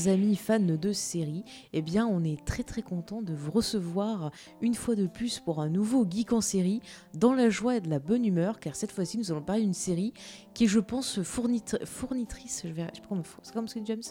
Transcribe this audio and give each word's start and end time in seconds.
chers 0.00 0.12
amis 0.12 0.36
fans 0.36 0.60
de 0.60 0.92
séries, 0.92 1.44
eh 1.72 1.82
bien, 1.82 2.06
on 2.06 2.22
est 2.24 2.44
très 2.44 2.62
très 2.62 2.82
content 2.82 3.22
de 3.22 3.34
vous 3.34 3.50
recevoir 3.50 4.30
une 4.60 4.74
fois 4.74 4.94
de 4.94 5.06
plus 5.06 5.40
pour 5.40 5.60
un 5.60 5.68
nouveau 5.68 6.06
Geek 6.08 6.32
en 6.32 6.40
série, 6.40 6.80
dans 7.14 7.34
la 7.34 7.50
joie 7.50 7.76
et 7.76 7.80
de 7.80 7.88
la 7.88 7.98
bonne 7.98 8.24
humeur, 8.24 8.60
car 8.60 8.76
cette 8.76 8.92
fois-ci, 8.92 9.18
nous 9.18 9.30
allons 9.30 9.42
parler 9.42 9.62
d'une 9.62 9.74
série 9.74 10.12
qui 10.54 10.64
est, 10.64 10.66
je 10.68 10.80
pense, 10.80 11.22
fournitrice, 11.22 12.62
je 12.64 12.72
vais, 12.72 12.86
je 12.90 12.96
sais 12.96 13.02
pas 13.02 13.08
comment, 13.08 13.22
c'est 13.42 13.54
comme 13.54 13.68
ce 13.68 13.78
James 13.84 14.02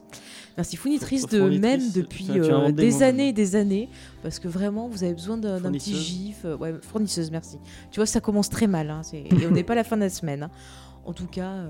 Merci, 0.58 0.78
fournitrice 0.78 1.28
de 1.28 1.58
même 1.60 1.92
depuis 1.92 2.28
euh, 2.32 2.72
des 2.72 3.04
années 3.04 3.30
et 3.30 3.34
des 3.34 3.56
années, 3.56 3.90
parce 4.24 4.40
que 4.40 4.48
vraiment, 4.48 4.88
vous 4.88 5.04
avez 5.04 5.14
besoin 5.14 5.38
d'un 5.38 5.72
petit 5.72 5.96
gif. 5.96 6.46
Euh, 6.46 6.58
ouais, 6.58 6.74
fournisseuse, 6.82 7.32
merci. 7.32 7.58
Tu 7.92 8.00
vois, 8.00 8.06
ça 8.06 8.22
commence 8.22 8.50
très 8.50 8.68
mal, 8.68 8.90
hein, 8.90 9.02
et 9.14 9.28
on 9.48 9.52
n'est 9.52 9.64
pas 9.64 9.74
à 9.74 9.78
la 9.78 9.84
fin 9.84 9.96
de 9.96 10.02
la 10.02 10.10
semaine. 10.10 10.44
Hein. 10.44 10.52
En 11.06 11.14
tout 11.14 11.28
cas, 11.28 11.52
euh, 11.52 11.70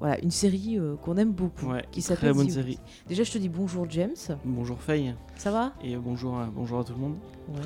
voilà, 0.00 0.18
une 0.20 0.30
série 0.30 0.78
euh, 0.78 0.96
qu'on 0.96 1.18
aime 1.18 1.32
beaucoup, 1.32 1.66
qui 1.92 2.00
s'appelle. 2.00 2.30
Très 2.30 2.32
bonne 2.32 2.50
série. 2.50 2.78
Déjà, 3.06 3.22
je 3.22 3.30
te 3.30 3.38
dis 3.38 3.50
bonjour 3.50 3.86
James. 3.90 4.16
Bonjour 4.46 4.80
Faye. 4.80 5.14
Ça 5.36 5.50
va? 5.50 5.74
Et 5.84 5.94
bonjour, 5.96 6.38
à, 6.38 6.46
bonjour 6.46 6.80
à 6.80 6.84
tout 6.84 6.94
le 6.94 6.98
monde. 6.98 7.16
Ouais. 7.48 7.60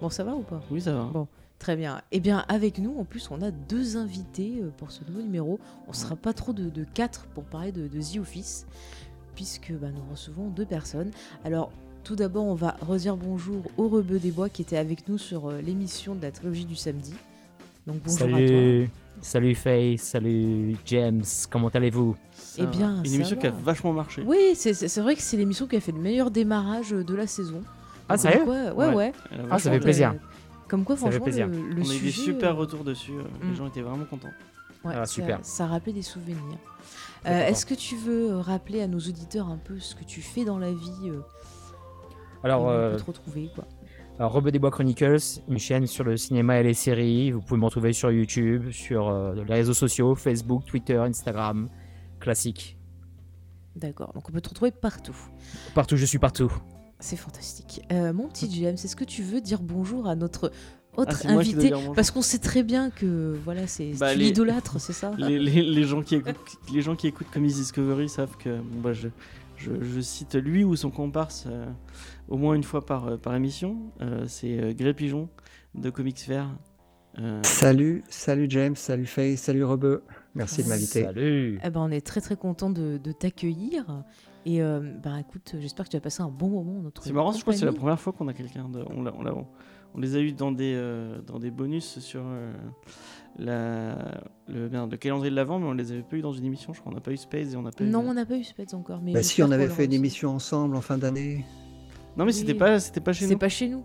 Bon, 0.00 0.08
ça 0.08 0.22
va 0.22 0.36
ou 0.36 0.42
pas? 0.42 0.60
Oui, 0.70 0.80
ça 0.80 0.94
va. 0.94 1.02
Bon. 1.04 1.26
Très 1.58 1.74
bien. 1.74 2.00
Eh 2.12 2.20
bien, 2.20 2.44
avec 2.48 2.78
nous, 2.78 2.96
en 2.96 3.04
plus, 3.04 3.28
on 3.32 3.42
a 3.42 3.50
deux 3.50 3.96
invités 3.96 4.60
euh, 4.62 4.70
pour 4.76 4.92
ce 4.92 5.04
nouveau 5.08 5.20
numéro. 5.20 5.58
On 5.88 5.90
ne 5.90 5.96
sera 5.96 6.14
pas 6.14 6.32
trop 6.32 6.52
de, 6.52 6.84
quatre 6.94 7.26
pour 7.34 7.42
parler 7.42 7.72
de, 7.72 7.88
The 7.88 8.18
Office, 8.20 8.64
puisque 9.34 9.72
bah, 9.72 9.88
nous 9.92 10.08
recevons 10.12 10.50
deux 10.50 10.66
personnes. 10.66 11.10
Alors, 11.44 11.72
tout 12.04 12.14
d'abord, 12.14 12.44
on 12.44 12.54
va 12.54 12.76
redire 12.80 13.16
bonjour 13.16 13.64
au 13.76 13.88
Rebeu 13.88 14.20
des 14.20 14.30
Bois 14.30 14.48
qui 14.48 14.62
était 14.62 14.76
avec 14.76 15.08
nous 15.08 15.18
sur 15.18 15.50
l'émission 15.50 16.14
de 16.14 16.22
la 16.22 16.30
trilogie 16.30 16.64
du 16.64 16.76
samedi. 16.76 17.14
Donc, 17.88 17.96
bonjour 18.04 18.28
à 18.28 18.46
toi. 18.46 19.07
Salut 19.20 19.54
Faye, 19.54 19.98
salut 19.98 20.76
James, 20.86 21.24
comment 21.50 21.68
allez-vous? 21.68 22.16
Eh 22.56 22.66
bien, 22.66 23.02
une 23.02 23.14
émission 23.14 23.36
qui 23.36 23.46
a 23.46 23.50
vachement 23.50 23.92
marché. 23.92 24.22
Oui, 24.24 24.54
c'est 24.54 25.00
vrai 25.00 25.16
que 25.16 25.22
c'est 25.22 25.36
l'émission 25.36 25.66
qui 25.66 25.76
a 25.76 25.80
fait 25.80 25.92
le 25.92 25.98
meilleur 25.98 26.30
démarrage 26.30 26.90
de 26.90 27.14
la 27.14 27.26
saison. 27.26 27.62
Ah, 28.08 28.16
sérieux? 28.16 28.44
ouais, 28.44 28.70
ouais, 28.70 28.94
ouais. 28.94 29.12
Ah, 29.50 29.58
ça 29.58 29.70
fait 29.70 29.80
plaisir. 29.80 30.14
Comme 30.68 30.84
quoi, 30.84 30.96
franchement, 30.96 31.20
plaisir. 31.20 31.46
Le, 31.46 31.56
le 31.56 31.82
On 31.82 31.90
a 31.90 31.94
eu 31.94 32.00
des 32.00 32.10
super 32.10 32.56
retours 32.56 32.84
dessus. 32.84 33.12
Euh, 33.12 33.22
les 33.42 33.48
mm. 33.48 33.54
gens 33.54 33.66
étaient 33.68 33.80
vraiment 33.80 34.04
contents. 34.04 34.28
Ouais, 34.84 34.94
ah, 34.94 35.06
super. 35.06 35.40
Ça, 35.42 35.66
rappelait 35.66 35.94
des 35.94 36.02
souvenirs. 36.02 36.36
Euh, 37.26 37.46
est-ce 37.46 37.66
que 37.66 37.74
tu 37.74 37.96
veux 37.96 38.36
rappeler 38.36 38.82
à 38.82 38.86
nos 38.86 38.98
auditeurs 38.98 39.48
un 39.48 39.56
peu 39.56 39.78
ce 39.78 39.94
que 39.94 40.04
tu 40.04 40.20
fais 40.20 40.44
dans 40.44 40.58
la 40.58 40.72
vie 40.72 41.08
euh, 41.08 41.20
Alors, 42.44 42.64
on 42.64 42.90
peut 42.92 43.00
te 43.00 43.06
retrouver 43.06 43.50
quoi? 43.54 43.64
Robert 44.26 44.52
des 44.52 44.58
Bois 44.58 44.70
Chronicles, 44.70 45.40
une 45.48 45.58
chaîne 45.58 45.86
sur 45.86 46.02
le 46.02 46.16
cinéma 46.16 46.58
et 46.58 46.64
les 46.64 46.74
séries. 46.74 47.30
Vous 47.30 47.40
pouvez 47.40 47.60
me 47.60 47.64
retrouver 47.64 47.92
sur 47.92 48.10
YouTube, 48.10 48.70
sur 48.70 49.08
euh, 49.08 49.34
les 49.34 49.54
réseaux 49.54 49.74
sociaux, 49.74 50.16
Facebook, 50.16 50.64
Twitter, 50.64 50.96
Instagram, 50.96 51.68
classique. 52.18 52.76
D'accord, 53.76 54.12
donc 54.12 54.28
on 54.28 54.32
peut 54.32 54.40
te 54.40 54.48
retrouver 54.48 54.72
partout. 54.72 55.16
Partout, 55.74 55.96
je 55.96 56.04
suis 56.04 56.18
partout. 56.18 56.52
C'est 56.98 57.16
fantastique. 57.16 57.82
Euh, 57.92 58.12
mon 58.12 58.26
petit 58.26 58.50
James, 58.60 58.74
est-ce 58.74 58.96
que 58.96 59.04
tu 59.04 59.22
veux 59.22 59.40
dire 59.40 59.62
bonjour 59.62 60.08
à 60.08 60.16
notre 60.16 60.50
autre 60.96 61.22
ah, 61.24 61.34
invité 61.34 61.70
Parce 61.94 62.10
qu'on 62.10 62.22
sait 62.22 62.38
très 62.40 62.64
bien 62.64 62.90
que 62.90 63.38
voilà, 63.44 63.68
c'est 63.68 63.92
bah, 64.00 64.14
l'idolâtre, 64.14 64.80
c'est 64.80 64.92
ça 64.92 65.12
les, 65.18 65.84
gens 65.84 66.02
qui 66.02 66.16
écoutent, 66.16 66.58
les 66.74 66.82
gens 66.82 66.96
qui 66.96 67.06
écoutent 67.06 67.30
Comics 67.32 67.54
Discovery 67.54 68.08
savent 68.08 68.36
que 68.36 68.58
bah, 68.82 68.92
je, 68.92 69.06
je, 69.58 70.00
cite 70.00 70.34
lui 70.34 70.64
ou 70.64 70.76
son 70.76 70.90
comparse. 70.90 71.44
Euh, 71.46 71.66
au 72.28 72.36
moins 72.36 72.54
une 72.54 72.64
fois 72.64 72.84
par, 72.84 73.08
euh, 73.08 73.16
par 73.16 73.34
émission. 73.34 73.92
Euh, 74.00 74.24
c'est 74.26 74.58
euh, 74.58 74.72
Gré 74.72 74.94
Pigeon 74.94 75.28
de 75.74 75.90
Comics 75.90 76.18
Fair. 76.18 76.48
Salut, 77.42 78.04
salut 78.08 78.46
James, 78.48 78.76
salut 78.76 79.06
Faye, 79.06 79.36
salut 79.36 79.64
Rebeu. 79.64 80.04
Merci 80.36 80.62
de 80.62 80.68
m'inviter. 80.68 81.02
Salut. 81.02 81.58
Eh 81.64 81.70
ben, 81.70 81.80
on 81.80 81.90
est 81.90 82.06
très 82.06 82.20
très 82.20 82.36
content 82.36 82.70
de, 82.70 82.96
de 82.96 83.10
t'accueillir. 83.10 84.04
Et 84.46 84.60
bah, 84.60 85.18
écoute, 85.18 85.56
j'espère 85.58 85.86
que 85.86 85.90
tu 85.90 85.96
as 85.96 86.00
passé 86.00 86.22
un 86.22 86.28
bon 86.28 86.48
moment. 86.48 86.90
C'est 87.02 87.12
marrant, 87.12 87.32
je 87.32 87.40
crois 87.40 87.54
que 87.54 87.58
c'est 87.58 87.66
la 87.66 87.72
première 87.72 87.98
fois 87.98 88.12
qu'on 88.12 88.28
a 88.28 88.32
quelqu'un. 88.32 88.70
On, 88.72 89.04
on, 89.04 89.46
on, 89.94 90.00
les 90.00 90.14
a 90.14 90.20
eu 90.20 90.30
dans 90.30 90.52
des, 90.52 90.80
dans 91.26 91.40
des 91.40 91.50
bonus 91.50 91.98
sur 91.98 92.22
la, 93.38 93.96
le, 94.48 94.68
le, 94.68 94.96
calendrier 94.96 95.30
de 95.30 95.36
l'avant, 95.36 95.58
mais 95.58 95.66
on 95.66 95.72
les 95.72 95.92
avait 95.92 96.02
pas 96.02 96.16
eu 96.16 96.22
dans 96.22 96.32
une 96.32 96.44
émission. 96.44 96.72
Je 96.72 96.80
crois 96.80 96.92
on 96.92 96.94
n'a 96.94 97.00
pas 97.00 97.12
eu 97.12 97.16
Space 97.16 97.52
et 97.52 97.56
on 97.56 97.62
n'a 97.62 97.70
pas 97.70 97.84
Non, 97.84 98.02
eu... 98.02 98.08
on 98.08 98.14
n'a 98.14 98.26
pas 98.26 98.36
eu 98.36 98.44
Space 98.44 98.74
encore. 98.74 99.00
Mais 99.02 99.12
bah 99.12 99.22
si, 99.22 99.42
on 99.42 99.50
avait 99.50 99.68
fait 99.68 99.84
une 99.84 99.92
émission 99.92 100.34
ensemble 100.34 100.76
en 100.76 100.80
fin 100.80 100.98
d'année. 100.98 101.44
Non, 102.16 102.24
mais 102.24 102.32
c'était 102.32 102.54
pas, 102.54 102.80
c'était 102.80 103.00
pas 103.00 103.12
chez 103.12 103.24
nous. 103.26 103.30
C'est 103.30 103.36
pas 103.36 103.48
chez 103.48 103.68
nous. 103.68 103.84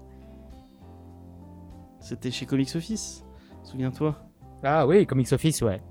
C'était 2.00 2.32
chez 2.32 2.46
Comics 2.46 2.76
Office. 2.76 3.24
Souviens-toi. 3.64 4.18
Ah 4.64 4.88
oui, 4.88 5.06
Comics 5.06 5.32
Office, 5.32 5.62
ouais. 5.62 5.82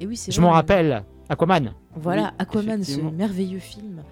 Et 0.00 0.06
oui, 0.06 0.16
c'est 0.16 0.32
Je 0.32 0.40
m'en 0.40 0.50
rappelle. 0.50 1.04
Aquaman. 1.28 1.72
Voilà, 1.94 2.34
Aquaman, 2.38 2.82
ce 2.82 3.00
merveilleux 3.00 3.60
film. 3.60 4.02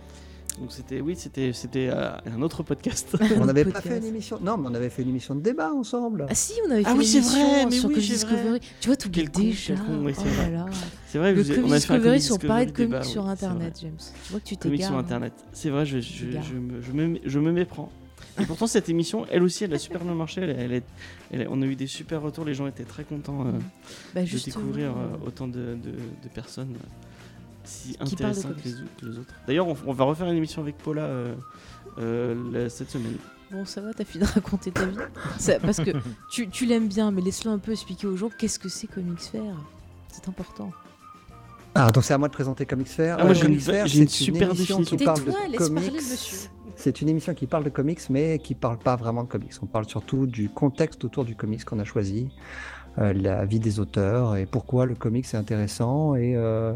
Donc 0.61 0.71
c'était 0.71 1.01
oui, 1.01 1.17
c'était 1.17 1.53
c'était 1.53 1.89
euh, 1.91 2.11
un 2.27 2.43
autre 2.43 2.63
podcast. 2.63 3.17
on 3.41 3.47
n'avait 3.47 3.65
pas 3.65 3.81
fait 3.81 3.99
une 3.99 4.05
émission. 4.05 4.39
Non, 4.43 4.57
mais 4.57 4.69
on 4.71 4.75
avait 4.75 4.91
fait 4.91 5.03
une 5.03 5.09
émission 5.09 5.35
de 5.35 5.41
débat 5.41 5.73
ensemble. 5.73 6.27
Ah 6.29 6.35
si, 6.35 6.55
on 6.67 6.71
avait 6.71 6.83
fait 6.83 6.91
ah, 6.91 6.95
oui, 6.97 7.07
c'est 7.07 7.21
vrai, 7.21 7.65
mais 7.65 7.71
sur 7.73 7.89
oui, 7.89 7.97
Discovery. 7.97 8.61
Tu 8.81 8.89
vois 8.89 8.97
tout 8.97 9.11
quel 9.11 9.31
déjà. 9.31 9.75
Con, 9.75 10.05
oui, 10.05 10.13
c'est 10.15 10.23
oh 10.27 10.51
vrai. 10.51 10.65
C'est 11.09 11.19
vrai, 11.19 11.35
le 11.35 11.43
Comics 11.43 11.73
Discovery 11.73 12.21
sur 12.21 12.39
parler 12.39 12.67
de 12.67 12.73
comics 12.73 13.05
sur 13.05 13.27
internet, 13.27 13.79
James. 13.81 13.97
Tu 13.99 14.31
vois 14.31 14.41
que 14.41 14.45
tu 14.45 14.57
t'égares. 14.57 14.71
Comics 14.71 14.85
sur 14.85 14.97
internet. 14.97 15.33
C'est 15.53 15.71
vrai, 15.71 15.87
je, 15.87 16.01
je, 16.01 16.27
je, 16.31 16.55
me, 16.55 16.81
je, 16.83 16.93
me, 16.93 17.19
je 17.25 17.39
me 17.39 17.53
méprends. 17.53 17.91
Et 18.41 18.47
pourtant, 18.47 18.67
cette 18.67 18.89
émission, 18.89 19.27
elle 19.31 19.43
aussi, 19.43 19.65
elle 19.65 19.75
a 19.75 19.79
super 19.79 20.03
bien 20.03 20.15
marché. 20.15 20.41
Elle, 20.41 20.83
elle, 21.33 21.49
on 21.51 21.61
a 21.61 21.67
eu 21.67 21.77
des 21.77 21.87
super 21.87 22.23
retours. 22.23 22.45
Les 22.45 22.55
gens 22.55 22.67
étaient 22.67 22.85
très 22.85 23.05
contents 23.05 23.47
euh, 23.47 23.53
bah, 24.15 24.23
de 24.23 24.45
découvrir 24.45 24.91
euh, 24.91 25.27
autant 25.27 25.47
de, 25.49 25.77
de, 25.77 26.29
personnes 26.35 26.77
si 27.65 27.97
intéressantes 28.01 28.57
que 28.57 28.69
les, 29.07 29.19
autres. 29.19 29.35
D'ailleurs, 29.47 29.67
on, 29.69 29.93
va 29.93 30.05
refaire 30.05 30.29
une 30.29 30.37
émission 30.37 30.63
avec 30.63 30.79
Paula 30.79 31.09
euh, 31.99 32.69
cette 32.69 32.91
semaine. 32.91 33.17
Bon, 33.51 33.65
ça 33.65 33.83
va, 33.83 33.93
t'as 33.93 34.05
fini 34.05 34.25
de 34.25 34.31
raconter 34.31 34.71
ta 34.71 34.87
vie 34.87 34.97
Parce 35.63 35.79
que 35.79 35.91
tu, 36.31 36.49
tu 36.49 36.65
l'aimes 36.65 36.89
bien, 36.89 37.11
mais 37.11 37.21
laisse-le 37.21 37.51
un 37.51 37.59
peu 37.59 37.73
expliquer 37.73 38.07
aux 38.07 38.17
gens 38.17 38.31
qu'est-ce 38.39 38.59
que 38.59 38.69
c'est 38.69 38.87
Comics 38.87 39.21
Fair. 39.21 39.55
C'est 40.09 40.29
important. 40.29 40.71
Ah, 41.75 41.91
donc 41.91 42.05
c'est 42.05 42.15
à 42.15 42.19
moi 42.19 42.29
de 42.29 42.33
présenter 42.33 42.67
Comics 42.67 42.89
Fair. 42.89 43.17
Ah, 43.19 43.33
j'ai 43.33 43.47
une, 43.47 43.55
une, 43.55 44.09
super 44.09 44.51
émission 44.51 44.83
qui 44.83 44.97
parle 44.97 45.25
de 45.25 45.57
comics. 45.57 46.01
C'est 46.77 47.01
une 47.01 47.09
émission 47.11 47.35
qui 47.35 47.47
parle 47.47 47.65
de 47.65 47.71
comics, 47.71 48.01
mais 48.11 48.39
qui 48.39 48.55
parle 48.55 48.79
pas 48.79 48.97
vraiment 48.97 49.23
de 49.23 49.29
comics. 49.29 49.53
On 49.63 49.67
parle 49.67 49.87
surtout 49.87 50.27
du 50.27 50.49
contexte 50.49 51.05
autour 51.05 51.25
du 51.25 51.37
comics 51.37 51.65
qu'on 51.65 51.79
a 51.79 51.85
choisi, 51.85 52.29
euh, 52.99 53.13
la 53.13 53.45
vie 53.45 53.61
des 53.61 53.81
auteurs 53.81 54.37
et 54.37 54.47
pourquoi 54.47 54.85
le 54.85 54.95
comics 54.95 55.27
est 55.33 55.37
intéressant 55.37 56.15
et 56.15 56.35
euh, 56.37 56.73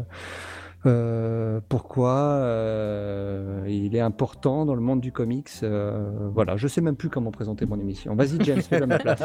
euh, 0.87 1.59
pourquoi 1.69 2.41
il 3.67 3.95
est 3.95 3.99
important 3.99 4.65
dans 4.65 4.75
le 4.75 4.81
monde 4.81 5.01
du 5.01 5.11
comics. 5.11 5.49
voilà, 6.33 6.57
je 6.57 6.67
sais 6.67 6.81
même 6.81 6.95
plus 6.95 7.09
comment 7.09 7.31
présenter 7.31 7.65
mon 7.65 7.79
émission. 7.79 8.15
Vas-y, 8.15 8.43
James, 8.43 8.61
fais 8.61 8.79
la 8.79 8.87
ma 8.87 8.99
place. 8.99 9.21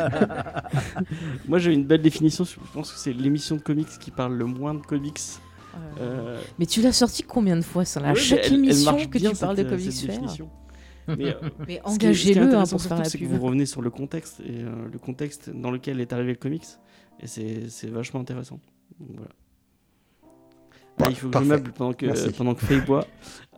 Moi, 1.48 1.58
j'ai 1.58 1.72
une 1.72 1.84
belle 1.84 2.02
définition. 2.02 2.44
Je 2.44 2.56
pense 2.74 2.92
que 2.92 2.98
c'est 2.98 3.12
l'émission 3.12 3.56
de 3.56 3.62
comics 3.62 3.88
qui 4.00 4.10
parle 4.10 4.34
le 4.34 4.44
moins 4.44 4.74
de 4.74 4.80
comics 4.80 5.20
euh, 6.00 6.40
mais 6.58 6.66
tu 6.66 6.82
l'as 6.82 6.92
sorti 6.92 7.22
combien 7.22 7.56
de 7.56 7.62
fois 7.62 7.84
ça 7.84 8.00
À 8.00 8.14
chaque 8.14 8.50
émission 8.50 8.96
que 9.06 9.18
tu 9.18 9.36
parles 9.36 9.56
de 9.56 9.62
Comics 9.62 9.92
Fair 9.92 10.20
mais, 11.18 11.34
euh, 11.34 11.50
mais 11.66 11.80
engagez-le 11.82 12.54
hein, 12.54 12.64
pour 12.64 12.80
faire 12.80 12.96
la 12.96 13.10
pub. 13.10 13.20
que 13.20 13.26
vous 13.26 13.40
revenez 13.40 13.66
sur 13.66 13.82
le 13.82 13.90
contexte 13.90 14.38
et 14.38 14.60
euh, 14.60 14.88
le 14.90 14.98
contexte 15.00 15.50
dans 15.50 15.72
lequel 15.72 16.00
est 16.00 16.12
arrivé 16.12 16.30
le 16.30 16.38
comics 16.38 16.64
et 17.18 17.26
c'est 17.26 17.90
vachement 17.90 18.20
intéressant. 18.20 18.60
voilà 19.00 19.30
il 21.08 21.16
faut 21.16 21.28
que 21.28 21.38
je 21.38 21.44
meuble 21.44 21.72
pendant 21.72 21.92
que, 21.92 22.30
pendant 22.30 22.54
que 22.54 22.64
Faye 22.64 22.80
boit. 22.80 23.06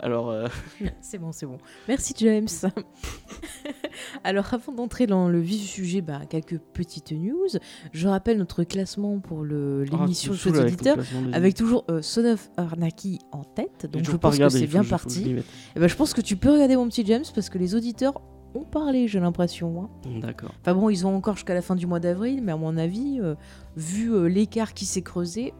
Alors. 0.00 0.30
Euh, 0.30 0.48
c'est 1.00 1.18
bon, 1.18 1.32
c'est 1.32 1.46
bon. 1.46 1.58
Merci 1.88 2.14
James. 2.18 2.48
Alors, 4.24 4.52
avant 4.52 4.72
d'entrer 4.72 5.06
dans 5.06 5.28
le 5.28 5.40
vif 5.40 5.60
du 5.60 5.66
sujet, 5.66 6.00
bah, 6.00 6.22
quelques 6.28 6.58
petites 6.58 7.12
news. 7.12 7.48
Je 7.92 8.08
rappelle 8.08 8.38
notre 8.38 8.64
classement 8.64 9.18
pour 9.20 9.44
l'émission 9.44 10.32
de 10.32 10.60
Auditeur, 10.60 10.98
avec 11.32 11.54
toujours 11.54 11.84
euh, 11.90 12.02
Son 12.02 12.24
of 12.24 12.50
Arnaki 12.56 13.18
en 13.32 13.44
tête. 13.44 13.86
Donc, 13.90 14.04
je 14.04 14.16
pense 14.16 14.38
que 14.38 14.48
c'est 14.48 14.66
bien 14.66 14.84
parti. 14.84 15.30
Et 15.30 15.42
eh 15.76 15.80
ben, 15.80 15.88
je 15.88 15.96
pense 15.96 16.12
que 16.12 16.20
tu 16.20 16.36
peux 16.36 16.50
regarder 16.50 16.76
mon 16.76 16.88
petit 16.88 17.04
James 17.06 17.24
parce 17.34 17.48
que 17.48 17.58
les 17.58 17.74
auditeurs 17.74 18.20
ont 18.54 18.64
parlé, 18.64 19.08
j'ai 19.08 19.20
l'impression. 19.20 19.82
Hein. 20.06 20.20
D'accord. 20.20 20.52
Enfin 20.60 20.74
bon, 20.74 20.88
ils 20.88 21.06
ont 21.06 21.16
encore 21.16 21.34
jusqu'à 21.34 21.54
la 21.54 21.62
fin 21.62 21.74
du 21.74 21.86
mois 21.86 21.98
d'avril, 21.98 22.40
mais 22.42 22.52
à 22.52 22.56
mon 22.56 22.76
avis, 22.76 23.20
euh, 23.20 23.34
vu 23.76 24.28
l'écart 24.28 24.74
qui 24.74 24.86
s'est 24.86 25.02
creusé, 25.02 25.54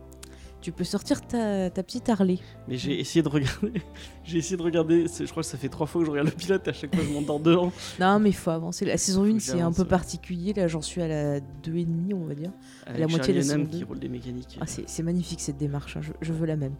tu 0.65 0.73
peux 0.73 0.85
sortir 0.85 1.21
ta, 1.21 1.69
petite 1.71 2.09
Harley. 2.09 2.39
Mais 2.67 2.79
j'ai 2.79 2.99
essayé 2.99 3.23
de 3.23 3.29
regarder. 3.29 3.83
j'ai 4.25 4.39
essayé 4.39 4.57
de 4.57 4.63
regarder. 4.63 5.05
Je 5.07 5.31
crois 5.31 5.43
que 5.43 5.49
ça 5.49 5.59
fait 5.59 5.69
trois 5.69 5.87
fois 5.87 6.01
que 6.01 6.07
je 6.07 6.11
regarde 6.11 6.29
le 6.29 6.35
pilote. 6.35 6.67
À 6.67 6.73
chaque 6.73 6.95
fois, 6.95 7.05
je 7.07 7.13
m'endors 7.13 7.39
devant. 7.39 7.71
Non, 8.01 8.19
mais 8.19 8.31
il 8.31 8.35
faut 8.35 8.51
avancer. 8.51 8.87
La 8.87 8.97
saison 8.97 9.25
1, 9.25 9.41
c'est 9.41 9.61
un 9.61 9.73
peu 9.73 9.85
particulier. 9.85 10.55
Là, 10.55 10.67
j'en 10.67 10.81
suis 10.81 11.03
à 11.03 11.09
la 11.09 11.41
2,5, 11.41 12.15
on 12.15 12.25
va 12.25 12.35
dire. 12.35 12.51
la 12.87 13.07
moitié 13.07 13.35
de 13.35 13.41
la 13.41 13.45
saison 13.45 13.67
qui 13.67 13.85
roule 13.85 13.99
des 13.99 14.09
mécaniques. 14.09 14.59
Ah, 14.59 14.65
c'est 14.67 15.03
magnifique 15.03 15.43
cette 15.43 15.59
démarche. 15.59 15.99
Hein. 15.99 16.15
je, 16.23 16.33
veux 16.33 16.47
la 16.47 16.57
même. 16.57 16.77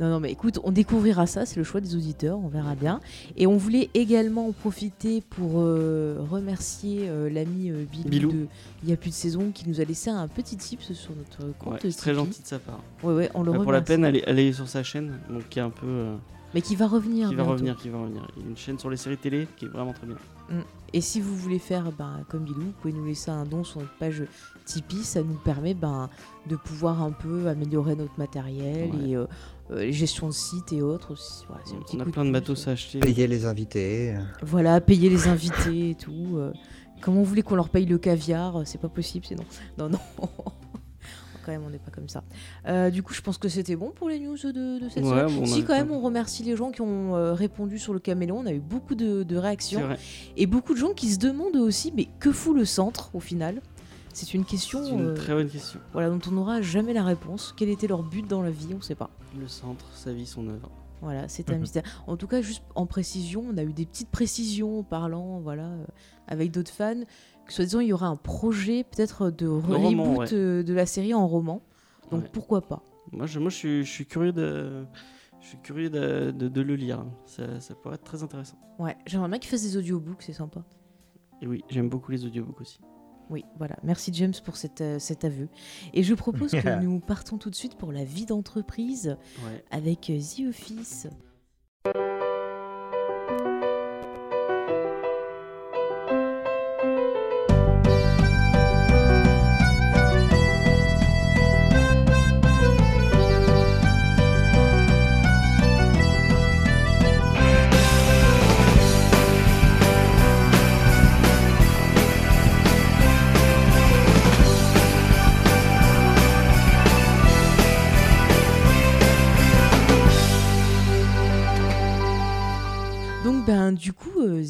Non, 0.00 0.08
non, 0.08 0.18
mais 0.18 0.32
écoute, 0.32 0.58
on 0.64 0.72
découvrira 0.72 1.26
ça, 1.26 1.44
c'est 1.44 1.58
le 1.58 1.64
choix 1.64 1.82
des 1.82 1.94
auditeurs, 1.94 2.38
on 2.38 2.48
verra 2.48 2.74
bien. 2.74 3.00
Et 3.36 3.46
on 3.46 3.58
voulait 3.58 3.90
également 3.92 4.48
en 4.48 4.52
profiter 4.52 5.20
pour 5.20 5.56
euh, 5.56 6.16
remercier 6.30 7.02
euh, 7.02 7.28
l'ami 7.28 7.70
euh, 7.70 7.84
Bilou, 8.06 8.32
de 8.32 8.46
Il 8.82 8.88
y 8.88 8.94
a 8.94 8.96
plus 8.96 9.10
de 9.10 9.14
saison 9.14 9.50
qui 9.52 9.68
nous 9.68 9.78
a 9.78 9.84
laissé 9.84 10.08
un 10.08 10.26
petit 10.26 10.56
tips 10.56 10.94
sur 10.94 11.12
notre 11.14 11.52
compte. 11.58 11.80
c'est 11.82 11.92
très 11.92 12.14
gentil 12.14 12.40
de 12.40 12.46
sa 12.46 12.58
part. 12.58 12.80
Ouais, 13.02 13.12
ouais, 13.12 13.30
on 13.34 13.42
le 13.42 13.52
Pour 13.52 13.72
la 13.72 13.82
peine, 13.82 14.04
elle 14.04 14.38
est, 14.38 14.52
sur 14.54 14.68
sa 14.68 14.82
chaîne, 14.82 15.18
donc 15.28 15.46
qui 15.50 15.58
est 15.58 15.62
un 15.62 15.68
peu 15.68 16.14
Mais 16.54 16.62
qui 16.62 16.76
va 16.76 16.86
revenir. 16.86 17.28
Qui 17.28 17.34
va 17.34 17.42
revenir, 17.42 17.76
qui 17.76 17.90
va 17.90 17.98
revenir. 17.98 18.26
Il 18.36 18.42
y 18.42 18.46
a 18.46 18.48
une 18.48 18.56
chaîne 18.56 18.78
sur 18.78 18.88
les 18.88 18.96
séries 18.96 19.18
télé 19.18 19.46
qui 19.58 19.66
est 19.66 19.68
vraiment 19.68 19.92
très 19.92 20.06
bien. 20.06 20.16
Mm. 20.48 20.62
Et 20.92 21.00
si 21.00 21.20
vous 21.20 21.36
voulez 21.36 21.58
faire 21.58 21.92
ben, 21.92 22.24
comme 22.28 22.44
Bilou, 22.44 22.62
vous 22.62 22.74
pouvez 22.80 22.92
nous 22.92 23.04
laisser 23.04 23.30
un 23.30 23.44
don 23.44 23.64
sur 23.64 23.80
notre 23.80 23.94
page 23.98 24.24
Tipeee. 24.64 25.04
Ça 25.04 25.22
nous 25.22 25.34
permet 25.34 25.74
ben, 25.74 26.08
de 26.48 26.56
pouvoir 26.56 27.02
un 27.02 27.12
peu 27.12 27.48
améliorer 27.48 27.94
notre 27.94 28.18
matériel 28.18 28.90
et 29.06 29.16
euh, 29.16 29.26
euh, 29.70 29.90
gestion 29.92 30.28
de 30.28 30.32
site 30.32 30.72
et 30.72 30.82
autres. 30.82 31.14
on 31.92 32.00
a 32.00 32.04
plein 32.04 32.24
de 32.24 32.30
matos 32.30 32.68
à 32.68 32.72
acheter. 32.72 33.00
Payer 33.00 33.26
les 33.26 33.46
invités. 33.46 34.14
Voilà, 34.42 34.80
payer 34.80 35.08
les 35.08 35.28
invités 35.28 35.90
et 35.90 35.94
tout. 35.94 36.36
Euh. 36.36 36.52
comment 37.00 37.18
vous 37.18 37.24
voulez 37.24 37.42
qu'on 37.42 37.56
leur 37.56 37.68
paye 37.68 37.86
le 37.86 37.98
caviar 37.98 38.62
C'est 38.64 38.80
pas 38.80 38.88
possible, 38.88 39.24
sinon. 39.24 39.44
Non, 39.78 39.88
non. 39.88 39.98
quand 41.44 41.52
même, 41.52 41.62
on 41.66 41.70
n'est 41.70 41.78
pas 41.78 41.90
comme 41.90 42.08
ça. 42.08 42.22
Euh, 42.66 42.90
du 42.90 43.02
coup, 43.02 43.14
je 43.14 43.20
pense 43.20 43.38
que 43.38 43.48
c'était 43.48 43.76
bon 43.76 43.90
pour 43.90 44.08
les 44.08 44.18
news 44.20 44.36
de, 44.36 44.80
cette 44.88 45.04
semaine. 45.04 45.46
si, 45.46 45.64
quand 45.64 45.74
même, 45.74 45.90
on 45.90 46.00
remercie 46.00 46.42
les 46.42 46.56
gens 46.56 46.70
qui 46.70 46.80
ont 46.80 47.16
euh, 47.16 47.32
répondu 47.32 47.78
sur 47.78 47.92
le 47.92 48.00
caméléon. 48.00 48.38
On 48.38 48.46
a 48.46 48.52
eu 48.52 48.60
beaucoup 48.60 48.94
de, 48.94 49.36
réactions. 49.36 49.82
Et 50.36 50.46
beaucoup 50.46 50.74
de 50.74 50.78
gens 50.78 50.92
qui 50.92 51.10
se 51.10 51.18
demandent 51.18 51.56
aussi, 51.56 51.92
mais 51.94 52.08
que 52.18 52.32
fout 52.32 52.54
le 52.54 52.64
centre 52.64 53.10
au 53.14 53.20
final? 53.20 53.60
C'est 54.12 54.34
une 54.34 54.44
question. 54.44 54.84
une 54.86 55.08
euh, 55.08 55.14
très 55.14 55.34
bonne 55.34 55.48
question. 55.48 55.80
Voilà, 55.92 56.10
dont 56.10 56.20
on 56.28 56.32
n'aura 56.32 56.62
jamais 56.62 56.92
la 56.92 57.04
réponse. 57.04 57.54
Quel 57.56 57.68
était 57.68 57.86
leur 57.86 58.02
but 58.02 58.26
dans 58.26 58.42
la 58.42 58.50
vie 58.50 58.68
On 58.72 58.78
ne 58.78 58.82
sait 58.82 58.94
pas. 58.94 59.10
Le 59.38 59.48
centre, 59.48 59.86
sa 59.94 60.12
vie, 60.12 60.26
son 60.26 60.48
œuvre. 60.48 60.70
Voilà, 61.02 61.28
c'est 61.28 61.50
un 61.50 61.56
mystère. 61.56 61.82
En 62.06 62.18
tout 62.18 62.26
cas, 62.26 62.42
juste 62.42 62.62
en 62.74 62.84
précision, 62.84 63.46
on 63.50 63.56
a 63.56 63.62
eu 63.62 63.72
des 63.72 63.86
petites 63.86 64.10
précisions 64.10 64.82
parlant, 64.82 65.40
voilà, 65.40 65.70
avec 66.28 66.50
d'autres 66.50 66.72
fans 66.72 67.04
soit 67.52 67.64
disant 67.64 67.80
il 67.80 67.88
y 67.88 67.92
aura 67.92 68.06
un 68.06 68.16
projet 68.16 68.84
peut-être 68.84 69.30
de 69.30 69.46
reboot 69.46 70.32
euh, 70.32 70.62
de 70.62 70.72
la 70.72 70.86
série 70.86 71.14
en 71.14 71.26
roman. 71.26 71.62
Donc 72.10 72.30
pourquoi 72.32 72.62
pas 72.62 72.82
Moi, 73.12 73.26
je, 73.26 73.38
moi 73.38 73.50
je, 73.50 73.82
suis, 73.82 74.06
curieux 74.06 74.32
de. 74.32 74.84
Je 75.40 75.48
suis 75.48 75.58
curieux 75.58 75.90
de, 75.90 76.30
de, 76.30 76.60
le 76.60 76.74
lire. 76.74 77.04
Ça, 77.26 77.60
ça, 77.60 77.74
pourrait 77.74 77.94
être 77.94 78.04
très 78.04 78.22
intéressant. 78.22 78.58
Ouais, 78.78 78.96
j'aimerais 79.06 79.28
bien 79.28 79.38
qu'il 79.38 79.50
fasse 79.50 79.62
des 79.62 79.76
audiobooks, 79.76 80.22
c'est 80.22 80.32
sympa. 80.32 80.64
Et 81.40 81.46
oui, 81.46 81.64
j'aime 81.68 81.88
beaucoup 81.88 82.10
les 82.10 82.24
audiobooks 82.24 82.60
aussi. 82.60 82.80
Oui, 83.30 83.44
voilà. 83.58 83.76
Merci 83.84 84.10
James 84.12 84.34
pour 84.44 84.56
cette, 84.56 84.80
euh, 84.80 84.98
cet 84.98 85.24
aveu. 85.24 85.48
Et 85.94 86.02
je 86.02 86.14
propose 86.14 86.50
que 86.50 86.80
nous 86.82 86.98
partons 86.98 87.38
tout 87.38 87.48
de 87.48 87.54
suite 87.54 87.76
pour 87.76 87.92
la 87.92 88.04
vie 88.04 88.26
d'entreprise 88.26 89.16
avec 89.70 90.10
euh, 90.10 90.18
The 90.18 90.48
Office. 90.48 91.06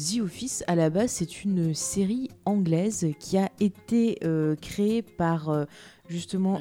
The 0.01 0.21
Office, 0.21 0.63
à 0.65 0.75
la 0.75 0.89
base, 0.89 1.11
c'est 1.11 1.43
une 1.43 1.75
série 1.75 2.29
anglaise 2.45 3.07
qui 3.19 3.37
a 3.37 3.51
été 3.59 4.17
euh, 4.23 4.55
créée 4.55 5.03
par 5.03 5.49
euh, 5.49 5.65
justement. 6.09 6.59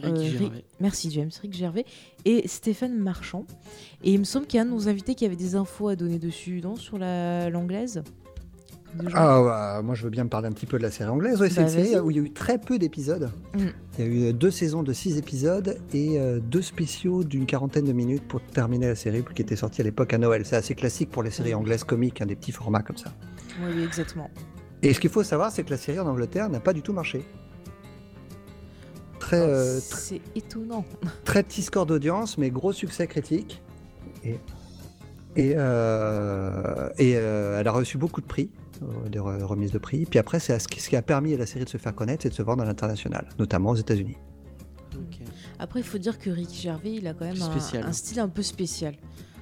Merci 0.79 1.11
James, 1.13 1.31
Rick 1.41 1.55
Gervais 1.55 1.87
et 2.27 2.47
Stéphane 2.47 2.99
Marchand. 2.99 3.47
Et 4.05 4.13
il 4.13 4.19
me 4.19 4.25
semble 4.25 4.47
qu'il 4.47 4.59
y 4.59 4.61
a 4.61 4.63
un 4.63 4.67
de 4.67 4.73
nos 4.73 4.89
invités 4.89 5.15
qui 5.15 5.25
avait 5.25 5.37
des 5.37 5.55
infos 5.55 5.89
à 5.89 5.97
donner 5.97 6.19
dessus, 6.19 6.61
non 6.63 6.77
Sur 6.77 6.99
l'anglaise 6.99 8.03
ah, 9.15 9.43
bah, 9.43 9.83
moi 9.85 9.95
je 9.95 10.03
veux 10.03 10.11
bien 10.11 10.25
me 10.25 10.29
parler 10.29 10.49
un 10.49 10.53
petit 10.53 10.67
peu 10.67 10.77
de 10.77 10.83
la 10.83 10.91
série 10.91 11.09
anglaise. 11.09 11.39
c'est 11.39 11.61
une 11.61 11.63
bah, 11.63 11.69
série 11.69 11.99
où 12.01 12.11
il 12.11 12.17
y 12.17 12.21
a 12.21 12.23
eu 12.23 12.33
très 12.33 12.59
peu 12.59 12.79
d'épisodes. 12.79 13.31
Mm. 13.55 13.67
Il 13.99 14.05
y 14.05 14.27
a 14.27 14.31
eu 14.31 14.33
deux 14.33 14.51
saisons 14.51 14.83
de 14.83 14.93
six 14.93 15.17
épisodes 15.17 15.79
et 15.93 16.19
euh, 16.19 16.41
deux 16.41 16.63
spéciaux 16.63 17.23
d'une 17.23 17.47
quarantaine 17.47 17.85
de 17.85 17.93
minutes 17.93 18.27
pour 18.27 18.41
terminer 18.41 18.89
la 18.89 18.95
série 18.95 19.23
qui 19.35 19.43
était 19.43 19.57
sortie 19.57 19.81
à 19.81 19.85
l'époque 19.85 20.13
à 20.13 20.19
Noël. 20.19 20.45
C'est 20.45 20.57
assez 20.57 20.75
classique 20.75 21.11
pour 21.11 21.23
les 21.23 21.31
séries 21.31 21.55
anglaises 21.55 21.85
comiques, 21.85 22.21
un 22.21 22.27
des 22.27 22.37
petits 22.37 22.53
formats 22.53 22.83
comme 22.83 22.97
ça. 22.97 23.13
Oui, 23.61 23.83
exactement. 23.83 24.31
Et 24.83 24.95
ce 24.95 25.01
qu'il 25.01 25.11
faut 25.11 25.23
savoir, 25.23 25.51
c'est 25.53 25.63
que 25.65 25.71
la 25.71 25.77
série 25.77 25.99
en 25.99 26.07
Angleterre 26.07 26.49
n'a 26.49 26.61
pas 26.61 26.73
du 26.73 26.83
tout 26.83 26.93
marché. 26.93 27.25
Très, 29.19 29.41
euh, 29.41 29.79
c'est 29.81 30.23
étonnant. 30.35 30.85
Très 31.25 31.43
petit 31.43 31.63
score 31.63 31.87
d'audience, 31.87 32.39
mais 32.39 32.51
gros 32.51 32.73
succès 32.73 33.07
critique. 33.07 33.63
Et, 34.25 34.39
et, 35.37 35.55
euh, 35.57 36.89
et 36.99 37.11
elle 37.11 37.69
a 37.69 37.73
reçu 37.73 37.99
beaucoup 37.99 38.21
de 38.21 38.27
prix. 38.27 38.51
Euh, 38.83 39.09
des 39.11 39.19
remises 39.19 39.73
de 39.73 39.79
prix. 39.79 40.07
Puis 40.07 40.19
après, 40.19 40.41
c'est 40.41 40.59
ce 40.59 40.67
qui 40.67 40.97
a 40.97 41.03
permis 41.03 41.35
à 41.35 41.37
la 41.37 41.45
série 41.45 41.67
de 41.67 41.69
se 41.69 41.77
faire 41.77 41.95
connaître, 41.95 42.23
c'est 42.23 42.31
de 42.31 42.35
se 42.35 42.43
vendre 42.43 42.63
à 42.63 42.67
l'international, 42.67 43.29
notamment 43.39 43.71
aux 43.71 43.77
États-Unis. 43.77 44.17
Après, 45.59 45.81
il 45.81 45.87
faut 45.87 45.99
dire 45.99 46.19
que 46.19 46.31
Ricky 46.31 46.63
Gervais, 46.63 46.95
il 46.95 47.07
a 47.07 47.13
quand 47.13 47.27
même 47.27 47.37
un, 47.43 47.93
style 47.93 48.21
un 48.21 48.29
peu 48.29 48.43
spécial. 48.43 48.95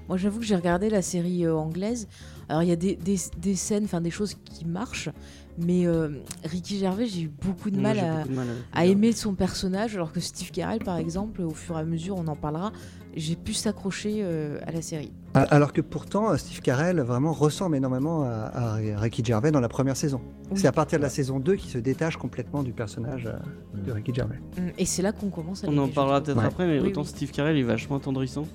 Moi, 0.08 0.16
j'avoue 0.16 0.40
que 0.40 0.46
j'ai 0.46 0.56
regardé 0.56 0.88
la 0.88 1.02
série 1.02 1.44
euh, 1.44 1.54
anglaise. 1.54 2.08
Alors, 2.48 2.62
il 2.62 2.68
y 2.68 2.72
a 2.72 2.76
des, 2.76 2.96
des, 2.96 3.54
scènes, 3.54 3.84
enfin 3.84 4.00
des 4.00 4.10
choses 4.10 4.34
qui 4.44 4.64
marchent, 4.64 5.10
mais 5.58 5.86
euh, 5.86 6.08
Ricky 6.44 6.78
Gervais, 6.78 7.06
j'ai 7.06 7.22
eu 7.22 7.28
beaucoup 7.28 7.70
de 7.70 7.78
mal, 7.78 7.98
à, 7.98 8.24
à, 8.72 8.86
aimer 8.86 9.12
son 9.12 9.34
personnage, 9.34 9.96
alors 9.96 10.12
que 10.12 10.20
Steve 10.20 10.50
Carell, 10.50 10.78
par 10.78 10.96
exemple, 10.96 11.42
au 11.42 11.50
fur 11.50 11.76
et 11.76 11.80
à 11.80 11.84
mesure, 11.84 12.16
on 12.16 12.26
en 12.26 12.36
parlera, 12.36 12.72
j'ai 13.18 13.36
pu 13.36 13.52
s'accrocher 13.54 14.20
euh, 14.22 14.58
à 14.66 14.72
la 14.72 14.82
série. 14.82 15.12
Alors 15.34 15.72
que 15.72 15.80
pourtant, 15.80 16.36
Steve 16.36 16.60
Carell 16.60 17.00
vraiment 17.00 17.32
ressemble 17.32 17.76
énormément 17.76 18.24
à, 18.24 18.74
Ricky 18.96 19.24
Gervais 19.24 19.50
dans 19.50 19.60
la 19.60 19.68
première 19.68 19.96
saison. 19.96 20.20
C'est 20.54 20.66
à 20.66 20.72
partir 20.72 20.98
de 20.98 21.04
la 21.04 21.10
saison 21.10 21.38
2 21.38 21.56
qu'il 21.56 21.70
se 21.70 21.78
détache 21.78 22.16
complètement 22.16 22.62
du 22.62 22.72
personnage 22.72 23.26
euh, 23.26 23.82
de 23.84 23.92
Ricky 23.92 24.14
Gervais. 24.14 24.40
Mm, 24.56 24.68
et 24.78 24.86
c'est 24.86 25.02
là 25.02 25.12
qu'on 25.12 25.28
commence 25.28 25.62
à 25.64 25.68
On 25.68 25.76
en 25.76 25.88
parlera 25.88 26.22
peut-être 26.22 26.42
après, 26.42 26.66
mais 26.66 26.80
autant 26.80 27.04
Steve 27.04 27.30
Carell 27.30 27.56
est 27.58 27.62
vachement 27.62 27.96
attendrissant. 27.96 28.46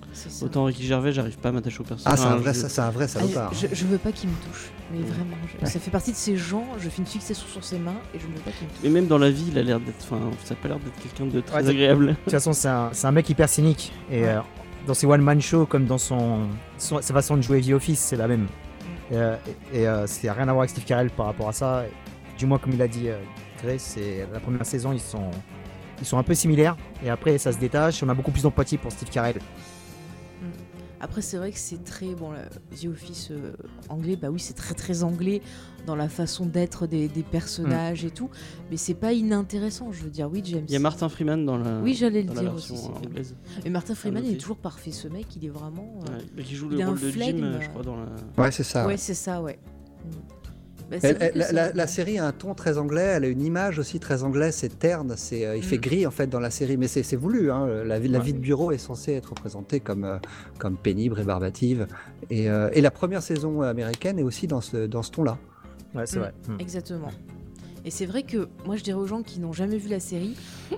Autant 0.41 0.65
Ricky 0.65 0.83
Gervais, 0.83 1.11
j'arrive 1.11 1.37
pas 1.37 1.49
à 1.49 1.51
m'attacher 1.51 1.79
au 1.81 1.83
personnage. 1.83 2.19
Ah, 2.19 2.21
c'est 2.21 2.33
un 2.33 2.37
vrai, 2.37 2.53
je... 2.53 2.81
un 2.81 2.89
vrai 2.89 3.07
salopard. 3.07 3.53
je, 3.53 3.67
je, 3.71 3.85
veux 3.85 3.99
pas 3.99 4.11
qu'il 4.11 4.29
me 4.29 4.35
touche, 4.49 4.71
mais 4.93 5.01
vraiment. 5.01 5.35
Ça 5.63 5.79
fait 5.79 5.91
partie 5.91 6.11
de 6.11 6.17
ces 6.17 6.37
gens, 6.37 6.65
je 6.79 6.87
fais 6.89 6.99
une 6.99 7.07
fixation 7.07 7.47
sur 7.47 7.63
ses 7.63 7.79
mains 7.79 7.95
et 8.13 8.19
je 8.19 8.27
ne 8.27 8.33
veux 8.33 8.39
pas 8.39 8.51
qu'il 8.51 8.67
me 8.67 8.71
touche. 8.71 8.79
Mais 8.83 8.89
même 8.89 9.07
dans 9.07 9.17
la 9.17 9.29
vie, 9.29 9.45
il 9.51 9.57
a 9.57 9.63
l'air 9.63 9.79
d'être. 9.79 10.05
Enfin, 10.09 10.19
ça 10.43 10.53
a 10.53 10.57
pas 10.57 10.67
l'air 10.67 10.79
d'être 10.79 10.99
quelqu'un 11.01 11.25
de 11.25 11.41
très 11.41 11.67
agréable. 11.67 12.07
De 12.07 12.13
toute 12.13 12.31
façon, 12.31 12.53
c'est 12.53 12.67
un, 12.67 12.91
un, 13.03 13.11
mec 13.11 13.29
hyper 13.29 13.49
cynique. 13.49 13.91
Et 14.11 14.25
euh, 14.25 14.39
dans 14.87 14.93
ses 14.93 15.07
one-man 15.07 15.41
shows 15.41 15.65
comme 15.65 15.85
dans 15.85 15.97
son, 15.97 16.47
sa 16.77 17.01
façon 17.01 17.37
de 17.37 17.41
jouer 17.41 17.61
The 17.61 17.71
Office, 17.71 17.99
c'est 17.99 18.17
la 18.17 18.27
même. 18.27 18.47
Et, 19.11 19.15
euh, 19.15 19.35
et 19.73 19.87
euh, 19.87 20.07
c'est 20.07 20.29
rien 20.29 20.43
à 20.43 20.53
voir 20.53 20.59
avec 20.59 20.71
Steve 20.71 20.85
Carell 20.85 21.09
par 21.09 21.27
rapport 21.27 21.49
à 21.49 21.53
ça. 21.53 21.83
Du 22.37 22.45
moins, 22.45 22.57
comme 22.57 22.73
il 22.73 22.81
a 22.81 22.87
dit 22.87 23.09
euh, 23.09 23.17
Grace, 23.63 23.81
c'est 23.81 24.27
la 24.31 24.39
première 24.39 24.65
saison, 24.65 24.91
ils 24.91 24.99
sont, 24.99 25.29
ils 25.99 26.05
sont 26.05 26.17
un 26.17 26.23
peu 26.23 26.33
similaires. 26.33 26.75
Et 27.03 27.09
après, 27.09 27.37
ça 27.37 27.51
se 27.51 27.57
détache. 27.57 28.03
On 28.03 28.09
a 28.09 28.13
beaucoup 28.13 28.31
plus 28.31 28.43
d'empathie 28.43 28.77
pour 28.77 28.91
Steve 28.91 29.09
Carell. 29.09 29.39
Après, 31.03 31.21
c'est 31.21 31.35
vrai 31.35 31.51
que 31.51 31.59
c'est 31.59 31.83
très. 31.83 32.15
Bon, 32.15 32.31
The 32.81 32.85
Office 32.85 33.27
euh, 33.31 33.51
anglais, 33.89 34.15
bah 34.15 34.29
oui, 34.31 34.39
c'est 34.39 34.53
très 34.53 34.73
très 34.73 35.03
anglais 35.03 35.41
dans 35.85 35.97
la 35.97 36.07
façon 36.07 36.45
d'être 36.45 36.87
des, 36.87 37.09
personnages 37.29 38.05
mm. 38.05 38.07
et 38.07 38.11
tout. 38.11 38.29
Mais 38.71 38.77
c'est 38.77 38.93
pas 38.93 39.11
inintéressant, 39.11 39.91
je 39.91 40.01
veux 40.01 40.09
dire. 40.09 40.31
Oui, 40.31 40.41
James. 40.45 40.63
Il 40.65 40.71
y 40.71 40.77
a 40.77 40.79
Martin 40.79 41.09
Freeman 41.09 41.45
dans 41.45 41.57
la. 41.57 41.79
Oui, 41.79 41.93
j'allais 41.93 42.21
le 42.21 42.33
dire 42.33 42.55
aussi. 42.55 42.71
Anglaise. 42.71 43.35
Mais 43.65 43.69
Martin 43.69 43.95
Freeman, 43.95 44.23
il 44.25 44.35
est 44.35 44.37
toujours 44.37 44.55
parfait. 44.55 44.91
Ce 44.91 45.09
mec, 45.09 45.25
il 45.35 45.45
est 45.45 45.49
vraiment. 45.49 45.99
Euh, 46.09 46.19
ouais, 46.19 46.23
il 46.37 46.55
joue 46.55 46.69
le 46.69 46.85
rôle 46.85 46.97
de 46.97 47.09
Jim, 47.09 47.59
je 47.59 47.67
crois, 47.67 47.83
dans 47.83 47.97
la. 47.97 48.05
Ouais, 48.41 48.51
c'est 48.51 48.63
ça. 48.63 48.87
Ouais, 48.87 48.95
c'est 48.95 49.13
ça, 49.13 49.41
ouais. 49.41 49.59
Mm. 50.05 50.42
Bah, 50.91 50.97
la, 51.73 51.87
série 51.87 52.17
a 52.19 52.25
un 52.25 52.31
ton 52.31 52.53
très 52.53 52.77
anglais, 52.77 53.13
elle 53.15 53.23
a 53.23 53.27
une 53.27 53.41
image 53.41 53.79
aussi 53.79 53.99
très 53.99 54.23
anglaise, 54.23 54.55
c'est 54.55 54.79
terne, 54.79 55.15
c'est, 55.17 55.45
euh, 55.45 55.57
il 55.57 55.63
fait 55.63 55.77
mm. 55.77 55.81
gris 55.81 56.07
en 56.07 56.11
fait 56.11 56.27
dans 56.27 56.39
la 56.39 56.51
série, 56.51 56.77
mais 56.77 56.87
c'est, 56.87 57.15
voulu. 57.15 57.51
Hein. 57.51 57.67
La, 57.85 57.99
la 57.99 58.19
vie 58.19 58.33
de 58.33 58.39
bureau 58.39 58.71
est 58.71 58.77
censée 58.77 59.13
être 59.13 59.29
représentée 59.29 59.79
comme, 59.79 60.03
euh, 60.03 60.17
comme 60.59 60.77
pénible, 60.77 61.15
rébarbative. 61.15 61.87
Et, 62.29 62.49
euh, 62.49 62.69
et, 62.73 62.81
la 62.81 62.91
première 62.91 63.23
saison 63.23 63.61
américaine 63.61 64.19
est 64.19 64.23
aussi 64.23 64.47
dans 64.47 64.61
ce, 64.61 64.85
dans 64.85 65.03
ce 65.03 65.11
ton-là. 65.11 65.37
Ouais, 65.95 66.05
c'est 66.05 66.17
mm. 66.17 66.21
vrai. 66.21 66.33
Mm. 66.47 66.55
Exactement. 66.59 67.11
Et 67.85 67.91
c'est 67.91 68.05
vrai 68.05 68.23
que 68.23 68.47
moi 68.65 68.77
je 68.77 68.83
dirais 68.83 68.99
aux 68.99 69.07
gens 69.07 69.23
qui 69.23 69.39
n'ont 69.39 69.53
jamais 69.53 69.77
vu 69.77 69.89
la 69.89 69.99
série 69.99 70.35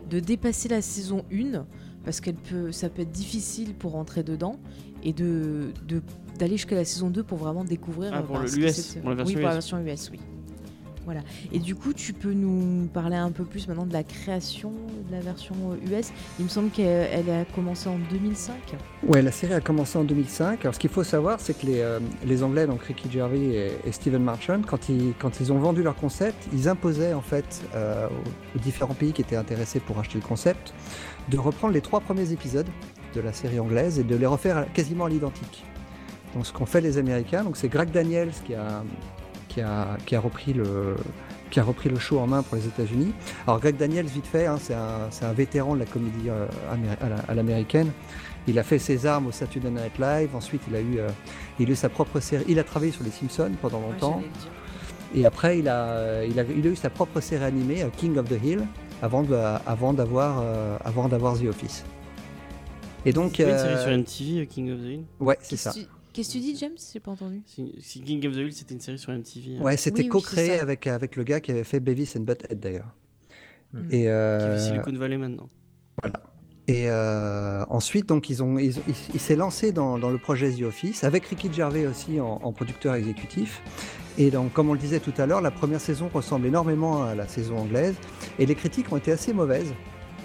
de 0.10 0.20
dépasser 0.20 0.70
la 0.70 0.82
saison 0.82 1.24
1 1.32 1.66
parce 2.04 2.22
qu'elle 2.22 2.36
peut, 2.36 2.72
ça 2.72 2.90
peut 2.90 3.02
être 3.02 3.12
difficile 3.12 3.76
pour 3.76 3.92
rentrer 3.92 4.24
dedans 4.24 4.60
et 5.06 5.14
de, 5.14 5.72
d'aller 6.38 6.58
jusqu'à 6.58 6.76
la 6.76 6.84
saison 6.84 7.10
2 7.10 7.24
pour 7.24 7.38
vraiment 7.38 7.64
découvrir. 7.64 8.12
Ah, 8.14 8.22
pour 8.22 8.40
l'US, 8.40 8.98
pour 9.02 9.10
la 9.12 9.16
version 9.16 9.26
oui, 9.26 9.34
pour 9.34 9.50
la 9.50 9.54
version 9.54 9.80
US, 9.80 10.10
oui. 10.12 10.20
Voilà. 11.06 11.22
Et 11.54 11.60
du 11.60 11.76
coup, 11.76 11.94
tu 11.94 12.14
peux 12.14 12.34
nous 12.34 12.88
parler 12.88 13.16
un 13.16 13.30
peu 13.30 13.44
plus 13.44 13.68
maintenant 13.68 13.86
de 13.86 13.94
la 13.94 14.04
création 14.04 14.72
de 15.08 15.12
la 15.12 15.20
version 15.20 15.54
US. 15.86 16.12
Il 16.40 16.46
me 16.46 16.50
semble 16.50 16.72
qu'elle 16.72 17.30
a 17.30 17.46
commencé 17.46 17.88
en 17.88 18.00
2005. 18.10 18.56
Ouais, 19.08 19.22
la 19.22 19.32
série 19.32 19.54
a 19.54 19.62
commencé 19.62 20.00
en 20.00 20.04
2005. 20.04 20.62
Alors, 20.62 20.74
ce 20.74 20.80
qu'il 20.80 20.90
faut 20.90 21.04
savoir, 21.04 21.40
c'est 21.40 21.56
que 21.56 21.68
les, 21.68 21.82
euh, 21.82 22.00
les, 22.26 22.42
Anglais, 22.42 22.66
donc 22.66 22.82
Ricky 22.82 23.12
Gervais 23.12 23.78
et, 23.86 23.92
Steven 23.92 24.24
Marchand, 24.24 24.62
quand 24.66 24.90
ils, 24.90 25.14
quand 25.20 25.40
ils 25.40 25.54
ont 25.54 25.60
vendu 25.60 25.84
leur 25.84 25.96
concept, 25.96 26.48
ils 26.52 26.68
imposaient 26.68 27.14
en 27.14 27.22
fait 27.22 27.64
euh, 27.76 28.08
aux 28.56 28.60
différents 28.60 28.96
pays 28.96 29.14
qui 29.14 29.22
étaient 29.22 29.36
intéressés 29.36 29.80
pour 29.80 30.00
acheter 30.00 30.18
le 30.18 30.28
concept 30.28 30.74
de 31.30 31.38
reprendre 31.38 31.74
les 31.76 31.82
trois 31.82 32.00
premiers 32.00 32.32
épisodes 32.32 32.68
de 33.16 33.22
la 33.22 33.34
série 33.34 33.60
anglaise 33.60 34.00
et 34.00 34.04
de 34.04 34.16
les 34.16 34.26
refaire 34.26 34.66
quasiment 34.74 35.06
à 35.06 35.10
l'identique. 35.10 35.64
Donc 36.34 36.46
ce 36.46 36.52
qu'ont 36.52 36.66
fait 36.66 36.82
les 36.82 36.98
Américains, 36.98 37.44
donc 37.44 37.58
c'est 37.58 37.70
Greg 37.70 37.92
Daniels 37.92 38.32
qui 38.46 38.54
a, 38.54 38.84
qui 39.48 39.62
a, 39.62 39.98
qui 40.06 40.16
a 40.16 40.20
repris 40.20 40.54
le 40.54 40.96
qui 41.52 41.60
a 41.60 41.64
repris 41.64 41.90
le 41.90 41.98
show 41.98 42.20
en 42.20 42.28
main 42.28 42.44
pour 42.44 42.58
les 42.58 42.66
États-Unis. 42.66 43.14
Alors 43.48 43.60
Greg 43.60 43.78
Daniels, 43.78 44.08
vite 44.08 44.26
fait, 44.26 44.46
hein, 44.46 44.58
c'est 44.60 44.74
un, 44.74 45.10
un, 45.22 45.34
vétéran 45.34 45.76
de 45.76 45.80
la 45.80 45.86
comédie 45.86 46.30
euh, 46.30 46.48
à 47.28 47.34
l'américaine. 47.34 47.92
Il 48.48 48.60
a 48.60 48.64
fait 48.64 48.80
ses 48.80 49.06
armes 49.06 49.28
au 49.28 49.32
Saturday 49.32 49.70
Night 49.70 49.98
Live. 49.98 50.36
Ensuite, 50.36 50.62
il 50.68 50.76
a 50.76 50.82
eu, 50.82 51.00
euh, 51.00 51.08
il 51.60 51.70
a 51.70 51.72
eu 51.72 51.76
sa 51.76 51.88
propre 51.88 52.20
série. 52.20 52.44
Il 52.48 52.60
a 52.60 52.64
travaillé 52.64 52.92
sur 52.92 53.04
les 53.04 53.12
Simpsons 53.12 53.52
pendant 53.62 53.80
longtemps. 53.80 54.22
et 55.16 55.26
après, 55.26 55.60
il 55.60 55.70
a, 55.70 56.26
il 56.26 56.40
a, 56.40 56.44
il, 56.44 56.68
a, 56.68 56.70
eu 56.70 56.76
sa 56.76 56.90
propre 56.90 57.22
série 57.22 57.44
animée, 57.44 57.84
euh, 57.84 57.90
King 57.96 58.18
of 58.18 58.28
the 58.28 58.44
Hill, 58.44 58.68
avant 59.02 59.24
avant 59.66 59.94
d'avoir, 59.94 60.44
avant 60.84 61.08
d'avoir 61.08 61.38
The 61.38 61.46
Office. 61.46 61.86
Et 63.06 63.14
donc, 63.14 63.34
c'est 63.38 63.44
une 63.44 63.58
série 63.58 63.82
sur 63.82 63.98
MTV, 63.98 64.48
King 64.48 64.72
of 64.72 64.80
the 64.80 64.86
Hill. 64.86 65.04
Ouais, 65.20 65.38
c'est 65.42 65.58
ça. 65.58 65.74
Qu'est-ce 66.14 66.30
que 66.30 66.34
tu 66.34 66.40
dis, 66.40 66.58
James? 66.58 66.78
J'ai 66.94 67.00
pas 67.00 67.12
entendu. 67.12 67.42
Si 67.46 68.02
King 68.02 68.26
of 68.28 68.34
the 68.34 68.38
Hill, 68.38 68.54
c'était 68.54 68.74
une 68.74 68.80
série 68.80 68.98
sur 68.98 69.12
MTV. 69.12 69.58
Hein. 69.58 69.62
Ouais, 69.62 69.78
c'était 69.78 70.08
co-créé 70.08 70.60
avec, 70.60 70.88
avec 70.88 71.16
le 71.16 71.24
gars 71.24 71.40
qui 71.40 71.52
avait 71.52 71.66
fait 71.66 71.80
Beavis 71.80 72.14
and 72.18 72.22
Butthead 72.22 72.60
d'ailleurs. 72.60 72.96
Hmm. 73.74 73.88
Et 73.92 74.10
euh... 74.10 74.40
Qui 74.40 74.58
fait 74.58 74.70
Silicon 74.70 74.94
Valley 74.98 75.18
maintenant. 75.18 75.50
Voilà. 76.02 76.24
Et 76.68 76.90
euh, 76.90 77.64
ensuite, 77.70 78.08
donc, 78.08 78.30
ils 78.30 78.42
ont, 78.42 78.58
ils, 78.58 78.74
il 79.14 79.20
s'est 79.20 79.36
lancé 79.36 79.72
dans, 79.72 80.00
dans, 80.00 80.10
le 80.10 80.18
projet 80.18 80.52
The 80.52 80.64
Office 80.64 81.04
avec 81.04 81.26
Ricky 81.26 81.52
Gervais 81.54 81.86
aussi 81.86 82.20
en, 82.20 82.40
en, 82.42 82.52
producteur 82.54 82.96
exécutif. 82.96 83.62
Et 84.18 84.32
donc, 84.32 84.54
comme 84.54 84.70
on 84.70 84.74
le 84.74 84.80
disait 84.80 85.00
tout 85.00 85.14
à 85.18 85.26
l'heure, 85.26 85.42
la 85.42 85.52
première 85.52 85.82
saison 85.82 86.10
ressemble 86.12 86.48
énormément 86.48 87.04
à 87.04 87.14
la 87.14 87.28
saison 87.28 87.58
anglaise 87.58 87.96
et 88.40 88.46
les 88.46 88.56
critiques 88.56 88.92
ont 88.92 88.98
été 88.98 89.12
assez 89.12 89.34
mauvaises 89.34 89.74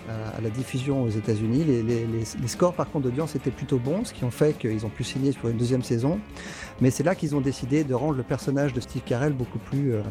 à, 0.08 0.40
la 0.40 0.50
diffusion 0.50 1.02
aux 1.02 1.08
États-Unis. 1.08 1.64
Les, 1.64 2.48
scores 2.48 2.74
par 2.74 2.90
contre 2.90 3.04
d'audience 3.04 3.36
étaient 3.36 3.50
plutôt 3.50 3.78
bons, 3.78 4.04
ce 4.04 4.12
qui 4.12 4.24
ont 4.24 4.30
fait 4.30 4.56
qu'ils 4.58 4.84
ont 4.86 4.90
pu 4.90 5.04
signer 5.04 5.32
sur 5.32 5.48
une 5.48 5.56
deuxième 5.56 5.82
saison. 5.82 6.20
Mais 6.80 6.90
c'est 6.90 7.02
là 7.02 7.14
qu'ils 7.14 7.34
ont 7.34 7.40
décidé 7.40 7.84
de 7.84 7.94
rendre 7.94 8.16
le 8.16 8.22
personnage 8.22 8.72
de 8.72 8.80
Steve 8.80 9.02
Carell 9.02 9.32
beaucoup 9.32 9.58
plus, 9.58 9.94
euh, 9.94 10.02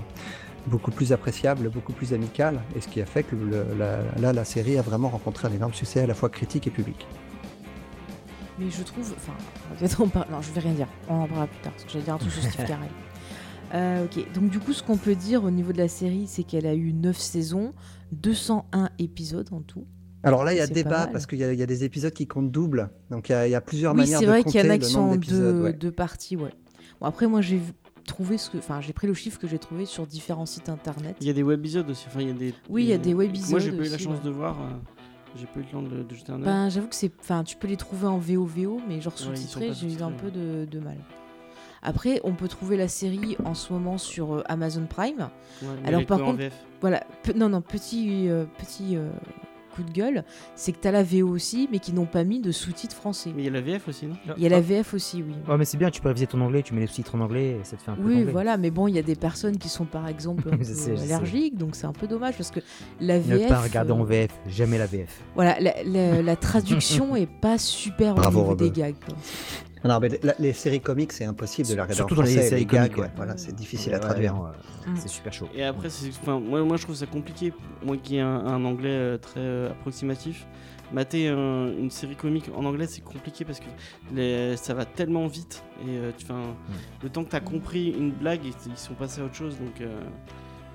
beaucoup 0.68 0.92
plus 0.92 1.12
appréciable, 1.12 1.70
beaucoup 1.70 1.94
plus 1.94 2.14
amical, 2.14 2.62
et 2.76 2.82
ce 2.82 2.88
qui 2.88 3.02
a 3.02 3.06
fait 3.06 3.24
que 3.24 3.36
la, 3.36 4.00
là 4.20 4.34
la 4.34 4.46
série 4.46 4.78
a 4.78 4.82
vraiment 4.82 5.10
rencontré 5.10 5.48
un 5.48 5.52
énorme 5.52 5.74
succès 5.74 6.02
à 6.02 6.08
la 6.08 6.14
fois 6.14 6.30
critique 6.30 6.68
et 6.68 6.72
public. 6.72 7.08
Mais 8.60 8.70
je 8.70 8.84
trouve, 8.84 9.14
enfin, 9.16 9.34
non, 10.30 10.42
je 10.42 10.52
vais 10.52 10.60
rien 10.60 10.74
dire, 10.74 10.88
on 11.08 11.22
en 11.22 11.28
parlera 11.28 11.48
plus 11.48 11.60
tard, 11.60 11.72
parce 11.72 11.86
que 11.86 11.92
j'allais 11.92 12.04
dire 12.04 12.14
un 12.14 12.18
truc 12.18 12.32
sur 12.32 12.44
Steve 12.44 12.66
Carell. 12.68 12.90
Euh, 13.74 14.06
ok, 14.06 14.34
donc 14.34 14.50
du 14.50 14.60
coup, 14.60 14.74
ce 14.74 14.84
qu'on 14.84 14.98
peut 14.98 15.16
dire 15.16 15.44
au 15.44 15.52
niveau 15.52 15.72
de 15.72 15.78
la 15.78 15.88
série, 15.88 16.26
c'est 16.28 16.44
qu'elle 16.44 16.66
a 16.66 16.74
eu 16.74 16.92
9 16.92 17.18
saisons, 17.18 17.74
201 18.12 18.90
épisodes 19.00 19.50
en 19.52 19.62
tout. 19.62 19.86
Alors 20.24 20.44
là, 20.44 20.54
il 20.54 20.58
y 20.58 20.62
a 20.62 20.68
débat 20.68 21.08
parce 21.08 21.26
qu'il 21.26 21.40
y, 21.40 21.44
a 21.44 21.66
des 21.66 21.84
épisodes 21.84 22.12
qui 22.12 22.28
comptent 22.28 22.52
double. 22.52 22.90
Donc 23.10 23.30
il 23.30 23.50
y, 23.50 23.56
a 23.56 23.62
plusieurs 23.62 23.96
manières 23.96 24.20
de 24.20 24.26
compter. 24.26 24.38
C'est 24.38 24.42
vrai 24.42 24.52
qu'il 24.52 24.66
y 24.66 24.68
en 24.68 24.74
a 24.74 24.78
qui 24.78 24.90
sont 24.90 25.00
en 25.00 25.16
deux, 25.72 25.92
parties, 25.92 26.36
ouais. 26.36 26.54
Bon, 27.00 27.08
après, 27.08 27.28
moi, 27.28 27.42
j'ai 27.42 27.62
trouvé 28.06 28.38
ce 28.38 28.50
que. 28.50 28.58
Enfin, 28.58 28.82
j'ai 28.82 28.92
pris 28.92 29.08
le 29.08 29.14
chiffre 29.14 29.40
que 29.40 29.48
j'ai 29.48 29.60
trouvé 29.60 29.86
sur 29.86 30.06
différents 30.06 30.46
sites 30.46 30.68
internet. 30.68 31.16
Il 31.22 31.28
y 31.28 31.30
a 31.30 31.34
des 31.34 31.44
webisodes 31.44 31.90
aussi. 31.90 32.06
Enfin, 32.08 32.22
il 32.22 32.28
y 32.28 32.32
a 32.32 32.34
des, 32.34 32.54
oui, 32.70 32.84
il 32.84 32.90
y 32.90 32.94
a 32.94 32.98
des 32.98 33.14
webisodes. 33.14 33.52
Moi, 33.52 33.60
j'ai 33.60 33.72
pas 33.72 33.86
eu 33.86 33.90
la 33.90 33.98
chance 33.98 34.22
de 34.22 34.30
voir. 34.30 34.60
Euh, 34.60 34.70
j'ai 35.38 35.46
pas 35.46 35.60
eu 35.60 35.64
le 35.64 35.70
temps 35.70 35.82
de, 35.82 36.16
jeter 36.16 36.32
un 36.32 36.40
œil. 36.40 36.44
Ben, 36.44 36.70
j'avoue 36.70 36.88
que 36.88 36.96
c'est. 36.96 37.12
Enfin, 37.22 37.46
tu 37.46 37.56
peux 37.56 37.68
les 37.68 37.78
trouver 37.78 38.08
en 38.08 38.18
VOVO, 38.18 38.82
mais 38.90 39.00
genre 39.00 39.18
sous-titré, 39.18 39.72
j'ai 39.74 39.94
eu 39.94 40.02
un 40.02 40.12
peu 40.12 40.32
de, 40.32 40.66
de 40.66 40.80
mal. 40.80 40.98
Après, 41.82 42.20
on 42.24 42.34
peut 42.34 42.48
trouver 42.48 42.78
la 42.78 42.88
série 42.88 43.38
en 43.46 43.54
ce 43.54 43.72
moment 43.74 43.98
sur 43.98 44.36
euh, 44.36 44.44
Amazon 44.48 44.86
Prime. 44.86 45.30
Alors 45.86 46.06
par 46.06 46.20
contre, 46.20 46.44
voilà, 46.82 47.04
non 47.36 47.50
non, 47.50 47.62
petit 47.62 48.30
euh, 48.30 48.46
petit 48.58 48.96
euh, 48.96 49.10
coup 49.76 49.84
de 49.84 49.92
gueule, 49.92 50.24
c'est 50.56 50.72
que 50.72 50.80
tu 50.82 50.88
as 50.88 50.92
la 50.92 51.04
VO 51.04 51.28
aussi, 51.28 51.70
mais 51.72 51.80
qui 51.80 51.94
n'ont 51.94 52.06
pas 52.06 52.24
mis 52.24 52.40
de 52.40 52.52
sous-titres 52.52 52.96
français. 52.96 53.32
Mais 53.36 53.44
il 53.44 53.46
y 53.46 53.50
a 53.50 53.52
la 53.52 53.62
VF 53.62 53.88
aussi, 53.88 54.08
non? 54.08 54.16
Il 54.38 54.44
y 54.44 54.46
a 54.46 54.50
la 54.50 54.62
VF 54.62 54.94
aussi, 54.94 55.24
oui. 55.24 55.34
Ouais, 55.48 55.58
mais 55.58 55.66
c'est 55.66 55.78
bien, 55.78 55.90
tu 55.90 56.02
peux 56.02 56.08
réviser 56.08 56.28
ton 56.28 56.42
anglais, 56.42 56.64
tu 56.64 56.74
mets 56.74 56.82
les 56.82 56.88
sous-titres 56.88 57.16
en 57.16 57.22
anglais, 57.22 57.58
et 57.60 57.64
ça 57.64 57.78
te 57.78 57.82
fait 57.82 57.92
un 57.92 57.96
peu. 57.96 58.04
Oui, 58.04 58.24
voilà, 58.24 58.58
mais 58.58 58.72
bon, 58.72 58.88
il 58.88 58.96
y 58.96 59.00
a 59.00 59.04
des 59.04 59.16
personnes 59.16 59.58
qui 59.58 59.70
sont 59.70 59.86
par 59.86 60.08
exemple 60.08 60.50
allergiques, 61.04 61.58
donc 61.58 61.76
c'est 61.76 61.88
un 61.88 61.94
peu 61.94 62.08
dommage 62.08 62.36
parce 62.36 62.52
que 62.52 62.60
la 63.00 63.20
VF. 63.20 63.44
Ne 63.44 63.48
pas 63.48 63.62
regarder 63.62 63.92
en 63.92 64.04
VF, 64.04 64.32
jamais 64.48 64.78
la 64.78 64.86
VF. 64.86 65.22
Voilà, 65.36 65.58
la, 65.60 66.36
traduction 66.36 67.16
est 67.16 67.30
pas 67.30 67.58
super 67.58 68.18
au 68.18 68.30
niveau 68.30 68.56
des 68.56 68.72
gags. 68.72 68.96
Non, 69.84 70.00
mais 70.00 70.10
les 70.40 70.54
séries 70.54 70.82
comiques, 70.82 71.14
c'est 71.14 71.26
impossible 71.26 71.70
de 71.70 71.76
la 71.76 71.84
regarder 71.84 71.96
Surtout 71.96 72.14
en 72.14 72.18
français. 72.18 72.36
dans 72.36 72.42
les 72.42 72.48
séries 72.48 72.68
comiques, 72.68 72.98
ouais. 72.98 73.12
Voilà, 73.16 73.38
c'est 73.38 73.56
difficile 73.56 73.94
à 73.94 74.00
traduire. 74.00 74.36
Mm. 74.36 74.96
C'est 74.96 75.08
super 75.08 75.32
chaud. 75.32 75.48
Et 75.56 75.64
après, 75.64 75.88
moi, 76.26 76.64
moi, 76.64 76.78
je 76.78 76.84
trouve 76.84 76.96
ça 76.96 77.06
compliqué. 77.06 77.54
Moi 77.84 77.98
qui 77.98 78.18
ai 78.18 78.22
un, 78.22 78.66
anglais 78.66 78.90
euh, 78.90 79.18
très 79.18 79.40
euh, 79.40 79.72
approximatif, 79.72 80.46
mater 80.92 81.28
une 81.28 81.92
série 81.92 82.16
comique 82.16 82.50
en 82.56 82.66
anglais, 82.66 82.88
c'est 82.88 83.02
compliqué 83.02 83.46
parce 83.46 83.60
que 83.60 83.68
les, 84.14 84.58
ça 84.58 84.74
va 84.74 84.86
tellement 84.86 85.28
vite. 85.28 85.64
Et 85.82 85.98
euh, 85.98 86.12
mm. 86.12 86.54
le 87.04 87.10
temps 87.10 87.24
que 87.24 87.30
tu 87.30 87.36
as 87.36 87.42
compris 87.42 87.92
une 87.92 88.12
blague, 88.12 88.42
ils, 88.46 88.78
sont 88.78 88.96
passés 88.96 89.22
à 89.22 89.26
autre 89.26 89.36
chose. 89.36 89.58
Donc, 89.60 89.82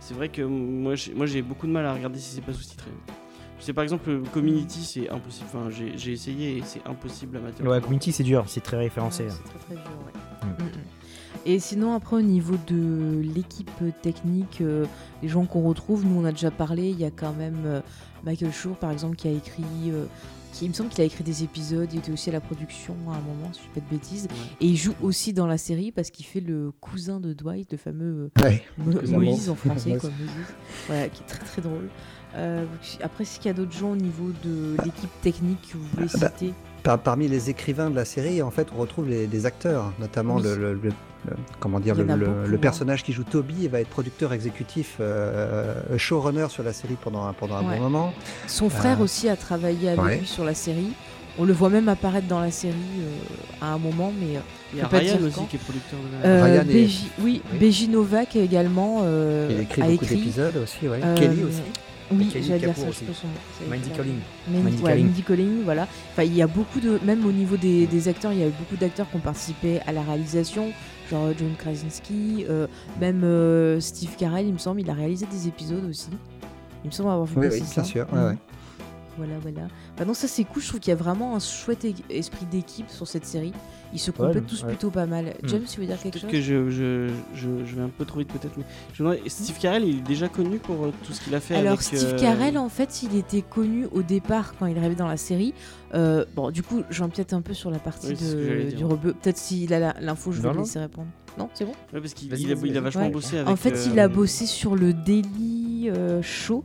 c'est 0.00 0.14
vrai 0.14 0.28
que 0.28 0.42
moi, 0.42 0.94
j'ai 0.94 1.42
beaucoup 1.42 1.66
de 1.66 1.72
mal 1.72 1.84
à 1.84 1.92
regarder 1.92 2.18
si 2.18 2.36
c'est 2.36 2.44
pas 2.44 2.52
sous-titré. 2.52 2.90
C'est 3.64 3.72
par 3.72 3.82
exemple 3.82 4.20
Community, 4.30 4.84
c'est 4.84 5.08
impossible. 5.08 5.46
Enfin, 5.46 5.70
j'ai 5.70 6.12
essayé 6.12 6.58
et 6.58 6.62
c'est 6.66 6.86
impossible 6.86 7.38
à 7.38 7.40
mettre. 7.40 7.64
Ouais, 7.64 7.80
Community, 7.80 8.12
c'est 8.12 8.22
dur, 8.22 8.44
c'est 8.46 8.60
très 8.60 8.76
référencé. 8.76 9.24
c'est 9.30 9.42
très 9.42 9.58
très 9.58 9.74
dur, 9.74 9.90
ouais. 10.04 10.46
Mm. 10.46 10.62
Mm, 10.62 10.66
mm. 10.66 11.46
Et 11.46 11.58
sinon, 11.58 11.94
après, 11.94 12.16
au 12.16 12.22
niveau 12.22 12.56
de 12.66 13.22
l'équipe 13.22 13.70
technique, 14.02 14.60
euh, 14.60 14.84
les 15.22 15.28
gens 15.28 15.46
qu'on 15.46 15.62
retrouve, 15.62 16.04
nous 16.04 16.20
on 16.20 16.26
a 16.26 16.32
déjà 16.32 16.50
parlé, 16.50 16.90
il 16.90 17.00
y 17.00 17.06
a 17.06 17.10
quand 17.10 17.32
même 17.32 17.62
euh, 17.64 17.80
Michael 18.24 18.52
Schur, 18.52 18.76
par 18.76 18.90
exemple, 18.90 19.16
qui 19.16 19.28
a 19.28 19.32
écrit. 19.32 19.64
Euh, 19.88 20.04
qui, 20.54 20.64
il 20.64 20.68
me 20.68 20.74
semble 20.74 20.88
qu'il 20.88 21.02
a 21.02 21.04
écrit 21.04 21.24
des 21.24 21.42
épisodes, 21.42 21.88
il 21.92 21.98
était 21.98 22.12
aussi 22.12 22.30
à 22.30 22.32
la 22.32 22.40
production 22.40 22.94
à 23.08 23.16
un 23.16 23.20
moment, 23.20 23.52
si 23.52 23.60
je 23.60 23.68
ne 23.68 23.74
fais 23.74 23.80
pas 23.80 23.86
de 23.86 23.90
bêtises. 23.90 24.28
Et 24.60 24.66
il 24.66 24.76
joue 24.76 24.94
aussi 25.02 25.32
dans 25.32 25.46
la 25.46 25.58
série 25.58 25.92
parce 25.92 26.10
qu'il 26.10 26.24
fait 26.24 26.40
le 26.40 26.70
cousin 26.80 27.20
de 27.20 27.32
Dwight, 27.32 27.72
le 27.72 27.78
fameux 27.78 28.30
Moïse 28.78 29.50
en 29.50 29.56
français, 29.56 29.96
quoi, 30.00 30.10
Moïse. 30.10 30.30
Voilà, 30.86 31.08
qui 31.08 31.22
est 31.22 31.26
très 31.26 31.44
très 31.44 31.62
drôle. 31.62 31.88
Euh, 32.36 32.64
après, 33.02 33.22
est-ce 33.22 33.38
qu'il 33.38 33.46
y 33.46 33.50
a 33.50 33.54
d'autres 33.54 33.76
gens 33.76 33.92
au 33.92 33.96
niveau 33.96 34.30
de 34.44 34.76
l'équipe 34.84 35.10
technique 35.22 35.60
que 35.72 35.76
vous 35.76 35.86
voulez 35.94 36.08
ah 36.14 36.18
bah, 36.18 36.32
Parmi 36.84 37.28
les 37.28 37.48
écrivains 37.48 37.88
de 37.88 37.96
la 37.96 38.04
série, 38.04 38.42
en 38.42 38.50
fait, 38.50 38.68
on 38.76 38.78
retrouve 38.78 39.08
les, 39.08 39.46
acteurs, 39.46 39.92
notamment 39.98 40.38
le, 40.38 40.78
comment 41.58 41.80
dire, 41.80 41.94
le, 41.94 42.04
hein. 42.04 42.58
personnage 42.60 43.02
qui 43.02 43.14
joue 43.14 43.24
Toby 43.24 43.68
va 43.68 43.80
être 43.80 43.88
producteur 43.88 44.34
exécutif, 44.34 44.96
euh, 45.00 45.74
showrunner 45.96 46.48
sur 46.50 46.62
la 46.62 46.74
série 46.74 46.96
pendant, 47.02 47.32
pendant 47.32 47.56
un 47.56 47.62
bon 47.62 47.78
moment. 47.78 48.12
Son 48.46 48.68
frère 48.68 49.00
euh, 49.00 49.04
aussi 49.04 49.30
a 49.30 49.36
travaillé 49.36 49.88
avec 49.90 50.20
lui 50.20 50.26
sur 50.26 50.44
la 50.44 50.52
série. 50.52 50.92
On 51.38 51.44
le 51.44 51.54
voit 51.54 51.70
même 51.70 51.88
apparaître 51.88 52.28
dans 52.28 52.38
la 52.38 52.50
série 52.50 52.76
à 53.62 53.72
un 53.72 53.78
moment, 53.78 54.12
mais 54.20 54.38
il 54.74 54.78
y 54.78 54.82
a 54.82 54.86
Ryan 54.86 55.16
aussi 55.26 55.46
qui 55.48 55.56
est 55.56 55.60
producteur 55.60 55.98
de 55.98 56.28
la. 56.28 56.44
Ryan 56.44 56.88
Oui, 57.18 57.40
Beji 57.58 57.88
Novak 57.88 58.36
également 58.36 59.04
il 59.48 59.60
écrit 59.60 59.80
a 59.80 59.86
beaucoup 59.86 60.04
d'épisodes 60.04 60.56
aussi, 60.62 60.86
ouais. 60.86 61.00
Kelly 61.16 61.44
aussi. 61.44 61.62
Oui, 62.10 62.30
j'allais 62.32 62.58
dire 62.58 62.76
ça, 62.76 62.86
je 62.90 63.12
son 63.12 63.26
Mandy 63.68 63.90
Colling. 63.90 64.18
Mandy, 64.48 65.22
Colling, 65.22 65.62
voilà. 65.64 65.88
Enfin, 66.12 66.24
il 66.24 66.34
y 66.34 66.42
a 66.42 66.46
beaucoup 66.46 66.80
de, 66.80 66.98
même 67.04 67.24
au 67.24 67.32
niveau 67.32 67.56
des, 67.56 68.08
acteurs, 68.08 68.32
il 68.32 68.40
y 68.40 68.42
a 68.42 68.46
eu 68.48 68.52
beaucoup 68.58 68.76
d'acteurs 68.76 69.08
qui 69.08 69.16
ont 69.16 69.20
participé 69.20 69.80
à 69.86 69.92
la 69.92 70.02
réalisation, 70.02 70.72
genre 71.10 71.28
John 71.38 71.54
Krasinski, 71.56 72.44
euh, 72.48 72.66
même 73.00 73.22
euh, 73.24 73.80
Steve 73.80 74.16
Carell, 74.16 74.46
il 74.46 74.52
me 74.52 74.58
semble, 74.58 74.80
il 74.80 74.90
a 74.90 74.94
réalisé 74.94 75.26
des 75.26 75.48
épisodes 75.48 75.84
aussi. 75.88 76.10
Il 76.84 76.88
me 76.88 76.92
semble 76.92 77.10
avoir 77.10 77.26
vu 77.26 77.38
oui, 77.38 77.48
oui, 77.50 77.62
bien 77.74 77.84
sûr. 77.84 78.06
Ouais, 78.12 78.24
ouais. 78.24 78.36
Voilà, 79.16 79.38
voilà. 79.40 79.68
Bah 79.96 80.04
non, 80.04 80.14
ça 80.14 80.28
c'est 80.28 80.44
cool. 80.44 80.62
Je 80.62 80.68
trouve 80.68 80.80
qu'il 80.80 80.90
y 80.90 80.92
a 80.92 80.96
vraiment 80.96 81.36
un 81.36 81.38
chouette 81.38 81.86
esprit 82.10 82.46
d'équipe 82.46 82.90
sur 82.90 83.06
cette 83.06 83.24
série. 83.24 83.52
Ils 83.92 84.00
se 84.00 84.10
complètent 84.10 84.46
tous 84.46 84.62
plutôt 84.62 84.90
pas 84.90 85.06
mal. 85.06 85.26
Hmm. 85.26 85.48
James, 85.48 85.62
tu 85.70 85.80
veux 85.80 85.86
dire 85.86 86.00
quelque 86.00 86.18
chose? 86.18 86.30
que 86.30 86.40
je, 86.40 86.68
je, 86.68 87.08
je, 87.34 87.76
vais 87.76 87.82
un 87.82 87.88
peu 87.88 88.04
trop 88.04 88.18
vite 88.18 88.32
peut-être. 88.32 88.58
Mais 88.58 89.28
Steve 89.28 89.58
Carell, 89.58 89.84
il 89.84 89.98
est 89.98 90.02
déjà 90.02 90.28
connu 90.28 90.58
pour 90.58 90.86
euh, 90.86 90.92
tout 91.04 91.12
ce 91.12 91.20
qu'il 91.20 91.34
a 91.34 91.40
fait. 91.40 91.54
Alors 91.54 91.80
Steve 91.80 92.14
euh, 92.14 92.18
Carell, 92.18 92.58
en 92.58 92.68
fait, 92.68 93.02
il 93.04 93.16
était 93.16 93.42
connu 93.42 93.86
au 93.92 94.02
départ 94.02 94.54
quand 94.58 94.66
il 94.66 94.76
arrivait 94.76 94.96
dans 94.96 95.06
la 95.06 95.16
série. 95.16 95.54
Euh, 95.94 96.24
bon, 96.34 96.50
du 96.50 96.62
coup, 96.62 96.82
j'empiète 96.90 97.32
un 97.32 97.40
peu 97.40 97.54
sur 97.54 97.70
la 97.70 97.78
partie 97.78 98.14
du 98.14 98.84
rebeu. 98.84 99.14
Peut-être 99.14 99.38
s'il 99.38 99.72
a 99.72 100.00
l'info, 100.00 100.32
je 100.32 100.42
vais 100.42 100.52
le 100.52 100.58
laisser 100.58 100.80
répondre. 100.80 101.08
Non, 101.38 101.48
c'est 101.54 101.64
bon? 101.64 101.72
Ouais, 101.92 102.00
parce 102.00 102.14
qu'il 102.14 102.32
a, 102.32 102.80
vachement 102.80 103.10
bossé 103.10 103.38
avec. 103.38 103.48
En 103.48 103.56
fait, 103.56 103.86
il 103.86 103.98
a 104.00 104.08
bossé 104.08 104.46
sur 104.46 104.74
le 104.74 104.92
Daily 104.92 105.90
Show 106.22 106.64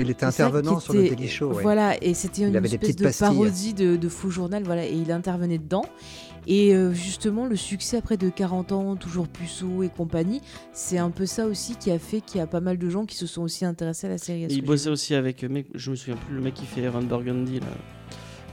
il 0.00 0.10
était 0.10 0.26
intervenant 0.26 0.80
sur 0.80 0.94
le 0.94 1.08
Daily 1.08 1.28
Show. 1.28 1.50
Voilà, 1.50 1.96
et 2.02 2.14
c'était 2.14 2.42
une 2.42 2.56
espèce 2.56 2.96
de 2.96 3.18
parodie 3.18 3.74
de, 3.74 4.08
faux 4.08 4.30
journal, 4.30 4.62
voilà, 4.64 4.86
et 4.86 4.94
il 4.94 5.12
intervenait 5.12 5.58
dedans. 5.58 5.84
Et 6.48 6.74
euh, 6.74 6.92
justement, 6.92 7.46
le 7.46 7.56
succès 7.56 7.96
après 7.96 8.16
de 8.16 8.30
40 8.30 8.70
ans, 8.70 8.96
toujours 8.96 9.26
puceau 9.26 9.82
et 9.82 9.88
compagnie, 9.88 10.40
c'est 10.72 10.98
un 10.98 11.10
peu 11.10 11.26
ça 11.26 11.46
aussi 11.46 11.74
qui 11.74 11.90
a 11.90 11.98
fait 11.98 12.20
qu'il 12.20 12.38
y 12.38 12.40
a 12.40 12.46
pas 12.46 12.60
mal 12.60 12.78
de 12.78 12.88
gens 12.88 13.04
qui 13.04 13.16
se 13.16 13.26
sont 13.26 13.42
aussi 13.42 13.64
intéressés 13.64 14.06
à 14.06 14.10
la 14.10 14.18
série. 14.18 14.46
il 14.48 14.64
bossait 14.64 14.90
aussi 14.90 15.14
avec, 15.14 15.42
mec, 15.42 15.66
je 15.74 15.90
me 15.90 15.96
souviens 15.96 16.16
plus, 16.16 16.36
le 16.36 16.40
mec 16.40 16.54
qui 16.54 16.66
fait 16.66 16.86
Aaron 16.86 17.02
Burgundy 17.02 17.58
là. 17.58 17.66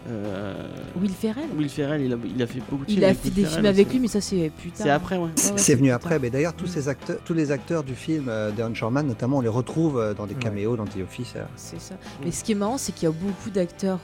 Euh, 0.10 0.53
Will 1.00 1.12
Ferrell 1.12 1.45
Will 1.57 1.69
Ferrell, 1.69 2.01
il 2.01 2.13
a, 2.13 2.17
il 2.36 2.41
a 2.41 2.48
fait 2.48 2.60
beaucoup 2.69 2.83
de 2.83 2.91
films. 2.91 3.03
Il 3.03 3.05
a 3.05 3.13
fait 3.13 3.29
des 3.29 3.45
films 3.45 3.65
avec 3.65 3.89
lui, 3.89 4.00
mais 4.00 4.07
ça 4.07 4.19
c'est 4.19 4.51
plus 4.57 4.72
tard. 4.72 4.86
C'est 4.86 4.89
après, 4.89 5.17
ouais. 5.17 5.29
c'est 5.36 5.75
venu 5.75 5.91
après, 5.91 6.19
mais 6.19 6.29
d'ailleurs 6.29 6.53
tous, 6.53 6.65
mm. 6.65 6.74
ces 6.74 6.88
acteurs, 6.89 7.17
tous 7.24 7.33
les 7.33 7.51
acteurs 7.51 7.83
du 7.83 7.95
film 7.95 8.25
euh, 8.27 8.51
de 8.51 8.74
Sherman, 8.75 9.07
notamment, 9.07 9.38
on 9.38 9.41
les 9.41 9.48
retrouve 9.48 10.00
euh, 10.00 10.13
dans 10.13 10.25
des 10.25 10.36
caméos 10.36 10.75
dans 10.75 10.86
The 10.86 10.98
Office. 11.03 11.36
C'est 11.55 11.79
ça. 11.79 11.95
Mais 12.24 12.31
ce 12.31 12.43
qui 12.43 12.51
est 12.51 12.55
marrant, 12.55 12.77
c'est 12.77 12.91
qu'il 12.91 13.03
y 13.03 13.12
a 13.12 13.12
beaucoup 13.12 13.50
d'acteurs. 13.50 14.00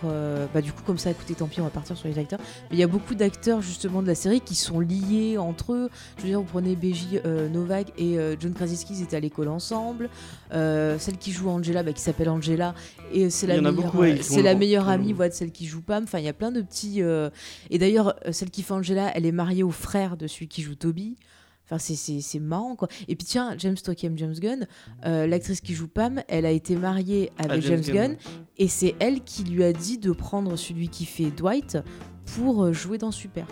bah 0.54 0.62
du 0.62 0.72
coup, 0.72 0.84
comme 0.86 0.98
ça, 0.98 1.12
écoutez, 1.12 1.34
tant 1.34 1.48
pis, 1.48 1.60
on 1.60 1.66
va 1.66 1.70
partir 1.70 1.98
sur 1.98 2.08
les 2.08 2.18
acteurs. 2.18 2.40
Mais 2.70 2.78
il 2.78 2.80
y 2.80 2.84
a 2.84 2.88
beaucoup 2.88 3.16
d'acteurs 3.16 3.62
justement 3.62 4.02
de 4.02 4.08
la 4.08 4.16
série 4.16 4.42
qui 4.42 4.56
sont 4.56 4.80
liés 4.80 5.38
entre 5.38 5.74
eux. 5.74 5.90
Je 6.18 6.24
veux 6.24 6.30
dire, 6.30 6.40
vous 6.40 6.46
prenez 6.46 6.76
BJ 6.76 7.22
Novak 7.52 7.92
et 7.98 8.18
John 8.40 8.54
Krasinski, 8.54 8.94
ils 8.94 9.04
étaient 9.04 9.18
à 9.18 9.20
l'école 9.20 9.50
ensemble. 9.50 10.10
celle 10.52 11.18
qui 11.20 11.32
joue 11.32 11.50
Angela, 11.50 11.84
bah, 11.84 11.92
qui 11.92 12.02
s'appelle 12.02 12.30
Angela, 12.30 12.74
et 13.12 13.30
c'est 13.30 13.48
la 13.48 13.60
meilleure, 13.60 13.94
c'est 14.22 14.42
la 14.42 14.56
meilleure 14.56 14.88
amie, 14.88 15.14
voilà, 15.14 15.30
de 15.30 15.36
celle 15.36 15.52
qui 15.52 15.66
joue 15.66 15.82
Enfin, 15.98 16.20
il 16.20 16.26
y 16.26 16.30
a 16.30 16.34
plein 16.34 16.52
de 16.52 16.62
petits. 16.62 17.02
Euh, 17.02 17.30
et 17.70 17.78
d'ailleurs, 17.78 18.16
euh, 18.26 18.32
celle 18.32 18.50
qui 18.50 18.64
fait 18.64 18.74
Angela, 18.74 19.12
elle 19.16 19.26
est 19.26 19.32
mariée 19.32 19.64
au 19.64 19.72
frère 19.72 20.18
de 20.18 20.28
celui 20.28 20.48
qui 20.48 20.62
joue 20.62 20.76
Toby. 20.76 21.18
Enfin, 21.66 21.78
c'est 21.78 22.40
marrant, 22.40 22.76
quoi. 22.76 22.88
Et 23.08 23.16
puis, 23.16 23.28
tiens, 23.28 23.54
James 23.60 23.78
Stockham, 23.78 24.18
James 24.18 24.34
Gunn, 24.34 24.68
euh, 25.06 25.28
l'actrice 25.28 25.62
qui 25.62 25.76
joue 25.76 25.88
Pam, 25.88 26.24
elle 26.28 26.48
a 26.48 26.52
été 26.52 26.76
mariée 26.76 27.32
avec 27.38 27.62
James, 27.62 27.82
Gunn, 27.82 28.18
et 28.58 28.68
c'est 28.68 28.96
elle 29.00 29.22
qui 29.24 29.44
lui 29.44 29.64
a 29.64 29.72
dit 29.72 30.00
de 30.00 30.12
prendre 30.12 30.56
celui 30.56 30.90
qui 30.90 31.06
fait 31.06 31.30
Dwight 31.30 31.78
pour 32.26 32.74
jouer 32.74 32.98
dans 32.98 33.12
Super. 33.12 33.46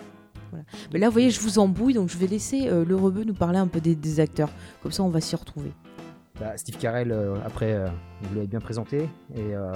Voilà. 0.50 0.64
Mais 0.92 0.98
là, 0.98 1.06
vous 1.06 1.12
voyez, 1.12 1.30
je 1.30 1.38
vous 1.38 1.60
embrouille, 1.60 1.94
donc 1.94 2.08
je 2.08 2.18
vais 2.18 2.26
laisser 2.26 2.68
le 2.68 2.96
rebeu 2.96 3.22
nous 3.22 3.34
parler 3.34 3.58
un 3.58 3.68
peu 3.68 3.80
des 3.80 4.18
acteurs. 4.18 4.50
Comme 4.82 4.90
ça, 4.90 5.04
on 5.04 5.10
va 5.10 5.20
s'y 5.20 5.36
retrouver. 5.36 5.70
Bah, 6.40 6.56
Steve 6.56 6.76
Carell, 6.78 7.10
euh, 7.10 7.34
après, 7.44 7.72
euh, 7.72 7.88
vous 8.22 8.34
l'avez 8.34 8.46
bien 8.46 8.60
présenté. 8.60 9.08
Et 9.34 9.54
euh, 9.54 9.72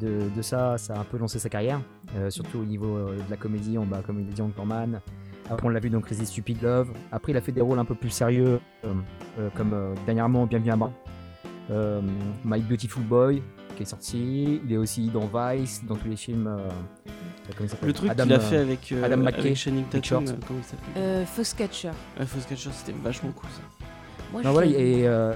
de, 0.00 0.42
ça, 0.42 0.76
ça 0.76 0.94
a 0.94 1.00
un 1.00 1.04
peu 1.04 1.18
lancé 1.18 1.38
sa 1.38 1.48
carrière. 1.48 1.80
surtout 2.30 2.58
au 2.58 2.64
niveau 2.64 2.98
de 2.98 3.30
la 3.30 3.36
comédie, 3.36 3.78
on, 3.78 3.86
bah, 3.86 4.02
comme 4.04 4.20
il 4.20 4.26
dit 4.26 4.42
Anchorman. 4.42 5.00
Après, 5.48 5.66
on 5.66 5.70
l'a 5.70 5.80
vu 5.80 5.90
dans 5.90 6.00
Crazy 6.00 6.26
Stupid 6.26 6.62
Love. 6.62 6.92
Après, 7.12 7.32
il 7.32 7.36
a 7.36 7.40
fait 7.40 7.52
des 7.52 7.60
rôles 7.60 7.78
un 7.78 7.84
peu 7.84 7.94
plus 7.94 8.10
sérieux, 8.10 8.60
comme 9.56 9.94
dernièrement 10.06 10.46
Bienvenue 10.46 10.72
à 10.72 10.76
moi. 10.76 10.92
My 12.44 12.60
Beautiful 12.60 13.02
Boy, 13.02 13.42
qui 13.76 13.82
est 13.82 13.86
sorti. 13.86 14.60
Il 14.64 14.72
est 14.72 14.76
aussi 14.76 15.08
dans 15.08 15.28
Vice, 15.32 15.84
dans 15.84 15.96
tous 15.96 16.08
les 16.08 16.16
films. 16.16 16.48
le 17.82 17.92
truc 17.92 18.12
qu'il 18.12 18.32
a 18.32 18.40
fait 18.40 18.58
avec, 18.58 18.92
Adam 19.02 19.16
McKay, 19.16 19.40
avec 19.40 19.56
Channing 19.56 19.84
Tatum, 19.86 20.24
comment 20.46 20.60
il 20.96 21.26
Foxcatcher. 21.26 21.90
Foxcatcher, 22.26 22.70
c'était 22.72 22.96
vachement 23.02 23.32
cool 23.32 23.50
ça 23.50 23.79
et 24.38 25.06
euh, 25.06 25.34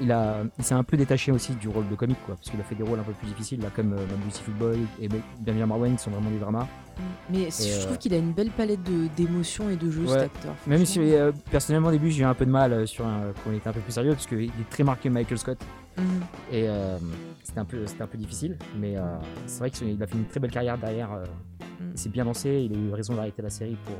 il, 0.00 0.12
a, 0.12 0.42
il 0.58 0.64
s'est 0.64 0.74
un 0.74 0.84
peu 0.84 0.96
détaché 0.96 1.32
aussi 1.32 1.54
du 1.54 1.68
rôle 1.68 1.88
de 1.88 1.94
comique, 1.94 2.18
quoi, 2.24 2.36
parce 2.36 2.50
qu'il 2.50 2.60
a 2.60 2.64
fait 2.64 2.74
des 2.74 2.82
rôles 2.82 2.98
un 2.98 3.02
peu 3.02 3.12
plus 3.12 3.28
difficiles, 3.28 3.60
là, 3.60 3.68
comme 3.74 3.92
euh, 3.92 4.06
Beautiful 4.24 4.54
Boy 4.54 4.78
et 5.00 5.08
Daniel 5.40 5.66
Marwan, 5.66 5.96
qui 5.96 6.02
sont 6.02 6.10
vraiment 6.10 6.30
des 6.30 6.38
dramas. 6.38 6.64
Mm. 6.64 7.02
Mais 7.30 7.48
je 7.50 7.80
trouve 7.80 7.94
euh, 7.94 7.96
qu'il 7.96 8.14
a 8.14 8.18
une 8.18 8.32
belle 8.32 8.50
palette 8.50 8.80
d'émotions 9.16 9.68
et 9.70 9.76
de 9.76 9.90
jeux, 9.90 10.06
cet 10.06 10.22
acteur. 10.22 10.54
Même 10.66 10.84
si 10.84 11.00
personnellement, 11.50 11.88
au 11.88 11.92
début, 11.92 12.10
j'ai 12.10 12.22
eu 12.22 12.26
un 12.26 12.34
peu 12.34 12.46
de 12.46 12.50
mal 12.50 12.86
sur 12.86 13.06
un, 13.06 13.32
quand 13.44 13.50
il 13.50 13.56
était 13.56 13.68
un 13.68 13.72
peu 13.72 13.80
plus 13.80 13.92
sérieux, 13.92 14.12
parce 14.12 14.26
qu'il 14.26 14.44
est 14.44 14.70
très 14.70 14.84
marqué 14.84 15.10
Michael 15.10 15.38
Scott. 15.38 15.58
Mm. 15.96 16.02
Et 16.52 16.68
c'était 17.42 17.60
un, 17.60 17.64
peu, 17.64 17.84
un 18.00 18.06
peu 18.06 18.18
difficile, 18.18 18.56
mais 18.78 18.96
c'est 19.46 19.58
vrai 19.58 19.70
qu'il 19.70 20.02
a 20.02 20.06
fait 20.06 20.16
une 20.16 20.26
très 20.26 20.40
belle 20.40 20.50
carrière 20.52 20.78
derrière. 20.78 21.10
Mm. 21.10 21.90
Il 21.92 21.98
s'est 21.98 22.10
bien 22.10 22.24
lancé, 22.24 22.68
il 22.70 22.76
a 22.76 22.78
eu 22.78 22.92
raison 22.92 23.14
d'arrêter 23.14 23.42
la 23.42 23.50
série 23.50 23.76
pour 23.84 23.96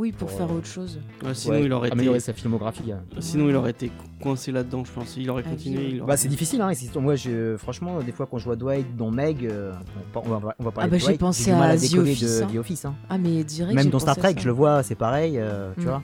oui, 0.00 0.12
pour, 0.12 0.30
faire 0.30 0.50
autre 0.50 0.66
chose. 0.66 0.98
sinon, 1.34 1.58
il 1.58 1.70
aurait 1.74 1.90
été... 1.90 2.20
sa 2.20 2.32
filmographie. 2.32 2.90
Hein. 2.90 3.02
Sinon, 3.18 3.50
il 3.50 3.54
aurait 3.54 3.72
été 3.72 3.92
coincé 4.22 4.50
là-dedans, 4.50 4.82
je 4.82 4.92
pense. 4.92 5.14
Il 5.18 5.28
aurait 5.28 5.42
ah, 5.44 5.50
continué. 5.50 6.00
Bah, 6.00 6.16
c'est 6.16 6.28
difficile, 6.28 6.62
hein. 6.62 6.72
Moi, 6.96 7.16
je... 7.16 7.58
franchement, 7.58 8.00
des 8.00 8.12
fois, 8.12 8.26
quand 8.26 8.38
je 8.38 8.46
vois 8.46 8.56
Dwight 8.56 8.96
dans 8.96 9.10
Meg, 9.10 9.44
euh, 9.44 9.74
on, 10.14 10.20
va, 10.20 10.56
on 10.58 10.64
va 10.64 10.70
parler 10.70 10.88
ah 10.88 10.90
bah, 10.90 10.96
de 10.96 11.02
Dwight, 11.02 11.06
j'ai 11.06 11.18
pensé 11.18 11.52
à, 11.52 11.76
The 11.76 11.94
Office, 11.96 12.40
de 12.50 12.58
Office. 12.58 12.86
Hein. 12.86 12.94
Ah, 13.10 13.18
mais 13.18 13.44
direct. 13.44 13.74
Même 13.74 13.90
dans 13.90 13.98
Star 13.98 14.16
Trek, 14.16 14.36
je 14.38 14.46
le 14.46 14.52
vois, 14.52 14.82
c'est 14.82 14.94
pareil, 14.94 15.34
euh, 15.36 15.72
tu 15.74 15.82
mm. 15.82 15.84
vois. 15.84 16.02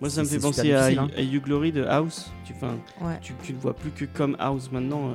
Moi, 0.00 0.08
ça 0.08 0.22
me 0.22 0.28
fait 0.28 0.38
penser 0.38 0.72
à, 0.72 0.92
You 0.92 1.40
Glory 1.40 1.72
de 1.72 1.82
House. 1.82 2.30
Tu, 2.44 2.54
tu, 3.22 3.32
tu, 3.42 3.52
le 3.54 3.58
vois 3.58 3.74
plus 3.74 3.90
que 3.90 4.04
comme 4.04 4.36
House 4.38 4.70
maintenant. 4.70 5.10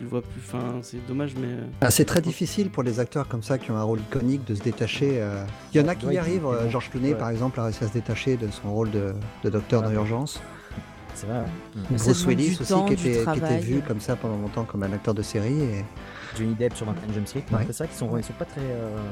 Tu 0.00 0.04
le 0.04 0.10
vois 0.12 0.22
plus. 0.22 0.40
fin 0.40 0.78
c'est 0.80 1.06
dommage, 1.06 1.34
mais. 1.38 1.48
Euh, 1.48 1.66
ah, 1.82 1.90
c'est 1.90 2.06
très 2.06 2.22
difficile 2.22 2.70
pour 2.70 2.82
les 2.82 3.00
acteurs 3.00 3.28
comme 3.28 3.42
ça 3.42 3.58
qui 3.58 3.70
ont 3.70 3.76
un 3.76 3.82
rôle 3.82 4.00
iconique 4.00 4.46
de 4.46 4.54
se 4.54 4.62
détacher. 4.62 5.20
Euh. 5.20 5.44
Il 5.74 5.80
y 5.80 5.84
en 5.84 5.88
a 5.88 5.94
qui 5.94 6.06
y 6.06 6.16
arrivent. 6.16 6.46
Euh, 6.46 6.70
Georges 6.70 6.88
Clooney, 6.88 7.14
par 7.14 7.28
exemple, 7.28 7.60
a 7.60 7.64
réussi 7.64 7.84
à 7.84 7.88
se 7.88 7.92
détacher 7.92 8.38
de 8.38 8.48
son 8.50 8.72
rôle 8.72 8.90
de, 8.90 9.12
docteur 9.44 9.82
dans 9.82 9.90
l'urgence. 9.90 10.40
C'est 11.14 11.26
vrai. 11.26 11.44
Bruce 11.90 12.24
Willis 12.24 12.56
aussi, 12.62 12.72
qui 12.86 13.10
était, 13.10 13.58
vu 13.58 13.82
comme 13.86 14.00
ça 14.00 14.16
pendant 14.16 14.38
longtemps 14.38 14.64
comme 14.64 14.84
un 14.84 14.92
acteur 14.94 15.12
de 15.12 15.20
série. 15.20 15.60
Et... 15.60 15.84
Johnny 16.34 16.54
Depp 16.54 16.74
sur 16.74 16.86
21 16.86 17.12
Jump 17.12 17.26
Street. 17.26 17.44
C'est 17.66 17.72
ça, 17.74 17.86
qu'ils 17.86 17.96
sont, 17.96 18.16
ils 18.16 18.24
sont 18.24 18.32
pas 18.32 18.46
très. 18.46 18.62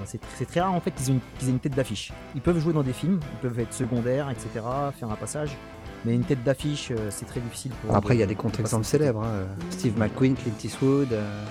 c'est 0.07 0.47
très 0.47 0.61
rare 0.61 0.73
en 0.73 0.81
fait 0.81 0.93
qu'ils 0.93 1.11
aient, 1.11 1.51
une 1.51 1.59
tête 1.59 1.75
d'affiche. 1.75 2.15
Ils 2.35 2.41
peuvent 2.41 2.61
jouer 2.61 2.73
dans 2.73 2.83
des 2.83 2.95
films, 2.95 3.21
ils 3.35 3.41
peuvent 3.43 3.61
être 3.61 3.75
secondaires, 3.75 4.31
etc., 4.31 4.65
faire 4.99 5.11
un 5.11 5.17
passage. 5.17 5.51
Mais 6.05 6.15
une 6.15 6.25
tête 6.25 6.43
d'affiche, 6.45 6.91
euh, 6.91 7.09
c'est 7.11 7.27
très 7.27 7.41
difficile 7.41 7.73
pour. 7.83 7.95
Après, 7.95 8.15
il 8.15 8.21
y 8.21 8.23
a 8.23 8.27
des 8.27 8.35
contre-exemples 8.35 8.85
célèbres. 8.85 9.23
Hein. 9.25 9.47
Steve 9.71 9.99
McQueen, 9.99 10.35
Clint 10.35 10.53
Eastwood. 10.63 11.13
Euh. 11.13 11.45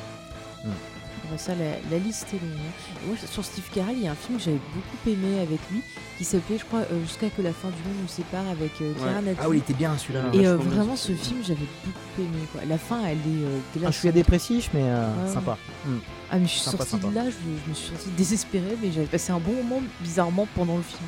Ça, 1.36 1.52
la, 1.56 1.98
liste 1.98 2.28
est 2.34 2.40
longue. 2.40 2.58
Moi, 3.06 3.18
sur 3.30 3.44
Steve 3.44 3.66
Carell, 3.74 3.98
il 3.98 4.04
y 4.04 4.08
a 4.08 4.12
un 4.12 4.16
film 4.16 4.38
que 4.38 4.46
j'avais 4.46 4.62
beaucoup 4.74 5.10
aimé 5.10 5.42
avec 5.42 5.60
lui, 5.70 5.82
qui 6.18 6.24
s'appelait, 6.24 6.58
je 6.58 6.64
crois, 6.64 6.80
euh, 6.80 7.02
Jusqu'à 7.02 7.30
que 7.30 7.42
la 7.42 7.52
fin 7.52 7.68
du 7.68 7.76
monde 7.76 8.04
nous 8.04 8.08
sépare 8.08 8.48
avec 8.48 8.72
euh, 8.82 8.94
Ah 9.42 9.50
oui, 9.50 9.58
il 9.58 9.60
était 9.60 9.74
bien 9.74 9.98
celui-là. 9.98 10.24
Et 10.34 10.46
vraiment, 10.46 10.96
ce 10.96 11.12
film, 11.12 11.42
j'avais 11.44 11.68
beaucoup 11.84 12.22
aimé. 12.22 12.48
Quoi. 12.54 12.62
La 12.68 12.78
fin, 12.78 13.02
elle 13.06 13.18
est. 13.18 13.86
je 13.86 13.92
suis 13.92 14.12
dépressif, 14.12 14.70
mais 14.74 14.86
sympa. 15.32 15.58
Hmm. 15.86 15.98
Ah, 16.32 16.40
mais 16.40 16.46
je 16.46 16.52
suis 16.52 16.62
sortie 16.62 16.98
de 16.98 17.14
là, 17.14 17.24
je, 17.26 17.70
me 17.70 17.74
suis 17.74 17.90
sortie 17.90 18.10
désespérée, 18.18 18.78
mais 18.82 18.92
j'avais 18.92 19.08
passé 19.08 19.32
un 19.32 19.40
bon 19.40 19.54
moment, 19.54 19.82
bizarrement, 20.02 20.48
pendant 20.56 20.78
le 20.78 20.84
film. 20.84 21.02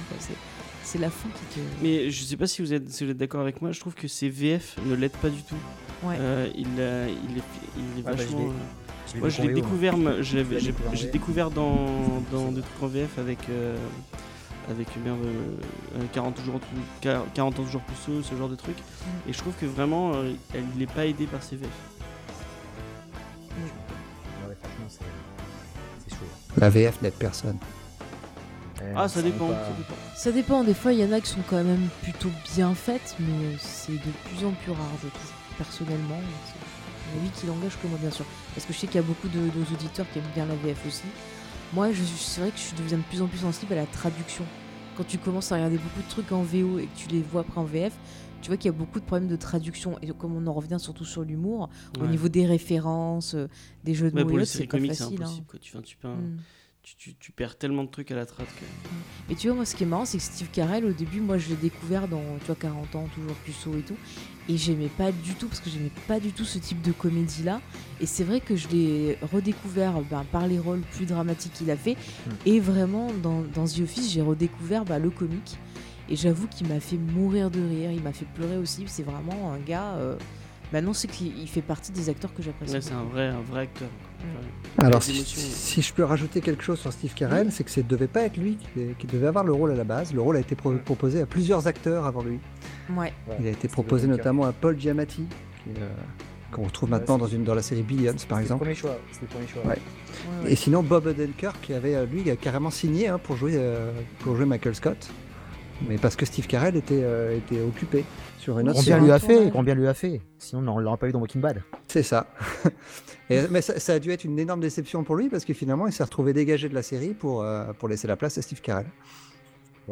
C'est 0.91 0.97
la 0.97 1.11
fin 1.11 1.29
qui 1.29 1.59
te. 1.59 1.59
Mais 1.83 2.09
je 2.09 2.23
sais 2.23 2.35
pas 2.35 2.47
si 2.47 2.63
vous 2.63 2.73
êtes, 2.73 2.89
si 2.89 3.03
êtes 3.03 3.15
d'accord 3.15 3.41
avec 3.41 3.61
moi, 3.61 3.71
je 3.71 3.79
trouve 3.79 3.93
que 3.93 4.07
ces 4.07 4.27
VF 4.27 4.75
ne 4.87 4.95
l'aident 4.95 5.17
pas 5.17 5.29
du 5.29 5.43
tout. 5.43 5.53
Ouais. 6.01 6.15
Euh, 6.17 6.49
il, 6.55 6.65
euh, 6.79 7.07
il, 7.29 7.37
est, 7.37 7.41
il 7.77 7.99
est 7.99 8.03
ah 8.07 8.09
bah, 8.09 8.13
vachement. 8.13 8.49
Euh, 8.49 9.19
moi, 9.19 9.29
je 9.29 9.43
l'ai 9.43 9.53
découvert, 9.53 9.95
j'ai 10.93 11.11
découvert 11.11 11.51
dans, 11.51 12.23
dans 12.31 12.51
des 12.51 12.61
trucs 12.61 12.81
en 12.81 12.87
VF 12.87 13.19
avec, 13.19 13.37
euh, 13.51 13.77
avec 14.67 14.87
bien, 15.03 15.15
40, 16.11 16.41
jours, 16.43 16.59
40 17.03 17.39
ans 17.39 17.51
toujours 17.51 17.81
plus 17.81 18.23
ce 18.23 18.35
genre 18.35 18.49
de 18.49 18.55
truc. 18.55 18.75
Mm. 18.75 19.29
Et 19.29 19.33
je 19.33 19.37
trouve 19.37 19.53
que 19.61 19.67
vraiment, 19.67 20.13
elle 20.55 20.65
n'est 20.75 20.87
pas 20.87 21.05
aidée 21.05 21.27
par 21.27 21.43
ces 21.43 21.55
VF. 21.55 21.69
La 26.57 26.71
VF 26.71 26.99
n'aide 27.03 27.13
personne. 27.13 27.59
Ah, 28.95 29.07
ça 29.07 29.21
dépend, 29.21 29.49
ça 30.15 30.31
dépend. 30.31 30.63
Des 30.63 30.73
fois, 30.73 30.93
il 30.93 30.99
y 30.99 31.03
en 31.03 31.11
a 31.11 31.19
qui 31.19 31.29
sont 31.29 31.41
quand 31.49 31.63
même 31.63 31.87
plutôt 32.01 32.29
bien 32.55 32.73
faites, 32.73 33.15
mais 33.19 33.55
c'est 33.59 33.93
de 33.93 34.11
plus 34.25 34.45
en 34.45 34.51
plus 34.51 34.71
rare, 34.71 34.91
je 35.03 35.09
trouve. 35.09 35.31
Personnellement, 35.57 36.19
c'est 36.53 37.21
lui 37.21 37.29
qui 37.29 37.45
l'engage 37.47 37.77
que 37.81 37.87
moi, 37.87 37.97
bien 37.99 38.11
sûr. 38.11 38.25
Parce 38.53 38.65
que 38.65 38.73
je 38.73 38.77
sais 38.77 38.87
qu'il 38.87 38.95
y 38.95 39.03
a 39.03 39.07
beaucoup 39.07 39.27
de, 39.27 39.39
auditeurs 39.73 40.05
qui 40.11 40.19
aiment 40.19 40.31
bien 40.33 40.45
la 40.45 40.55
VF 40.55 40.85
aussi. 40.87 41.03
Moi, 41.73 41.89
c'est 42.17 42.41
vrai 42.41 42.51
que 42.51 42.57
je 42.57 42.81
deviens 42.81 42.97
de 42.97 43.03
plus 43.03 43.21
en 43.21 43.27
plus 43.27 43.39
sensible 43.39 43.73
à 43.73 43.77
la 43.77 43.85
traduction. 43.85 44.45
Quand 44.95 45.03
tu 45.05 45.17
commences 45.17 45.51
à 45.51 45.55
regarder 45.55 45.77
beaucoup 45.77 46.01
de 46.01 46.09
trucs 46.09 46.31
en 46.31 46.43
VO 46.43 46.79
et 46.79 46.85
que 46.85 46.97
tu 46.97 47.07
les 47.09 47.21
vois 47.21 47.41
après 47.41 47.59
en 47.59 47.65
VF, 47.65 47.93
tu 48.41 48.47
vois 48.47 48.57
qu'il 48.57 48.71
y 48.71 48.73
a 48.73 48.77
beaucoup 48.77 48.99
de 48.99 49.05
problèmes 49.05 49.27
de 49.27 49.35
traduction. 49.35 49.97
Et 50.01 50.07
comme 50.07 50.35
on 50.35 50.47
en 50.47 50.53
revient 50.53 50.77
surtout 50.79 51.05
sur 51.05 51.23
l'humour, 51.23 51.69
au 51.99 52.07
niveau 52.07 52.29
des 52.29 52.45
références, 52.45 53.35
euh, 53.35 53.47
des 53.83 53.93
jeux 53.93 54.11
de 54.11 54.23
mots, 54.23 54.45
c'est 54.45 54.65
pas 54.65 54.79
facile. 54.79 55.21
Hein. 55.23 55.31
Tu, 55.61 55.81
tu, 55.81 55.97
mm 56.03 56.37
tu, 56.97 57.31
perds 57.31 57.57
tellement 57.57 57.83
de 57.83 57.89
trucs 57.89 58.11
à 58.11 58.15
la 58.15 58.25
traite 58.25 58.47
Et 59.29 59.35
tu 59.35 59.47
vois, 59.47 59.55
moi, 59.55 59.65
ce 59.65 59.75
qui 59.75 59.83
est 59.83 59.85
marrant, 59.85 60.05
c'est 60.05 60.17
que 60.17 60.23
Steve 60.23 60.49
Carell, 60.51 60.85
au 60.85 60.91
début, 60.91 61.21
moi, 61.21 61.37
je 61.37 61.49
l'ai 61.49 61.55
découvert 61.55 62.07
dans, 62.07 62.23
tu 62.39 62.45
vois, 62.47 62.55
40 62.55 62.95
ans, 62.95 63.07
toujours 63.13 63.35
plus 63.35 63.53
saut 63.53 63.77
et 63.77 63.81
tout. 63.81 63.97
Et 64.47 64.57
j'aimais 64.57 64.89
pas 64.89 65.11
du 65.11 65.33
tout, 65.35 65.47
parce 65.47 65.59
que 65.59 65.69
j'aimais 65.69 65.91
pas 66.07 66.19
du 66.19 66.31
tout 66.31 66.45
ce 66.45 66.57
type 66.57 66.81
de 66.81 66.91
comédie-là. 66.91 67.61
Et 68.01 68.05
c'est 68.05 68.23
vrai 68.23 68.39
que 68.39 68.55
je 68.55 68.67
l'ai 68.69 69.17
redécouvert 69.33 70.01
ben, 70.01 70.25
par 70.31 70.47
les 70.47 70.59
rôles 70.59 70.81
plus 70.81 71.05
dramatiques 71.05 71.53
qu'il 71.53 71.71
a 71.71 71.77
fait. 71.77 71.95
Hmm. 72.25 72.31
Et 72.45 72.59
vraiment, 72.59 73.11
dans, 73.21 73.41
dans 73.41 73.65
The 73.65 73.79
Office, 73.81 74.11
j'ai 74.11 74.21
redécouvert 74.21 74.85
ben, 74.85 74.99
le 74.99 75.09
comique. 75.09 75.57
Et 76.09 76.15
j'avoue 76.15 76.47
qu'il 76.47 76.67
m'a 76.67 76.79
fait 76.79 76.97
mourir 76.97 77.51
de 77.51 77.59
rire, 77.59 77.91
il 77.91 78.01
m'a 78.01 78.13
fait 78.13 78.25
pleurer 78.33 78.57
aussi. 78.57 78.83
C'est 78.87 79.03
vraiment 79.03 79.53
un 79.53 79.59
gars. 79.59 79.93
Euh, 79.97 80.17
Maintenant, 80.71 80.93
c'est 80.93 81.07
qu'il 81.07 81.47
fait 81.47 81.61
partie 81.61 81.91
des 81.91 82.09
acteurs 82.09 82.33
que 82.33 82.43
j'apprécie. 82.43 82.77
c'est 82.81 82.93
un 82.93 83.03
vrai, 83.03 83.27
un 83.27 83.41
vrai 83.41 83.61
acteur. 83.61 83.89
Alors, 84.81 85.03
si, 85.03 85.81
je 85.81 85.93
peux 85.93 86.03
rajouter 86.03 86.41
quelque 86.41 86.63
chose 86.63 86.79
sur 86.79 86.93
Steve 86.93 87.13
Carell, 87.13 87.51
c'est 87.51 87.63
que 87.63 87.71
ce 87.71 87.81
ne 87.81 87.85
devait 87.85 88.07
pas 88.07 88.21
être 88.21 88.37
lui 88.37 88.57
qui, 88.97 89.07
devait 89.07 89.27
avoir 89.27 89.43
le 89.43 89.51
rôle 89.51 89.71
à 89.71 89.75
la 89.75 89.83
base. 89.83 90.13
Le 90.13 90.21
rôle 90.21 90.37
a 90.37 90.39
été 90.39 90.55
proposé 90.55 91.21
à 91.21 91.25
plusieurs 91.25 91.67
acteurs 91.67 92.05
avant 92.05 92.23
lui. 92.23 92.39
Ouais. 92.95 93.13
Il 93.39 93.47
a 93.47 93.49
été 93.49 93.67
proposé 93.67 94.07
notamment 94.07 94.45
à 94.45 94.53
Paul 94.53 94.79
Giamatti, 94.79 95.25
euh, 95.67 95.89
qu'on 96.51 96.63
retrouve 96.63 96.89
maintenant 96.89 97.17
dans, 97.17 97.27
une, 97.27 97.43
dans 97.43 97.55
la 97.55 97.61
série 97.61 97.83
Billions, 97.83 98.15
par 98.27 98.39
exemple. 98.39 98.65
Le 98.65 98.73
choix. 98.73 98.97
Le 99.21 99.27
premier 99.27 99.47
choix. 99.47 99.61
Et 100.47 100.55
sinon, 100.55 100.81
Bob 100.81 101.07
Odenkirk, 101.07 101.59
qui 101.61 101.73
avait, 101.73 101.95
euh, 101.95 102.05
lui, 102.05 102.29
a 102.29 102.35
carrément 102.35 102.71
signé 102.71 103.07
hein, 103.07 103.19
pour, 103.19 103.35
jouer, 103.35 103.53
euh, 103.55 103.91
pour 104.19 104.35
jouer 104.35 104.45
Michael 104.45 104.75
Scott. 104.75 105.09
mais 105.87 105.97
parce 105.97 106.15
que 106.15 106.25
Steve 106.25 106.47
Carell 106.47 106.75
était, 106.75 107.03
était 107.37 107.61
occupé 107.61 108.05
sur 108.37 108.57
une 108.59 108.69
autre 108.69 108.79
Combien 108.79 108.99
lui 108.99 109.11
a 109.11 109.19
fait 109.19 109.51
Combien 109.51 109.75
lui 109.75 109.87
a 109.87 109.93
fait 109.93 110.21
Sinon, 110.37 110.73
on 110.73 110.79
l'aurait 110.79 110.97
pas 110.97 111.09
eu 111.09 111.11
dans 111.11 111.19
Walking 111.19 111.41
Bad. 111.41 111.61
C'est 111.87 112.03
ça. 112.03 112.27
mais 113.29 113.61
ça, 113.61 113.93
a 113.93 113.99
dû 113.99 114.11
être 114.11 114.23
une 114.23 114.39
énorme 114.39 114.61
déception 114.61 115.03
pour 115.03 115.15
lui 115.15 115.29
parce 115.29 115.45
que 115.45 115.53
finalement, 115.53 115.87
il 115.87 115.93
s'est 115.93 116.03
retrouvé 116.03 116.33
dégagé 116.33 116.69
de 116.69 116.75
la 116.75 116.83
série 116.83 117.13
pour, 117.13 117.45
pour 117.77 117.87
laisser 117.87 118.07
la 118.07 118.15
place 118.15 118.37
à 118.37 118.41
Steve 118.41 118.61
Carell. 118.61 118.87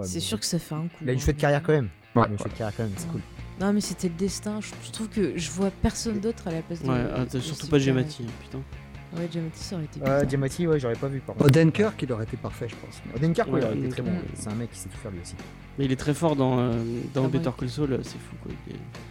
c'est 0.03 0.19
sûr 0.19 0.39
que 0.39 0.45
ça 0.45 0.59
fait 0.59 0.75
un 0.75 0.87
coup. 0.87 0.97
Il 1.01 1.09
a 1.09 1.13
une 1.13 1.19
chouette 1.19 1.37
carrière 1.37 1.63
quand 1.63 1.73
même. 1.73 1.89
Ouais, 2.15 2.27
une 2.29 2.37
chouette 2.37 2.55
carrière 2.55 2.75
quand 2.75 2.83
même, 2.83 2.93
c'est 2.97 3.07
cool. 3.09 3.21
Non, 3.59 3.73
mais 3.73 3.81
c'était 3.81 4.07
le 4.07 4.13
destin. 4.13 4.59
Je, 4.61 4.91
trouve 4.91 5.09
que 5.09 5.37
je 5.37 5.49
vois 5.51 5.71
personne 5.81 6.19
d'autre 6.19 6.47
à 6.47 6.51
la 6.51 6.61
place 6.61 6.81
de. 6.81 6.89
Ouais, 6.89 7.05
ah, 7.15 7.39
surtout 7.39 7.67
pas 7.67 7.79
Gemati, 7.79 8.23
putain. 8.41 8.59
Ouais, 9.17 9.27
Giamatti, 9.31 9.63
ça 9.63 9.75
aurait 9.75 9.85
été. 9.85 9.99
Ouais, 9.99 10.29
Giamatti, 10.29 10.67
ouais, 10.67 10.79
j'aurais 10.79 10.95
pas 10.95 11.07
vu. 11.07 11.21
Odenkirk, 11.39 12.01
il 12.01 12.11
aurait 12.11 12.25
été 12.25 12.37
parfait, 12.37 12.67
je 12.69 12.75
pense. 12.75 13.01
Odenkirk, 13.15 13.51
ouais, 13.51 13.59
il 13.61 13.65
aurait 13.65 13.77
été 13.77 13.89
très 13.89 14.01
bon. 14.01 14.11
C'est 14.35 14.49
un 14.49 14.55
mec 14.55 14.71
qui 14.71 14.79
sait 14.79 14.89
tout 14.89 14.97
faire 14.97 15.11
lui 15.11 15.19
aussi. 15.21 15.35
Mais 15.77 15.85
il 15.85 15.91
est 15.91 15.97
très 15.97 16.15
fort 16.15 16.35
dans, 16.35 16.57
euh, 16.57 16.71
dans 17.13 17.25
ah, 17.25 17.27
Better 17.27 17.51
Call 17.57 17.69
Saul, 17.69 17.99
c'est 18.01 18.17
fou 18.17 18.35
quoi. 18.41 18.51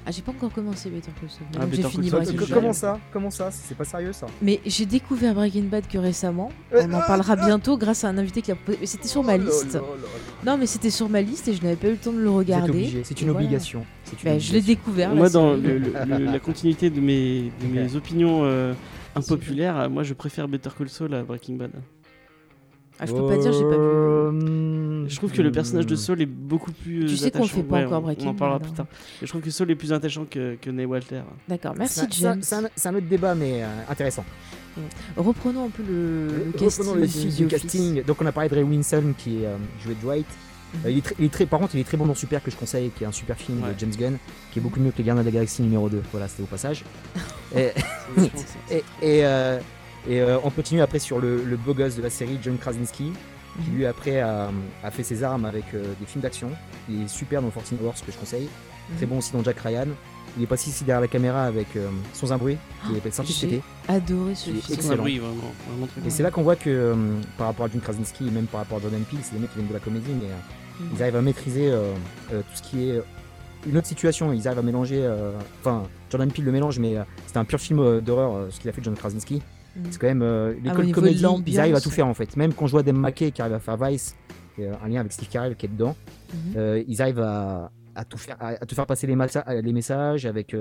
Ah, 0.05 0.11
j'ai 0.11 0.23
pas 0.23 0.33
encore 0.33 0.53
commencé 0.53 0.91
Better 0.91 1.13
Call 1.21 1.31
Saul. 1.31 1.47
Ah, 1.61 1.65
j'ai 1.71 1.83
fini 1.85 2.11
Bad. 2.11 2.29
Comment 2.53 2.73
ça? 2.73 2.99
Comment 3.13 3.31
ça? 3.31 3.51
C'est 3.53 3.77
pas 3.77 3.85
sérieux 3.85 4.13
ça? 4.13 4.27
Mais 4.43 4.61
j'ai 4.67 4.85
découvert 4.85 5.35
Breaking 5.35 5.65
Bad 5.65 5.87
que 5.87 5.99
récemment. 5.99 6.51
On 6.73 6.93
en 6.93 7.01
parlera 7.07 7.37
bientôt 7.37 7.79
grâce 7.79 8.03
à 8.03 8.09
un 8.09 8.19
invité 8.19 8.43
qui 8.43 8.51
a. 8.51 8.57
Mais 8.69 8.87
c'était 8.87 9.07
sur 9.07 9.23
ma 9.23 9.37
oh 9.37 9.39
liste. 9.39 9.79
Non, 10.45 10.57
mais 10.59 10.67
c'était 10.67 10.91
sur 10.91 11.09
ma 11.09 11.21
liste 11.21 11.47
et 11.47 11.55
je 11.55 11.63
n'avais 11.63 11.77
pas 11.77 11.87
eu 11.87 11.93
le 11.93 11.97
temps 11.99 12.13
de 12.13 12.19
le 12.19 12.31
regarder. 12.31 13.03
C'est 13.05 13.21
une 13.21 13.31
obligation. 13.31 13.87
Bah, 14.25 14.39
je 14.39 14.53
l'ai 14.53 14.63
découvert. 14.63 15.15
Moi, 15.15 15.31
dans 15.31 15.57
la 15.57 16.39
continuité 16.41 16.91
de 16.91 17.01
mes, 17.01 17.53
de 17.63 17.67
mes 17.73 17.95
opinions 17.95 18.43
euh, 19.17 19.21
impopulaires, 19.21 19.91
moi 19.91 20.03
je 20.03 20.15
préfère 20.15 20.49
Better 20.49 20.71
Call 20.77 20.89
Saul 20.89 21.15
à 21.15 21.23
Breaking 21.23 21.57
Bad. 21.57 21.73
Ah, 22.99 23.05
je 23.05 23.13
peux 23.13 23.27
pas 23.27 23.37
dire, 23.37 23.53
j'ai 23.53 23.63
pas 23.63 23.77
vu. 23.77 23.83
Euh, 23.83 25.07
je 25.07 25.17
trouve 25.17 25.31
que 25.31 25.43
le 25.43 25.53
personnage 25.53 25.87
de 25.87 25.97
Saul 25.97 26.23
est 26.23 26.27
beaucoup 26.27 26.73
plus. 26.73 27.05
Tu 27.07 27.17
sais 27.17 27.31
qu'on 27.31 27.45
fait 27.45 27.63
pas 27.63 27.85
encore 27.85 28.01
Breaking 28.01 28.29
On 28.29 28.31
en 28.31 28.35
parlera 28.35 28.59
plus 28.59 28.73
tard. 28.73 28.87
je 29.21 29.27
trouve 29.27 29.43
que 29.43 29.51
Saul 29.51 29.71
est 29.71 29.75
plus 29.75 29.93
attachant 29.93 30.25
que, 30.25 30.57
que 30.61 30.71
Ney 30.71 30.87
Walter. 30.87 31.21
D'accord, 31.47 31.75
merci 31.77 32.01
James. 32.11 32.41
C'est 32.43 32.89
un, 32.89 32.95
autre 32.95 33.07
débat, 33.07 33.35
mais 33.35 33.63
euh, 33.63 33.67
intéressant. 33.89 34.25
Reprenons 35.17 35.67
un 35.67 35.71
peu 35.71 35.83
le, 35.83 36.53
casting. 36.59 36.95
le, 36.95 37.47
casting. 37.47 38.03
Donc, 38.05 38.21
on 38.21 38.27
a 38.27 38.33
parlé 38.33 38.49
de 38.49 38.55
Ray 38.55 38.65
Winson 38.65 39.15
qui 39.17 39.45
euh, 39.45 39.57
jouait 39.83 39.97
Dwight. 40.03 40.27
Mhm. 40.75 40.91
il, 40.91 40.99
est 40.99 41.15
il, 41.19 41.25
est 41.27 41.33
très, 41.33 41.47
par 41.47 41.61
contre, 41.61 41.75
il 41.75 41.81
est 41.81 41.85
très 41.85 41.97
bon 41.97 42.07
dans 42.07 42.15
Super 42.15 42.43
que 42.43 42.51
je 42.51 42.57
conseille, 42.57 42.91
qui 42.91 43.05
est 43.05 43.07
un 43.07 43.13
super 43.13 43.37
film 43.37 43.61
de 43.61 43.79
James 43.79 43.95
Gunn, 43.97 44.19
qui 44.53 44.59
est 44.59 44.63
beaucoup 44.63 44.81
mieux 44.81 44.91
que 44.91 44.99
Les 44.99 45.05
Gardiens 45.05 45.23
de 45.23 45.29
la 45.29 45.33
Galaxie 45.33 45.63
numéro 45.63 45.89
2. 45.89 46.03
Voilà, 46.13 46.29
c'était 46.29 46.43
au 46.43 46.47
passage. 46.47 46.85
et, 47.57 47.73
et, 49.03 49.25
et 50.09 50.21
euh, 50.21 50.39
on 50.45 50.51
continue 50.51 50.81
après 50.83 50.99
sur 50.99 51.19
le, 51.19 51.57
beau 51.57 51.75
gosse 51.75 51.97
de 51.97 52.03
la 52.03 52.11
série, 52.11 52.39
John 52.43 52.59
Krasinski, 52.59 53.13
qui 53.65 53.71
lui 53.71 53.87
après 53.87 54.21
a, 54.21 54.51
fait 54.91 55.03
ses 55.03 55.25
armes 55.25 55.45
avec 55.45 55.65
euh, 55.75 55.95
des 55.99 56.07
films 56.07 56.23
d'action. 56.23 56.51
Il 56.89 57.03
est 57.03 57.09
super 57.09 57.43
dans 57.43 57.51
Fortune 57.51 57.79
Wars, 57.81 57.95
que 57.95 58.13
je 58.13 58.17
conseille. 58.17 58.49
Très 58.97 59.07
mhm. 59.07 59.13
bon 59.13 59.19
aussi 59.19 59.33
dans 59.33 59.43
Jack 59.43 59.59
Ryan. 59.61 59.89
Il 60.37 60.43
est 60.43 60.47
passé 60.47 60.71
ici 60.71 60.85
derrière 60.85 61.01
la 61.01 61.09
caméra 61.09 61.45
avec 61.45 61.77
euh, 61.77 61.89
Sans 62.13 62.33
un 62.33 62.39
bruit, 62.39 62.59
qui 62.87 62.97
est 62.97 63.11
sorti 63.11 63.33
cet 63.33 63.53
été. 63.53 63.63
adoré 63.89 64.35
ce 64.35 64.51
film. 64.51 64.61
Excellent. 64.71 65.05
Oui, 65.05 65.19
vraiment, 65.19 65.53
vraiment 65.69 65.89
et 66.05 66.11
c'est 66.11 66.23
là 66.23 66.31
qu'on 66.31 66.43
voit 66.43 66.57
que 66.57 66.95
par 67.39 67.49
rapport 67.49 67.67
à 67.67 67.69
John 67.69 67.81
Krasinski 67.81 68.29
et 68.29 68.31
même 68.31 68.47
par 68.47 68.61
rapport 68.61 68.79
à 68.79 68.81
Jordan 68.83 69.03
Peele, 69.11 69.21
c'est 69.23 69.35
des 69.35 69.41
mecs 69.41 69.51
qui 69.51 69.57
viennent 69.57 69.69
de 69.69 69.75
la 69.75 69.81
comédie, 69.81 70.11
mais 70.11 70.29
mhm. 70.29 70.91
ils 70.95 71.03
arrivent 71.03 71.17
à 71.17 71.23
maîtriser 71.23 71.73
tout 72.31 72.37
ce 72.55 72.63
qui 72.63 72.91
est 72.91 73.01
une 73.67 73.79
autre 73.79 73.87
situation. 73.87 74.33
Ils 74.33 74.47
arrivent 74.47 74.61
à 74.61 74.63
mélanger. 74.63 75.09
Enfin, 75.61 75.85
Jordan 76.11 76.31
Peele 76.31 76.45
le 76.45 76.53
mélange, 76.53 76.79
mais 76.79 76.97
c'était 77.27 77.39
un 77.39 77.45
pur 77.45 77.61
film 77.61 78.01
d'horreur 78.01 78.47
ce 78.51 78.61
qu'il 78.61 78.69
a 78.69 78.73
fait 78.73 78.83
John 78.83 78.95
Krasinski. 78.95 79.43
Mm. 79.77 79.83
C'est 79.91 79.99
quand 79.99 80.07
même 80.07 80.23
euh, 80.23 80.55
ah, 80.57 80.69
l'école 80.69 80.91
comédie, 80.93 81.25
ils 81.47 81.61
arrivent 81.61 81.75
à 81.75 81.81
tout 81.81 81.91
faire 81.91 82.07
en 82.07 82.15
fait. 82.15 82.37
Même 82.37 82.53
quand 82.53 82.67
je 82.67 82.73
vois 82.73 82.83
Dem 82.83 82.99
McKay 82.99 83.31
qui 83.31 83.43
arrive 83.43 83.55
à 83.55 83.61
faire 83.61 83.77
Vice, 83.77 84.17
euh, 84.59 84.73
un 84.83 84.89
lien 84.89 85.01
avec 85.01 85.13
Steve 85.13 85.29
Carell 85.29 85.57
qui 85.57 85.67
est 85.67 85.69
dedans, 85.71 85.95
mm-hmm. 86.31 86.57
euh, 86.57 86.85
ils 86.87 87.03
arrivent 87.03 87.21
à, 87.21 87.71
à, 87.97 88.05
tout 88.05 88.19
faire, 88.19 88.37
à, 88.41 88.55
te 88.65 88.75
faire 88.75 88.87
passer 88.87 89.07
les, 89.07 89.17
les 89.63 89.73
messages 89.73 90.27
avec, 90.27 90.55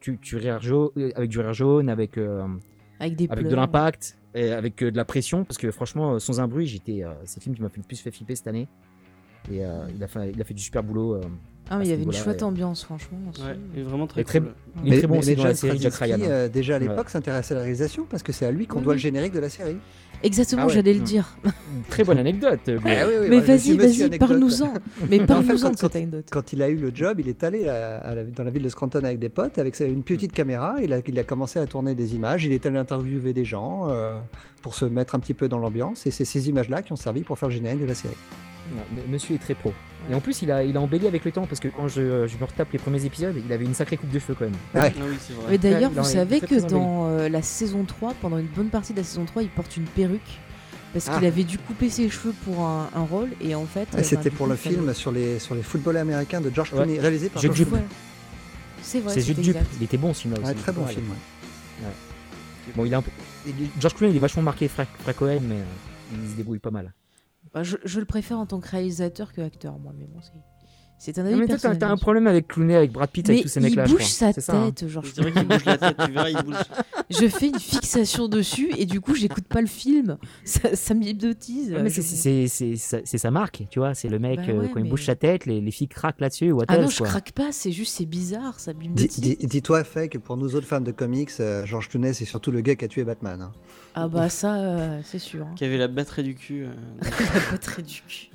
tu, 0.00 0.18
tu 0.18 0.36
rire 0.36 0.60
jaune, 0.60 0.90
avec 1.16 1.30
du 1.30 1.40
rire 1.40 1.52
jaune, 1.52 1.88
avec, 1.88 2.18
avec, 3.00 3.16
des 3.16 3.28
avec 3.28 3.48
de 3.48 3.54
l'impact, 3.54 4.16
et 4.34 4.52
avec 4.52 4.78
de 4.78 4.96
la 4.96 5.04
pression. 5.04 5.44
Parce 5.44 5.58
que 5.58 5.70
franchement, 5.70 6.18
sans 6.18 6.40
un 6.40 6.46
bruit, 6.48 6.66
j'étais, 6.66 7.04
c'est 7.24 7.40
le 7.40 7.42
film 7.42 7.56
qui 7.56 7.62
m'a 7.62 7.68
fait 7.68 7.78
le 7.78 7.86
plus 7.86 8.00
fait 8.00 8.10
flipper 8.10 8.36
cette 8.36 8.46
année. 8.46 8.68
Et 9.50 9.62
il, 9.94 10.02
a 10.02 10.08
fait, 10.08 10.30
il 10.30 10.40
a 10.40 10.44
fait 10.44 10.54
du 10.54 10.62
super 10.62 10.82
boulot. 10.82 11.20
Ah, 11.70 11.76
mais 11.76 11.86
il 11.86 11.90
y 11.90 11.92
avait 11.92 12.02
une 12.02 12.12
chouette 12.12 12.42
ambiance, 12.42 12.84
franchement. 12.84 13.18
Ouais, 13.40 13.56
il 13.74 13.80
est 13.80 13.82
vraiment 13.82 14.06
très, 14.06 14.24
très 14.24 14.40
cool. 14.40 14.54
Il 14.84 14.94
est 14.94 14.98
très 14.98 15.06
bon 15.06 15.18
aussi 15.18 15.36
dans 15.36 15.44
la 15.44 15.54
série 15.54 15.78
Jack 15.78 15.94
Ryan. 15.94 16.18
Euh, 16.22 16.48
déjà 16.48 16.76
à 16.76 16.78
l'époque, 16.78 17.10
s'intéressait 17.10 17.54
à 17.54 17.56
la 17.56 17.62
réalisation 17.62 18.06
parce 18.08 18.22
que 18.22 18.32
c'est 18.32 18.46
à 18.46 18.50
lui 18.50 18.66
qu'on 18.66 18.80
doit 18.80 18.94
le 18.94 18.98
générique 18.98 19.32
de 19.32 19.40
la 19.40 19.50
série. 19.50 19.76
Exactement, 20.22 20.64
ah 20.66 20.68
j'allais 20.68 20.94
le 20.94 21.00
dire. 21.00 21.36
Très 21.90 22.04
bonne 22.04 22.18
anecdote. 22.18 22.60
Ah 22.66 22.80
mais 22.84 23.40
vas-y, 23.40 23.76
vas-y, 23.76 24.18
parle-nous-en. 24.18 24.74
Mais 25.08 25.20
parle-nous-en 25.26 25.70
de 25.70 25.76
cette 25.76 25.96
anecdote. 25.96 26.26
Quand 26.30 26.52
il 26.52 26.62
a 26.62 26.68
eu 26.68 26.76
le 26.76 26.90
job, 26.94 27.20
il 27.20 27.28
est 27.28 27.44
allé 27.44 27.64
dans 27.64 28.44
la 28.44 28.50
ville 28.50 28.62
de 28.62 28.68
Scranton 28.68 29.04
avec 29.04 29.18
des 29.18 29.28
potes, 29.28 29.58
avec 29.58 29.78
une 29.80 30.02
petite 30.02 30.32
caméra. 30.32 30.76
Il 30.82 30.92
a, 30.92 31.00
il 31.06 31.18
a 31.18 31.24
commencé 31.24 31.58
à 31.58 31.66
tourner 31.66 31.94
des 31.94 32.14
images. 32.14 32.44
Il 32.44 32.52
est 32.52 32.66
allé 32.66 32.78
interviewer 32.78 33.32
des 33.32 33.44
gens 33.44 33.88
euh, 33.88 34.18
pour 34.62 34.74
se 34.74 34.84
mettre 34.84 35.14
un 35.14 35.20
petit 35.20 35.34
peu 35.34 35.48
dans 35.48 35.58
l'ambiance. 35.58 36.06
Et 36.06 36.10
c'est 36.10 36.24
ces 36.24 36.48
images-là 36.48 36.82
qui 36.82 36.92
ont 36.92 36.96
servi 36.96 37.22
pour 37.22 37.38
faire 37.38 37.48
le 37.48 37.54
générique 37.54 37.80
de 37.80 37.86
la 37.86 37.94
série. 37.94 38.16
monsieur 39.08 39.36
est 39.36 39.38
très 39.38 39.54
pro. 39.54 39.72
Et 40.10 40.14
en 40.14 40.20
plus, 40.20 40.42
il 40.42 40.50
a, 40.50 40.64
il 40.64 40.76
a 40.76 40.80
embelli 40.80 41.06
avec 41.06 41.24
le 41.24 41.32
temps 41.32 41.46
parce 41.46 41.60
que 41.60 41.68
quand 41.68 41.86
je, 41.88 42.26
je, 42.26 42.36
me 42.38 42.44
retape 42.44 42.72
les 42.72 42.78
premiers 42.78 43.04
épisodes, 43.04 43.34
il 43.44 43.52
avait 43.52 43.64
une 43.64 43.74
sacrée 43.74 43.96
coupe 43.96 44.10
de 44.10 44.18
cheveux 44.18 44.34
quand 44.34 44.46
même. 44.46 44.54
Ouais. 44.74 44.94
Ah 44.96 45.04
oui, 45.06 45.16
c'est 45.20 45.34
vrai. 45.34 45.44
Mais 45.50 45.58
d'ailleurs, 45.58 45.90
vous 45.90 46.04
savez 46.04 46.40
que 46.40 46.60
dans 46.66 47.06
euh, 47.08 47.28
la 47.28 47.42
saison 47.42 47.84
3, 47.84 48.14
pendant 48.20 48.38
une 48.38 48.46
bonne 48.46 48.70
partie 48.70 48.92
de 48.92 48.98
la 48.98 49.04
saison 49.04 49.24
3, 49.26 49.42
il 49.42 49.50
porte 49.50 49.76
une 49.76 49.84
perruque 49.84 50.40
parce 50.94 51.04
qu'il 51.04 51.24
ah. 51.24 51.28
avait 51.28 51.44
dû 51.44 51.58
couper 51.58 51.90
ses 51.90 52.08
cheveux 52.08 52.34
pour 52.44 52.60
un, 52.60 52.88
un 52.94 53.02
rôle 53.02 53.28
et 53.42 53.54
en 53.54 53.66
fait. 53.66 53.88
Ah, 53.96 54.02
c'était 54.02 54.30
pour 54.30 54.46
le 54.46 54.56
film 54.56 54.94
sur 54.94 55.12
les, 55.12 55.38
sur 55.38 55.54
les 55.54 55.62
footballeurs 55.62 56.02
américains 56.02 56.40
de 56.40 56.50
George 56.54 56.70
Clooney, 56.70 56.98
réalisé 56.98 57.28
par 57.28 57.42
George 57.42 57.66
Clooney. 57.66 57.84
C'est 58.82 59.00
vrai. 59.00 59.20
C'est 59.20 59.34
Dupe. 59.34 59.56
Il 59.78 59.84
était 59.84 59.98
bon 59.98 60.14
ce 60.14 60.22
film-là 60.22 60.40
aussi. 60.42 60.54
très 60.54 60.72
bon 60.72 60.86
film. 60.86 61.04
Bon, 62.74 62.84
il 62.84 62.94
a 62.94 62.98
un 62.98 63.02
peu... 63.02 63.10
George 63.78 63.94
Clooney, 63.94 64.12
il 64.12 64.16
est 64.16 64.20
vachement 64.20 64.42
marqué 64.42 64.68
Frank 64.68 64.88
Cohen, 65.16 65.40
mais 65.42 65.56
euh, 65.56 66.22
il 66.22 66.30
se 66.30 66.36
débrouille 66.36 66.58
pas 66.58 66.70
mal. 66.70 66.92
Je, 67.62 67.76
je, 67.84 68.00
le 68.00 68.06
préfère 68.06 68.38
en 68.38 68.46
tant 68.46 68.60
que 68.60 68.68
réalisateur 68.68 69.32
que 69.32 69.40
acteur, 69.40 69.78
moi, 69.78 69.92
mais 69.96 70.06
bon, 70.06 70.20
c'est. 70.22 70.32
C'est 71.00 71.16
un 71.18 71.26
avis 71.26 71.46
personnel. 71.46 71.78
T'as 71.78 71.90
un 71.90 71.96
problème 71.96 72.26
avec 72.26 72.48
Clooney, 72.48 72.74
avec 72.74 72.90
Brad 72.90 73.08
Pitt, 73.08 73.30
avec 73.30 73.42
tous 73.42 73.48
ces 73.48 73.60
mecs-là. 73.60 73.84
Il 73.86 73.92
bouge 73.92 74.04
sa 74.04 74.32
tête, 74.32 74.50
hein. 74.50 74.72
genre. 74.88 75.04
C'est 75.06 75.22
vrai 75.22 75.30
qu'il 75.30 75.46
bouge 75.46 75.64
la 75.64 75.78
tête, 75.78 75.96
tu 76.04 76.10
verras, 76.10 76.28
il 76.28 76.42
bouge. 76.42 76.56
Je 77.08 77.28
fais 77.28 77.48
une 77.48 77.58
fixation 77.58 78.26
dessus 78.26 78.72
et 78.76 78.84
du 78.84 79.00
coup, 79.00 79.14
j'écoute 79.14 79.46
pas 79.46 79.60
le 79.60 79.68
film. 79.68 80.18
Ça, 80.44 80.74
ça 80.74 80.94
m'hypnotise. 80.94 81.72
C'est 81.88 83.18
sa 83.18 83.30
marque, 83.30 83.62
tu 83.70 83.78
vois. 83.78 83.94
C'est 83.94 84.08
le 84.08 84.18
mec, 84.18 84.40
bah 84.40 84.46
euh, 84.48 84.68
quand 84.74 84.80
il 84.80 84.88
bouge 84.88 85.04
sa 85.04 85.14
tête, 85.14 85.46
les, 85.46 85.60
les 85.60 85.70
filles 85.70 85.88
craquent 85.88 86.20
là-dessus. 86.20 86.52
Ah 86.66 86.78
non, 86.78 86.88
je 86.88 87.04
craque 87.04 87.30
pas, 87.30 87.52
c'est 87.52 87.70
juste, 87.70 87.96
c'est 87.96 88.06
bizarre, 88.06 88.58
ça 88.58 88.74
m'hypnotise. 88.74 89.38
Dis-toi, 89.38 89.84
fait 89.84 90.08
que 90.08 90.18
pour 90.18 90.36
nous 90.36 90.56
autres 90.56 90.66
fans 90.66 90.80
de 90.80 90.90
comics, 90.90 91.30
euh, 91.38 91.64
George 91.64 91.88
Clooney, 91.88 92.12
c'est 92.12 92.24
surtout 92.24 92.50
le 92.50 92.60
gars 92.60 92.74
qui 92.74 92.84
a 92.84 92.88
tué 92.88 93.04
Batman. 93.04 93.40
Hein. 93.40 93.52
Ah 94.00 94.08
bah 94.08 94.28
ça, 94.28 94.56
euh, 94.56 95.00
c'est 95.02 95.18
sûr. 95.18 95.46
Qui 95.56 95.64
avait 95.64 95.78
la 95.78 95.88
batterie 95.88 96.22
du 96.22 96.34
cul. 96.34 96.66
la 97.02 97.50
batterie 97.50 97.82
du 97.82 98.02
cul. 98.02 98.30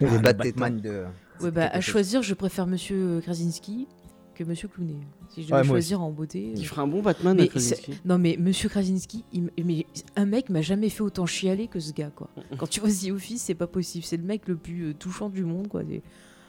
Les 0.00 0.06
ah, 0.06 0.32
Batman 0.32 0.80
de. 0.80 1.04
Ouais, 1.40 1.50
bah, 1.50 1.68
à 1.70 1.80
choisir, 1.80 2.22
je 2.22 2.34
préfère 2.34 2.66
Monsieur 2.66 3.20
Krasinski 3.22 3.86
que 4.34 4.44
Monsieur 4.44 4.68
Clooney. 4.68 4.96
Si 5.28 5.42
je 5.42 5.50
devais 5.50 5.64
choisir 5.64 6.00
en 6.00 6.10
beauté. 6.10 6.52
Il 6.54 6.64
ferait 6.64 6.82
un 6.82 6.86
bon 6.86 7.02
Batman, 7.02 7.36
mais 7.36 7.48
Krasinski. 7.48 8.00
Non, 8.04 8.18
mais 8.18 8.36
Monsieur 8.38 8.68
Krasinski, 8.68 9.24
mais 9.64 9.86
un 10.16 10.26
mec 10.26 10.48
m'a 10.48 10.62
jamais 10.62 10.88
fait 10.88 11.02
autant 11.02 11.26
chialer 11.26 11.66
que 11.66 11.80
ce 11.80 11.92
gars, 11.92 12.10
quoi. 12.14 12.30
Quand 12.58 12.68
tu 12.68 12.80
vois 12.80 12.88
The 12.88 13.10
Office, 13.10 13.42
c'est 13.42 13.54
pas 13.54 13.66
possible. 13.66 14.04
C'est 14.04 14.16
le 14.16 14.22
mec 14.22 14.46
le 14.46 14.56
plus 14.56 14.90
euh, 14.90 14.94
touchant 14.94 15.28
du 15.28 15.44
monde, 15.44 15.68
quoi. 15.68 15.82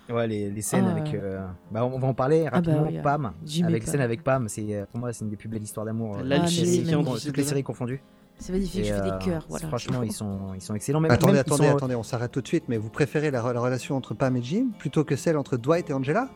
Ouais, 0.09 0.27
les, 0.27 0.49
les 0.49 0.61
scènes 0.61 0.85
ah. 0.87 0.91
avec. 0.91 1.13
Euh, 1.13 1.45
bah, 1.71 1.85
on 1.85 1.99
va 1.99 2.07
en 2.07 2.13
parler 2.13 2.45
ah, 2.51 2.61
bah 2.61 2.73
rapidement. 2.73 3.01
Pam. 3.01 3.33
Avec 3.63 3.83
scène 3.87 4.01
avec 4.01 4.23
Pam, 4.23 4.47
c'est 4.47 4.65
euh, 4.69 4.85
pour 4.91 4.99
moi, 4.99 5.11
c'est 5.11 5.25
une 5.25 5.31
des 5.31 5.37
plus 5.37 5.49
belles 5.49 5.63
histoires 5.63 5.85
d'amour. 5.85 6.17
L'alchimie 6.23 6.85
ah, 6.93 7.03
toutes 7.23 7.37
les 7.37 7.43
séries 7.43 7.63
confondues. 7.63 8.01
C'est 8.39 8.53
magnifique, 8.53 8.85
je 8.85 8.93
fais 8.93 9.01
des 9.01 9.25
cœurs. 9.25 9.45
Voilà. 9.49 9.67
Franchement, 9.67 10.01
ils 10.01 10.13
sont, 10.13 10.53
ils 10.55 10.61
sont 10.61 10.73
excellents. 10.73 11.03
attendez, 11.03 11.39
attendez, 11.39 11.67
attendez, 11.67 11.95
on 11.95 12.03
s'arrête 12.03 12.31
tout 12.31 12.41
de 12.41 12.47
suite. 12.47 12.63
Mais 12.67 12.77
vous 12.77 12.89
préférez 12.89 13.31
la, 13.31 13.41
relation 13.41 13.95
entre 13.95 14.13
Pam 14.13 14.35
et 14.37 14.41
Jim 14.41 14.67
plutôt 14.77 15.03
que 15.03 15.15
celle 15.15 15.37
entre 15.37 15.57
Dwight 15.57 15.89
et 15.89 15.93
Angela? 15.93 16.29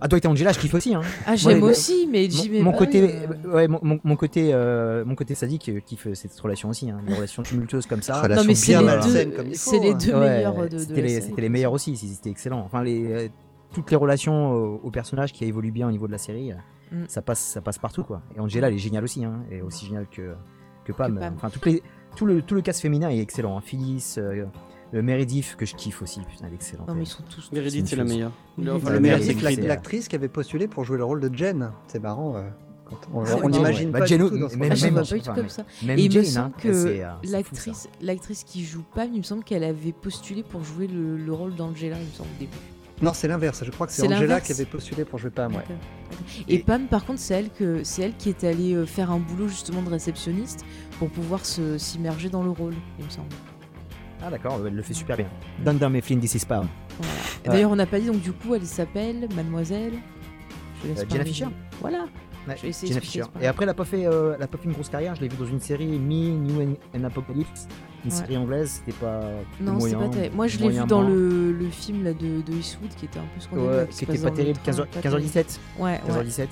Ah, 0.00 0.06
Dwight 0.06 0.24
et 0.24 0.28
Angela, 0.28 0.52
je 0.52 0.58
kiffe 0.58 0.74
aussi. 0.74 0.94
Hein. 0.94 1.02
Ah, 1.26 1.36
j'aime 1.36 1.62
aussi, 1.62 2.08
mais 2.10 2.28
Jim 2.28 2.50
mon, 2.58 2.64
mon 2.64 2.72
côté, 2.72 3.14
ouais, 3.46 3.66
mon, 3.68 4.00
mon, 4.02 4.16
côté, 4.16 4.50
euh, 4.52 5.04
mon 5.04 5.14
côté 5.14 5.34
sadique 5.34 5.70
kiffe 5.84 6.12
cette 6.14 6.38
relation 6.38 6.68
aussi. 6.68 6.90
Hein. 6.90 7.00
Une 7.06 7.14
relation 7.14 7.42
tumultueuse 7.42 7.86
comme 7.86 8.02
ça. 8.02 8.26
non, 8.28 8.44
mais 8.44 8.54
c'est 8.54 8.80
les 8.80 9.24
deux, 9.24 9.54
c'est 9.54 9.78
les 9.78 9.94
deux 9.94 10.14
meilleurs 10.18 10.68
de, 10.68 10.78
C'était 10.78 11.02
les, 11.02 11.20
les, 11.36 11.48
meilleurs 11.48 11.72
aussi, 11.72 11.96
c'était 11.96 12.30
excellent. 12.30 12.60
Enfin, 12.60 12.82
les, 12.82 13.12
euh, 13.12 13.28
toutes 13.72 13.90
les 13.90 13.96
relations 13.96 14.52
aux, 14.82 14.90
personnages 14.90 15.32
qui 15.32 15.44
évoluent 15.44 15.72
bien 15.72 15.88
au 15.88 15.92
niveau 15.92 16.06
de 16.06 16.12
la 16.12 16.18
série, 16.18 16.52
mm. 16.92 17.04
ça, 17.08 17.22
passe, 17.22 17.40
ça 17.40 17.60
passe 17.60 17.78
partout. 17.78 18.04
quoi. 18.04 18.22
Et 18.36 18.40
Angela, 18.40 18.68
elle 18.68 18.74
est 18.74 18.78
géniale 18.78 19.04
aussi. 19.04 19.24
Hein. 19.24 19.40
Elle 19.50 19.58
est 19.58 19.62
aussi 19.62 19.86
géniale 19.86 20.06
que, 20.10 20.34
que 20.88 20.96
Pam. 20.96 21.18
Enfin, 21.36 21.50
toutes 21.50 21.66
les 21.66 21.82
tout 22.16 22.26
le, 22.26 22.42
tout 22.42 22.54
le 22.54 22.62
cast 22.62 22.80
féminin 22.80 23.10
est 23.10 23.20
excellent. 23.20 23.56
Hein. 23.56 23.60
Phyllis, 23.60 24.16
euh, 24.18 24.46
Meredith, 24.92 25.54
que 25.56 25.66
je 25.66 25.76
kiffe 25.76 26.02
aussi, 26.02 26.20
putain, 26.20 26.46
elle 26.46 26.52
est 26.52 26.56
excellente. 26.56 26.88
Non, 26.88 26.94
mais 26.94 27.04
ils 27.04 27.06
sont 27.06 27.22
tous. 27.22 27.52
Meredith, 27.52 27.86
c'est 27.86 27.96
la 27.96 28.04
meilleure. 28.04 28.32
le 28.56 29.00
meilleur, 29.00 29.20
c'est 29.22 29.56
l'actrice 29.60 30.08
qui 30.08 30.16
avait 30.16 30.28
postulé 30.28 30.66
pour 30.66 30.84
jouer 30.84 30.98
le 30.98 31.04
rôle 31.04 31.20
de 31.20 31.32
Jen. 31.32 31.70
C'est 31.86 32.02
marrant. 32.02 32.36
Euh, 32.36 32.42
on, 33.12 33.50
n'imagine 33.50 33.92
pas 33.92 34.06
Jen, 34.06 34.18
tout 34.18 34.30
dans 34.30 34.48
même, 34.56 34.72
même, 34.80 34.94
pas 34.94 35.02
du 35.02 35.20
tout 35.20 35.32
comme 35.32 35.48
ça. 35.48 35.64
Et 35.86 36.04
il 36.04 36.18
me 36.18 36.24
semble 36.24 36.46
hein, 36.46 36.52
que 36.58 37.30
l'actrice, 37.30 37.88
l'actrice 38.00 38.44
qui 38.44 38.64
joue 38.64 38.84
pas, 38.94 39.04
il 39.04 39.18
me 39.18 39.22
semble 39.22 39.44
qu'elle 39.44 39.64
avait 39.64 39.92
postulé 39.92 40.42
pour 40.42 40.64
jouer 40.64 40.86
le, 40.86 41.18
le 41.18 41.32
rôle 41.32 41.54
d'Angela, 41.54 41.96
il 42.00 42.06
me 42.06 42.12
semble 42.12 42.30
au 42.36 42.40
début. 42.40 42.56
Non, 43.02 43.12
c'est 43.14 43.28
l'inverse. 43.28 43.62
Je 43.64 43.70
crois 43.70 43.86
que 43.86 43.92
c'est 43.92 44.06
Angela 44.12 44.40
qui 44.40 44.52
avait 44.52 44.64
postulé 44.64 45.04
pour 45.04 45.18
jouer 45.18 45.30
Pam. 45.30 45.54
Ouais. 45.54 45.64
Et, 46.48 46.58
Pam, 46.58 46.86
par 46.86 47.04
contre, 47.04 47.20
c'est 47.20 47.34
elle, 47.34 47.50
que, 47.50 47.84
c'est 47.84 48.02
elle 48.02 48.16
qui 48.16 48.28
est 48.28 48.44
allée 48.44 48.74
euh, 48.74 48.86
faire 48.86 49.10
un 49.10 49.18
boulot 49.18 49.48
justement 49.48 49.82
de 49.82 49.90
réceptionniste 49.90 50.64
pour 50.98 51.08
pouvoir 51.10 51.44
se, 51.44 51.78
s'immerger 51.78 52.28
dans 52.28 52.42
le 52.42 52.50
rôle, 52.50 52.74
il 52.98 53.04
me 53.04 53.10
semble. 53.10 53.28
Ah 54.22 54.30
d'accord, 54.30 54.60
elle 54.66 54.74
le 54.74 54.82
fait 54.82 54.94
super 54.94 55.16
bien. 55.16 55.28
Dunder 55.64 55.88
Mifflin, 55.88 56.18
this 56.18 56.34
is 56.34 56.44
Pam. 56.46 56.66
D'ailleurs, 57.44 57.70
on 57.70 57.76
n'a 57.76 57.86
pas 57.86 58.00
dit, 58.00 58.06
donc 58.06 58.20
du 58.20 58.32
coup, 58.32 58.54
elle 58.54 58.66
s'appelle 58.66 59.28
Mademoiselle. 59.34 59.94
Je 60.82 60.88
laisse 60.88 61.00
euh, 61.00 61.04
Jenna 61.08 61.24
Fisher. 61.24 61.46
Voilà. 61.80 62.06
Jenna 62.56 63.00
Fisher. 63.00 63.24
Et 63.40 63.46
après, 63.46 63.64
elle 63.64 63.68
n'a 63.68 63.74
pas, 63.74 63.84
fait, 63.84 64.06
euh, 64.06 64.34
elle 64.36 64.42
a 64.42 64.46
pas 64.48 64.58
fait 64.58 64.64
une 64.64 64.72
grosse 64.72 64.88
carrière. 64.88 65.14
Je 65.14 65.20
l'ai 65.20 65.28
vu 65.28 65.36
dans 65.36 65.46
une 65.46 65.60
série 65.60 65.86
Me, 65.86 66.30
New 66.30 66.76
and 66.96 67.04
Apocalypse 67.04 67.68
une 68.04 68.10
série 68.10 68.36
anglaise, 68.36 68.80
c'était 68.84 68.98
pas. 68.98 69.20
Non, 69.60 69.80
c'était 69.80 69.96
pas 69.96 70.08
terrible. 70.08 70.36
Moi, 70.36 70.46
je 70.46 70.58
l'ai 70.58 70.68
vu 70.70 70.86
dans 70.86 71.02
le, 71.02 71.52
le, 71.52 71.68
film 71.68 72.04
là, 72.04 72.12
de, 72.12 72.42
de 72.42 72.52
Eastwood 72.52 72.90
qui 72.96 73.06
était 73.06 73.18
un 73.18 73.22
peu 73.34 73.40
scandaleux. 73.40 73.80
Ouais, 73.80 73.88
qui 73.90 74.04
était 74.04 74.18
pas 74.18 74.30
terrible, 74.30 74.58
15h, 74.64 75.20
17 75.20 75.60
Ouais, 75.78 76.00
15h17. 76.08 76.46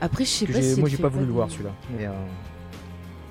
Après, 0.00 0.24
je 0.24 0.30
sais 0.30 0.46
pas. 0.46 0.80
Moi, 0.80 0.88
j'ai 0.88 0.96
pas 0.96 1.08
voulu 1.08 1.26
le 1.26 1.32
voir 1.32 1.50
celui-là. 1.50 1.72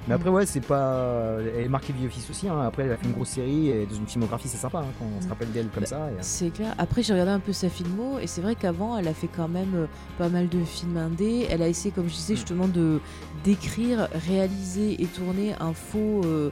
Mais, 0.09 0.15
euh... 0.15 0.17
Après, 0.17 0.29
ouais, 0.29 0.45
c'est 0.45 0.61
pas. 0.61 1.37
Elle 1.39 1.65
est 1.65 1.69
marquée 1.69 1.93
The 1.93 2.05
Office 2.05 2.29
aussi. 2.29 2.47
Hein. 2.47 2.61
Après, 2.61 2.83
elle 2.83 2.91
a 2.91 2.97
fait 2.97 3.05
une 3.05 3.13
grosse 3.13 3.29
série 3.29 3.69
et 3.69 3.85
dans 3.85 3.95
une 3.95 4.07
filmographie, 4.07 4.47
c'est 4.47 4.57
sympa 4.57 4.79
hein, 4.79 4.91
quand 4.97 5.05
on 5.17 5.21
se 5.21 5.27
rappelle 5.27 5.51
d'elle 5.51 5.67
comme 5.67 5.85
ça. 5.85 6.03
Euh. 6.03 6.17
C'est 6.21 6.49
clair. 6.49 6.73
Après, 6.77 7.03
j'ai 7.03 7.13
regardé 7.13 7.31
un 7.31 7.39
peu 7.39 7.53
sa 7.53 7.69
filmo 7.69 8.17
et 8.19 8.27
c'est 8.27 8.41
vrai 8.41 8.55
qu'avant, 8.55 8.97
elle 8.97 9.07
a 9.07 9.13
fait 9.13 9.29
quand 9.33 9.47
même 9.47 9.75
euh, 9.75 9.85
pas 10.17 10.29
mal 10.29 10.49
de 10.49 10.63
films 10.63 10.97
indés. 10.97 11.47
Elle 11.49 11.61
a 11.61 11.67
essayé, 11.67 11.91
comme 11.91 12.09
je 12.09 12.15
disais, 12.15 12.33
mm. 12.33 12.37
justement, 12.37 12.67
de 12.67 12.99
d'écrire, 13.43 14.09
réaliser 14.27 15.01
et 15.01 15.05
tourner 15.05 15.53
un 15.59 15.73
faux 15.73 16.21
euh, 16.25 16.51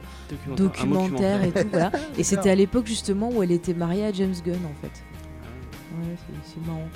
documentaire, 0.56 1.42
et 1.42 1.52
tout. 1.52 1.68
Voilà. 1.70 1.92
et 2.18 2.22
c'était 2.22 2.50
à 2.50 2.54
l'époque 2.54 2.86
justement 2.86 3.30
où 3.30 3.42
elle 3.42 3.52
était 3.52 3.74
mariée 3.74 4.06
à 4.06 4.12
James 4.12 4.34
Gunn 4.44 4.60
en 4.64 4.80
fait. 4.80 5.02
Ah. 5.42 6.00
Ouais, 6.00 6.16
c'est 6.44 6.66
marrant. 6.66 6.88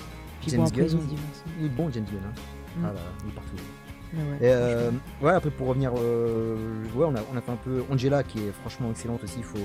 James 0.49 0.69
Gunn, 0.75 1.01
il 1.61 1.67
est 1.67 1.69
bon 1.69 1.91
James 1.93 2.07
Gunn. 2.11 2.23
Hein. 2.25 2.81
Mm. 2.81 2.85
Ah 2.85 2.93
là, 2.93 3.01
il 3.25 3.31
est 3.31 3.35
partout. 3.35 3.57
Et 4.41 4.43
euh, 4.43 4.91
ouais, 5.21 5.33
après 5.33 5.51
pour 5.51 5.69
revenir, 5.69 5.93
euh, 5.97 6.57
ouais, 6.95 7.07
on 7.07 7.15
a, 7.15 7.21
on 7.33 7.37
a 7.37 7.41
fait 7.41 7.53
un 7.53 7.57
peu 7.57 7.83
Angela 7.91 8.23
qui 8.23 8.41
est 8.41 8.53
franchement 8.61 8.91
excellente 8.91 9.23
aussi, 9.25 9.37
il 9.39 9.45
faut 9.45 9.59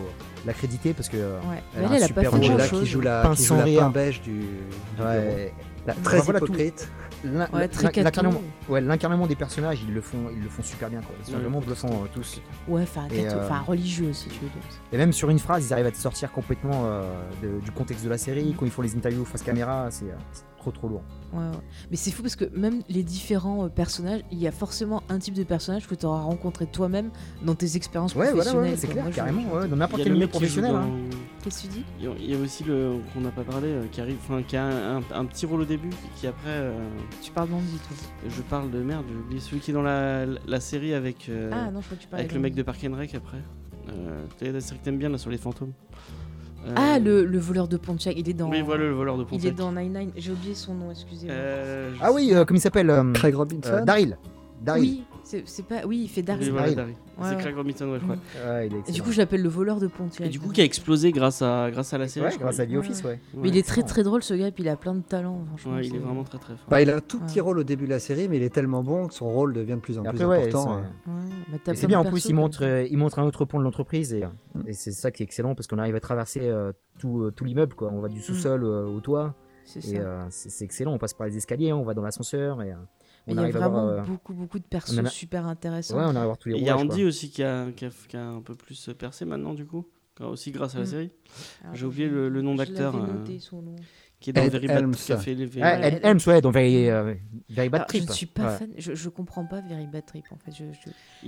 l'accréditer 0.45 0.93
parce 0.93 1.09
que 1.09 1.17
ouais. 1.17 1.63
elle, 1.75 1.85
a 1.85 1.91
un 1.91 1.99
super 1.99 2.33
Angela 2.33 2.67
qui 2.67 2.85
joue 2.85 3.01
la, 3.01 3.31
qui 3.35 3.43
joue 3.43 3.55
la 3.55 3.89
beige 3.89 4.21
du, 4.21 4.41
ouais. 4.99 5.53
La, 5.85 5.93
très 5.93 6.19
voilà, 6.19 6.39
hypocrite. 6.39 6.89
L'incarnement 7.23 8.41
ouais, 8.69 9.27
des 9.27 9.35
personnages, 9.35 9.79
ils 9.87 9.93
le 9.93 10.01
font, 10.01 10.29
ils 10.31 10.43
le 10.43 10.49
font 10.49 10.63
super 10.63 10.89
bien. 10.89 11.01
Quoi. 11.01 11.15
Ils 11.19 11.31
sont 11.31 11.39
vraiment 11.39 11.61
bluffants 11.61 11.87
euh, 11.87 12.07
tous. 12.13 12.41
Ouais, 12.67 12.83
enfin 12.83 13.07
euh, 13.11 13.49
religieux 13.65 14.13
si 14.13 14.27
tu 14.27 14.35
veux 14.35 14.49
dire. 14.49 14.61
Et 14.91 14.97
même 14.97 15.13
sur 15.13 15.29
une 15.29 15.39
phrase, 15.39 15.65
ils 15.65 15.73
arrivent 15.73 15.87
à 15.87 15.91
te 15.91 15.97
sortir 15.97 16.31
complètement 16.31 16.83
euh, 16.85 17.01
de, 17.41 17.59
du 17.59 17.71
contexte 17.71 18.03
de 18.03 18.09
la 18.09 18.17
série. 18.17 18.55
Quand 18.57 18.65
ils 18.65 18.71
font 18.71 18.81
les 18.81 18.95
interviews 18.95 19.25
face 19.25 19.43
caméra, 19.43 19.87
c'est 19.89 20.05
trop 20.71 20.87
trop 20.87 20.87
lourd. 20.87 21.03
Ouais, 21.33 21.39
ouais. 21.39 21.63
Mais 21.91 21.97
c'est 21.97 22.11
fou 22.11 22.21
parce 22.21 22.35
que 22.35 22.45
même 22.55 22.81
les 22.89 23.03
différents 23.03 23.65
euh, 23.65 23.69
personnages, 23.69 24.21
il 24.31 24.39
y 24.39 24.47
a 24.47 24.51
forcément 24.51 25.03
un 25.09 25.19
type 25.19 25.33
de 25.33 25.43
personnage 25.43 25.87
que 25.87 25.95
tu 25.95 26.05
auras 26.05 26.21
rencontré 26.21 26.65
toi-même 26.65 27.09
dans 27.43 27.55
tes 27.55 27.75
expériences 27.75 28.15
ouais, 28.15 28.31
professionnelles. 28.31 28.71
Ouais, 28.71 28.77
c'est 28.77 28.87
clair, 28.87 29.09
carrément. 29.11 29.43
Ouais, 29.53 29.67
dans 29.67 29.75
n'importe 29.75 30.03
quel 30.03 30.13
milieu 30.13 30.27
professionnel. 30.27 30.75
Hein. 30.75 30.89
Qu'est-ce 31.43 31.63
que 31.63 31.67
tu 31.67 31.73
dis? 31.73 31.83
Il 31.99 32.29
y 32.29 32.35
a 32.35 32.39
aussi 32.39 32.63
le 32.63 32.97
qu'on 33.13 33.21
n'a 33.21 33.31
pas 33.31 33.43
parlé, 33.43 33.67
euh, 33.67 33.85
qui 33.91 34.01
arrive, 34.01 34.17
enfin, 34.21 34.41
qui 34.43 34.57
a 34.57 34.97
un, 35.13 35.25
petit 35.25 35.45
rôle 35.45 35.61
au 35.61 35.65
début, 35.65 35.89
qui 36.15 36.27
après. 36.27 36.49
Euh, 36.49 36.77
tu 37.21 37.31
parles 37.31 37.49
d'Andy, 37.49 37.77
toi 37.87 37.97
Je 38.27 38.41
parle 38.41 38.71
de 38.71 38.79
merde, 38.79 39.05
celui 39.39 39.59
qui 39.59 39.71
est 39.71 39.73
dans 39.73 39.81
la, 39.81 40.25
la 40.25 40.59
série 40.59 40.93
avec. 40.93 41.29
ah 41.51 41.71
non, 41.71 41.81
je 41.81 41.85
crois 41.85 41.97
que 41.97 42.03
tu 42.03 42.07
Avec 42.11 42.33
le 42.33 42.39
mec 42.39 42.55
de 42.55 42.63
Park 42.63 42.85
and 42.89 42.95
Rec 42.95 43.15
après. 43.15 43.41
Euh, 43.89 44.25
la 44.41 44.61
série 44.61 44.79
que 44.79 44.85
t'aimes 44.85 44.97
bien 44.97 45.09
là 45.09 45.17
sur 45.17 45.29
les 45.29 45.37
fantômes. 45.37 45.71
Ah, 46.75 46.95
euh, 46.95 46.99
le, 46.99 47.25
le, 47.25 47.39
voleur 47.39 47.67
de 47.67 47.77
Pontiac, 47.77 48.15
il 48.17 48.29
est 48.29 48.33
dans. 48.33 48.49
Oui, 48.49 48.61
voilà 48.61 48.83
le 48.83 48.93
voleur 48.93 49.17
de 49.17 49.23
Pontiac. 49.23 49.41
Il 49.43 49.47
est 49.47 49.51
dans 49.51 49.71
Nine 49.71 49.97
Nine. 49.97 50.11
J'ai 50.17 50.31
oublié 50.31 50.53
son 50.53 50.73
nom, 50.73 50.91
excusez-moi. 50.91 51.35
Euh, 51.35 51.91
ah 52.01 52.11
oui, 52.11 52.31
euh, 52.33 52.45
comment 52.45 52.57
il 52.57 52.61
s'appelle 52.61 52.93
Craig 53.13 53.35
Robinson. 53.35 53.83
Daryl. 53.85 54.17
Daryl. 54.61 54.83
Oui, 54.83 55.03
c'est 55.45 55.65
pas. 55.65 55.85
Oui, 55.85 56.01
il 56.03 56.07
fait 56.07 56.21
Daryl. 56.21 56.53
Oui, 56.53 56.75
c'est 57.23 57.37
Craig 57.37 57.55
Robinson, 57.55 57.89
ouais, 57.89 57.99
je 57.99 58.03
crois. 58.03 58.17
Ouais, 58.45 58.67
il 58.67 58.75
est 58.75 58.91
du 58.91 59.01
coup, 59.01 59.11
je 59.11 59.17
l'appelle 59.17 59.41
le 59.41 59.49
voleur 59.49 59.79
de 59.79 59.87
Pontiac. 59.87 60.27
Et 60.27 60.29
du 60.29 60.39
coup, 60.39 60.49
qui 60.49 60.61
a 60.61 60.63
explosé 60.63 61.11
grâce 61.11 61.41
à, 61.41 61.69
grâce 61.71 61.93
à 61.93 61.97
la 61.97 62.07
série. 62.07 62.27
Ouais, 62.27 62.37
grâce 62.37 62.59
à 62.59 62.65
The 62.65 62.73
Office, 62.75 63.03
ouais. 63.03 63.19
Mais 63.33 63.49
il 63.49 63.57
est 63.57 63.67
très 63.67 63.83
très 63.83 64.03
drôle 64.03 64.23
ce 64.23 64.33
gars, 64.33 64.47
et 64.47 64.51
puis 64.51 64.63
il 64.63 64.69
a 64.69 64.75
plein 64.75 64.95
de 64.95 65.01
talent. 65.01 65.43
Franchement, 65.47 65.75
ouais, 65.75 65.87
il 65.87 65.95
est 65.95 65.99
vraiment 65.99 66.23
très 66.23 66.37
très 66.37 66.55
fort. 66.55 66.65
Bah, 66.69 66.81
il 66.81 66.89
a 66.89 66.95
un 66.95 67.01
tout 67.01 67.19
petit 67.19 67.39
rôle 67.39 67.59
au 67.59 67.63
début 67.63 67.85
de 67.85 67.91
la 67.91 67.99
série, 67.99 68.27
mais 68.27 68.37
il 68.37 68.43
est 68.43 68.53
tellement 68.53 68.83
bon 68.83 69.07
que 69.07 69.13
son 69.13 69.29
rôle 69.29 69.53
devient 69.53 69.75
de 69.75 69.79
plus 69.79 69.97
en 69.97 70.03
plus 70.03 70.21
important. 70.21 70.81
Bah, 71.05 71.73
c'est 71.73 71.87
bien, 71.87 71.99
en 71.99 72.05
plus, 72.05 72.25
il 72.25 72.35
montre, 72.35 72.63
il 72.89 72.97
montre 72.97 73.19
un 73.19 73.23
autre 73.23 73.45
point 73.45 73.59
de 73.59 73.65
l'entreprise, 73.65 74.13
et, 74.13 74.23
et 74.65 74.73
c'est 74.73 74.91
ça 74.91 75.11
qui 75.11 75.23
est 75.23 75.25
excellent, 75.25 75.55
parce 75.55 75.67
qu'on 75.67 75.79
arrive 75.79 75.95
à 75.95 75.99
traverser 75.99 76.51
tout, 76.99 77.31
tout 77.35 77.43
l'immeuble, 77.43 77.75
quoi. 77.75 77.91
On 77.93 77.99
va 77.99 78.09
du 78.09 78.21
sous-sol 78.21 78.63
au 78.63 78.99
toit. 79.01 79.35
Et 79.75 79.99
c'est 80.29 80.63
excellent, 80.63 80.93
on 80.93 80.97
passe 80.97 81.13
par 81.13 81.27
les 81.27 81.35
escaliers, 81.35 81.73
on 81.73 81.83
va 81.83 81.93
dans 81.93 82.01
l'ascenseur, 82.01 82.61
et 82.61 82.73
il 83.27 83.35
y 83.35 83.39
a 83.39 83.49
vraiment 83.49 83.89
euh, 83.89 84.01
beaucoup, 84.01 84.33
beaucoup 84.33 84.59
de 84.59 84.63
persos 84.63 85.05
super 85.09 85.45
intéressants. 85.45 85.97
Ouais, 85.97 86.03
on 86.03 86.09
arrive 86.09 86.17
à 86.17 86.25
voir 86.25 86.37
tous 86.37 86.49
les 86.49 86.57
Il 86.57 86.63
y 86.63 86.69
a 86.69 86.77
Andy 86.77 87.03
aussi 87.03 87.29
qui 87.29 87.43
a, 87.43 87.67
qui, 87.71 87.85
a, 87.85 88.25
un 88.25 88.41
peu 88.41 88.55
plus 88.55 88.89
percé 88.97 89.25
maintenant, 89.25 89.53
du 89.53 89.65
coup, 89.65 89.85
aussi 90.19 90.51
grâce 90.51 90.75
à 90.75 90.79
la 90.79 90.85
mm. 90.85 90.87
série. 90.87 91.11
J'ai 91.73 91.85
oublié 91.85 92.07
le, 92.07 92.29
le 92.29 92.41
nom 92.41 92.55
d'acteur. 92.55 92.95
Euh, 92.95 93.35
qui 94.19 94.31
est 94.31 94.33
dans 94.33 94.47
Very 94.47 94.67
Bad 94.67 94.95
les 95.27 95.45
Very 95.45 95.61
ah, 95.61 95.87
Ed 95.87 95.99
Helms, 96.01 96.19
ouais, 96.25 96.41
dans 96.41 96.49
Very, 96.49 96.89
euh, 96.89 97.13
Very 97.49 97.69
Bad 97.69 97.85
Trip. 97.87 98.03
Je 98.03 98.07
ne 98.07 98.13
suis 98.13 98.25
pas 98.25 98.49
fan, 98.49 98.71
je, 98.75 98.95
je 98.95 99.09
comprends 99.09 99.45
pas 99.45 99.61
Very 99.61 99.85
Bad 99.85 100.05
Trip 100.05 100.25
en 100.31 100.37
fait. 100.37 100.51
Je, 100.51 100.63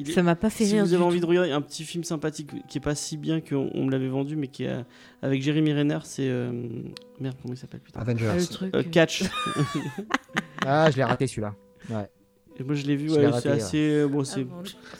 je... 0.04 0.12
Ça 0.12 0.24
m'a 0.24 0.36
pas 0.36 0.50
fait 0.50 0.66
si 0.66 0.74
rire. 0.74 0.86
Si 0.86 0.90
vous 0.90 0.96
avez 0.96 1.04
envie 1.04 1.20
de 1.20 1.26
regarder 1.26 1.52
un 1.52 1.62
petit 1.62 1.84
film 1.84 2.04
sympathique 2.04 2.50
qui 2.68 2.80
est 2.80 2.82
pas 2.82 2.96
si 2.96 3.18
bien 3.18 3.42
qu'on 3.42 3.70
on 3.76 3.86
me 3.86 3.92
l'avait 3.92 4.08
vendu, 4.08 4.36
mais 4.36 4.48
qui 4.48 4.64
est 4.64 4.76
avec 5.22 5.42
Jeremy 5.44 5.74
Renner, 5.74 6.00
c'est. 6.04 6.30
Merde, 7.20 7.36
comment 7.42 7.54
il 7.54 7.58
s'appelle 7.58 7.82
putain 7.82 8.00
Avengers. 8.00 8.38
Ah, 8.74 8.84
Catch. 8.84 9.24
ah, 10.66 10.90
je 10.90 10.98
l'ai 10.98 11.04
raté 11.04 11.28
celui-là. 11.28 11.54
Ouais. 11.90 12.10
Et 12.58 12.64
moi 12.64 12.76
je 12.76 12.86
l'ai 12.86 12.96
vu, 12.96 13.12
ouais, 13.12 13.32
c'est 13.42 13.50
assez. 13.50 14.06
Bon, 14.08 14.24
c'est. 14.24 14.46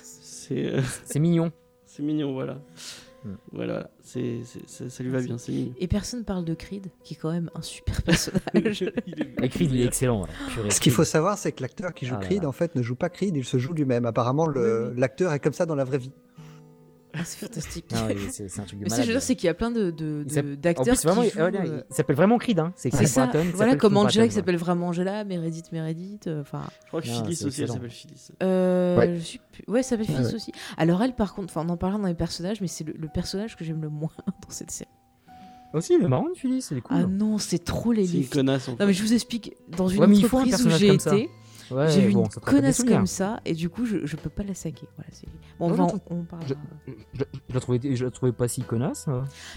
c'est 0.04 0.74
c'est 1.06 1.20
mignon. 1.20 1.52
C'est 1.86 2.04
mignon, 2.04 2.34
voilà. 2.34 2.58
Hmm. 3.26 3.34
Voilà, 3.52 3.90
c'est, 4.02 4.44
ça 4.66 5.04
lui 5.04 5.10
va 5.10 5.22
bien, 5.22 5.38
c'est 5.38 5.52
mignon. 5.52 5.74
Et 5.78 5.90
personne 5.90 6.24
parle 6.24 6.46
de 6.46 6.54
Creed, 6.54 6.88
qui 7.04 7.16
est 7.16 7.18
quand 7.18 7.32
même 7.32 7.52
un 7.54 7.62
super 7.62 8.02
personnage. 8.02 8.84
Et 9.42 9.50
Creed, 9.50 9.72
il 9.74 9.82
est 9.82 9.86
excellent. 9.86 10.26
Ce 10.70 10.80
qu'il 10.80 10.94
faut 10.94 11.04
savoir, 11.04 11.38
c'est 11.38 11.52
que 11.52 11.62
l'acteur 11.62 11.94
qui 11.94 12.06
joue 12.06 12.16
ah 12.18 12.24
Creed, 12.24 12.46
en 12.46 12.54
fait, 12.54 12.76
ne 12.76 12.82
joue 12.82 12.96
pas 12.96 13.10
Creed, 13.10 13.36
il 13.36 13.44
se 13.44 13.58
joue 13.58 13.74
lui-même. 13.74 14.06
Apparemment, 14.06 14.48
le, 14.48 14.94
l'acteur 14.96 15.34
est 15.34 15.40
comme 15.40 15.52
ça 15.52 15.66
dans 15.66 15.76
la 15.76 15.84
vraie 15.84 15.98
vie. 15.98 16.14
Ah, 17.20 17.24
c'est 17.26 17.40
fantastique. 17.40 17.86
c'est 18.30 18.60
un 18.60 18.64
truc 18.64 18.80
de 18.80 18.84
Mais 18.84 18.90
ce 18.90 18.96
que 18.96 19.02
je 19.02 19.08
veux 19.08 19.14
dire, 19.14 19.22
c'est 19.22 19.36
qu'il 19.36 19.48
y 19.48 19.50
a 19.50 19.54
plein 19.54 19.72
de, 19.72 19.92
d'acteurs 20.56 20.98
qui 20.98 21.06
vraiment, 21.06 21.24
jouent, 21.24 21.40
euh, 21.40 21.82
Il 21.90 21.96
s'appelle 21.96 22.16
vraiment 22.16 22.38
Creed. 22.38 22.60
Hein. 22.60 22.74
C'est 22.76 22.92
ça. 23.06 23.30
Voilà, 23.54 23.76
comme 23.76 23.98
Angela 23.98 24.28
qui 24.28 24.34
s'appelle 24.34 24.58
vraiment 24.58 24.88
Angela, 24.88 25.24
Meredith, 25.24 25.72
Meredith. 25.72 26.28
Euh, 26.28 26.42
enfin. 26.42 26.64
je 26.84 26.88
crois 26.88 27.02
que 27.02 27.08
Phyllis 27.08 27.46
aussi, 27.46 27.62
elle 27.62 27.68
s'appelle 27.70 27.90
Phyllis. 27.90 28.30
Euh, 28.42 28.98
ouais. 28.98 29.20
Je 29.20 29.38
ouais, 29.72 29.84
ça 29.84 29.90
s'appelle 29.90 30.06
Phyllis 30.06 30.36
aussi. 30.36 30.52
Alors 30.78 31.02
elle, 31.02 31.14
par 31.14 31.34
contre, 31.34 31.56
on 31.58 31.70
en 31.70 31.78
parlera 31.78 32.00
dans 32.00 32.08
les 32.08 32.14
personnages, 32.14 32.62
mais 32.62 32.68
c'est 32.68 32.86
le, 32.86 33.08
personnage 33.08 33.56
que 33.56 33.66
j'aime 33.66 33.82
le 33.82 33.90
moins 33.90 34.12
dans 34.28 34.50
cette 34.50 34.72
série. 34.72 34.90
Aussi, 35.74 35.98
mais 36.00 36.08
marrant, 36.08 36.26
Phyllis, 36.36 36.66
elle 36.72 36.78
est 36.78 36.82
cool. 36.82 36.98
Ah 37.00 37.06
non, 37.06 37.38
c'est 37.38 37.64
trop 37.64 37.92
les 37.92 38.02
livres. 38.02 38.30
C'est 38.32 38.40
une 38.40 38.46
connasse. 38.48 38.68
Non, 38.70 38.88
mais 38.88 38.94
je 38.94 39.04
vous 39.04 39.14
explique. 39.14 39.56
Dans 39.68 39.88
une 39.88 40.04
entreprise 40.04 40.66
où 40.66 40.70
j'ai 40.72 40.94
été 40.94 41.30
j'ai 41.90 42.04
eu 42.04 42.12
une 42.12 42.28
connasse 42.28 42.84
comme 42.84 43.08
ça 43.08 43.40
et 43.46 43.54
du 43.54 43.70
coup 43.70 43.86
je, 43.86 44.06
je 44.06 44.16
peux 44.16 44.30
pas 44.30 44.44
la 44.44 44.54
saquer. 44.54 44.88
Voilà, 45.60 45.76
bon, 45.76 46.02
on, 46.10 46.16
on, 46.16 46.24
parle. 46.24 46.44
Je, 46.48 46.54
je, 47.14 47.24
je, 47.50 47.54
la 47.54 47.60
trouvais, 47.60 47.96
je 47.96 48.06
la 48.06 48.12
trouvais 48.12 48.32
pas 48.32 48.48
si 48.48 48.62
connasse. 48.62 49.08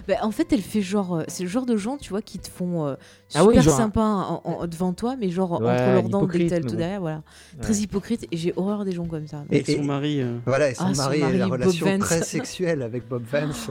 Bah, 0.08 0.14
en 0.22 0.32
fait, 0.32 0.52
elle 0.52 0.60
fait 0.60 0.82
genre. 0.82 1.16
Euh, 1.16 1.22
c'est 1.28 1.44
le 1.44 1.48
genre 1.48 1.66
de 1.66 1.76
gens, 1.76 1.96
tu 1.96 2.10
vois, 2.10 2.22
qui 2.22 2.38
te 2.38 2.48
font 2.48 2.86
euh, 2.86 2.94
ah 3.34 3.42
super 3.42 3.62
sympa 3.62 4.00
en, 4.00 4.66
devant 4.66 4.92
toi, 4.92 5.16
mais 5.16 5.30
genre 5.30 5.52
entre 5.52 5.64
leurs 5.64 6.08
dents, 6.08 6.26
dès 6.26 6.60
tout 6.60 6.76
derrière, 6.76 7.00
voilà. 7.00 7.22
Très 7.60 7.74
hypocrite 7.74 8.26
et 8.32 8.36
j'ai 8.36 8.52
horreur 8.56 8.84
des 8.84 8.92
gens 8.92 9.06
comme 9.06 9.26
ça. 9.26 9.44
Et, 9.50 9.64
son 9.64 9.84
mari. 9.84 10.20
Euh, 10.20 10.38
voilà, 10.44 10.70
et 10.70 10.74
son, 10.74 10.86
ah, 10.86 10.92
mari, 10.92 11.20
la 11.20 11.46
relation 11.46 11.98
très 11.98 12.22
sexuelle 12.22 12.82
avec 12.82 13.08
Bob 13.08 13.22
Vance. 13.30 13.70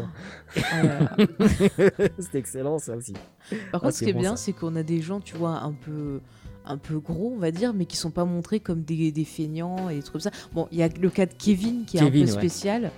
c'est 2.20 2.36
excellent 2.36 2.80
ça 2.80 2.96
aussi. 2.96 3.14
Par 3.72 3.82
contre, 3.82 3.88
ah, 3.88 3.92
ce 3.92 4.04
qui 4.04 4.10
est 4.10 4.14
bien, 4.14 4.36
c'est 4.36 4.54
qu'on 4.54 4.76
a 4.76 4.84
des 4.84 5.02
gens, 5.02 5.20
tu 5.20 5.36
vois, 5.36 5.60
un 5.60 5.74
peu 5.74 6.22
un 6.66 6.78
peu 6.78 7.00
gros, 7.00 7.34
on 7.36 7.40
va 7.40 7.52
dire, 7.52 7.74
mais 7.74 7.86
qui 7.86 7.98
sont 7.98 8.12
pas 8.12 8.26
montrés 8.26 8.60
comme 8.60 8.82
des, 8.84 9.12
des 9.12 9.26
feignants 9.26 9.90
et 9.90 9.96
des 9.96 10.02
trucs 10.02 10.14
comme 10.14 10.22
ça. 10.22 10.32
Bon, 10.54 10.68
il 10.72 10.80
y 10.80 10.84
a 10.84 10.90
le 10.90 11.10
cas 11.10 11.26
de 11.26 11.34
Kevin 11.38 11.86
qui 11.86 11.98
est 11.98 12.02
un 12.02 12.12
peu 12.12 12.26
spécial. 12.28 12.92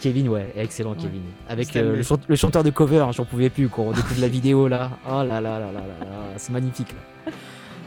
Kevin, 0.00 0.28
ouais, 0.30 0.52
excellent 0.56 0.94
Kevin. 0.94 1.22
Avec 1.48 1.76
euh, 1.76 2.02
le, 2.28 2.36
chanteur 2.36 2.64
de 2.64 2.70
cover, 2.70 3.06
j'en 3.12 3.24
pouvais 3.24 3.50
plus 3.50 3.68
quand 3.68 3.82
on 3.82 3.92
découvre 3.92 4.20
la 4.20 4.28
vidéo 4.38 4.66
là. 4.66 4.90
Oh 5.06 5.22
là 5.22 5.40
là 5.40 5.60
là 5.60 5.60
là 5.60 5.72
là, 5.72 6.06
c'est 6.36 6.52
magnifique. 6.52 6.88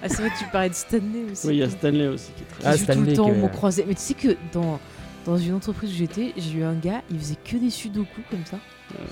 Ah, 0.02 0.08
c'est 0.08 0.22
vrai 0.22 0.30
que 0.30 0.38
tu 0.38 0.46
parlais 0.52 0.70
de 0.70 0.76
Stanley 0.76 1.26
aussi. 1.32 1.48
Oui, 1.48 1.56
il 1.56 1.60
y 1.60 1.64
a 1.64 1.70
Stanley 1.70 2.08
aussi 2.08 2.32
qui 2.38 2.44
est 2.44 2.46
très. 2.46 2.70
Ah, 2.70 2.78
Stanley 2.78 3.16
tout 3.16 3.26
le 3.26 3.34
temps 3.34 3.48
que... 3.48 3.54
croisé. 3.54 3.84
Mais 3.86 3.96
tu 3.96 4.02
sais 4.02 4.14
que 4.14 4.38
dans 4.54 4.80
dans 5.26 5.38
une 5.38 5.56
entreprise 5.56 5.92
où 5.92 5.96
j'étais, 5.96 6.34
j'ai 6.38 6.60
eu 6.60 6.64
un 6.64 6.76
gars, 6.76 7.02
il 7.10 7.20
faisait 7.20 7.38
que 7.44 7.58
des 7.58 7.70
sudoku 7.70 8.22
comme 8.30 8.46
ça. 8.46 8.58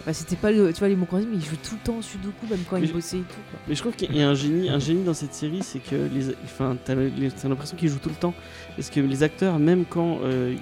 Bah, 0.06 0.14
c'était 0.14 0.36
pas 0.36 0.52
le, 0.52 0.72
tu 0.72 0.80
vois 0.80 0.88
les 0.88 0.96
mots 0.96 1.06
croisés, 1.06 1.28
mais 1.30 1.38
il 1.38 1.44
joue 1.44 1.56
tout 1.56 1.76
le 1.76 1.86
temps 1.86 1.98
au 1.98 2.02
sudoku, 2.02 2.46
même 2.50 2.60
quand 2.70 2.78
il 2.78 2.92
bossait 2.92 3.18
et 3.18 3.22
tout. 3.22 3.58
Mais 3.68 3.76
je 3.76 3.80
trouve 3.82 3.96
qu'il 3.96 4.16
y 4.16 4.22
a 4.22 4.30
un 4.30 4.36
génie, 4.36 4.70
un 4.70 4.80
génie 4.80 5.04
dans 5.04 5.14
cette 5.14 5.34
série, 5.34 5.62
c'est 5.64 5.80
que 5.80 5.96
les, 5.96 6.30
enfin, 6.44 6.78
t'as 6.86 6.96
l'impression 6.96 7.76
qu'il 7.76 7.90
joue 7.90 8.00
tout 8.00 8.10
le 8.10 8.16
temps, 8.16 8.34
parce 8.76 8.90
que 8.90 9.00
les 9.00 9.24
acteurs, 9.24 9.60
même 9.60 9.86
quand 9.86 10.20
euh, 10.24 10.56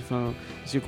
enfin, 0.00 0.32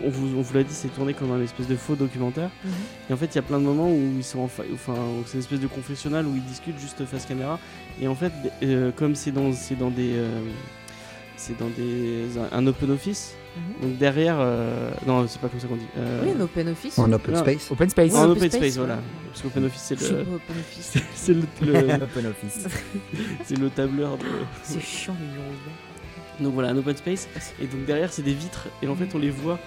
on 0.05 0.09
vous, 0.09 0.39
on 0.39 0.43
vous 0.43 0.55
l'a 0.55 0.63
dit, 0.63 0.73
c'est 0.75 0.89
tourné 0.89 1.15
comme 1.15 1.33
un 1.33 1.41
espèce 1.41 1.69
de 1.69 1.77
faux 1.77 1.95
documentaire. 1.95 2.51
Mhm. 2.65 2.71
Et 3.09 3.13
en 3.13 3.17
fait, 3.17 3.27
il 3.27 3.37
y 3.37 3.39
a 3.39 3.43
plein 3.43 3.59
de 3.59 3.65
moments 3.65 3.91
où 3.91 4.15
ils 4.17 4.25
sont, 4.25 4.41
enfin, 4.41 4.95
c'est 5.27 5.35
une 5.35 5.41
espèce 5.41 5.61
de 5.61 5.67
confessionnal 5.67 6.27
où 6.27 6.35
ils 6.35 6.45
discutent 6.45 6.79
juste 6.79 7.05
face 7.05 7.27
caméra. 7.27 7.59
Et 8.01 8.09
en 8.09 8.15
fait, 8.15 8.33
euh, 8.63 8.91
comme 8.93 9.15
c'est 9.15 9.33
dans, 9.33 9.53
c'est 9.53 9.77
dans 9.77 9.91
des, 9.91 10.13
euh, 10.15 10.41
c'est 11.37 11.59
dans 11.59 11.69
des, 11.69 12.25
un 12.53 12.67
open 12.67 12.91
office. 12.91 13.35
Mhm. 13.57 13.89
Donc 13.89 13.99
derrière, 13.99 14.37
euh, 14.39 14.91
non, 15.07 15.27
c'est 15.27 15.41
pas 15.41 15.49
comme 15.49 15.61
ça 15.61 15.67
qu'on 15.67 15.77
dit. 15.77 15.87
oui, 16.23 16.31
un 16.37 16.41
open 16.41 16.69
office. 16.69 16.99
En 16.99 17.13
open 17.13 17.37
space. 17.37 17.71
Open 17.71 17.91
space. 17.91 18.15
en 18.15 18.31
open, 18.31 18.51
space, 18.51 18.77
voilà. 18.77 18.99
Parce 19.29 19.43
qu'open 19.43 19.65
office, 19.65 19.83
c'est 19.83 20.01
le. 20.01 20.25
c'est 21.15 21.35
le. 21.35 21.43
open 22.03 22.27
office. 22.27 22.67
c'est 23.45 23.59
le 23.59 23.71
tableur 23.71 24.17
de. 24.19 24.25
C'est 24.63 24.81
chiant 24.81 25.17
les 25.21 25.27
bureaux. 25.27 25.55
Donc 26.41 26.55
voilà, 26.55 26.71
un 26.71 26.77
open 26.77 26.97
space. 26.97 27.29
Et 27.61 27.67
donc 27.67 27.85
derrière, 27.85 28.13
c'est 28.13 28.23
des 28.23 28.33
vitres. 28.33 28.69
Et 28.83 28.89
en 28.89 28.97
fait, 28.97 29.15
on 29.15 29.19
les 29.19 29.31
voit 29.31 29.59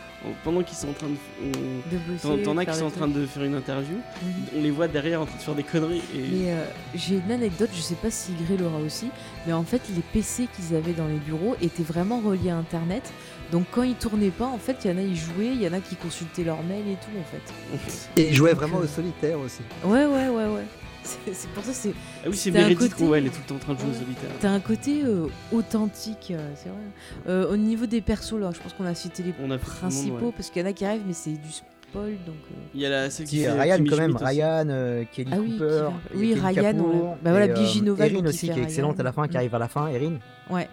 pendant 0.43 0.63
qu'ils 0.63 0.77
sont 0.77 0.89
en 0.89 0.93
train 0.93 1.07
de. 1.07 2.43
T'en 2.43 2.57
as 2.57 2.65
qui 2.65 2.75
sont 2.75 2.85
en 2.85 2.91
train 2.91 3.07
de 3.07 3.25
faire 3.25 3.43
une 3.43 3.55
interview. 3.55 3.95
Mhm. 3.95 4.31
On 4.57 4.61
les 4.61 4.71
voit 4.71 4.87
derrière 4.87 5.21
en 5.21 5.25
train 5.25 5.37
de 5.37 5.41
faire 5.41 5.55
des 5.55 5.63
conneries. 5.63 6.01
Et... 6.15 6.19
Mais 6.31 6.51
euh, 6.51 6.65
j'ai 6.95 7.15
une 7.15 7.31
anecdote, 7.31 7.69
je 7.73 7.81
sais 7.81 7.95
pas 7.95 8.11
si 8.11 8.33
Gré 8.45 8.57
l'aura 8.57 8.79
aussi. 8.79 9.09
Mais 9.45 9.53
en 9.53 9.63
fait, 9.63 9.81
les 9.95 10.01
PC 10.01 10.47
qu'ils 10.55 10.75
avaient 10.75 10.93
dans 10.93 11.07
les 11.07 11.17
bureaux 11.17 11.55
étaient 11.61 11.83
vraiment 11.83 12.19
reliés 12.19 12.49
à 12.49 12.57
Internet. 12.57 13.11
Donc 13.53 13.65
quand 13.69 13.83
ils 13.83 13.93
tournaient 13.93 14.31
pas, 14.31 14.47
en 14.47 14.57
fait, 14.57 14.77
il 14.83 14.89
y 14.89 14.93
en 14.95 14.97
a 14.97 15.01
ils 15.01 15.15
jouaient, 15.15 15.53
il 15.53 15.61
y 15.61 15.67
en 15.67 15.73
a 15.73 15.79
qui 15.79 15.95
consultaient 15.95 16.43
leur 16.43 16.63
mail 16.63 16.87
et 16.87 16.95
tout 16.95 17.11
en 17.19 17.23
fait. 17.23 18.19
Et 18.19 18.29
ils 18.29 18.33
jouaient 18.33 18.53
vraiment 18.53 18.79
au 18.79 18.87
solitaire 18.87 19.39
aussi. 19.39 19.61
Ouais, 19.85 20.05
ouais, 20.05 20.29
ouais, 20.29 20.47
ouais. 20.47 20.65
C'est 21.03 21.49
pour 21.51 21.63
ça 21.63 21.71
c'est. 21.71 21.93
Ah 22.25 22.29
oui, 22.29 22.35
c'est 22.35 22.49
Meredith 22.49 22.95
côté... 22.95 23.05
elle 23.15 23.27
est 23.27 23.29
tout 23.29 23.41
le 23.43 23.49
temps 23.49 23.55
en 23.55 23.59
train 23.59 23.73
de 23.75 23.79
jouer 23.79 23.89
au 23.91 23.93
solitaire. 23.93 24.29
T'as 24.39 24.49
un 24.49 24.59
côté 24.59 25.03
euh, 25.03 25.27
authentique, 25.51 26.29
euh, 26.31 26.49
c'est 26.55 26.69
vrai. 26.69 26.79
Euh, 27.27 27.53
au 27.53 27.57
niveau 27.57 27.85
des 27.85 28.01
persos, 28.01 28.39
là, 28.39 28.49
je 28.55 28.59
pense 28.59 28.73
qu'on 28.73 28.85
a 28.85 28.95
cité 28.95 29.21
les 29.21 29.57
principaux 29.59 30.31
parce 30.35 30.49
qu'il 30.49 30.63
y 30.63 30.65
en 30.65 30.69
a 30.69 30.73
qui 30.73 30.85
arrivent, 30.85 31.03
mais 31.05 31.13
c'est 31.13 31.33
du 31.33 31.51
spoil 31.51 32.15
donc. 32.25 32.37
Il 32.73 32.81
y 32.81 32.87
a 32.87 32.89
la 32.89 33.11
celle 33.11 33.27
qui 33.27 33.47
Ryan 33.47 33.83
quand 33.87 33.97
même, 33.97 34.15
Ryan, 34.15 34.65
Kelly 35.11 35.29
ah, 35.31 35.37
oui, 35.39 35.51
Cooper, 35.59 35.89
oui, 36.15 36.33
Ryan, 36.33 36.75
on 36.79 37.17
bah 37.21 37.29
voilà, 37.29 37.47
Nova, 37.83 38.07
Erin 38.07 38.25
aussi 38.25 38.49
qui, 38.49 38.59
est 38.59 38.63
excellente 38.63 38.99
à 38.99 39.03
la 39.03 39.11
fin, 39.11 39.27
qui 39.27 39.37
arrive 39.37 39.53
à 39.53 39.59
la 39.59 39.67
fin, 39.67 39.89
Erin. 39.89 40.15
Ouais. 40.49 40.67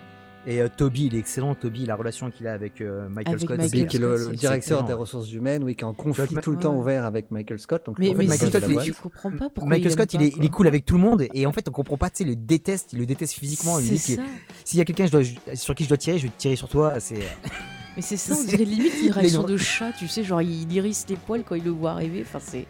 Et 0.47 0.63
euh, 0.63 0.69
Toby, 0.75 1.07
il 1.07 1.15
est 1.15 1.19
excellent. 1.19 1.55
Toby, 1.55 1.85
la 1.85 1.97
relation 1.97 2.31
qu'il 2.31 2.47
a 2.47 2.53
avec 2.53 2.81
euh, 2.81 3.09
Michael 3.09 3.41
Scott. 3.41 3.59
Michael 3.59 3.87
qui 3.87 3.97
est 3.97 4.01
le, 4.01 4.35
directeur 4.35 4.85
des 4.85 4.95
ressources 4.95 5.31
humaines, 5.33 5.63
oui, 5.65 5.77
qui 5.77 5.83
est 5.83 5.87
en 5.87 5.93
conflit 5.93 6.35
tout 6.43 6.53
le 6.53 6.59
temps 6.59 6.75
ouvert 6.75 7.05
avec 7.05 7.31
Michael 7.31 7.59
Scott. 7.59 7.85
Donc, 7.87 7.99
mais, 7.99 8.15
Michael 8.15 8.51
Scott, 8.51 8.65
il, 8.69 8.95
comprends 8.95 9.31
pas 9.31 9.51
pourquoi 9.51 9.69
Michael 9.69 9.93
Scott, 9.93 10.15
il, 10.15 10.23
est, 10.23 10.49
cool 10.49 10.67
avec 10.67 10.87
tout 10.87 10.97
le 10.97 11.03
monde. 11.03 11.27
Et 11.35 11.47
en 11.47 11.53
fait, 11.53 11.69
on 11.69 11.73
comprend 11.73 11.99
pas, 11.99 12.11
tu 12.11 12.19
sais, 12.19 12.25
il 12.25 12.31
le 12.31 12.37
déteste, 12.37 12.93
il 12.93 12.99
le 13.01 13.07
déteste 13.07 13.35
physiquement. 13.35 13.79
Il 13.79 13.89
dit 13.89 13.99
s'il 13.99 14.79
y 14.79 14.81
a 14.81 14.85
quelqu'un 14.85 15.07
sur 15.55 15.75
qui 15.75 15.85
je 15.85 15.89
dois 15.89 15.99
tirer, 15.99 16.19
je 16.19 16.25
vais 16.25 16.33
tirer 16.37 16.57
sur 16.57 16.69
toi. 16.69 16.99
C'est. 17.01 17.17
Euh, 17.17 17.49
mais 17.97 18.03
c'est 18.03 18.17
ça, 18.17 18.35
on 18.35 18.45
dirait 18.45 18.65
limite 18.65 18.95
une 19.03 19.13
réaction 19.13 19.43
de 19.43 19.57
chat, 19.59 19.93
tu 19.93 20.09
sais, 20.09 20.25
genre 20.25 20.41
il 20.41 20.73
irrisse 20.73 21.05
les 21.09 21.17
poils 21.17 21.45
quand 21.45 21.55
il 21.55 21.65
le 21.65 21.71
voit 21.71 21.91
arriver. 21.93 22.23
Enfin, 22.23 22.39
c'est 22.41 22.67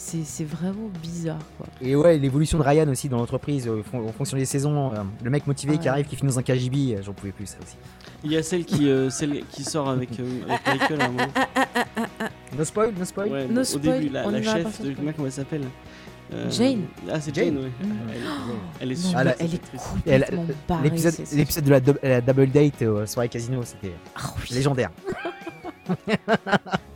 c'est 0.00 0.44
vraiment 0.44 0.88
bizarre. 1.02 1.38
Quoi. 1.58 1.66
Et 1.82 1.94
ouais, 1.94 2.18
l'évolution 2.18 2.58
de 2.58 2.62
Ryan 2.62 2.88
aussi 2.88 3.08
dans 3.08 3.18
l'entreprise, 3.18 3.68
euh, 3.68 3.82
en 3.92 4.12
fonction 4.12 4.36
des 4.36 4.46
saisons, 4.46 4.92
euh, 4.92 5.02
le 5.22 5.30
mec 5.30 5.46
motivé 5.46 5.76
qui 5.78 5.88
arrive, 5.88 6.06
qui 6.06 6.16
finit 6.16 6.32
dans 6.32 6.38
un 6.38 6.42
KGB, 6.42 6.96
euh, 6.96 7.02
j'en 7.02 7.12
pouvais 7.12 7.32
plus 7.32 7.46
ça 7.46 7.58
aussi. 7.62 7.76
Il 8.24 8.32
y 8.32 8.36
a 8.36 8.42
celle 8.42 8.64
qui, 8.64 8.90
celle 9.10 9.44
qui 9.50 9.62
sort 9.64 9.88
avec, 9.88 10.10
Michael 10.66 11.00
à 11.00 11.04
un 11.04 11.08
moment. 11.08 11.26
No 12.56 12.64
spoil, 12.64 12.92
no 12.98 13.04
spoil. 13.04 13.30
Ouais, 13.30 13.46
no 13.46 13.62
au 13.62 13.78
début, 13.78 14.08
la, 14.08 14.30
la 14.30 14.42
chef 14.42 14.82
de 14.82 14.92
comment 14.94 15.12
elle 15.26 15.32
s'appelle 15.32 15.64
Jane. 16.50 16.82
Ah, 17.10 17.20
c'est 17.20 17.34
Jane, 17.34 17.58
oui. 17.58 17.86
Mm. 17.86 17.92
Elle, 18.80 18.92
est 18.92 18.96
super. 18.96 19.20
elle, 19.20 19.36
elle 19.38 19.54
est 19.54 19.60
complètement 19.76 20.46
barrée. 20.68 20.90
L'épisode 21.32 21.64
de 21.64 21.70
la, 21.70 21.80
la, 22.02 22.20
double 22.20 22.50
date 22.50 22.82
au 22.82 23.06
soirée 23.06 23.28
casino, 23.28 23.62
c'était 23.64 23.94
oh, 24.18 24.38
légendaire. 24.50 24.90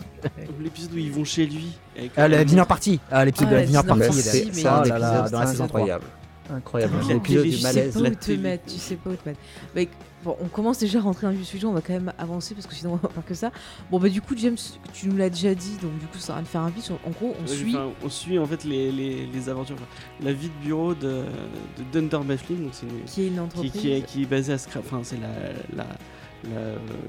L'épisode 0.60 0.92
où 0.94 0.98
ils 0.98 1.12
vont 1.12 1.24
chez 1.24 1.46
lui. 1.46 1.72
Ah, 2.16 2.28
la 2.28 2.44
dinner 2.44 2.64
party. 2.66 3.00
Ah, 3.10 3.24
l'épisode 3.24 3.50
de 3.50 3.54
la 3.56 3.64
dinner 3.64 3.82
party. 3.86 4.12
C'est 4.12 4.66
un 4.66 4.82
épisode 4.84 5.30
dans 5.30 5.40
la 5.40 5.46
saison 5.46 5.64
incroyable. 5.64 6.04
Incroyable. 6.52 6.94
L'épisode 7.08 7.46
du 7.46 7.62
malaise. 7.62 7.94
Tu 7.94 7.98
sais 7.98 8.02
pas 8.02 8.10
où 8.10 8.14
te 8.14 8.32
mettre. 8.32 8.64
Tu 8.66 8.78
sais 8.78 8.96
pas 8.96 9.10
où 9.10 9.14
te 9.16 9.28
mettre. 9.28 9.40
Mais 9.74 9.88
bon, 10.22 10.36
on 10.40 10.48
commence 10.48 10.78
déjà 10.78 10.98
à 10.98 11.02
rentrer 11.02 11.26
dans 11.26 11.32
le 11.32 11.42
sujet. 11.42 11.66
On 11.66 11.72
va 11.72 11.80
quand 11.80 11.94
même 11.94 12.12
avancer 12.18 12.54
parce 12.54 12.66
que 12.66 12.74
sinon 12.74 12.92
on 12.92 12.96
va 12.96 13.08
pas 13.08 13.22
que 13.22 13.34
ça. 13.34 13.50
Bon 13.90 13.98
bah 13.98 14.08
du 14.08 14.20
coup 14.20 14.34
James, 14.36 14.56
tu 14.92 15.08
nous 15.08 15.16
l'as 15.16 15.30
déjà 15.30 15.54
dit, 15.54 15.76
donc 15.80 15.98
du 15.98 16.06
coup 16.06 16.18
ça 16.18 16.34
va 16.34 16.42
de 16.42 16.46
faire 16.46 16.60
un 16.60 16.70
pitch. 16.70 16.90
En 16.90 17.10
gros, 17.10 17.34
on 17.42 17.46
suit. 17.46 17.76
on 18.02 18.08
suit 18.08 18.38
en 18.38 18.46
fait 18.46 18.64
les, 18.64 18.92
les, 18.92 19.26
les 19.26 19.48
aventures, 19.48 19.76
la 20.22 20.32
vie 20.32 20.48
de 20.48 20.64
bureau 20.64 20.94
de, 20.94 21.24
de 21.78 21.84
Dunder 21.92 22.24
Mifflin, 22.26 22.56
donc 22.56 22.72
c'est 22.72 22.86
qui 23.06 23.22
est 23.22 23.28
une 23.28 23.40
entreprise 23.40 23.72
qui, 23.72 23.92
est, 23.92 24.02
qui 24.02 24.22
est 24.22 24.26
basée 24.26 24.52
à 24.52 24.58
Scrap. 24.58 24.84
Enfin, 24.84 25.00
c'est 25.02 25.18
la, 25.20 25.28
la 25.74 25.86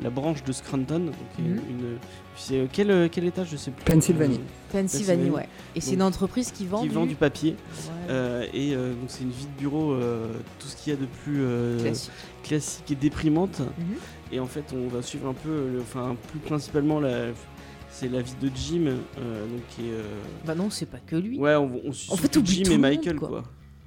la, 0.02 0.10
branche 0.10 0.44
de 0.44 0.52
Scranton. 0.52 1.00
Mhm. 1.00 1.12
c'est 1.38 1.42
euh, 1.44 1.58
quel, 1.60 2.00
euh, 2.52 2.68
quel 3.12 3.26
étage 3.26 3.50
Je 3.52 3.58
sais 3.58 3.72
plus. 3.72 3.84
Pennsylvanie. 3.84 4.40
Pennsylvanie, 4.72 5.30
ouais. 5.30 5.48
Et 5.76 5.82
c'est 5.82 5.94
une 5.94 6.02
entreprise 6.02 6.52
qui 6.52 6.66
vend 6.66 6.82
qui 6.82 6.90
du... 6.90 6.94
vend 6.94 7.06
du 7.06 7.16
papier. 7.16 7.56
Euh, 8.10 8.46
et 8.54 8.76
donc 8.76 9.08
c'est 9.08 9.24
une 9.24 9.32
vie 9.32 9.46
de 9.46 9.60
bureau, 9.60 9.96
tout 10.60 10.68
ce 10.68 10.76
qu'il 10.76 10.94
y 10.94 10.96
a 10.96 11.00
de 11.00 11.06
plus 11.06 11.44
classique. 12.44 12.92
et 12.92 12.96
déprimante. 12.96 13.60
Mhm. 13.60 13.96
Et 14.32 14.40
en 14.40 14.48
fait, 14.48 14.74
on 14.74 14.88
va 14.88 15.02
suivre 15.02 15.30
un 15.30 15.34
peu, 15.34 15.80
enfin 15.82 16.16
plus 16.30 16.40
principalement 16.40 17.00
la 17.00 17.28
c'est 17.90 18.10
la 18.10 18.22
vie 18.22 18.36
de 18.42 18.52
Jim 18.54 18.86
donc 19.16 19.62
qui 19.70 19.84
bah 20.46 20.54
non 20.54 20.70
c'est 20.70 20.86
pas 20.86 20.98
que 20.98 21.16
lui 21.16 21.40
ouais 21.40 21.56
on, 21.56 21.94
suit 21.94 22.12
en 22.12 22.18
fait, 22.18 22.38
Jim 22.44 22.70
et 22.70 22.78
Michael 22.78 23.16
quoi. 23.16 23.44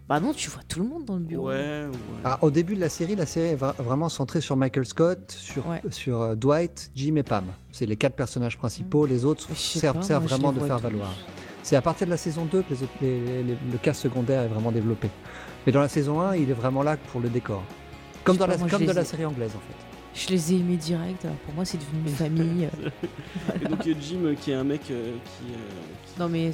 Bah 0.09 0.21
non, 0.21 0.33
tu 0.33 0.49
vois 0.49 0.63
tout 0.67 0.81
le 0.81 0.87
monde 0.87 1.05
dans 1.05 1.17
le 1.17 1.21
bureau. 1.21 1.49
Ouais, 1.49 1.85
ah, 2.25 2.39
au 2.41 2.51
début 2.51 2.75
de 2.75 2.81
la 2.81 2.89
série, 2.89 3.15
la 3.15 3.27
série 3.27 3.49
est 3.49 3.57
vraiment 3.57 4.09
centrée 4.09 4.41
sur 4.41 4.57
Michael 4.57 4.87
Scott, 4.87 5.31
sur, 5.31 5.65
sur 5.91 6.23
euh, 6.23 6.35
Dwight, 6.35 6.91
Jim 6.95 7.17
et 7.17 7.23
Pam. 7.23 7.45
C'est 7.73 7.85
les 7.85 7.97
quatre 7.97 8.17
personnages 8.17 8.57
principaux. 8.57 9.05
Les 9.05 9.27
autres 9.27 9.55
servent, 9.55 9.99
vraiment 10.23 10.53
de 10.53 10.61
faire 10.61 10.79
valoir. 10.79 11.15
C'est 11.63 11.77
à 11.77 11.83
partir 11.83 12.07
de 12.07 12.13
la 12.13 12.17
saison 12.17 12.47
2 12.47 12.63
que 12.63 12.75
le 13.03 13.79
cas 13.83 13.93
secondaire 13.93 14.43
est 14.43 14.49
vraiment 14.49 14.73
développé. 14.73 15.11
Mais 15.67 15.73
dans 15.73 15.81
la 15.81 15.89
saison 15.89 16.23
1, 16.23 16.37
il 16.37 16.49
est 16.49 16.55
vraiment 16.55 16.83
là 16.83 16.97
pour 16.97 17.21
le 17.21 17.29
décor. 17.29 17.63
Comme, 18.25 18.39
dans 18.39 18.47
la, 18.47 18.57
comme 18.57 18.87
de 18.87 18.93
la 18.93 19.05
série 19.05 19.27
anglaise 19.27 19.53
en 19.55 19.61
fait. 19.61 19.89
Je 20.15 20.29
les 20.31 20.53
ai 20.53 20.57
aimés 20.57 20.77
direct, 20.77 21.25
alors 21.25 21.37
pour 21.39 21.55
moi 21.55 21.65
c'est 21.65 21.79
devenu 21.79 22.01
une 22.07 22.15
famille. 22.15 22.69
Et 23.63 23.69
donc 23.69 23.83
Jim 23.85 24.35
qui 24.41 24.51
est 24.51 24.55
un 24.55 24.65
mec 24.65 24.83
euh, 24.91 25.13
qui, 25.13 25.53
euh, 25.53 26.19
non, 26.19 26.29
mais 26.29 26.51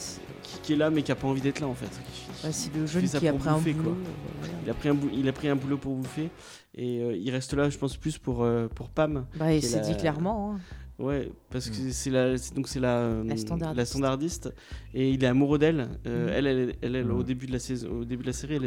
qui, 0.62 0.72
est 0.72 0.76
là 0.76 0.90
mais 0.90 1.02
qui 1.02 1.12
a 1.12 1.14
pas 1.14 1.28
envie 1.28 1.40
d'être 1.40 1.60
là 1.60 1.68
en 1.68 1.74
fait. 1.74 1.90
Bah, 2.44 2.52
c'est 2.52 2.74
le 2.74 2.86
jeune 2.86 3.08
qui 3.08 3.28
a 3.28 3.32
pris 3.32 3.48
un 3.48 3.58
boulot. 3.58 3.96
Il, 4.64 4.70
a 4.70 4.74
pris 4.74 4.88
un 4.88 4.96
il 5.12 5.28
a 5.28 5.32
pris 5.32 5.48
un 5.48 5.56
boulot 5.56 5.78
pour 5.78 5.94
bouffer 5.94 6.30
et 6.74 7.00
euh, 7.00 7.16
il 7.16 7.30
reste 7.30 7.54
là 7.54 7.70
je 7.70 7.78
pense 7.78 7.96
plus 7.96 8.18
pour, 8.18 8.46
pour 8.74 8.88
Pam. 8.90 9.26
Bah, 9.36 9.52
il 9.52 9.62
s'est 9.62 9.80
dit 9.80 9.96
clairement. 9.96 10.54
Hein. 10.54 10.60
Ouais, 10.98 11.32
parce 11.50 11.70
que 11.70 11.76
mm. 11.76 11.90
c'est 11.90 12.10
la, 12.10 12.36
donc 12.54 12.68
c'est 12.68 12.78
la, 12.78 12.98
euh, 12.98 13.24
la, 13.74 13.84
standardiste. 13.84 14.54
et 14.94 15.10
il 15.10 15.24
est 15.24 15.26
amoureux 15.26 15.58
d'elle. 15.58 15.88
Euh, 16.06 16.28
mm. 16.28 16.32
Elle, 16.32 16.46
elle, 16.46 16.94
elle, 16.94 17.10
au 17.10 17.18
mm. 17.18 17.24
début 17.24 17.46
de 17.46 17.52
la 17.52 17.58
saison, 17.58 17.88
au 17.90 18.04
début 18.04 18.22
de 18.22 18.28
la 18.28 18.32
série, 18.32 18.56
elle, 18.56 18.64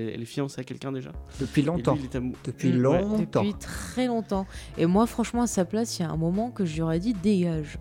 elle 0.00 0.20
est 0.20 0.24
fiancée 0.24 0.60
à 0.60 0.64
quelqu'un 0.64 0.90
déjà. 0.90 1.12
Depuis 1.40 1.62
longtemps. 1.62 1.96
Depuis 2.44 2.72
longtemps. 2.72 3.44
Depuis 3.44 3.54
très 3.60 4.08
longtemps. 4.08 4.46
Et 4.76 4.86
moi, 4.86 5.06
franchement, 5.06 5.42
à 5.42 5.46
sa 5.46 5.64
place, 5.64 5.98
il 5.98 6.02
y 6.02 6.04
a 6.04 6.10
un 6.10 6.16
moment 6.16 6.50
que 6.50 6.64
j'aurais 6.64 6.98
dit 6.98 7.12
dégage. 7.12 7.78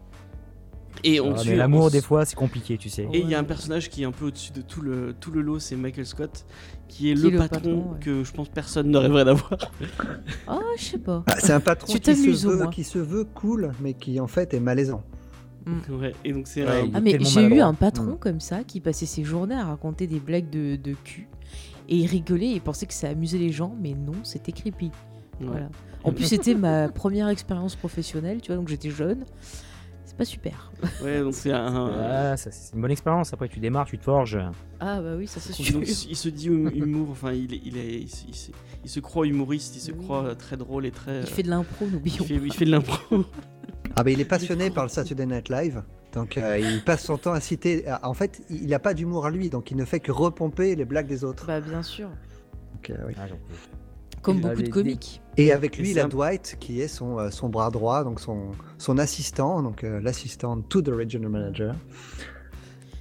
Et 1.04 1.20
on 1.20 1.36
mais 1.46 1.56
l'amour 1.56 1.92
des 1.92 2.02
fois 2.02 2.26
c'est 2.26 2.36
compliqué, 2.36 2.78
tu 2.78 2.90
sais. 2.90 3.08
Et 3.14 3.20
il 3.20 3.30
y 3.30 3.36
a 3.36 3.40
un 3.40 3.44
personnage 3.44 3.90
qui 3.90 4.04
est 4.04 4.06
un 4.06 4.12
peu 4.12 4.26
au-dessus 4.26 4.52
de 4.52 4.62
tout 4.62 4.82
le 4.82 5.14
tout 5.20 5.32
le 5.32 5.42
lot, 5.42 5.60
c'est 5.60 5.76
Michael 5.76 6.06
Scott, 6.06 6.46
qui 6.88 7.12
est 7.12 7.16
le, 7.16 7.38
patron, 7.38 7.96
que 8.02 8.24
je 8.24 8.32
pense 8.32 8.50
personne 8.50 8.90
ne 8.90 8.98
rêverait 8.98 9.26
d'avoir. 9.26 9.58
Ah, 10.48 10.60
je 10.78 10.84
sais 10.84 10.98
pas. 10.98 11.24
Ah, 11.28 11.36
c'est 11.40 11.54
un 11.54 11.60
patron 11.60 11.94
qui 11.94 12.16
se, 12.16 12.48
veut, 12.48 12.70
qui 12.70 12.84
se 12.84 13.00
veut 13.00 13.26
cool, 13.26 13.72
mais 13.82 13.94
qui 13.94 14.20
en 14.20 14.28
fait 14.28 14.54
est 14.54 14.60
malaisant. 14.60 15.04
Mm. 15.66 15.94
Ouais, 16.00 16.14
et 16.24 16.34
donc 16.34 16.48
c'est. 16.48 16.66
ah 16.66 17.02
mais 17.02 17.18
j'ai 17.20 17.44
eu 17.44 17.60
un 17.60 17.74
patron 17.74 18.14
mm. 18.14 18.20
comme 18.20 18.40
ça 18.40 18.64
qui 18.64 18.80
passait 18.80 19.06
ses 19.06 19.24
journées 19.24 19.56
à 19.56 19.66
raconter 19.66 20.08
des 20.08 20.20
blagues 20.20 20.50
de, 20.50 20.76
de 20.76 20.96
cul 21.04 21.28
et 21.90 21.96
il 21.96 22.08
rigolait 22.08 22.52
et 22.52 22.60
pensait 22.60 22.86
que 22.86 22.94
ça 22.94 23.10
amusait 23.10 23.38
les 23.38 23.52
gens, 23.52 23.76
mais 23.80 23.94
non, 23.94 24.14
c'était 24.24 24.52
creepy. 24.52 24.92
Voilà. 25.40 25.70
En 26.04 26.12
plus, 26.12 26.26
c'était 26.26 26.56
ma 26.56 26.90
première 26.90 27.30
expérience 27.30 27.76
professionnelle, 27.76 28.42
tu 28.42 28.48
vois, 28.48 28.58
donc 28.58 28.68
j'étais 28.70 28.90
jeune 28.90 29.26
pas 30.18 30.26
super. 30.26 30.72
Ouais, 31.04 31.22
donc 31.22 31.34
c'est 31.34 31.52
un. 31.52 32.36
c'est 32.38 32.74
une 32.74 32.82
bonne 32.82 32.92
expérience. 32.92 33.34
Après, 33.34 33.48
tu 33.48 33.60
démarres, 33.60 33.86
tu 33.86 33.98
te 33.98 34.04
forges. 34.04 34.40
Ah, 34.80 35.02
bah 35.02 35.16
oui, 35.18 35.28
ça 35.28 35.40
c'est 35.40 35.54
sûr. 35.54 35.80
Donc, 35.80 35.88
il 35.88 36.16
se 36.16 36.30
dit 36.30 36.50
hum, 36.50 36.70
humour, 36.74 37.10
enfin, 37.12 37.34
il, 37.34 37.54
il, 37.54 37.78
est, 37.78 38.02
il, 38.02 38.90
se, 38.90 39.00
croit 39.00 39.28
humoriste, 39.28 39.76
il 39.76 39.80
se 39.80 39.92
croit 39.92 40.36
très 40.36 40.58
drôle 40.58 40.86
et 40.86 40.92
très. 40.92 41.22
Il 41.22 41.28
fait 41.28 41.44
de 41.44 41.50
l'impro, 41.50 41.86
n'oublions 41.86 42.26
pas. 42.26 42.34
Il 42.34 42.54
fait 42.54 42.66
de 42.66 42.72
l'impro. 42.72 43.26
Ah, 43.96 44.04
bah 44.04 44.12
il 44.12 44.22
est 44.22 44.26
passionné 44.26 44.70
par 44.70 44.84
le 44.84 44.90
Saturday 44.90 45.26
Night 45.26 45.50
Live. 45.50 45.84
Donc 46.14 46.38
euh, 46.38 46.60
il 46.60 46.84
passe 46.84 47.04
son 47.04 47.18
temps 47.18 47.34
à 47.34 47.40
citer. 47.40 47.86
En 48.04 48.14
fait, 48.14 48.42
il 48.50 48.68
n'a 48.68 48.80
pas 48.80 48.94
d'humour 48.94 49.26
à 49.26 49.32
lui, 49.32 49.50
donc 49.50 49.72
il 49.72 49.78
ne 49.78 49.86
fait 49.86 50.00
que 50.00 50.12
repomper 50.12 50.76
les 50.76 50.86
blagues 50.86 51.08
des 51.08 51.24
autres. 51.24 51.48
Bah 51.48 51.62
bien 51.62 51.84
sûr. 51.84 52.10
Donc, 52.74 52.90
euh, 52.90 52.96
oui. 53.08 53.14
ah, 53.18 53.26
comme 54.28 54.42
beaucoup 54.42 54.62
de 54.62 54.70
comiques. 54.70 55.22
Et 55.38 55.52
avec 55.52 55.78
lui, 55.78 55.92
il 55.92 56.00
a 56.00 56.08
Dwight, 56.08 56.58
qui 56.60 56.82
est 56.82 56.88
son, 56.88 57.18
euh, 57.18 57.30
son 57.32 57.50
bras 57.50 57.70
droit, 57.72 58.04
donc 58.04 58.20
son, 58.20 58.52
son 58.78 58.98
assistant, 58.98 59.62
donc 59.64 59.84
euh, 59.84 60.00
l'assistant 60.02 60.62
to 60.62 60.82
the 60.82 60.90
regional 60.90 61.30
manager. 61.30 61.76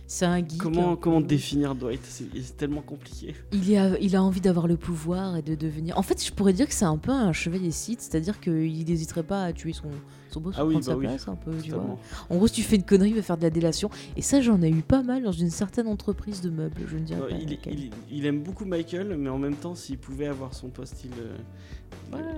C'est 0.07 0.27
un 0.27 0.39
geek. 0.39 0.59
Comment, 0.59 0.95
comment 0.95 1.21
définir 1.21 1.75
Dwight? 1.75 2.01
C'est 2.05 2.57
tellement 2.57 2.83
compliqué. 2.83 3.35
Il 3.53 3.77
a, 3.77 3.99
il 3.99 4.15
a 4.15 4.23
envie 4.23 4.41
d'avoir 4.41 4.69
le 4.69 4.77
pouvoir 4.77 5.37
et 5.37 5.43
de 5.43 5.57
devenir. 5.57 5.99
En 5.99 6.03
fait, 6.03 6.25
je 6.25 6.33
pourrais 6.33 6.53
dire 6.53 6.69
que 6.69 6.75
c'est 6.75 6.85
un 6.85 6.97
peu 6.97 7.11
un 7.11 7.33
chevalier 7.33 7.73
Sith, 7.73 8.01
c'est-à-dire 8.03 8.39
qu'il 8.39 8.85
n'hésiterait 8.85 9.25
pas 9.25 9.43
à 9.43 9.53
tuer 9.53 9.73
son, 9.73 9.91
tombeau 10.37 10.51
ah 10.55 10.65
prendre 10.65 10.83
sa 10.83 10.95
bah 10.95 11.01
place 11.01 11.29
un 11.29 11.35
peu, 11.35 11.53
tu 11.63 11.71
vois. 11.71 11.99
En 12.31 12.37
gros, 12.37 12.47
si 12.47 12.55
tu 12.55 12.63
fais 12.63 12.77
une 12.77 12.85
connerie, 12.85 13.11
il 13.11 13.17
va 13.17 13.23
faire 13.23 13.37
de 13.37 13.43
la 13.43 13.51
délation. 13.51 13.91
Et 14.17 14.23
ça, 14.23 14.41
j'en 14.41 14.61
ai 14.63 14.71
eu 14.71 14.83
pas 14.83 15.03
mal 15.03 15.23
dans 15.23 15.33
une 15.33 15.51
certaine 15.51 15.89
entreprise 15.89 16.41
de 16.41 16.51
meubles, 16.51 16.83
je 16.87 16.97
ne 16.97 17.05
dirais 17.05 17.21
pas. 17.21 17.71
Il, 18.11 18.27
aime 18.27 18.43
beaucoup 18.43 18.65
Michael, 18.65 19.17
mais 19.17 19.31
en 19.31 19.39
même 19.39 19.57
temps, 19.57 19.75
s'il 19.75 19.99
pouvait 19.99 20.27
avoir 20.27 20.55
son 20.55 20.69
poste, 20.69 21.05
il, 21.05 21.11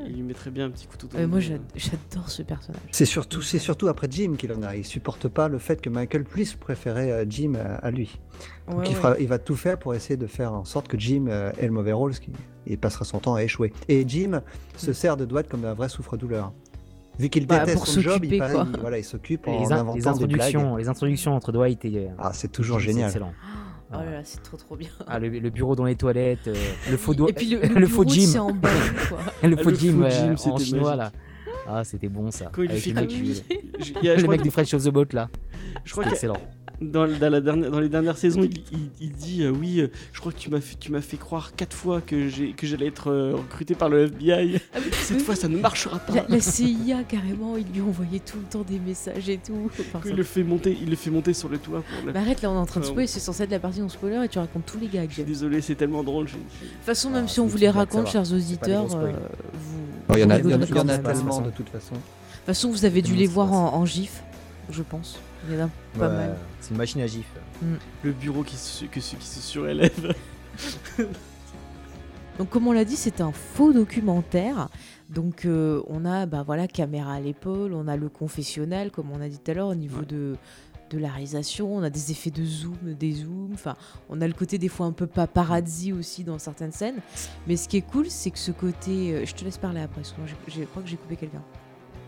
il 0.06 0.14
lui 0.14 0.22
mettrait 0.22 0.50
bien 0.50 0.66
un 0.66 0.70
petit 0.70 0.86
couteau 0.86 1.08
dans 1.08 1.28
Moi, 1.28 1.40
j'adore 1.40 2.28
ce 2.28 2.42
personnage. 2.42 2.80
C'est 2.90 3.04
surtout, 3.04 3.42
c'est 3.42 3.58
surtout 3.58 3.88
après 3.88 4.08
Jim 4.10 4.34
qu'il 4.38 4.52
en 4.52 4.62
a. 4.62 4.76
Il 4.76 4.84
supporte 4.84 5.28
pas 5.28 5.48
le 5.48 5.58
fait 5.58 5.80
que 5.80 5.90
Michael 5.90 6.24
puisse 6.24 6.54
préférer 6.54 7.12
euh, 7.12 7.24
Jim 7.28 7.54
à, 7.82 7.90
lui. 7.90 8.18
Donc 8.70 8.88
il, 8.88 8.94
fera, 8.94 9.18
il, 9.18 9.28
va 9.28 9.38
tout 9.38 9.56
faire 9.56 9.78
pour 9.78 9.94
essayer 9.94 10.16
de 10.16 10.26
faire 10.26 10.52
en 10.52 10.64
sorte 10.64 10.88
que 10.88 10.98
Jim 10.98 11.26
euh, 11.28 11.52
ait 11.58 11.66
le 11.66 11.72
mauvais 11.72 11.92
rôle, 11.92 12.14
ce 12.14 12.20
qui, 12.20 12.30
il 12.66 12.78
passera 12.78 13.04
son 13.04 13.18
temps 13.18 13.34
à 13.34 13.42
échouer. 13.42 13.72
Et 13.88 14.04
Jim 14.06 14.42
se 14.76 14.90
mm. 14.90 14.94
sert 14.94 15.16
de 15.16 15.24
Dwight 15.24 15.48
comme 15.48 15.64
un 15.64 15.74
vrai 15.74 15.88
souffre-douleur. 15.88 16.52
Vu 17.18 17.28
qu'il 17.28 17.46
bah, 17.46 17.64
déteste 17.64 17.86
son 17.86 18.00
job, 18.00 18.24
il, 18.24 18.42
voilà, 18.80 18.98
il 18.98 19.04
s'occupe 19.04 19.48
en 19.48 19.60
les, 19.60 19.72
inventant 19.72 19.94
les 19.94 20.06
introductions, 20.06 20.76
les 20.76 20.88
introductions 20.88 21.34
entre 21.34 21.50
Dwight 21.50 21.84
et. 21.84 22.08
Ah, 22.18 22.30
c'est 22.32 22.52
toujours 22.52 22.78
génial. 22.78 23.08
Excellent. 23.08 23.32
Oh 23.90 23.96
là 23.96 24.10
là, 24.10 24.20
c'est 24.22 24.42
trop 24.42 24.56
trop 24.56 24.76
bien. 24.76 24.90
Ah, 25.06 25.18
le, 25.18 25.28
bureau 25.50 25.74
dans 25.74 25.86
les 25.86 25.96
toilettes, 25.96 26.46
euh, 26.46 26.54
le 26.90 26.96
faux 26.98 27.14
Et 27.26 27.32
puis 27.32 27.56
le, 27.56 27.86
faux 27.88 28.04
gym. 28.04 28.38
En 28.38 28.52
bas, 28.52 28.68
quoi. 29.08 29.18
le 29.48 29.56
faux 29.56 29.74
gym, 29.74 30.02
euh, 30.02 30.36
en 30.44 30.58
chinois 30.58 30.94
là. 30.94 31.10
Ah, 31.66 31.84
c'était 31.84 32.08
bon 32.08 32.30
ça. 32.30 32.50
Il 32.58 32.70
Avec 32.70 32.86
le 32.86 32.94
mec, 32.94 33.10
le 34.04 34.28
mec 34.28 34.42
du 34.42 34.50
French 34.50 34.74
of 34.74 34.84
the 34.84 34.90
Boat 34.90 35.06
là. 35.12 35.28
Je 35.84 35.92
crois 35.92 36.06
excellent 36.06 36.36
dans, 36.80 37.06
la 37.06 37.40
dernière, 37.40 37.70
dans 37.70 37.80
les 37.80 37.88
dernières 37.88 38.16
saisons, 38.16 38.42
il, 39.00 39.12
dit 39.12 39.42
euh, 39.42 39.50
oui, 39.50 39.80
euh, 39.80 39.88
je 40.12 40.20
crois 40.20 40.32
que 40.32 40.38
tu 40.38 40.48
m'as 40.48 40.60
fait, 40.60 40.76
tu 40.78 40.92
m'as 40.92 41.00
fait 41.00 41.16
croire 41.16 41.54
quatre 41.56 41.74
fois 41.74 42.00
que 42.00 42.28
j'ai 42.28 42.52
que 42.52 42.66
j'allais 42.66 42.86
être 42.86 43.10
euh, 43.10 43.34
recruté 43.34 43.74
par 43.74 43.88
le 43.88 44.04
FBI. 44.04 44.60
Ah 44.74 44.78
Cette 44.92 45.22
fois, 45.22 45.34
ça 45.34 45.48
ne 45.48 45.58
marchera 45.58 45.98
pas. 45.98 46.26
La, 46.28 46.40
CIA 46.40 47.02
carrément, 47.02 47.56
il 47.56 47.66
lui 47.72 47.80
envoyait 47.80 48.20
tout 48.20 48.38
le 48.38 48.44
temps 48.44 48.62
des 48.62 48.78
messages 48.78 49.28
et 49.28 49.38
tout. 49.38 49.70
il 50.06 50.14
le 50.14 50.22
fait 50.22 50.44
monter, 50.44 50.76
il 50.80 50.90
le 50.90 50.96
fait 50.96 51.10
monter 51.10 51.32
sur 51.32 51.48
le 51.48 51.58
toit. 51.58 51.82
Pour 51.82 52.12
bah, 52.12 52.20
arrête, 52.20 52.42
là, 52.42 52.50
on 52.50 52.54
est 52.54 52.58
en 52.58 52.66
train 52.66 52.80
de 52.80 52.86
spoiler. 52.86 53.08
C'est 53.08 53.20
censé 53.20 53.42
être 53.42 53.50
la 53.50 53.58
partie 53.58 53.80
non 53.80 53.88
spoiler 53.88 54.24
et 54.24 54.28
tu 54.28 54.38
racontes 54.38 54.66
tous 54.66 54.78
les 54.78 54.88
gags. 54.88 55.24
Désolé, 55.26 55.60
c'est 55.60 55.74
tellement 55.74 56.04
drôle. 56.04 56.26
De 56.26 56.30
toute 56.30 56.40
façon, 56.84 57.10
même 57.10 57.24
ah, 57.26 57.28
si 57.28 57.40
on 57.40 57.46
vous 57.46 57.58
les 57.58 57.70
raconte, 57.70 58.08
chers 58.08 58.32
auditeurs, 58.32 58.86
vous. 58.86 58.96
Oh, 60.10 60.14
il 60.14 60.20
y 60.20 60.24
en 60.24 60.30
a, 60.30 60.38
tellement 60.38 61.40
de 61.40 61.50
toute 61.50 61.68
façon. 61.68 61.94
De 61.94 62.00
toute 62.44 62.46
façon, 62.46 62.70
vous 62.70 62.84
avez 62.84 63.02
dû 63.02 63.14
les 63.14 63.26
voir 63.26 63.52
en 63.52 63.84
gif, 63.84 64.22
je 64.70 64.82
pense. 64.82 65.18
Il 65.46 65.54
y 65.54 65.62
en 65.62 65.66
a 65.66 65.70
pas 65.98 66.08
mal. 66.08 66.36
C'est 66.60 66.70
une 66.70 66.76
machine 66.76 67.00
à 67.00 67.06
gif. 67.06 67.26
Mm. 67.62 67.74
Le 68.02 68.12
bureau 68.12 68.42
qui 68.42 68.56
se, 68.56 68.84
qui 68.86 69.00
se 69.00 69.40
surélève. 69.40 70.14
Donc 72.38 72.50
comme 72.50 72.68
on 72.68 72.72
l'a 72.72 72.84
dit, 72.84 72.96
c'est 72.96 73.20
un 73.20 73.32
faux 73.32 73.72
documentaire. 73.72 74.68
Donc 75.10 75.44
euh, 75.44 75.82
on 75.88 76.04
a 76.04 76.26
bah, 76.26 76.42
voilà, 76.44 76.68
caméra 76.68 77.14
à 77.14 77.20
l'épaule, 77.20 77.72
on 77.74 77.88
a 77.88 77.96
le 77.96 78.08
confessionnal, 78.08 78.90
comme 78.90 79.10
on 79.10 79.20
a 79.20 79.28
dit 79.28 79.38
tout 79.38 79.50
à 79.50 79.54
l'heure, 79.54 79.68
au 79.68 79.74
niveau 79.74 80.02
de, 80.02 80.36
de 80.90 80.98
la 80.98 81.08
réalisation, 81.08 81.74
on 81.74 81.82
a 81.82 81.90
des 81.90 82.10
effets 82.10 82.30
de 82.30 82.44
zoom, 82.44 82.76
des 82.82 83.12
zooms, 83.12 83.50
enfin 83.54 83.76
on 84.08 84.20
a 84.20 84.26
le 84.26 84.34
côté 84.34 84.58
des 84.58 84.68
fois 84.68 84.86
un 84.86 84.92
peu 84.92 85.06
paparazzi 85.06 85.92
aussi 85.92 86.24
dans 86.24 86.38
certaines 86.38 86.72
scènes. 86.72 87.00
Mais 87.46 87.56
ce 87.56 87.68
qui 87.68 87.78
est 87.78 87.82
cool, 87.82 88.08
c'est 88.08 88.30
que 88.30 88.38
ce 88.38 88.52
côté... 88.52 89.14
Euh, 89.14 89.24
je 89.24 89.34
te 89.34 89.44
laisse 89.44 89.58
parler 89.58 89.80
après, 89.80 90.02
parce 90.02 90.12
que 90.12 90.20
je 90.48 90.64
crois 90.64 90.82
que 90.82 90.88
j'ai 90.88 90.96
coupé 90.96 91.16
quelqu'un. 91.16 91.42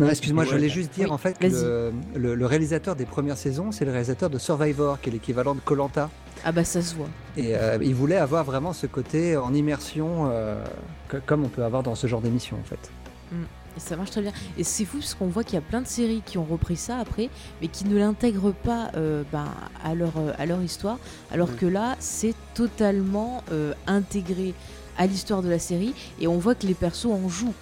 Non, 0.00 0.08
excuse-moi, 0.08 0.44
je 0.44 0.50
voulais 0.50 0.68
juste 0.68 0.92
dire 0.94 1.12
en 1.12 1.18
fait 1.18 1.38
que 1.38 1.92
le, 2.14 2.46
réalisateur 2.46 2.96
des 2.96 3.04
premières 3.04 3.36
saisons, 3.36 3.70
c'est 3.70 3.84
le 3.84 3.90
réalisateur 3.90 4.30
de 4.30 4.38
Survivor, 4.38 5.00
qui 5.00 5.10
est 5.10 5.12
l'équivalent 5.12 5.54
de 5.54 5.60
Colanta. 5.60 6.10
Ah 6.42 6.52
bah 6.52 6.64
ça 6.64 6.80
se 6.80 6.94
voit. 6.94 7.08
Et 7.36 7.54
euh, 7.54 7.76
il 7.82 7.94
voulait 7.94 8.16
avoir 8.16 8.44
vraiment 8.44 8.72
ce 8.72 8.86
côté 8.86 9.36
en 9.36 9.52
immersion, 9.52 10.30
euh, 10.30 10.64
comme 11.26 11.44
on 11.44 11.48
peut 11.48 11.64
avoir 11.64 11.82
dans 11.82 11.94
ce 11.94 12.06
genre 12.06 12.22
d'émission 12.22 12.56
en 12.58 12.64
fait. 12.64 12.90
Mm. 13.30 13.42
Et 13.76 13.80
ça 13.80 13.94
marche 13.96 14.10
très 14.10 14.22
bien. 14.22 14.32
Et 14.56 14.64
c'est 14.64 14.86
fou 14.86 14.98
parce 14.98 15.14
qu'on 15.14 15.26
voit 15.26 15.44
qu'il 15.44 15.54
y 15.54 15.58
a 15.58 15.60
plein 15.60 15.82
de 15.82 15.86
séries 15.86 16.22
qui 16.24 16.38
ont 16.38 16.44
repris 16.44 16.76
ça 16.76 16.96
après, 16.96 17.28
mais 17.60 17.68
qui 17.68 17.84
ne 17.84 17.96
l'intègrent 17.96 18.54
pas 18.54 18.90
euh, 18.96 19.22
ben, 19.30 19.44
à, 19.84 19.94
leur, 19.94 20.12
à 20.38 20.46
leur 20.46 20.62
histoire, 20.62 20.98
alors 21.30 21.50
mm. 21.50 21.56
que 21.56 21.66
là, 21.66 21.96
c'est 22.00 22.34
totalement 22.54 23.44
intégré 23.86 24.54
à 24.98 25.06
l'histoire 25.06 25.42
de 25.42 25.48
la 25.48 25.58
série, 25.58 25.94
et 26.20 26.26
on 26.26 26.38
voit 26.38 26.54
que 26.54 26.66
les 26.66 26.74
persos 26.74 27.06
en 27.06 27.28
jouent. 27.28 27.54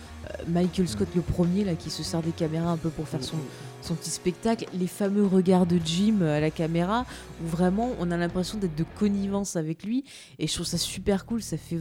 Michael 0.49 0.89
Scott 0.89 1.09
le 1.15 1.23
premier 1.23 1.65
là 1.65 1.75
qui 1.75 1.91
se 1.91 2.03
sert 2.03 2.23
des 2.23 2.33
caméras 2.33 2.71
un 2.71 2.77
peu 2.77 2.91
pour 2.91 3.09
faire 3.09 3.23
son, 3.23 3.37
son 3.83 3.95
petit 3.95 4.11
spectacle, 4.11 4.67
les 4.75 4.87
fameux 4.87 5.27
regards 5.27 5.67
de 5.67 5.79
Jim 5.85 6.23
à 6.23 6.41
la 6.41 6.51
caméra 6.51 7.07
où 7.43 7.47
vraiment 7.47 7.91
on 7.99 8.11
a 8.11 8.17
l'impression 8.17 8.59
d'être 8.59 8.75
de 8.75 8.85
connivence 8.99 9.57
avec 9.57 9.85
lui 9.85 10.05
et 10.39 10.47
je 10.47 10.55
trouve 10.55 10.67
ça 10.67 10.79
super 10.79 11.27
cool, 11.27 11.43
ça 11.43 11.57
fait 11.57 11.79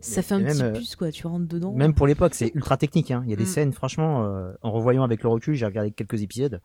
ça 0.00 0.22
fait 0.22 0.34
un 0.34 0.44
petit 0.44 0.62
euh, 0.62 0.72
plus 0.72 0.94
quoi, 0.94 1.10
tu 1.10 1.26
rentres 1.26 1.48
dedans. 1.48 1.72
Même 1.72 1.92
pour 1.92 2.06
l'époque, 2.06 2.34
c'est 2.34 2.52
ultra 2.54 2.76
technique 2.76 3.10
hein. 3.10 3.22
Il 3.24 3.30
y 3.30 3.32
a 3.32 3.36
des 3.36 3.44
mm. 3.44 3.46
scènes 3.46 3.72
franchement 3.72 4.24
euh, 4.24 4.52
en 4.62 4.70
revoyant 4.70 5.02
avec 5.02 5.22
le 5.22 5.28
recul, 5.28 5.54
j'ai 5.54 5.66
regardé 5.66 5.90
quelques 5.90 6.22
épisodes, 6.22 6.60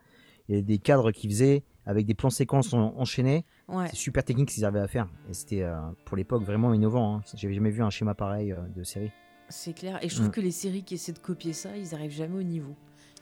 il 0.49 0.55
y 0.55 0.59
a 0.59 0.61
des 0.61 0.77
cadres 0.77 1.11
qui 1.11 1.27
faisaient 1.27 1.63
avec 1.85 2.05
des 2.05 2.13
plans 2.13 2.29
séquences 2.29 2.73
enchaînés. 2.73 3.45
C'est 3.87 3.95
super 3.95 4.23
technique 4.23 4.49
qu'ils 4.49 4.65
avaient 4.65 4.79
à 4.79 4.87
faire 4.87 5.07
et 5.29 5.33
c'était 5.33 5.63
euh, 5.63 5.75
pour 6.05 6.15
l'époque 6.15 6.43
vraiment 6.43 6.73
innovant. 6.73 7.17
Hein. 7.17 7.21
J'avais 7.35 7.53
jamais 7.53 7.71
vu 7.71 7.81
un 7.83 7.89
schéma 7.89 8.13
pareil 8.13 8.55
de 8.75 8.83
série. 8.83 9.11
C'est 9.49 9.73
clair. 9.73 9.99
Et 10.01 10.09
je 10.09 10.15
trouve 10.15 10.27
mm. 10.27 10.31
que 10.31 10.41
les 10.41 10.51
séries 10.51 10.83
qui 10.83 10.95
essaient 10.95 11.11
de 11.11 11.19
copier 11.19 11.53
ça, 11.53 11.69
ils 11.77 11.93
arrivent 11.93 12.11
jamais 12.11 12.39
au 12.39 12.43
niveau. 12.43 12.75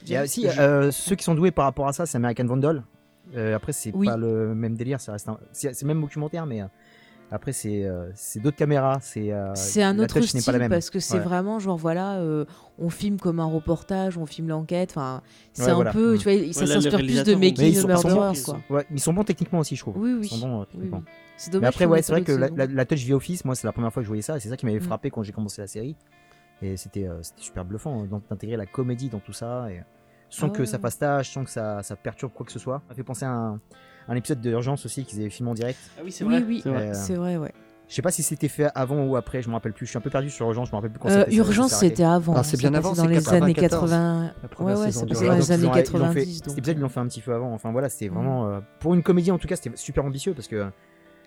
Il 0.04 0.10
y 0.10 0.16
a 0.16 0.24
aussi 0.24 0.48
euh, 0.48 0.92
ceux 0.92 1.16
qui 1.16 1.24
sont 1.24 1.36
doués 1.36 1.52
par 1.52 1.66
rapport 1.66 1.88
à 1.88 1.94
ça, 1.94 2.06
c'est 2.06 2.18
American 2.18 2.46
Vandal. 2.46 2.84
Euh, 3.36 3.56
après, 3.56 3.72
c'est 3.72 3.92
pas 3.92 4.18
le 4.18 4.54
même 4.56 4.76
délire, 4.76 5.00
ça 5.00 5.14
reste 5.14 5.30
c'est 5.52 5.84
même 5.84 6.02
documentaire, 6.02 6.46
mais 6.46 6.62
euh, 6.62 6.66
après 7.32 7.54
c'est 7.54 7.86
d'autres 8.38 8.58
caméras, 8.58 9.00
c'est 9.02 9.32
c'est 9.54 9.84
un 9.84 9.98
autre 10.00 10.20
style 10.22 10.44
pas 10.44 10.52
la 10.52 10.60
même. 10.60 10.70
parce 10.70 10.90
que 10.90 11.00
c'est 11.00 11.20
vraiment 11.20 11.60
genre 11.60 11.78
voilà, 11.78 12.22
on 12.80 12.90
filme 12.90 13.20
comme 13.20 13.40
un 13.40 13.46
reportage, 13.46 14.18
on 14.18 14.26
filme 14.26 14.50
l'enquête, 14.50 14.92
enfin 14.92 15.22
c'est 15.54 15.70
un 15.70 15.86
peu, 15.92 16.18
tu 16.18 16.30
vois, 16.30 16.54
ça 16.54 16.66
s'inspire 16.66 16.98
plus 16.98 17.24
de 17.24 17.36
Making 17.36 17.82
the 17.82 17.86
Murderers 17.86 18.44
quoi. 18.44 18.60
Ouais, 18.70 18.86
ils 18.92 19.00
sont 19.00 19.14
bons 19.14 19.24
techniquement 19.24 19.60
aussi, 19.60 19.76
je 19.76 19.82
trouve. 19.82 19.98
Oui 19.98 20.14
oui. 20.14 20.30
Ils 20.32 20.40
sont 20.40 20.48
bons, 20.48 20.66
oui, 20.76 20.90
C'est 21.42 21.50
dommage. 21.50 21.62
Mais 21.62 21.68
après 21.68 21.86
ouais, 21.86 22.02
c'est 22.04 22.12
vrai 22.12 22.22
que 22.22 22.32
la, 22.32 22.68
la, 22.68 22.86
Touch 22.86 23.04
V 23.04 23.14
Office, 23.14 23.46
moi 23.46 23.56
c'est 23.56 23.66
la 23.66 23.74
première 23.74 23.92
fois 23.92 24.02
que 24.02 24.06
je 24.06 24.10
voyais 24.10 24.22
ça, 24.22 24.38
et 24.38 24.40
c'est 24.40 24.50
ça 24.50 24.58
qui 24.58 24.68
m'avait 24.68 24.80
mm. 24.80 24.84
frappé 24.84 25.10
quand 25.10 25.24
j'ai 25.24 25.32
commencé 25.32 25.60
la 25.60 25.68
série. 25.68 25.96
Et 26.62 26.78
c'était 26.78 27.08
super 27.38 27.66
bluffant 27.66 28.04
hein, 28.04 28.22
d'intégrer 28.30 28.56
la 28.56 28.68
comédie 28.68 29.10
dans 29.10 29.20
tout 29.20 29.34
ça. 29.34 29.72
Et 29.72 29.82
sans 30.30 30.52
que 30.52 30.66
ça 30.66 30.78
ah. 30.78 30.82
fasse 30.82 31.00
tâche, 31.00 31.32
sans 31.32 31.44
que 31.44 31.50
ça, 31.50 31.82
ça, 31.82 31.96
perturbe 31.96 32.32
quoi 32.32 32.46
que 32.46 32.52
ce 32.52 32.60
soit. 32.60 32.84
Ça 32.90 32.94
fait 32.94 33.04
penser 33.04 33.26
à 33.26 33.32
un, 33.32 33.60
un 34.08 34.16
épisode 34.16 34.40
d'urgence 34.40 34.86
aussi 34.86 35.04
qu'ils 35.04 35.20
avaient 35.20 35.32
filmé 35.32 35.50
en 35.50 35.56
direct. 35.56 35.80
Ah 35.98 36.02
oui, 36.04 36.12
c'est 36.12 36.24
vrai. 36.24 36.44
Oui, 36.48 36.62
oui, 36.64 36.74
c'est 36.94 37.16
vrai, 37.16 37.38
ouais. 37.38 37.52
Je 37.92 37.96
sais 37.98 38.02
pas 38.02 38.12
si 38.12 38.24
c'était 38.24 38.48
fait 38.48 38.70
avant 38.74 39.04
ou 39.04 39.18
après, 39.18 39.42
je 39.42 39.50
me 39.50 39.54
rappelle 39.54 39.74
plus. 39.74 39.86
Je 39.86 39.90
suis 39.90 39.98
un 39.98 40.02
peu 40.02 40.10
perdu 40.10 40.30
sur 40.30 40.46
Urgence, 40.46 40.70
je 40.70 40.72
me 40.72 40.78
rappelle 40.78 40.92
plus 40.92 41.00
quand 41.00 41.10
euh, 41.10 41.26
Urgence, 41.30 41.74
c'était 41.74 42.06
avant. 42.06 42.36
Ah, 42.38 42.44
c'est 42.44 42.56
bien 42.56 42.74
avant, 42.74 42.94
dans 42.94 43.06
les 43.06 43.28
années 43.34 43.54
80. 43.54 44.32
Ouais, 44.60 44.76
ouais, 44.76 44.92
c'est 44.94 45.06
dans 45.06 45.34
les 45.34 45.52
années 45.52 45.70
90. 45.70 46.42
Cet 46.46 46.58
épisode, 46.58 46.78
ils 46.78 46.82
l'ont 46.82 46.88
fait 46.88 47.02
un 47.02 47.08
petit 47.08 47.20
peu 47.20 47.34
avant. 47.34 47.52
Enfin 47.54 47.74
voilà, 47.74 47.90
c'était 47.90 48.08
vraiment. 48.08 48.48
Euh, 48.48 48.60
pour 48.80 48.94
une 48.94 49.04
comédie, 49.04 49.30
en 49.30 49.38
tout 49.38 49.50
cas, 49.50 49.58
c'était 49.58 49.76
super 49.76 50.06
ambitieux 50.06 50.34
parce 50.34 50.48
que 50.48 50.72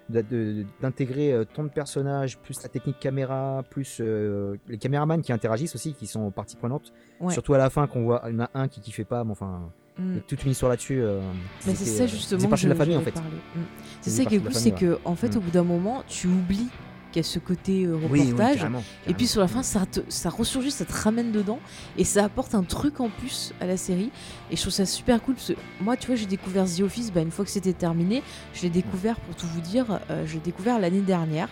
d'intégrer 0.08 1.32
euh, 1.32 1.44
tant 1.44 1.64
de 1.64 1.68
personnages, 1.68 2.38
plus 2.38 2.62
la 2.62 2.68
technique 2.68 2.98
caméra, 2.98 3.62
plus 3.70 3.98
euh, 4.00 4.56
les 4.68 4.78
caméramans 4.78 5.22
qui 5.22 5.32
interagissent 5.32 5.74
aussi, 5.74 5.94
qui 5.94 6.06
sont 6.06 6.30
partie 6.30 6.56
prenante. 6.56 6.92
Surtout 7.30 7.54
à 7.54 7.58
la 7.58 7.70
fin, 7.70 7.86
qu'on 7.86 8.04
voit, 8.04 8.22
il 8.26 8.34
y 8.34 8.36
en 8.36 8.44
a 8.44 8.50
un 8.54 8.68
qui 8.68 8.80
kiffait 8.80 9.04
pas, 9.04 9.24
mais 9.24 9.32
enfin, 9.32 9.70
mm. 9.98 10.18
toute 10.28 10.44
une 10.44 10.50
histoire 10.50 10.70
là-dessus. 10.70 11.00
Euh, 11.00 11.20
mais 11.66 11.74
c'est 11.74 11.84
ça 11.86 12.06
justement. 12.06 12.56
C'est 12.56 12.64
de 12.64 12.72
la 12.72 12.74
famille 12.74 12.96
en 12.96 13.02
fait. 13.02 13.16
Mm. 13.16 13.60
C'est 14.02 14.10
ça 14.10 14.24
qui 14.24 14.36
est 14.36 14.40
cool, 14.40 14.54
c'est 14.54 14.72
que 14.72 14.98
en 15.04 15.14
fait, 15.14 15.34
mm. 15.34 15.38
au 15.38 15.40
bout 15.40 15.50
d'un 15.50 15.64
moment, 15.64 16.02
tu 16.06 16.26
oublies 16.26 16.68
qui 17.14 17.20
a 17.20 17.22
ce 17.22 17.38
côté 17.38 17.84
euh, 17.84 17.94
reportage. 17.94 18.66
Et 19.06 19.14
puis 19.14 19.28
sur 19.28 19.40
la 19.40 19.46
fin, 19.46 19.62
ça, 19.62 19.84
ça 20.08 20.30
ressurgit, 20.30 20.72
ça 20.72 20.84
te 20.84 20.92
ramène 20.92 21.30
dedans 21.30 21.60
et 21.96 22.02
ça 22.02 22.24
apporte 22.24 22.56
un 22.56 22.64
truc 22.64 22.98
en 22.98 23.08
plus 23.08 23.52
à 23.60 23.66
la 23.66 23.76
série. 23.76 24.10
Et 24.50 24.56
je 24.56 24.60
trouve 24.60 24.72
ça 24.72 24.84
super 24.84 25.22
cool 25.22 25.36
parce 25.36 25.48
que 25.48 25.52
moi, 25.80 25.96
tu 25.96 26.08
vois, 26.08 26.16
j'ai 26.16 26.26
découvert 26.26 26.64
The 26.64 26.80
Office 26.80 27.12
bah, 27.12 27.20
une 27.20 27.30
fois 27.30 27.44
que 27.44 27.52
c'était 27.52 27.72
terminé. 27.72 28.24
Je 28.52 28.62
l'ai 28.62 28.70
découvert, 28.70 29.20
pour 29.20 29.36
tout 29.36 29.46
vous 29.46 29.60
dire, 29.60 30.00
euh, 30.10 30.26
j'ai 30.26 30.40
découvert 30.40 30.80
l'année 30.80 31.02
dernière 31.02 31.48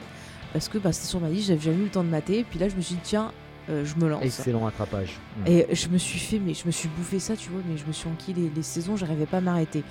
parce 0.53 0.69
que 0.69 0.79
bah, 0.79 0.93
c'était 0.93 1.07
sur 1.07 1.21
ma 1.21 1.29
liste, 1.29 1.47
j'avais 1.47 1.61
jamais 1.61 1.79
eu 1.79 1.85
le 1.85 1.91
temps 1.91 2.03
de 2.03 2.09
mater. 2.09 2.41
Et 2.41 2.45
puis 2.45 2.59
là, 2.59 2.69
je 2.69 2.75
me 2.75 2.81
suis 2.81 2.97
dit, 2.97 3.01
tiens, 3.05 3.31
euh, 3.71 3.85
je 3.85 4.05
me 4.05 4.11
lance. 4.11 4.25
Excellent 4.25 4.67
attrapage. 4.67 5.21
Et 5.47 5.69
je 5.73 5.87
me 5.89 5.99
suis 5.99 6.19
fait, 6.19 6.41
mais 6.41 6.55
je 6.55 6.67
me 6.67 6.73
suis 6.73 6.89
bouffé 6.89 7.21
ça, 7.21 7.37
tu 7.37 7.51
vois, 7.51 7.61
mais 7.69 7.77
je 7.77 7.87
me 7.87 7.93
suis 7.93 8.09
enquillé 8.09 8.43
les, 8.43 8.51
les 8.51 8.63
saisons, 8.65 8.97
j'arrivais 8.97 9.27
pas 9.27 9.37
à 9.37 9.41
m'arrêter. 9.41 9.85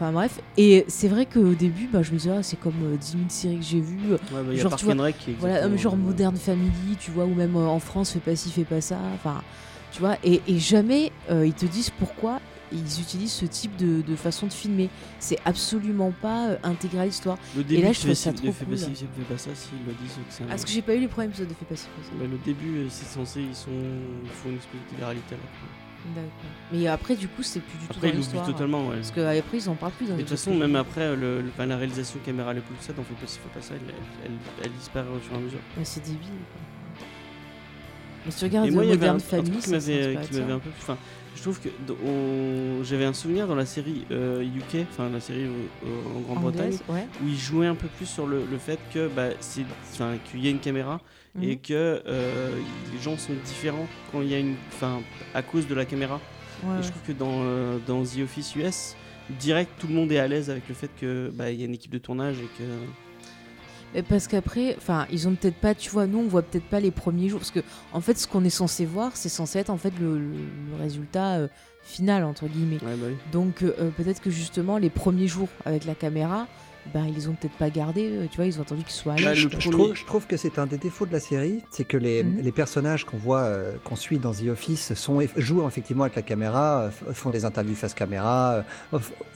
Enfin 0.00 0.12
bref, 0.12 0.40
et 0.56 0.84
c'est 0.86 1.08
vrai 1.08 1.26
qu'au 1.26 1.54
début, 1.54 1.88
bah, 1.92 2.04
je 2.04 2.12
me 2.12 2.18
disais, 2.18 2.30
ah, 2.30 2.44
c'est 2.44 2.58
comme 2.60 2.84
euh, 2.84 2.96
10 2.96 3.10
000 3.10 3.22
séries 3.30 3.58
que 3.58 3.64
j'ai 3.64 3.80
vues. 3.80 4.12
Ouais, 4.12 4.18
bah, 4.30 4.54
genre, 4.54 4.76
tu 4.76 4.84
vois, 4.84 5.10
qui 5.10 5.32
voilà, 5.32 5.76
genre 5.76 5.96
Modern 5.96 6.36
Family, 6.36 6.96
tu 7.00 7.10
vois, 7.10 7.24
ou 7.24 7.34
même 7.34 7.56
euh, 7.56 7.66
en 7.66 7.80
France, 7.80 8.12
fais 8.12 8.20
pas 8.20 8.36
ci, 8.36 8.52
fais 8.52 8.62
pas 8.62 8.80
ça. 8.80 8.96
Enfin, 9.16 9.42
tu 9.90 9.98
vois, 9.98 10.16
et, 10.22 10.40
et 10.46 10.60
jamais 10.60 11.10
euh, 11.32 11.44
ils 11.44 11.52
te 11.52 11.66
disent 11.66 11.90
pourquoi 11.90 12.38
ils 12.70 13.00
utilisent 13.00 13.32
ce 13.32 13.44
type 13.44 13.74
de, 13.74 14.00
de 14.02 14.14
façon 14.14 14.46
de 14.46 14.52
filmer. 14.52 14.88
C'est 15.18 15.40
absolument 15.44 16.12
pas 16.22 16.50
intégré 16.62 17.00
à 17.00 17.06
l'histoire. 17.06 17.36
Et 17.68 17.82
là, 17.82 17.90
je 17.90 17.98
trouve 17.98 18.14
ça 18.14 18.32
trop 18.32 18.52
cool. 18.52 18.52
Fait 18.52 18.66
pas 18.66 18.76
ça 19.36 19.50
s'ils 19.52 19.84
le 19.84 19.94
disent 20.00 20.38
que 20.38 20.44
Parce 20.44 20.64
que 20.64 20.70
j'ai 20.70 20.82
pas 20.82 20.94
eu 20.94 21.00
les 21.00 21.08
premiers 21.08 21.26
épisodes 21.26 21.48
de 21.48 21.54
Fait 21.54 21.64
Passif. 21.64 21.88
Bah, 22.20 22.24
le 22.30 22.38
début, 22.44 22.86
c'est 22.88 23.06
censé, 23.06 23.40
ils, 23.40 23.56
sont... 23.56 23.70
ils 24.22 24.30
font 24.30 24.50
une 24.50 24.58
espèce 24.58 24.96
de 24.96 25.04
réalité 25.04 25.34
D'accord. 26.14 26.30
Mais 26.72 26.86
après, 26.86 27.16
du 27.16 27.28
coup, 27.28 27.42
c'est 27.42 27.60
plus 27.60 27.78
du 27.78 27.86
tout 27.86 28.00
dans 28.00 28.12
l'histoire. 28.12 28.46
totalement, 28.46 28.88
ouais. 28.88 28.96
Parce 28.96 29.10
qu'après, 29.10 29.58
ils 29.58 29.68
en 29.68 29.74
parlent 29.74 29.92
plus 29.92 30.06
dans 30.06 30.14
De 30.14 30.20
toute 30.20 30.30
façon, 30.30 30.54
même 30.54 30.76
après, 30.76 31.14
le, 31.16 31.42
le, 31.42 31.66
la 31.66 31.76
réalisation 31.76 32.18
caméra, 32.24 32.52
les 32.52 32.60
ça, 32.80 32.92
on 32.98 33.02
fait 33.02 33.14
pas, 33.14 33.26
fait 33.26 33.48
pas 33.54 33.60
ça, 33.60 33.74
elle, 33.74 33.94
elle, 34.24 34.32
elle, 34.64 34.72
disparaît 34.72 35.08
au 35.08 35.18
fur 35.18 35.34
et 35.34 35.36
à 35.36 35.40
mesure. 35.40 35.60
Mais 35.76 35.84
c'est 35.84 36.00
débile. 36.00 36.20
Quoi. 36.20 36.60
Mais 38.24 38.32
si 38.32 38.38
tu 38.38 38.44
regardes 38.44 38.70
Modern 38.70 39.20
Family, 39.20 39.58
qui 39.58 39.70
m'avait 39.70 40.52
un 40.52 40.58
peu. 40.58 40.70
Enfin, 40.78 40.96
je 41.36 41.42
trouve 41.42 41.60
que 41.60 41.68
j'avais 42.82 43.04
un 43.04 43.12
souvenir 43.12 43.46
dans 43.46 43.54
la 43.54 43.66
série 43.66 44.04
UK, 44.10 44.86
enfin 44.90 45.08
la 45.08 45.20
série 45.20 45.46
en 46.16 46.20
Grande-Bretagne, 46.20 46.76
où 46.88 47.28
ils 47.28 47.38
jouaient 47.38 47.68
un 47.68 47.74
peu 47.74 47.86
plus 47.88 48.06
sur 48.06 48.26
le, 48.26 48.42
fait 48.58 48.80
que 48.92 49.08
bah, 49.08 49.28
qu'il 50.30 50.44
y 50.44 50.48
a 50.48 50.50
une 50.50 50.58
caméra 50.58 51.00
et 51.40 51.56
mhm. 51.56 51.60
que 51.60 52.02
les 52.92 53.00
gens 53.00 53.16
sont 53.16 53.34
différents 53.44 53.86
quand 54.10 54.22
il 54.22 54.28
y 54.28 54.34
a 54.34 54.38
une, 54.38 54.56
enfin 54.68 55.00
à 55.34 55.42
cause 55.42 55.66
de 55.66 55.74
la 55.74 55.84
caméra. 55.84 56.20
et 56.64 56.82
je 56.82 56.88
trouve 56.90 57.02
que 57.06 57.12
dans, 57.12 57.78
dans 57.86 58.02
The 58.02 58.20
Office 58.24 58.56
US, 58.56 58.96
direct 59.38 59.70
tout 59.78 59.86
le 59.86 59.94
monde 59.94 60.10
est 60.12 60.18
à 60.18 60.26
l'aise 60.26 60.50
avec 60.50 60.68
le 60.68 60.74
fait 60.74 60.90
que 61.00 61.30
bah, 61.34 61.50
y 61.50 61.62
a 61.62 61.66
une 61.66 61.74
équipe 61.74 61.92
de 61.92 61.98
tournage 61.98 62.38
et 62.38 62.48
que 62.58 62.64
parce 64.08 64.28
qu'après, 64.28 64.76
enfin, 64.76 65.06
ils 65.10 65.28
ont 65.28 65.34
peut-être 65.34 65.56
pas, 65.56 65.74
tu 65.74 65.90
vois, 65.90 66.06
nous 66.06 66.18
on 66.18 66.28
voit 66.28 66.42
peut-être 66.42 66.66
pas 66.66 66.80
les 66.80 66.90
premiers 66.90 67.28
jours, 67.28 67.40
parce 67.40 67.50
que 67.50 67.60
en 67.92 68.00
fait, 68.00 68.18
ce 68.18 68.26
qu'on 68.26 68.44
est 68.44 68.50
censé 68.50 68.84
voir, 68.84 69.16
c'est 69.16 69.28
censé 69.28 69.58
être 69.58 69.70
en 69.70 69.78
fait 69.78 69.92
le, 69.98 70.20
résultat 70.78 71.36
euh, 71.36 71.48
final 71.82 72.24
entre 72.24 72.46
guillemets. 72.46 72.78
Bah 72.82 72.90
Donc 73.32 73.62
euh, 73.62 73.74
euh, 73.80 73.90
peut-être 73.90 74.20
que 74.20 74.30
justement 74.30 74.78
les 74.78 74.90
premiers 74.90 75.26
jours 75.26 75.48
avec 75.64 75.86
la 75.86 75.94
caméra, 75.94 76.46
ben, 76.94 77.06
ils 77.06 77.28
ont 77.28 77.34
peut-être 77.34 77.56
pas 77.56 77.70
gardé, 77.70 78.10
euh, 78.10 78.26
tu 78.30 78.36
vois, 78.36 78.46
ils 78.46 78.58
ont 78.58 78.62
attendu 78.62 78.82
qu'ils 78.82 78.94
soient 78.94 79.12
à 79.12 79.34
je, 79.34 79.48
je, 79.48 80.04
trouve, 80.06 80.26
que 80.26 80.36
c'est 80.36 80.58
un 80.58 80.66
des 80.66 80.78
défauts 80.78 81.06
de 81.06 81.12
la 81.12 81.20
série, 81.20 81.62
c'est 81.70 81.84
que 81.84 81.96
les, 81.96 82.24
mhm. 82.24 82.40
les 82.40 82.52
personnages 82.52 83.04
qu'on 83.04 83.18
voit, 83.18 83.42
euh, 83.42 83.74
qu'on 83.84 83.96
suit 83.96 84.18
dans 84.18 84.32
The 84.32 84.48
Office 84.48 84.94
sont, 84.94 85.20
jouent 85.36 85.66
effectivement 85.66 86.04
avec 86.04 86.16
la 86.16 86.22
caméra, 86.22 86.84
euh, 86.84 87.12
font 87.12 87.30
des 87.30 87.44
interviews 87.44 87.74
face 87.74 87.94
caméra, 87.94 88.64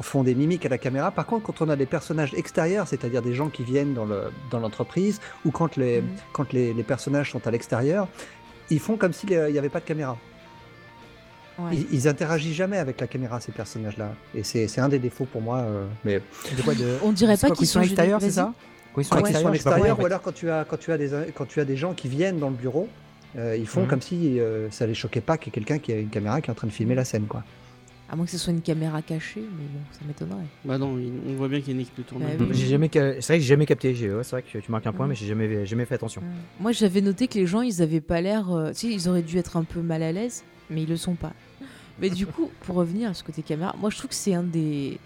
font 0.01 0.23
des 0.23 0.35
mimiques 0.35 0.65
à 0.65 0.71
la 0.71 0.79
caméra. 0.79 1.11
Par 1.11 1.27
contre, 1.27 1.45
quand 1.45 1.61
on 1.61 1.69
a 1.69 1.77
des 1.77 1.87
personnages 1.87 2.33
extérieurs, 2.35 2.89
c'est-à-dire 2.89 3.23
des 3.23 3.35
gens 3.35 3.49
qui 3.49 3.65
viennent 3.65 3.95
dans 3.95 4.59
l'entreprise, 4.59 5.21
dans 5.45 5.51
ou 5.51 5.53
quand, 5.53 5.77
les, 5.77 6.01
mhm. 6.01 6.09
quand 6.33 6.53
les, 6.53 6.73
les 6.73 6.83
personnages 6.83 7.33
sont 7.33 7.47
à 7.47 7.51
l'extérieur, 7.51 8.09
ils 8.71 8.81
font 8.81 8.97
comme 8.97 9.13
s'il 9.13 9.29
n'y 9.29 9.59
avait 9.59 9.69
pas 9.69 9.81
de 9.81 9.85
caméra. 9.85 10.17
Ils, 11.93 12.09
interagissent 12.09 12.55
jamais 12.55 12.79
avec 12.79 13.01
la 13.01 13.07
caméra, 13.07 13.41
ces 13.41 13.53
personnages-là. 13.53 14.15
Et 14.35 14.43
c'est 14.43 14.81
un 14.81 14.89
des 14.89 14.99
défauts 14.99 15.27
pour 15.27 15.43
moi. 15.43 15.59
Euh, 15.59 15.87
mais... 16.05 16.21
On 17.03 17.13
dirait 17.13 17.37
pas 17.37 17.51
qu'ils 17.51 17.67
sont, 17.67 17.81
extérieurs, 17.81 18.21
c'est 18.21 18.31
ça 18.31 18.53
Quand 18.95 19.01
ils 19.01 19.37
sont 19.37 19.53
extérieurs, 19.53 20.01
ou 20.01 20.07
alors 20.07 20.23
quand 20.23 20.33
tu, 20.33 20.51
as, 20.51 20.65
quand, 20.65 20.79
tu 20.79 20.93
as 20.93 20.99
des, 20.99 21.11
quand 21.35 21.47
tu 21.47 21.61
as 21.61 21.65
des 21.65 21.77
gens 21.77 21.95
qui 21.95 22.09
viennent 22.09 22.39
dans 22.39 22.51
le 22.51 22.57
bureau, 22.57 22.89
euh, 23.37 23.57
ils 23.57 23.67
font 23.67 23.83
mhm. 23.83 23.89
comme 23.89 24.03
si 24.03 24.39
euh, 24.41 24.71
ça 24.71 24.87
les 24.87 24.95
choquait 24.95 25.21
pas 25.21 25.39
qu'il 25.39 25.47
y 25.47 25.51
ait 25.51 25.55
quelqu'un 25.55 25.79
qui 25.79 25.93
a 25.93 25.99
une 25.99 26.11
caméra 26.11 26.41
qui 26.41 26.49
est 26.49 26.51
en 26.51 26.55
train 26.55 26.67
de 26.67 26.73
filmer 26.73 26.95
la 26.95 27.05
scène. 27.05 27.27
quoi. 27.27 27.45
À 28.11 28.17
moins 28.17 28.27
que 28.27 28.31
ce 28.31 28.37
soit 28.37 28.53
une 28.53 28.61
caméra 28.61 29.01
cachée, 29.01 29.41
mais 29.41 29.65
bon, 29.73 29.81
ça 29.91 30.01
m'étonnerait. 30.07 30.47
Bah 30.67 30.77
non, 30.77 30.99
on 31.27 31.33
voit 31.35 31.49
bien 31.49 31.61
qu'il 31.61 31.69
y 31.69 31.73
a 31.73 31.75
une 31.77 31.81
équipe 31.81 31.97
de 31.97 32.03
tournage. 32.03 32.37
Bah 32.37 32.45
j'ai 32.51 32.67
jamais, 32.67 32.91
c'est 32.93 33.01
vrai 33.01 33.21
que 33.21 33.41
j'ai 33.41 33.41
jamais 33.41 33.65
capté. 33.65 33.95
c'est 33.95 34.31
vrai 34.31 34.43
que 34.43 34.59
tu 34.59 34.71
marques 34.71 34.87
un 34.87 34.93
point, 34.93 35.07
mais 35.07 35.15
j'ai 35.15 35.27
jamais, 35.27 35.65
jamais 35.65 35.87
fait 35.87 35.95
attention. 35.95 36.23
Moi, 36.61 36.73
j'avais 36.73 37.01
noté 37.01 37.27
que 37.27 37.39
les 37.39 37.47
gens, 37.47 37.63
ils 37.63 37.81
avaient 37.81 38.03
pas 38.03 38.21
l'air, 38.21 38.71
si, 38.75 38.93
ils 38.93 39.09
auraient 39.09 39.23
dû 39.23 39.39
être 39.39 39.57
un 39.57 39.65
peu 39.65 39.81
mal 39.81 40.03
à 40.03 40.13
l'aise, 40.13 40.45
mais 40.73 40.83
ils 40.83 40.89
le 40.89 40.97
sont 40.97 41.15
pas. 41.15 41.33
Mais 42.01 42.11
du 42.11 42.27
coup, 42.27 42.51
pour 42.61 42.77
revenir 42.77 43.11
à 43.11 43.15
ce 43.15 43.23
côté 43.23 43.43
caméra, 43.43 43.75
moi 43.79 43.91
je 43.91 43.97
trouve 43.97 44.11
que 44.11 44.17
c'est 44.17 44.35
un 44.35 44.43
des, 44.43 44.99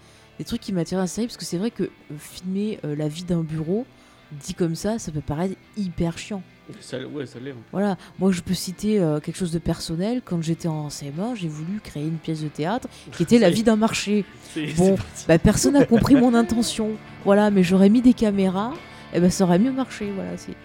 trucs 0.45 0.61
qui 0.61 0.73
m'attire 0.73 0.97
à 0.97 1.01
la 1.01 1.07
série 1.07 1.27
parce 1.27 1.37
que 1.37 1.45
c'est 1.45 1.57
vrai 1.57 1.71
que 1.71 1.83
euh, 1.83 1.89
filmer 2.17 2.79
euh, 2.83 2.95
la 2.95 3.07
vie 3.07 3.23
d'un 3.23 3.41
bureau, 3.41 3.85
dit 4.31 4.53
comme 4.53 4.75
ça, 4.75 4.99
ça 4.99 5.11
peut 5.11 5.21
paraître 5.21 5.55
hyper 5.77 6.17
chiant. 6.17 6.41
Ça, 6.81 6.97
ouais, 7.07 7.25
ça 7.25 7.39
l'est. 7.39 7.51
Hein. 7.51 7.55
Voilà, 7.71 7.97
moi 8.19 8.31
je 8.31 8.41
peux 8.41 8.53
citer 8.53 8.99
euh, 8.99 9.19
quelque 9.19 9.37
chose 9.37 9.51
de 9.51 9.59
personnel. 9.59 10.21
Quand 10.23 10.41
j'étais 10.41 10.67
en 10.67 10.89
CM1, 10.89 11.35
j'ai 11.35 11.47
voulu 11.47 11.79
créer 11.81 12.03
une 12.03 12.17
pièce 12.17 12.41
de 12.41 12.49
théâtre 12.49 12.87
qui 13.13 13.23
était 13.23 13.39
la 13.39 13.49
vie 13.51 13.63
d'un 13.63 13.75
marché. 13.75 14.25
Bon, 14.75 14.97
bah, 15.27 15.37
personne 15.37 15.73
n'a 15.73 15.85
compris 15.85 16.15
mon 16.15 16.33
intention. 16.33 16.91
Voilà, 17.23 17.51
mais 17.51 17.61
j'aurais 17.61 17.89
mis 17.89 18.01
des 18.01 18.13
caméras, 18.13 18.73
et 19.13 19.19
ben 19.19 19.29
ça 19.29 19.43
aurait 19.43 19.59
mieux 19.59 19.71
marché. 19.71 20.11
Voilà, 20.15 20.31
c'est. 20.35 20.55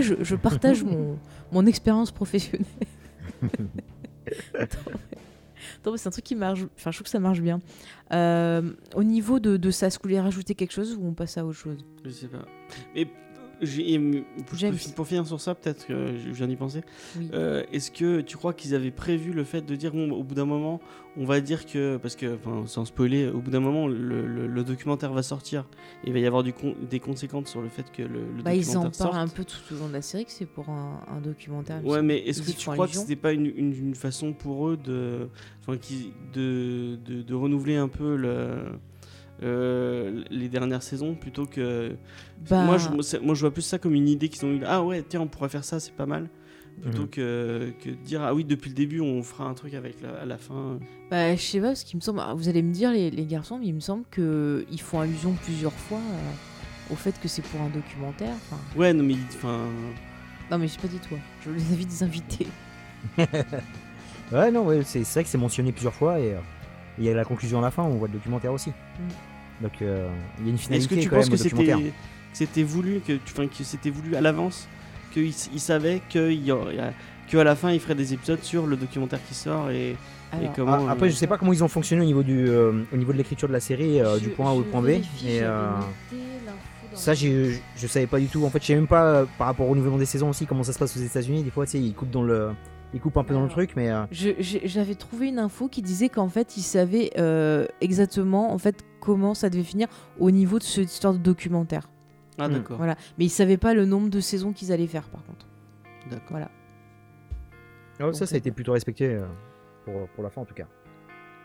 Je, 0.00 0.14
je 0.22 0.36
partage 0.36 0.82
mon, 0.84 1.18
mon 1.52 1.66
expérience 1.66 2.10
professionnelle. 2.10 2.64
c'est 5.96 6.06
un 6.08 6.10
truc 6.10 6.24
qui 6.24 6.34
marche. 6.34 6.60
Enfin, 6.76 6.90
je 6.90 6.96
trouve 6.96 7.04
que 7.04 7.10
ça 7.10 7.20
marche 7.20 7.40
bien. 7.40 7.60
Euh, 8.12 8.72
au 8.94 9.04
niveau 9.04 9.38
de, 9.38 9.70
ça, 9.70 9.86
est-ce 9.86 9.98
que 9.98 10.02
vous 10.02 10.08
voulez 10.08 10.20
rajouter 10.20 10.54
quelque 10.54 10.72
chose 10.72 10.96
ou 11.00 11.06
on 11.06 11.12
passe 11.12 11.38
à 11.38 11.44
autre 11.44 11.58
chose? 11.58 11.84
Je 12.04 12.10
sais 12.10 12.28
pas. 12.28 12.44
Mais 12.94 13.06
pour, 14.94 15.06
finir 15.06 15.26
sur 15.26 15.40
ça, 15.40 15.54
peut-être 15.54 15.86
que 15.86 16.16
je 16.16 16.30
viens 16.30 16.46
d'y 16.46 16.56
penser. 16.56 16.82
Euh, 17.32 17.64
est-ce 17.72 17.90
que 17.90 18.20
tu 18.20 18.36
crois 18.36 18.52
qu'ils 18.52 18.74
avaient 18.74 18.90
prévu 18.90 19.32
le 19.32 19.44
fait 19.44 19.62
de 19.62 19.76
dire, 19.76 19.92
bon, 19.92 20.10
au 20.12 20.22
bout 20.22 20.34
d'un 20.34 20.44
moment, 20.44 20.80
on 21.16 21.24
va 21.24 21.40
dire 21.40 21.66
que, 21.66 21.96
parce 21.96 22.16
que, 22.16 22.38
sans 22.66 22.84
spoiler, 22.84 23.28
au 23.28 23.38
bout 23.38 23.50
d'un 23.50 23.60
moment, 23.60 23.88
le, 23.88 24.64
documentaire 24.64 25.12
va 25.12 25.22
sortir 25.22 25.64
et 26.04 26.08
il 26.08 26.12
va 26.12 26.18
y 26.18 26.26
avoir 26.26 26.42
du 26.42 26.52
des 26.90 26.98
conséquences 26.98 27.48
sur 27.48 27.62
le 27.62 27.68
fait 27.68 27.90
que 27.92 28.02
le, 28.02 28.42
bah, 28.42 28.54
Ils 28.54 28.76
en 28.76 28.90
parlent 28.90 29.16
un 29.16 29.28
peu 29.28 29.44
tout 29.44 29.74
au 29.74 29.78
long 29.78 29.88
de 29.88 29.92
la 29.92 30.02
série 30.02 30.24
que 30.24 30.32
c'est 30.32 30.46
pour 30.46 30.68
un, 30.68 31.20
documentaire. 31.22 31.84
Ouais, 31.84 32.02
mais 32.02 32.18
est-ce 32.18 32.42
que 32.42 32.50
tu 32.50 32.68
crois 32.68 32.88
que 32.88 32.94
c'était 32.94 33.16
pas 33.16 33.32
une, 33.32 33.46
une, 33.46 33.94
façon 33.94 34.32
pour 34.32 34.68
eux 34.68 34.76
de, 34.76 35.28
de, 36.34 36.96
de, 36.96 37.22
de 37.22 37.34
renouveler 37.34 37.76
un 37.76 37.88
peu 37.88 38.16
le 38.16 38.56
euh, 39.42 40.24
les 40.30 40.48
dernières 40.48 40.82
saisons 40.82 41.14
plutôt 41.14 41.46
que. 41.46 41.96
Bah. 42.48 42.64
Moi, 42.64 42.78
je, 42.78 42.88
moi, 43.18 43.34
je 43.34 43.40
vois 43.40 43.50
plus 43.50 43.62
ça 43.62 43.78
comme 43.78 43.94
une 43.94 44.08
idée 44.08 44.28
qu'ils 44.28 44.44
ont 44.46 44.52
eu. 44.52 44.60
Ah 44.66 44.82
ouais, 44.82 45.02
tiens, 45.02 45.20
on 45.20 45.26
pourrait 45.26 45.48
faire 45.48 45.64
ça, 45.64 45.80
c'est 45.80 45.94
pas 45.94 46.06
mal. 46.06 46.28
Plutôt 46.82 47.02
mhm. 47.02 47.08
que, 47.08 47.72
que 47.82 47.88
dire 47.88 48.22
ah 48.22 48.34
oui 48.34 48.44
depuis 48.44 48.68
le 48.68 48.74
début 48.74 49.00
on 49.00 49.22
fera 49.22 49.44
un 49.44 49.54
truc 49.54 49.72
avec 49.72 50.02
la, 50.02 50.10
à 50.10 50.24
la 50.26 50.36
fin. 50.36 50.78
Bah 51.10 51.34
je 51.34 51.40
sais 51.40 51.58
pas 51.58 51.68
parce 51.68 51.84
qu'il 51.84 51.96
me 51.96 52.02
semble 52.02 52.20
vous 52.36 52.50
allez 52.50 52.62
me 52.62 52.70
dire 52.70 52.90
les, 52.90 53.10
les, 53.10 53.24
garçons 53.24 53.58
mais 53.58 53.68
il 53.68 53.74
me 53.74 53.80
semble 53.80 54.04
que 54.10 54.66
ils 54.70 54.80
font 54.80 55.00
allusion 55.00 55.32
plusieurs 55.42 55.72
fois 55.72 56.00
euh, 56.00 56.92
au 56.92 56.94
fait 56.94 57.18
que 57.18 57.28
c'est 57.28 57.40
pour 57.40 57.62
un 57.62 57.70
documentaire. 57.70 58.34
Ouais 58.76 58.92
non 58.92 59.04
mais 59.04 59.14
enfin. 59.34 59.64
Non 60.50 60.58
mais 60.58 60.68
j'ai 60.68 60.78
pas 60.78 60.88
dit 60.88 60.98
toi 60.98 61.16
je 61.46 61.50
les 61.50 61.72
invite 61.72 61.88
des 61.88 62.02
invités. 62.02 62.46
ouais 64.32 64.50
non 64.50 64.66
ouais, 64.66 64.82
c'est 64.84 65.02
vrai 65.02 65.24
que 65.24 65.30
c'est 65.30 65.38
mentionné 65.38 65.72
plusieurs 65.72 65.94
fois 65.94 66.20
et 66.20 66.34
euh, 66.34 66.40
il 66.98 67.04
y 67.04 67.10
a 67.10 67.14
la 67.14 67.24
conclusion 67.24 67.58
à 67.58 67.62
la 67.62 67.70
fin, 67.70 67.82
on 67.82 67.96
voit 67.96 68.08
le 68.08 68.14
documentaire 68.14 68.52
aussi. 68.52 68.70
Mm. 68.70 69.62
Donc 69.62 69.72
euh, 69.80 70.08
il 70.38 70.46
y 70.46 70.48
a 70.48 70.52
une 70.52 70.58
finalité. 70.58 70.94
Est-ce 70.94 71.00
que 71.00 71.08
tu 71.08 71.14
penses 71.14 71.30
que 71.30 71.36
c'était, 71.36 71.74
c'était 72.32 72.62
voulu, 72.62 73.00
que, 73.00 73.14
tu, 73.14 73.34
que 73.34 73.64
c'était 73.64 73.90
voulu 73.90 74.16
à 74.16 74.20
l'avance, 74.20 74.68
qu'il 75.12 75.32
il 75.52 75.60
savait 75.60 76.02
qu'à 76.08 77.44
la 77.44 77.56
fin 77.56 77.72
il 77.72 77.80
ferait 77.80 77.94
des 77.94 78.12
épisodes 78.12 78.42
sur 78.42 78.66
le 78.66 78.76
documentaire 78.76 79.20
qui 79.26 79.34
sort 79.34 79.70
et, 79.70 79.96
comment. 80.54 80.86
Ah, 80.88 80.92
après, 80.92 81.08
je 81.08 81.14
sais 81.14 81.26
pas 81.26 81.38
comment 81.38 81.52
ils 81.52 81.64
ont 81.64 81.68
fonctionné 81.68 82.02
au 82.02 82.04
niveau, 82.04 82.22
du, 82.22 82.48
euh, 82.48 82.82
au 82.92 82.96
niveau 82.96 83.12
de 83.12 83.18
l'écriture 83.18 83.48
de 83.48 83.52
la 83.54 83.60
série, 83.60 84.00
euh, 84.00 84.18
du 84.18 84.28
point 84.28 84.50
A 84.50 84.54
au 84.54 84.62
point 84.62 84.82
B. 84.82 84.88
Et, 85.26 85.40
ça, 86.92 87.12
je 87.12 87.58
savais 87.86 88.06
pas 88.06 88.18
du 88.18 88.26
tout. 88.26 88.44
En 88.44 88.50
fait, 88.50 88.60
je 88.60 88.68
sais 88.68 88.74
même 88.74 88.86
pas 88.86 89.26
par 89.38 89.48
rapport 89.48 89.66
au 89.66 89.70
renouvellement 89.70 89.98
des 89.98 90.06
saisons 90.06 90.30
aussi 90.30 90.46
comment 90.46 90.62
ça 90.62 90.72
se 90.72 90.78
passe 90.78 90.96
aux 90.96 91.00
États-Unis. 91.00 91.42
Des 91.42 91.50
fois, 91.50 91.66
tu 91.66 91.72
sais, 91.72 91.78
ils 91.78 91.92
coupent 91.92 92.10
dans 92.10 92.22
le 92.22 92.50
il 92.96 93.00
coupe 93.00 93.18
un 93.18 93.24
peu 93.24 93.34
dans 93.34 93.42
le 93.42 93.50
truc, 93.50 93.74
mais. 93.76 93.90
Euh, 93.90 94.06
j'avais 94.10 94.94
trouvé 94.94 95.28
une 95.28 95.38
info 95.38 95.68
qui 95.68 95.82
disait 95.82 96.08
qu'en 96.08 96.30
fait, 96.30 96.56
il 96.56 96.62
savait 96.62 97.10
euh, 97.18 97.66
exactement 97.82 98.52
en 98.52 98.58
fait 98.58 98.84
comment 99.00 99.34
ça 99.34 99.50
devait 99.50 99.64
finir 99.64 99.86
au 100.18 100.30
niveau 100.30 100.58
de 100.58 100.64
cette 100.64 100.90
histoire 100.90 101.12
de 101.12 101.18
documentaire. 101.18 101.90
Ah, 102.38 102.48
hmm. 102.48 102.52
d'accord. 102.52 102.78
Voilà. 102.78 102.96
Mais 103.18 103.26
il 103.26 103.30
savait 103.30 103.58
pas 103.58 103.74
le 103.74 103.84
nombre 103.84 104.08
de 104.08 104.20
saisons 104.20 104.54
qu'ils 104.54 104.72
allaient 104.72 104.86
faire, 104.86 105.10
par 105.10 105.22
contre. 105.24 105.46
D'accord. 106.10 106.30
Voilà. 106.30 106.50
Oh, 108.00 108.12
ça, 108.14 108.24
ça 108.24 108.34
a 108.34 108.38
été 108.38 108.50
plutôt 108.50 108.72
respecté 108.72 109.06
euh, 109.06 109.26
pour, 109.84 110.08
pour 110.08 110.24
la 110.24 110.30
fin, 110.30 110.40
en 110.40 110.46
tout 110.46 110.54
cas. 110.54 110.66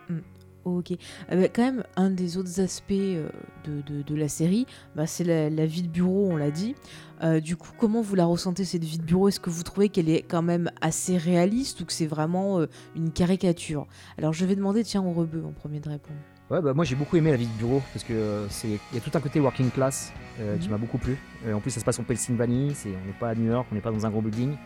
Hmm. 0.08 0.20
Ok. 0.64 0.92
Euh, 1.32 1.48
quand 1.54 1.64
même, 1.64 1.84
un 1.96 2.10
des 2.12 2.38
autres 2.38 2.60
aspects 2.60 2.92
euh, 2.92 3.30
de, 3.66 4.02
de, 4.04 4.16
la 4.16 4.28
série, 4.28 4.68
bah, 4.96 5.08
c'est 5.08 5.24
la, 5.24 5.66
vie 5.66 5.82
de 5.82 5.88
bureau, 5.88 6.30
on 6.32 6.38
l'a 6.38 6.52
dit. 6.52 6.76
Euh, 7.24 7.40
du 7.40 7.56
coup, 7.56 7.70
comment 7.78 8.02
vous 8.02 8.16
la 8.16 8.26
ressentez, 8.26 8.66
cette 8.66 8.84
vie 8.84 8.98
de 8.98 9.04
bureau? 9.04 9.28
Est-ce 9.28 9.40
que 9.40 9.50
vous 9.50 9.64
trouvez 9.64 9.90
qu'elle 9.90 10.10
est 10.10 10.22
quand 10.22 10.42
même 10.42 10.72
assez 10.82 11.18
réaliste 11.18 11.82
ou 11.82 11.86
que 11.86 11.94
c'est 11.94 12.08
vraiment 12.08 12.66
une 12.96 13.12
caricature? 13.12 13.88
Alors, 14.18 14.34
je 14.34 14.46
vais 14.46 14.56
demander, 14.56 14.84
tiens, 14.84 15.04
au 15.04 15.12
rebeu 15.12 15.44
en 15.46 15.52
premier 15.52 15.80
de 15.80 15.90
répondre. 15.90 16.20
Ouais, 16.50 16.62
bah, 16.62 16.74
moi 16.74 16.84
j'ai 16.84 16.96
beaucoup 16.96 17.16
aimé 17.16 17.32
la 17.32 17.38
vie 17.38 17.48
de 17.48 17.58
bureau 17.58 17.82
parce 17.94 18.04
que 18.04 18.46
c'est 18.50 18.68
il 18.68 18.96
y 18.96 18.98
a 18.98 19.00
tout 19.00 19.12
un 19.14 19.22
côté 19.22 19.40
working 19.40 19.72
class 19.72 20.12
qui 20.60 20.66
mhm. 20.66 20.72
m'a 20.72 20.78
beaucoup 20.78 20.98
plu. 20.98 21.18
en 21.50 21.62
plus, 21.62 21.72
ça 21.72 21.80
se 21.80 21.86
passe 21.86 21.98
en 22.00 22.04
Pennsylvanie, 22.04 22.74
c'est 22.76 22.90
on 22.90 23.08
n'est 23.08 23.18
pas 23.18 23.30
à 23.30 23.36
New 23.36 23.50
York, 23.50 23.68
on 23.72 23.76
n'est 23.76 23.80
pas 23.80 23.92
dans 23.92 24.06
un 24.06 24.10
gros 24.10 24.22
building. 24.22 24.58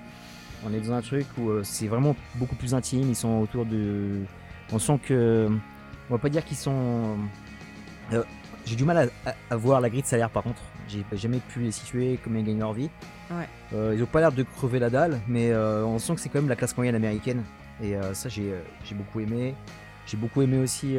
On 0.66 0.74
est 0.74 0.80
dans 0.80 0.94
un 0.94 1.02
truc 1.02 1.28
où 1.38 1.52
c'est 1.64 1.88
vraiment 1.88 2.16
beaucoup 2.36 2.56
plus 2.56 2.74
intime. 2.74 3.08
Ils 3.10 3.16
sont 3.16 3.40
autour 3.40 3.66
de. 3.66 4.24
On 4.72 4.80
sent 4.80 5.00
que 5.04 5.48
on 6.10 6.14
va 6.14 6.20
pas 6.20 6.30
dire 6.30 6.44
qu'ils 6.46 6.58
sont. 6.58 7.18
Euh, 8.14 8.24
j'ai 8.66 8.76
du 8.76 8.86
mal 8.86 9.10
à, 9.50 9.56
voir 9.56 9.82
la 9.82 9.90
grille 9.90 10.02
de 10.02 10.08
salaire 10.08 10.30
par 10.30 10.44
contre. 10.44 10.62
J'ai 10.88 11.04
jamais 11.14 11.40
pu 11.40 11.60
les 11.60 11.72
situer 11.72 12.20
comme 12.24 12.38
ils 12.38 12.46
gagnent 12.46 12.60
leur 12.60 12.74
vie. 12.74 12.90
Euh, 13.74 13.94
ils 13.96 14.04
ont 14.04 14.08
pas 14.08 14.20
l'air 14.20 14.32
de 14.32 14.44
crever 14.44 14.80
la 14.80 14.90
dalle, 14.90 15.20
mais 15.28 15.52
euh, 15.52 15.84
on 15.86 16.00
sent 16.00 16.16
que 16.16 16.22
c'est 16.22 16.30
quand 16.30 16.40
même 16.40 16.50
la 16.50 16.56
classe 16.56 16.76
moyenne 16.78 16.96
américaine. 16.96 17.44
Et 17.84 17.96
ça, 18.14 18.30
j'ai 18.30 18.54
beaucoup 18.94 19.20
aimé. 19.20 19.54
J'ai 20.06 20.16
beaucoup 20.16 20.42
aimé 20.42 20.60
aussi 20.60 20.96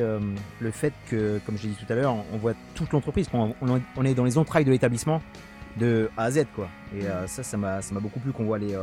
le 0.60 0.70
fait 0.70 0.92
que, 1.08 1.40
comme 1.46 1.56
je 1.56 1.62
l'ai 1.62 1.68
dit 1.70 1.76
tout 1.76 1.90
à 1.90 1.96
l'heure, 1.96 2.14
on 2.32 2.36
voit 2.36 2.52
toute 2.74 2.92
l'entreprise. 2.92 3.28
On, 3.32 3.54
on, 3.96 4.04
est 4.04 4.14
dans 4.14 4.24
les 4.24 4.36
entrailles 4.36 4.66
de 4.66 4.72
l'établissement 4.72 5.22
de 5.78 6.10
A 6.18 6.24
à 6.24 6.30
Z, 6.30 6.44
quoi. 6.54 6.68
Et 6.94 7.04
ça, 7.28 7.42
ça 7.42 7.56
m'a 7.56 7.80
beaucoup 8.00 8.20
plu 8.20 8.32
qu'on 8.32 8.44
voit 8.44 8.58
les, 8.58 8.76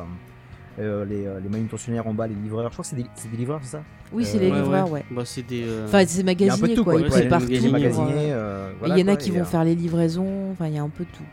euh, 0.80 1.05
les, 1.05 1.28
euh, 1.28 1.39
les, 1.39 1.49
manutentionnaires 1.49 2.07
en 2.07 2.15
bas, 2.15 2.26
les 2.26 2.34
livreurs. 2.34 2.69
Je 2.69 2.74
crois 2.74 2.84
que 2.84 2.89
c'est 2.89 2.95
des, 2.95 3.03
des, 3.03 3.38
livreurs, 3.38 3.59
c'est 3.61 3.78
ça 3.78 3.84
Oui, 4.11 4.26
c'est 4.26 4.39
les 4.39 4.51
euh, 4.51 4.55
livreurs, 4.55 4.89
ouais. 4.89 5.05
Bah, 5.11 5.21
c'est 5.24 5.43
des. 5.43 5.65
Enfin, 5.86 6.03
c'est 6.07 6.24
magasiniers, 6.24 6.76
quoi. 6.78 6.95
Ils 6.99 7.05
préparent 7.05 7.41
tout. 7.41 7.51
Il 7.51 8.97
y 8.97 9.03
en 9.03 9.07
a 9.07 9.15
qui 9.15 9.30
vont 9.30 9.45
faire 9.45 9.63
les 9.63 9.76
livraisons. 9.76 10.51
Enfin, 10.51 10.67
il 10.67 10.74
y 10.74 10.80
a 10.80 10.84
un 10.84 10.89
peu 10.89 11.03
de 11.03 11.09
tout. 11.09 11.24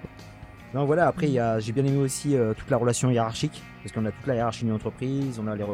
Non, 0.74 0.84
voilà. 0.84 1.06
Après, 1.06 1.28
j'ai 1.60 1.72
bien 1.72 1.84
aimé 1.84 1.98
aussi 1.98 2.36
toute 2.58 2.70
la 2.70 2.76
relation 2.76 3.10
hiérarchique, 3.10 3.62
parce 3.82 3.92
qu'on 3.92 4.04
a 4.04 4.10
toute 4.10 4.26
la 4.26 4.34
hiérarchie 4.34 4.64
d'une 4.64 4.74
entreprise, 4.74 5.40
on 5.42 5.46
a 5.46 5.56
les, 5.56 5.64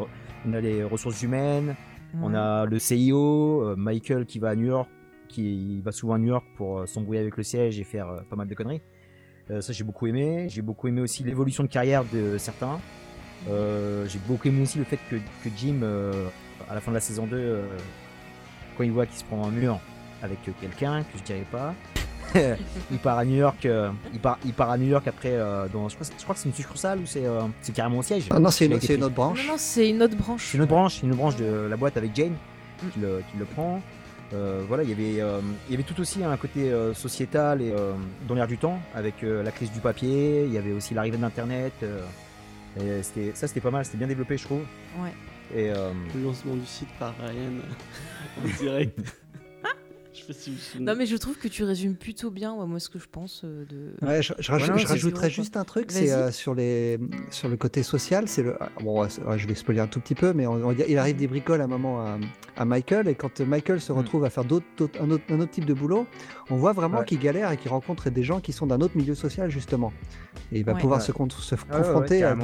on 0.47 0.53
a 0.53 0.61
les 0.61 0.85
ressources 0.85 1.23
humaines, 1.23 1.75
On 2.23 2.35
a 2.35 2.67
le 2.67 2.79
CIO, 2.79 3.75
Michael 3.77 4.27
qui 4.27 4.39
va 4.39 4.51
à 4.51 4.55
New 4.55 4.67
York, 4.67 4.89
qui 5.29 5.81
va 5.81 5.91
souvent 5.91 6.15
à 6.15 6.19
New 6.19 6.29
York 6.29 6.47
pour 6.57 6.87
s'embrouiller 6.87 7.21
avec 7.21 7.37
le 7.37 7.43
siège 7.43 7.81
et 7.81 7.85
faire 7.85 8.07
pas 8.31 8.37
mal 8.37 8.47
de 8.47 8.55
conneries. 8.55 8.83
ça 9.61 9.73
j'ai 9.73 9.83
beaucoup 9.83 10.07
aimé. 10.07 10.47
J'ai 10.49 10.63
beaucoup 10.63 10.87
aimé 10.87 11.01
aussi 11.01 11.25
l'évolution 11.25 11.65
de 11.65 11.69
carrière 11.69 12.05
de 12.05 12.39
certains. 12.39 12.79
J'ai 13.47 14.19
beaucoup 14.27 14.49
aimé 14.49 14.63
aussi 14.63 14.79
le 14.79 14.85
fait 14.85 14.99
que, 15.11 15.17
que 15.17 15.51
Jim, 15.57 15.81
à 16.69 16.75
la 16.75 16.81
fin 16.81 16.91
de 16.91 16.97
la 16.97 17.01
saison 17.01 17.27
2, 17.27 17.61
quand 18.77 18.85
il 18.85 18.93
voit 18.93 19.07
qu'il 19.07 19.19
se 19.19 19.25
prend 19.25 19.47
un 19.47 19.51
mur 19.51 19.81
avec 20.23 20.39
quelqu'un 20.61 21.03
que 21.03 21.19
je 21.19 21.23
dirais 21.23 21.47
pas, 21.51 21.75
il 22.91 22.99
part 22.99 23.19
à 23.19 23.25
New 23.25 23.37
York. 23.37 23.65
Euh, 23.67 23.91
il, 24.13 24.21
part, 24.21 24.39
il 24.45 24.53
part 24.53 24.71
à 24.71 24.79
New 24.79 24.89
York 24.89 25.07
après. 25.07 25.33
Euh, 25.33 25.67
dans, 25.73 25.89
je, 25.89 25.95
crois, 25.95 26.07
je 26.17 26.23
crois 26.23 26.35
que 26.35 26.41
c'est 26.41 26.49
une 26.49 26.55
succursale 26.55 26.99
ou 26.99 27.07
c'est 27.07 27.25
euh, 27.25 27.43
c'est 27.63 27.75
carrément 27.75 27.99
au 27.99 28.03
siège. 28.03 28.27
Ah 28.31 28.39
non, 28.39 28.51
c'est 28.51 28.67
une, 28.67 28.75
autre 28.75 29.15
branche. 29.15 29.47
Non, 29.47 29.53
non 29.53 29.59
c'est 29.59 29.89
une 29.89 30.03
autre 30.03 30.17
branche. 30.17 30.49
C'est 30.51 30.57
une 30.57 30.63
autre 30.63 30.71
branche, 30.71 31.03
une 31.03 31.15
branche 31.15 31.37
de 31.37 31.67
la 31.69 31.77
boîte 31.77 31.97
avec 31.97 32.15
Jane 32.15 32.33
mm. 32.83 32.89
qui, 32.91 33.01
le, 33.01 33.23
qui, 33.31 33.39
le, 33.39 33.45
prend. 33.45 33.81
voilà, 34.69 34.83
il 34.83 34.91
y 34.91 34.93
avait, 34.93 35.41
il 35.69 35.71
y 35.71 35.75
avait 35.75 35.83
tout 35.83 36.01
aussi 36.01 36.23
un 36.25 36.37
côté 36.37 36.73
sociétal 36.95 37.63
et 37.63 37.73
dans 38.29 38.35
l'air 38.35 38.47
du 38.47 38.59
temps 38.59 38.79
avec 38.95 39.15
la 39.23 39.51
crise 39.51 39.73
du 39.73 39.81
papier. 39.81 40.45
Il 40.47 40.53
y 40.53 40.59
avait 40.59 40.73
aussi 40.73 40.95
l'arrivée 40.95 41.19
d'Internet. 41.19 41.85
Et 42.81 43.03
c'était, 43.03 43.33
ça, 43.35 43.49
c'était 43.49 43.61
pas 43.61 43.71
mal. 43.71 43.85
C'était 43.85 43.99
bien 43.99 44.07
développé, 44.07 44.37
je 44.37 44.45
trouve. 44.45 44.63
Ouais. 44.99 45.13
Et 45.55 45.69
le 45.69 46.23
lancement 46.25 46.57
du 46.57 46.67
site 46.67 46.89
par 46.99 47.15
Ryan 47.19 47.53
en 48.45 48.59
direct. 48.59 48.99
Non, 50.81 50.95
mais 50.97 51.07
je 51.07 51.17
trouve 51.17 51.37
que 51.37 51.49
tu 51.49 51.65
résumes 51.65 51.95
plutôt 51.95 52.31
bien, 52.31 52.55
moi, 52.67 52.81
ce 52.81 52.89
que 52.89 52.99
je 52.99 53.07
pense. 53.11 53.43
Euh, 53.45 53.65
de... 53.67 54.07
Ouais, 54.07 54.23
je, 54.23 54.33
rajouterais 54.51 55.31
juste 55.31 55.57
un 55.57 55.65
truc, 55.65 55.91
c'est 55.91 56.11
euh, 56.11 56.31
sur, 56.31 56.55
les, 56.55 56.99
sur 57.31 57.49
le 57.49 57.57
côté 57.57 57.83
social. 57.83 58.29
C'est 58.29 58.43
le, 58.43 58.57
bon, 58.81 59.07
je 59.09 59.47
vais 59.47 59.55
spoiler 59.55 59.81
un 59.81 59.87
tout 59.87 60.01
petit 60.01 60.15
peu, 60.15 60.33
mais 60.33 60.45
il 60.89 60.99
arrive 60.99 61.17
des 61.17 61.27
bricoles 61.27 61.61
à 61.61 61.65
un 61.65 61.69
moment 61.69 62.19
à, 62.57 62.65
Michael, 62.65 63.09
et 63.09 63.15
quand 63.15 63.41
Michael 63.41 63.81
se 63.81 63.93
mm. 63.93 63.97
retrouve 63.97 64.25
à 64.25 64.31
faire 64.31 64.45
d'autres, 64.45 64.67
un, 65.01 65.11
autre, 65.11 65.25
un, 65.31 65.41
autre, 65.41 65.51
type 65.51 65.67
de 65.67 65.75
boulot, 65.75 66.07
on 66.51 66.57
voit 66.57 66.73
vraiment 66.73 67.03
qu'il 67.03 67.19
galère 67.19 67.51
et 67.53 67.57
qu'il 67.57 67.71
rencontre 67.71 68.11
des 68.11 68.23
gens 68.23 68.41
qui 68.41 68.53
sont 68.53 68.67
d'un 68.67 68.81
autre 68.81 68.97
milieu 68.97 69.15
social, 69.15 69.51
justement. 69.51 69.93
Et 70.53 70.59
il 70.59 70.65
va 70.65 70.75
pouvoir 70.75 71.03
se, 71.03 71.13
se 71.13 71.55
confronter 71.55 72.23
à, 72.23 72.37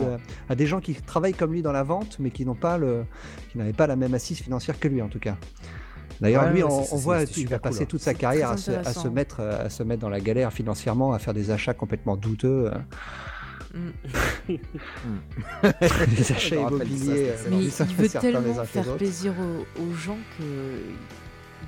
à, 0.49 0.55
des 0.55 0.67
gens 0.67 0.81
qui 0.81 0.95
travaillent 0.95 1.35
comme 1.35 1.53
lui 1.53 1.63
dans 1.63 1.73
la 1.73 1.83
vente, 1.83 2.19
mais 2.19 2.31
qui 2.31 2.45
n'ont 2.45 2.55
pas 2.55 2.79
le, 2.79 3.05
qui 3.51 3.59
n'avaient 3.59 3.73
pas 3.73 3.87
la 3.87 3.97
même 3.97 4.15
assise 4.15 4.41
financière 4.41 4.79
que 4.79 4.89
lui, 4.89 5.03
en 5.03 5.09
tout 5.09 5.21
cas. 5.21 5.37
D'ailleurs, 6.23 6.53
lui, 6.53 6.63
on, 6.63 6.97
voit 6.97 7.27
qu'il 7.27 7.49
va 7.49 7.59
passer 7.59 7.87
toute 7.87 8.01
sa 8.01 8.15
carrière 8.15 8.51
à 8.51 8.57
se, 8.57 9.09
mettre, 9.09 9.41
à 9.41 9.69
se 9.69 9.83
mettre 9.83 10.01
dans 10.01 10.09
la 10.09 10.21
galère 10.21 10.53
financièrement, 10.53 11.13
à 11.13 11.19
faire 11.19 11.35
des 11.35 11.51
achats 11.51 11.75
complètement 11.75 12.17
douteux. 12.17 12.71
Mm. 13.75 13.89
des 16.15 16.33
achats 16.33 16.57
immobiliers. 16.57 17.33
Mais 17.51 17.65
il 17.65 17.97
veut 17.97 18.09
tellement 18.09 18.65
faire 18.65 18.97
plaisir 18.97 19.33
aux 19.79 19.95
gens 19.95 20.19
que 20.39 20.45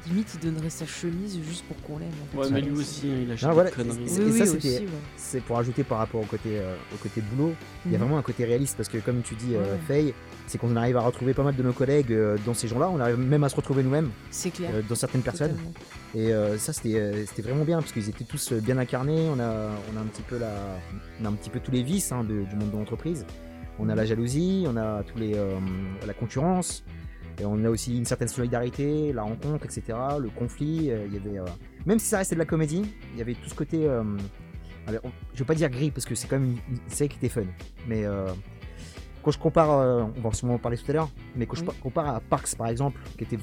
limite 0.09 0.35
il 0.35 0.41
donnerait 0.41 0.71
sa 0.71 0.87
chemise 0.87 1.39
juste 1.47 1.65
pour 1.65 1.81
qu'on 1.83 1.99
l'aime. 1.99 2.11
Ouais, 2.35 2.51
mais 2.51 2.61
lui 2.61 2.73
aussi, 2.73 3.09
hein, 3.09 3.19
il 3.23 3.33
achète 3.33 3.51
ah, 3.51 3.65
des 3.65 3.71
conneries. 3.71 4.33
ça, 4.39 4.47
c'était, 4.47 4.87
c'est 5.17 5.41
pour 5.41 5.59
ajouter 5.59 5.85
par 5.85 5.99
rapport 5.99 6.21
au 6.21 6.27
côté, 6.27 6.59
euh, 6.59 6.75
au 6.93 6.97
côté 6.97 7.21
boulot. 7.21 7.55
Il 7.87 7.93
y 7.93 7.95
a 7.95 7.99
mhm. 7.99 8.05
vraiment 8.05 8.19
un 8.19 8.23
côté 8.23 8.45
réaliste 8.45 8.77
parce 8.77 8.89
que, 8.89 8.99
comme 8.99 9.23
tu 9.23 9.35
dis, 9.35 9.55
euh, 9.55 9.77
Faye, 9.87 10.15
c'est 10.47 10.59
qu'on 10.59 10.77
arrive 10.77 10.97
à 10.97 11.01
retrouver 11.01 11.35
pas 11.35 11.43
mal 11.43 11.57
de 11.57 11.63
nos 11.63 11.73
collègues 11.73 12.13
euh, 12.13 12.37
dans 12.45 12.55
ces 12.55 12.69
gens-là. 12.69 12.91
On 12.91 13.01
arrive 13.01 13.19
même 13.19 13.45
à 13.45 13.49
se 13.49 13.57
retrouver 13.57 13.83
nous-mêmes. 13.83 14.11
C'est 14.31 14.51
clair. 14.51 14.71
dans 14.89 14.95
certaines 14.95 15.23
personnes. 15.23 15.57
Et 16.15 16.31
ça, 16.59 16.73
c'était, 16.73 17.27
c'était 17.27 17.43
vraiment 17.43 17.65
bien 17.65 17.81
parce 17.81 17.91
qu'ils 17.91 18.09
étaient 18.09 18.25
tous 18.25 18.53
bien 18.53 18.79
incarnés. 18.79 19.29
On 19.35 19.41
a, 19.41 19.71
on 19.93 19.97
a 19.97 20.01
un 20.01 20.07
petit 20.07 20.23
peu 20.23 20.39
la, 20.39 20.53
on 21.21 21.25
a 21.25 21.29
un 21.29 21.33
petit 21.33 21.51
peu 21.51 21.59
tous 21.59 21.73
les 21.73 21.83
vices 21.83 22.13
hein, 22.13 22.23
du 22.25 22.57
monde 22.57 22.71
de 22.71 22.77
l'entreprise. 22.77 23.27
On 23.81 23.89
a 23.89 23.97
la 23.97 24.05
jalousie, 24.05 24.65
on 24.69 24.77
a 24.77 25.03
tous 25.03 25.19
les, 25.19 25.35
la 26.07 26.15
concurrence. 26.15 26.85
Et 27.41 27.45
on 27.45 27.65
a 27.65 27.69
aussi 27.69 27.97
une 27.97 28.05
certaine 28.05 28.29
solidarité, 28.29 29.13
la 29.13 29.23
rencontre, 29.23 29.65
etc. 29.65 29.99
Le 30.21 30.29
conflit. 30.29 30.91
Euh, 30.91 31.07
il 31.07 31.15
y 31.15 31.17
avait, 31.17 31.39
euh, 31.39 31.45
même 31.87 31.99
si 31.99 32.07
ça 32.07 32.19
restait 32.19 32.37
de 32.37 32.41
la 32.41 32.47
comédie, 32.47 32.85
il 33.13 33.19
y 33.19 33.23
avait 33.23 33.35
tout 33.35 33.49
ce 33.49 33.55
côté. 33.55 33.87
Euh, 33.87 34.03
je 35.33 35.39
veux 35.39 35.45
pas 35.45 35.55
dire 35.55 35.71
gris 35.71 35.91
parce 35.91 36.05
que 36.05 36.15
c'est 36.15 36.29
quand 36.29 36.39
même 36.39 36.57
une, 36.69 36.79
série 36.89 37.09
qui 37.09 37.17
était 37.17 37.29
fun. 37.29 37.47
Mais 37.89 38.05
quand 39.25 39.31
je 39.31 39.39
compare, 39.39 39.71
on 39.71 40.21
va 40.21 40.33
sûrement 40.33 40.55
en 40.55 40.59
parler 40.59 40.77
tout 40.77 40.91
à 40.91 40.95
l'heure, 40.95 41.09
mais 41.35 41.47
quand 41.47 41.57
je 41.57 41.65
compare 41.65 42.09
à 42.09 42.21
Parks 42.21 42.55
par 42.57 42.69
exemple, 42.69 43.01
qui 43.17 43.25
était 43.25 43.39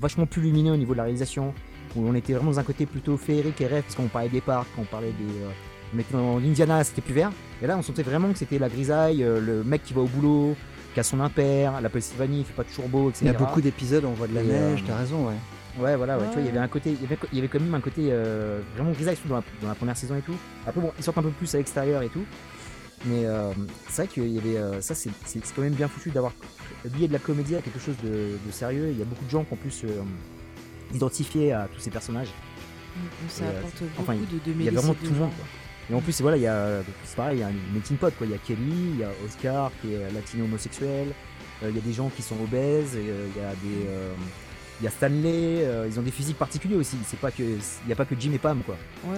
vachement 0.00 0.26
plus 0.26 0.42
lumineux 0.42 0.72
au 0.72 0.76
niveau 0.76 0.92
de 0.92 0.98
la 0.98 1.04
réalisation, 1.04 1.52
où 1.94 2.06
on 2.06 2.14
était 2.14 2.32
vraiment 2.32 2.52
dans 2.52 2.60
un 2.60 2.64
côté 2.64 2.86
plutôt 2.86 3.16
féerique 3.16 3.60
et 3.60 3.66
rêve, 3.66 3.82
parce 3.82 3.94
qu'on 3.94 4.08
parlait 4.08 4.28
des 4.28 4.40
parcs, 4.40 4.68
on 4.78 4.84
parlait 4.84 5.12
des. 5.12 5.94
on 5.94 5.98
était 5.98 6.12
dans 6.12 6.38
l'Indiana, 6.38 6.82
c'était 6.84 7.02
plus 7.02 7.14
vert. 7.14 7.30
Et 7.62 7.66
là, 7.66 7.76
on 7.78 7.82
sentait 7.82 8.02
vraiment 8.02 8.32
que 8.32 8.38
c'était 8.38 8.58
la 8.58 8.68
grisaille, 8.68 9.18
le 9.18 9.62
mec 9.62 9.82
qui 9.84 9.94
va 9.94 10.02
au 10.02 10.06
boulot, 10.06 10.56
qui 10.96 11.00
a 11.00 11.02
son 11.02 11.20
impair, 11.20 11.78
la 11.82 11.90
Pennsylvanie, 11.90 12.38
il 12.38 12.44
fait 12.46 12.54
pas 12.54 12.64
toujours 12.64 12.88
beau, 12.88 13.10
etc. 13.10 13.26
Il 13.26 13.32
y 13.32 13.34
a 13.34 13.38
beaucoup 13.38 13.60
d'épisodes 13.60 14.02
où 14.04 14.08
on 14.08 14.12
voit 14.12 14.28
de 14.28 14.34
la 14.34 14.42
neige, 14.42 14.80
euh, 14.82 14.86
t'as 14.86 14.96
raison, 14.96 15.26
ouais. 15.26 15.34
Ouais, 15.78 15.94
voilà, 15.94 16.16
ouais, 16.16 16.24
tu 16.28 16.32
vois, 16.32 16.40
il 16.40 16.46
y 16.46 16.48
avait 16.48 16.58
un 16.58 16.68
côté, 16.68 16.90
il 16.90 17.02
y 17.02 17.38
avait, 17.38 17.48
quand 17.48 17.60
même 17.60 17.74
un 17.74 17.82
côté 17.82 18.08
euh, 18.08 18.62
vraiment 18.74 18.92
grisaille 18.92 19.18
dans 19.26 19.34
la, 19.34 19.42
dans 19.60 19.68
la 19.68 19.74
première 19.74 19.94
saison 19.94 20.16
et 20.16 20.22
tout. 20.22 20.32
Après, 20.66 20.80
bon, 20.80 20.90
ils 20.96 21.04
sortent 21.04 21.18
un 21.18 21.22
peu 21.22 21.28
plus 21.28 21.54
à 21.54 21.58
l'extérieur 21.58 22.00
et 22.00 22.08
tout. 22.08 22.24
Mais 23.06 23.24
euh, 23.24 23.52
c'est 23.88 24.02
vrai 24.02 24.12
qu'il 24.12 24.28
y 24.28 24.38
avait. 24.38 24.80
ça, 24.82 24.94
c'est 24.94 25.10
quand 25.54 25.62
même 25.62 25.74
bien 25.74 25.88
foutu 25.88 26.10
d'avoir 26.10 26.32
lié 26.98 27.08
de 27.08 27.12
la 27.12 27.18
comédie 27.18 27.56
à 27.56 27.62
quelque 27.62 27.78
chose 27.78 27.96
de, 28.02 28.36
sérieux. 28.50 28.88
Il 28.90 28.98
y 28.98 29.02
a 29.02 29.04
beaucoup 29.04 29.24
de 29.24 29.30
gens 29.30 29.44
qui 29.44 29.52
ont 29.52 29.56
pu 29.56 29.70
se 29.70 29.86
identifier 30.94 31.52
à 31.52 31.68
tous 31.72 31.80
ces 31.80 31.90
personnages. 31.90 32.32
Ça 33.28 33.44
apporte 33.48 33.82
beaucoup 33.96 34.12
de, 34.12 34.52
de 34.52 34.58
Il 34.58 34.64
y 34.64 34.68
a 34.68 34.72
vraiment 34.72 34.94
tout 34.94 35.12
le 35.12 35.18
monde. 35.18 35.30
Quoi. 35.36 35.46
Et 35.90 35.94
en 35.94 36.00
plus, 36.00 36.20
voilà, 36.20 36.36
il 36.36 36.42
y 36.42 36.46
a, 36.46 36.82
c'est 37.04 37.16
pareil, 37.16 37.38
il 37.38 37.40
y 37.40 37.44
a 37.44 37.50
une 37.50 37.72
melting 37.72 37.96
pot, 37.96 38.12
quoi. 38.16 38.26
Il 38.26 38.32
y 38.32 38.34
a 38.34 38.38
Kelly, 38.38 38.90
il 38.94 38.98
y 38.98 39.04
a 39.04 39.10
Oscar 39.24 39.70
qui 39.80 39.94
est 39.94 40.10
latino 40.12 40.44
homosexuel, 40.44 41.08
euh, 41.62 41.70
il 41.70 41.76
y 41.76 41.78
a 41.78 41.82
des 41.82 41.92
gens 41.92 42.08
qui 42.08 42.22
sont 42.22 42.36
obèses, 42.42 42.96
et, 42.96 43.08
euh, 43.08 43.26
il 43.34 43.40
y 43.40 43.44
a 43.44 43.50
des, 43.50 43.86
euh, 43.88 44.12
il 44.80 44.84
y 44.84 44.86
a 44.86 44.90
Stanley, 44.90 45.66
ils 45.88 45.98
ont 45.98 46.02
des 46.02 46.10
physiques 46.10 46.38
particuliers 46.38 46.76
aussi. 46.76 46.96
C'est 47.06 47.18
pas 47.18 47.30
que, 47.30 47.42
il 47.42 47.86
n'y 47.86 47.92
a 47.92 47.96
pas 47.96 48.04
que 48.04 48.14
Jim 48.18 48.32
et 48.34 48.38
Pam, 48.38 48.60
quoi. 48.64 48.76
Ouais, 49.06 49.16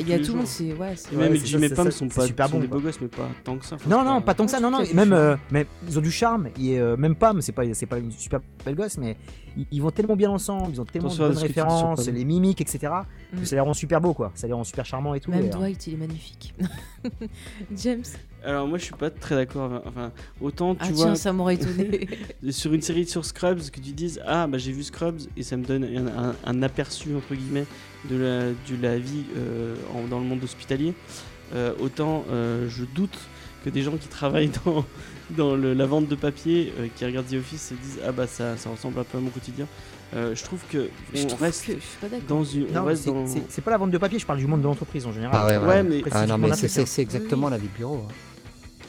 il 0.00 0.08
y 0.08 0.12
a, 0.12 0.18
tout 0.18 0.32
le 0.32 0.38
monde, 0.38 0.46
c'est 0.46 0.72
ouais. 0.72 0.94
Même 1.12 1.36
Jim 1.36 1.60
et 1.62 1.68
Pam 1.68 1.90
sont 1.90 2.08
pas 2.08 2.26
super 2.26 2.48
bons, 2.48 2.60
des 2.60 2.66
beaux 2.66 2.80
gosses, 2.80 3.00
mais 3.00 3.08
pas 3.08 3.28
tant 3.44 3.56
que 3.56 3.64
ça. 3.64 3.76
Non, 3.86 4.04
non, 4.04 4.20
pas 4.20 4.34
tant 4.34 4.44
que 4.44 4.50
ça. 4.50 4.60
Non, 4.60 4.70
non. 4.70 4.82
Même, 4.94 5.38
mais 5.50 5.66
ils 5.88 5.98
ont 5.98 6.02
du 6.02 6.10
charme. 6.10 6.48
Et 6.60 6.78
même 6.78 7.16
Pam, 7.16 7.40
c'est 7.40 7.52
pas, 7.52 7.62
c'est 7.72 7.86
pas 7.86 7.98
une 7.98 8.12
super 8.12 8.40
belle 8.64 8.74
gosse, 8.74 8.98
mais 8.98 9.16
ils, 9.70 9.80
vont 9.80 9.90
tellement 9.90 10.16
bien 10.16 10.30
ensemble, 10.30 10.70
ils 10.72 10.80
ont 10.80 10.84
tellement 10.84 11.08
de 11.08 11.16
bonnes 11.16 11.36
références, 11.36 12.06
les 12.08 12.24
mimiques, 12.24 12.60
etc. 12.60 12.92
Que 13.32 13.40
mm. 13.40 13.44
ça 13.44 13.56
les 13.56 13.60
rend 13.60 13.74
super 13.74 14.00
beau, 14.00 14.14
quoi. 14.14 14.32
Ça 14.34 14.46
les 14.46 14.52
rend 14.52 14.64
super 14.64 14.84
charmants 14.84 15.14
et 15.14 15.20
tout. 15.20 15.30
Même 15.30 15.48
Dwight, 15.48 15.86
il 15.86 15.94
est 15.94 15.98
magnifique. 15.98 16.54
James. 17.76 18.04
Alors 18.46 18.66
moi 18.66 18.78
je 18.78 18.84
suis 18.84 18.94
pas 18.94 19.10
très 19.10 19.34
d'accord. 19.34 19.82
Enfin 19.84 20.12
autant 20.40 20.74
tu 20.74 20.84
ah, 20.84 20.92
vois. 20.92 21.04
Tiens, 21.06 21.14
ça 21.16 21.32
m'aurait 21.32 21.54
étonné. 21.54 22.08
sur 22.50 22.72
une 22.72 22.82
série 22.82 23.06
sur 23.06 23.24
Scrubs 23.24 23.70
que 23.70 23.80
tu 23.80 23.90
dises 23.92 24.20
ah 24.26 24.46
bah 24.46 24.58
j'ai 24.58 24.72
vu 24.72 24.82
Scrubs 24.82 25.20
et 25.36 25.42
ça 25.42 25.56
me 25.56 25.64
donne 25.64 25.86
un, 26.44 26.62
aperçu 26.62 27.14
entre 27.14 27.34
guillemets 27.34 27.66
de 28.08 28.16
la, 28.16 28.42
de 28.48 28.82
la 28.82 28.98
vie 28.98 29.24
euh, 29.36 29.74
dans 30.08 30.20
le 30.20 30.24
monde 30.24 30.42
hospitalier. 30.42 30.94
Euh, 31.54 31.72
autant 31.80 32.24
euh, 32.30 32.68
je 32.68 32.84
doute 32.84 33.18
que 33.64 33.70
des 33.70 33.82
gens 33.82 33.96
qui 33.96 34.08
travaillent 34.08 34.50
dans 34.64 34.84
dans 35.30 35.56
la 35.56 35.86
vente 35.86 36.06
de 36.06 36.14
papier 36.14 36.72
euh, 36.78 36.86
qui 36.94 37.04
regardent 37.04 37.26
The 37.26 37.34
Office 37.34 37.68
se 37.68 37.74
disent 37.74 37.98
ah 38.06 38.12
bah 38.12 38.26
ça, 38.26 38.56
ça 38.56 38.70
ressemble 38.70 39.00
un 39.00 39.04
peu 39.04 39.18
à 39.18 39.20
mon 39.20 39.30
quotidien. 39.30 39.66
Euh, 40.14 40.36
je 40.36 40.44
trouve 40.44 40.60
que 40.70 40.88
je 41.12 41.26
on 41.32 41.36
reste 41.36 41.70
dans 42.28 42.44
une. 42.44 42.68
c'est 43.48 43.62
pas 43.62 43.72
la 43.72 43.76
vente 43.76 43.90
de 43.90 43.98
papier, 43.98 44.18
je 44.20 44.26
parle 44.26 44.38
du 44.38 44.46
monde 44.46 44.60
de 44.60 44.66
l'entreprise 44.66 45.04
en 45.04 45.12
général. 45.12 45.34
Ah 45.34 45.66
ouais, 45.66 45.82
mais, 45.82 46.02
ah 46.12 46.26
non, 46.26 46.38
mais 46.38 46.54
c'est 46.54 47.02
exactement 47.02 47.48
la 47.48 47.58
vie 47.58 47.68
de 47.68 47.76
bureau. 47.76 48.04
Hein. 48.08 48.12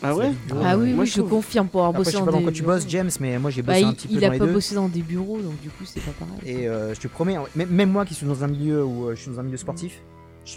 Ah 0.03 0.15
ouais 0.15 0.31
Ah 0.63 0.77
oui, 0.77 0.93
moi 0.93 1.05
je, 1.05 1.21
confirme 1.21 1.67
pour 1.67 1.81
avoir 1.81 1.93
bossé 1.93 2.13
dans 2.13 2.25
des 2.25 2.43
quand 2.43 2.51
tu 2.51 2.63
bosses 2.63 2.87
James, 2.87 3.09
mais 3.19 3.39
moi 3.39 3.51
j'ai 3.51 3.61
bossé 3.61 3.81
bah, 3.81 3.87
un 3.87 3.93
petit 3.93 4.07
il, 4.09 4.19
peu 4.19 4.21
Il 4.21 4.25
a 4.25 4.37
pas 4.37 4.45
bossé 4.45 4.75
dans 4.75 4.87
des 4.87 5.01
bureaux, 5.01 5.39
donc 5.39 5.59
du 5.61 5.69
coup 5.69 5.83
c'est 5.85 6.01
pas 6.01 6.11
pareil. 6.11 6.39
Et 6.45 6.67
euh, 6.67 6.93
je 6.93 6.99
te 6.99 7.07
promets, 7.07 7.37
même 7.55 7.89
moi 7.89 8.05
qui 8.05 8.13
suis 8.13 8.25
dans 8.25 8.43
un 8.43 8.47
milieu 8.47 8.83
où 8.83 9.09
je 9.11 9.15
suis 9.15 9.31
dans 9.31 9.39
un 9.39 9.43
milieu 9.43 9.57
sportif, 9.57 10.01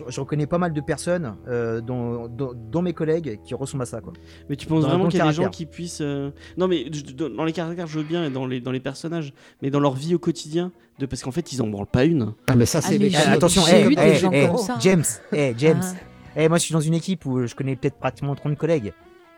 je, 0.08 0.20
reconnais 0.20 0.46
pas 0.46 0.58
mal 0.58 0.72
de 0.72 0.80
personnes 0.80 1.36
euh, 1.48 1.80
dont, 1.80 2.82
mes 2.82 2.92
collègues 2.92 3.40
qui 3.44 3.54
ressemblent 3.54 3.82
à 3.82 3.86
ça. 3.86 4.00
Quoi. 4.00 4.12
Mais 4.48 4.56
tu 4.56 4.66
penses 4.66 4.84
vraiment 4.84 5.08
qu'il 5.08 5.18
y 5.18 5.22
a 5.22 5.26
des 5.26 5.32
gens 5.32 5.50
qui 5.50 5.66
puissent. 5.66 6.00
Euh, 6.00 6.30
non, 6.56 6.68
mais 6.68 6.86
dans 7.36 7.44
les 7.44 7.52
caractères, 7.52 7.86
je 7.86 7.98
veux 7.98 8.04
bien, 8.04 8.24
et 8.24 8.30
dans 8.30 8.46
les, 8.46 8.60
dans 8.60 8.72
les 8.72 8.80
personnages, 8.80 9.32
mais 9.62 9.70
dans 9.70 9.80
leur 9.80 9.94
vie 9.94 10.14
au 10.14 10.18
quotidien, 10.18 10.72
de... 10.98 11.06
parce 11.06 11.22
qu'en 11.22 11.32
fait, 11.32 11.52
ils 11.52 11.62
en 11.62 11.66
branlent 11.66 11.86
pas 11.86 12.04
une. 12.04 12.34
Ah, 12.46 12.56
mais 12.56 12.66
ça, 12.66 12.80
c'est. 12.80 12.98
Ah, 13.14 13.32
attention, 13.32 13.62
James, 14.80 15.04
James. 15.58 15.82
Ah. 16.36 16.48
moi, 16.48 16.58
je 16.58 16.62
suis 16.62 16.72
dans 16.72 16.80
une 16.80 16.94
équipe 16.94 17.26
où 17.26 17.46
je 17.46 17.54
connais 17.54 17.76
peut-être 17.76 17.96
pratiquement 17.96 18.34
30 18.34 18.56
collègues. 18.56 18.92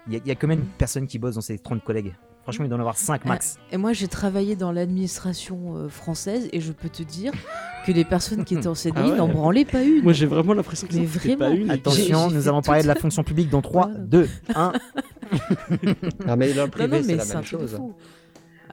Il 0.08 0.14
y, 0.14 0.16
a, 0.16 0.20
y 0.24 0.30
a 0.30 0.34
combien 0.34 0.56
de 0.56 0.62
personnes 0.78 1.06
qui 1.06 1.18
bossent 1.18 1.36
dans 1.36 1.40
ces 1.40 1.58
30 1.58 1.84
collègues? 1.84 2.14
Franchement, 2.42 2.64
il 2.64 2.68
doit 2.68 2.76
en 2.76 2.80
avoir 2.80 2.96
5 2.96 3.24
max. 3.24 3.56
Et 3.70 3.76
moi, 3.76 3.92
j'ai 3.92 4.08
travaillé 4.08 4.56
dans 4.56 4.72
l'administration 4.72 5.76
euh, 5.76 5.88
française 5.88 6.48
et 6.52 6.60
je 6.60 6.72
peux 6.72 6.88
te 6.88 7.04
dire 7.04 7.32
que 7.86 7.92
les 7.92 8.04
personnes 8.04 8.44
qui 8.44 8.56
étaient 8.56 8.66
en 8.66 8.74
CDI 8.74 8.96
ah 8.96 9.16
n'en 9.16 9.28
branlaient 9.28 9.64
pas 9.64 9.82
une. 9.84 10.02
Moi, 10.02 10.12
j'ai 10.12 10.26
vraiment 10.26 10.52
l'impression 10.52 10.88
que 10.88 10.94
c'était 10.94 11.36
pas 11.36 11.50
une. 11.50 11.70
Attention, 11.70 12.30
nous 12.30 12.48
allons 12.48 12.62
parler 12.62 12.82
de 12.82 12.88
la 12.88 12.96
fonction 12.96 13.22
publique 13.22 13.48
dans 13.48 13.62
3, 13.62 13.90
2, 13.96 14.28
1. 14.56 14.72
non, 16.26 16.36
mais 16.36 16.52
dans 16.52 16.64
le 16.64 16.70
privé, 16.70 17.02
c'est 17.04 17.14
la 17.14 17.24
même 17.24 17.44
chose. 17.44 17.78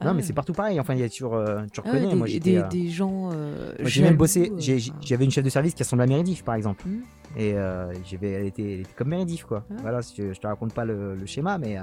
Non, 0.04 0.14
mais 0.14 0.22
c'est 0.22 0.32
partout 0.32 0.52
pareil. 0.52 0.80
Enfin, 0.80 0.94
il 0.94 1.00
y 1.00 1.04
a 1.04 1.08
toujours, 1.08 1.34
euh, 1.34 1.62
tu 1.72 1.80
reconnais. 1.80 2.08
des, 2.08 2.14
moi, 2.14 2.26
des, 2.26 2.56
euh, 2.56 2.68
des, 2.68 2.88
gens. 2.88 3.30
j'ai 3.80 4.02
même 4.02 4.16
bossé. 4.16 4.52
J'avais 5.02 5.24
une 5.24 5.30
chef 5.30 5.44
de 5.44 5.50
service 5.50 5.74
qui 5.74 5.82
ressemble 5.82 6.02
à 6.02 6.06
Meredith, 6.06 6.42
par 6.42 6.54
exemple. 6.54 6.86
Hmm. 6.86 7.00
Et 7.36 7.54
j'avais, 8.04 8.30
elle, 8.32 8.46
était, 8.46 8.74
elle 8.74 8.80
était 8.80 8.94
comme 8.96 9.08
Meredith, 9.08 9.44
quoi. 9.44 9.64
Ah. 9.70 9.74
Voilà, 9.82 10.00
je, 10.00 10.32
je 10.32 10.40
te 10.40 10.46
raconte 10.46 10.74
pas 10.74 10.84
le, 10.84 11.14
le 11.14 11.26
schéma, 11.26 11.58
mais. 11.58 11.76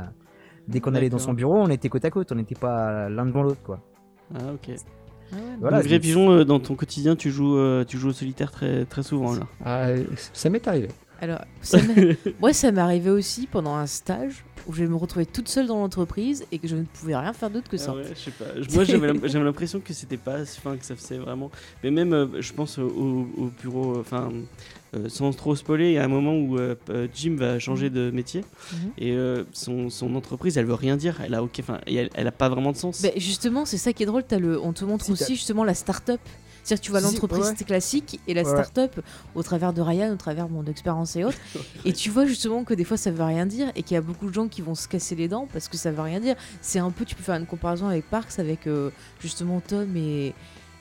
Dès 0.67 0.81
qu'on 0.81 0.95
allait 0.95 1.09
dans 1.09 1.17
son 1.17 1.31
bureau, 1.31 1.55
on 1.55 1.69
était 1.69 1.87
côte 1.87 2.03
à 2.03 2.09
côte, 2.09 2.29
on 2.33 2.35
n'était 2.35 2.55
pas 2.55 3.07
l'un 3.07 3.25
devant 3.25 3.41
l'autre, 3.41 3.61
quoi. 3.63 3.79
Ah, 4.35 4.53
ok. 4.53 4.75
Ah 5.31 5.35
voilà, 5.59 5.81
Donc, 5.81 5.99
Pigeon, 5.99 6.43
dans 6.43 6.59
ton 6.59 6.75
quotidien, 6.75 7.15
tu 7.15 7.31
joues, 7.31 7.57
tu 7.85 7.97
joues 7.97 8.09
au 8.09 8.13
solitaire 8.13 8.51
très, 8.51 8.85
très 8.85 9.03
souvent 9.03 9.33
là. 9.33 9.47
Ah, 9.63 9.89
ça 10.33 10.49
m'est 10.49 10.67
arrivé. 10.67 10.89
Alors, 11.21 11.39
moi, 12.39 12.53
ça 12.53 12.71
m'est 12.71 12.81
arrivé 12.81 13.09
aussi 13.09 13.47
pendant 13.47 13.75
un 13.75 13.87
stage 13.87 14.43
où 14.67 14.73
je 14.73 14.83
me 14.83 14.95
retrouvais 14.95 15.25
toute 15.25 15.47
seule 15.47 15.67
dans 15.67 15.77
l'entreprise 15.77 16.45
et 16.51 16.59
que 16.59 16.67
je 16.67 16.75
ne 16.75 16.83
pouvais 16.83 17.15
rien 17.15 17.33
faire 17.33 17.49
d'autre 17.49 17.69
que 17.69 17.77
ça. 17.77 17.93
Ah 17.93 17.97
ouais, 17.97 18.03
je 18.09 18.19
sais 18.19 18.31
pas. 18.31 18.45
Moi, 18.73 18.83
j'avais 18.83 19.45
l'impression 19.45 19.79
que 19.79 19.93
c'était 19.93 20.17
pas, 20.17 20.41
enfin, 20.41 20.77
que 20.77 20.85
ça 20.85 20.95
faisait 20.95 21.17
vraiment. 21.17 21.49
Mais 21.83 21.91
même, 21.91 22.13
euh, 22.13 22.41
je 22.41 22.53
pense 22.53 22.77
au, 22.77 23.51
bureau, 23.61 23.97
enfin, 23.99 24.31
euh, 24.95 25.07
sans 25.09 25.31
trop 25.31 25.55
spoiler, 25.55 25.89
il 25.89 25.93
y 25.93 25.97
a 25.97 26.03
un 26.03 26.09
moment 26.09 26.35
où 26.35 26.57
euh, 26.57 26.75
Jim 27.13 27.35
va 27.37 27.59
changer 27.59 27.89
de 27.89 28.11
métier 28.11 28.43
mhm. 28.73 28.91
et 28.97 29.17
son, 29.53 29.89
son, 29.89 30.15
entreprise, 30.15 30.57
elle 30.57 30.65
veut 30.65 30.73
rien 30.73 30.97
dire. 30.97 31.19
Elle 31.23 31.33
a, 31.33 31.43
ok, 31.43 31.57
enfin, 31.59 31.79
elle, 31.87 32.09
elle, 32.13 32.27
a 32.27 32.31
pas 32.31 32.49
vraiment 32.49 32.71
de 32.71 32.77
sens. 32.77 33.01
Bah, 33.01 33.09
justement, 33.15 33.65
c'est 33.65 33.77
ça 33.77 33.93
qui 33.93 34.03
est 34.03 34.07
drôle. 34.07 34.23
As 34.31 34.39
le, 34.39 34.59
on 34.59 34.73
te 34.73 34.83
montre 34.83 35.09
aussi 35.09 35.35
justement 35.35 35.63
la 35.63 35.73
start-up 35.73 36.19
c'est-à-dire 36.67 36.81
tu 36.81 36.91
vois 36.91 36.99
l'entreprise 36.99 37.53
classique 37.65 38.19
et 38.27 38.33
la 38.33 38.43
start-up 38.43 38.99
au 39.35 39.43
travers 39.43 39.71
de 39.71 39.81
Ryan, 39.81 40.11
au 40.11 40.17
travers 40.17 40.49
mon 40.49 40.65
expérience 40.65 41.15
et 41.15 41.23
autres. 41.23 41.37
et 41.85 41.93
tu 41.93 42.09
vois 42.09 42.25
justement 42.25 42.65
que 42.65 42.73
des 42.73 42.83
fois 42.83 42.97
ça 42.97 43.09
veut 43.09 43.23
rien 43.23 43.45
dire 43.45 43.71
et 43.75 43.83
qu'il 43.83 43.95
y 43.95 43.97
a 43.97 44.01
beaucoup 44.01 44.27
de 44.27 44.33
gens 44.33 44.49
qui 44.49 44.61
vont 44.61 44.75
se 44.75 44.89
casser 44.89 45.15
les 45.15 45.29
dents 45.29 45.47
parce 45.53 45.69
que 45.69 45.77
ça 45.77 45.91
veut 45.91 46.01
rien 46.01 46.19
dire. 46.19 46.35
C'est 46.59 46.79
un 46.79 46.91
peu, 46.91 47.05
tu 47.05 47.15
peux 47.15 47.23
faire 47.23 47.35
une 47.35 47.45
comparaison 47.45 47.87
avec 47.87 48.09
Parks, 48.09 48.37
avec 48.39 48.67
euh, 48.67 48.89
justement 49.21 49.61
Tom 49.61 49.95
et, 49.95 50.27
et, 50.27 50.33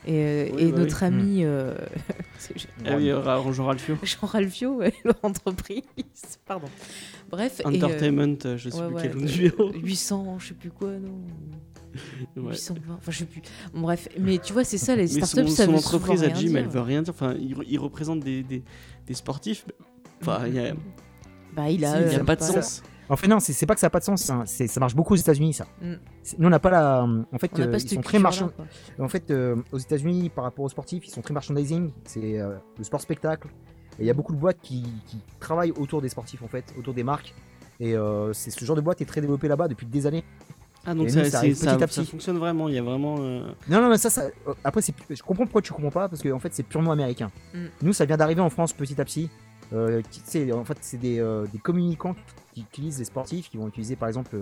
euh, 0.08 0.70
bah 0.72 0.78
notre 0.78 1.04
ami. 1.04 1.44
Euh, 1.44 1.76
ah 2.84 2.96
oui, 2.96 3.12
Jean 3.52 3.66
Ralphio. 3.66 3.96
Jean 4.02 4.26
Ralphio, 4.26 4.82
l'entreprise. 5.22 5.82
Pardon. 6.46 6.68
Bref. 7.30 7.60
Entertainment, 7.64 8.56
je 8.56 8.70
sais 8.70 8.88
plus 8.88 8.96
quel 9.02 9.16
numéro. 9.16 9.72
800, 9.72 10.38
je 10.40 10.48
sais 10.48 10.54
plus 10.54 10.70
quoi, 10.70 10.90
non 10.90 11.20
820, 12.36 12.94
enfin 12.94 13.12
je 13.12 13.18
sais 13.18 13.24
plus. 13.24 13.42
bref, 13.74 14.08
mais 14.18 14.38
tu 14.38 14.52
vois, 14.52 14.64
c'est 14.64 14.78
ça, 14.78 14.96
les 14.96 15.06
startups, 15.06 15.48
ça 15.48 15.66
son 15.66 15.74
entreprise 15.74 16.22
à 16.22 16.32
Jim, 16.32 16.54
elle 16.56 16.68
veut 16.68 16.80
rien 16.80 17.02
dire. 17.02 17.14
Enfin, 17.14 17.34
il, 17.34 17.78
représente 17.78 18.20
des, 18.20 18.42
des, 18.42 18.62
des 19.06 19.14
sportifs. 19.14 19.66
Enfin, 20.20 20.46
il 20.46 20.54
y 20.54 20.60
a. 20.60 20.74
Bah, 21.54 21.70
il 21.70 21.84
a, 21.84 21.94
a 21.94 22.24
pas 22.24 22.36
de 22.36 22.42
sens. 22.42 22.82
En 23.08 23.16
fait, 23.16 23.28
non, 23.28 23.38
c'est 23.38 23.66
pas 23.66 23.74
que 23.74 23.80
ça 23.80 23.86
n'a 23.86 23.90
pas 23.90 24.00
de 24.00 24.04
sens. 24.04 24.28
Hein. 24.30 24.44
Ça 24.46 24.80
marche 24.80 24.94
beaucoup 24.94 25.14
aux 25.14 25.18
États-Unis, 25.18 25.54
ça. 25.54 25.66
Mm. 25.80 25.94
Nous, 26.38 26.46
on 26.46 26.50
n'a 26.50 26.58
pas 26.58 26.70
la. 26.70 27.02
En 27.32 27.38
fait, 27.38 27.58
euh, 27.58 27.72
ils 27.72 27.88
sont 27.88 28.00
très 28.00 28.18
marchand. 28.18 28.50
En 28.98 29.08
fait, 29.08 29.30
euh, 29.30 29.56
aux 29.72 29.78
États-Unis, 29.78 30.30
par 30.30 30.44
rapport 30.44 30.64
aux 30.64 30.68
sportifs, 30.68 31.06
ils 31.06 31.10
sont 31.10 31.22
très 31.22 31.34
merchandising. 31.34 31.92
C'est 32.04 32.40
euh, 32.40 32.56
le 32.78 32.84
sport 32.84 33.00
spectacle. 33.00 33.48
Et 33.98 34.02
il 34.02 34.06
y 34.06 34.10
a 34.10 34.14
beaucoup 34.14 34.34
de 34.34 34.38
boîtes 34.38 34.58
qui, 34.60 34.84
qui, 35.06 35.18
travaillent 35.40 35.72
autour 35.72 36.02
des 36.02 36.08
sportifs, 36.08 36.42
en 36.42 36.48
fait, 36.48 36.74
autour 36.78 36.94
des 36.94 37.04
marques. 37.04 37.34
Et 37.78 37.94
c'est 38.32 38.50
ce 38.50 38.64
genre 38.64 38.76
de 38.76 38.80
boîte 38.80 39.00
est 39.02 39.06
très 39.06 39.20
développé 39.20 39.48
là-bas 39.48 39.68
depuis 39.68 39.86
des 39.86 40.06
années. 40.06 40.24
Ah 40.86 40.94
donc 40.94 41.10
ça, 41.10 41.24
ça, 41.24 41.40
petit 41.40 41.66
à 41.66 41.78
petit. 41.78 41.94
ça, 41.94 42.04
fonctionne 42.04 42.38
vraiment, 42.38 42.68
il 42.68 42.76
y 42.76 42.78
a 42.78 42.82
vraiment... 42.82 43.16
Euh, 43.18 43.40
non, 43.68 43.80
non, 43.82 43.90
mais 43.90 43.98
ça, 43.98 44.08
ça 44.08 44.22
euh, 44.46 44.54
après, 44.62 44.80
je 44.82 45.20
comprends 45.20 45.44
pourquoi 45.44 45.60
tu 45.60 45.72
comprends 45.72 45.90
pas, 45.90 46.08
parce 46.08 46.22
qu'en 46.22 46.36
en 46.36 46.38
fait 46.38 46.54
c'est 46.54 46.62
purement 46.62 46.92
américain. 46.92 47.32
Mm. 47.52 47.66
Nous, 47.82 47.92
ça 47.92 48.04
vient 48.04 48.16
d'arriver 48.16 48.40
en 48.40 48.50
France 48.50 48.72
petit 48.72 49.00
à 49.00 49.04
petit. 49.04 49.28
Euh, 49.72 50.00
en 50.54 50.64
fait, 50.64 50.78
c'est 50.80 50.96
des, 50.96 51.16
des, 51.52 51.58
communicants 51.58 52.14
qui 52.54 52.60
utilisent 52.60 53.00
les 53.00 53.04
sportifs, 53.04 53.50
qui 53.50 53.56
vont 53.56 53.66
utiliser 53.66 53.96
par 53.96 54.06
exemple, 54.06 54.38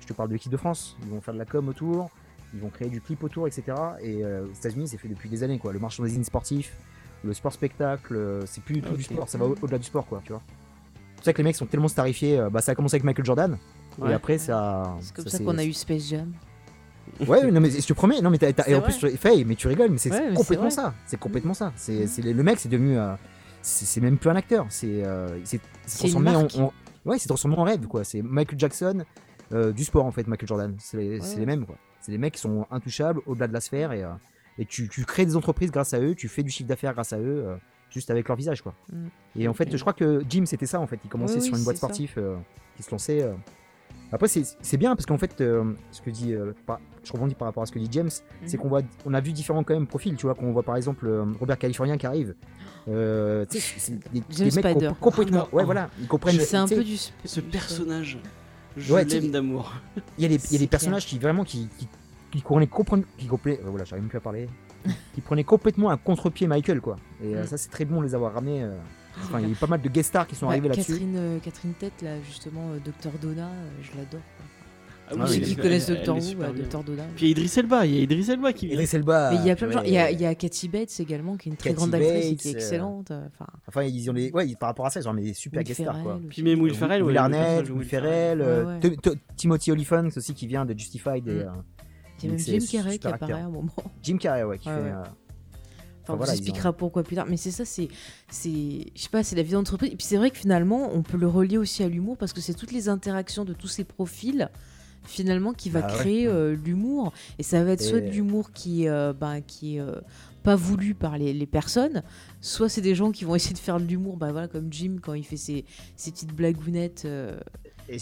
je 0.00 0.06
te 0.06 0.12
parle 0.12 0.28
de 0.28 0.34
l'équipe 0.34 0.52
de 0.52 0.58
France, 0.58 0.98
ils 1.02 1.08
vont 1.08 1.22
faire 1.22 1.32
de 1.32 1.38
la 1.38 1.46
com 1.46 1.66
autour, 1.66 2.10
ils 2.52 2.60
vont 2.60 2.68
créer 2.68 2.90
du 2.90 3.00
clip 3.00 3.24
autour, 3.24 3.46
etc. 3.46 3.64
Et 4.02 4.22
aux 4.22 4.52
États-Unis, 4.52 4.88
c'est 4.88 4.98
fait 4.98 5.08
depuis 5.08 5.30
des 5.30 5.42
années, 5.42 5.58
quoi. 5.58 5.72
Le 5.72 5.78
marchandising 5.78 6.24
sportif, 6.24 6.76
le 7.24 7.32
sport 7.32 7.54
spectacle, 7.54 8.42
c'est 8.44 8.62
plus 8.62 8.82
du 8.82 9.02
sport, 9.02 9.30
ça 9.30 9.38
va 9.38 9.46
au-delà 9.46 9.78
du 9.78 9.84
sport, 9.84 10.06
quoi, 10.06 10.20
tu 10.22 10.32
vois. 10.32 10.42
C'est 10.92 11.16
pour 11.16 11.24
ça 11.24 11.32
que 11.32 11.38
les 11.38 11.44
mecs 11.44 11.56
sont 11.56 11.66
tellement 11.66 11.88
starifiés. 11.88 12.46
Bah, 12.52 12.60
ça 12.60 12.72
a 12.72 12.74
commencé 12.74 12.96
avec 12.96 13.04
Michael 13.04 13.24
Jordan. 13.24 13.58
Et 14.08 14.12
après, 14.12 14.38
ça. 14.38 14.96
C'est 15.00 15.14
comme 15.14 15.26
ça, 15.26 15.38
qu'on 15.38 15.58
a 15.58 15.64
eu 15.64 15.72
Space 15.72 16.08
Jam. 16.08 16.32
Ouais, 17.26 17.50
non, 17.50 17.60
mais 17.60 17.70
je 17.70 17.86
te 17.86 17.92
promets, 17.92 18.20
non, 18.20 18.30
mais 18.30 18.38
et 18.66 18.74
en 18.74 18.80
plus, 18.80 19.16
Faye, 19.16 19.44
mais 19.44 19.54
tu 19.54 19.68
rigoles, 19.68 19.90
mais 19.90 19.98
c'est 19.98 20.34
complètement 20.34 20.70
ça. 20.70 20.94
C'est 21.06 21.18
complètement 21.18 21.54
ça. 21.54 21.72
C'est 21.76 22.04
mm. 22.04 22.36
le 22.36 22.42
mec, 22.42 22.58
c'est 22.58 22.68
devenu. 22.68 22.98
Euh, 22.98 23.14
c'est 23.62 24.00
même 24.00 24.16
plus 24.16 24.30
un 24.30 24.36
acteur. 24.36 24.66
C'est 24.70 25.04
euh, 25.04 25.38
transformé 25.98 26.30
en, 26.34 26.72
Ouais, 27.06 27.18
c'est 27.18 27.28
transformé 27.28 27.56
en 27.56 27.64
rêve, 27.64 27.86
quoi. 27.86 28.04
C'est 28.04 28.22
Michael 28.22 28.58
Jackson 28.58 29.04
euh, 29.52 29.72
du 29.72 29.84
sport, 29.84 30.04
en 30.04 30.12
fait, 30.12 30.26
Michael 30.26 30.48
Jordan. 30.48 30.74
C'est 30.78 30.96
les, 30.96 31.46
mêmes, 31.46 31.66
quoi. 31.66 31.76
C'est 32.00 32.12
des 32.12 32.18
mecs 32.18 32.34
qui 32.34 32.40
sont 32.40 32.66
intouchables 32.70 33.20
au-delà 33.26 33.48
de 33.48 33.52
la 33.52 33.60
sphère 33.60 33.92
et, 33.92 34.04
et 34.58 34.64
tu, 34.64 34.88
tu, 34.88 35.04
crées 35.04 35.26
des 35.26 35.36
entreprises 35.36 35.70
grâce 35.70 35.94
à 35.94 36.00
eux, 36.00 36.14
tu 36.14 36.28
fais 36.28 36.42
du 36.42 36.50
chiffre 36.50 36.68
d'affaires 36.68 36.92
grâce 36.92 37.12
à 37.12 37.18
eux, 37.18 37.46
juste 37.90 38.10
avec 38.10 38.28
leur 38.28 38.36
visage, 38.36 38.62
quoi. 38.62 38.74
Mm. 38.92 39.06
Et 39.36 39.48
en 39.48 39.54
fait, 39.54 39.74
je 39.74 39.80
crois 39.80 39.94
que 39.94 40.22
Jim, 40.28 40.44
c'était 40.46 40.66
ça, 40.66 40.80
en 40.80 40.86
fait. 40.86 41.00
Il 41.04 41.10
commençait 41.10 41.40
sur 41.40 41.56
une 41.56 41.64
boîte 41.64 41.78
sportive 41.78 42.18
qui 42.76 42.82
se 42.82 42.90
lançait. 42.90 43.26
Après, 44.12 44.28
c'est 44.28 44.76
bien 44.76 44.96
parce 44.96 45.06
qu'en 45.06 45.18
fait, 45.18 45.40
euh, 45.40 45.72
ce 45.92 46.00
que 46.00 46.10
dit, 46.10 46.32
euh, 46.32 46.52
je 47.04 47.12
rebondis 47.12 47.34
par 47.34 47.46
rapport 47.46 47.62
à 47.62 47.66
ce 47.66 47.72
que 47.72 47.78
dit 47.78 47.88
James, 47.92 48.10
c'est 48.44 48.56
mhm. 48.56 48.62
qu'on 48.62 48.68
voit, 48.68 48.82
on 49.06 49.14
a 49.14 49.20
vu 49.20 49.32
différents 49.32 49.62
quand 49.62 49.74
même 49.74 49.86
profils. 49.86 50.16
Tu 50.16 50.26
vois, 50.26 50.34
qu'on 50.34 50.52
voit 50.52 50.62
par 50.62 50.76
exemple 50.76 51.06
euh, 51.06 51.24
Robert 51.38 51.58
Californien 51.58 51.96
qui 51.96 52.06
arrive. 52.06 52.34
Euh, 52.88 53.44
c'est 53.48 53.98
des, 54.12 54.20
des 54.20 54.50
mecs 54.50 54.98
complètement. 55.00 55.48
ouais, 55.52 55.64
voilà, 55.64 55.90
ils 56.00 56.08
comprennent. 56.08 56.40
C'est 56.40 56.56
un 56.56 56.66
peu 56.66 56.82
du. 56.82 56.96
Ce 57.24 57.40
personnage, 57.40 58.18
je 58.76 58.94
l'aime 58.94 59.30
d'amour. 59.30 59.74
Il 60.18 60.30
y 60.30 60.34
a 60.34 60.58
des, 60.58 60.66
personnages 60.66 61.06
qui 61.06 61.18
vraiment 61.18 61.44
qui, 61.44 61.68
qui, 61.78 61.88
qui 62.32 62.42
comprennent, 62.42 63.04
qui 63.16 63.28
voilà, 63.28 63.84
j'arrive 63.84 64.02
même 64.02 64.08
plus 64.08 64.18
à 64.18 64.22
parler, 64.22 64.48
qui 65.14 65.20
prenaient 65.20 65.44
complètement 65.44 65.90
un 65.90 65.96
contre-pied 65.96 66.48
Michael, 66.48 66.80
quoi. 66.80 66.96
Et 67.22 67.34
mm. 67.34 67.46
ça, 67.46 67.56
c'est 67.56 67.70
très 67.70 67.84
bon 67.84 68.00
de 68.00 68.06
les 68.06 68.14
avoir 68.16 68.34
ramenés 68.34 68.66
il 69.34 69.40
y 69.40 69.44
a 69.44 69.48
eu 69.48 69.54
pas 69.54 69.66
mal 69.66 69.80
de 69.80 69.88
guest 69.88 70.08
stars 70.08 70.26
qui 70.26 70.34
sont 70.34 70.48
arrivés 70.48 70.68
là-dessus. 70.68 70.92
Catherine, 70.92 71.16
euh, 71.16 71.38
Catherine 71.38 71.74
Tête, 71.74 72.02
là, 72.02 72.20
justement, 72.22 72.70
euh, 72.70 72.78
Docteur 72.84 73.12
Donna, 73.20 73.46
euh, 73.46 73.68
je 73.82 73.96
l'adore. 73.98 74.20
Ah 75.12 75.14
oui, 75.16 75.34
ceux 75.34 75.40
qui 75.40 75.56
connaissent 75.56 75.88
Docteur 75.88 76.16
Who, 76.16 76.52
Docteur 76.56 76.84
Donna. 76.84 77.02
Puis 77.16 77.26
il 77.26 77.28
y 77.28 77.30
a 77.30 77.32
Idriss 77.32 77.58
Elba, 77.58 77.84
il 77.84 77.94
y 77.94 77.98
a 77.98 78.02
Idriss 78.02 78.28
Elba 78.28 78.52
qui 78.52 78.70
Elba. 78.70 79.30
Mais 79.32 79.38
il 79.38 79.46
y 79.46 79.50
a 79.50 79.56
plein 79.56 79.66
de 79.66 79.72
gens. 79.72 79.82
Il 79.82 79.92
y 79.92 79.98
a, 79.98 80.10
il 80.12 80.20
y 80.20 80.24
a 80.24 80.34
Cathy 80.36 80.68
Bates 80.68 81.00
également, 81.00 81.36
qui 81.36 81.48
est 81.48 81.52
une 81.52 81.56
très 81.56 81.72
grande 81.72 81.92
actrice 81.92 82.26
et 82.26 82.36
qui 82.36 82.48
est 82.48 82.52
excellente. 82.52 83.10
Enfin, 83.10 83.46
enfin 83.66 83.82
ils 83.82 84.08
ont 84.08 84.12
les, 84.12 84.30
ouais, 84.30 84.54
par 84.54 84.68
rapport 84.68 84.86
à 84.86 84.90
ça, 84.90 85.00
ils 85.00 85.08
ont 85.08 85.14
des 85.14 85.34
super 85.34 85.64
guest 85.64 85.82
stars 85.82 86.00
quoi. 86.02 86.20
Puis 86.28 86.44
même 86.44 86.60
Will 86.60 86.74
Ferrell, 86.74 87.02
Will 87.02 87.16
Arnett, 87.16 87.68
Will 87.68 87.84
Ferrell, 87.84 88.78
Timothy 89.36 89.72
Olyphant 89.72 90.06
aussi 90.16 90.32
qui 90.32 90.46
vient 90.46 90.64
de 90.64 90.78
Justified. 90.78 91.24
Il 91.26 92.26
y 92.26 92.28
a 92.28 92.30
même 92.30 92.38
Jim 92.38 92.58
Carrey 92.70 92.98
qui 92.98 93.06
apparaît 93.06 93.32
à 93.32 93.46
un 93.46 93.48
moment. 93.48 93.72
Jim 94.02 94.18
Carrey, 94.18 94.44
ouais, 94.44 94.58
qui 94.58 94.68
fait 94.68 94.92
on 96.12 96.16
vous 96.16 96.30
expliquera 96.30 96.72
pourquoi 96.72 97.02
plus 97.02 97.16
tard. 97.16 97.26
Mais 97.28 97.36
c'est 97.36 97.50
ça, 97.50 97.64
c'est, 97.64 97.88
c'est, 98.30 98.86
je 98.94 99.00
sais 99.02 99.08
pas, 99.08 99.22
c'est 99.22 99.36
la 99.36 99.42
vie 99.42 99.52
d'entreprise. 99.52 99.92
Et 99.92 99.96
puis 99.96 100.06
c'est 100.06 100.16
vrai 100.16 100.30
que 100.30 100.38
finalement, 100.38 100.90
on 100.92 101.02
peut 101.02 101.18
le 101.18 101.28
relier 101.28 101.58
aussi 101.58 101.82
à 101.82 101.88
l'humour 101.88 102.16
parce 102.16 102.32
que 102.32 102.40
c'est 102.40 102.54
toutes 102.54 102.72
les 102.72 102.88
interactions 102.88 103.44
de 103.44 103.52
tous 103.52 103.68
ces 103.68 103.84
profils 103.84 104.50
finalement 105.04 105.52
qui 105.52 105.70
va 105.70 105.82
bah 105.82 105.88
créer 105.88 106.26
euh, 106.26 106.54
l'humour. 106.54 107.12
Et 107.38 107.42
ça 107.42 107.62
va 107.64 107.72
être 107.72 107.82
soit 107.82 108.00
de 108.00 108.10
l'humour 108.10 108.52
qui, 108.52 108.88
euh, 108.88 109.12
bah, 109.12 109.40
qui 109.40 109.76
est 109.76 109.80
euh, 109.80 110.00
pas 110.42 110.56
voulu 110.56 110.94
par 110.94 111.18
les, 111.18 111.32
les, 111.32 111.46
personnes, 111.46 112.02
soit 112.40 112.68
c'est 112.68 112.80
des 112.80 112.94
gens 112.94 113.10
qui 113.10 113.24
vont 113.24 113.34
essayer 113.34 113.54
de 113.54 113.58
faire 113.58 113.80
de 113.80 113.84
l'humour, 113.84 114.16
bah, 114.16 114.32
voilà, 114.32 114.48
comme 114.48 114.72
Jim 114.72 114.96
quand 115.02 115.14
il 115.14 115.24
fait 115.24 115.36
ses, 115.36 115.64
ses 115.96 116.10
petites 116.10 116.34
blagounettes. 116.34 117.06
Et, 117.88 117.96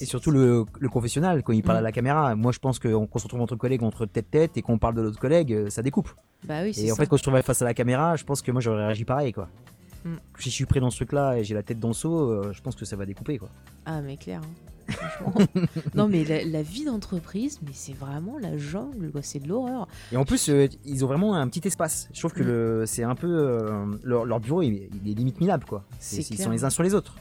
et, 0.00 0.06
surtout 0.06 0.30
le, 0.30 0.64
le, 0.80 0.88
confessionnal, 0.88 1.42
quand 1.42 1.52
il 1.52 1.62
parle 1.62 1.78
à 1.78 1.82
la 1.82 1.92
caméra. 1.92 2.34
Moi, 2.34 2.50
je 2.50 2.58
pense 2.58 2.78
qu'on 2.78 3.08
se 3.14 3.22
retrouve 3.22 3.42
entre 3.42 3.56
collègues, 3.56 3.82
entre 3.82 4.06
tête-tête, 4.06 4.56
et 4.56 4.62
qu'on 4.62 4.78
parle 4.78 4.94
de 4.94 5.02
l'autre 5.02 5.20
collègue, 5.20 5.68
ça 5.68 5.82
découpe. 5.82 6.08
Bah 6.44 6.62
oui, 6.62 6.72
et 6.78 6.92
en 6.92 6.96
fait, 6.96 7.06
quand 7.06 7.16
je 7.16 7.22
trouvais 7.22 7.42
face 7.42 7.62
à 7.62 7.64
la 7.64 7.74
caméra, 7.74 8.16
je 8.16 8.24
pense 8.24 8.42
que 8.42 8.50
moi 8.52 8.60
j'aurais 8.60 8.86
réagi 8.86 9.04
pareil 9.04 9.32
quoi. 9.32 9.48
Mm. 10.04 10.14
Si 10.38 10.50
je 10.50 10.54
suis 10.54 10.66
prêt 10.66 10.80
dans 10.80 10.90
ce 10.90 10.96
truc-là 10.96 11.38
et 11.38 11.44
j'ai 11.44 11.54
la 11.54 11.62
tête 11.62 11.80
dans 11.80 11.88
le 11.88 11.94
seau, 11.94 12.30
euh, 12.30 12.52
je 12.52 12.60
pense 12.62 12.76
que 12.76 12.84
ça 12.84 12.96
va 12.96 13.06
découper 13.06 13.38
quoi. 13.38 13.48
Ah 13.86 14.00
mais 14.00 14.16
clair. 14.16 14.40
Hein. 14.44 15.44
non 15.94 16.08
mais 16.08 16.24
la, 16.24 16.62
vie 16.62 16.84
d'entreprise, 16.84 17.60
mais 17.62 17.72
c'est 17.74 17.92
vraiment 17.92 18.38
la 18.38 18.56
jungle, 18.56 19.10
quoi. 19.10 19.20
C'est 19.22 19.38
de 19.38 19.48
l'horreur. 19.48 19.86
Et 20.12 20.16
en 20.16 20.24
plus, 20.24 20.48
euh, 20.48 20.66
ils 20.84 21.04
ont 21.04 21.08
vraiment 21.08 21.34
un 21.34 21.46
petit 21.48 21.66
espace. 21.66 22.08
Je 22.14 22.20
trouve 22.20 22.32
que 22.32 22.82
mm. 22.82 22.86
c'est 22.86 23.02
un 23.02 23.14
peu 23.14 23.26
euh, 23.28 23.84
leur, 24.04 24.40
bureau, 24.40 24.62
il, 24.62 24.88
il, 25.04 25.10
est 25.10 25.14
limite 25.14 25.40
minable 25.40 25.64
quoi. 25.64 25.84
Ils 26.12 26.38
sont 26.38 26.50
les 26.50 26.64
uns 26.64 26.70
sur 26.70 26.82
les 26.82 26.94
autres. 26.94 27.16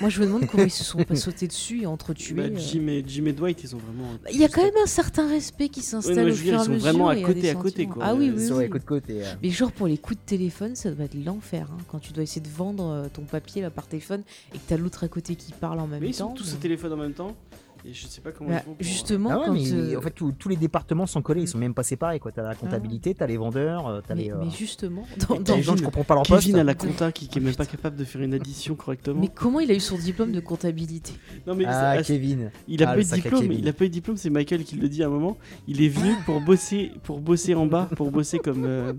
Moi, 0.00 0.10
je 0.10 0.20
me 0.20 0.26
demande 0.26 0.46
comment 0.46 0.64
ils 0.64 0.70
se 0.70 0.84
sont 0.84 1.02
pas 1.04 1.16
sautés 1.16 1.46
dessus 1.46 1.82
et 1.82 1.86
entretués. 1.86 2.34
Bah, 2.34 2.42
euh. 2.44 2.56
Jim, 2.56 2.86
et, 2.88 3.04
Jim 3.06 3.26
et 3.26 3.32
Dwight, 3.32 3.62
ils 3.62 3.74
ont 3.74 3.78
vraiment. 3.78 4.08
Bah, 4.22 4.30
il 4.32 4.40
y 4.40 4.44
a 4.44 4.48
quand 4.48 4.62
même 4.62 4.76
un 4.82 4.86
certain 4.86 5.28
respect 5.28 5.68
qui 5.68 5.82
s'installe 5.82 6.30
au 6.30 6.34
fur 6.34 6.52
et 6.52 6.56
à 6.56 6.58
mesure. 6.58 6.74
Ils 6.74 6.80
sont 6.80 6.86
vraiment 6.86 7.08
à 7.08 7.16
côté 7.16 7.50
à 7.50 7.54
côté. 7.54 7.86
Quoi. 7.86 8.02
Ah 8.04 8.14
oui, 8.14 8.30
oui. 8.34 8.42
Ils 8.42 8.48
sont 8.48 8.58
à 8.58 8.68
côté, 8.68 8.84
côté. 8.84 9.22
Mais 9.42 9.50
genre 9.50 9.72
pour 9.72 9.86
les 9.86 9.98
coups 9.98 10.18
de 10.20 10.24
téléphone, 10.26 10.74
ça 10.76 10.90
doit 10.90 11.04
être 11.04 11.14
l'enfer. 11.24 11.68
Hein, 11.72 11.78
quand 11.88 11.98
tu 11.98 12.12
dois 12.12 12.22
essayer 12.22 12.40
de 12.40 12.48
vendre 12.48 12.90
euh, 12.90 13.08
ton 13.12 13.22
papier 13.22 13.62
là, 13.62 13.70
par 13.70 13.86
téléphone 13.86 14.22
et 14.54 14.58
que 14.58 14.62
tu 14.66 14.74
as 14.74 14.76
l'autre 14.76 15.04
à 15.04 15.08
côté 15.08 15.36
qui 15.36 15.52
parle 15.52 15.80
en 15.80 15.86
même 15.86 16.00
mais 16.00 16.10
temps. 16.12 16.34
Ils 16.34 16.38
sont 16.38 16.44
tous 16.44 16.54
au 16.54 16.58
téléphone 16.58 16.92
en 16.92 16.96
même 16.96 17.14
temps. 17.14 17.36
Et 17.84 17.94
je 17.94 18.06
sais 18.06 18.20
pas 18.20 18.32
comment 18.32 18.50
bah, 18.50 18.62
Justement, 18.80 19.30
ah 19.30 19.50
euh, 19.50 19.96
en 19.96 20.00
fait, 20.02 20.14
tous 20.38 20.48
les 20.48 20.56
départements 20.56 21.06
sont 21.06 21.22
collés, 21.22 21.42
ils 21.42 21.48
sont 21.48 21.58
même 21.58 21.74
pas 21.74 21.82
séparés. 21.82 22.20
Tu 22.20 22.40
as 22.40 22.42
la 22.42 22.54
comptabilité, 22.54 23.14
tu 23.14 23.22
as 23.22 23.26
les 23.26 23.36
vendeurs, 23.36 23.86
euh, 23.88 24.00
as 24.08 24.14
mais, 24.14 24.24
les. 24.24 24.32
Mais 24.32 24.50
justement, 24.50 25.06
dans, 25.40 25.56
les 25.56 25.62
gens, 25.62 25.76
je 25.76 25.84
comprends 25.84 26.04
pas 26.04 26.14
leur 26.14 26.24
Kevin 26.24 26.56
a 26.56 26.64
la 26.64 26.74
compta 26.74 27.12
qui, 27.12 27.28
qui 27.28 27.38
est 27.38 27.42
même 27.42 27.54
pas 27.54 27.66
capable 27.66 27.96
de 27.96 28.04
faire 28.04 28.20
une 28.22 28.34
addition 28.34 28.74
correctement. 28.74 29.20
Mais 29.20 29.28
comment 29.28 29.60
il 29.60 29.70
a 29.70 29.74
eu 29.74 29.80
son 29.80 29.96
diplôme 29.96 30.32
de 30.32 30.40
comptabilité 30.40 31.12
non, 31.46 31.54
mais 31.54 31.64
Ah, 31.66 31.96
Kevin. 32.02 32.50
Il 32.68 32.82
a 32.82 32.90
ah, 32.90 32.94
pas 32.94 33.00
eu 33.00 33.04
de 33.04 33.14
diplôme, 33.14 33.52
il 33.52 33.68
a 33.68 33.72
pas 33.72 33.84
eu 33.84 33.88
de 33.88 33.94
diplôme, 33.94 34.16
c'est 34.16 34.30
Michael 34.30 34.64
qui 34.64 34.76
le 34.76 34.88
dit 34.88 35.02
à 35.02 35.06
un 35.06 35.10
moment. 35.10 35.38
Il 35.66 35.82
est 35.82 35.88
venu 35.88 36.14
pour 36.26 36.40
bosser, 36.40 36.92
pour 37.02 37.20
bosser 37.20 37.54
en 37.54 37.66
bas, 37.66 37.88
pour 37.96 38.10
bosser 38.10 38.38
comme, 38.38 38.64
euh, 38.64 38.92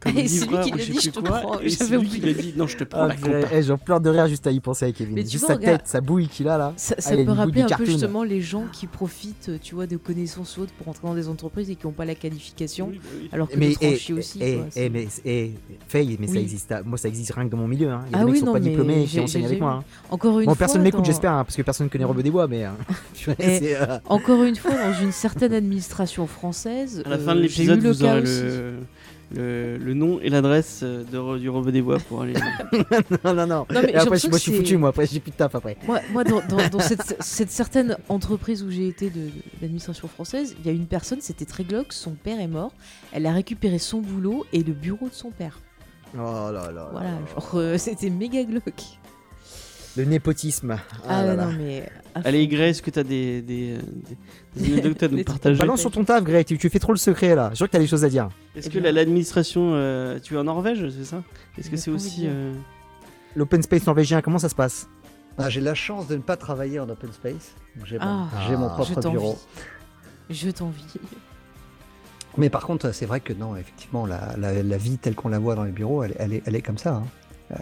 comme 0.00 0.12
livreur 0.14 0.66
ou 0.66 0.78
je 0.78 0.92
sais 1.00 1.10
plus 1.12 1.22
quoi. 1.22 1.62
Et 1.62 1.70
c'est 1.70 1.96
lui 1.98 2.08
qui 2.08 2.20
l'a 2.20 2.32
dit 2.32 2.54
non, 2.56 2.66
je 2.66 2.76
te 2.76 2.84
prends 2.84 3.02
ah, 3.02 3.08
la 3.08 3.16
compta. 3.16 3.48
Eh, 3.52 3.62
j'en 3.62 3.78
pleure 3.78 4.00
de 4.00 4.10
rire 4.10 4.26
juste 4.26 4.46
à 4.46 4.50
y 4.50 4.60
penser 4.60 4.86
à 4.86 4.92
Kevin. 4.92 5.16
Juste 5.18 5.46
sa 5.46 5.56
tête, 5.56 5.82
sa 5.84 6.00
bouille 6.00 6.28
qu'il 6.28 6.48
a 6.48 6.56
là. 6.56 6.72
Ça 6.76 6.94
peut 6.96 7.30
rappeler 7.30 7.62
un 7.62 7.68
peu 7.68 7.84
justement 7.84 8.21
vraiment 8.22 8.34
les 8.34 8.40
gens 8.40 8.64
qui 8.72 8.86
profitent, 8.86 9.50
tu 9.62 9.74
vois, 9.74 9.86
de 9.86 9.96
connaissances 9.96 10.58
hautes 10.58 10.70
pour 10.70 10.88
entrer 10.88 11.06
dans 11.06 11.14
des 11.14 11.28
entreprises 11.28 11.70
et 11.70 11.76
qui 11.76 11.86
n'ont 11.86 11.92
pas 11.92 12.04
la 12.04 12.14
qualification, 12.14 12.88
bah 12.88 12.98
alors 13.32 13.48
que 13.48 13.56
mais, 13.56 13.74
et, 13.80 14.12
aussi. 14.12 14.42
Et, 14.42 14.60
et, 14.76 14.88
mais, 14.88 15.08
et, 15.24 15.52
Faye, 15.88 16.16
mais 16.18 16.26
ça 16.26 16.38
existe, 16.38 16.74
moi 16.84 16.98
ça 16.98 17.08
existe 17.08 17.32
rien 17.32 17.46
que 17.46 17.50
dans 17.50 17.58
mon 17.58 17.68
milieu. 17.68 17.90
Hein. 17.90 18.04
Il 18.08 18.12
y 18.12 18.14
a 18.14 18.18
ah 18.18 18.24
des 18.24 18.30
mecs 18.30 18.40
qui 18.40 18.46
sont 18.46 18.52
pas 18.52 18.60
diplômés 18.60 19.04
qui 19.04 19.20
enseignent 19.20 19.46
avec 19.46 19.60
moi. 19.60 19.72
Hein. 19.80 19.84
Encore 20.10 20.40
une 20.40 20.46
bon, 20.46 20.52
fois. 20.52 20.58
personne 20.58 20.82
m'écoute, 20.82 21.04
j'espère, 21.04 21.32
hein, 21.32 21.44
parce 21.44 21.56
que 21.56 21.62
personne 21.62 21.86
ne 21.86 21.90
connaît 21.90 22.04
Robeux 22.04 22.22
des 22.22 22.30
Bois, 22.30 22.48
mais. 22.48 22.66
Euh, 23.42 23.98
encore 24.06 24.42
une 24.42 24.56
fois, 24.56 24.72
dans 24.72 25.00
une 25.00 25.12
certaine 25.12 25.52
administration 25.52 26.26
française. 26.26 27.02
À 27.06 27.10
la 27.10 27.18
fin 27.18 27.34
de 27.34 27.40
l'épisode, 27.40 27.80
vous 27.80 28.02
aurez 28.02 28.20
le 28.20 28.74
le, 29.34 29.94
nom 29.94 30.20
et 30.20 30.28
l'adresse 30.28 30.82
de, 30.82 31.38
du 31.38 31.48
Robot 31.48 31.70
des 31.70 31.82
Bois 31.82 31.98
pour 31.98 32.22
aller. 32.22 32.34
non, 33.24 33.34
non, 33.34 33.46
non. 33.46 33.66
après, 33.68 33.92
moi, 34.04 34.16
je 34.16 34.36
suis 34.36 34.52
foutu, 34.52 34.76
moi. 34.76 34.90
Après, 34.90 35.06
j'ai 35.06 35.20
plus 35.20 35.30
de 35.30 35.36
taf 35.36 35.54
après. 35.54 35.76
Moi, 35.86 36.00
moi 36.12 36.24
dans, 36.24 36.40
dans, 36.70 36.78
cette, 36.80 37.16
cette, 37.20 37.50
certaine 37.50 37.96
entreprise 38.08 38.62
où 38.62 38.70
j'ai 38.70 38.88
été 38.88 39.10
de, 39.10 39.30
l'administration 39.60 40.08
française, 40.08 40.54
il 40.60 40.66
y 40.66 40.68
a 40.68 40.72
une 40.72 40.86
personne, 40.86 41.20
c'était 41.20 41.44
très 41.44 41.64
glauque, 41.64 41.92
son 41.92 42.12
père 42.12 42.40
est 42.40 42.48
mort. 42.48 42.72
Elle 43.12 43.26
a 43.26 43.32
récupéré 43.32 43.78
son 43.78 44.00
boulot 44.00 44.44
et 44.52 44.62
le 44.62 44.72
bureau 44.72 45.08
de 45.08 45.14
son 45.14 45.30
père. 45.30 45.60
Oh 46.14 46.18
là 46.52 46.70
là. 46.72 46.88
Voilà, 46.92 47.10
genre, 47.34 47.50
euh, 47.54 47.78
c'était 47.78 48.10
méga 48.10 48.44
glauque. 48.44 48.98
Le 49.96 50.04
népotisme. 50.04 50.78
Ah, 51.06 51.24
ah 51.24 51.36
non, 51.36 51.52
mais. 51.52 51.88
Allez, 52.14 52.46
Grey, 52.46 52.70
est-ce 52.70 52.82
que 52.82 52.90
tu 52.90 52.98
as 52.98 53.04
des, 53.04 53.42
des, 53.42 53.78
des 54.56 54.72
anecdotes 54.72 55.02
à 55.02 55.08
nous 55.08 55.24
partager 55.24 55.58
Balance 55.58 55.80
sur 55.80 55.90
ton 55.90 56.04
taf, 56.04 56.22
Grey, 56.24 56.44
tu, 56.44 56.56
fais 56.56 56.78
trop 56.78 56.92
le 56.92 56.98
secret 56.98 57.34
là. 57.34 57.50
Je 57.50 57.56
crois 57.56 57.68
que 57.68 57.72
tu 57.72 57.76
as 57.76 57.80
des 57.80 57.86
choses 57.86 58.04
à 58.04 58.08
dire. 58.08 58.28
Est-ce 58.54 58.70
que 58.70 58.78
l'administration. 58.78 59.72
Euh, 59.74 60.18
tu 60.22 60.34
es 60.34 60.38
en 60.38 60.44
Norvège, 60.44 60.88
c'est 60.90 61.04
ça? 61.04 61.22
Est-ce 61.58 61.70
que 61.70 61.76
c'est 61.76 61.90
aussi. 61.90 62.24
Euh, 62.26 62.52
L'open 63.34 63.62
space 63.62 63.86
norvégien, 63.86 64.20
comment 64.20 64.38
ça 64.38 64.48
se 64.48 64.54
passe? 64.54 64.88
Ah, 65.38 65.48
J'ai 65.48 65.62
la 65.62 65.74
chance 65.74 66.06
de 66.08 66.16
ne 66.16 66.20
pas 66.20 66.36
travailler 66.36 66.78
en 66.78 66.88
open 66.88 67.10
space. 67.12 67.54
J'ai 67.86 67.98
mon, 67.98 68.04
ah. 68.04 68.28
mon, 68.58 68.68
propre 68.68 69.10
bureau. 69.10 69.38
Je 70.28 70.50
t'envie. 70.50 70.84
Mais 72.36 72.50
par 72.50 72.66
contre, 72.66 72.92
c'est 72.92 73.06
vrai 73.06 73.20
que 73.20 73.32
non, 73.32 73.56
effectivement, 73.56 74.06
la, 74.06 74.36
la, 74.36 74.76
vie 74.76 74.98
telle 74.98 75.14
qu'on 75.14 75.28
la 75.28 75.38
voit 75.38 75.54
dans 75.54 75.64
les 75.64 75.72
bureaux, 75.72 76.02
elle, 76.02 76.14
elle, 76.18 76.32
est, 76.34 76.42
elle 76.46 76.56
est, 76.56 76.62
comme 76.62 76.78
ça. 76.78 76.96
Hein. 76.96 77.04
Euh, 77.52 77.56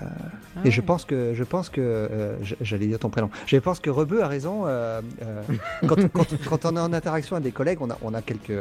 ah 0.56 0.60
et 0.64 0.70
je 0.70 0.80
pense 0.80 1.04
que, 1.04 1.34
je 1.34 1.44
pense 1.44 1.68
que, 1.68 1.80
euh, 1.80 2.36
j'allais 2.60 2.86
dire 2.86 2.98
ton 2.98 3.10
prénom. 3.10 3.30
Je 3.46 3.56
pense 3.58 3.80
que 3.80 3.90
Rebeu 3.90 4.22
a 4.22 4.28
raison. 4.28 4.64
Euh, 4.66 5.00
quand, 5.86 5.96
quand, 6.12 6.64
on 6.64 6.76
est 6.76 6.80
en 6.80 6.92
interaction 6.92 7.36
avec 7.36 7.44
des 7.44 7.52
collègues, 7.52 7.78
on 7.80 7.90
a, 7.90 7.98
on 8.02 8.14
a 8.14 8.22
quelques, 8.22 8.52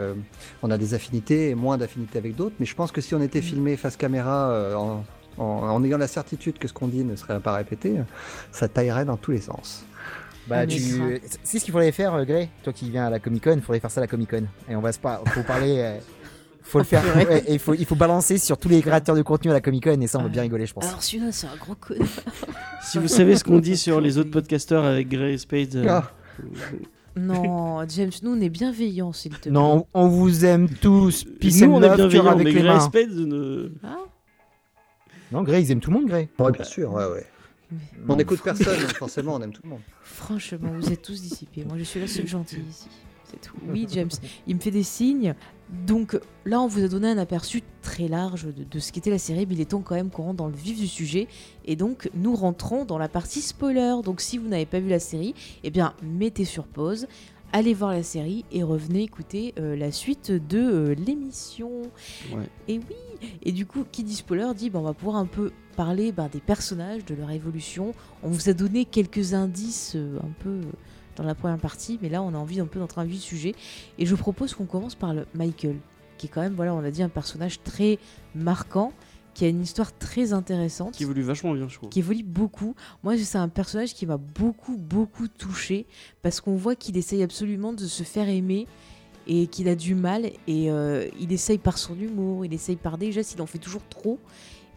on 0.63 0.71
a 0.71 0.77
des 0.77 0.93
affinités 0.93 1.49
et 1.49 1.55
moins 1.55 1.77
d'affinités 1.77 2.17
avec 2.17 2.36
d'autres. 2.36 2.55
Mais 2.59 2.65
je 2.65 2.75
pense 2.75 2.91
que 2.91 3.01
si 3.01 3.15
on 3.15 3.21
était 3.21 3.39
mm. 3.39 3.43
filmé 3.43 3.77
face 3.77 3.97
caméra 3.97 4.75
en, 4.77 5.03
en, 5.38 5.84
ayant 5.84 5.97
la 5.97 6.07
certitude 6.07 6.57
que 6.57 6.67
ce 6.67 6.73
qu'on 6.73 6.88
dit 6.88 7.03
ne 7.03 7.15
serait 7.15 7.39
pas 7.39 7.53
répété, 7.53 7.95
ça 8.51 8.67
taillerait 8.67 9.05
dans 9.05 9.17
tous 9.17 9.32
les 9.32 9.41
sens. 9.41 9.86
Bah, 10.47 10.65
tu... 10.65 10.80
C'est 11.43 11.59
ce 11.59 11.65
qu'il 11.65 11.71
faudrait 11.71 11.91
faire, 11.91 12.25
Gray. 12.25 12.49
Toi 12.63 12.73
qui 12.73 12.89
viens 12.89 13.05
à 13.05 13.09
la 13.11 13.19
Comic 13.19 13.43
Con, 13.43 13.53
il 13.55 13.61
faudrait 13.61 13.80
faire 13.80 13.91
ça 13.91 14.01
à 14.01 14.03
la 14.03 14.07
Comic 14.07 14.32
Con. 14.32 14.45
Et 14.67 14.75
on 14.75 14.82
va 14.82 14.91
se 14.91 14.99
pas, 14.99 15.21
faut 15.27 15.43
parler 15.43 15.99
faut 16.70 16.80
le 16.80 16.86
faire. 16.86 17.03
et 17.47 17.53
il 17.53 17.59
faut, 17.59 17.74
il 17.74 17.86
faut 17.86 17.95
balancer 17.95 18.38
sur 18.38 18.57
tous 18.57 18.70
les 18.70 18.82
créateurs 18.82 19.15
de 19.15 19.22
contenu 19.22 19.51
à 19.51 19.53
la 19.53 19.61
Comic 19.61 19.84
Con 19.84 20.01
et 20.01 20.07
ça 20.07 20.20
on 20.20 20.24
va 20.24 20.30
bien 20.30 20.41
rigoler, 20.41 20.65
je 20.65 20.74
pense. 20.74 20.88
Alors 20.88 21.03
celui-là, 21.03 21.32
c'est 21.32 21.47
un 21.47 21.55
gros 21.55 21.76
connard. 21.76 22.07
si 22.84 22.97
vous 22.97 23.07
savez 23.07 23.36
ce 23.36 23.43
qu'on 23.43 23.59
dit 23.59 23.78
sur 23.78 24.01
les 24.01 24.17
autres 24.17 24.32
podcasteurs 24.32 24.86
avec 24.86 25.09
Grey 25.09 25.38
Spade. 25.38 25.76
Euh, 25.76 25.88
ah. 25.89 26.11
Non, 27.15 27.86
James, 27.88 28.11
nous 28.24 28.32
on 28.32 28.41
est 28.41 28.49
bienveillants, 28.49 29.11
s'il 29.11 29.34
te 29.34 29.41
plaît. 29.43 29.51
Non, 29.51 29.88
on 29.93 30.07
vous 30.07 30.45
aime 30.45 30.70
tous. 30.70 31.26
Peace 31.39 31.61
nous, 31.61 31.74
on 31.74 31.82
est 31.82 31.95
bienveillants, 31.95 32.28
avec 32.28 32.45
mais 32.45 32.53
Grey 32.53 32.80
Spade 32.80 33.11
ne... 33.11 33.72
ah 33.84 33.97
Non, 35.32 35.43
Grey, 35.43 35.63
ils 35.63 35.72
aiment 35.72 35.82
tout 35.82 35.91
le 35.91 35.97
monde, 35.97 36.07
Grey. 36.07 36.30
Ouais, 36.39 36.51
bien 36.51 36.63
sûr, 36.63 36.93
ouais, 36.93 37.05
ouais. 37.05 37.26
On 38.07 38.15
n'écoute 38.15 38.41
personne, 38.43 38.80
forcément, 38.95 39.36
on 39.36 39.41
aime 39.41 39.51
tout 39.51 39.61
le 39.63 39.70
monde. 39.70 39.82
Franchement, 40.01 40.72
vous 40.80 40.91
êtes 40.91 41.01
tous 41.01 41.22
dissipés. 41.22 41.63
Moi, 41.65 41.78
je 41.78 41.84
suis 41.84 41.99
la 41.99 42.07
seule 42.07 42.28
gentille 42.28 42.63
ici. 42.70 42.88
C'est 43.30 43.41
tout. 43.41 43.55
Oui, 43.67 43.88
James, 43.91 44.09
il 44.47 44.55
me 44.55 44.61
fait 44.61 44.72
des 44.72 44.84
signes. 44.84 45.36
Donc 45.70 46.20
là, 46.45 46.59
on 46.61 46.67
vous 46.67 46.84
a 46.84 46.88
donné 46.88 47.09
un 47.09 47.17
aperçu 47.17 47.61
très 47.82 48.07
large 48.07 48.47
de, 48.47 48.80
ce 48.80 48.91
qu'était 48.91 49.11
la 49.11 49.20
série, 49.20 49.45
mais 49.47 49.53
il 49.53 49.61
est 49.61 49.70
temps 49.70 49.82
quand 49.82 49.95
même 49.95 50.09
qu'on 50.09 50.24
rentre 50.24 50.38
dans 50.38 50.47
le 50.47 50.55
vif 50.55 50.80
du 50.80 50.88
sujet. 50.88 51.28
Et 51.65 51.76
donc, 51.76 52.09
nous 52.15 52.36
rentrons 52.36 52.86
dans 52.86 52.97
la 52.97 53.07
partie 53.07 53.41
spoiler. 53.41 53.95
Donc, 54.03 54.22
si 54.22 54.38
vous 54.38 54.47
n'avez 54.47 54.65
pas 54.65 54.80
vu 54.80 54.89
la 54.89 54.99
série, 54.99 55.36
eh 55.63 55.70
bien, 55.70 55.93
mettez 56.01 56.45
sur 56.45 56.65
pause, 56.65 57.07
allez 57.53 57.74
voir 57.74 57.91
la 57.91 58.03
série 58.03 58.45
et 58.51 58.63
revenez 58.63 59.03
écouter 59.03 59.53
euh, 59.59 59.76
la 59.76 59.91
suite 59.91 60.32
de 60.32 60.59
euh, 60.59 60.95
l'émission. 60.95 61.84
Et 62.67 62.80
oui, 62.80 63.28
et 63.43 63.51
du 63.51 63.65
coup, 63.65 63.86
qui 63.91 64.03
dit 64.03 64.15
spoiler 64.15 64.51
dit 64.55 64.70
ben, 64.70 64.80
on 64.80 64.84
va 64.84 64.93
pouvoir 64.93 65.17
un 65.17 65.26
peu 65.26 65.51
parler 65.76 66.11
ben, 66.11 66.30
des 66.32 66.39
personnages, 66.39 67.05
de 67.05 67.15
leur 67.15 67.32
évolution. 67.32 67.93
On 68.24 68.30
vous 68.30 68.49
a 68.49 68.53
donné 68.53 68.86
quelques 68.86 69.34
indices 69.34 69.93
euh, 69.95 70.17
un 70.20 70.32
peu 70.39 70.61
dans 71.20 71.28
la 71.28 71.36
première 71.36 71.57
partie, 71.57 71.99
mais 72.01 72.09
là 72.09 72.24
on 72.24 72.34
a 72.34 72.38
envie 72.38 72.59
un 72.59 72.65
peu 72.65 72.80
d'entrer 72.80 73.01
dans 73.03 73.09
le 73.09 73.15
sujet. 73.15 73.53
Et 73.97 74.05
je 74.05 74.15
propose 74.15 74.53
qu'on 74.53 74.65
commence 74.65 74.95
par 74.95 75.13
le 75.13 75.26
Michael, 75.36 75.76
qui 76.17 76.28
est 76.28 76.30
quand 76.30 76.41
même, 76.41 76.53
voilà, 76.53 76.74
on 76.74 76.84
a 76.84 76.91
dit 76.91 77.03
un 77.03 77.09
personnage 77.09 77.61
très 77.61 77.99
marquant, 78.34 78.93
qui 79.34 79.45
a 79.45 79.49
une 79.49 79.61
histoire 79.61 79.95
très 79.97 80.34
intéressante. 80.34 80.95
Qui 80.95 81.03
évolue 81.03 81.22
vachement 81.22 81.53
bien, 81.53 81.67
je 81.67 81.76
trouve. 81.76 81.89
Qui 81.89 81.99
évolue 81.99 82.24
beaucoup. 82.24 82.76
Moi, 83.03 83.17
c'est 83.17 83.38
un 83.38 83.47
personnage 83.47 83.93
qui 83.93 84.05
m'a 84.05 84.17
beaucoup, 84.17 84.78
beaucoup 84.78 85.28
touché, 85.28 85.86
parce 86.22 86.41
qu'on 86.41 86.55
voit 86.55 86.76
qu'il 86.76 86.97
essaye 86.97 87.22
absolument 87.22 87.74
de 87.74 87.86
se 87.86 88.03
faire 88.03 88.30
aimer 88.30 88.65
et 89.28 89.47
qu'il 89.47 89.67
a 89.67 89.76
du 89.76 89.95
mal 89.95 90.26
et 90.47 90.72
euh, 90.72 91.07
il 91.20 91.32
essaye 91.32 91.59
par 91.59 91.78
son 91.78 91.99
humour, 91.99 92.45
il 92.45 92.53
essaye 92.53 92.78
par 92.78 92.97
des 92.97 93.11
gestes, 93.11 93.34
il 93.36 93.41
en 93.41 93.45
fait 93.45 93.59
toujours 93.59 93.84
trop 93.88 94.17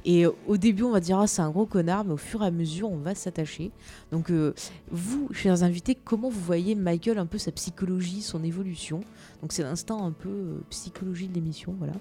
et 0.04 0.26
euh, 0.26 0.30
au 0.46 0.56
début, 0.56 0.82
on 0.82 0.90
va 0.90 1.00
dire, 1.00 1.18
ah, 1.18 1.26
c'est 1.26 1.42
un 1.42 1.50
gros 1.50 1.66
connard, 1.66 2.04
mais 2.04 2.12
au 2.12 2.18
fur 2.18 2.42
et 2.42 2.46
à 2.46 2.50
mesure, 2.50 2.90
on 2.90 2.96
va 2.96 3.14
s'attacher. 3.14 3.70
Donc, 4.10 4.30
euh, 4.30 4.54
vous, 4.90 5.28
chers 5.32 5.62
invités, 5.62 5.94
comment 5.94 6.28
vous 6.28 6.40
voyez 6.40 6.74
Michael, 6.74 7.18
un 7.18 7.26
peu 7.26 7.38
sa 7.38 7.52
psychologie, 7.52 8.22
son 8.22 8.42
évolution? 8.42 9.00
Donc, 9.42 9.52
c'est 9.52 9.62
l'instant 9.62 10.04
un 10.04 10.12
peu 10.12 10.28
euh, 10.28 10.60
psychologie 10.70 11.28
de 11.28 11.34
l'émission, 11.34 11.74
voilà. 11.78 11.94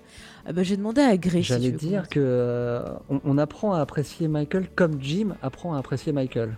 Bah, 0.52 0.64
J'ai 0.64 0.78
demandé 0.78 1.02
à 1.02 1.16
Gré. 1.18 1.42
J'allais 1.44 1.72
dire 1.72 2.10
que 2.10 2.84
on, 3.10 3.38
apprend 3.38 3.74
à 3.74 3.80
apprécier 3.80 4.28
Michael 4.28 4.68
comme 4.76 5.02
Jim 5.02 5.36
apprend 5.42 5.74
à 5.74 5.80
apprécier 5.80 6.12
Michael. 6.12 6.58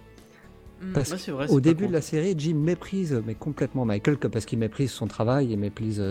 Hmm. 0.84 0.94
Parce 0.94 1.30
vrai, 1.30 1.50
au 1.50 1.60
début 1.60 1.88
de 1.88 1.94
la 1.94 2.02
série, 2.02 2.36
Jim 2.38 2.56
méprise 2.56 3.22
mais 3.26 3.36
complètement 3.36 3.86
Michael 3.86 4.18
parce 4.18 4.46
qu'il 4.46 4.60
méprise 4.60 4.92
son 4.92 5.08
travail, 5.08 5.52
il 5.52 5.58
méprise 5.58 6.04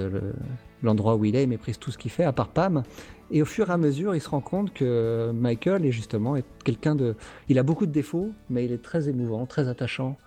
l'endroit 0.82 1.16
où 1.16 1.24
il 1.24 1.36
est, 1.36 1.44
il 1.44 1.48
méprise 1.48 1.78
tout 1.78 1.90
ce 1.90 1.98
qu'il 1.98 2.10
fait, 2.10 2.24
à 2.24 2.32
part 2.32 2.48
Pam. 2.48 2.82
Et 3.30 3.40
au 3.40 3.46
fur 3.46 3.70
et 3.70 3.72
à 3.72 3.78
mesure, 3.78 4.14
il 4.14 4.20
se 4.20 4.28
rend 4.28 4.42
compte 4.42 4.74
que 4.74 5.30
Michael 5.34 5.86
est 5.86 5.92
justement 5.92 6.36
quelqu'un 6.64 6.94
de. 6.94 7.16
Il 7.48 7.58
a 7.58 7.62
beaucoup 7.62 7.86
de 7.86 7.92
défauts, 7.92 8.30
mais 8.50 8.66
il 8.66 8.72
est 8.72 8.82
très 8.82 9.08
émouvant, 9.08 9.46
très 9.46 9.68
attachant. 9.68 10.18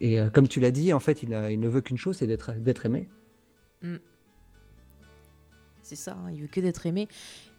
Et 0.00 0.18
euh, 0.18 0.30
comme 0.30 0.48
tu 0.48 0.58
l'as 0.58 0.70
dit, 0.70 0.92
en 0.94 1.00
fait, 1.00 1.22
il, 1.22 1.28
ne 1.30 1.68
veut 1.68 1.82
qu'une 1.82 1.98
chose, 1.98 2.16
c'est 2.16 2.26
d'être 2.26 2.86
aimé. 2.86 3.08
Mm. 3.82 3.96
C'est 5.82 5.96
ça, 5.96 6.12
hein, 6.12 6.30
il 6.32 6.40
veut 6.40 6.46
que 6.46 6.60
d'être 6.60 6.86
aimé. 6.86 7.08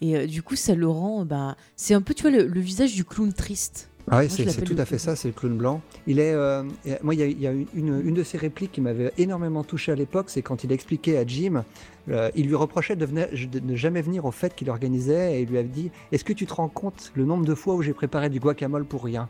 Et 0.02 0.18
euh, 0.18 0.26
du 0.26 0.42
coup, 0.42 0.56
ça 0.56 0.74
le 0.74 0.88
rend. 0.88 1.26
Bah, 1.26 1.56
c'est 1.76 1.94
un 1.94 2.02
peu, 2.02 2.16
tu 2.16 2.24
vois, 2.24 2.32
le 2.32 2.60
visage 2.60 2.96
du 2.96 3.06
clown 3.06 3.32
triste. 3.32 3.92
Ah 4.12 4.20
oui, 4.20 4.30
c'est 4.30 4.64
tout 4.64 4.76
à 4.78 4.86
fait 4.86 4.98
ça, 4.98 5.16
c'est 5.16 5.30
le 5.30 5.34
clown 5.34 5.58
blanc. 5.58 5.82
Il 6.08 6.20
est, 6.20 6.34
euh, 6.34 6.64
moi, 7.02 7.16
il 7.16 7.42
y 7.42 7.48
a, 7.48 7.52
une, 7.52 8.14
de 8.14 8.24
ses 8.24 8.38
répliques 8.38 8.74
qui 8.74 8.82
m'avait 8.82 9.14
énormément 9.18 9.64
touché 9.64 9.92
à 9.92 9.96
l'époque, 9.96 10.30
c'est 10.30 10.42
quand 10.42 10.64
il 10.64 10.72
expliquait 10.72 11.18
à 11.18 11.26
Jim, 11.26 11.64
euh, 12.10 12.30
il 12.36 12.48
lui 12.48 12.56
reprochait 12.56 12.98
de, 12.98 13.08
ne 13.08 13.76
jamais 13.76 14.02
venir 14.02 14.26
au 14.26 14.32
fait 14.32 14.54
qu'il 14.56 14.70
organisait, 14.70 15.40
et 15.40 15.42
il 15.44 15.50
lui 15.50 15.58
avait 15.58 15.68
dit 15.68 15.90
Est-ce 16.12 16.26
que 16.26 16.34
tu 16.34 16.46
te 16.46 16.54
rends 16.54 16.68
compte 16.68 17.12
le 17.16 17.24
nombre 17.24 17.46
de 17.46 17.56
fois 17.56 17.76
où 17.76 17.82
j'ai 17.82 17.94
préparé 17.94 18.30
du 18.30 18.40
guacamole 18.40 18.86
pour 18.86 19.04
rien? 19.04 19.30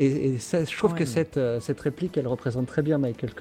Et, 0.00 0.38
ça, 0.38 0.64
je 0.64 0.76
trouve 0.76 0.94
que 0.94 1.04
cette, 1.04 1.36
euh, 1.36 1.60
cette 1.60 1.80
réplique, 1.80 2.16
elle 2.16 2.28
représente 2.28 2.66
très 2.66 2.82
bien 2.82 2.98
Michael 2.98 3.32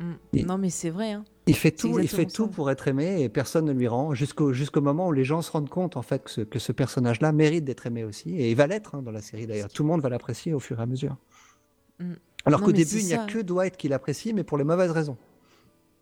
Mm. 0.00 0.46
non, 0.46 0.58
mais 0.58 0.70
c'est 0.70 0.90
vrai. 0.90 1.12
Hein. 1.12 1.24
Il 1.46 1.56
fait 1.56 1.70
tout, 1.70 1.98
il 1.98 2.08
fait 2.08 2.26
tout 2.26 2.46
pour 2.48 2.70
être 2.70 2.88
aimé 2.88 3.22
et 3.22 3.28
personne 3.28 3.64
ne 3.64 3.72
lui 3.72 3.88
rend 3.88 4.14
jusqu'au 4.14 4.52
jusqu'au 4.52 4.80
moment 4.80 5.08
où 5.08 5.12
les 5.12 5.24
gens 5.24 5.42
se 5.42 5.50
rendent 5.50 5.70
compte 5.70 5.96
en 5.96 6.02
fait 6.02 6.24
que 6.24 6.30
ce, 6.30 6.40
que 6.42 6.58
ce 6.58 6.72
personnage-là 6.72 7.32
mérite 7.32 7.64
d'être 7.64 7.86
aimé 7.86 8.04
aussi 8.04 8.36
et 8.36 8.50
il 8.50 8.56
va 8.56 8.66
l'être 8.66 8.94
hein, 8.94 9.02
dans 9.02 9.10
la 9.10 9.22
série 9.22 9.46
d'ailleurs. 9.46 9.68
Tout 9.68 9.82
le 9.82 9.88
monde 9.88 10.00
va 10.00 10.08
l'apprécier 10.08 10.54
au 10.54 10.60
fur 10.60 10.78
et 10.78 10.82
à 10.82 10.86
mesure. 10.86 11.16
Mm. 11.98 12.12
Alors 12.44 12.62
qu'au 12.62 12.72
début 12.72 13.00
il 13.00 13.06
n'y 13.06 13.14
a 13.14 13.24
que 13.24 13.40
Dwight 13.40 13.76
qui 13.76 13.88
l'apprécie 13.88 14.32
mais 14.32 14.44
pour 14.44 14.58
les 14.58 14.64
mauvaises 14.64 14.90
raisons. 14.90 15.16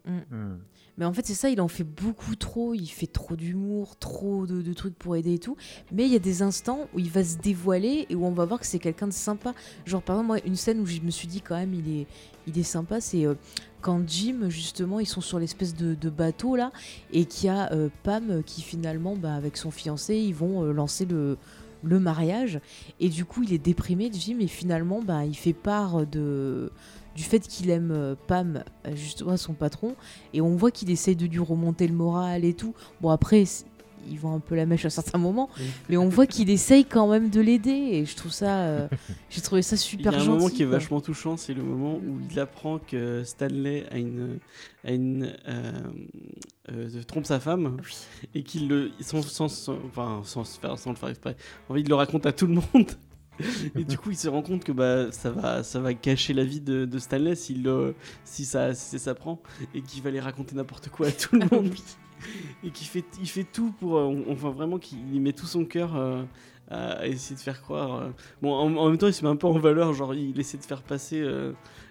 Mm. 0.04 0.56
Mais 0.98 1.04
en 1.04 1.12
fait, 1.12 1.26
c'est 1.26 1.34
ça, 1.34 1.50
il 1.50 1.60
en 1.60 1.68
fait 1.68 1.84
beaucoup 1.84 2.36
trop, 2.36 2.74
il 2.74 2.86
fait 2.86 3.06
trop 3.06 3.36
d'humour, 3.36 3.96
trop 3.96 4.46
de, 4.46 4.72
trucs 4.72 4.94
pour 4.94 5.16
aider 5.16 5.34
et 5.34 5.38
tout. 5.38 5.56
Mais 5.92 6.04
il 6.04 6.12
y 6.12 6.16
a 6.16 6.20
des 6.20 6.42
instants 6.42 6.88
où 6.94 6.98
il 6.98 7.10
va 7.10 7.22
se 7.22 7.36
dévoiler 7.36 8.06
et 8.08 8.14
où 8.14 8.24
on 8.24 8.32
va 8.32 8.44
voir 8.44 8.60
que 8.60 8.66
c'est 8.66 8.78
quelqu'un 8.78 9.06
de 9.06 9.12
sympa. 9.12 9.54
Genre, 9.84 10.02
par 10.02 10.16
exemple, 10.16 10.26
moi, 10.26 10.38
une 10.46 10.56
scène 10.56 10.80
où 10.80 10.86
je 10.86 11.00
me 11.00 11.10
suis 11.10 11.28
dit 11.28 11.40
quand 11.40 11.56
même, 11.56 11.74
il 11.74 12.00
est, 12.00 12.06
il 12.46 12.58
est 12.58 12.62
sympa, 12.62 13.00
c'est 13.00 13.26
euh, 13.26 13.34
quand 13.80 14.08
Jim, 14.08 14.48
justement, 14.48 14.98
ils 15.00 15.06
sont 15.06 15.20
sur 15.20 15.38
l'espèce 15.38 15.74
de, 15.74 16.10
bateau 16.10 16.56
là 16.56 16.72
et 17.12 17.24
qu'il 17.24 17.46
y 17.46 17.50
a 17.50 17.72
euh, 17.72 17.88
Pam 18.02 18.42
qui 18.44 18.62
finalement, 18.62 19.16
bah, 19.16 19.34
avec 19.34 19.56
son 19.56 19.70
fiancé, 19.70 20.16
ils 20.16 20.34
vont 20.34 20.62
euh, 20.62 20.72
lancer 20.72 21.04
le, 21.04 21.36
le 21.82 22.00
mariage. 22.00 22.60
Et 23.00 23.08
du 23.08 23.24
coup, 23.24 23.42
il 23.42 23.52
est 23.52 23.58
déprimé, 23.58 24.10
Jim, 24.12 24.38
et 24.40 24.46
finalement, 24.46 25.02
bah, 25.02 25.24
il 25.24 25.36
fait 25.36 25.52
part 25.52 26.06
de 26.06 26.70
du 27.16 27.22
fait 27.22 27.40
qu'il 27.40 27.70
aime 27.70 27.90
euh, 27.90 28.14
Pam, 28.26 28.62
euh, 28.86 28.94
justement 28.94 29.36
son 29.36 29.54
patron, 29.54 29.96
et 30.34 30.40
on 30.40 30.54
voit 30.54 30.70
qu'il 30.70 30.90
essaye 30.90 31.16
de 31.16 31.26
lui 31.26 31.38
remonter 31.38 31.88
le 31.88 31.94
moral 31.94 32.44
et 32.44 32.54
tout. 32.54 32.74
Bon 33.00 33.10
après, 33.10 33.44
il 34.08 34.18
vend 34.18 34.34
un 34.36 34.40
peu 34.40 34.54
la 34.54 34.66
mèche 34.66 34.84
à 34.84 34.90
certains 34.90 35.18
moments, 35.18 35.48
mais 35.88 35.96
on 35.96 36.08
voit 36.08 36.26
qu'il 36.26 36.50
essaye 36.50 36.84
quand 36.84 37.08
même 37.08 37.30
de 37.30 37.40
l'aider 37.40 37.70
et 37.70 38.04
je 38.04 38.14
trouve 38.14 38.32
ça, 38.32 38.60
euh, 38.60 38.88
j'ai 39.30 39.40
trouvé 39.40 39.62
ça 39.62 39.76
super 39.76 40.12
gentil. 40.12 40.24
Il 40.24 40.26
y 40.26 40.28
a 40.28 40.32
un 40.32 40.36
moment 40.36 40.48
qui 40.48 40.62
est 40.62 40.66
vachement 40.66 41.00
touchant, 41.00 41.36
c'est 41.36 41.54
le 41.54 41.62
moment 41.62 41.96
où 41.96 42.18
il 42.30 42.38
apprend 42.38 42.78
que 42.78 43.24
Stanley 43.24 43.84
a 43.90 43.98
une, 43.98 44.38
a 44.84 44.92
une 44.92 45.36
euh, 45.48 47.02
trompe 47.06 47.26
sa 47.26 47.40
femme 47.40 47.78
et 48.34 48.42
qu'il 48.42 48.68
le, 48.68 48.90
sans, 49.00 49.22
sans, 49.22 49.70
enfin, 49.86 50.20
sans, 50.24 50.44
faire, 50.44 50.78
sans 50.78 50.90
le 50.90 50.96
faire 50.96 51.08
exprès, 51.08 51.36
envie 51.68 51.82
de 51.82 51.88
le 51.88 51.94
raconte 51.94 52.26
à 52.26 52.32
tout 52.32 52.46
le 52.46 52.54
monde 52.54 52.92
et 53.74 53.84
du 53.84 53.98
coup, 53.98 54.10
il 54.10 54.16
se 54.16 54.28
rend 54.28 54.42
compte 54.42 54.64
que 54.64 54.72
bah, 54.72 55.10
ça, 55.12 55.30
va, 55.30 55.62
ça 55.62 55.80
va 55.80 55.94
cacher 55.94 56.34
la 56.34 56.44
vie 56.44 56.60
de, 56.60 56.98
Stanley 56.98 57.34
si, 57.34 58.44
ça, 58.44 58.74
si 58.74 58.98
ça 58.98 59.14
prend 59.14 59.40
et 59.74 59.82
qu'il 59.82 60.02
va 60.02 60.10
les 60.10 60.20
raconter 60.20 60.54
n'importe 60.54 60.88
quoi 60.88 61.08
à 61.08 61.12
tout 61.12 61.36
le 61.36 61.46
monde. 61.50 61.70
et 62.64 62.70
qu'il 62.70 62.86
fait, 62.86 63.04
il 63.20 63.28
fait 63.28 63.44
tout 63.44 63.72
pour. 63.78 63.98
Euh, 63.98 64.24
enfin, 64.30 64.50
vraiment, 64.50 64.78
qu'il 64.78 65.20
met 65.20 65.32
tout 65.32 65.46
son 65.46 65.64
cœur 65.64 65.96
euh, 65.96 66.22
à 66.70 67.06
essayer 67.06 67.36
de 67.36 67.40
faire 67.40 67.60
croire. 67.62 67.94
Euh. 67.96 68.10
Bon, 68.42 68.54
en, 68.54 68.88
même 68.88 68.98
temps, 68.98 69.06
il 69.06 69.14
se 69.14 69.24
met 69.24 69.30
un 69.30 69.36
peu 69.36 69.46
en 69.46 69.58
valeur, 69.58 69.92
genre, 69.92 70.14
il 70.14 70.38
essaie 70.38 70.58
de 70.58 70.64
faire 70.64 70.82
passer 70.82 71.24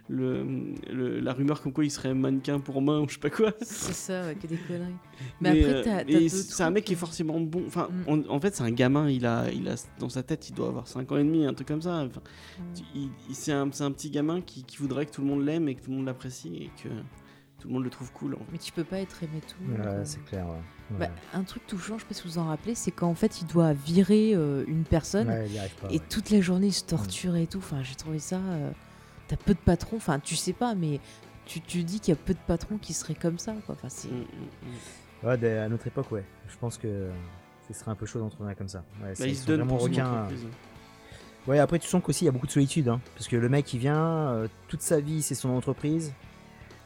le, 0.07 1.19
la 1.19 1.33
rumeur 1.33 1.61
comme 1.61 1.73
quoi 1.73 1.83
il 1.83 1.89
serait 1.89 2.13
mannequin 2.13 2.59
pour 2.59 2.81
main 2.81 2.99
ou 2.99 3.07
je 3.07 3.13
sais 3.13 3.19
pas 3.19 3.29
quoi. 3.29 3.53
C'est 3.61 3.93
ça, 3.93 4.35
que 4.35 4.45
des 4.45 4.57
conneries. 4.57 4.93
Mais, 5.41 5.63
après, 5.63 6.29
c'est 6.29 6.63
un 6.63 6.69
mec 6.69 6.85
qui 6.85 6.93
est 6.93 6.97
forcément 6.97 7.39
bon. 7.39 7.63
Enfin, 7.67 7.89
mm. 8.07 8.23
en 8.29 8.39
fait, 8.39 8.55
c'est 8.55 8.63
un 8.63 8.71
gamin. 8.71 9.09
Il 9.09 9.25
a, 9.25 9.49
il 9.51 9.67
a 9.67 9.75
dans 9.99 10.09
sa 10.09 10.23
tête, 10.23 10.49
il 10.49 10.53
doit 10.53 10.67
avoir 10.67 10.87
5 10.87 11.11
ans 11.11 11.17
et 11.17 11.23
demi, 11.23 11.45
un 11.45 11.53
truc 11.53 11.67
comme 11.67 11.81
ça. 11.81 12.05
Enfin, 12.05 12.21
mm. 12.59 13.07
c'est 13.31 13.51
un, 13.51 13.63
un, 13.63 13.91
petit 13.91 14.09
gamin 14.09 14.41
qui, 14.41 14.63
qui 14.63 14.77
voudrait 14.77 15.05
que 15.05 15.11
tout 15.11 15.21
le 15.21 15.27
monde 15.27 15.43
l'aime 15.43 15.67
et 15.69 15.75
que 15.75 15.81
tout 15.81 15.91
le 15.91 15.97
monde 15.97 16.05
l'apprécie 16.05 16.55
et 16.55 16.71
que 16.83 16.89
tout 17.59 17.67
le 17.67 17.73
monde 17.73 17.83
le 17.83 17.89
trouve 17.89 18.11
cool. 18.11 18.37
Mais 18.51 18.59
tu 18.59 18.71
peux 18.71 18.83
pas 18.83 18.99
être 18.99 19.23
aimé 19.23 19.41
tout. 19.47 19.71
Ouais, 19.71 19.87
euh. 19.87 20.05
c'est 20.05 20.23
clair. 20.25 20.45
Bah, 20.91 21.07
un 21.33 21.43
truc 21.43 21.65
touchant, 21.65 21.97
je 21.97 22.03
sais 22.03 22.07
pas 22.07 22.13
si 22.13 22.27
vous 22.27 22.37
en 22.37 22.45
rappelez, 22.45 22.75
c'est 22.75 22.91
qu'en 22.91 23.15
fait 23.15 23.41
il 23.41 23.47
doit 23.47 23.73
virer 23.73 24.33
euh, 24.35 24.63
une 24.67 24.83
personne 24.83 25.33
et 25.89 25.99
toute 25.99 26.29
la 26.29 26.41
journée 26.41 26.67
il 26.67 26.73
se 26.73 26.83
torture 26.83 27.35
et 27.35 27.47
tout. 27.47 27.57
Enfin, 27.57 27.81
j'ai 27.81 27.95
trouvé 27.95 28.19
ça. 28.19 28.39
Euh, 29.25 29.35
t'as 29.35 29.37
peu 29.37 29.53
de 29.53 29.59
patrons, 29.59 29.97
enfin 29.97 30.19
tu 30.19 30.35
sais 30.35 30.53
pas, 30.53 30.75
mais 30.75 30.99
tu, 31.45 31.61
tu 31.61 31.83
dis 31.83 31.99
qu'il 31.99 32.13
y 32.13 32.17
a 32.17 32.19
peu 32.19 32.33
de 32.33 32.39
patrons 32.47 32.77
qui 32.77 32.93
seraient 32.93 33.15
comme 33.15 33.39
ça. 33.39 33.53
Quoi. 33.65 33.75
Enfin, 33.75 33.89
c'est... 33.89 34.09
Mm, 34.09 34.21
mm, 34.21 35.23
mm. 35.23 35.27
Ouais, 35.27 35.57
à 35.57 35.69
notre 35.69 35.87
époque, 35.87 36.11
ouais. 36.11 36.23
Je 36.47 36.57
pense 36.57 36.77
que 36.77 37.09
ce 37.67 37.73
serait 37.73 37.91
un 37.91 37.95
peu 37.95 38.05
chaud 38.05 38.19
d'entretenir 38.19 38.55
comme 38.55 38.67
ça. 38.67 38.83
Ouais, 39.01 39.13
bah, 39.17 39.27
il 39.27 39.35
se 39.35 39.45
donne 39.45 39.61
vraiment 39.61 39.77
requin. 39.77 40.27
Ouais, 41.47 41.59
après 41.59 41.77
tu 41.77 41.87
sens 41.87 42.01
qu'aussi 42.03 42.23
il 42.23 42.25
y 42.25 42.29
a 42.29 42.31
beaucoup 42.31 42.47
de 42.47 42.51
solitude, 42.51 42.87
hein, 42.87 42.99
parce 43.15 43.27
que 43.27 43.35
le 43.35 43.49
mec 43.49 43.71
il 43.71 43.79
vient, 43.79 44.29
euh, 44.29 44.47
toute 44.67 44.81
sa 44.81 44.99
vie 44.99 45.21
c'est 45.21 45.35
son 45.35 45.49
entreprise, 45.49 46.11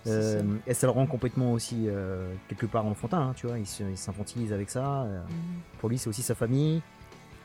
euh, 0.05 0.43
et 0.67 0.73
ça 0.73 0.85
le 0.85 0.91
rend 0.91 1.05
complètement 1.05 1.53
aussi 1.53 1.85
euh, 1.87 2.33
quelque 2.49 2.65
part 2.65 2.85
enfantin, 2.85 3.21
hein, 3.21 3.33
tu 3.37 3.47
vois, 3.47 3.57
il 3.57 3.65
s'infantilise 3.65 4.51
avec 4.51 4.69
ça. 4.69 5.07
Pour 5.79 5.87
lui 5.87 5.97
c'est 5.97 6.09
aussi 6.09 6.23
sa 6.23 6.35
famille, 6.35 6.81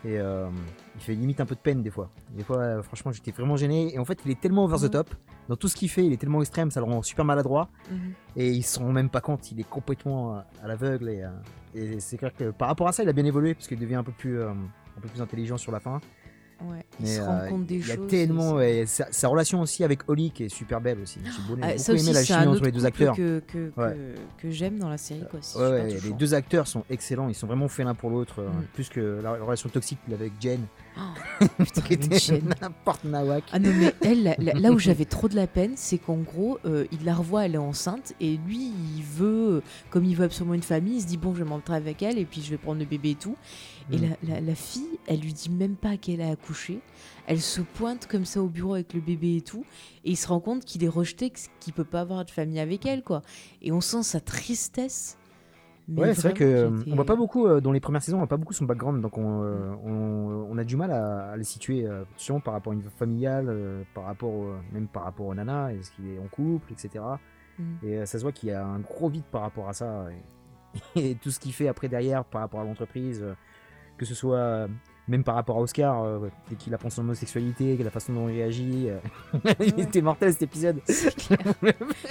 et 0.04 0.18
euh, 0.18 0.48
il 0.94 1.00
fait 1.00 1.14
limite 1.14 1.40
un 1.40 1.46
peu 1.46 1.54
de 1.54 1.60
peine 1.60 1.82
des 1.82 1.90
fois. 1.90 2.10
Des 2.30 2.44
fois, 2.44 2.58
euh, 2.58 2.82
franchement, 2.82 3.10
j'étais 3.12 3.30
vraiment 3.30 3.56
gêné. 3.56 3.94
Et 3.94 3.98
en 3.98 4.04
fait, 4.04 4.18
il 4.24 4.30
est 4.30 4.40
tellement 4.40 4.64
over 4.64 4.76
the 4.76 4.82
mhm. 4.82 4.90
top. 4.90 5.14
Dans 5.48 5.56
tout 5.56 5.68
ce 5.68 5.76
qu'il 5.76 5.88
fait, 5.90 6.04
il 6.04 6.12
est 6.12 6.16
tellement 6.16 6.40
extrême, 6.40 6.70
ça 6.70 6.80
le 6.80 6.86
rend 6.86 7.02
super 7.02 7.24
maladroit. 7.24 7.68
Mhm. 7.90 8.12
Et 8.36 8.50
il 8.50 8.62
se 8.62 8.78
rend 8.78 8.92
même 8.92 9.08
pas 9.08 9.20
compte, 9.20 9.50
il 9.50 9.60
est 9.60 9.68
complètement 9.68 10.42
à 10.62 10.68
l'aveugle. 10.68 11.08
Et, 11.08 11.22
euh, 11.22 11.30
et 11.74 12.00
c'est 12.00 12.18
clair 12.18 12.34
que 12.34 12.50
par 12.50 12.68
rapport 12.68 12.88
à 12.88 12.92
ça, 12.92 13.02
il 13.02 13.08
a 13.08 13.12
bien 13.12 13.24
évolué, 13.24 13.54
parce 13.54 13.66
qu'il 13.66 13.78
devient 13.78 13.96
un 13.96 14.04
peu 14.04 14.12
plus, 14.12 14.42
un 14.42 14.56
peu 15.00 15.08
plus 15.08 15.22
intelligent 15.22 15.56
sur 15.56 15.72
la 15.72 15.80
fin 15.80 16.00
il 17.00 17.08
se 17.08 17.20
rend 17.20 17.48
compte 17.48 17.66
des 17.66 17.80
choses. 17.80 17.96
Il 17.96 18.00
y 18.00 18.04
a 18.04 18.26
tellement. 18.26 18.58
sa, 18.86 19.28
relation 19.28 19.60
aussi 19.60 19.84
avec 19.84 20.08
Holly 20.08 20.30
qui 20.30 20.44
est 20.44 20.48
super 20.48 20.80
belle 20.80 21.00
aussi. 21.00 21.20
J'ai 21.24 21.30
beaucoup, 21.48 21.60
ah, 21.62 21.72
aimé 21.72 22.12
la 22.12 22.24
chimie 22.24 22.46
entre 22.46 22.64
les 22.64 22.72
deux 22.72 22.86
acteurs. 22.86 23.16
Que, 23.16 23.40
que, 23.46 23.72
que, 24.38 24.50
j'aime 24.50 24.78
dans 24.78 24.88
la 24.88 24.98
série. 24.98 25.24
Quoi. 25.30 25.40
les 25.78 26.12
deux 26.12 26.34
acteurs 26.34 26.66
sont 26.66 26.84
excellents. 26.90 27.28
Ils 27.28 27.34
sont 27.34 27.46
vraiment 27.46 27.68
faits 27.68 27.86
l'un 27.86 27.94
pour 27.94 28.10
l'autre. 28.10 28.40
Euh, 28.40 28.48
mm. 28.48 28.64
Plus 28.74 28.88
que 28.88 29.20
la, 29.22 29.32
relation 29.32 29.68
toxique 29.68 29.98
avec 30.12 30.32
Jen. 30.40 30.60
Oh, 30.96 31.46
putain, 31.58 32.38
n'importe 32.60 33.04
nawak. 33.04 33.44
Ah 33.52 33.58
non, 33.58 33.70
mais 33.74 33.94
elle, 34.02 34.36
là, 34.38 34.70
où 34.70 34.78
j'avais 34.78 35.04
trop 35.04 35.28
de 35.28 35.34
la 35.34 35.46
peine, 35.46 35.72
c'est 35.76 35.98
qu'en 35.98 36.18
gros, 36.18 36.58
euh, 36.64 36.86
il 36.92 37.04
la 37.04 37.14
revoit, 37.14 37.46
elle 37.46 37.56
est 37.56 37.58
enceinte, 37.58 38.14
et 38.20 38.38
lui, 38.46 38.72
il 38.96 39.02
veut, 39.02 39.62
comme 39.90 40.04
il 40.04 40.14
veut 40.16 40.24
absolument 40.24 40.54
une 40.54 40.62
famille, 40.62 40.96
il 40.96 41.02
se 41.02 41.06
dit 41.06 41.16
bon, 41.16 41.34
je 41.34 41.42
vais 41.42 41.48
m'entrer 41.48 41.74
avec 41.74 42.02
elle, 42.02 42.18
et 42.18 42.24
puis 42.24 42.42
je 42.42 42.50
vais 42.50 42.58
prendre 42.58 42.78
le 42.78 42.86
bébé 42.86 43.10
et 43.10 43.14
tout. 43.16 43.36
Et 43.90 43.98
mm. 43.98 44.16
la, 44.28 44.40
la, 44.40 44.54
fille, 44.54 44.98
elle 45.06 45.20
lui 45.20 45.32
dit 45.32 45.50
même 45.50 45.76
pas 45.76 45.96
qu'elle 45.96 46.20
a 46.20 46.30
accouché. 46.30 46.80
Elle 47.26 47.40
se 47.40 47.60
pointe 47.60 48.06
comme 48.06 48.24
ça 48.24 48.42
au 48.42 48.48
bureau 48.48 48.74
avec 48.74 48.94
le 48.94 49.00
bébé 49.00 49.36
et 49.36 49.40
tout. 49.40 49.64
Et 50.04 50.12
il 50.12 50.16
se 50.16 50.28
rend 50.28 50.40
compte 50.40 50.64
qu'il 50.64 50.84
est 50.84 50.88
rejeté, 50.88 51.32
qu'il 51.60 51.72
peut 51.72 51.84
pas 51.84 52.00
avoir 52.00 52.24
de 52.24 52.30
famille 52.30 52.60
avec 52.60 52.86
elle, 52.86 53.02
quoi. 53.02 53.22
Et 53.62 53.72
on 53.72 53.80
sent 53.80 54.02
sa 54.02 54.20
tristesse. 54.20 55.18
ouais, 55.88 56.14
c'est 56.14 56.22
vrai 56.22 56.34
que 56.34 56.44
euh, 56.44 56.70
on 56.86 56.94
voit 56.94 57.04
pas 57.04 57.16
beaucoup 57.16 57.46
euh, 57.46 57.60
dans 57.60 57.72
les 57.72 57.80
premières 57.80 58.02
saisons, 58.02 58.16
on 58.18 58.20
voit 58.20 58.26
pas 58.28 58.36
beaucoup 58.36 58.54
son 58.54 58.64
background, 58.64 59.02
donc 59.02 59.18
on, 59.18 59.42
euh, 59.42 59.70
mm. 59.70 60.50
on, 60.50 60.58
a 60.58 60.64
du 60.64 60.76
mal 60.76 60.90
à, 60.90 61.30
à 61.32 61.36
les 61.36 61.44
situer, 61.44 61.86
sûrement 62.16 62.40
par 62.40 62.54
rapport 62.54 62.72
à 62.72 62.74
une 62.74 62.82
vie 62.82 62.88
familiale, 62.96 63.84
par 63.94 64.04
rapport 64.04 64.46
même 64.72 64.88
par 64.88 65.04
rapport 65.04 65.26
au 65.26 65.34
nana, 65.34 65.72
est-ce 65.72 65.90
qu'il 65.92 66.08
est 66.08 66.18
en 66.18 66.28
couple, 66.28 66.72
etc. 66.72 67.04
Mm. 67.58 67.64
Et 67.82 68.06
ça 68.06 68.18
se 68.18 68.22
voit 68.22 68.32
qu'il 68.32 68.48
y 68.48 68.52
a 68.52 68.64
un 68.64 68.80
gros 68.80 69.08
vide 69.08 69.24
par 69.30 69.42
rapport 69.42 69.68
à 69.68 69.74
ça, 69.74 70.06
et, 70.94 71.00
et 71.10 71.14
tout 71.16 71.30
ce 71.30 71.38
qu'il 71.38 71.52
fait 71.52 71.68
après 71.68 71.88
derrière 71.88 72.24
par 72.24 72.40
rapport 72.40 72.60
à 72.60 72.64
l'entreprise 72.64 73.24
que 73.96 74.04
ce 74.04 74.14
soit 74.14 74.36
euh, 74.36 74.68
même 75.06 75.22
par 75.22 75.34
rapport 75.34 75.58
à 75.58 75.60
Oscar, 75.60 76.02
euh, 76.02 76.30
dès 76.48 76.56
qu'il 76.56 76.72
apprend 76.72 76.88
son 76.88 77.02
homosexualité, 77.02 77.76
la 77.76 77.90
façon 77.90 78.14
dont 78.14 78.28
il 78.28 78.36
réagit, 78.36 78.88
euh, 78.88 78.98
il 79.60 79.80
était 79.80 80.00
mortel 80.00 80.32
cet 80.32 80.42
épisode. 80.42 80.80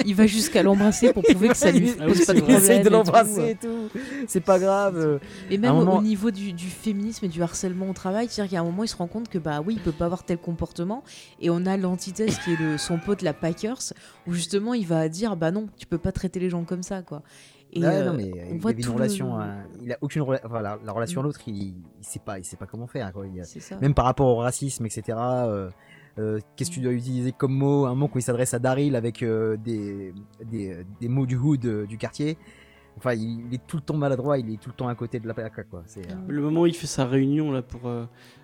il 0.05 0.13
va 0.13 0.27
jusqu'à 0.27 0.61
l'embrasser 0.61 1.11
pour 1.11 1.23
prouver 1.23 1.49
que 1.49 1.57
ça 1.57 1.71
lui 1.71 1.91
ah 1.99 2.05
pose 2.05 2.23
pas 2.25 2.33
de 2.33 2.39
problème. 2.39 2.59
Il 2.59 2.63
essaye 2.63 2.83
de 2.83 2.89
l'embrasser 2.89 3.49
et 3.51 3.55
tout. 3.55 3.89
C'est 4.27 4.41
pas 4.41 4.59
grave. 4.59 5.19
Et 5.49 5.57
même 5.57 5.75
au 5.75 6.01
niveau 6.01 6.29
du, 6.29 6.53
féminisme 6.55 7.25
et 7.25 7.29
du 7.29 7.41
harcèlement 7.41 7.89
au 7.89 7.93
travail, 7.93 8.27
c'est-à-dire 8.29 8.51
qu'à 8.51 8.61
un 8.61 8.65
moment 8.65 8.83
il 8.83 8.87
se 8.87 8.95
rend 8.95 9.07
compte 9.07 9.27
que 9.27 9.39
bah 9.39 9.61
oui, 9.65 9.75
il 9.77 9.81
peut 9.81 9.91
pas 9.91 10.05
avoir 10.05 10.23
tel 10.23 10.37
comportement. 10.37 11.03
Et 11.39 11.49
on 11.49 11.65
a 11.65 11.77
l'antithèse 11.77 12.37
qui 12.39 12.53
est 12.53 12.59
le, 12.59 12.77
son 12.77 12.99
pote 12.99 13.23
la 13.23 13.33
Packers, 13.33 13.93
où 14.27 14.33
justement 14.33 14.75
il 14.75 14.85
va 14.85 15.09
dire 15.09 15.35
bah 15.35 15.49
non, 15.49 15.67
tu 15.77 15.87
peux 15.87 15.97
pas 15.97 16.11
traiter 16.11 16.39
les 16.39 16.51
gens 16.51 16.63
comme 16.63 16.83
ça 16.83 17.01
quoi. 17.01 17.23
Et 17.75 17.79
non, 17.79 17.87
euh, 17.87 18.13
mais 18.13 18.31
il 18.51 18.59
voit 18.59 18.71
une 18.71 18.87
relation, 18.87 19.39
il 19.81 19.91
a 19.91 19.97
aucune 20.01 20.21
enfin, 20.21 20.61
la, 20.61 20.77
relation 20.91 21.21
à 21.21 21.23
mm. 21.23 21.27
l'autre, 21.27 21.41
il, 21.47 21.55
il, 21.55 21.73
sait 22.01 22.19
pas, 22.19 22.37
il 22.37 22.45
sait 22.45 22.55
pas 22.55 22.67
comment 22.67 22.87
faire. 22.87 23.11
Quoi. 23.11 23.25
Même 23.81 23.93
par 23.93 24.05
rapport 24.05 24.27
au 24.27 24.35
racisme, 24.37 24.85
etc. 24.85 25.17
Euh, 25.17 25.69
euh, 26.19 26.39
qu'est-ce 26.55 26.69
que 26.69 26.75
tu 26.75 26.81
mm. 26.81 26.83
dois 26.83 26.93
utiliser 26.93 27.31
comme 27.31 27.53
mot? 27.53 27.85
Un 27.85 27.95
mot 27.95 28.07
quand 28.07 28.19
il 28.19 28.23
s'adresse 28.23 28.53
à 28.53 28.59
Daryl 28.59 28.95
avec 28.95 29.23
des, 29.23 30.13
des, 30.45 30.85
des, 31.01 31.07
mots 31.07 31.25
du 31.25 31.35
hood 31.35 31.85
du 31.87 31.97
quartier. 31.97 32.37
Enfin, 32.97 33.13
il, 33.13 33.53
est 33.53 33.65
tout 33.67 33.77
le 33.77 33.81
temps 33.81 33.97
maladroit, 33.97 34.37
il 34.37 34.53
est 34.53 34.57
tout 34.57 34.69
le 34.69 34.75
temps 34.75 34.87
à 34.87 34.95
côté 34.95 35.19
de 35.19 35.27
la 35.27 35.33
plaque. 35.33 35.69
Quoi. 35.69 35.83
C'est, 35.85 36.07
Le 36.27 36.41
moment 36.41 36.61
où 36.61 36.65
il 36.67 36.75
fait 36.75 36.87
sa 36.87 37.05
réunion 37.05 37.51
là 37.51 37.61
pour 37.61 37.89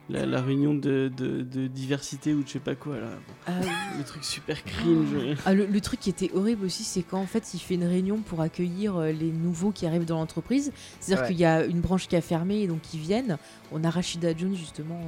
la, 0.10 0.42
réunion 0.42 0.74
de, 0.74 1.68
diversité 1.68 2.34
ou 2.34 2.42
de 2.42 2.48
je 2.48 2.54
sais 2.54 2.60
pas 2.60 2.76
quoi 2.76 3.00
là. 3.00 3.10
Ah 3.48 3.52
le 3.98 4.04
truc 4.04 4.24
super 4.24 4.64
cringe. 4.64 5.38
Ah, 5.46 5.54
le, 5.54 5.82
truc 5.82 6.00
qui 6.00 6.10
était 6.10 6.32
horrible 6.34 6.66
aussi, 6.66 6.84
c'est 6.84 7.04
qu'en 7.04 7.26
fait, 7.26 7.54
il 7.54 7.60
fait 7.60 7.76
une 7.76 7.86
réunion 7.86 8.18
pour 8.18 8.42
accueillir 8.42 8.98
euh, 8.98 9.12
les 9.12 9.32
nouveaux 9.32 9.72
qui 9.72 9.86
arrivent 9.86 10.06
dans 10.06 10.18
l'entreprise. 10.18 10.72
C'est-à-dire 11.00 11.28
qu'il 11.28 11.38
y 11.38 11.46
a 11.46 11.66
une 11.66 11.82
branche 11.82 12.08
qui 12.08 12.16
a 12.16 12.22
fermé 12.22 12.62
et 12.62 12.68
donc 12.68 12.94
ils 12.94 13.00
viennent. 13.00 13.38
On 13.72 13.84
a 13.84 13.90
Rachida 13.90 14.36
Jones 14.36 14.56
justement. 14.56 15.00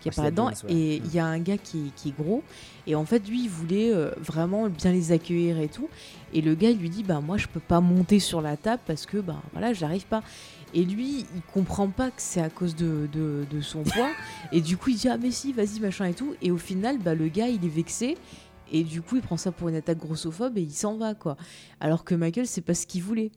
Qui 0.00 0.10
dedans 0.10 0.50
et 0.68 0.96
il 0.96 1.12
y 1.12 1.18
a 1.18 1.26
un 1.26 1.40
gars 1.40 1.58
qui, 1.58 1.92
qui, 1.96 2.10
est 2.10 2.16
gros 2.16 2.44
et 2.86 2.94
en 2.94 3.04
fait 3.04 3.28
lui 3.28 3.42
il 3.42 3.50
voulait 3.50 3.92
euh, 3.92 4.10
vraiment 4.20 4.68
bien 4.68 4.92
les 4.92 5.10
accueillir 5.10 5.58
et 5.58 5.66
tout 5.66 5.88
et 6.32 6.40
le 6.40 6.54
gars 6.54 6.70
il 6.70 6.78
lui 6.78 6.88
dit 6.88 7.02
bah 7.02 7.20
moi 7.20 7.36
je 7.36 7.48
peux 7.48 7.60
pas 7.60 7.80
monter 7.80 8.20
sur 8.20 8.40
la 8.40 8.56
table 8.56 8.80
parce 8.86 9.06
que 9.06 9.18
bah 9.18 9.42
voilà 9.52 9.72
j'arrive 9.72 10.06
pas 10.06 10.22
et 10.74 10.84
lui, 10.84 11.26
il 11.34 11.42
comprend 11.52 11.88
pas 11.88 12.10
que 12.10 12.20
c'est 12.20 12.42
à 12.42 12.50
cause 12.50 12.76
de, 12.76 13.08
de, 13.12 13.60
son 13.60 13.82
poids. 13.84 14.10
et 14.52 14.60
du 14.60 14.76
coup, 14.76 14.90
il 14.90 14.96
dit 14.96 15.08
Ah, 15.08 15.16
mais 15.16 15.30
si, 15.30 15.52
vas-y, 15.52 15.80
machin 15.80 16.06
et 16.06 16.14
tout. 16.14 16.34
Et 16.42 16.50
au 16.50 16.58
final, 16.58 16.98
bah, 16.98 17.14
le 17.14 17.28
gars, 17.28 17.48
il 17.48 17.64
est 17.64 17.68
vexé. 17.68 18.16
Et 18.70 18.84
du 18.84 19.00
coup, 19.00 19.16
il 19.16 19.22
prend 19.22 19.38
ça 19.38 19.50
pour 19.50 19.68
une 19.68 19.76
attaque 19.76 19.98
grossophobe 19.98 20.58
et 20.58 20.62
il 20.62 20.72
s'en 20.72 20.96
va, 20.96 21.14
quoi. 21.14 21.36
Alors 21.80 22.04
que 22.04 22.14
Michael, 22.14 22.46
c'est 22.46 22.60
pas 22.60 22.74
ce 22.74 22.86
qu'il 22.86 23.02
voulait. 23.02 23.30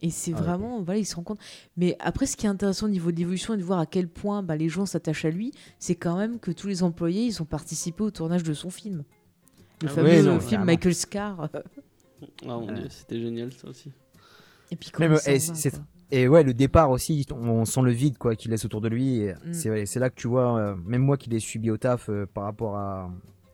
Et 0.00 0.10
c'est 0.10 0.32
ah 0.34 0.38
vraiment, 0.38 0.82
voilà, 0.82 1.00
il 1.00 1.04
se 1.04 1.16
rend 1.16 1.22
compte. 1.22 1.40
Mais 1.76 1.96
après, 1.98 2.26
ce 2.26 2.36
qui 2.36 2.46
est 2.46 2.48
intéressant 2.48 2.86
au 2.86 2.90
niveau 2.90 3.10
de 3.10 3.16
l'évolution 3.16 3.54
et 3.54 3.56
de 3.56 3.62
voir 3.62 3.80
à 3.80 3.86
quel 3.86 4.08
point 4.08 4.42
bah, 4.42 4.56
les 4.56 4.68
gens 4.68 4.86
s'attachent 4.86 5.24
à 5.24 5.30
lui, 5.30 5.52
c'est 5.78 5.96
quand 5.96 6.16
même 6.16 6.38
que 6.38 6.50
tous 6.52 6.68
les 6.68 6.82
employés, 6.82 7.24
ils 7.24 7.42
ont 7.42 7.46
participé 7.46 8.02
au 8.02 8.10
tournage 8.10 8.42
de 8.42 8.54
son 8.54 8.70
film. 8.70 9.04
Le 9.82 9.88
ah 9.88 9.92
fameux 9.92 10.40
film 10.40 10.64
Michael 10.64 10.94
Scar. 10.94 11.48
Mon 12.44 12.72
dieu, 12.72 12.86
c'était 12.88 13.20
génial 13.20 13.52
ça 13.52 13.68
aussi. 13.68 13.92
Et 14.70 14.76
puis 14.76 14.90
quand 14.90 15.08
même, 15.08 15.18
et 16.10 16.26
ouais, 16.26 16.42
le 16.42 16.54
départ 16.54 16.90
aussi, 16.90 17.26
on 17.30 17.64
sent 17.66 17.82
le 17.82 17.90
vide 17.90 18.16
quoi 18.16 18.34
qu'il 18.34 18.50
laisse 18.50 18.64
autour 18.64 18.80
de 18.80 18.88
lui. 18.88 19.26
Mm. 19.44 19.52
C'est 19.84 19.98
là 19.98 20.08
que 20.08 20.14
tu 20.14 20.26
vois, 20.26 20.58
euh, 20.58 20.76
même 20.86 21.02
moi 21.02 21.16
qui 21.16 21.28
l'ai 21.28 21.38
subi 21.38 21.70
au 21.70 21.76
taf 21.76 22.08
euh, 22.08 22.26
par 22.26 22.44
rapport 22.44 22.76
à, 22.76 23.10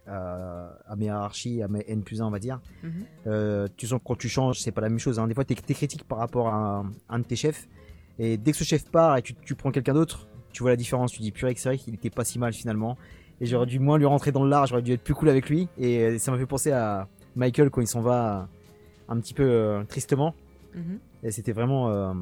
à, 0.06 0.94
mes 0.96 1.06
hiérarchies, 1.06 1.62
à 1.62 1.68
mes 1.68 1.84
N 1.88 2.02
plus 2.02 2.20
1, 2.20 2.26
on 2.26 2.30
va 2.30 2.38
dire. 2.38 2.60
Mm-hmm. 2.82 2.88
Euh, 3.26 3.68
tu 3.76 3.86
sens 3.86 3.98
que 3.98 4.04
quand 4.04 4.16
tu 4.16 4.28
changes, 4.28 4.60
c'est 4.60 4.72
pas 4.72 4.80
la 4.80 4.88
même 4.88 4.98
chose. 4.98 5.18
Hein. 5.18 5.26
Des 5.26 5.34
fois, 5.34 5.44
tu 5.44 5.52
es, 5.52 5.74
critique 5.74 6.04
par 6.04 6.18
rapport 6.18 6.48
à 6.48 6.84
un, 7.08 7.18
de 7.18 7.24
tes 7.24 7.36
chefs. 7.36 7.68
Et 8.18 8.36
dès 8.36 8.52
que 8.52 8.58
ce 8.58 8.64
chef 8.64 8.90
part 8.90 9.16
et 9.16 9.22
tu, 9.22 9.34
tu 9.34 9.54
prends 9.54 9.70
quelqu'un 9.70 9.94
d'autre, 9.94 10.28
tu 10.52 10.62
vois 10.62 10.70
la 10.70 10.76
différence. 10.76 11.12
Tu 11.12 11.20
dis, 11.20 11.32
purée, 11.32 11.54
c'est 11.56 11.68
vrai 11.68 11.78
qu'il 11.78 11.94
était 11.94 12.10
pas 12.10 12.24
si 12.24 12.38
mal 12.38 12.52
finalement. 12.52 12.96
Et 13.40 13.46
j'aurais 13.46 13.66
dû 13.66 13.80
moins 13.80 13.98
lui 13.98 14.06
rentrer 14.06 14.30
dans 14.30 14.44
le 14.44 14.50
lard, 14.50 14.66
j'aurais 14.66 14.82
dû 14.82 14.92
être 14.92 15.02
plus 15.02 15.14
cool 15.14 15.28
avec 15.28 15.48
lui. 15.48 15.68
Et 15.78 16.18
ça 16.18 16.30
m'a 16.30 16.38
fait 16.38 16.46
penser 16.46 16.70
à 16.70 17.08
Michael 17.34 17.70
quand 17.70 17.80
il 17.80 17.88
s'en 17.88 18.00
va 18.00 18.48
un 19.08 19.18
petit 19.18 19.34
peu 19.34 19.84
tristement 19.88 20.34
Mhm. 20.74 20.98
C'était 21.30 21.52
vraiment. 21.52 21.90
Euh, 21.90 22.12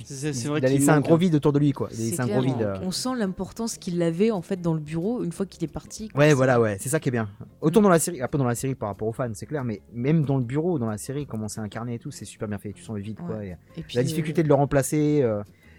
il 0.00 0.64
a 0.64 0.68
laissé 0.68 0.88
un 0.88 1.00
gros 1.00 1.16
vide 1.16 1.34
autour 1.34 1.52
de 1.52 1.58
lui, 1.58 1.72
quoi. 1.72 1.88
Il 1.96 2.20
a 2.20 2.24
un 2.24 2.26
gros 2.26 2.40
vide. 2.40 2.62
Euh. 2.62 2.78
On 2.82 2.90
sent 2.90 3.16
l'importance 3.16 3.76
qu'il 3.76 4.00
avait 4.02 4.30
en 4.30 4.42
fait 4.42 4.60
dans 4.60 4.74
le 4.74 4.80
bureau 4.80 5.24
une 5.24 5.32
fois 5.32 5.46
qu'il 5.46 5.64
est 5.64 5.72
parti. 5.72 6.10
ouais, 6.14 6.32
voilà, 6.34 6.60
ouais, 6.60 6.76
c'est 6.80 6.88
ça 6.88 7.00
qui 7.00 7.08
est 7.08 7.12
bien. 7.12 7.28
Autant 7.60 7.82
dans 7.82 7.88
la 7.88 7.98
série, 7.98 8.20
après 8.20 8.38
dans 8.38 8.44
la 8.44 8.54
série 8.54 8.74
par 8.74 8.88
rapport 8.88 9.08
aux 9.08 9.12
fans, 9.12 9.30
c'est 9.34 9.46
clair, 9.46 9.64
mais 9.64 9.82
même 9.92 10.24
dans 10.24 10.36
le 10.36 10.44
bureau, 10.44 10.78
dans 10.78 10.88
la 10.88 10.98
série, 10.98 11.26
comment 11.26 11.48
c'est 11.48 11.60
incarné 11.60 11.94
et 11.94 11.98
tout, 11.98 12.10
c'est 12.10 12.24
super 12.24 12.48
bien 12.48 12.58
fait. 12.58 12.72
Tu 12.72 12.82
sens 12.82 12.96
le 12.96 13.02
vide, 13.02 13.18
quoi. 13.18 13.44
Et 13.44 13.56
la 13.94 14.02
difficulté 14.02 14.42
de 14.42 14.48
le 14.48 14.54
remplacer. 14.54 15.24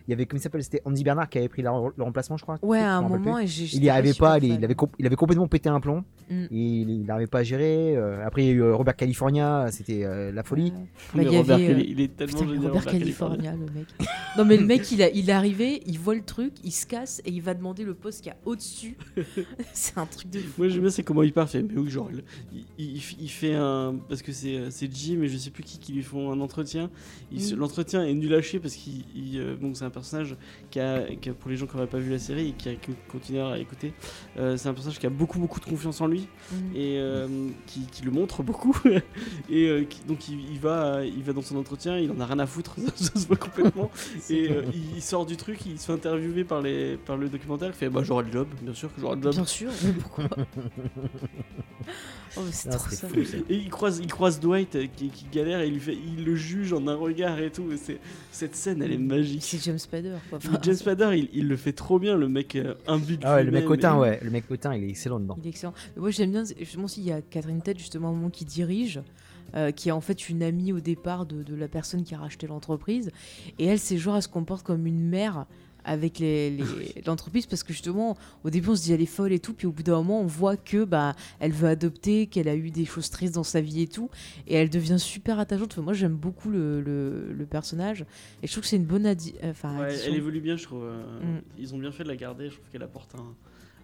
Il 0.07 0.11
y 0.11 0.13
avait, 0.13 0.25
comment 0.25 0.39
il 0.39 0.43
s'appelle 0.43 0.63
C'était 0.63 0.81
Andy 0.85 1.03
Bernard 1.03 1.27
qui 1.27 1.37
avait 1.37 1.49
pris 1.49 1.61
le 1.61 1.69
remplacement, 1.69 2.37
je 2.37 2.43
crois. 2.43 2.57
Ouais, 2.61 2.79
à 2.79 2.95
un 2.95 3.01
moment. 3.01 3.39
il 3.39 3.81
n'y 3.81 3.89
arrivait 3.89 4.13
pas, 4.13 4.37
il, 4.37 4.63
avait, 4.63 4.75
il 4.99 5.05
avait 5.05 5.15
complètement 5.15 5.47
pété 5.47 5.67
un 5.67 5.81
plomb. 5.81 6.05
Mm. 6.29 6.43
Et 6.43 6.47
il 6.51 7.05
n'arrivait 7.05 7.27
pas 7.27 7.39
à 7.39 7.43
gérer. 7.43 7.95
Euh, 7.95 8.25
après, 8.25 8.43
il 8.43 8.47
y 8.47 8.49
a 8.49 8.53
eu 8.53 8.61
euh, 8.61 8.75
Robert 8.75 8.95
California, 8.95 9.67
c'était 9.71 10.03
euh, 10.03 10.31
la 10.31 10.43
folie. 10.43 10.71
Bah, 11.13 11.23
il, 11.23 11.29
Robert, 11.29 11.59
il 11.59 11.99
est 12.01 12.15
tellement 12.15 12.39
putain, 12.39 12.61
Robert, 12.61 12.85
California, 12.85 13.51
le 13.51 13.65
mec. 13.73 13.87
non, 14.37 14.45
mais 14.45 14.57
le 14.57 14.65
mec, 14.65 14.91
il, 14.91 15.01
a, 15.01 15.09
il 15.09 15.29
est 15.29 15.33
arrivé, 15.33 15.81
il 15.85 15.99
voit 15.99 16.15
le 16.15 16.23
truc, 16.23 16.53
il 16.63 16.71
se 16.71 16.85
casse 16.85 17.21
et 17.25 17.31
il 17.31 17.41
va 17.41 17.53
demander 17.53 17.83
le 17.83 17.93
poste 17.93 18.21
qu'il 18.21 18.31
y 18.31 18.33
a 18.33 18.37
au-dessus. 18.45 18.97
c'est 19.73 19.97
un 19.97 20.05
truc 20.05 20.29
de 20.29 20.39
fou. 20.39 20.53
Moi, 20.57 20.69
j'aime 20.69 20.81
bien, 20.81 20.89
c'est 20.89 21.03
comment 21.03 21.23
il 21.23 21.33
part. 21.33 21.49
Fait, 21.49 21.63
mais 21.63 21.77
oui, 21.77 21.89
genre, 21.89 22.09
il, 22.77 23.01
il, 23.19 23.29
fait 23.29 23.55
un. 23.55 23.95
Parce 24.09 24.21
que 24.21 24.31
c'est 24.31 24.93
Jim 24.93 25.21
et 25.21 25.27
je 25.27 25.37
sais 25.37 25.49
plus 25.49 25.63
qui 25.63 25.79
qui 25.79 25.93
lui 25.93 26.03
font 26.03 26.31
un 26.31 26.39
entretien. 26.39 26.89
Mm. 27.31 27.55
L'entretien 27.55 28.05
est 28.05 28.13
nul 28.13 28.33
à 28.33 28.41
chier 28.41 28.59
parce 28.59 28.75
qu'il. 28.75 29.03
donc, 29.61 29.77
c'est 29.77 29.85
un 29.85 29.89
personnage 29.97 30.35
qui 30.71 30.79
a, 30.79 31.03
pour 31.39 31.49
les 31.49 31.57
gens 31.57 31.67
qui 31.67 31.75
n'auraient 31.75 31.87
pas 31.87 31.99
vu 31.99 32.11
la 32.11 32.19
série 32.19 32.49
et 32.49 32.53
qui, 32.53 32.69
a, 32.69 32.75
qui 32.75 32.91
continuent 33.09 33.41
à 33.41 33.57
écouter, 33.59 33.93
c'est 34.35 34.67
un 34.67 34.73
personnage 34.73 34.99
qui 34.99 35.05
a 35.05 35.09
beaucoup, 35.09 35.39
beaucoup 35.39 35.59
de 35.59 35.65
confiance 35.65 36.01
en 36.01 36.07
lui 36.07 36.27
Mhm. 36.51 36.75
et 36.75 36.97
euh, 36.97 37.27
qui, 37.65 38.03
le 38.03 38.11
montre 38.11 38.43
beaucoup. 38.43 38.75
et 39.49 39.67
euh, 39.67 39.85
donc 40.07 40.29
il, 40.29 40.59
va, 40.59 41.03
il 41.05 41.23
va 41.23 41.33
dans 41.33 41.41
son 41.41 41.57
entretien, 41.57 41.97
il 41.97 42.11
en 42.11 42.19
a 42.19 42.25
rien 42.25 42.39
à 42.39 42.45
foutre, 42.45 42.75
ça, 42.95 43.19
se 43.19 43.27
voit 43.27 43.35
complètement. 43.37 43.91
et 44.29 44.49
euh, 44.49 44.63
il, 44.95 45.01
sort 45.01 45.25
du 45.25 45.37
truc, 45.37 45.65
il 45.65 45.79
se 45.79 45.87
fait 45.87 45.93
interviewer 45.93 46.43
par, 46.43 46.61
les, 46.61 46.97
par 46.97 47.17
le 47.17 47.29
documentaire, 47.29 47.69
il 47.69 47.73
fait 47.73 47.89
bah 47.89 48.01
j'aurai 48.03 48.23
le 48.23 48.31
job, 48.31 48.47
bien 48.61 48.73
sûr 48.73 48.93
que 48.93 49.01
j'aurai 49.01 49.15
le 49.15 49.21
job. 49.21 49.33
Bien 49.33 49.45
sûr, 49.45 49.71
mais 49.83 49.91
pourquoi 49.93 50.25
oh, 52.37 52.41
c'est 52.51 52.69
trop 52.69 52.89
ça. 52.89 53.07
Et 53.49 53.55
il 53.55 53.69
croise, 53.69 53.99
il 53.99 54.11
croise 54.11 54.39
Dwight 54.39 54.77
qui, 54.95 55.11
galère 55.31 55.61
et 55.61 55.67
il, 55.67 55.73
lui 55.73 55.79
fait, 55.79 55.95
il 55.95 56.23
le 56.23 56.35
juge 56.35 56.73
en 56.73 56.87
un 56.87 56.95
regard 56.95 57.39
et 57.39 57.51
tout. 57.51 57.71
Et 57.71 57.99
cette 58.31 58.55
scène, 58.55 58.81
elle 58.81 58.93
est 58.93 58.97
magique. 58.97 59.43
C'est 59.43 59.63
James 59.63 59.79
Spader. 59.87 60.15
Quoi. 60.29 60.39
James 60.61 60.75
Spader, 60.75 61.29
il, 61.33 61.47
le 61.47 61.55
fait 61.57 61.73
trop 61.73 61.99
bien, 61.99 62.15
le 62.15 62.29
mec 62.29 62.57
imbu 62.87 63.17
Ah 63.23 63.35
ouais, 63.35 63.43
le 63.43 63.51
mec 63.51 63.69
hautain, 63.69 63.97
ouais. 63.97 64.19
Le 64.21 64.29
mec 64.29 64.45
hautain, 64.49 64.75
il 64.75 64.83
est 64.83 64.89
excellent 64.89 65.19
dedans. 65.19 65.37
Il 65.41 65.47
est 65.47 65.49
excellent. 65.49 65.73
moi, 65.95 66.11
j'aime 66.11 66.31
bien, 66.31 66.43
justement, 66.59 66.87
s'il 66.87 67.03
y 67.03 67.11
a 67.11 67.21
Catherine 67.21 67.61
Tête, 67.61 67.79
justement, 67.79 68.11
au 68.11 68.13
moment 68.13 68.29
qui 68.29 68.45
dirige. 68.45 69.01
Euh, 69.55 69.71
qui 69.71 69.87
est 69.87 69.93
en 69.93 70.01
fait 70.01 70.27
une 70.27 70.43
amie 70.43 70.73
au 70.73 70.81
départ 70.81 71.25
de, 71.25 71.55
la 71.55 71.69
personne 71.69 72.03
qui 72.03 72.13
a 72.13 72.17
racheté 72.17 72.47
l'entreprise. 72.47 73.11
Et 73.59 73.65
elle, 73.65 73.79
c'est 73.79 73.97
genre, 73.97 74.17
elle 74.17 74.21
se 74.21 74.27
comporte 74.27 74.65
comme 74.65 74.85
une 74.85 75.07
mère 75.07 75.45
avec 75.87 76.21
l'entreprise 77.05 77.45
parce 77.47 77.63
que 77.63 77.73
justement 77.73 78.17
au 78.43 78.49
début 78.49 78.69
on 78.69 78.75
se 78.75 78.83
dit 78.83 78.93
elle 78.93 79.01
est 79.01 79.05
folle 79.05 79.31
et 79.31 79.39
tout 79.39 79.53
puis 79.53 79.65
au 79.65 79.71
bout 79.71 79.83
d'un 79.83 79.95
moment 79.95 80.21
on 80.21 80.27
voit 80.27 80.57
que 80.57 80.83
bah 80.83 81.15
elle 81.39 81.51
veut 81.51 81.67
adopter 81.67 82.27
qu'elle 82.27 82.47
a 82.47 82.55
eu 82.55 82.69
des 82.69 82.85
choses 82.85 83.09
tristes 83.09 83.35
dans 83.35 83.43
sa 83.43 83.61
vie 83.61 83.81
et 83.83 83.87
tout 83.87 84.09
et 84.45 84.55
elle 84.55 84.69
devient 84.69 84.99
super 84.99 85.39
attachante 85.39 85.77
moi 85.77 85.93
j'aime 85.93 86.15
beaucoup 86.15 86.49
le, 86.49 86.81
le, 86.81 87.45
personnage 87.45 88.05
et 88.43 88.47
je 88.47 88.51
trouve 88.51 88.63
que 88.63 88.69
c'est 88.69 88.75
une 88.75 88.85
bonne 88.85 89.05
adi 89.05 89.33
enfin, 89.43 89.87
elle 89.87 90.15
évolue 90.15 90.41
bien 90.41 90.57
je 90.57 90.63
trouve 90.63 90.83
euh, 90.83 91.37
mm. 91.37 91.41
ils 91.57 91.73
ont 91.73 91.77
bien 91.77 91.91
fait 91.91 92.03
de 92.03 92.09
la 92.09 92.17
garder 92.17 92.49
je 92.49 92.55
trouve 92.55 92.69
qu'elle 92.69 92.83
apporte 92.83 93.15
un 93.15 93.33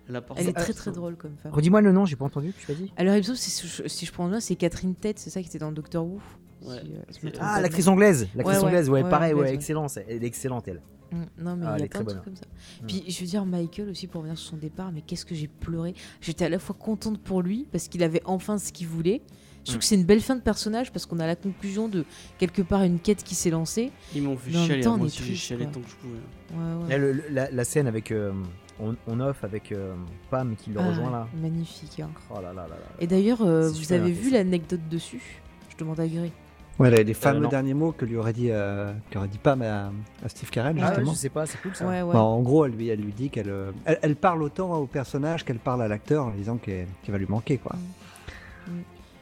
elle, 0.10 0.49
est 0.49 0.54
très 0.54 0.74
très 0.74 0.91
drôle 0.91 1.16
comme 1.16 1.38
femme. 1.38 1.54
Redis-moi 1.54 1.80
le 1.80 1.93
nom, 1.93 2.06
j'ai 2.06 2.18
pas 2.18 2.26
entendu, 2.26 2.54
tu 2.60 2.70
as 2.70 2.76
dit 2.76 2.91
Alors, 2.97 3.16
il 3.16 3.24
si 3.24 4.06
je 4.06 4.12
prends 4.12 4.28
bien, 4.28 4.41
c'est 4.41 4.56
Catherine 4.56 4.95
Tate, 4.95 5.18
c'est 5.18 5.30
ça 5.30 5.41
qui 5.41 5.47
était 5.47 5.60
dans 5.60 5.72
Doctor 5.72 6.06
Who. 6.06 6.20
Ouais. 6.66 6.78
Euh, 7.24 7.30
ah, 7.39 7.62
l'actrice 7.62 7.88
anglaise, 7.88 8.28
l'actrice 8.36 8.60
anglaise, 8.60 8.89
ouais, 8.89 9.04
pareil, 9.04 9.34
ouais, 9.34 9.54
excellente, 9.54 9.97
elle 10.08 10.24
est 10.24 10.28
excellente 10.28 10.68
elle. 10.68 10.82
Mm, 11.14 11.43
non, 11.43 11.55
mais 11.55 11.66
ah, 11.68 11.76
il 11.78 11.82
y 11.82 11.86
a 11.86 11.88
plein 11.88 12.03
de 12.03 12.09
trucs 12.09 12.24
comme 12.24 12.36
ça. 12.36 12.45
Mm. 12.82 12.86
Puis 12.88 13.03
je 13.07 13.20
veux 13.22 13.28
dire, 13.28 13.45
Michael 13.45 13.89
aussi, 13.89 14.07
pour 14.07 14.22
revenir 14.22 14.38
sur 14.38 14.49
son 14.51 14.57
départ, 14.57 14.91
mais 14.91 15.01
qu'est-ce 15.01 15.26
que 15.26 15.36
j'ai 15.36 15.47
pleuré. 15.47 15.93
J'étais 16.22 16.45
à 16.45 16.49
la 16.49 16.59
fois 16.59 16.76
contente 16.78 17.20
pour 17.20 17.41
lui, 17.41 17.68
parce 17.72 17.88
qu'il 17.88 18.03
avait 18.03 18.22
enfin 18.26 18.57
ce 18.57 18.72
qu'il 18.72 18.88
voulait. 18.88 19.22
Je 19.64 19.72
trouve 19.72 19.76
mm. 19.76 19.80
que 19.80 19.86
c'est 19.86 19.95
une 19.95 20.05
belle 20.05 20.22
fin 20.22 20.36
de 20.36 20.41
personnage, 20.41 20.91
parce 20.91 21.05
qu'on 21.05 21.20
a 21.20 21.28
la 21.28 21.36
conclusion 21.36 21.88
de 21.88 22.05
quelque 22.38 22.61
part 22.61 22.84
une 22.84 22.99
quête 22.99 23.24
qui 23.24 23.36
s'est 23.36 23.49
lancée. 23.49 23.91
Ils 24.16 24.24
m'ont 24.24 24.38
fait 24.38 24.51
chialer, 24.51 24.86
moi 24.86 25.05
aussi 25.05 25.24
j'ai 25.24 25.36
chialé 25.36 25.68
tant 25.68 25.80
que 25.80 25.89
je 25.89 25.95
pouvais. 25.95 26.88
Ouais, 26.88 27.14
la, 27.30 27.49
la, 27.49 27.64
scène 27.64 27.88
avec. 27.88 28.11
Euh, 28.11 28.34
on, 28.80 29.20
offre 29.20 29.45
avec 29.45 29.72
euh, 29.72 29.93
Pam 30.30 30.55
qui 30.55 30.72
le 30.72 30.80
ah, 30.80 30.89
rejoint 30.89 31.11
là. 31.11 31.28
Magnifique. 31.39 31.99
Hein. 31.99 32.09
Oh 32.30 32.41
là 32.41 32.53
là 32.53 32.68
Et 32.99 33.07
d'ailleurs, 33.07 33.41
euh, 33.41 33.70
vous 33.70 33.93
avez 33.93 34.11
vu 34.11 34.32
l'anecdote 34.32 34.82
dessus? 34.89 35.41
Je 35.70 35.78
demande 35.78 35.99
à 35.99 36.07
Gray. 36.07 36.32
Ouais, 36.80 36.89
les, 36.89 37.11
euh, 37.11 37.13
fameux 37.13 37.47
derniers 37.47 37.74
mots 37.74 37.91
que 37.91 38.03
lui 38.03 38.17
aurait 38.17 38.34
dit, 38.34 38.51
aurait 38.51 39.28
dit 39.28 39.38
Pam 39.38 39.61
à, 39.61 39.91
Steve 40.28 40.49
Carell, 40.49 40.76
ah, 40.82 40.88
justement. 40.88 41.11
je 41.11 41.17
sais 41.17 41.30
pas, 41.30 41.45
c'est 41.45 41.61
cool 41.61 41.76
ça. 41.76 41.86
Bah, 41.86 42.19
en 42.19 42.41
gros, 42.41 42.65
elle 42.65 42.71
lui, 42.71 42.88
elle 42.89 43.01
lui 43.01 43.13
dit 43.13 43.30
qu'elle 43.30 43.53
elle, 43.86 44.15
parle 44.15 44.41
autant 44.43 44.74
au 44.76 44.86
personnage 44.86 45.45
qu'elle 45.45 45.59
parle 45.59 45.84
à 45.84 45.88
l'acteur 45.88 46.26
en 46.26 46.32
disant 46.32 46.57
qu'il 46.57 46.86
va 47.07 47.17
lui 47.17 47.28
manquer. 47.28 47.57
quoi. 47.57 47.76
Mm. 48.67 48.71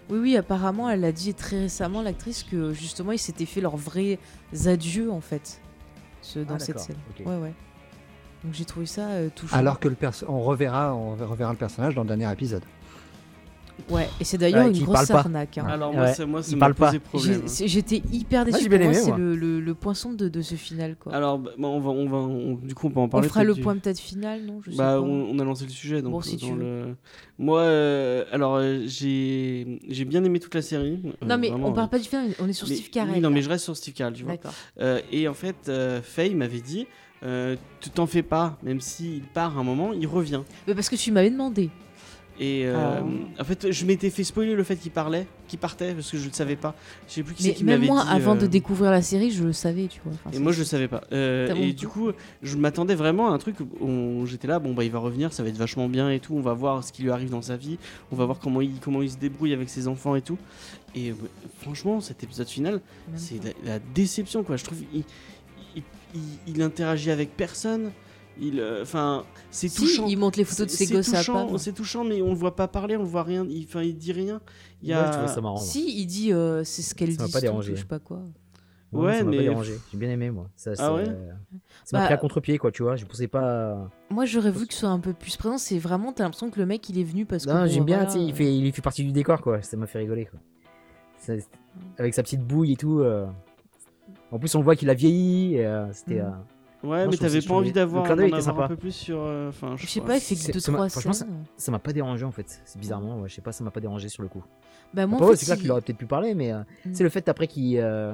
Oui, 0.10 0.20
oui, 0.20 0.38
apparemment, 0.38 0.90
elle 0.90 1.06
a 1.06 1.14
dit 1.14 1.34
très 1.34 1.60
récemment, 1.60 2.02
l'actrice, 2.02 2.44
que 2.44 2.74
justement, 2.74 3.14
ils 3.14 3.20
s'étaient 3.20 3.46
fait 3.46 3.62
leurs 3.62 3.78
vrais 3.78 4.20
adieux, 4.66 5.10
en 5.10 5.22
fait, 5.22 5.62
ce, 6.22 6.40
dans 6.40 6.56
ah, 6.56 6.60
cette 6.60 6.80
scène. 6.80 6.98
Ouais, 7.26 7.38
ouais. 7.38 7.54
Donc 8.44 8.54
j'ai 8.54 8.66
trouvé 8.66 8.86
ça 8.88 9.08
euh, 9.10 9.30
touchant. 9.34 9.56
Alors 9.56 9.80
que 9.80 9.88
le 9.88 9.96
on 10.28 10.42
reverra, 10.42 10.96
on 10.96 11.16
reverra 11.16 11.52
le 11.52 11.58
personnage 11.58 11.94
dans 11.96 12.02
le 12.02 12.08
dernier 12.08 12.32
épisode. 12.32 12.64
Ouais, 13.90 14.10
et 14.20 14.24
c'est 14.24 14.38
d'ailleurs 14.38 14.68
une 14.68 14.84
grosse 14.84 15.10
arnaque. 15.12 15.58
Hein. 15.58 15.66
Alors 15.68 15.94
moi, 15.94 16.08
ça, 16.08 16.26
moi, 16.26 16.44
ça 16.44 16.56
m'a 16.56 16.74
posé 16.74 17.00
problème. 17.00 17.42
J'étais 17.48 18.02
hyper 18.12 18.46
déçu. 18.46 18.70
Moi, 18.70 18.94
c'est 18.94 19.16
le, 19.16 19.36
le, 19.36 19.60
le, 19.60 19.74
poinçon 19.74 20.14
de, 20.14 20.28
de, 20.28 20.42
ce 20.42 20.56
final. 20.56 20.96
Quoi. 21.00 21.14
Alors, 21.14 21.40
bah, 21.40 21.52
on 21.60 21.80
va, 21.80 21.90
on 21.90 22.08
va, 22.08 22.58
du 22.66 22.76
coup, 22.76 22.88
on 22.88 22.92
peut 22.92 23.00
en 23.00 23.10
parler. 23.10 23.28
On 23.28 23.30
fera 23.30 23.44
le 23.44 23.56
point 23.56 23.76
peut-être 23.78 24.00
final, 24.00 24.44
non 24.46 24.62
Je 24.64 24.72
sais 24.72 24.78
bah, 24.78 24.96
pas. 24.96 25.02
On, 25.02 25.38
a 25.40 25.44
lancé 25.44 25.66
le 25.66 25.72
sujet. 25.72 26.02
Donc, 26.02 26.12
bon, 26.12 26.22
si 26.22 26.38
tu 26.38 26.54
le... 26.54 26.96
Moi, 27.38 27.62
euh, 27.62 28.26
alors, 28.32 28.58
euh, 28.58 28.84
j'ai 28.86 30.06
bien 30.06 30.24
aimé 30.24 30.40
toute 30.40 30.56
la 30.56 30.62
série. 30.62 31.00
non, 31.26 31.38
mais 31.38 31.52
on 31.52 31.74
parle 31.74 31.90
pas 31.90 32.00
du 32.00 32.08
final, 32.08 32.30
on 32.40 32.48
est 32.48 32.54
sur 32.54 32.68
Steve 32.68 32.90
Carell. 32.90 33.16
Oui, 33.16 33.22
non, 33.22 33.30
mais 33.30 33.42
je 33.42 33.50
reste 33.50 33.64
sur 33.64 33.76
Steve 33.76 33.94
Carell, 33.94 34.14
tu 34.14 34.24
vois. 34.24 34.36
et 35.12 35.28
en 35.28 35.34
fait, 35.34 35.72
Faye 36.04 36.36
m'avait 36.36 36.62
dit 36.62 36.88
euh, 37.24 37.56
tu 37.80 37.92
t'en 37.92 38.08
fais 38.08 38.24
pas, 38.24 38.58
même 38.64 38.82
s'il 38.82 39.22
part 39.22 39.58
un 39.58 39.64
moment, 39.64 39.94
il 39.94 40.08
revient. 40.08 40.42
Mais 40.68 40.74
parce 40.74 40.90
que 40.90 40.96
tu 40.96 41.12
m'avais 41.12 41.30
demandé. 41.30 41.70
Et 42.40 42.64
euh, 42.66 42.76
ah. 42.76 43.42
en 43.42 43.44
fait, 43.44 43.72
je 43.72 43.86
m'étais 43.86 44.10
fait 44.10 44.24
spoiler 44.24 44.56
le 44.56 44.64
fait 44.64 44.76
qu'il 44.76 44.92
parlait, 44.92 45.28
qu'il 45.48 45.60
partait, 45.60 45.94
parce 45.94 46.10
que 46.10 46.18
je 46.18 46.28
ne 46.28 46.34
savais 46.34 46.56
pas. 46.56 46.74
Je 47.08 47.14
sais 47.14 47.24
plus 47.24 47.36
qui 47.36 47.44
c'est 47.44 47.54
qui 47.54 47.64
m'avait 47.64 47.82
dit. 47.82 47.88
moi, 47.88 48.04
avant 48.04 48.36
de 48.36 48.46
euh, 48.46 48.48
découvrir 48.48 48.90
la 48.90 49.02
série, 49.02 49.32
je 49.32 49.44
le 49.44 49.54
savais, 49.54 49.88
tu 49.88 50.02
vois. 50.04 50.14
et 50.34 50.40
moi, 50.40 50.52
je 50.52 50.60
le 50.60 50.66
savais 50.66 50.88
pas. 50.88 51.02
et 51.12 51.74
du 51.74 51.88
coup, 51.88 52.12
je 52.42 52.58
m'attendais 52.58 52.96
vraiment 52.96 53.30
à 53.30 53.32
un 53.32 53.38
truc 53.38 53.58
où 53.80 54.26
j'étais 54.26 54.48
là, 54.48 54.60
bon, 54.60 54.74
bah, 54.74 54.84
il 54.84 54.92
va 54.92 55.00
revenir, 55.00 55.34
ça 55.34 55.44
va 55.44 55.50
être 55.50 55.58
vachement 55.58 55.88
bien 55.88 56.10
et 56.10 56.20
tout. 56.20 56.34
On 56.36 56.42
va 56.42 56.54
voir 56.54 56.84
ce 56.84 56.92
qui 56.92 57.04
lui 57.04 57.12
arrive 57.12 57.30
dans 57.30 57.42
sa 57.42 57.58
vie. 57.58 57.78
On 58.12 58.16
va 58.16 58.26
voir 58.26 58.40
comment 58.40 58.62
il, 58.62 58.80
comment 58.80 59.02
il 59.02 59.12
se 59.12 59.18
débrouille 59.18 59.54
avec 59.54 59.70
ses 59.70 59.88
enfants 59.88 60.16
et 60.16 60.22
tout. 60.22 60.38
Et 60.96 61.14
franchement, 61.60 62.02
cet 62.02 62.24
épisode 62.24 62.48
final, 62.48 62.82
c'est 63.16 63.40
la, 63.64 63.80
déception, 63.94 64.44
quoi. 64.44 64.58
Je 64.58 64.64
trouve 64.64 64.80
il, 66.48 66.62
interagit 66.62 67.12
avec 67.12 67.36
personne. 67.36 67.92
Il, 68.42 68.60
euh, 68.60 68.82
enfin, 68.82 69.24
c'est 69.52 69.70
touchant. 69.70 70.08
Il 70.08 70.18
montre 70.18 70.40
les 70.40 70.46
photos 70.46 70.66
de 70.66 70.72
ses 70.72 70.88
gosses 70.88 71.12
touchant, 71.12 71.58
C'est 71.60 71.74
touchant, 71.74 72.04
mais 72.04 72.24
on 72.24 72.30
le 72.30 72.36
voit 72.36 72.56
pas 72.56 72.68
parler, 72.68 72.98
on 72.98 73.04
le 73.04 73.08
voit 73.08 73.22
rien. 73.22 73.46
Il, 73.48 73.66
enfin, 73.66 73.84
il 73.84 73.96
dit 73.96 74.12
rien. 74.12 74.42
Il 74.82 74.90
y 74.90 74.94
a... 74.94 75.28
ça 75.28 75.42
marrant, 75.42 75.58
si, 75.58 76.02
il 76.02 76.08
dit, 76.08 76.34
euh, 76.34 76.64
c'est 76.64 76.82
ce 76.82 76.96
qu'elle 76.96 77.10
dit. 77.10 77.16
Ça 77.18 77.28
m'a 77.28 77.30
pas 77.30 77.40
dérangé. 77.40 77.76
Je 77.76 77.82
sais 77.82 77.88
pas 77.88 78.00
quoi. 78.00 78.24
Ouais, 78.92 79.20
ça 79.20 79.24
mais. 79.24 79.38
Pas 79.38 79.44
dérangé. 79.44 79.74
J'ai 79.92 79.98
bien 79.98 80.10
aimé, 80.10 80.32
moi. 80.32 80.50
Ça, 80.56 80.72
ah 80.80 80.94
ouais 80.96 81.06
ça 81.06 81.12
m'a 81.94 82.00
bah, 82.00 82.06
pris 82.06 82.14
à 82.16 82.18
contre-pied, 82.18 82.58
quoi, 82.58 82.72
tu 82.72 82.82
vois. 82.82 82.96
Je 82.96 83.06
pensais 83.06 83.28
pas. 83.28 83.90
Moi, 84.10 84.26
j'aurais 84.26 84.50
voulu 84.50 84.66
que 84.66 84.74
ce 84.74 84.80
soit 84.82 84.90
un 84.90 85.00
peu 85.00 85.14
plus 85.14 85.38
présent. 85.38 85.60
C'est 85.60 85.78
vraiment, 85.78 86.12
t'as 86.12 86.24
l'impression 86.24 86.50
que 86.50 86.60
le 86.60 86.66
mec, 86.66 86.90
il 86.90 86.98
est 86.98 87.04
venu 87.04 87.28
parce 87.28 87.46
que. 87.46 87.52
Non, 87.52 87.68
j'aime 87.68 87.86
bien, 87.86 88.08
il, 88.16 88.34
fait, 88.34 88.58
il 88.58 88.74
fait 88.74 88.82
partie 88.82 89.04
du 89.04 89.12
décor, 89.12 89.42
quoi. 89.42 89.62
Ça 89.62 89.78
m'a 89.78 89.86
fait 89.86 90.00
rigoler, 90.00 90.26
quoi. 90.26 90.40
avec 92.00 92.16
sa 92.16 92.24
petite 92.24 92.42
bouille 92.42 92.74
et 92.74 92.78
tout. 92.78 93.02
Euh. 93.02 93.28
En 94.32 94.40
plus, 94.40 94.56
on 94.56 94.62
voit 94.62 94.76
qu'il 94.76 94.90
a 94.90 94.96
vieilli. 94.96 95.64
C'était. 95.92 96.24
Mm. 96.24 96.44
Ouais, 96.84 97.08
mais 97.08 97.18
t'avais 97.18 97.42
pas 97.42 97.54
envie 97.54 97.72
d'avoir 97.72 98.10
un 98.12 98.68
peu 98.68 98.76
plus 98.76 98.92
sur. 98.92 99.20
Euh, 99.20 99.50
enfin, 99.50 99.76
je, 99.78 99.86
sais 99.86 100.02
pas, 100.02 100.18
il 100.18 100.22
fait 100.22 100.36
que 100.36 100.58
2-3 100.58 101.14
scènes. 101.14 101.46
Ça 101.58 101.72
m'a 101.72 101.80
pas 101.80 101.94
dérangé 101.94 102.26
en 102.26 102.32
fait. 102.32 102.62
C'est 102.66 102.80
bizarrement, 102.80 103.20
ouais, 103.20 103.30
je 103.30 103.36
sais 103.36 103.42
pas, 103.42 103.52
ça 103.52 103.64
m'a 103.64 103.72
pas 103.72 103.80
dérangé 103.80 104.10
sur 104.10 104.24
le 104.24 104.30
coup. 104.30 104.44
Bah, 104.94 105.06
moi, 105.06 105.22
en 105.22 105.36
c'est 105.36 105.46
clair 105.46 105.58
qu'il 105.58 105.72
aurait 105.72 105.82
peut-être 105.82 105.98
pu 105.98 106.08
parler, 106.08 106.34
mais 106.34 106.52
euh, 106.52 106.62
c'est 106.92 107.02
mm. 107.02 107.04
le 107.04 107.10
fait 107.10 107.30
après 107.30 107.48
qu'il 107.48 107.78
euh, 107.80 108.14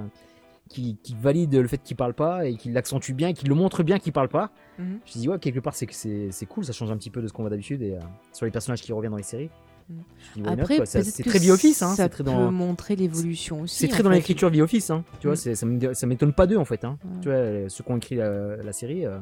qui, 0.70 0.98
valide 1.20 1.56
le 1.56 1.68
fait 1.68 1.82
qu'il 1.82 1.96
parle 1.96 2.14
pas 2.14 2.46
et 2.46 2.56
qu'il 2.56 2.74
l'accentue 2.74 3.14
bien 3.14 3.34
qu'il 3.34 3.48
le 3.48 3.56
montre 3.56 3.84
bien 3.84 4.00
qu'il 4.00 4.12
parle 4.12 4.30
pas. 4.30 4.52
Mm-hmm. 4.80 5.00
Je 5.06 5.18
me 5.18 5.22
dis, 5.22 5.30
ouais, 5.30 5.40
quelque 5.40 5.60
part, 5.60 5.76
c'est 5.76 5.88
c'est 6.32 6.46
cool, 6.46 6.66
ça 6.66 6.74
change 6.74 6.92
un 6.92 6.98
petit 6.98 7.10
peu 7.10 7.22
de 7.22 7.28
ce 7.28 7.34
qu'on 7.34 7.44
voit 7.44 7.50
d'habitude 7.50 7.82
et 7.82 7.98
sur 8.34 8.46
les 8.46 8.52
personnages 8.52 8.82
qui 8.82 8.92
reviennent 8.92 9.12
dans 9.12 9.18
les 9.18 9.24
séries. 9.24 9.50
Après, 10.46 10.86
c'est 10.86 11.24
très 11.24 11.40
vie 11.40 11.52
office. 11.52 11.82
Hein, 11.82 11.96
ça 11.96 12.10
peut 12.10 12.24
dans... 12.24 12.52
montrer 12.52 12.96
l'évolution 12.96 13.62
aussi. 13.62 13.78
C'est 13.78 13.88
très 13.88 14.04
dans 14.04 14.10
l'écriture 14.10 14.50
vie 14.50 14.62
office. 14.62 14.90
Hein. 14.90 15.04
Tu 15.20 15.28
vois, 15.28 15.36
mm. 15.36 15.94
ça 15.94 16.08
m'étonne 16.08 16.34
pas 16.34 16.48
d'eux 16.48 16.58
en 16.58 16.66
fait. 16.66 16.84
Hein. 16.84 16.98
Tu 17.22 17.30
vois, 17.30 17.70
ceux 17.70 17.84
qui 17.84 17.92
ont 17.92 17.98
écrit 17.98 18.16
la, 18.16 18.74
série, 18.74 19.06
euh, 19.06 19.20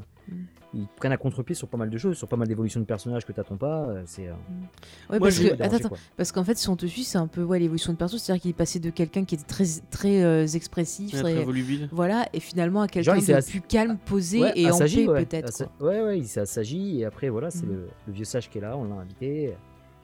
ils 0.76 0.88
prennent 0.98 1.12
à 1.12 1.18
contre-pied 1.18 1.56
sur 1.56 1.68
pas 1.68 1.78
mal 1.78 1.90
de 1.90 1.98
choses, 1.98 2.18
sur 2.18 2.28
pas 2.28 2.36
mal 2.36 2.48
d'évolutions 2.48 2.80
de 2.80 2.86
personnages 2.86 3.26
que 3.26 3.32
t'attends 3.32 3.56
pas. 3.56 3.88
Euh, 3.88 4.04
c'est. 4.06 4.28
Euh, 4.28 4.34
mm. 4.34 5.14
Ouais, 5.14 5.20
parce, 5.20 5.40
que, 5.40 5.62
attends, 5.62 5.96
parce 6.18 6.32
qu'en 6.32 6.44
fait, 6.44 6.58
si 6.58 6.70
on 6.70 6.76
te 6.76 6.86
suit, 6.86 7.04
c'est 7.04 7.18
un 7.18 7.28
peu 7.28 7.44
ouais, 7.44 7.60
l'évolution 7.60 7.94
de 7.94 7.98
perso, 7.98 8.18
c'est-à-dire 8.18 8.42
qu'il 8.42 8.52
est 8.52 8.56
passé 8.56 8.80
de 8.80 8.90
quelqu'un 8.90 9.24
qui 9.24 9.36
était 9.36 9.46
très, 9.46 9.66
très 9.90 10.24
euh, 10.24 10.46
expressif, 10.46 11.12
très, 11.12 11.46
voilà, 11.92 12.28
et 12.34 12.40
finalement 12.40 12.82
à 12.82 12.88
quelqu'un 12.88 13.16
de 13.16 13.50
plus 13.50 13.62
calme, 13.62 13.98
posé 14.06 14.42
et 14.56 14.70
en 14.70 14.78
paix 14.78 15.06
peut-être. 15.06 15.64
Ouais, 15.80 16.02
ouais, 16.02 16.20
il 16.20 16.28
s'agit 16.28 17.00
et 17.00 17.06
après 17.06 17.30
voilà, 17.30 17.50
c'est 17.50 17.66
mm. 17.66 17.88
le, 18.08 18.14
vieux 18.14 18.26
sage 18.26 18.50
qui 18.50 18.58
est 18.58 18.62
là, 18.62 18.78
on 18.78 18.86
l'a 18.86 18.96
invité, 18.96 19.54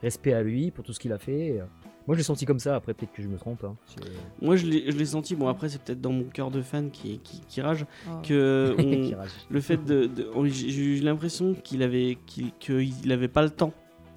respect 0.02 0.32
à 0.32 0.42
lui 0.42 0.70
pour 0.70 0.84
tout 0.84 0.92
ce 0.92 1.00
qu'il 1.00 1.12
a 1.12 1.18
fait. 1.18 1.62
Moi, 2.06 2.16
je 2.16 2.18
l'ai 2.18 2.24
senti 2.24 2.44
comme 2.46 2.58
ça. 2.58 2.74
Après, 2.74 2.94
peut-être 2.94 3.12
que 3.12 3.22
je 3.22 3.28
me 3.28 3.36
trompe. 3.36 3.64
Hein. 3.64 3.76
Moi, 4.40 4.56
je 4.56 4.66
l'ai 4.66 5.04
senti. 5.04 5.36
Bon, 5.36 5.48
après, 5.48 5.68
c'est 5.68 5.80
peut-être 5.80 6.00
dans 6.00 6.12
mon 6.12 6.24
cœur 6.24 6.50
de 6.50 6.60
fan 6.60 6.90
qui, 6.90 7.20
qui, 7.20 7.60
rage. 7.60 7.86
Oh. 8.08 8.20
Que 8.26 8.74
le 9.50 9.60
fait 9.60 9.82
de. 9.84 10.10
J'ai 10.46 10.84
eu 10.84 11.00
l'impression 11.00 11.54
qu'il 11.54 11.82
avait, 11.82 12.18
qu'il 12.26 13.12
avait 13.12 13.28
pas 13.28 13.42
le 13.42 13.50
temps 13.50 13.72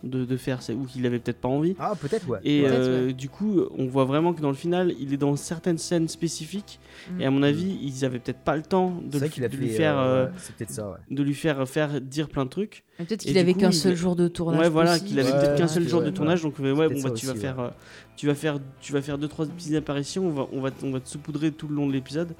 de, 0.06 0.38
faire, 0.38 0.60
ou 0.70 0.86
qu'il 0.86 1.06
avait 1.06 1.20
peut-être 1.20 1.40
pas 1.40 1.48
envie. 1.48 1.76
Ah, 1.80 1.94
peut-être, 2.00 2.28
ouais. 2.28 2.40
Et 2.44 2.64
euh, 2.66 3.12
du 3.12 3.30
coup, 3.30 3.62
on 3.78 3.88
voit 3.88 4.06
vraiment 4.06 4.34
que 4.34 4.42
dans 4.42 4.50
le 4.50 4.56
final, 4.56 4.94
il 5.00 5.14
est 5.14 5.18
dans 5.18 5.36
certaines 5.36 5.78
scènes 5.78 6.08
spécifiques. 6.08 6.80
Et 7.20 7.26
à 7.26 7.32
mon 7.32 7.40
mm. 7.40 7.44
avis, 7.44 7.80
ils 7.82 8.06
avaient 8.06 8.20
peut-être 8.20 8.40
pas 8.40 8.56
le 8.56 8.62
temps 8.62 9.02
de, 9.04 9.20
lui 9.58 9.70
faire, 9.70 10.00
euh, 10.00 10.28
ça, 10.68 10.98
de 11.10 11.24
lui 11.24 11.34
faire 11.34 11.68
faire 11.68 12.00
dire 12.02 12.30
plein 12.30 12.46
de 12.46 12.50
trucs. 12.50 12.84
Peut-être 12.98 13.22
qu'il 13.22 13.38
avait 13.38 13.54
qu'un 13.54 13.72
seul 13.72 13.96
jour 13.96 14.16
de 14.16 14.28
tournage. 14.28 14.60
Ouais, 14.60 14.70
voilà, 14.70 15.00
qu'il 15.00 15.20
avait 15.20 15.32
peut-être 15.32 15.58
qu'un 15.58 15.68
seul 15.68 15.88
jour 15.88 16.02
de 16.02 16.10
tournage. 16.10 16.44
Donc, 16.44 16.60
ouais, 16.60 16.74
bon, 16.74 17.02
bah, 17.02 17.12
tu 17.12 17.26
vas 17.26 17.36
faire, 17.36 17.74
tu 18.16 18.28
vas 18.28 18.36
faire, 18.36 18.60
tu 18.80 18.94
vas 18.94 19.02
faire 19.02 19.18
deux 19.18 19.28
trois 19.28 19.46
petites 19.46 19.76
apparitions. 19.76 20.28
On 20.28 20.32
va, 20.32 20.48
on 20.54 20.62
va, 20.62 20.70
on 20.84 20.92
va 20.92 21.00
te 21.00 21.10
saupoudrer 21.10 21.52
tout 21.52 21.68
le 21.68 21.76
long 21.76 21.88
de 21.88 21.94
l'épisode 21.94 22.34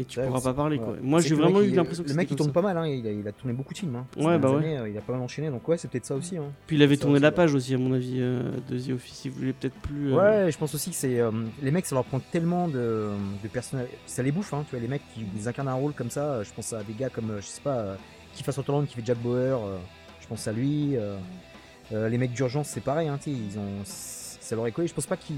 et 0.00 0.04
tu 0.04 0.20
pourras 0.20 0.40
pas 0.40 0.54
parler. 0.54 0.78
Quoi. 0.78 0.96
Moi, 1.02 1.20
j'ai 1.20 1.34
vraiment 1.34 1.60
eu 1.60 1.70
l'impression 1.70 2.02
que 2.02 2.08
le 2.08 2.14
mec 2.14 2.30
il 2.30 2.36
tourne 2.36 2.52
pas 2.52 2.62
mal. 2.62 2.76
Hein, 2.76 2.86
il, 2.86 3.26
a, 3.26 3.32
tourné 3.32 3.52
beaucoup 3.52 3.72
de 3.72 3.78
films. 3.78 3.96
Hein. 3.96 4.06
Ouais, 4.16 4.38
bah 4.38 4.50
ouais. 4.50 4.76
Euh, 4.76 4.88
il 4.88 4.96
a 4.96 5.00
pas 5.00 5.12
mal 5.12 5.22
enchaîné. 5.22 5.50
Donc 5.50 5.66
ouais, 5.68 5.76
c'est 5.76 5.88
peut-être 5.88 6.06
ça 6.06 6.14
aussi. 6.14 6.36
Hein. 6.36 6.44
Puis 6.66 6.76
il 6.76 6.82
avait 6.82 6.96
tourné 6.96 7.18
la 7.18 7.32
page 7.32 7.54
aussi, 7.54 7.74
à 7.74 7.78
mon 7.78 7.92
avis, 7.92 8.16
euh, 8.18 8.50
de 8.68 8.78
The 8.78 8.90
Office. 8.90 9.24
Il 9.24 9.30
voulait 9.32 9.52
peut-être 9.52 9.74
plus. 9.74 10.12
Euh, 10.12 10.16
ouais, 10.44 10.52
je 10.52 10.58
pense 10.58 10.74
aussi 10.74 10.90
que 10.90 10.96
c'est 10.96 11.20
les 11.62 11.70
mecs, 11.70 11.86
ça 11.86 11.94
leur 11.94 12.04
prend 12.04 12.20
tellement 12.20 12.68
de, 12.68 13.10
de 13.42 13.48
personnages, 13.48 13.88
ça 14.06 14.22
les 14.22 14.32
bouffe. 14.32 14.50
Tu 14.50 14.70
vois, 14.70 14.80
les 14.80 14.88
mecs 14.88 15.02
qui 15.14 15.48
incarnent 15.48 15.68
un 15.68 15.74
rôle 15.74 15.92
comme 15.92 16.10
ça. 16.10 16.42
Je 16.42 16.50
pense 16.52 16.72
à 16.72 16.82
des 16.82 16.94
gars 16.94 17.10
comme, 17.10 17.36
je 17.36 17.46
sais 17.46 17.62
pas, 17.62 17.96
qui 18.34 18.42
fasse 18.42 18.58
Holland, 18.58 18.86
qui 18.86 18.94
fait 18.94 19.04
Jack 19.04 19.18
Bauer. 19.18 19.60
je 20.20 20.26
pense 20.26 20.48
à 20.48 20.52
lui. 20.52 20.96
les 21.92 22.18
mecs 22.18 22.32
d'urgence, 22.32 22.68
c'est 22.68 22.82
pareil. 22.82 23.10
ils 23.26 23.58
ont 23.58 23.84
ça 24.50 24.56
leur 24.56 24.66
est 24.66 24.72
collé. 24.72 24.88
Je 24.88 24.94
pense 24.94 25.06
pas 25.06 25.16
qu'ils 25.16 25.36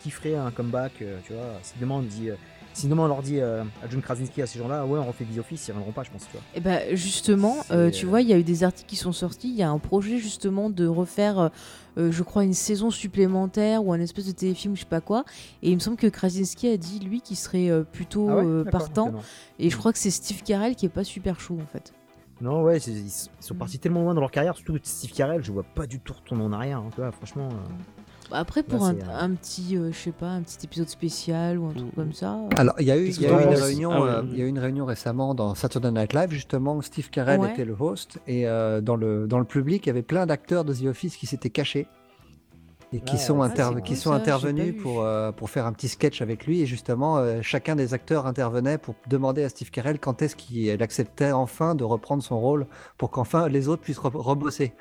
kifferaient 0.00 0.34
un 0.34 0.50
comeback, 0.50 0.92
euh, 1.02 1.18
tu 1.26 1.34
vois. 1.34 1.44
Si 1.62 1.74
demain 1.78 1.96
on 1.96 2.02
dit. 2.02 2.30
Euh, 2.78 2.80
si 2.80 2.88
demain 2.88 3.04
on 3.04 3.08
leur 3.08 3.22
dit 3.22 3.40
euh, 3.40 3.62
à 3.82 3.88
John 3.90 4.00
Krasinski 4.00 4.42
à 4.42 4.46
ces 4.46 4.58
gens-là, 4.58 4.86
ouais, 4.86 4.98
on 4.98 5.06
refait 5.06 5.24
The 5.24 5.38
Office, 5.38 5.68
ils 5.68 5.72
reviendront 5.72 5.92
pas, 5.92 6.02
je 6.02 6.10
pense. 6.10 6.26
Tu 6.26 6.32
vois. 6.32 6.40
Et 6.54 6.58
eh 6.58 6.60
bah 6.60 6.94
justement, 6.94 7.56
tu 7.92 8.06
vois, 8.06 8.22
il 8.22 8.28
y 8.28 8.32
a 8.32 8.38
eu 8.38 8.44
des 8.44 8.64
articles 8.64 8.88
qui 8.88 8.96
sont 8.96 9.12
sortis. 9.12 9.48
Il 9.48 9.56
y 9.56 9.62
a 9.62 9.70
un 9.70 9.78
projet 9.78 10.18
justement 10.18 10.70
de 10.70 10.86
refaire, 10.86 11.50
je 11.96 12.22
crois, 12.22 12.44
une 12.44 12.54
saison 12.54 12.90
supplémentaire 12.90 13.84
ou 13.84 13.92
un 13.92 14.00
espèce 14.00 14.26
de 14.26 14.32
téléfilm, 14.32 14.74
je 14.74 14.80
sais 14.80 14.86
pas 14.86 15.00
quoi. 15.00 15.24
Et 15.62 15.70
il 15.70 15.74
me 15.74 15.80
semble 15.80 15.96
que 15.96 16.06
Krasinski 16.06 16.68
a 16.68 16.76
dit 16.76 17.00
lui 17.00 17.20
qu'il 17.20 17.36
serait 17.36 17.70
plutôt 17.92 18.28
ah 18.30 18.70
partant. 18.70 19.12
Et 19.58 19.70
je 19.70 19.76
crois 19.76 19.92
que 19.92 19.98
c'est 19.98 20.10
Steve 20.10 20.42
Carell 20.42 20.76
qui 20.76 20.86
est 20.86 20.90
pas 20.90 21.04
super 21.04 21.40
chaud 21.40 21.58
en 21.62 21.66
fait. 21.66 21.92
Non, 22.40 22.62
ouais, 22.62 22.78
ils, 22.78 23.10
sont 23.40 23.54
partis 23.54 23.80
tellement 23.80 24.02
loin 24.02 24.14
dans 24.14 24.20
leur 24.20 24.30
carrière, 24.30 24.54
surtout 24.54 24.78
Steve 24.82 25.12
Carell, 25.12 25.42
je 25.42 25.50
vois 25.50 25.64
pas 25.64 25.86
du 25.88 25.98
tout 25.98 26.12
retourner 26.12 26.44
en 26.44 26.52
arrière. 26.52 26.78
Hein, 26.78 26.90
tu 26.94 27.00
vois, 27.00 27.10
franchement. 27.10 27.48
Après, 28.30 28.62
pour 28.62 28.84
un, 28.84 28.96
un, 29.12 29.30
petit, 29.30 29.76
euh, 29.76 29.90
je 29.92 29.98
sais 29.98 30.12
pas, 30.12 30.28
un 30.28 30.42
petit 30.42 30.58
épisode 30.64 30.88
spécial 30.88 31.58
ou 31.58 31.66
un 31.66 31.72
truc 31.72 31.94
comme 31.94 32.12
ça. 32.12 32.34
Euh, 32.34 32.48
Alors, 32.56 32.74
il 32.78 32.86
y 32.86 32.90
a 32.90 32.96
eu, 32.96 33.08
y 33.08 33.26
a 33.26 33.42
une 33.42 33.54
réunion, 33.54 33.92
ah 33.92 34.02
euh, 34.02 34.22
il 34.30 34.38
y 34.38 34.42
a 34.42 34.44
eu 34.44 34.48
une 34.48 34.58
réunion 34.58 34.84
récemment 34.84 35.34
dans 35.34 35.54
Saturday 35.54 35.90
Night 35.90 36.12
Live 36.12 36.30
justement. 36.30 36.80
Steve 36.82 37.10
Carell 37.10 37.44
était 37.44 37.64
le 37.64 37.76
host 37.78 38.18
et 38.26 38.44
dans 38.44 38.96
le 38.96 39.26
dans 39.26 39.38
le 39.38 39.44
public, 39.44 39.86
il 39.86 39.88
y 39.88 39.90
avait 39.90 40.02
plein 40.02 40.26
d'acteurs 40.26 40.64
de 40.64 40.74
The 40.74 40.86
Office 40.86 41.16
qui 41.16 41.26
s'étaient 41.26 41.50
cachés 41.50 41.86
et 42.92 43.00
qui 43.00 43.18
sont, 43.18 43.46
qui 43.84 43.96
sont 43.96 44.12
intervenus 44.12 44.74
pour, 44.80 45.06
pour 45.36 45.50
faire 45.50 45.66
un 45.66 45.72
petit 45.72 45.88
sketch 45.88 46.22
avec 46.22 46.46
lui. 46.46 46.62
Et 46.62 46.66
justement, 46.66 47.22
chacun 47.42 47.76
des 47.76 47.92
acteurs 47.94 48.26
intervenait 48.26 48.78
pour 48.78 48.94
demander 49.08 49.44
à 49.44 49.48
Steve 49.48 49.70
Carell 49.70 49.98
quand 49.98 50.22
est-ce 50.22 50.36
qu'il 50.36 50.82
acceptait 50.82 51.32
enfin 51.32 51.74
de 51.74 51.84
reprendre 51.84 52.22
son 52.22 52.38
rôle 52.40 52.66
pour 52.96 53.10
qu'enfin 53.10 53.48
les 53.48 53.68
autres 53.68 53.82
puissent 53.82 53.98
rebosser 53.98 54.72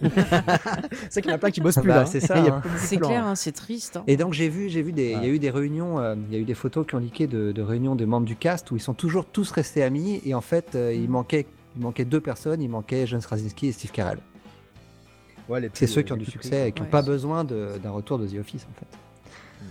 c'est 1.10 1.22
qu'il 1.22 1.30
y 1.30 1.32
en 1.32 1.36
a 1.36 1.38
plein 1.38 1.50
qui 1.50 1.60
bossent 1.60 1.76
plus 1.76 1.88
bah, 1.88 1.96
là. 1.96 2.06
C'est 2.06 2.20
ça. 2.20 2.38
Hein. 2.38 2.62
C'est 2.76 2.98
clair, 2.98 3.26
hein, 3.26 3.34
c'est 3.34 3.52
triste. 3.52 3.96
Hein. 3.96 4.04
Et 4.06 4.16
donc 4.16 4.32
j'ai 4.32 4.48
vu, 4.48 4.68
j'ai 4.68 4.82
vu 4.82 4.92
des, 4.92 5.12
il 5.12 5.22
y 5.22 5.26
a 5.26 5.28
eu 5.28 5.38
des 5.38 5.50
réunions, 5.50 5.98
euh, 5.98 6.14
il 6.28 6.34
y 6.34 6.36
a 6.36 6.40
eu 6.40 6.44
des 6.44 6.54
photos 6.54 6.86
qui 6.86 6.94
ont 6.94 6.98
liqué 6.98 7.26
de, 7.26 7.62
réunions 7.62 7.96
des 7.96 8.06
membres 8.06 8.26
du 8.26 8.36
cast 8.36 8.70
où 8.70 8.76
ils 8.76 8.80
sont 8.80 8.94
toujours 8.94 9.26
tous 9.26 9.50
restés 9.50 9.82
amis 9.82 10.20
et 10.24 10.34
en 10.34 10.40
fait 10.40 10.74
euh, 10.74 10.92
il 10.94 11.08
mm. 11.08 11.12
manquait, 11.12 11.46
il 11.76 11.82
manquait 11.82 12.04
deux 12.04 12.20
personnes, 12.20 12.62
il 12.62 12.68
manquait 12.68 13.06
John 13.06 13.20
Krasinski 13.20 13.68
et 13.68 13.72
Steve 13.72 13.90
Carell. 13.90 14.18
Ouais, 15.48 15.68
c'est 15.72 15.86
ceux 15.86 16.02
qui 16.02 16.12
ont 16.12 16.16
du 16.16 16.26
succès 16.26 16.68
et 16.68 16.72
qui 16.72 16.82
n'ont 16.82 16.88
pas 16.88 17.02
besoin 17.02 17.44
d'un 17.44 17.90
retour 17.90 18.18
de 18.18 18.26
The 18.26 18.38
Office 18.38 18.66
en 18.70 18.78
fait. 18.78 18.98
Mm. 19.62 19.66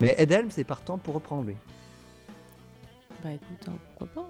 Mais 0.00 0.14
Ed 0.18 0.32
Helms 0.32 0.50
est 0.56 0.64
partant 0.64 0.98
pour 0.98 1.14
reprendre 1.14 1.44
lui. 1.44 1.56
Bah 3.22 3.30
écoute, 3.32 3.74
pourquoi 3.96 4.22
pas 4.22 4.28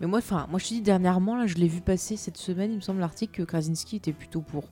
mais 0.00 0.06
moi, 0.06 0.18
enfin, 0.18 0.46
moi 0.50 0.58
je 0.58 0.68
te 0.68 0.74
dis 0.74 0.80
dernièrement, 0.80 1.36
là, 1.36 1.46
je 1.46 1.54
l'ai 1.54 1.68
vu 1.68 1.80
passer 1.80 2.16
cette 2.16 2.36
semaine, 2.36 2.70
il 2.72 2.76
me 2.76 2.80
semble 2.80 3.00
l'article 3.00 3.42
que 3.42 3.42
Krasinski 3.42 3.96
était 3.96 4.12
plutôt 4.12 4.40
pour. 4.40 4.64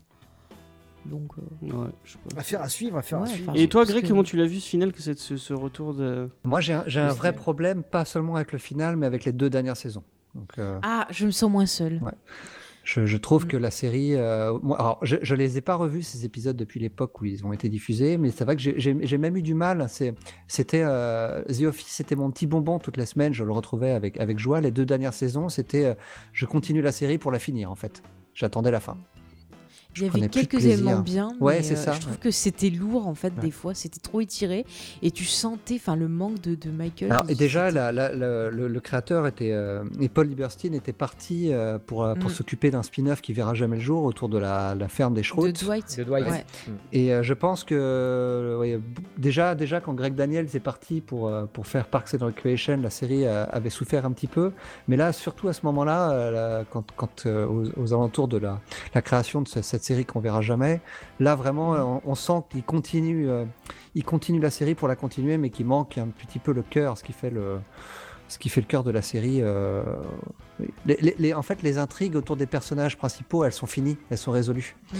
Donc. 1.05 1.32
Euh... 1.39 1.66
Ouais, 1.66 1.90
je 2.05 2.12
sais 2.12 2.19
pas. 2.19 2.40
Affaire 2.40 2.62
à 2.62 2.69
suivre, 2.69 2.97
affaire 2.97 3.23
à 3.23 3.27
suivre. 3.27 3.53
Et 3.55 3.69
toi, 3.69 3.85
Greg, 3.85 4.07
comment 4.07 4.24
tu 4.24 4.36
l'as 4.36 4.47
vu 4.47 4.61
ce 4.61 4.69
final, 4.69 4.93
que 4.93 5.03
c'est 5.03 5.19
ce, 5.19 5.36
ce, 5.36 5.55
retour 5.55 5.94
de. 5.94 6.28
Moi, 6.44 6.61
j'ai 6.61 6.73
un, 6.74 6.85
un 6.85 7.12
vrai 7.12 7.32
problème, 7.32 7.82
pas 7.82 8.05
seulement 8.05 8.36
avec 8.36 8.53
le 8.53 8.59
final, 8.59 8.97
mais 8.97 9.07
avec 9.07 9.24
les 9.24 9.32
deux 9.32 9.51
dernières 9.51 9.77
saisons. 9.77 10.03
Donc, 10.35 10.59
euh... 10.59 10.78
Ah, 10.82 11.07
je 11.11 11.27
me 11.27 11.31
sens 11.31 11.51
moins 11.51 11.66
seul. 11.66 12.01
Ouais. 12.03 12.12
Je, 12.87 13.17
trouve 13.17 13.45
mm. 13.45 13.49
que 13.49 13.57
la 13.57 13.71
série. 13.73 14.15
Euh, 14.15 14.57
alors, 14.79 15.01
je 15.03 15.17
ne 15.17 15.39
les 15.39 15.59
ai 15.59 15.61
pas 15.61 15.75
revus, 15.75 16.03
ces 16.03 16.25
épisodes, 16.25 16.57
depuis 16.57 16.79
l'époque 16.79 17.21
où 17.21 17.25
ils 17.25 17.45
ont 17.45 17.53
été 17.53 17.69
diffusés, 17.69 18.17
mais 18.17 18.31
c'est 18.31 18.45
vrai 18.45 18.55
que 18.55 18.63
j'ai 18.63 19.19
même 19.19 19.37
eu 19.37 19.43
du 19.43 19.55
mal. 19.55 19.89
C'était. 20.47 20.83
Euh, 20.85 21.43
The 21.45 21.63
Office, 21.63 21.89
c'était 21.89 22.15
mon 22.15 22.31
petit 22.31 22.47
bonbon 22.47 22.79
toutes 22.79 22.97
les 22.97 23.07
semaines. 23.07 23.35
Je 23.35 23.43
le 23.43 23.53
retrouvais 23.53 23.91
avec, 23.91 24.19
avec 24.21 24.39
joie. 24.39 24.61
Les 24.61 24.71
deux 24.71 24.87
dernières 24.87 25.15
saisons, 25.15 25.49
c'était. 25.49 25.85
Euh, 25.85 25.95
je 26.33 26.47
continue 26.47 26.81
la 26.81 26.93
série 26.93 27.19
pour 27.19 27.33
la 27.33 27.41
finir, 27.41 27.71
en 27.71 27.77
fait. 27.77 28.03
J'attendais 28.35 28.71
la 28.71 28.81
fin. 28.81 28.97
Il 29.97 30.02
y 30.02 30.09
avait 30.09 30.28
quelques 30.28 30.64
éléments 30.64 31.01
bien. 31.01 31.32
Ouais, 31.40 31.62
c'est 31.62 31.74
euh, 31.74 31.77
ça. 31.77 31.93
Je 31.93 32.01
trouve 32.01 32.18
que 32.18 32.31
c'était 32.31 32.70
lourd 32.70 33.06
en 33.06 33.14
fait 33.14 33.35
des 33.39 33.51
fois, 33.51 33.74
c'était 33.74 34.01
trop 34.01 34.20
étiré 34.20 34.64
et 35.02 35.10
tu 35.10 35.24
sentais 35.24 35.77
enfin 35.77 35.97
le 35.97 36.09
manque 36.09 36.40
de, 36.40 36.55
de 36.55 36.70
Michael. 36.70 37.12
Alors, 37.12 37.24
et 37.28 37.35
déjà 37.35 37.70
le, 37.70 38.81
créateur 38.81 39.27
était 39.27 39.52
euh, 39.52 39.85
et 40.01 40.09
Paul 40.09 40.28
Lieberstein 40.28 40.74
était 40.74 40.93
parti 40.93 41.52
euh, 41.52 41.78
pour, 41.78 42.09
pour 42.20 42.31
mm. 42.31 42.32
s'occuper 42.35 42.70
d'un 42.70 42.82
spin-off 42.82 43.20
qui 43.20 43.32
verra 43.32 43.55
jamais 43.55 43.77
le 43.77 43.82
jour 43.82 44.05
autour 44.05 44.28
de 44.28 44.39
la, 44.39 44.77
ferme 44.89 45.14
des 45.14 45.23
Schrott. 45.23 45.47
De 45.47 45.52
Dwight. 45.52 45.98
De 45.98 46.05
Dwight. 46.05 46.27
Mm. 46.27 46.70
Et 46.93 47.23
je 47.23 47.35
pense 47.35 47.64
que 47.64 48.81
déjà 49.18 49.55
déjà 49.55 49.81
quand 49.81 49.94
Greg 49.94 50.14
Daniels 50.14 50.48
est 50.55 50.60
parti 50.60 51.01
pour 51.01 51.32
pour 51.52 51.66
faire 51.66 51.86
Parks 51.86 52.14
and 52.14 52.24
Recreation, 52.24 52.78
la 52.82 52.90
série 52.90 53.27
avait 53.27 53.70
souffert 53.70 54.05
un 54.06 54.12
petit 54.12 54.27
peu, 54.27 54.52
mais 54.89 54.97
là 54.97 55.12
surtout 55.12 55.48
à 55.48 55.52
ce 55.52 55.60
moment-là, 55.64 56.64
quand, 56.70 56.85
quand 56.97 57.27
aux, 57.27 57.93
alentours 57.93 58.28
de 58.28 58.39
la, 58.39 58.60
la 58.94 59.02
création 59.02 59.43
de 59.43 59.48
cette 59.48 59.86
série 59.87 60.05
qu'on 60.05 60.21
verra 60.21 60.43
jamais. 60.43 60.81
Là, 61.21 61.35
vraiment, 61.35 61.73
mm. 61.75 62.01
on, 62.05 62.15
sent 62.15 62.43
qu'il 62.51 62.63
continue, 62.63 63.29
euh, 63.29 63.45
il 63.95 64.05
continue 64.05 64.41
la 64.41 64.51
série 64.51 64.75
pour 64.75 64.89
la 64.89 64.97
continuer, 64.97 65.39
mais 65.39 65.51
qu'il 65.51 65.67
manque 65.67 65.99
un 65.99 66.09
petit 66.09 66.39
peu 66.39 66.53
le 66.53 66.63
cœur, 66.63 66.99
ce 66.99 67.05
qui 67.05 67.13
fait 67.13 67.31
le, 67.31 67.59
ce 68.29 68.39
qui 68.39 68.49
fait 68.49 68.61
le 68.61 68.67
cœur 68.67 68.83
de 68.83 68.91
la 68.91 69.03
série. 69.03 69.39
Euh, 69.41 69.83
les, 70.87 71.35
en 71.35 71.43
fait, 71.43 71.63
les 71.63 71.79
intrigues 71.79 72.17
autour 72.17 72.37
des 72.37 72.47
personnages 72.47 72.97
principaux, 72.97 73.45
elles 73.45 73.53
sont 73.53 73.67
finies, 73.67 73.97
elles 74.11 74.19
sont 74.19 74.33
résolues. 74.33 74.77
Mm. 74.93 74.97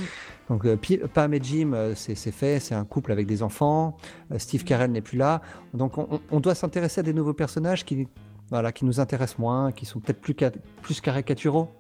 Donc, 0.49 0.65
euh, 0.65 0.79
Pam 1.13 1.35
et 1.35 1.41
Jim, 1.43 1.93
c'est 1.95 2.15
fait, 2.31 2.61
c'est 2.61 2.75
un 2.75 2.85
couple 2.85 3.13
avec 3.13 3.27
des 3.27 3.43
enfants. 3.43 3.97
Steve. 4.39 4.65
Carell 4.65 4.93
n'est 4.93 5.01
plus 5.01 5.19
là. 5.19 5.43
Donc, 5.75 5.99
on, 5.99 6.21
on 6.31 6.41
doit 6.41 6.55
s'intéresser 6.55 7.01
à 7.01 7.03
des 7.03 7.13
nouveaux 7.13 7.35
personnages 7.35 7.85
qui, 7.85 8.07
voilà, 8.51 8.73
qui 8.73 8.85
nous 8.85 9.01
intéressent 9.01 9.39
moins, 9.39 9.73
qui 9.73 9.87
sont 9.87 10.01
peut-être 10.01 10.21
plus, 10.21 10.35
plus 10.83 11.01
caricaturaux. 11.01 11.71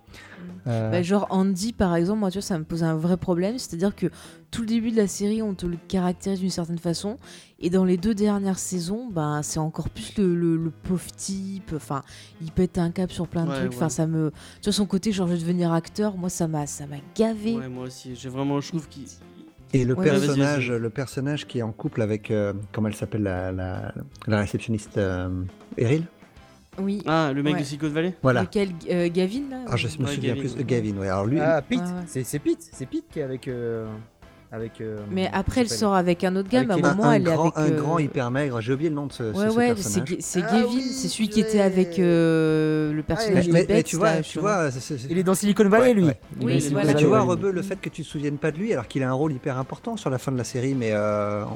Euh, 0.66 0.90
bah, 0.90 1.02
genre 1.02 1.26
Andy, 1.30 1.72
par 1.72 1.94
exemple, 1.94 2.20
moi, 2.20 2.30
tu 2.30 2.38
vois, 2.38 2.42
ça 2.42 2.58
me 2.58 2.64
pose 2.64 2.82
un 2.82 2.96
vrai 2.96 3.16
problème. 3.16 3.58
C'est-à-dire 3.58 3.94
que 3.94 4.06
tout 4.50 4.62
le 4.62 4.66
début 4.66 4.90
de 4.90 4.96
la 4.96 5.06
série, 5.06 5.42
on 5.42 5.54
te 5.54 5.64
le 5.64 5.76
caractérise 5.88 6.40
d'une 6.40 6.50
certaine 6.50 6.78
façon. 6.78 7.18
Et 7.60 7.70
dans 7.70 7.84
les 7.84 7.96
deux 7.96 8.14
dernières 8.14 8.58
saisons, 8.58 9.08
bah, 9.08 9.40
c'est 9.42 9.60
encore 9.60 9.88
plus 9.90 10.16
le, 10.18 10.56
le, 10.56 10.70
pauvre 10.70 11.06
type. 11.12 11.72
Enfin, 11.74 12.02
il 12.40 12.50
pète 12.50 12.78
un 12.78 12.90
cap 12.90 13.12
sur 13.12 13.28
plein 13.28 13.44
de 13.44 13.52
trucs. 13.52 13.74
Enfin, 13.74 13.88
ça 13.88 14.06
me. 14.06 14.32
Tu 14.60 14.64
vois, 14.64 14.72
son 14.72 14.86
côté, 14.86 15.12
genre, 15.12 15.28
je 15.28 15.34
vais 15.34 15.38
devenir 15.38 15.72
acteur, 15.72 16.16
moi, 16.16 16.28
ça 16.28 16.48
m'a 16.48 16.64
gavé. 17.14 17.56
Ouais, 17.56 17.68
moi 17.68 17.84
aussi. 17.84 18.16
J'ai 18.16 18.28
vraiment, 18.28 18.60
je 18.60 18.68
trouve 18.68 18.88
qu'il. 18.88 19.04
Et 19.72 19.84
le 19.84 19.94
personnage, 19.94 20.70
le 20.70 20.90
personnage 20.90 21.46
qui 21.46 21.58
est 21.58 21.62
en 21.62 21.72
couple 21.72 22.00
avec, 22.02 22.30
euh, 22.30 22.52
comment 22.72 22.88
elle 22.88 22.94
s'appelle, 22.94 23.24
la, 23.24 23.52
la, 23.52 23.92
la, 24.26 24.38
réceptionniste 24.38 24.96
euh, 24.96 25.28
Eril? 25.76 26.04
Oui. 26.78 27.02
Ah, 27.06 27.32
le 27.34 27.42
mec 27.42 27.58
de 27.58 27.62
Silicon 27.64 27.88
Valley 27.88 28.14
Voilà. 28.22 28.42
Lequel 28.42 28.70
euh, 28.90 29.08
Gavin 29.08 29.50
là 29.50 29.64
Ah, 29.68 29.76
je 29.76 29.86
me 29.98 30.06
souviens 30.06 30.34
plus. 30.34 30.56
Gavin, 30.64 30.96
ouais. 30.96 31.08
Alors 31.08 31.26
lui. 31.26 31.40
Ah, 31.40 31.62
Pete. 31.62 31.82
C'est 32.06 32.38
Pete. 32.38 32.68
C'est 32.72 32.86
Pete 32.86 33.04
qui 33.10 33.20
est 33.20 33.22
avec. 33.22 33.48
Euh, 33.48 33.86
avec. 34.52 34.80
Euh, 34.80 34.98
mais 35.10 35.28
après, 35.32 35.62
elle 35.62 35.68
sort 35.68 35.94
avec 35.94 36.24
un 36.24 36.36
autre 36.36 36.48
gars, 36.48 36.64
mais 36.64 36.74
à 36.74 36.76
un 36.76 36.94
moment, 36.94 37.12
elle 37.12 37.26
est 37.26 37.32
avec. 37.32 37.52
Un 37.56 37.70
grand 37.70 37.98
hyper 37.98 38.30
maigre, 38.30 38.60
j'ai 38.60 38.72
oublié 38.72 38.90
le 38.90 38.96
nom 38.96 39.06
de 39.06 39.12
ce, 39.12 39.22
ouais, 39.24 39.48
ouais, 39.48 39.74
personnage. 39.74 40.16
C'est 40.20 40.42
ah 40.42 40.52
Gavin, 40.52 40.80
c'est 40.80 41.08
celui 41.08 41.28
qui 41.28 41.40
était 41.40 41.60
avec 41.60 41.96
le 41.98 43.02
personnage 43.06 43.48
mais, 43.48 43.64
de 43.64 43.72
mais, 43.72 43.82
tu 43.82 43.96
vois, 43.96 44.20
tu 44.20 44.38
vois 44.38 44.68
il 45.10 45.18
est 45.18 45.22
dans 45.22 45.34
Silicon 45.34 45.68
Valley, 45.68 45.94
lui. 45.94 46.10
Oui, 46.40 46.72
mais 46.72 46.94
tu 46.94 47.04
vois, 47.04 47.20
Rebeu, 47.20 47.50
le 47.50 47.62
fait 47.62 47.80
que 47.80 47.88
tu 47.88 48.02
te 48.02 48.06
souviennes 48.06 48.38
pas 48.38 48.50
de 48.50 48.58
lui, 48.58 48.72
alors 48.72 48.88
qu'il 48.88 49.02
a 49.02 49.08
un 49.08 49.14
rôle 49.14 49.32
hyper 49.32 49.58
important 49.58 49.96
sur 49.96 50.10
la 50.10 50.18
fin 50.18 50.32
de 50.32 50.38
la 50.38 50.44
série, 50.44 50.74
mais. 50.74 50.92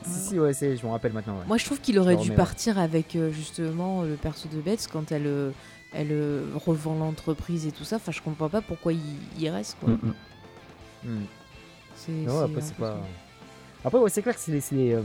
Si, 0.05 0.31
si, 0.31 0.39
ouais, 0.39 0.53
je 0.53 0.87
me 0.87 0.91
rappelle 0.91 1.12
maintenant. 1.12 1.37
Moi, 1.47 1.57
je 1.57 1.65
trouve 1.65 1.81
qu'il 1.81 1.99
aurait 1.99 2.17
dû 2.17 2.31
partir 2.33 2.79
avec 2.79 3.17
justement 3.31 4.03
le 4.03 4.15
perso 4.15 4.49
de 4.53 4.61
Betts 4.61 4.89
quand 4.93 5.12
elle 5.12 5.53
elle 5.93 6.12
euh, 6.12 6.45
revend 6.55 6.95
l'entreprise 6.95 7.67
et 7.67 7.73
tout 7.73 7.85
ça. 7.85 7.97
Enfin, 7.97 8.12
je 8.12 8.21
comprends 8.23 8.49
pas 8.49 8.61
pourquoi 8.61 8.93
il, 8.93 9.49
reste. 9.49 9.77
Quoi. 9.81 9.91
Mm, 9.91 9.99
mm. 11.05 11.11
Mm. 11.11 11.27
Après, 12.43 12.61
c'est 12.61 12.77
pas. 12.77 12.99
Après, 13.85 13.99
ouais, 13.99 14.11
c'est 14.11 14.23
clair 14.23 14.35
que 14.35 14.41
c'est 14.41 14.53
les, 14.53 14.61
c'est 14.61 14.93
euh, 14.95 15.03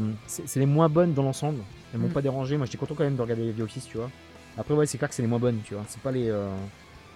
les, 0.55 0.65
moins 0.65 0.89
bonnes 0.89 1.13
dans 1.13 1.23
l'ensemble. 1.23 1.59
Elles 1.93 1.99
m'ont 1.99 2.09
pas 2.09 2.21
dérangé. 2.21 2.57
Moi, 2.57 2.65
j'étais 2.65 2.77
content 2.77 2.95
quand 2.95 3.05
même 3.05 3.15
de 3.15 3.21
regarder 3.21 3.53
The 3.53 3.61
Office, 3.61 3.85
tu 3.85 3.97
vois. 3.97 4.09
Après, 4.57 4.73
ouais, 4.73 4.85
c'est 4.85 4.97
clair 4.97 5.09
que 5.09 5.15
c'est 5.15 5.21
les 5.21 5.27
moins 5.27 5.39
bonnes, 5.39 5.59
tu 5.63 5.73
vois. 5.73 5.83
C'est 5.87 6.01
pas 6.01 6.11
les. 6.11 6.29
Euh, 6.29 6.49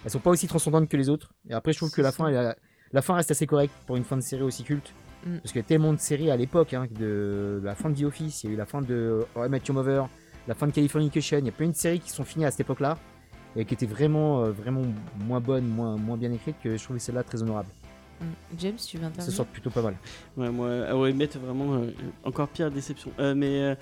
elles 0.05 0.11
sont 0.11 0.19
pas 0.19 0.29
aussi 0.29 0.47
transcendantes 0.47 0.87
que 0.87 0.97
les 0.97 1.09
autres. 1.09 1.33
Et 1.49 1.53
après, 1.53 1.73
je 1.73 1.77
trouve 1.79 1.91
que 1.91 2.01
la 2.01 2.11
fin, 2.11 2.31
la 2.31 3.01
fin 3.01 3.15
reste 3.15 3.31
assez 3.31 3.45
correcte 3.45 3.73
pour 3.85 3.97
une 3.97 4.05
fin 4.05 4.15
de 4.15 4.21
série 4.21 4.43
aussi 4.43 4.63
culte. 4.63 4.93
Parce 5.23 5.51
qu'il 5.51 5.57
y 5.57 5.63
a 5.63 5.67
tellement 5.67 5.93
de 5.93 5.99
séries 5.99 6.31
à 6.31 6.37
l'époque, 6.37 6.73
hein, 6.73 6.87
de... 6.97 7.59
la 7.63 7.75
fin 7.75 7.89
de 7.89 7.99
The 7.99 8.03
Office, 8.03 8.43
il 8.43 8.47
y 8.47 8.51
a 8.51 8.53
eu 8.53 8.57
la 8.57 8.65
fin 8.65 8.81
de 8.81 9.25
Oh, 9.35 9.43
I 9.43 9.49
Met 9.49 9.61
Your 9.67 9.75
Mother, 9.75 10.07
la 10.47 10.55
fin 10.55 10.67
de 10.67 10.71
Californication, 10.71 11.39
il 11.39 11.45
y 11.45 11.49
a 11.49 11.51
plein 11.51 11.67
de 11.67 11.75
séries 11.75 11.99
qui 11.99 12.09
sont 12.09 12.23
finies 12.23 12.45
à 12.45 12.51
cette 12.51 12.61
époque-là 12.61 12.97
et 13.55 13.65
qui 13.65 13.73
était 13.73 13.85
vraiment, 13.85 14.43
euh, 14.43 14.51
vraiment 14.51 14.83
moins 15.25 15.41
bonne, 15.41 15.67
moins, 15.67 15.97
moins 15.97 16.17
bien 16.17 16.31
écrite, 16.31 16.55
que 16.63 16.77
je 16.77 16.83
trouvais 16.83 16.99
celle-là 16.99 17.23
très 17.23 17.41
honorable. 17.41 17.69
Mm. 18.19 18.57
James, 18.57 18.75
tu 18.75 18.97
veux 18.97 19.05
intervenir 19.05 19.31
Ça 19.31 19.37
sort 19.37 19.45
plutôt 19.45 19.69
pas 19.69 19.81
mal. 19.81 19.95
Ouais, 20.37 20.49
moi, 20.49 20.69
ah 20.89 20.97
ouais, 20.97 21.13
mettre 21.13 21.39
vraiment 21.39 21.75
euh, 21.75 21.91
encore 22.23 22.47
pire 22.47 22.69
déception. 22.71 23.11
Euh, 23.19 23.35
mais 23.35 23.77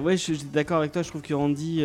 ouais, 0.00 0.16
je, 0.16 0.22
suis 0.22 0.44
d'accord 0.44 0.78
avec 0.78 0.92
toi. 0.92 1.02
Je 1.02 1.08
trouve 1.08 1.22
que 1.22 1.34
Randy, 1.34 1.84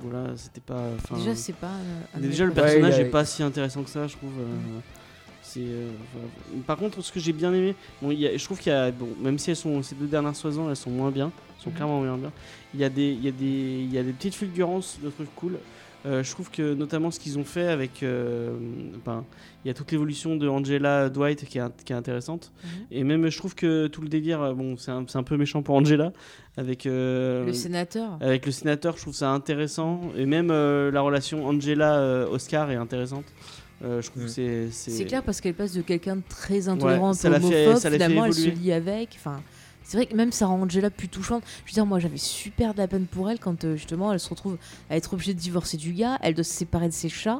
voilà, 0.00 0.36
c'était 0.36 0.60
pas. 0.60 0.90
Déjà, 1.14 1.34
c'est 1.34 1.54
pas. 1.54 1.72
déjà, 2.16 2.44
le 2.44 2.52
personnage 2.52 2.98
est 2.98 3.04
pas 3.06 3.24
si 3.24 3.42
intéressant 3.42 3.82
que 3.82 3.90
ça, 3.90 4.06
je 4.06 4.16
trouve. 4.16 4.32
C'est, 5.42 5.66
par 6.64 6.76
contre, 6.76 7.02
ce 7.02 7.10
que 7.10 7.18
j'ai 7.18 7.32
bien 7.32 7.52
aimé, 7.52 7.74
bon, 8.00 8.12
y 8.12 8.24
a, 8.24 8.36
je 8.36 8.44
trouve 8.44 8.60
qu'il 8.60 8.70
y 8.70 8.74
a, 8.74 8.92
bon, 8.92 9.08
même 9.20 9.36
si 9.36 9.50
elles 9.50 9.56
sont, 9.56 9.82
ces 9.82 9.96
deux 9.96 10.06
dernières 10.06 10.36
saisons, 10.36 10.70
elles 10.70 10.76
sont 10.76 10.90
moins 10.90 11.10
bien, 11.10 11.32
sont 11.58 11.70
mm. 11.70 11.72
clairement 11.72 12.00
moins 12.00 12.16
bien. 12.16 12.30
Il 12.72 12.78
y 12.78 12.84
a 12.84 12.88
des, 12.88 13.10
il 13.10 13.24
y 13.24 13.26
a 13.26 13.32
des, 13.32 13.84
il 13.84 13.92
y 13.92 13.98
a 13.98 14.04
des 14.04 14.12
petites 14.12 14.36
fulgurances 14.36 15.00
de 15.02 15.10
trucs 15.10 15.34
cool. 15.34 15.58
Euh, 16.06 16.22
je 16.22 16.30
trouve 16.30 16.50
que 16.50 16.74
notamment 16.74 17.10
ce 17.10 17.20
qu'ils 17.20 17.38
ont 17.38 17.44
fait 17.44 17.68
avec. 17.68 18.02
Euh, 18.02 18.56
il 19.64 19.68
y 19.68 19.70
a 19.70 19.74
toute 19.74 19.92
l'évolution 19.92 20.36
de 20.36 20.48
Angela 20.48 21.10
Dwight 21.10 21.44
qui 21.44 21.58
est, 21.58 21.84
qui 21.84 21.92
est 21.92 21.96
intéressante. 21.96 22.52
Mhm. 22.64 22.70
Et 22.90 23.04
même, 23.04 23.28
je 23.28 23.36
trouve 23.36 23.54
que 23.54 23.86
tout 23.86 24.00
le 24.00 24.08
délire, 24.08 24.40
euh, 24.40 24.54
bon, 24.54 24.76
c'est 24.78 24.90
un, 24.90 25.04
un, 25.12 25.22
peu 25.22 25.36
méchant 25.36 25.62
pour 25.62 25.74
Angela. 25.74 26.12
Avec, 26.56 26.84
le 26.84 27.52
sénateur. 27.52 28.18
Avec 28.20 28.46
le 28.46 28.52
sénateur, 28.52 28.96
je 28.96 29.02
trouve 29.02 29.14
ça 29.14 29.30
intéressant. 29.30 30.00
Et 30.16 30.26
même 30.26 30.48
la 30.48 31.00
relation 31.00 31.46
Angela-Oscar 31.46 32.70
est 32.70 32.76
intéressante. 32.76 33.24
je 33.82 34.06
trouve 34.10 34.24
que 34.24 34.28
c'est. 34.28 34.68
C'est 34.70 35.04
clair 35.04 35.22
parce 35.22 35.40
qu'elle 35.40 35.54
passe 35.54 35.72
de 35.72 35.82
quelqu'un 35.82 36.16
de 36.16 36.22
très 36.28 36.68
intolérant 36.68 37.12
ouais, 37.12 37.26
homophobe, 37.26 37.92
finalement 37.92 38.24
elle 38.26 38.34
se 38.34 38.48
lie 38.48 38.72
avec. 38.72 39.10
Enfin, 39.16 39.40
c'est 39.90 39.96
vrai 39.96 40.06
que 40.06 40.14
même 40.14 40.30
ça 40.30 40.46
rend 40.46 40.62
Angela 40.62 40.88
plus 40.88 41.08
touchante. 41.08 41.42
Je 41.64 41.72
veux 41.72 41.74
dire, 41.74 41.84
moi 41.84 41.98
j'avais 41.98 42.16
super 42.16 42.74
de 42.74 42.78
la 42.78 42.86
peine 42.86 43.06
pour 43.06 43.28
elle 43.28 43.40
quand 43.40 43.64
euh, 43.64 43.74
justement 43.74 44.12
elle 44.12 44.20
se 44.20 44.28
retrouve 44.28 44.56
à 44.88 44.96
être 44.96 45.14
obligée 45.14 45.34
de 45.34 45.40
divorcer 45.40 45.76
du 45.78 45.92
gars, 45.92 46.16
elle 46.22 46.34
doit 46.34 46.44
se 46.44 46.52
séparer 46.52 46.86
de 46.86 46.92
ses 46.92 47.08
chats. 47.08 47.38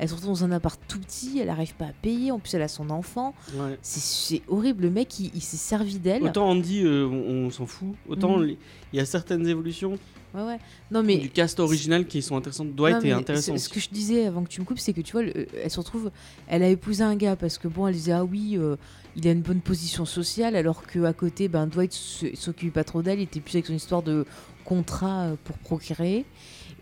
Elle 0.00 0.08
se 0.08 0.14
retrouve 0.14 0.30
dans 0.30 0.44
un 0.44 0.52
appart 0.52 0.80
tout 0.88 0.98
petit, 0.98 1.40
elle 1.40 1.48
n'arrive 1.48 1.74
pas 1.74 1.84
à 1.84 1.92
payer, 1.92 2.32
en 2.32 2.38
plus 2.38 2.54
elle 2.54 2.62
a 2.62 2.68
son 2.68 2.88
enfant. 2.88 3.34
C'est 3.82 4.40
horrible, 4.48 4.84
le 4.84 4.90
mec 4.90 5.20
il, 5.20 5.42
s'est 5.42 5.58
servi 5.58 5.98
d'elle. 5.98 6.22
Autant 6.22 6.48
Andy, 6.48 6.82
euh, 6.82 7.06
on, 7.06 7.50
s'en 7.50 7.66
fout, 7.66 7.90
autant 8.08 8.38
mhm. 8.38 8.56
il 8.94 8.96
y 8.96 9.00
a 9.00 9.04
certaines 9.04 9.46
évolutions 9.46 9.98
Ouais, 10.32 10.42
ouais. 10.42 10.58
Non, 10.92 11.02
mais... 11.02 11.16
Du 11.16 11.28
cast 11.28 11.58
original 11.58 12.06
qui 12.06 12.22
sont 12.22 12.36
intéressantes. 12.36 12.72
Dwight 12.74 13.04
est 13.04 13.10
intéressant. 13.10 13.58
Ce 13.58 13.68
que 13.68 13.80
je 13.80 13.88
disais 13.90 14.26
avant 14.26 14.44
que 14.44 14.48
tu 14.48 14.60
me 14.60 14.64
coupes, 14.64 14.78
c'est 14.78 14.92
que 14.92 15.00
tu 15.00 15.12
vois, 15.12 15.22
elle 15.24 15.70
se 15.70 15.78
retrouve, 15.78 16.10
elle 16.46 16.62
a 16.62 16.68
épousé 16.68 17.02
un 17.02 17.16
gars 17.16 17.36
parce 17.36 17.58
que 17.58 17.68
bon, 17.68 17.88
elle 17.88 17.94
disait 17.94 18.12
ah 18.12 18.24
oui, 18.24 18.56
euh, 18.56 18.76
il 19.16 19.26
a 19.28 19.32
une 19.32 19.42
bonne 19.42 19.60
position 19.60 20.06
sociale, 20.06 20.56
alors 20.56 20.86
qu'à 20.86 21.12
côté, 21.12 21.48
ben, 21.48 21.66
Dwight 21.66 21.92
s'occupait 21.92 22.70
pas 22.70 22.84
trop 22.84 23.02
d'elle, 23.02 23.18
il 23.18 23.24
était 23.24 23.40
plus 23.40 23.56
avec 23.56 23.66
son 23.66 23.74
histoire 23.74 24.02
de 24.02 24.24
contrat 24.64 25.22
euh, 25.22 25.34
pour 25.44 25.58
procréer. 25.58 26.24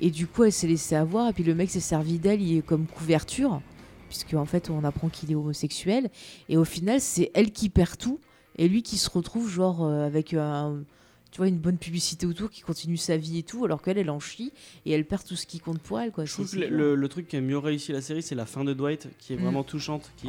Et 0.00 0.10
du 0.10 0.26
coup, 0.26 0.44
elle 0.44 0.52
s'est 0.52 0.66
laissée 0.66 0.96
avoir, 0.96 1.28
et 1.28 1.32
puis 1.32 1.44
le 1.44 1.54
mec 1.54 1.70
s'est 1.70 1.80
servi 1.80 2.18
d'elle 2.18 2.62
comme 2.62 2.86
couverture, 2.86 3.60
puisque 4.08 4.34
en 4.34 4.44
fait, 4.44 4.70
on 4.70 4.84
apprend 4.84 5.08
qu'il 5.08 5.30
est 5.32 5.34
homosexuel. 5.34 6.10
Et 6.48 6.56
au 6.56 6.64
final, 6.64 7.00
c'est 7.00 7.30
elle 7.34 7.50
qui 7.50 7.68
perd 7.68 7.98
tout, 7.98 8.20
et 8.56 8.68
lui 8.68 8.82
qui 8.82 8.98
se 8.98 9.10
retrouve 9.10 9.50
genre 9.50 9.84
euh, 9.84 10.06
avec 10.06 10.34
un 10.34 10.82
tu 11.30 11.38
vois, 11.38 11.48
une 11.48 11.58
bonne 11.58 11.76
publicité 11.76 12.26
autour 12.26 12.50
qui 12.50 12.62
continue 12.62 12.96
sa 12.96 13.16
vie 13.16 13.38
et 13.38 13.42
tout, 13.42 13.64
alors 13.64 13.82
qu'elle, 13.82 13.98
elle 13.98 14.10
en 14.10 14.20
chie 14.20 14.52
et 14.86 14.92
elle 14.92 15.04
perd 15.04 15.24
tout 15.24 15.36
ce 15.36 15.46
qui 15.46 15.60
compte 15.60 15.78
pour 15.80 16.00
elle. 16.00 16.10
Quoi. 16.10 16.24
Je 16.24 16.32
trouve 16.32 16.50
que 16.50 16.58
le, 16.58 17.08
truc 17.08 17.28
qui 17.28 17.36
a 17.36 17.40
mieux 17.40 17.58
réussi 17.58 17.92
la 17.92 18.00
série, 18.00 18.22
c'est 18.22 18.34
la 18.34 18.46
fin 18.46 18.64
de 18.64 18.72
Dwight, 18.72 19.08
qui 19.18 19.34
est 19.34 19.36
mm. 19.36 19.42
vraiment 19.42 19.62
touchante. 19.62 20.10
Qui, 20.16 20.28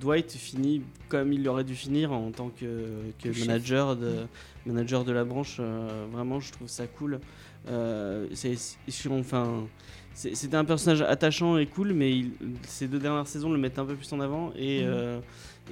Dwight 0.00 0.30
finit 0.32 0.82
comme 1.08 1.32
il 1.32 1.48
aurait 1.48 1.64
dû 1.64 1.74
finir 1.74 2.12
en 2.12 2.30
tant 2.30 2.50
que, 2.50 2.86
manager, 3.40 3.96
de, 3.96 4.24
mm. 4.66 4.72
manager 4.72 5.04
de 5.04 5.12
la 5.12 5.24
branche. 5.24 5.56
Euh, 5.60 6.06
vraiment, 6.12 6.40
je 6.40 6.52
trouve 6.52 6.68
ça 6.68 6.86
cool. 6.86 7.20
Euh, 7.68 8.26
c'est 8.32 8.56
enfin. 9.10 9.66
C'était 10.14 10.56
un 10.56 10.64
personnage 10.64 11.00
attachant 11.02 11.58
et 11.58 11.66
cool, 11.66 11.92
mais 11.92 12.24
ces 12.66 12.88
deux 12.88 12.98
dernières 12.98 13.28
saisons 13.28 13.52
le 13.52 13.58
mettent 13.58 13.78
un 13.78 13.84
peu 13.84 13.94
plus 13.94 14.12
en 14.12 14.18
avant. 14.18 14.52
Et, 14.56 14.82
mm. 14.82 14.86
euh, 14.88 15.20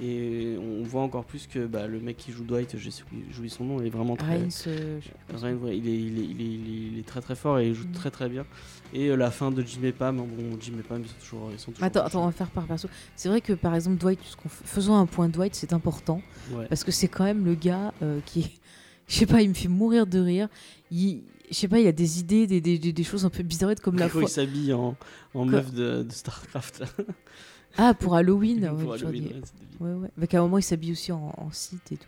et 0.01 0.57
on 0.59 0.83
voit 0.83 1.01
encore 1.01 1.25
plus 1.25 1.47
que 1.47 1.65
bah, 1.65 1.87
le 1.87 1.99
mec 1.99 2.17
qui 2.17 2.31
joue 2.31 2.43
Dwight, 2.43 2.77
j'ai 2.77 2.91
oublié 3.37 3.49
son 3.49 3.65
nom, 3.65 3.81
est 3.81 3.89
vraiment 3.89 4.15
très. 4.15 4.39
Euh, 4.67 4.99
il, 5.33 5.87
est, 5.87 5.97
il, 5.97 6.19
est, 6.19 6.45
il, 6.45 6.99
est, 6.99 7.05
très 7.05 7.21
très 7.21 7.35
fort 7.35 7.59
et 7.59 7.69
il 7.69 7.73
joue 7.73 7.87
mm. 7.87 7.91
très 7.93 8.11
très 8.11 8.29
bien. 8.29 8.45
Et 8.93 9.09
euh, 9.09 9.15
la 9.15 9.31
fin 9.31 9.51
de 9.51 9.63
Jim 9.63 9.81
et 9.83 9.91
Pam, 9.91 10.17
bon, 10.17 10.57
Jim 10.61 10.73
et 10.79 10.83
Pam, 10.83 11.01
ils 11.01 11.07
sont 11.07 11.15
toujours. 11.19 11.49
Ils 11.51 11.59
sont 11.59 11.71
toujours 11.71 11.85
attends, 11.85 12.05
attends, 12.05 12.23
on 12.23 12.25
va 12.27 12.31
faire 12.31 12.49
par 12.49 12.65
perso. 12.65 12.87
C'est 13.15 13.29
vrai 13.29 13.41
que 13.41 13.53
par 13.53 13.73
exemple, 13.73 13.97
Dwight, 13.97 14.19
faisons 14.47 14.95
un 14.95 15.07
point 15.07 15.29
Dwight, 15.29 15.55
c'est 15.55 15.73
important. 15.73 16.21
Parce 16.69 16.83
que 16.83 16.91
c'est 16.91 17.07
quand 17.07 17.23
même 17.23 17.45
le 17.45 17.55
gars 17.55 17.93
euh, 18.03 18.19
qui. 18.25 18.59
Je 19.07 19.15
sais 19.15 19.25
pas, 19.25 19.41
il 19.41 19.47
me 19.47 19.53
fait 19.53 19.69
mourir 19.69 20.05
de 20.05 20.19
rire. 20.19 20.49
Il, 20.91 21.21
je 21.49 21.55
sais 21.55 21.67
pas, 21.67 21.79
il 21.79 21.87
a 21.87 21.91
des 21.91 22.19
idées, 22.19 22.47
des, 22.47 22.61
des, 22.61 22.77
des 22.77 23.03
choses 23.03 23.25
un 23.25 23.29
peu 23.29 23.43
bizarres 23.43 23.75
comme 23.81 23.97
la 23.97 24.09
fois. 24.09 24.23
Il 24.23 24.27
s'habille 24.27 24.73
en, 24.73 24.95
en 25.33 25.45
meuf 25.45 25.71
de, 25.73 26.03
de 26.03 26.11
StarCraft. 26.11 26.83
Ah, 27.77 27.93
pour 27.93 28.15
Halloween. 28.15 28.71
pour 28.79 28.93
Halloween, 28.93 29.41
ouais, 29.79 29.93
ouais. 29.93 30.07
Avec 30.17 30.33
un 30.33 30.41
moment, 30.41 30.57
il 30.57 30.63
s'habille 30.63 30.91
aussi 30.91 31.11
en, 31.11 31.31
site 31.51 31.91
et 31.91 31.97
tout. 31.97 32.07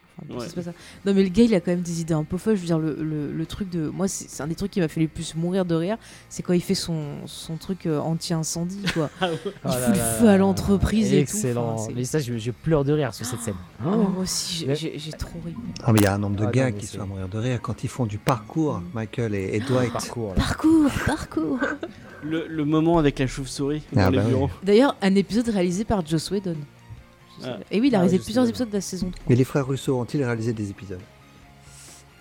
Pas 0.55 0.61
ça. 0.61 0.73
Non, 1.05 1.13
mais 1.13 1.23
le 1.23 1.29
gars, 1.29 1.43
il 1.43 1.55
a 1.55 1.61
quand 1.61 1.71
même 1.71 1.81
des 1.81 2.01
idées 2.01 2.13
un 2.13 2.23
peu 2.23 2.37
folles. 2.37 2.55
Je 2.55 2.61
veux 2.61 2.65
dire, 2.67 2.79
le, 2.79 3.31
le, 3.31 3.45
truc 3.45 3.69
de. 3.69 3.87
Moi, 3.87 4.07
c'est 4.07 4.43
un 4.43 4.47
des 4.47 4.55
trucs 4.55 4.71
qui 4.71 4.81
m'a 4.81 4.87
fait 4.87 4.99
le 4.99 5.07
plus 5.07 5.35
mourir 5.35 5.63
de 5.65 5.75
rire. 5.75 5.97
C'est 6.27 6.43
quand 6.43 6.53
il 6.53 6.61
fait 6.61 6.75
son, 6.75 7.25
son 7.25 7.55
truc 7.55 7.85
euh, 7.85 7.99
anti-incendie, 7.99 8.83
quoi. 8.93 9.09
Ah 9.21 9.29
il 9.31 9.37
oh 9.65 9.69
fout 9.69 9.95
le 9.95 10.01
feu 10.19 10.29
à 10.29 10.37
l'entreprise 10.37 11.13
et 11.13 11.17
tout. 11.17 11.21
Excellent. 11.21 11.87
mais 11.95 12.03
ça, 12.03 12.19
je, 12.19 12.51
pleure 12.51 12.83
de 12.83 12.93
rire 12.93 13.13
sur 13.13 13.25
cette 13.25 13.41
scène. 13.41 13.55
Ah, 13.79 13.95
moi 13.95 14.23
aussi, 14.23 14.67
j'ai 14.75 15.11
trop 15.11 15.39
ri. 15.45 15.55
Ah, 15.83 15.93
mais 15.93 15.99
il 15.99 16.03
y 16.03 16.07
a 16.07 16.13
un 16.13 16.17
nombre 16.17 16.35
de 16.35 16.45
gars 16.51 16.71
qui 16.71 16.85
sont 16.85 17.01
à 17.01 17.05
mourir 17.05 17.29
de 17.29 17.37
rire 17.37 17.61
quand 17.61 17.83
ils 17.83 17.89
font 17.89 18.05
du 18.05 18.17
parcours, 18.17 18.81
Michael 18.93 19.35
et, 19.35 19.59
Dwight. 19.59 19.93
Parcours, 19.93 20.33
parcours, 20.33 20.91
parcours. 21.05 21.59
le, 22.23 22.63
moment 22.65 22.97
avec 22.97 23.19
la 23.19 23.27
chauve-souris 23.27 23.83
ah, 23.95 24.11
bah 24.11 24.23
D'ailleurs, 24.63 24.95
un 25.01 25.15
épisode 25.15 25.49
réalisé 25.49 25.83
par 25.83 26.05
Joss 26.05 26.31
Whedon. 26.31 26.55
Ah. 27.43 27.57
Et 27.71 27.79
oui, 27.79 27.87
il 27.87 27.95
a 27.95 27.99
ah, 27.99 28.01
réalisé 28.01 28.23
plusieurs 28.23 28.47
épisodes 28.47 28.69
de 28.69 28.73
la 28.73 28.81
saison 28.81 29.11
3. 29.11 29.25
Mais 29.29 29.35
les 29.35 29.43
frères 29.43 29.67
Russo 29.67 29.97
ont-ils 29.97 30.23
réalisé 30.23 30.53
des 30.53 30.69
épisodes? 30.69 30.99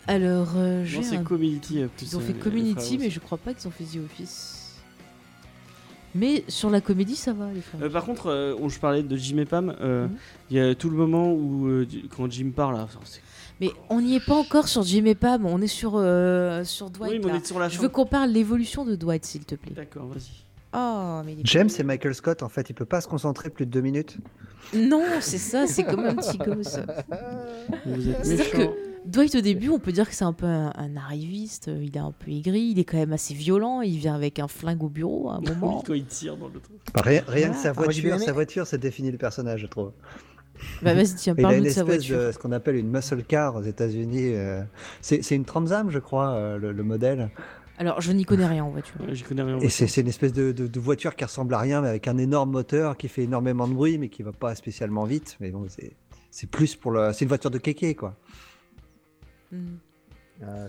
Alors, 0.07 0.53
euh, 0.57 0.87
c'est 1.03 1.23
Community 1.23 1.83
euh, 1.83 1.89
Ils 2.01 2.17
ont 2.17 2.21
fait 2.21 2.33
Community, 2.33 2.99
mais 2.99 3.11
je 3.11 3.21
crois 3.21 3.37
pas 3.37 3.53
qu'ils 3.53 3.69
ont 3.69 3.71
fait 3.71 3.85
The 3.85 3.99
Office. 4.05 4.77
Mais 6.15 6.45
sur 6.49 6.71
la 6.71 6.81
comédie, 6.81 7.17
ça 7.17 7.35
va, 7.35 7.53
les 7.53 7.61
frères. 7.61 7.83
Euh, 7.83 7.91
par 7.91 8.05
contre, 8.05 8.29
euh, 8.29 8.69
je 8.69 8.79
parlais 8.79 9.03
de 9.03 9.17
Jim 9.17 9.37
et 9.37 9.45
Pam, 9.45 9.67
mhm. 9.67 10.11
il 10.51 10.57
y 10.57 10.61
a 10.61 10.75
tout 10.75 10.89
le 10.89 10.97
moment 10.97 11.31
où, 11.33 11.85
quand 12.17 12.31
Jim 12.31 12.51
parle, 12.55 12.87
mais 13.61 13.71
on 13.91 14.01
n'y 14.01 14.17
est 14.17 14.25
pas 14.25 14.35
encore 14.35 14.69
sur 14.69 14.83
Jim 14.83 15.05
et 15.07 15.15
Pam, 15.15 15.47
on 15.47 15.61
est 15.61 15.67
sur, 15.67 15.93
sur 16.65 16.91
Dwight. 16.91 17.13
Oui, 17.13 17.21
mais 17.25 17.33
on 17.33 17.35
est 17.35 17.47
sur 17.47 17.59
la 17.59 17.69
Je 17.69 17.79
veux 17.79 17.89
qu'on 17.89 18.07
parle 18.07 18.31
l'évolution 18.31 18.85
de 18.85 18.95
Dwight, 18.97 19.25
s'il 19.25 19.45
te 19.45 19.55
plaît. 19.55 19.73
D'accord, 19.75 20.07
vas-y. 20.07 20.49
Oh, 20.75 21.23
James 21.45 21.71
et 21.79 21.83
Michael 21.83 22.15
Scott, 22.15 22.43
en 22.43 22.49
fait, 22.49 22.69
il 22.69 22.75
peut 22.75 22.85
pas 22.85 23.01
se 23.01 23.09
concentrer 23.09 23.49
plus 23.49 23.65
de 23.65 23.71
deux 23.71 23.81
minutes 23.81 24.19
Non, 24.75 25.03
c'est 25.21 25.39
ça, 25.39 25.67
c'est 25.67 25.85
comme 25.85 26.05
un 26.05 26.15
petit 26.15 26.37
gosse. 26.37 26.77
Vous 27.87 28.09
êtes 28.11 28.51
que 28.51 28.89
Dwight, 29.07 29.35
au 29.37 29.41
début, 29.41 29.71
on 29.71 29.79
peut 29.79 29.93
dire 29.93 30.07
que 30.07 30.15
c'est 30.15 30.25
un 30.25 30.35
peu 30.35 30.45
un, 30.47 30.97
arriviste, 30.97 31.71
il 31.81 31.97
est 31.97 32.01
un 32.01 32.13
peu 32.13 32.31
aigri, 32.31 32.73
il 32.73 32.79
est 32.79 32.85
quand 32.85 32.99
même 32.99 33.15
assez 33.15 33.33
violent, 33.33 33.81
il 33.81 33.97
vient 33.97 34.15
avec 34.15 34.39
un 34.39 34.49
flingue 34.49 34.83
au 34.83 34.91
bureau 34.91 35.31
à 35.31 35.37
un 35.37 35.41
moment. 35.55 35.83
quand 35.87 35.95
il 35.95 36.05
tire 36.05 36.37
dans 36.37 36.49
le 36.49 36.61
truc. 36.61 36.77
Bah, 36.93 37.01
rien, 37.03 37.51
que 37.51 37.57
sa 37.57 37.73
voiture, 37.73 38.21
sa 38.21 38.33
voiture, 38.33 38.67
ça 38.67 38.77
définit 38.77 39.11
le 39.11 39.17
personnage, 39.17 39.63
je 39.63 39.67
trouve. 39.67 39.93
Bah 40.83 40.95
vas-y, 40.95 41.15
tiens, 41.15 41.35
parle 41.35 41.63
de 41.63 41.69
sa 41.71 41.85
voiture. 41.85 42.19
De, 42.19 42.33
ce 42.33 42.39
qu'on 42.39 42.53
appelle 42.53 42.77
une 42.77 42.91
muscle 42.91 43.23
car 43.23 43.57
aux 43.57 43.63
États-Unis. 43.63 44.35
Euh, 44.35 44.63
c'est 45.01 45.31
une 45.31 45.45
Transam, 45.45 45.91
je 45.91 45.99
crois, 45.99 46.31
euh, 46.31 46.59
le, 46.59 46.83
modèle. 46.83 47.31
Alors, 47.79 48.01
je 48.01 48.13
n'y 48.13 48.25
connais 48.25 48.47
rien 48.47 48.65
en 48.65 48.71
voiture. 48.71 48.95
connais 49.29 49.43
rien 49.43 49.59
Et 49.61 49.69
c'est 49.69 50.01
une 50.01 50.09
espèce 50.09 50.33
de, 50.33 50.53
de, 50.53 50.81
voiture 50.81 51.15
qui 51.15 51.25
ressemble 51.25 51.55
à 51.55 51.59
rien, 51.59 51.81
mais 51.81 51.89
avec 51.89 52.09
un 52.09 52.19
énorme 52.19 52.51
moteur 52.51 52.97
qui 52.97 53.09
fait 53.09 53.23
énormément 53.23 53.69
de 53.69 53.75
bruit, 53.75 53.99
mais 53.99 54.09
qui 54.09 54.23
va 54.23 54.33
pas 54.33 54.55
spécialement 54.55 55.05
vite. 55.05 55.37
Mais 55.41 55.51
bon, 55.51 55.67
c'est. 55.69 55.93
c'est 56.31 56.49
plus 56.49 56.77
pour 56.77 56.91
le. 56.91 57.13
C'est 57.13 57.25
une 57.25 57.29
voiture 57.29 57.51
de 57.51 57.59
kéké, 57.59 57.95
quoi. 57.95 58.17
Hmm. 59.53 59.77
Ah, 60.43 60.67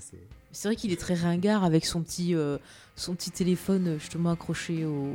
c'est 0.51 0.67
vrai 0.67 0.75
qu'il 0.75 0.91
est 0.91 0.99
très 0.99 1.13
ringard 1.13 1.63
avec 1.63 1.85
son 1.85 2.01
petit, 2.01 2.33
euh, 2.33 2.57
son 2.99 3.15
petit 3.15 3.31
téléphone 3.31 3.95
justement 3.99 4.31
accroché 4.31 4.85
au, 4.85 5.13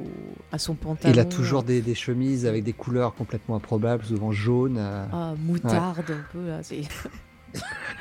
à 0.51 0.59
son 0.59 0.74
pantalon. 0.74 1.12
Il 1.12 1.20
a 1.20 1.24
toujours 1.24 1.62
des, 1.62 1.82
des, 1.82 1.94
chemises 1.94 2.47
avec 2.47 2.65
des 2.65 2.73
couleurs 2.73 3.15
complètement 3.15 3.56
improbables, 3.56 4.05
souvent 4.05 4.32
jaunes. 4.32 4.78
Euh. 4.78 5.06
Ah, 5.12 5.35
moutarde 5.39 6.11
un 6.11 6.24
peu 6.32 6.47
là. 6.47 6.61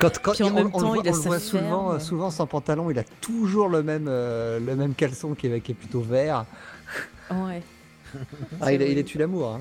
Quand, 0.00 0.18
quand 0.20 0.40
en 0.40 0.48
on, 0.48 0.50
même 0.50 0.72
temps, 0.72 0.96
il 0.96 1.08
a 1.08 1.12
voit 1.12 1.38
souvent, 1.38 2.00
souvent 2.00 2.30
sans 2.32 2.44
pantalon, 2.44 2.90
il 2.90 2.98
a 2.98 3.04
toujours 3.20 3.68
le 3.68 3.84
même, 3.84 4.06
euh, 4.08 4.58
le 4.58 4.74
même 4.74 4.94
caleçon 4.94 5.34
qui 5.34 5.46
est, 5.46 5.60
qui 5.60 5.70
est 5.70 5.76
plutôt 5.76 6.00
vert. 6.00 6.44
Ouais. 7.30 7.62
ah, 8.60 8.72
il, 8.72 8.82
il 8.82 8.98
est 8.98 9.04
tu 9.04 9.16
l'amour. 9.16 9.54
Hein? 9.54 9.60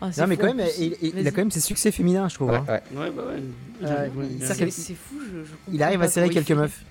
Ah, 0.00 0.10
non, 0.18 0.26
mais 0.26 0.36
quand 0.36 0.52
même, 0.52 0.66
il, 0.76 1.26
a 1.28 1.30
quand 1.30 1.38
même 1.38 1.52
ses 1.52 1.60
succès 1.60 1.92
féminins, 1.92 2.28
je 2.28 2.34
trouve. 2.34 2.50
Ouais, 2.50 2.56
hein. 2.56 2.80
ouais. 2.96 3.10
bah 3.10 3.22
ouais. 3.28 3.42
Euh, 3.84 4.08
c'est 4.70 4.94
fou, 4.94 5.20
je, 5.32 5.42
Il 5.72 5.80
arrive 5.80 6.02
à 6.02 6.08
serrer 6.08 6.28
quelques 6.28 6.50
meufs. 6.50 6.84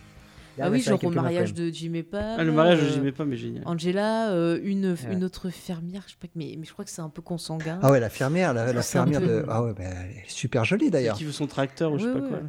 Ah 0.59 0.69
oui, 0.69 0.81
genre 0.81 1.03
au 1.03 1.09
mariage 1.09 1.53
de 1.53 1.69
Jimmy 1.69 2.03
Pam. 2.03 2.35
Ah, 2.37 2.43
le 2.43 2.51
mariage 2.51 2.81
de 2.81 2.87
Jimmy 2.87 3.11
Pam 3.11 3.31
est 3.31 3.37
génial. 3.37 3.63
Angela, 3.65 4.31
euh, 4.31 4.59
une, 4.63 4.95
une 5.11 5.23
autre 5.23 5.49
fermière, 5.49 6.03
je 6.05 6.11
sais 6.11 6.17
pas, 6.19 6.27
mais, 6.35 6.55
mais 6.57 6.65
je 6.65 6.73
crois 6.73 6.85
que 6.85 6.91
c'est 6.91 7.01
un 7.01 7.09
peu 7.09 7.21
consanguin. 7.21 7.79
Ah 7.81 7.91
ouais, 7.91 7.99
la 7.99 8.09
fermière, 8.09 8.53
la, 8.53 8.73
la 8.73 8.81
fermière 8.81 9.21
de. 9.21 9.45
Ah 9.47 9.63
ouais, 9.63 9.73
bah, 9.73 9.83
elle 9.85 10.17
est 10.17 10.29
super 10.29 10.65
jolie 10.65 10.89
d'ailleurs. 10.89 11.17
Qui 11.17 11.25
veut 11.25 11.31
son 11.31 11.47
tracteur 11.47 11.91
ou 11.91 11.97
je 11.97 12.05
sais 12.05 12.13
pas 12.13 12.27
quoi. 12.27 12.39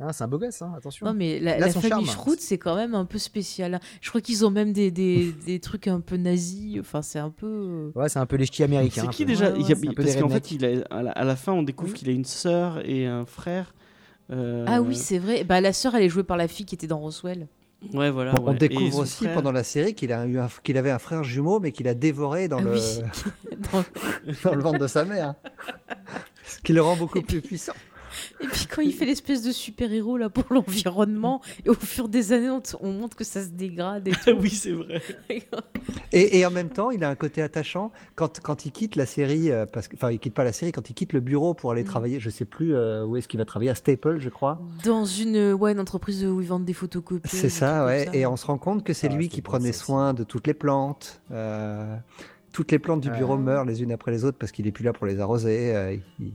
Ah, 0.00 0.12
c'est 0.12 0.22
un 0.22 0.28
beau 0.28 0.38
gosse, 0.38 0.62
hein, 0.62 0.72
attention. 0.76 1.06
Non, 1.06 1.12
mais 1.12 1.40
la, 1.40 1.68
famille 1.70 2.06
Schrout, 2.06 2.38
c'est 2.38 2.58
quand 2.58 2.76
même 2.76 2.94
un 2.94 3.04
peu 3.04 3.18
spécial. 3.18 3.80
Je 4.00 4.08
crois 4.10 4.20
qu'ils 4.20 4.46
ont 4.46 4.50
même 4.50 4.72
des, 4.72 4.92
des, 4.92 5.32
des, 5.46 5.58
trucs 5.58 5.88
un 5.88 6.00
peu 6.00 6.16
nazis. 6.16 6.78
Enfin, 6.78 7.02
c'est 7.02 7.18
un 7.18 7.30
peu. 7.30 7.90
Ouais, 7.96 8.08
c'est 8.08 8.20
un 8.20 8.26
peu 8.26 8.36
les 8.36 8.46
ch'tis 8.46 8.62
américains. 8.62 9.02
C'est 9.02 9.10
qui 9.10 9.24
déjà 9.24 9.50
Parce 9.96 10.16
qu'en 10.16 10.28
fait, 10.28 10.52
il 10.52 10.64
a, 10.64 10.84
à, 10.90 11.24
la, 11.24 11.36
fin, 11.36 11.52
on 11.52 11.64
découvre 11.64 11.94
qu'il 11.94 12.08
a 12.08 12.12
une 12.12 12.24
sœur 12.24 12.80
et 12.88 13.06
un 13.06 13.26
frère. 13.26 13.74
Euh, 14.30 14.64
ah 14.68 14.80
oui, 14.80 14.94
c'est 14.94 15.18
vrai. 15.18 15.44
Bah, 15.44 15.60
la 15.60 15.72
sœur, 15.72 15.94
elle 15.94 16.02
est 16.02 16.08
jouée 16.08 16.24
par 16.24 16.36
la 16.36 16.48
fille 16.48 16.66
qui 16.66 16.74
était 16.74 16.86
dans 16.86 16.98
Roswell. 16.98 17.48
Ouais, 17.94 18.10
voilà. 18.10 18.34
On 18.42 18.54
découvre 18.54 18.98
aussi 18.98 19.26
pendant 19.28 19.52
la 19.52 19.62
série 19.62 19.94
qu'il 19.94 20.12
a 20.12 20.26
eu 20.26 20.38
qu'il 20.64 20.76
avait 20.76 20.90
un 20.90 20.98
frère 20.98 21.22
jumeau, 21.22 21.60
mais 21.60 21.70
qu'il 21.72 21.86
a 21.86 21.94
dévoré 21.94 22.48
dans, 22.48 22.60
le... 22.60 22.74
dans... 23.72 24.54
le 24.54 24.60
ventre 24.60 24.78
de 24.78 24.86
sa 24.86 25.04
mère. 25.04 25.34
Ce 26.44 26.58
qui 26.60 26.72
le 26.72 26.82
rend 26.82 26.96
beaucoup 26.96 27.22
plus 27.22 27.40
puissant. 27.40 27.74
Et 28.40 28.46
puis 28.46 28.66
quand 28.66 28.82
il 28.82 28.92
fait 28.92 29.06
l'espèce 29.06 29.42
de 29.42 29.52
super-héros 29.52 30.16
là 30.16 30.28
pour 30.28 30.44
l'environnement, 30.50 31.40
et 31.64 31.70
au 31.70 31.74
fur 31.74 32.08
des 32.08 32.32
années, 32.32 32.50
on, 32.80 32.92
montre 32.92 33.16
que 33.16 33.24
ça 33.24 33.42
se 33.42 33.50
dégrade. 33.50 34.08
Et 34.08 34.12
tout. 34.12 34.30
oui, 34.40 34.50
c'est 34.50 34.72
vrai. 34.72 35.02
et, 36.12 36.38
et, 36.38 36.46
en 36.46 36.50
même 36.50 36.70
temps, 36.70 36.90
il 36.90 37.04
a 37.04 37.08
un 37.08 37.14
côté 37.14 37.42
attachant 37.42 37.92
quand, 38.14 38.40
quand 38.40 38.66
il 38.66 38.72
quitte 38.72 38.96
la 38.96 39.06
série, 39.06 39.50
euh, 39.50 39.66
parce 39.66 39.88
que, 39.88 39.96
enfin, 39.96 40.10
il 40.10 40.18
quitte 40.18 40.34
pas 40.34 40.44
la 40.44 40.52
série, 40.52 40.72
quand 40.72 40.88
il 40.90 40.94
quitte 40.94 41.12
le 41.12 41.20
bureau 41.20 41.54
pour 41.54 41.72
aller 41.72 41.82
mm. 41.82 41.86
travailler, 41.86 42.20
je 42.20 42.30
sais 42.30 42.44
plus 42.44 42.74
euh, 42.74 43.04
où 43.04 43.16
est-ce 43.16 43.28
qu'il 43.28 43.38
va 43.38 43.44
travailler, 43.44 43.70
à 43.70 43.74
Staple, 43.74 44.18
je 44.18 44.28
crois. 44.28 44.60
Dans 44.84 45.04
une, 45.04 45.52
ouais, 45.52 45.72
une 45.72 45.80
entreprise 45.80 46.24
où 46.24 46.40
ils 46.40 46.48
vendent 46.48 46.64
des 46.64 46.72
photocopies. 46.72 47.28
C'est 47.28 47.48
ça, 47.48 47.84
ouais. 47.86 48.08
Et 48.12 48.26
on 48.26 48.36
se 48.36 48.46
rend 48.46 48.58
compte 48.58 48.84
que 48.84 48.92
c'est 48.92 49.08
ah, 49.10 49.16
lui 49.16 49.28
qui 49.28 49.42
prenait 49.42 49.72
soin 49.72 50.14
de 50.14 50.24
toutes 50.24 50.46
les 50.46 50.54
plantes. 50.54 51.20
Euh, 51.30 51.96
toutes 52.52 52.72
les 52.72 52.78
plantes 52.78 53.00
du 53.00 53.10
bureau 53.10 53.36
meurent 53.36 53.64
les 53.64 53.82
unes 53.82 53.92
après 53.92 54.10
les 54.10 54.24
autres 54.24 54.38
parce 54.38 54.52
qu'il 54.52 54.66
est 54.66 54.72
plus 54.72 54.84
là 54.84 54.92
pour 54.92 55.06
les 55.06 55.20
arroser. 55.20 56.00
il, 56.18 56.32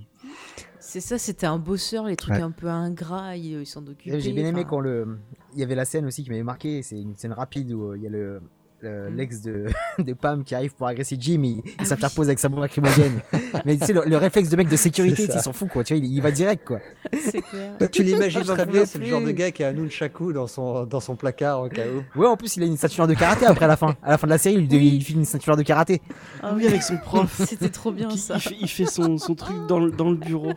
c'est 0.93 1.01
ça, 1.01 1.17
c'était 1.17 1.47
un 1.47 1.57
bosseur, 1.57 2.05
les 2.05 2.15
trucs 2.15 2.35
un 2.35 2.51
peu 2.51 2.67
ingrats, 2.67 3.35
il, 3.35 3.65
s'en 3.65 3.81
occupait. 3.87 4.19
J'ai 4.19 4.31
bien 4.31 4.45
aimé 4.45 4.63
quand 4.63 4.79
le. 4.79 5.17
Il 5.53 5.59
y 5.59 5.63
avait 5.63 5.73
la 5.73 5.85
scène 5.85 6.05
aussi 6.05 6.23
qui 6.23 6.29
m'avait 6.29 6.43
marqué, 6.43 6.83
c'est 6.83 7.01
une 7.01 7.15
scène 7.15 7.31
rapide 7.31 7.71
où 7.71 7.89
euh, 7.89 7.97
il 7.97 8.03
y 8.03 8.07
a 8.07 8.11
le. 8.11 8.43
L'ex 8.83 9.41
de, 9.41 9.65
de 9.99 10.13
Pam 10.13 10.43
qui 10.43 10.55
arrive 10.55 10.73
pour 10.75 10.87
agresser 10.87 11.17
Jim, 11.19 11.41
il, 11.43 11.61
ah 11.77 11.85
s'interpose 11.85 12.27
avec 12.27 12.39
sa 12.39 12.49
bombe 12.49 12.61
lacrymogène. 12.61 13.21
mais 13.65 13.77
tu 13.77 13.85
sais, 13.85 13.93
le, 13.93 14.17
réflexe 14.17 14.49
de 14.49 14.55
mec 14.55 14.69
de 14.69 14.75
sécurité, 14.75 15.27
il 15.33 15.39
s'en 15.39 15.53
fout, 15.53 15.69
quoi. 15.69 15.83
Tu 15.83 15.95
vois, 15.95 16.05
il, 16.05 16.21
va 16.21 16.31
direct, 16.31 16.65
quoi. 16.65 16.79
Clair. 17.49 17.73
Bah, 17.79 17.87
tu 17.87 18.03
l'imagines 18.03 18.43
très 18.43 18.65
bien, 18.65 18.85
c'est 18.85 18.99
le 18.99 19.05
genre 19.05 19.21
de 19.21 19.31
gars 19.31 19.51
qui 19.51 19.63
a 19.63 19.69
un 19.69 19.73
nunchaku 19.73 20.33
dans 20.33 20.47
son, 20.47 20.85
dans 20.85 20.99
son 20.99 21.15
placard 21.15 21.61
au 21.61 21.69
cas 21.69 21.83
où. 21.87 22.19
Ouais, 22.19 22.27
en 22.27 22.37
plus, 22.37 22.55
il 22.57 22.63
a 22.63 22.65
une 22.65 22.77
ceinture 22.77 23.07
de 23.07 23.13
karaté 23.13 23.45
après 23.45 23.67
la 23.67 23.75
fin. 23.75 23.95
À 24.01 24.11
la 24.11 24.17
fin 24.17 24.27
de 24.27 24.31
la 24.31 24.37
série, 24.37 24.55
il, 24.55 24.73
il 24.73 25.03
fait 25.03 25.13
une 25.13 25.25
ceinture 25.25 25.57
de 25.57 25.63
karaté. 25.63 26.01
Ah 26.41 26.53
oui, 26.55 26.67
avec 26.67 26.81
son 26.83 26.97
prof. 26.97 27.41
C'était 27.45 27.69
trop 27.69 27.91
bien 27.91 28.09
ça. 28.11 28.37
Il 28.59 28.67
fait, 28.67 28.85
son, 28.85 29.17
son, 29.17 29.35
truc 29.35 29.55
dans 29.67 29.79
le, 29.79 29.91
dans 29.91 30.09
le 30.09 30.17
bureau. 30.17 30.53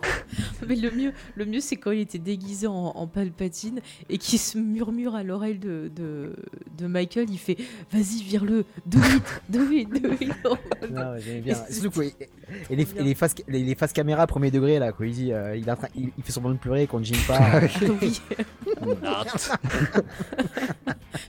Mais 0.69 0.77
le 0.77 0.91
mieux, 0.91 1.13
le 1.35 1.45
mieux 1.45 1.61
c'est 1.61 1.77
quand 1.77 1.91
il 1.91 2.01
était 2.01 2.19
déguisé 2.19 2.67
en, 2.67 2.73
en 2.73 3.07
palpatine 3.07 3.81
et 4.09 4.19
qu'il 4.19 4.39
se 4.39 4.59
murmure 4.59 5.15
à 5.15 5.23
l'oreille 5.23 5.59
de, 5.59 5.91
de, 5.95 6.35
de 6.79 6.87
Michael, 6.87 7.27
il 7.31 7.39
fait 7.39 7.57
Vas-y, 7.93 8.16
vire-le, 8.23 8.65
do 8.87 8.99
it, 8.99 9.23
do 9.49 9.73
it, 9.73 9.89
Non, 10.91 11.15
j'aime 11.19 11.41
bien. 11.41 11.55
Surtout 11.71 12.03
et, 12.03 12.15
les, 12.71 12.87
les, 13.01 13.15
faces, 13.15 13.35
les, 13.49 13.75
faces 13.75 13.93
caméra 13.93 14.27
premier 14.27 14.51
degré 14.51 14.79
là, 14.79 14.93
quoi. 14.93 15.07
Il 15.07 15.13
dit, 15.13 15.33
euh, 15.33 15.57
il, 15.57 15.65
il, 15.95 16.11
il, 16.17 16.23
fait 16.23 16.33
semblant 16.33 16.53
de 16.53 16.59
pleurer 16.59 16.87
quand 16.87 17.03
Jim 17.03 17.17
part. 17.27 17.61
oui. 18.03 18.21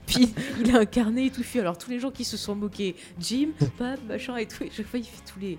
Puis 0.06 0.32
il 0.60 0.74
a 0.74 0.80
un 0.80 0.84
carnet 0.84 1.26
et 1.26 1.30
tout 1.30 1.42
fait. 1.42 1.60
Alors 1.60 1.76
tous 1.78 1.90
les 1.90 1.98
gens 1.98 2.10
qui 2.10 2.24
se 2.24 2.36
sont 2.36 2.54
moqués, 2.54 2.94
Jim, 3.18 3.48
Pam, 3.78 3.96
machin 4.08 4.36
et 4.36 4.46
tout. 4.46 4.64
Et 4.64 4.70
chaque 4.70 4.86
fois 4.86 4.98
il 4.98 5.04
fait 5.04 5.22
tous 5.30 5.38
les. 5.40 5.58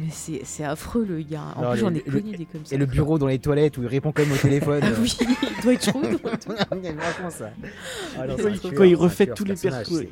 mais 0.00 0.10
c'est 0.44 0.64
affreux 0.64 1.04
le 1.08 1.20
gars. 1.22 1.54
En 1.56 1.60
Alors, 1.60 1.72
plus 1.72 1.80
j'en 1.80 1.94
ai 1.94 2.00
connu 2.00 2.36
des 2.36 2.44
comme 2.44 2.64
ça. 2.64 2.74
Et 2.74 2.78
le 2.78 2.86
bureau 2.86 3.18
dans 3.18 3.26
les 3.26 3.38
toilettes 3.38 3.78
où 3.78 3.82
il 3.82 3.88
répond 3.88 4.12
quand 4.12 4.22
même 4.22 4.32
au 4.32 4.36
téléphone. 4.36 4.80
ah 4.82 4.90
oui, 5.00 5.16
il 5.20 5.62
doit 5.62 5.72
être 5.74 5.84
chaud. 5.84 6.02
ça. 7.30 7.50
quand, 8.76 8.84
il 8.84 8.96
refait 8.96 9.26
tous 9.26 9.44
les 9.44 9.54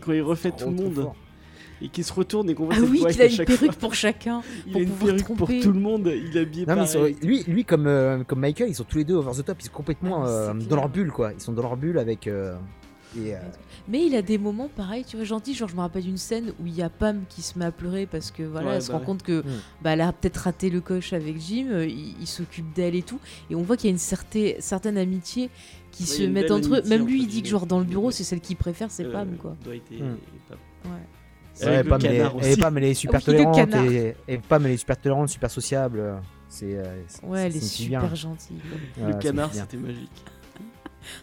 quand 0.00 0.12
il 0.12 0.22
refait 0.22 0.45
tout 0.52 0.68
le 0.68 0.74
monde 0.74 1.10
et 1.82 1.88
qui 1.88 2.02
se 2.02 2.12
retourne 2.12 2.48
et 2.48 2.54
qu'on 2.54 2.66
voit 2.66 2.74
ah 2.76 2.82
oui, 2.82 3.04
qu'il 3.10 3.22
a 3.22 3.26
une 3.26 3.36
perruque 3.44 3.74
pour 3.74 3.94
chacun. 3.94 4.42
Il 4.66 4.76
a 4.76 4.80
une 4.80 4.90
perruque 4.90 5.36
pour 5.36 5.48
tout 5.48 5.72
le 5.72 5.80
monde. 5.80 6.10
Il 6.14 6.36
est 6.36 6.40
habillé 6.40 6.66
non, 6.66 6.76
Mais 6.76 7.16
lui, 7.22 7.44
lui 7.46 7.64
comme, 7.64 7.86
euh, 7.86 8.24
comme 8.24 8.40
Michael, 8.40 8.70
ils 8.70 8.74
sont 8.74 8.84
tous 8.84 8.98
les 8.98 9.04
deux 9.04 9.14
over 9.14 9.32
the 9.32 9.44
top. 9.44 9.58
Ils 9.60 9.66
sont 9.66 9.72
complètement 9.72 10.24
ah, 10.24 10.28
euh, 10.28 10.54
dans 10.54 10.76
leur 10.76 10.88
bulle, 10.88 11.10
quoi. 11.10 11.32
Ils 11.32 11.40
sont 11.40 11.52
dans 11.52 11.62
leur 11.62 11.76
bulle 11.76 11.98
avec. 11.98 12.26
Euh, 12.26 12.56
mais 13.88 14.04
il 14.04 14.14
a 14.16 14.22
des 14.22 14.38
moments 14.38 14.68
pareils, 14.68 15.04
tu 15.04 15.16
vois, 15.16 15.24
gentil. 15.24 15.54
Genre, 15.54 15.68
je 15.68 15.76
me 15.76 15.80
rappelle 15.80 16.02
d'une 16.02 16.16
scène 16.16 16.52
où 16.60 16.66
il 16.66 16.74
y 16.74 16.82
a 16.82 16.88
Pam 16.88 17.22
qui 17.28 17.42
se 17.42 17.58
met 17.58 17.64
à 17.64 17.70
pleurer 17.70 18.06
parce 18.06 18.30
que 18.30 18.42
voilà, 18.42 18.74
elle 18.74 18.82
se 18.82 18.88
bah 18.90 18.98
rend 18.98 19.04
compte 19.04 19.22
que 19.22 19.40
hmm. 19.40 19.60
bah, 19.82 19.92
elle 19.92 20.00
a 20.00 20.12
peut-être 20.12 20.38
raté 20.38 20.70
le 20.70 20.80
coche 20.80 21.12
avec 21.12 21.40
Jim. 21.40 21.66
Il, 21.82 22.26
s'occupe 22.26 22.72
d'elle 22.74 22.94
et 22.94 23.02
tout. 23.02 23.20
Et 23.50 23.54
on 23.54 23.62
voit 23.62 23.76
qu'il 23.76 23.88
y 23.88 23.90
a 23.90 23.92
une 23.92 23.98
certaine, 23.98 24.60
certaine 24.60 24.98
amitié 24.98 25.50
qui 25.92 26.04
se 26.04 26.22
met 26.22 26.50
entre 26.50 26.76
eux. 26.76 26.82
Même 26.86 27.06
lui, 27.06 27.22
il 27.22 27.28
dit 27.28 27.42
que 27.42 27.48
genre 27.48 27.66
dans 27.66 27.78
le 27.78 27.84
bureau, 27.84 28.10
c'est 28.10 28.24
celle 28.24 28.40
qu'il 28.40 28.56
préfère, 28.56 28.90
c'est 28.90 29.04
Pam, 29.04 29.36
quoi. 29.36 29.56
Doit 29.64 29.76
être, 29.76 29.84
Pam, 31.88 31.98
elle, 32.04 32.16
est, 32.44 32.60
Pam, 32.60 32.76
elle 32.76 32.84
est 32.84 32.94
super 32.94 33.22
tolérante 33.22 33.74
et, 33.74 34.14
et, 34.28 34.38
Pam, 34.38 34.66
elle 34.66 34.72
est 34.72 34.76
super 34.76 34.98
tolérante, 34.98 35.28
super 35.30 35.50
sociable. 35.50 36.20
C'est, 36.48 36.76
euh, 36.76 37.02
ouais, 37.24 37.42
elle 37.42 37.56
est 37.56 37.60
super 37.60 38.14
gentille. 38.14 38.58
Le 39.04 39.14
canard, 39.14 39.52
c'était 39.52 39.76
magique. 39.76 40.10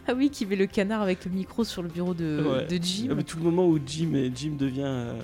Ah 0.06 0.12
oui, 0.14 0.30
qui 0.30 0.46
met 0.46 0.56
le 0.56 0.66
canard 0.66 1.02
avec 1.02 1.24
le 1.24 1.30
micro 1.30 1.64
sur 1.64 1.82
le 1.82 1.88
bureau 1.88 2.14
de, 2.14 2.66
de 2.68 2.78
Jim. 2.82 3.16
Ah, 3.18 3.22
tout 3.22 3.38
le 3.38 3.44
moment 3.44 3.66
où 3.66 3.78
Jim, 3.84 4.30
Jim 4.34 4.52
devient 4.58 4.82
euh, 4.84 5.20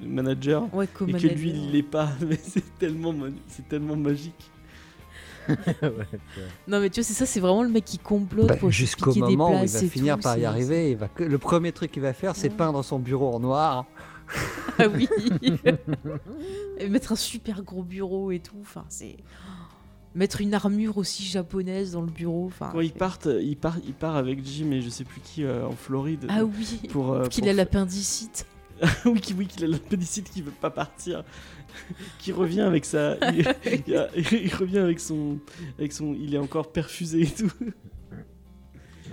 manager 0.00 0.64
et 0.82 0.86
que 0.86 1.04
lui, 1.04 1.50
il 1.50 1.72
l'est 1.72 1.82
pas. 1.82 2.10
c'est 2.42 2.78
tellement, 2.78 3.14
c'est 3.48 3.68
tellement 3.68 3.96
magique. 3.96 4.50
non 6.68 6.78
mais 6.78 6.88
tu 6.88 7.00
vois 7.00 7.04
c'est 7.04 7.14
ça 7.14 7.26
c'est 7.26 7.40
vraiment 7.40 7.64
le 7.64 7.68
mec 7.68 7.84
qui 7.84 7.98
complote 7.98 8.46
bah, 8.46 8.56
jusqu'au 8.68 9.12
moment 9.12 9.50
où 9.50 9.64
il 9.64 9.68
va 9.68 9.80
finir 9.80 10.16
par 10.20 10.38
y 10.38 10.44
arriver 10.44 10.92
il 10.92 10.96
va 10.96 11.08
le 11.18 11.36
premier 11.36 11.72
truc 11.72 11.90
qu'il 11.90 12.02
va 12.02 12.12
faire 12.12 12.36
c'est 12.36 12.48
peindre 12.48 12.84
son 12.84 13.00
bureau 13.00 13.34
en 13.34 13.40
noir 13.40 13.86
ah 14.78 14.86
oui 14.88 15.08
et 16.78 16.88
mettre 16.88 17.12
un 17.12 17.16
super 17.16 17.62
gros 17.62 17.82
bureau 17.82 18.30
et 18.30 18.40
tout. 18.40 18.56
Enfin, 18.60 18.84
c'est 18.88 19.16
mettre 20.14 20.40
une 20.40 20.54
armure 20.54 20.98
aussi 20.98 21.24
japonaise 21.24 21.92
dans 21.92 22.02
le 22.02 22.10
bureau. 22.10 22.46
Enfin, 22.46 22.70
Quand 22.72 22.80
ils 22.80 22.92
partent, 22.92 23.28
il 23.40 23.56
part, 23.56 23.76
il 23.86 23.94
part 23.94 24.16
avec 24.16 24.44
Jim 24.44 24.70
et 24.72 24.80
je 24.82 24.90
sais 24.90 25.04
plus 25.04 25.20
qui 25.20 25.44
euh, 25.44 25.66
en 25.66 25.72
Floride. 25.72 26.26
Ah 26.28 26.44
oui. 26.44 26.80
Pour 26.90 27.12
euh, 27.12 27.26
qu'il 27.26 27.48
a 27.48 27.52
l'appendicite. 27.52 28.46
oui, 29.04 29.20
oui, 29.36 29.46
qu'il 29.46 29.64
a 29.64 29.68
l'appendicite 29.68 30.30
qui 30.30 30.42
veut 30.42 30.50
pas 30.50 30.70
partir. 30.70 31.24
qui 32.18 32.32
revient 32.32 32.62
avec 32.62 32.84
sa, 32.84 33.16
il, 33.32 33.46
revient 34.54 34.78
avec 34.78 35.00
son, 35.00 35.38
avec 35.78 35.92
son, 35.92 36.14
il 36.14 36.34
est 36.34 36.38
encore 36.38 36.70
perfusé 36.70 37.22
et 37.22 37.30
tout. 37.30 37.50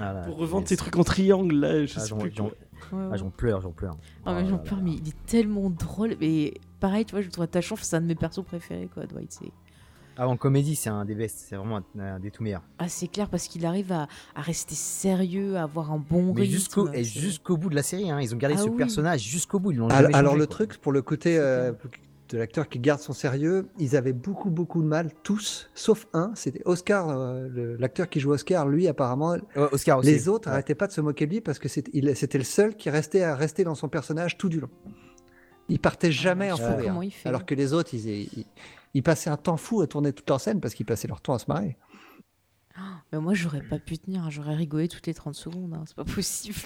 Ah 0.01 0.13
pour 0.25 0.37
revendre 0.37 0.67
ses 0.67 0.77
trucs 0.77 0.95
en 0.95 1.03
triangle 1.03 1.55
là, 1.55 1.85
je 1.85 1.93
ah, 1.97 1.99
sais 1.99 2.15
plus. 2.15 2.33
Ah, 2.91 3.15
j'en 3.15 3.29
pleure, 3.29 3.61
j'en 3.61 3.71
pleure. 3.71 3.97
Ah, 4.25 4.33
mais 4.33 4.47
j'en 4.47 4.57
pleure, 4.57 4.81
mais 4.81 4.93
il 4.93 5.09
est 5.09 5.25
tellement 5.25 5.69
drôle. 5.69 6.15
Mais 6.19 6.53
pareil, 6.79 7.05
tu 7.05 7.11
vois, 7.11 7.21
je 7.21 7.29
trouve 7.29 7.47
Tachon, 7.47 7.75
c'est 7.75 7.95
un 7.95 8.01
de 8.01 8.07
mes 8.07 8.15
persos 8.15 8.43
préférés, 8.43 8.89
quoi, 8.93 9.05
Dwight. 9.05 9.39
Ah, 10.21 10.27
en 10.27 10.35
comédie, 10.35 10.75
c'est 10.75 10.89
un 10.89 11.05
des 11.05 11.15
best, 11.15 11.45
c'est 11.47 11.55
vraiment 11.55 11.79
un, 11.97 12.19
des 12.19 12.29
tout 12.29 12.43
meilleurs. 12.43 12.63
Ah, 12.77 12.89
c'est 12.89 13.07
clair, 13.07 13.29
parce 13.29 13.47
qu'il 13.47 13.65
arrive 13.65 13.93
à, 13.93 14.09
à, 14.35 14.41
rester 14.41 14.75
sérieux, 14.75 15.55
à 15.55 15.63
avoir 15.63 15.93
un 15.93 15.97
bon 15.97 16.33
mais 16.35 16.45
Jusqu'au, 16.45 16.91
et 16.91 17.05
jusqu'au 17.05 17.55
bout 17.55 17.69
de 17.69 17.75
la 17.75 17.83
série, 17.83 18.11
hein, 18.11 18.19
ils 18.19 18.35
ont 18.35 18.37
gardé 18.37 18.57
ah 18.59 18.63
ce 18.63 18.69
personnage 18.69 19.21
jusqu'au 19.21 19.59
bout. 19.59 19.71
Ils 19.71 19.77
l'ont 19.77 19.87
alors, 19.87 20.13
alors 20.13 20.35
le 20.35 20.45
truc, 20.45 20.77
pour 20.79 20.91
le 20.91 21.01
côté 21.01 21.37
euh, 21.37 21.71
de 22.27 22.37
l'acteur 22.37 22.67
qui 22.67 22.79
garde 22.79 22.99
son 22.99 23.13
sérieux, 23.13 23.69
ils 23.79 23.95
avaient 23.95 24.11
beaucoup, 24.11 24.49
beaucoup 24.49 24.81
de 24.81 24.87
mal, 24.87 25.09
tous, 25.23 25.69
sauf 25.73 26.05
un, 26.11 26.31
c'était 26.35 26.63
Oscar, 26.65 27.07
euh, 27.07 27.77
l'acteur 27.79 28.09
qui 28.09 28.19
joue 28.19 28.31
Oscar, 28.31 28.67
lui, 28.67 28.89
apparemment. 28.89 29.37
Oscar 29.71 29.99
aussi. 29.99 30.11
Les 30.11 30.27
autres 30.27 30.49
n'arrêtaient 30.49 30.75
pas 30.75 30.87
de 30.87 30.91
se 30.91 30.99
moquer 30.99 31.27
de 31.27 31.31
lui 31.31 31.39
parce 31.39 31.59
que 31.59 31.69
c'était 31.69 32.37
le 32.37 32.43
seul 32.43 32.75
qui 32.75 32.89
restait 32.89 33.23
à 33.23 33.37
rester 33.37 33.63
dans 33.63 33.75
son 33.75 33.87
personnage 33.87 34.37
tout 34.37 34.49
du 34.49 34.59
long. 34.59 34.69
Il 35.69 35.79
partait 35.79 36.11
jamais 36.11 36.51
en 36.51 36.57
fou 36.57 36.63
Alors 37.23 37.45
que 37.45 37.55
les 37.55 37.73
autres, 37.73 37.93
ils, 37.93 38.09
Ils 38.09 38.45
passaient 39.03 39.29
un 39.29 39.37
temps 39.37 39.57
fou 39.57 39.81
à 39.81 39.87
tourner 39.87 40.13
toute 40.13 40.29
leur 40.29 40.41
scène 40.41 40.59
parce 40.59 40.73
qu'ils 40.73 40.85
passaient 40.85 41.07
leur 41.07 41.21
temps 41.21 41.33
à 41.33 41.39
se 41.39 41.45
marrer. 41.47 41.77
Mais 43.11 43.19
moi, 43.19 43.33
j'aurais 43.33 43.61
pas 43.61 43.79
pu 43.79 43.97
tenir. 43.97 44.23
Hein. 44.23 44.29
J'aurais 44.29 44.55
rigolé 44.55 44.87
toutes 44.87 45.07
les 45.07 45.13
30 45.13 45.35
secondes. 45.35 45.73
Hein. 45.73 45.83
C'est 45.85 45.95
pas 45.95 46.05
possible. 46.05 46.57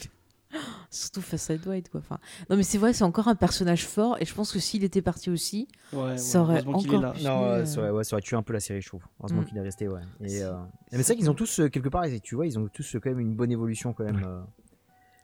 Surtout 0.90 1.22
face 1.22 1.50
à 1.50 1.58
Dwight, 1.58 1.90
quoi. 1.90 2.00
Enfin, 2.00 2.20
non, 2.50 2.58
mais 2.58 2.64
c'est 2.64 2.78
vrai, 2.78 2.94
c'est 2.94 3.04
encore 3.04 3.28
un 3.28 3.36
personnage 3.36 3.88
fort. 3.88 4.18
Et 4.20 4.26
je 4.26 4.34
pense 4.36 4.52
que 4.52 4.60
s'il 4.60 4.84
était 4.84 5.02
parti 5.02 5.30
aussi, 5.32 5.68
ça 6.16 6.42
aurait 6.42 6.64
encore. 6.66 7.14
Plus 7.14 7.24
non, 7.24 7.44
euh, 7.44 7.66
ça, 7.66 7.92
aurait, 7.92 8.04
ça, 8.04 8.16
aurait, 8.16 8.22
tué 8.22 8.36
un 8.36 8.44
peu 8.44 8.54
la 8.54 8.60
série, 8.60 8.82
je 8.82 8.88
trouve. 8.88 9.04
Heureusement 9.20 9.42
mm. 9.42 9.46
qu'il 9.46 9.58
est 9.58 9.62
resté, 9.62 9.88
ouais. 9.88 10.02
Et, 10.22 10.44
euh, 10.44 10.54
Mais 10.92 11.00
c'est 11.00 11.14
vrai 11.14 11.16
qu'ils 11.16 11.30
ont 11.30 11.34
tous, 11.34 11.60
euh, 11.60 11.70
quelque 11.70 11.90
part, 11.90 12.06
tu 12.22 12.36
vois, 12.36 12.46
ils 12.46 12.60
ont 12.60 12.68
tous 12.68 12.98
quand 13.02 13.10
même 13.10 13.20
une 13.20 13.34
bonne 13.34 13.52
évolution, 13.52 13.94
quand 13.94 14.04
même. 14.04 14.46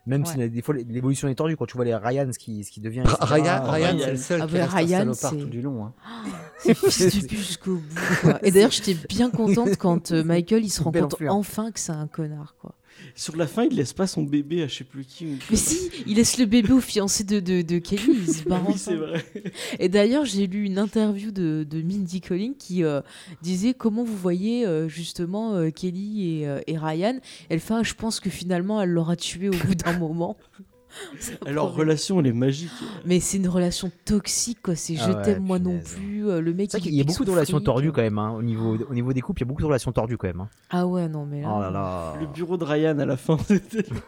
Même 0.09 0.25
si 0.25 0.37
des 0.49 0.61
fois 0.61 0.75
l'évolution 0.75 1.27
est 1.27 1.35
tordue, 1.35 1.55
quand 1.55 1.67
tu 1.67 1.75
vois 1.75 1.85
les 1.85 1.95
Ryan, 1.95 2.29
ce 2.33 2.39
qui, 2.39 2.63
ce 2.63 2.71
qui 2.71 2.81
devient. 2.81 3.03
Ryan, 3.21 3.61
Ryan 3.63 3.97
c'est 3.99 4.11
le 4.11 4.17
seul 4.17 4.41
ah 4.41 4.47
qui 4.47 4.57
reste 4.57 4.73
Ryan, 4.73 5.13
salopard 5.13 5.39
tout 5.39 5.49
du 5.49 5.61
long. 5.61 5.85
Hein. 5.85 5.93
c'est 6.89 7.29
jusqu'au 7.29 7.75
bout. 7.75 8.31
Et 8.41 8.51
d'ailleurs, 8.51 8.71
j'étais 8.71 8.95
bien 9.07 9.29
contente 9.29 9.75
quand 9.79 10.11
Michael 10.11 10.65
il 10.65 10.69
se 10.69 10.81
rend 10.81 10.91
compte 10.91 11.15
enfin 11.29 11.71
que 11.71 11.79
c'est 11.79 11.91
un 11.91 12.07
connard. 12.07 12.55
quoi. 12.59 12.73
Sur 13.15 13.35
la 13.35 13.47
fin, 13.47 13.63
il 13.63 13.75
laisse 13.75 13.93
pas 13.93 14.07
son 14.07 14.23
bébé 14.23 14.63
à 14.63 14.67
je 14.67 14.75
sais 14.75 14.83
plus 14.83 15.05
qui. 15.05 15.25
Mais 15.49 15.55
si, 15.57 15.77
il 16.07 16.15
laisse 16.15 16.37
le 16.37 16.45
bébé 16.45 16.71
au 16.71 16.79
fiancé 16.79 17.23
de, 17.23 17.39
de, 17.39 17.61
de 17.61 17.79
Kelly. 17.79 18.03
oui, 18.47 18.73
c'est 18.77 18.95
vrai. 18.95 19.23
Et 19.79 19.89
d'ailleurs, 19.89 20.25
j'ai 20.25 20.47
lu 20.47 20.65
une 20.65 20.77
interview 20.77 21.31
de, 21.31 21.65
de 21.69 21.81
Mindy 21.81 22.21
Colling 22.21 22.55
qui 22.55 22.83
euh, 22.83 23.01
disait 23.41 23.73
comment 23.73 24.03
vous 24.03 24.17
voyez 24.17 24.65
euh, 24.65 24.87
justement 24.87 25.55
euh, 25.55 25.69
Kelly 25.69 26.43
et, 26.43 26.57
et, 26.67 26.77
Ryan. 26.77 27.19
Elle 27.49 27.59
fait, 27.59 27.83
je 27.83 27.93
pense 27.93 28.19
que 28.19 28.29
finalement, 28.29 28.81
elle 28.81 28.89
l'aura 28.89 29.15
tué 29.15 29.49
au 29.49 29.53
bout 29.65 29.75
d'un 29.75 29.97
moment. 29.97 30.37
Leur 31.47 31.73
relation, 31.73 32.19
elle 32.19 32.27
est 32.27 32.33
magique. 32.33 32.71
Mais 33.05 33.19
c'est 33.19 33.37
une 33.37 33.47
relation 33.47 33.91
toxique, 34.05 34.61
quoi. 34.61 34.75
C'est 34.75 34.95
ah 34.99 35.07
je 35.07 35.23
t'aime 35.23 35.43
moi 35.43 35.59
non 35.59 35.79
plus. 35.79 36.27
Euh, 36.29 36.41
le 36.41 36.53
mec. 36.53 36.71
Il 36.85 36.95
y 36.95 37.01
a 37.01 37.03
beaucoup 37.03 37.25
de 37.25 37.31
relations 37.31 37.59
tordues 37.59 37.91
quand 37.91 38.01
même. 38.01 38.17
Hein. 38.17 38.31
Au, 38.31 38.41
niveau, 38.41 38.77
au 38.89 38.93
niveau 38.93 39.13
des 39.13 39.21
couples, 39.21 39.41
il 39.41 39.45
y 39.45 39.47
a 39.47 39.49
beaucoup 39.49 39.61
de 39.61 39.67
relations 39.67 39.91
tordues 39.91 40.17
quand 40.17 40.27
même. 40.27 40.41
Hein. 40.41 40.49
Ah 40.69 40.87
ouais, 40.87 41.07
non, 41.07 41.25
mais 41.25 41.41
là. 41.41 41.53
Oh 41.55 41.61
là, 41.61 41.71
là. 41.71 42.13
Le 42.19 42.27
bureau 42.27 42.57
de 42.57 42.63
Ryan 42.63 42.97
à 42.99 43.05
la 43.05 43.17
fin. 43.17 43.37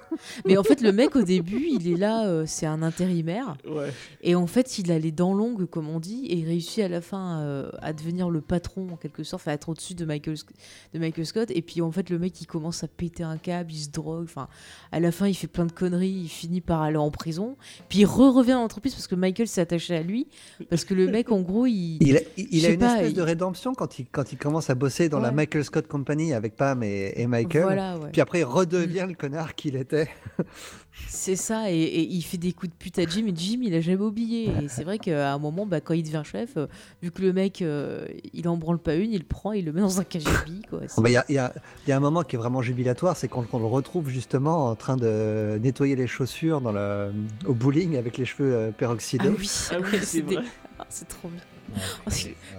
mais 0.45 0.58
en 0.58 0.64
fait, 0.64 0.82
le 0.82 0.91
mec 0.91 1.16
au 1.16 1.24
début, 1.24 1.68
il 1.70 1.91
est 1.91 1.98
là, 1.98 2.28
euh, 2.28 2.45
c'est 2.45 2.66
un 2.66 2.82
intérimaire. 2.82 3.56
Ouais. 3.68 3.91
Et 4.22 4.36
en 4.36 4.48
fait, 4.48 4.80
il 4.80 4.91
a 4.91 4.99
les 4.99 5.12
dents 5.12 5.34
longues, 5.34 5.66
comme 5.66 5.90
on 5.90 5.99
dit, 5.99 6.26
et 6.26 6.36
il 6.36 6.45
réussit 6.45 6.84
à 6.84 6.88
la 6.88 7.02
fin 7.02 7.41
euh, 7.41 7.70
à 7.82 7.94
devenir 7.94 8.30
le 8.30 8.41
patron, 8.41 8.90
en 8.91 8.95
quelque 8.95 9.24
sorte, 9.24 9.48
à 9.48 9.53
être 9.53 9.70
au-dessus 9.70 9.94
de 9.94 10.06
Michael, 10.06 10.38
de 10.94 10.99
Michael 10.99 11.26
Scott. 11.26 11.52
Et 11.52 11.62
puis 11.62 11.82
en 11.82 11.91
fait, 11.91 12.10
le 12.10 12.20
mec, 12.20 12.40
il 12.41 12.48
commence 12.48 12.84
à 12.84 12.88
péter 12.88 13.24
un 13.24 13.38
câble, 13.38 13.72
il 13.72 13.80
se 13.80 13.90
drogue. 13.90 14.24
Enfin, 14.24 14.48
à 14.91 14.99
la 14.99 15.12
fin, 15.12 15.28
il 15.28 15.34
fait 15.34 15.48
plein 15.48 15.66
de 15.66 15.72
conneries, 15.72 16.10
il 16.10 16.30
finit 16.30 16.62
par 16.62 16.70
aller 16.80 16.98
en 16.98 17.11
prison. 17.11 17.57
Puis 17.89 17.99
il 17.99 18.06
re-revient 18.06 18.52
dans 18.52 18.61
l'entreprise 18.61 18.93
parce 18.93 19.07
que 19.07 19.15
Michael 19.15 19.48
s'est 19.48 19.61
attaché 19.61 19.95
à 19.95 20.02
lui. 20.02 20.27
Parce 20.69 20.85
que 20.85 20.93
le 20.93 21.07
mec, 21.07 21.31
en 21.31 21.41
gros, 21.41 21.65
il. 21.65 21.98
Il 22.11 22.18
a, 22.18 22.22
il 22.35 22.65
a 22.65 22.69
une 22.69 22.84
espèce 22.84 23.14
de 23.14 23.22
rédemption 23.22 23.73
quand 23.73 23.99
il, 23.99 24.06
quand 24.06 24.31
il 24.34 24.38
commence 24.38 24.69
à 24.69 24.76
bosser 24.76 25.07
dans 25.07 25.19
la 25.19 25.31
Michael 25.31 25.64
Scott 25.64 25.88
Company 25.88 26.34
avec 26.34 26.56
Pam 26.56 26.84
et, 26.84 27.14
et 27.15 27.27
Michael. 27.27 27.80
Puis 28.11 28.22
après, 28.22 28.39
il 28.39 28.43
redevient 28.45 29.06
le 29.07 29.14
connard 29.14 29.56
qu'il 29.56 29.76
était. 29.76 30.10
C'est 31.07 31.35
ça, 31.35 31.72
et, 31.72 32.01
il 32.01 32.22
fait 32.22 32.38
des 32.38 32.51
coups 32.51 32.72
de 32.72 32.77
pute 32.77 32.99
à 32.99 33.05
Jim, 33.05 33.26
et 33.27 33.34
Jim, 33.35 33.59
il 33.61 33.73
a 33.73 33.81
jamais 33.81 34.01
oublié. 34.01 34.51
Et 34.61 34.68
c'est 34.68 34.84
vrai 34.84 34.99
qu'à 34.99 35.34
un 35.34 35.38
moment, 35.38 35.65
bah, 35.65 35.81
quand 35.81 35.93
il 35.93 36.03
devient 36.03 36.23
chef, 36.23 36.57
euh, 36.57 36.68
vu 37.01 37.11
que 37.11 37.22
le 37.22 37.34
mec, 37.34 37.61
euh, 37.61 38.07
il 38.34 38.47
en 38.47 38.57
branle 38.57 38.80
pas 38.80 38.95
une, 38.95 39.11
il 39.11 39.19
le 39.19 39.26
prend, 39.26 39.51
il 39.53 39.65
le 39.65 39.72
met 39.72 39.81
dans 39.81 39.99
un 39.99 40.03
KGB. 40.03 40.30
Il 41.05 41.11
y, 41.11 41.18
a, 41.18 41.26
y, 41.30 41.38
a, 41.38 41.53
y, 41.88 41.91
a, 41.91 41.97
un 41.97 41.99
moment 41.99 42.23
qui 42.23 42.35
est 42.35 42.39
vraiment 42.39 42.61
jubilatoire, 42.61 43.15
c'est 43.15 43.27
quand 43.27 43.45
on 43.53 43.59
le 43.59 43.65
retrouve 43.65 44.09
justement 44.09 44.68
en 44.68 44.76
train 44.76 44.97
de 44.97 45.59
nettoyer 45.61 45.95
les 45.95 46.07
chaussures 46.07 46.61
dans 46.61 46.72
le, 46.72 47.11
au 47.45 47.53
bowling 47.53 47.97
avec 47.97 48.18
les 48.18 48.26
cheveux 48.26 48.53
euh, 48.53 48.72
peroxydés. 48.72 49.26
Ah 49.27 49.35
oui, 49.38 49.49
ah 49.72 49.76
oui 49.81 49.99
c'est 50.03 50.26
ah, 50.80 50.85
trop 51.09 51.30
bien. 51.30 51.41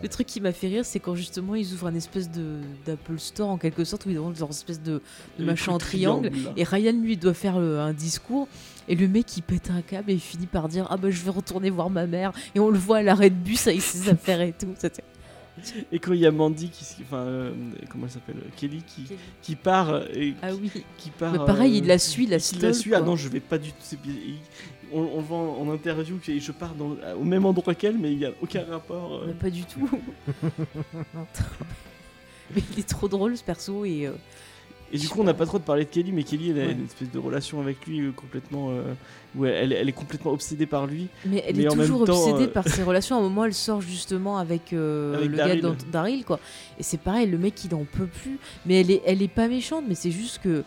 Le 0.02 0.08
truc 0.08 0.26
qui 0.26 0.40
m'a 0.40 0.52
fait 0.52 0.68
rire, 0.68 0.84
c'est 0.84 1.00
quand 1.00 1.14
justement 1.14 1.54
ils 1.54 1.72
ouvrent 1.72 1.86
un 1.86 1.94
espèce 1.94 2.30
de 2.30 2.58
d'Apple 2.86 3.18
Store 3.18 3.48
en 3.48 3.58
quelque 3.58 3.84
sorte, 3.84 4.06
où 4.06 4.10
ils 4.10 4.18
ont 4.18 4.32
une 4.32 4.50
espèce 4.50 4.82
de, 4.82 5.00
machin 5.38 5.72
en 5.72 5.78
triangle, 5.78 6.30
et 6.56 6.64
Ryan 6.64 6.92
lui 6.92 7.16
doit 7.16 7.34
faire 7.34 7.56
un 7.56 7.92
discours. 7.92 8.48
Et 8.88 8.96
le 8.96 9.06
mec 9.06 9.36
il 9.36 9.42
pète 9.42 9.70
un 9.70 9.80
câble 9.80 10.10
et 10.10 10.14
il 10.14 10.20
finit 10.20 10.46
par 10.46 10.68
dire 10.68 10.86
Ah 10.90 10.96
bah 10.96 11.10
je 11.10 11.22
vais 11.22 11.30
retourner 11.30 11.70
voir 11.70 11.88
ma 11.88 12.06
mère. 12.06 12.32
Et 12.54 12.60
on 12.60 12.68
le 12.68 12.78
voit 12.78 12.98
à 12.98 13.02
l'arrêt 13.02 13.30
de 13.30 13.34
bus 13.34 13.66
avec 13.66 13.80
ses 13.80 14.08
affaires 14.10 14.40
et 14.40 14.52
tout. 14.52 14.74
Et 15.92 15.98
quand 15.98 16.12
il 16.12 16.20
y 16.20 16.26
a 16.26 16.30
Mandy 16.30 16.70
qui, 16.70 16.84
enfin, 17.02 17.18
euh, 17.18 17.52
comment 17.90 18.06
elle 18.06 18.10
s'appelle, 18.10 18.36
Kelly 18.56 18.82
qui, 18.82 19.04
qui 19.42 19.54
part 19.54 20.02
et 20.14 20.34
ah 20.42 20.54
oui. 20.54 20.70
qui 20.96 21.10
part. 21.10 21.32
Mais 21.32 21.38
pareil, 21.38 21.78
il 21.78 21.86
la 21.86 21.98
suit, 21.98 22.26
la 22.26 22.38
Il 22.38 22.60
la 22.60 22.72
suit. 22.72 22.94
Ah 22.94 23.00
non, 23.00 23.16
je 23.16 23.28
vais 23.28 23.40
pas 23.40 23.58
du 23.58 23.70
tout 23.70 23.96
on, 24.92 25.00
on 25.16 25.20
voit 25.20 25.38
en, 25.38 25.70
interview 25.70 26.18
et 26.28 26.40
je 26.40 26.52
pars 26.52 26.74
dans, 26.74 26.96
au 27.18 27.24
même 27.24 27.44
endroit 27.44 27.74
qu'elle, 27.74 27.98
mais 27.98 28.12
il 28.12 28.18
n'y 28.18 28.24
a 28.24 28.32
aucun 28.40 28.64
rapport. 28.64 29.22
Euh. 29.22 29.32
pas 29.32 29.50
du 29.50 29.64
tout. 29.64 29.88
mais 32.54 32.62
il 32.72 32.78
est 32.78 32.88
trop 32.88 33.08
drôle 33.08 33.36
ce 33.36 33.44
perso 33.44 33.84
et. 33.84 34.06
Euh, 34.06 34.12
et 34.94 34.98
du 34.98 35.08
coup, 35.08 35.22
on 35.22 35.24
n'a 35.24 35.32
pas 35.32 35.46
trop 35.46 35.58
de 35.58 35.62
parler 35.62 35.86
de 35.86 35.88
Kelly, 35.88 36.12
mais 36.12 36.22
Kelly, 36.22 36.50
elle 36.50 36.60
a 36.60 36.70
une 36.70 36.84
espèce 36.84 37.10
de 37.10 37.18
relation 37.18 37.62
avec 37.62 37.86
lui 37.86 38.00
euh, 38.00 38.12
complètement. 38.12 38.70
où 39.34 39.46
elle, 39.46 39.72
elle, 39.72 39.88
est 39.88 39.92
complètement 39.92 40.32
obsédée 40.32 40.66
par 40.66 40.86
lui. 40.86 41.08
Mais 41.24 41.42
elle 41.48 41.58
est 41.58 41.66
toujours 41.66 42.02
obsédée 42.02 42.46
par 42.46 42.68
ses 42.68 42.82
relations. 42.82 43.16
À 43.16 43.20
un 43.20 43.22
moment, 43.22 43.46
elle 43.46 43.54
sort 43.54 43.80
justement 43.80 44.36
avec, 44.36 44.72
le 44.72 45.28
Daryl. 45.34 45.62
gars 45.62 45.74
Daryl, 45.90 46.26
quoi. 46.26 46.38
Et 46.78 46.82
c'est 46.82 47.00
pareil, 47.00 47.26
le 47.26 47.38
mec, 47.38 47.64
il 47.64 47.70
n'en 47.70 47.84
peut 47.84 48.04
plus. 48.06 48.38
Mais 48.66 48.82
elle 48.82 48.90
est, 48.90 49.00
elle 49.06 49.22
est 49.22 49.28
pas 49.28 49.48
méchante, 49.48 49.84
mais 49.88 49.94
c'est 49.94 50.10
juste 50.10 50.42
que 50.42 50.62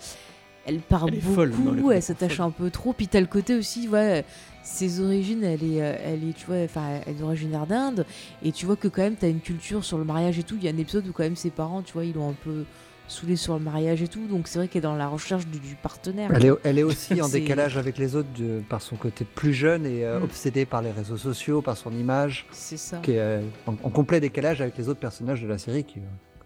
elle 0.66 0.80
part 0.80 1.08
beaucoup, 1.08 1.92
elle 1.92 2.02
s'attache 2.02 2.40
un 2.40 2.52
peu 2.52 2.70
trop. 2.70 2.94
Puis 2.94 3.08
t'as 3.08 3.20
le 3.20 3.28
côté 3.28 3.56
aussi, 3.56 3.88
ouais, 3.88 4.26
ses 4.64 5.00
origines, 5.00 5.44
elle 5.44 5.64
est, 5.64 5.82
euh, 5.82 5.96
elle 6.04 6.28
est, 6.28 6.34
tu 6.34 6.46
vois, 6.48 6.64
enfin, 6.64 7.02
elle 7.06 7.18
est 7.18 7.22
originaire 7.22 7.68
d'Inde. 7.68 8.06
Et 8.44 8.52
tu 8.52 8.66
vois 8.66 8.76
que 8.76 8.88
quand 8.88 9.04
même, 9.04 9.16
t'as 9.16 9.30
une 9.30 9.40
culture 9.40 9.86
sur 9.86 9.98
le 9.98 10.04
mariage 10.04 10.40
et 10.40 10.44
tout. 10.44 10.56
Il 10.58 10.64
y 10.64 10.68
a 10.68 10.72
un 10.72 10.78
épisode 10.78 11.08
où 11.08 11.12
quand 11.12 11.24
même 11.24 11.36
ses 11.36 11.52
parents, 11.52 11.82
tu 11.82 11.94
vois, 11.94 12.06
ils 12.06 12.14
l'ont 12.14 12.30
un 12.30 12.36
peu 12.44 12.66
saoulé 13.08 13.36
sur 13.36 13.54
le 13.54 13.60
mariage 13.60 14.02
et 14.02 14.08
tout. 14.08 14.26
Donc 14.28 14.48
c'est 14.48 14.58
vrai 14.58 14.68
qu'elle 14.68 14.80
est 14.80 14.84
dans 14.84 14.96
la 14.96 15.08
recherche 15.08 15.46
du, 15.48 15.76
partenaire. 15.76 16.32
Elle 16.34 16.46
est, 16.46 16.52
elle 16.64 16.80
est 16.80 16.84
aussi 16.84 17.22
en 17.22 17.30
décalage 17.30 17.78
avec 17.78 17.98
les 17.98 18.16
autres 18.16 18.30
par 18.68 18.82
son 18.82 18.96
côté 18.96 19.26
plus 19.26 19.54
jeune 19.54 19.86
et 19.86 20.04
euh, 20.04 20.20
mm. 20.20 20.24
obsédée 20.24 20.66
par 20.66 20.82
les 20.82 20.92
réseaux 20.92 21.18
sociaux, 21.18 21.62
par 21.62 21.78
son 21.78 21.92
image. 21.92 22.48
C'est 22.52 22.78
ça. 22.78 22.98
Qui 22.98 23.12
est 23.12 23.20
euh, 23.20 23.42
en, 23.68 23.90
complet 23.90 24.20
décalage 24.20 24.62
avec 24.62 24.78
les 24.78 24.90
autres 24.90 25.00
personnages 25.00 25.42
de 25.42 25.48
la 25.48 25.58
série 25.58 25.84
qui 25.84 26.00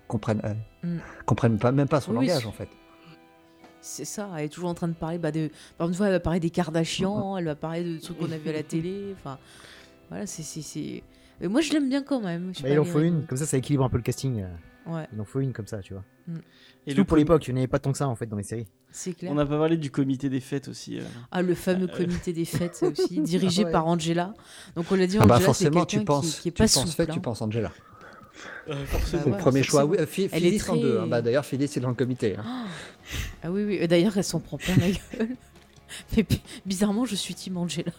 comprennent, 0.07 0.41
mm. 0.83 0.97
comprennent 1.25 1.57
pas, 1.57 1.71
même 1.71 1.87
pas 1.87 2.01
son 2.01 2.13
langage 2.13 2.45
en 2.45 2.51
fait. 2.51 2.67
C'est 3.81 4.05
ça, 4.05 4.29
elle 4.37 4.45
est 4.45 4.49
toujours 4.49 4.69
en 4.69 4.73
train 4.73 4.87
de 4.87 4.93
parler. 4.93 5.17
Bah, 5.17 5.31
de... 5.31 5.49
Par 5.77 5.87
une 5.87 5.93
fois, 5.93 6.07
elle 6.07 6.13
va 6.13 6.19
parler 6.19 6.39
des 6.39 6.49
Kardashians, 6.49 7.37
elle 7.37 7.45
va 7.45 7.55
parler 7.55 7.83
de 7.83 7.99
trucs 7.99 8.17
qu'on 8.17 8.31
a 8.31 8.37
vu 8.37 8.49
à 8.49 8.53
la 8.53 8.63
télé. 8.63 9.13
Enfin, 9.13 9.37
voilà, 10.09 10.25
c'est. 10.25 11.03
Mais 11.41 11.47
moi, 11.47 11.61
je 11.61 11.71
l'aime 11.71 11.87
bien 11.87 12.03
quand 12.03 12.21
même. 12.21 12.51
Bah, 12.61 12.69
il 12.69 12.79
en 12.79 12.83
faut 12.83 12.99
une, 12.99 13.25
comme 13.25 13.37
ça, 13.37 13.45
ça 13.45 13.57
équilibre 13.57 13.85
un 13.85 13.89
peu 13.89 13.97
le 13.97 14.03
casting. 14.03 14.41
Euh. 14.41 14.47
Ouais. 14.85 15.07
Il 15.13 15.21
en 15.21 15.25
faut 15.25 15.39
une 15.39 15.53
comme 15.53 15.67
ça, 15.67 15.79
tu 15.79 15.93
vois. 15.93 16.03
Mm. 16.27 16.37
Et 16.87 16.91
Surtout 16.91 17.05
pour 17.05 17.17
l'époque, 17.17 17.47
il 17.47 17.53
n'y 17.53 17.59
avait 17.59 17.67
pas 17.67 17.79
tant 17.79 17.91
que 17.91 17.97
ça 17.97 18.07
en 18.07 18.15
fait 18.15 18.25
dans 18.25 18.37
les 18.37 18.43
séries. 18.43 18.67
C'est 18.91 19.13
clair. 19.13 19.31
On 19.31 19.35
n'a 19.35 19.45
pas 19.45 19.57
parlé 19.57 19.77
du 19.77 19.91
comité 19.91 20.29
des 20.29 20.39
fêtes 20.39 20.67
aussi. 20.67 20.99
Euh. 20.99 21.03
Ah, 21.31 21.41
le 21.41 21.53
fameux 21.53 21.87
euh, 21.89 21.97
comité 21.97 22.33
des 22.33 22.45
fêtes 22.45 22.83
aussi, 22.97 23.19
dirigé 23.21 23.65
ah 23.67 23.71
par 23.71 23.87
Angela. 23.87 24.33
Donc 24.75 24.91
on 24.91 24.95
l'a 24.95 25.05
dit, 25.05 25.17
ah 25.19 25.25
bah, 25.25 25.35
Angela, 25.35 25.45
forcément, 25.45 25.85
tu 25.85 26.03
penses, 26.03 26.39
qui, 26.39 26.47
est 26.47 26.51
pas 26.51 26.67
tu 26.67 26.73
penses 26.73 26.95
fait, 26.95 27.07
tu 27.07 27.19
penses 27.19 27.41
Angela. 27.41 27.71
Euh, 28.69 28.85
forcément. 28.85 29.37
premier 29.37 29.63
choix. 29.63 29.85
Oui, 29.85 29.97
Elle 30.31 30.45
est 30.45 30.59
très... 30.59 30.71
en 30.71 30.77
deux. 30.77 30.99
Hein. 30.99 31.07
Bah, 31.07 31.21
D'ailleurs, 31.21 31.45
Phyllis 31.45 31.65
est 31.65 31.79
dans 31.79 31.89
le 31.89 31.95
comité. 31.95 32.35
Hein. 32.37 32.65
Ah 33.43 33.51
oui, 33.51 33.63
oui. 33.63 33.87
D'ailleurs, 33.87 34.17
elle 34.17 34.23
s'en 34.23 34.39
prend 34.39 34.57
plein 34.57 34.75
la 34.75 34.91
gueule. 34.91 35.35
Mais 36.15 36.25
bizarrement, 36.65 37.05
je 37.05 37.15
suis 37.15 37.33
Team 37.33 37.57
Angela. 37.57 37.91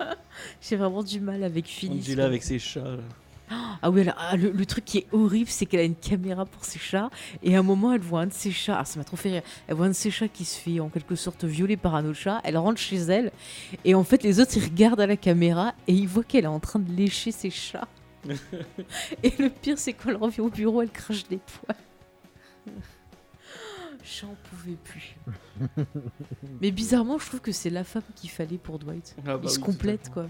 J'ai 0.60 0.76
vraiment 0.76 1.02
du 1.02 1.20
mal 1.20 1.44
avec 1.44 1.66
Phyllis. 1.66 2.00
Angela 2.00 2.26
avec 2.26 2.42
ses 2.42 2.58
chats. 2.58 2.98
Ah 3.82 3.90
oui, 3.90 4.06
ah, 4.16 4.36
le, 4.36 4.64
truc 4.66 4.84
qui 4.84 4.98
est 4.98 5.06
horrible, 5.12 5.50
c'est 5.50 5.66
qu'elle 5.66 5.80
a 5.80 5.84
une 5.84 5.94
caméra 5.94 6.46
pour 6.46 6.64
ses 6.64 6.78
chats, 6.78 7.10
et 7.42 7.54
à 7.54 7.58
un 7.58 7.62
moment, 7.62 7.92
elle 7.92 8.00
voit 8.00 8.20
un 8.20 8.26
de 8.26 8.32
ses 8.32 8.50
chats, 8.50 8.78
ah, 8.80 8.84
ça 8.86 8.98
m'a 8.98 9.04
trop 9.04 9.16
fait 9.16 9.30
rire, 9.30 9.42
elle 9.68 9.74
voit 9.74 9.86
un 9.86 9.90
de 9.90 9.94
ses 9.94 10.10
chats 10.10 10.28
qui 10.28 10.46
se 10.46 10.58
fait 10.58 10.80
en 10.80 10.88
quelque 10.88 11.14
sorte 11.14 11.44
violer 11.44 11.76
par 11.76 11.94
un 11.94 12.06
autre 12.06 12.18
chat, 12.18 12.40
elle 12.44 12.56
rentre 12.56 12.80
chez 12.80 12.96
elle, 12.96 13.30
et 13.84 13.94
en 13.94 14.02
fait, 14.02 14.22
les 14.22 14.40
autres, 14.40 14.56
ils 14.56 14.64
regardent 14.64 15.00
à 15.00 15.06
la 15.06 15.18
caméra, 15.18 15.74
et 15.86 15.92
ils 15.92 16.08
voient 16.08 16.24
qu'elle 16.24 16.44
est 16.44 16.48
en 16.48 16.60
train 16.60 16.78
de 16.78 16.90
lécher 16.90 17.30
ses 17.32 17.50
chats. 17.50 17.86
Et 19.22 19.32
le 19.38 19.50
pire, 19.50 19.78
c'est 19.78 19.92
quand 19.92 20.10
elle 20.10 20.16
revient 20.16 20.40
au 20.40 20.50
bureau, 20.50 20.82
elle 20.82 20.90
crache 20.90 21.26
des 21.28 21.38
poils. 21.38 21.76
J'en 24.20 24.34
pouvais 24.50 24.76
plus. 24.84 25.16
Mais 26.60 26.70
bizarrement, 26.70 27.18
je 27.18 27.26
trouve 27.26 27.40
que 27.40 27.52
c'est 27.52 27.70
la 27.70 27.84
femme 27.84 28.02
qu'il 28.14 28.30
fallait 28.30 28.58
pour 28.58 28.78
Dwight. 28.78 29.16
Ah 29.26 29.36
bah 29.36 29.40
Ils 29.44 29.50
se 29.50 29.58
complètent, 29.58 30.10
quoi. 30.10 30.26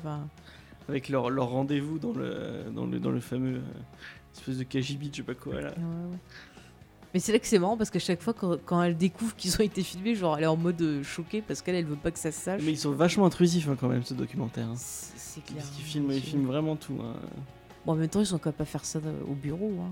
Avec 0.89 1.09
leur, 1.09 1.31
leur 1.31 1.49
rendez-vous 1.49 1.99
dans 1.99 2.12
le, 2.12 2.65
dans, 2.73 2.87
le, 2.87 3.01
dans 3.01 3.11
le 3.11 3.21
fameux 3.21 3.57
euh, 3.57 4.35
espèce 4.35 4.59
de 4.59 4.65
KGB, 4.65 5.09
je 5.11 5.16
sais 5.19 5.23
pas 5.23 5.35
quoi. 5.35 5.61
Là. 5.61 5.75
Mais 7.15 7.21
c'est 7.21 7.33
là 7.33 7.39
que 7.39 7.47
c'est 7.47 7.59
marrant 7.59 7.77
parce 7.77 7.91
qu'à 7.91 8.01
chaque 8.01 8.21
fois, 8.21 8.35
quand, 8.35 8.59
quand 8.65 8.83
elle 8.83 8.97
découvre 8.97 9.35
qu'ils 9.35 9.55
ont 9.57 9.65
été 9.65 9.83
filmés, 9.83 10.15
genre 10.15 10.37
elle 10.37 10.45
est 10.45 10.49
en 10.49 10.57
mode 10.57 10.83
euh, 10.83 11.03
choquée 11.03 11.43
parce 11.43 11.62
qu'elle 11.62 11.77
elle 11.77 11.87
veut 11.87 11.97
pas 11.97 12.11
que 12.11 12.19
ça 12.19 12.33
se 12.33 12.41
sache. 12.41 12.61
Mais 12.65 12.73
ils 12.73 12.79
sont 12.79 12.91
vachement 12.91 13.25
intrusifs 13.25 13.69
hein, 13.69 13.77
quand 13.79 13.89
même, 13.89 14.03
ce 14.03 14.15
documentaire. 14.15 14.66
Hein. 14.66 14.75
C'est 14.77 15.43
clair. 15.45 15.59
Parce 15.59 15.71
qu'ils 15.71 15.85
filment, 15.85 16.11
ils 16.11 16.21
filment 16.21 16.47
vraiment 16.47 16.77
tout. 16.77 16.99
Hein. 17.01 17.15
Bon, 17.85 17.93
en 17.93 17.97
même 17.97 18.09
temps, 18.09 18.20
ils 18.20 18.27
sont 18.27 18.39
capables 18.39 18.59
de 18.59 18.65
faire 18.65 18.85
ça 18.85 18.98
au 19.28 19.35
bureau. 19.35 19.73
Hein. 19.81 19.90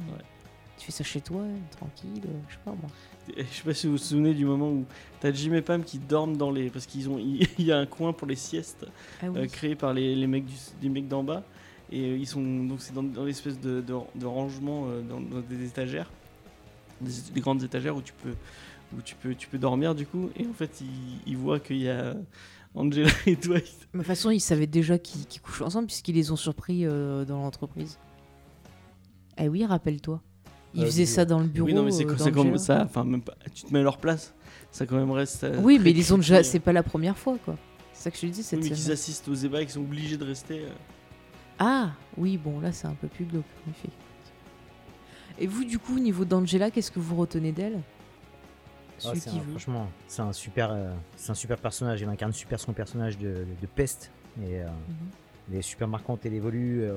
Tu 0.78 0.86
fais 0.86 0.93
ça 0.93 1.05
chez 1.05 1.20
toi, 1.20 1.43
tranquille, 1.70 2.23
euh, 2.24 2.39
je 2.48 2.55
sais 2.55 2.60
pas 2.64 2.73
moi. 2.73 2.90
Je 3.36 3.43
sais 3.44 3.62
pas 3.62 3.74
si 3.74 3.86
vous 3.86 3.93
vous 3.93 3.98
souvenez 3.98 4.35
du 4.35 4.44
moment 4.44 4.69
où 4.70 4.85
t'as 5.20 5.31
Jim 5.31 5.52
et 5.52 5.62
Pam 5.62 5.85
qui 5.85 5.98
dorment 5.98 6.36
dans 6.36 6.51
les. 6.51 6.70
Parce 6.70 6.86
qu'ils 6.86 7.09
ont. 7.09 7.19
Il 7.19 7.47
y 7.59 7.70
a 7.70 7.78
un 7.78 7.86
coin 7.86 8.12
pour 8.12 8.27
les 8.27 8.36
siestes 8.36 8.86
ah 9.23 9.27
euh, 9.27 9.47
créé 9.47 9.77
par 9.77 9.93
les, 9.93 10.14
les 10.14 10.27
mecs 10.27 10.44
du, 10.81 10.90
mecs 10.90 11.09
d'en 11.09 11.23
bas. 11.23 11.44
Et 11.93 12.16
ils 12.16 12.27
sont 12.27 12.43
donc 12.43 12.81
c'est 12.81 12.94
dans, 12.94 13.02
dans 13.02 13.24
l'espèce 13.24 13.60
de, 13.60 13.81
de, 13.81 14.27
rangement 14.27 14.86
dans, 15.09 15.20
des 15.20 15.66
étagères, 15.66 16.10
des, 17.02 17.40
grandes 17.40 17.62
étagères 17.62 17.94
où 17.94 18.01
tu 18.01 18.14
peux 18.14 18.35
où 18.97 19.02
tu 19.02 19.14
peux 19.14 19.35
tu 19.35 19.47
peux 19.47 19.59
dormir 19.59 19.94
du 19.94 20.06
coup. 20.06 20.31
Et 20.36 20.47
en 20.47 20.55
fait, 20.55 20.82
ils, 21.27 21.36
voient 21.36 21.60
qu'il 21.60 21.82
y 21.82 21.90
a 21.90 22.14
Angela 22.74 23.11
et 23.27 23.36
Dwight. 23.36 23.89
De 23.93 23.99
toute 23.99 24.07
façon, 24.07 24.31
ils 24.31 24.40
savaient 24.40 24.66
déjà 24.66 24.99
qu'ils 24.99 25.40
couchent 25.40 25.62
ensemble 25.62 25.86
puisqu'ils 25.86 26.15
les 26.15 26.31
ont 26.31 26.36
surpris 26.36 26.85
dans 26.85 27.43
l'entreprise. 27.43 27.99
Eh 29.39 29.49
oui, 29.49 29.65
rappelle-toi. 29.65 30.20
Ils 30.74 30.85
faisaient 30.86 31.07
ça 31.07 31.24
dans 31.24 31.40
le 31.40 31.47
bureau. 31.47 31.66
Oui, 31.66 31.74
non, 31.74 31.82
mais 31.82 31.90
c'est 31.90 32.05
comme 32.05 32.59
ça. 32.59 32.82
Enfin, 32.85 33.05
même 33.05 33.23
pas, 33.23 33.35
tu 33.55 33.65
te 33.65 33.73
mets 33.73 33.81
à 33.81 33.82
leur 33.82 33.99
place. 33.99 34.35
Ça 34.70 34.86
quand 34.86 34.97
même 34.97 35.11
reste. 35.11 35.44
Euh, 35.44 35.61
oui, 35.62 35.78
mais 35.82 35.90
ils 35.90 36.15
ont 36.15 36.19
déjà. 36.19 36.43
C'est 36.43 36.61
pas 36.61 36.73
la 36.73 36.82
première 36.82 37.19
fois, 37.19 37.36
quoi. 37.44 37.57
C'est 37.93 38.05
ça 38.05 38.11
que 38.11 38.16
je 38.16 38.23
te 38.23 38.27
dis. 38.27 38.43
Cette 38.43 38.61
oui, 38.61 38.70
mais 38.70 38.77
qu'ils 38.77 38.90
assistent 38.90 39.28
aux 39.28 39.35
ébats, 39.35 39.61
qu'ils 39.61 39.70
sont 39.70 39.81
obligés 39.81 40.16
de 40.16 40.24
rester. 40.24 40.61
Euh. 40.61 40.70
Ah, 41.59 41.90
oui, 42.16 42.39
bon, 42.39 42.59
là, 42.61 42.73
c'est 42.73 42.86
un 42.86 42.94
peu 42.94 43.09
plus 43.09 43.27
glauque, 43.27 43.44
en 43.66 43.70
effet. 43.70 43.90
Et 45.39 45.47
vous, 45.47 45.65
du 45.65 45.78
coup, 45.78 45.97
au 45.97 46.01
niveau 46.01 46.24
d'Angela, 46.24 46.70
qu'est-ce 46.70 46.90
que 46.90 47.01
vous 47.01 47.16
retenez 47.16 47.53
d'elle? 47.53 47.81
Ah, 49.05 49.12
Franchement, 49.51 49.89
c'est 50.09 50.23
un 50.23 50.33
super, 50.33 50.70
euh, 50.70 50.93
c'est 51.16 51.31
un 51.31 51.35
super 51.35 51.59
personnage. 51.59 52.01
Il 52.01 52.09
incarne 52.09 52.33
super 52.33 52.61
son 52.61 52.73
personnage 52.73 53.19
de, 53.19 53.47
de, 53.61 53.66
peste. 53.66 54.11
Et 54.43 54.61
mhm. 54.61 54.69
il 55.51 55.57
est 55.57 55.62
super 55.62 55.89
marquant, 55.89 56.19
elle 56.24 56.35
évolue. 56.35 56.89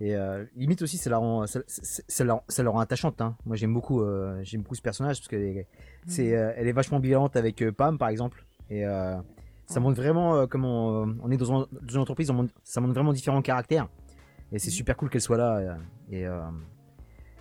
Et 0.00 0.16
euh, 0.16 0.44
limite 0.56 0.80
aussi, 0.80 0.96
ça 0.96 1.10
la 1.10 1.18
rend, 1.18 1.46
ça, 1.46 1.60
ça, 1.66 2.02
ça 2.48 2.62
la 2.62 2.70
rend 2.70 2.80
attachante. 2.80 3.20
Hein. 3.20 3.36
Moi, 3.44 3.56
j'aime 3.56 3.74
beaucoup, 3.74 4.00
euh, 4.00 4.40
j'aime 4.42 4.62
beaucoup 4.62 4.74
ce 4.74 4.80
personnage 4.80 5.18
parce 5.18 5.28
que 5.28 5.64
c'est, 6.06 6.30
mm. 6.30 6.34
euh, 6.34 6.52
elle 6.56 6.68
est 6.68 6.72
vachement 6.72 7.00
bienveillante 7.00 7.36
avec 7.36 7.60
euh, 7.60 7.70
Pam, 7.70 7.98
par 7.98 8.08
exemple. 8.08 8.46
Et 8.70 8.86
euh, 8.86 9.16
ça 9.66 9.78
montre 9.78 9.96
vraiment 9.96 10.46
comment 10.46 11.06
on 11.22 11.30
est 11.30 11.36
dans, 11.36 11.68
une 11.88 11.98
entreprise. 11.98 12.32
ça 12.64 12.80
montre 12.80 12.94
vraiment 12.94 13.12
différents 13.12 13.42
caractères. 13.42 13.88
Et 14.52 14.58
c'est 14.58 14.70
mm. 14.70 14.74
super 14.74 14.96
cool 14.96 15.10
qu'elle 15.10 15.20
soit 15.20 15.36
là. 15.36 15.76
Et, 16.10 16.26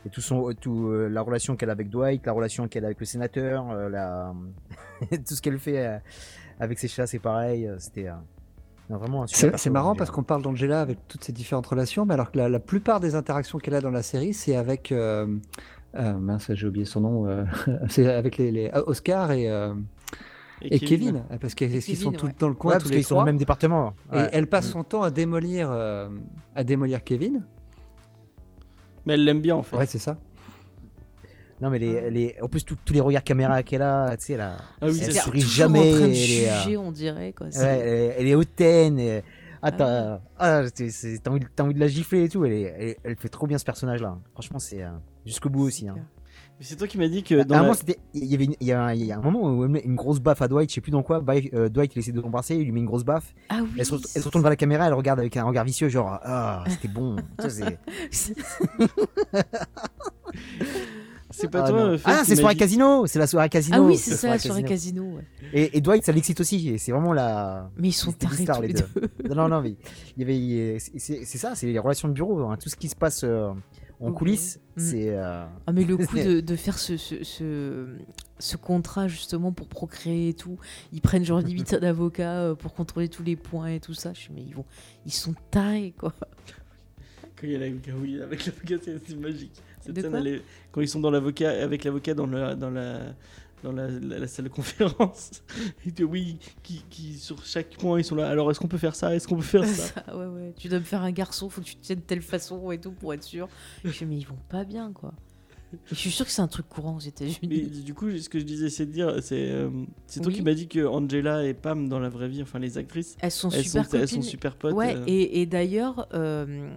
et 0.06 0.10
tout 0.10 0.22
son, 0.22 0.54
tout 0.54 0.92
la 0.92 1.22
relation 1.22 1.56
qu'elle 1.56 1.70
a 1.70 1.74
avec 1.74 1.90
Dwight, 1.90 2.26
la 2.26 2.32
relation 2.32 2.68
qu'elle 2.68 2.86
a 2.86 2.88
avec 2.88 3.00
le 3.00 3.06
sénateur, 3.06 3.74
la, 3.90 4.34
tout 5.12 5.36
ce 5.36 5.42
qu'elle 5.42 5.60
fait 5.60 6.02
avec 6.60 6.80
ses 6.80 6.88
chats, 6.88 7.08
c'est 7.08 7.20
pareil. 7.20 7.70
C'était 7.80 8.10
c'est 9.28 9.70
marrant 9.70 9.96
parce 9.96 10.10
qu'on 10.10 10.24
parle 10.24 10.42
d'Angela 10.42 10.82
avec 10.82 11.08
toutes 11.08 11.24
ces 11.24 11.32
différentes 11.32 11.68
relations, 11.68 12.06
mais 12.06 12.16
alors 12.16 12.32
que 12.32 12.40
la, 12.40 12.60
plupart 12.60 13.00
des 13.00 13.16
interactions 13.16 13.60
qu'elle 13.60 13.76
a 13.76 13.82
dans 13.82 13.92
la 13.92 14.04
série, 14.04 14.34
c'est 14.34 14.56
avec. 14.56 14.92
Euh, 14.92 15.28
euh, 15.96 16.14
mince, 16.14 16.52
j'ai 16.54 16.68
oublié 16.68 16.86
son 16.86 17.02
nom. 17.02 17.28
Euh, 17.28 17.46
c'est 17.90 18.08
avec 18.08 18.38
les, 18.38 18.72
Oscar 18.88 19.32
et. 19.32 19.50
Et, 20.62 20.80
Kevin. 20.80 21.24
parce 21.40 21.56
qu'ils 21.56 21.82
sont 21.82 22.12
tous 22.12 22.32
dans 22.38 22.50
le 22.50 22.54
coin, 22.54 22.80
tous 22.80 22.90
les 22.90 23.02
sont 23.02 23.16
dans 23.16 23.22
le 23.22 23.28
même 23.28 23.38
département. 23.38 23.94
Et 24.14 24.20
elle 24.34 24.48
passe 24.48 24.68
son 24.70 24.84
temps 24.84 25.04
à 25.04 25.12
démolir, 25.12 25.72
à 25.72 26.64
démolir 26.64 27.04
Kevin. 27.04 27.44
Mais 29.10 29.16
elle 29.16 29.24
l'aime 29.24 29.42
bien 29.42 29.56
en 29.56 29.64
fait. 29.64 29.76
Ouais, 29.76 29.88
c'est 29.88 29.98
ça. 29.98 30.18
Non, 31.62 31.72
mais 31.72 31.80
les, 31.80 32.12
les... 32.12 32.36
en 32.44 32.48
plus, 32.48 32.64
tous 32.64 32.94
les 32.94 33.02
regards 33.02 33.24
caméra 33.24 33.64
qu'elle 33.64 33.82
a, 33.82 34.16
tu 34.16 34.28
sais, 34.28 34.34
elle, 34.34 34.42
a... 34.42 34.58
ah 34.80 34.86
oui, 34.86 35.02
elle 35.04 35.14
sourit 35.14 35.42
jamais. 35.42 35.94
En 35.94 35.98
train 35.98 36.08
de 36.10 36.14
juger, 36.14 36.78
on 36.78 36.92
dirait. 36.92 37.34
Quoi. 37.34 37.48
Ouais, 37.48 38.16
elle, 38.20 38.28
est 38.28 38.36
hautaine. 38.36 39.00
Et... 39.00 39.24
Ah, 39.64 39.72
t'as 39.72 40.20
ah, 40.38 40.62
ah 40.62 40.62
envie, 41.28 41.46
envie, 41.60 41.74
de 41.74 41.80
la 41.80 41.88
gifler 41.88 42.26
et 42.26 42.30
tout. 42.30 42.46
Elle, 42.46 42.54
est, 42.54 42.98
elle, 43.04 43.16
fait 43.16 43.30
trop 43.30 43.48
bien 43.48 43.58
ce 43.58 43.66
personnage-là. 43.66 44.20
Franchement, 44.34 44.60
c'est 44.60 44.84
euh, 44.84 44.92
jusqu'au 45.26 45.50
bout 45.50 45.64
aussi. 45.64 45.88
Hein. 45.90 45.96
Mais 46.60 46.66
c'est 46.66 46.76
toi 46.76 46.88
qui 46.88 46.98
m'as 46.98 47.08
dit 47.08 47.24
que. 47.24 47.44
Dans 47.44 47.64
la... 47.64 47.74
il, 48.14 48.26
y 48.26 48.36
avait 48.36 48.50
il, 48.60 48.68
y 48.68 48.74
a, 48.74 48.94
il 48.94 49.06
y 49.06 49.14
a 49.14 49.18
un 49.18 49.22
moment 49.22 49.50
où 49.50 49.64
elle 49.64 49.70
met 49.70 49.80
une 49.80 49.96
grosse 49.96 50.20
baffe 50.20 50.42
à 50.42 50.50
Dwight, 50.50 50.70
je 50.70 50.76
sais 50.76 50.82
plus 50.82 50.92
dans 50.92 51.04
quoi. 51.04 51.24
Euh, 51.54 51.70
Dwight, 51.70 51.96
il 51.96 52.00
essaie 52.00 52.12
de 52.12 52.20
l'embrasser, 52.20 52.56
il 52.56 52.66
lui 52.66 52.74
met 52.74 52.82
une 52.82 52.86
grosse 52.86 53.06
baffe. 53.06 53.34
Ah 53.48 53.60
oui. 53.62 53.70
Elle 53.78 53.86
se, 53.86 53.96
elle 53.96 54.22
se, 54.22 54.26
retourne 54.28 54.44
vers 54.44 54.50
la 54.50 54.58
caméra, 54.58 54.88
elle 54.88 54.94
regarde 54.94 55.20
avec 55.20 55.38
un 55.38 55.46
regard 55.46 55.64
vicieux, 55.64 55.88
genre 55.88 56.20
Ah, 56.22 56.66
c'était 56.68 56.90
bon. 56.90 57.16
C'est 61.32 61.48
pas 61.48 61.64
ah, 61.64 61.70
toi. 61.70 61.80
Euh, 61.80 61.98
ah, 62.06 62.24
c'est 62.26 62.36
soirée 62.36 62.56
casino. 62.56 63.06
C'est 63.06 63.20
la 63.20 63.28
soirée 63.28 63.50
casino. 63.50 63.78
Ah 63.78 63.82
oui, 63.82 63.98
c'est 63.98 64.16
ça, 64.16 64.30
la 64.30 64.40
soirée 64.40 64.64
casino. 64.64 65.20
Et, 65.54 65.80
Dwight, 65.80 66.04
ça 66.04 66.12
l'excite 66.12 66.42
aussi. 66.42 66.78
C'est 66.80 66.92
vraiment 66.92 67.14
la. 67.14 67.70
Mais 67.78 67.90
ils 67.90 67.94
sont 67.94 68.12
tarés 68.12 68.46
tous 68.46 68.62
les 68.62 68.74
deux. 68.74 69.36
non, 69.36 69.48
non, 69.48 69.62
mais 69.62 69.76
il 70.18 70.22
y 70.22 70.24
avait. 70.24 70.80
C'est 70.80 71.38
ça, 71.38 71.56
c'est 71.56 71.68
les 71.68 71.80
relations 71.80 72.08
de 72.08 72.14
bureau. 72.14 72.42
Hein. 72.42 72.58
Tout 72.62 72.70
ce 72.70 72.76
qui 72.76 72.90
se 72.90 72.96
passe 72.96 73.24
euh, 73.24 73.52
en 74.00 74.12
coulisses, 74.12 74.60
mm. 74.76 74.80
c'est. 74.80 75.10
Euh, 75.10 75.46
ah, 75.68 75.72
mais 75.72 75.84
le 75.84 75.98
coup 76.08 76.16
de, 76.16 76.40
de 76.40 76.56
faire 76.56 76.78
ce, 76.78 76.98
ce, 76.98 77.88
ce, 78.40 78.58
contrat 78.58 79.08
justement 79.08 79.52
pour 79.52 79.68
procréer 79.68 80.30
et 80.30 80.34
tout, 80.34 80.58
ils 80.94 81.02
prennent 81.02 81.26
genre 81.26 81.42
8 81.46 81.76
d'avocats 81.82 82.56
pour 82.58 82.74
contrôler 82.74 83.10
tous 83.10 83.24
les 83.24 83.36
points 83.36 83.68
et 83.68 83.80
tout 83.80 83.94
ça. 83.94 84.14
Je 84.14 84.20
suis, 84.20 84.34
mais 84.34 84.42
ils 84.42 84.56
vont, 84.56 84.66
ils 85.06 85.14
sont 85.14 85.36
tarés 85.52 85.94
quoi. 85.98 86.14
Quand 87.36 87.48
il 87.48 87.52
y 87.52 87.56
a 87.56 87.60
l'avocat, 87.60 87.92
oui, 88.02 88.22
avec 88.22 88.46
l'avocat, 88.46 88.76
c'est 88.84 89.16
magique. 89.18 89.62
quand 90.72 90.82
ils 90.82 90.90
sont 90.90 91.00
dans 91.00 91.12
l'avocat, 91.12 91.52
avec 91.64 91.84
l'avocat 91.84 92.14
dans, 92.14 92.26
le, 92.26 92.56
dans 92.56 92.70
la 92.70 93.16
dans 93.64 93.72
la, 93.72 93.90
la, 93.90 94.28
salle 94.28 94.46
de 94.46 94.50
conférence. 94.50 95.44
Et 95.86 95.92
que 95.92 96.04
oui, 96.04 96.38
qui, 96.64 96.84
qui, 96.90 97.14
sur 97.14 97.44
chaque 97.46 97.70
point, 97.78 98.00
ils 98.00 98.04
sont 98.04 98.16
là. 98.16 98.30
Alors, 98.30 98.50
est-ce 98.52 98.60
qu'on 98.60 98.68
peut 98.68 98.78
faire 98.78 98.96
ça? 98.96 99.16
Est-ce 99.16 99.28
qu'on 99.28 99.38
peut 99.38 99.42
faire 99.42 99.66
ça, 99.66 100.04
Ouais, 100.16 100.26
ouais. 100.26 100.54
Tu 100.58 100.68
dois 100.70 100.80
me 100.80 100.84
faire 100.84 101.02
un 101.02 101.12
garçon, 101.12 101.50
faut 101.50 101.62
que 101.62 101.66
tu 101.66 101.76
te 101.76 101.82
tiennes 101.82 102.00
de 102.00 102.04
telle 102.04 102.22
façon 102.22 102.72
et 102.72 102.80
tout 102.80 102.92
pour 102.92 103.14
être 103.14 103.24
sûr. 103.24 103.48
je 103.84 104.06
mais 104.06 104.18
ils 104.18 104.28
vont 104.28 104.40
pas 104.50 104.64
bien, 104.64 104.92
quoi. 104.94 105.14
je 105.86 105.96
suis 105.96 106.12
sûr 106.12 106.26
que 106.26 106.32
c'est 106.32 106.42
un 106.42 106.48
truc 106.48 106.68
courant 106.70 106.96
aux 106.96 107.02
États-Unis. 107.02 107.84
Du 107.84 107.94
coup, 107.94 108.10
ce 108.18 108.30
que 108.30 108.40
je 108.40 108.46
disais, 108.46 108.70
c'est 108.70 108.86
de 108.86 108.92
dire, 108.92 109.16
c'est 109.22 109.52
euh, 109.52 109.70
c'est 110.08 110.22
toi 110.22 110.32
qui 110.32 110.42
m'as 110.42 110.54
dit 110.54 110.68
que 110.68 110.86
Angela 110.86 111.46
et 111.46 111.54
Pam 111.54 111.90
dans 111.90 112.00
la 112.00 112.10
vraie 112.10 112.30
vie, 112.30 112.42
enfin 112.42 112.60
les 112.60 112.78
actrices, 112.78 113.18
elles 113.20 113.32
sont 113.32 113.52
super 113.52 113.86
sont, 113.86 113.98
elles 113.98 114.08
sont 114.08 114.22
super 114.22 114.56
potes. 114.56 114.74
Ouais, 114.74 114.96
euh. 114.96 115.04
et, 115.08 115.42
et 115.42 115.46
d'ailleurs, 115.46 116.08
euh, 116.14 116.70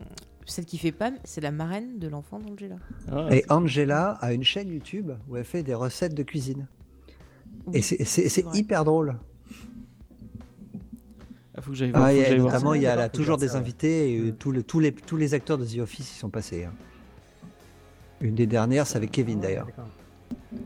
celle 0.46 0.64
qui 0.64 0.78
fait 0.78 0.92
Pam, 0.92 1.14
c'est 1.24 1.40
la 1.40 1.50
marraine 1.50 1.98
de 1.98 2.08
l'enfant 2.08 2.38
d'Angela. 2.38 2.76
Ah, 3.10 3.28
et 3.30 3.44
Angela 3.48 4.12
a 4.20 4.32
une 4.32 4.44
chaîne 4.44 4.68
YouTube 4.68 5.12
où 5.28 5.36
elle 5.36 5.44
fait 5.44 5.62
des 5.62 5.74
recettes 5.74 6.14
de 6.14 6.22
cuisine. 6.22 6.66
Et 7.72 7.82
c'est 7.82 8.44
hyper 8.54 8.84
drôle. 8.84 9.16
Il 11.54 11.58
ah, 11.58 11.60
faut 11.60 11.70
que 11.70 11.76
j'aille 11.76 11.90
voir. 11.90 12.04
Ah, 12.06 12.34
notamment, 12.36 12.74
il 12.74 12.82
y 12.82 12.86
a 12.86 13.08
toujours 13.08 13.36
des 13.36 13.56
invités 13.56 14.14
et 14.14 14.20
euh, 14.20 14.32
tous, 14.32 14.50
les, 14.52 14.92
tous 14.92 15.16
les 15.16 15.34
acteurs 15.34 15.58
de 15.58 15.66
The 15.66 15.78
Office 15.78 16.16
y 16.16 16.18
sont 16.18 16.30
passés. 16.30 16.64
Hein. 16.64 16.72
Une 18.20 18.34
des 18.34 18.46
dernières, 18.46 18.86
c'est 18.86 18.96
avec 18.96 19.10
Kevin 19.10 19.40
d'ailleurs. 19.40 19.66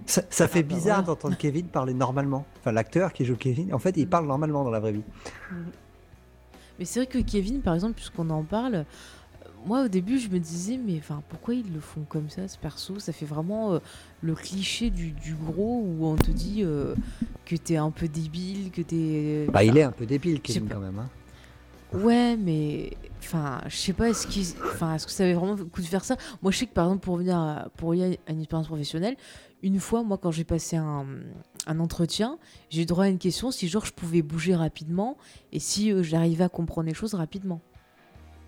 Ça, 0.04 0.22
ça, 0.30 0.46
fait 0.46 0.62
bah 0.62 0.74
bizarre 0.74 1.02
d'entendre 1.02 1.36
Kevin 1.36 1.66
parler 1.66 1.94
normalement. 1.94 2.46
Enfin, 2.60 2.70
l'acteur 2.70 3.12
qui 3.12 3.24
joue 3.24 3.36
Kevin, 3.36 3.74
en 3.74 3.78
fait, 3.78 3.96
il 3.96 4.08
parle 4.08 4.26
normalement 4.26 4.62
dans 4.62 4.70
la 4.70 4.78
vraie 4.78 4.92
vie. 4.92 5.02
Mais 6.78 6.84
c'est 6.84 7.00
vrai 7.00 7.06
que 7.06 7.18
Kevin, 7.18 7.62
par 7.62 7.74
exemple, 7.74 7.94
puisqu'on 7.94 8.30
en 8.30 8.44
parle, 8.44 8.84
moi 9.66 9.84
au 9.84 9.88
début 9.88 10.18
je 10.18 10.28
me 10.28 10.38
disais 10.38 10.78
mais 10.78 10.96
enfin 10.98 11.22
pourquoi 11.28 11.54
ils 11.54 11.72
le 11.72 11.80
font 11.80 12.02
comme 12.08 12.30
ça 12.30 12.46
ce 12.48 12.56
perso? 12.56 12.98
Ça 12.98 13.12
fait 13.12 13.26
vraiment 13.26 13.74
euh, 13.74 13.78
le 14.22 14.34
cliché 14.34 14.90
du, 14.90 15.14
gros 15.34 15.82
où 15.84 16.06
on 16.06 16.16
te 16.16 16.30
dit 16.30 16.62
euh, 16.62 16.94
que 17.44 17.56
t'es 17.56 17.76
un 17.76 17.90
peu 17.90 18.08
débile 18.08 18.70
que 18.70 18.82
t'es 18.82 19.46
bah 19.52 19.64
il 19.64 19.76
est 19.76 19.82
un 19.82 19.92
peu 19.92 20.06
débile 20.06 20.40
Kevin 20.40 20.68
quand 20.68 20.80
même 20.80 20.98
hein. 20.98 21.98
ouais 21.98 22.36
mais 22.36 22.96
enfin 23.18 23.60
je 23.66 23.76
sais 23.76 23.92
pas 23.92 24.08
est-ce 24.08 24.26
qu'il 24.26 24.46
enfin 24.72 24.94
est-ce 24.94 25.06
que 25.06 25.12
ça 25.12 25.24
avait 25.24 25.34
vraiment 25.34 25.54
le 25.54 25.64
coup 25.64 25.80
de 25.80 25.86
faire 25.86 26.04
ça? 26.04 26.16
Moi 26.42 26.52
je 26.52 26.58
sais 26.58 26.66
que 26.66 26.72
par 26.72 26.86
exemple 26.86 27.04
pour 27.04 27.14
revenir 27.14 27.36
à, 27.36 27.68
pour 27.76 27.94
y 27.94 28.04
à 28.04 28.32
une 28.32 28.40
expérience 28.40 28.68
professionnelle 28.68 29.16
une 29.62 29.80
fois 29.80 30.04
moi 30.04 30.16
quand 30.16 30.30
j'ai 30.30 30.44
passé 30.44 30.76
un, 30.76 31.06
un 31.66 31.80
entretien 31.80 32.38
j'ai 32.70 32.82
eu 32.82 32.86
droit 32.86 33.04
à 33.04 33.08
une 33.08 33.18
question 33.18 33.50
si 33.50 33.66
genre 33.68 33.84
je 33.84 33.92
pouvais 33.92 34.22
bouger 34.22 34.54
rapidement 34.54 35.16
et 35.52 35.58
si 35.58 35.92
euh, 35.92 36.04
j'arrivais 36.04 36.44
à 36.44 36.48
comprendre 36.48 36.86
les 36.86 36.94
choses 36.94 37.14
rapidement 37.14 37.60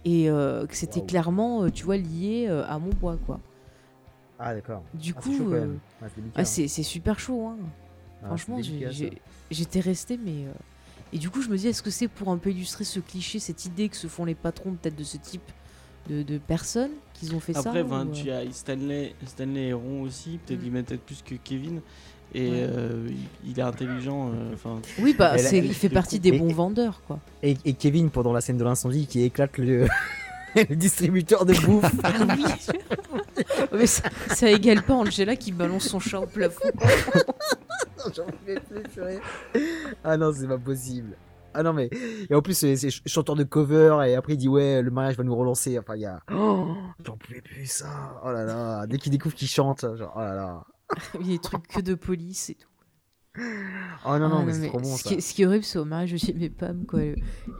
et 0.04 0.30
euh, 0.30 0.66
que 0.66 0.76
c'était 0.76 1.04
clairement, 1.04 1.64
euh, 1.64 1.70
tu 1.70 1.84
vois, 1.84 1.96
lié 1.96 2.46
euh, 2.48 2.64
à 2.68 2.78
mon 2.78 2.90
poids, 2.90 3.18
quoi. 3.26 3.40
Ah 4.38 4.54
d'accord. 4.54 4.82
Du 4.94 5.14
coup, 5.14 5.52
ah, 6.34 6.44
c'est 6.44 6.68
super 6.68 7.18
chaud. 7.18 7.46
Hein. 7.46 7.56
Ah, 8.22 8.28
Franchement, 8.28 8.60
j'étais 9.50 9.80
resté, 9.80 10.18
mais 10.22 10.46
et 11.12 11.18
du 11.18 11.30
coup, 11.30 11.40
je 11.42 11.48
me 11.48 11.56
dis, 11.56 11.68
est-ce 11.68 11.82
que 11.82 11.90
c'est 11.90 12.08
pour 12.08 12.28
un 12.28 12.36
peu 12.36 12.50
illustrer 12.50 12.84
ce 12.84 13.00
cliché, 13.00 13.38
cette 13.38 13.64
idée 13.64 13.88
que 13.88 13.96
se 13.96 14.06
font 14.06 14.24
les 14.24 14.34
patrons 14.34 14.72
peut-être 14.72 14.96
de 14.96 15.04
ce 15.04 15.16
type 15.16 15.50
de, 16.08 16.22
de 16.22 16.38
personnes 16.38 16.90
qu'ils 17.14 17.34
ont 17.34 17.40
fait 17.40 17.54
ça 17.54 17.60
Après, 17.60 17.84
tu 18.12 18.30
as 18.30 18.50
Stanley, 18.52 19.14
Stanley 19.26 19.68
et 19.68 19.72
Ron 19.72 20.02
aussi, 20.02 20.38
peut-être 20.44 20.64
mm. 20.64 20.70
mettent 20.70 21.00
plus 21.00 21.22
que 21.22 21.34
Kevin. 21.34 21.80
Et 22.34 22.50
euh, 22.52 23.08
il 23.46 23.58
est 23.58 23.62
intelligent. 23.62 24.28
Euh, 24.28 24.54
enfin. 24.54 24.80
oui, 25.00 25.14
bah, 25.18 25.36
il 25.36 25.74
fait 25.74 25.88
partie 25.88 26.20
des 26.20 26.32
bons 26.32 26.52
vendeurs, 26.52 27.00
quoi. 27.06 27.18
Et, 27.42 27.54
Kevin, 27.74 28.10
pendant 28.10 28.32
la 28.32 28.40
scène 28.40 28.58
de 28.58 28.64
l'incendie, 28.64 29.06
qui 29.06 29.22
éclate 29.22 29.56
le, 29.56 29.86
distributeur 30.70 31.46
de 31.46 31.54
bouffe. 31.54 31.90
ah 32.04 32.12
oui 32.36 32.44
Mais 33.72 33.86
ça, 33.86 34.10
ça, 34.34 34.50
égale 34.50 34.82
pas 34.82 34.94
Angela 34.94 35.36
qui 35.36 35.52
balance 35.52 35.88
son 35.88 36.00
chat 36.00 36.20
au 36.20 36.26
plafond. 36.26 36.70
ah 40.04 40.16
non, 40.16 40.32
c'est 40.34 40.48
pas 40.48 40.58
possible. 40.58 41.16
Ah 41.54 41.62
non, 41.62 41.72
mais. 41.72 41.88
Et 42.28 42.34
en 42.34 42.42
plus, 42.42 42.54
c'est 42.54 42.90
chanteur 43.06 43.36
de 43.36 43.44
cover, 43.44 43.98
et 44.06 44.14
après 44.14 44.34
il 44.34 44.36
dit 44.36 44.48
Ouais, 44.48 44.82
le 44.82 44.90
mariage 44.90 45.16
va 45.16 45.24
nous 45.24 45.34
relancer. 45.34 45.78
Enfin, 45.78 45.96
il 45.96 46.02
y 46.02 46.06
a. 46.06 46.20
Oh, 46.32 46.68
J'en 47.04 47.16
pouvais 47.16 47.40
plus 47.40 47.66
ça. 47.66 48.20
Oh 48.24 48.30
là 48.30 48.44
là. 48.44 48.86
Dès 48.86 48.98
qu'il 48.98 49.12
découvre 49.12 49.34
qu'il 49.34 49.48
chante, 49.48 49.86
genre, 49.96 50.12
oh 50.14 50.20
là 50.20 50.34
là. 50.34 50.62
Il 51.20 51.26
y 51.26 51.30
a 51.30 51.36
des 51.36 51.38
trucs 51.38 51.66
que 51.68 51.80
de 51.80 51.94
police 51.94 52.50
et 52.50 52.54
tout. 52.54 52.68
Oh 54.04 54.18
non, 54.18 54.28
non, 54.28 54.38
Ah, 54.40 54.44
mais 54.44 54.52
c'est 54.52 54.66
trop 54.66 54.80
bon 54.80 54.96
ce, 54.96 55.02
ça. 55.04 55.08
qui 55.10 55.14
est, 55.14 55.20
ce 55.20 55.32
qui 55.34 55.42
est 55.42 55.46
horrible, 55.46 55.62
c'est 55.64 55.78
au 55.78 55.84
mariage 55.84 56.10
de 56.10 56.16
Jimmy 56.16 56.48
Pam. 56.48 56.84
Quoi. 56.86 57.00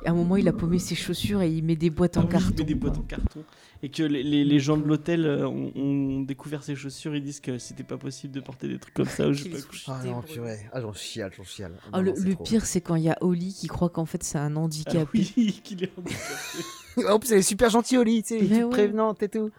À 0.05 0.11
un 0.11 0.15
moment, 0.15 0.37
il 0.37 0.49
a 0.49 0.53
paumé 0.53 0.81
ses 0.81 0.97
chaussures 0.97 1.41
et 1.41 1.53
il 1.53 1.63
met 1.63 1.77
des 1.77 1.91
boîtes 1.91 2.17
Ah 2.17 2.21
en 2.21 2.23
oui, 2.23 2.29
il 2.31 2.33
carton. 2.33 2.55
met 2.59 2.65
des 2.65 2.75
boîtes 2.75 2.99
en 2.99 3.03
carton. 3.03 3.45
Et 3.85 3.91
que 3.91 4.03
les, 4.03 4.25
les- 4.25 4.45
les 4.45 4.59
gens 4.59 4.77
de 4.77 4.83
l'hôtel 4.85 5.25
euh, 5.25 5.47
ont, 5.47 5.71
ont 5.77 6.23
découvert 6.23 6.65
ses 6.65 6.75
chaussures, 6.75 7.15
ils 7.15 7.23
disent 7.23 7.39
que 7.39 7.59
c'était 7.59 7.85
pas 7.85 7.97
possible 7.97 8.35
de 8.35 8.41
porter 8.41 8.67
des 8.67 8.79
trucs 8.81 8.95
comme 8.95 9.07
ça. 9.07 9.33
je 9.33 9.45
pas 9.45 9.59
Ah 9.87 10.03
non, 10.05 10.21
purée. 10.23 10.59
Ah, 10.73 10.81
j'en 10.81 10.93
chiale, 10.95 11.31
j'en 11.37 11.45
chiale. 11.45 11.75
Ah, 11.93 12.03
Non, 12.03 12.13
le 12.13 12.31
non, 12.31 12.37
pire, 12.43 12.67
c'est 12.67 12.81
quand 12.81 12.97
il 12.97 13.05
y 13.05 13.11
a 13.11 13.19
Oli 13.21 13.55
qui 13.55 13.69
croit 13.69 13.91
qu'en 13.91 14.07
fait 14.07 14.25
c'est 14.25 14.39
un 14.39 14.57
Ah 14.57 14.59
handicapé. 14.59 15.29
oui, 15.37 15.61
qu'il 15.65 15.85
est 15.85 15.93
handicapé. 15.97 16.65
En 17.09 17.19
plus, 17.19 17.33
elle 17.33 17.39
est 17.39 17.43
super 17.43 17.71
gentille, 17.71 17.99
Oli, 17.99 18.23
tu 18.23 18.29
sais, 18.29 18.39
elle 18.39 18.47
est 18.47 18.49
Mais 18.49 18.55
toute 18.57 18.65
ouais. 18.65 18.71
prévenante 18.71 19.23
et 19.23 19.29
tout. 19.29 19.51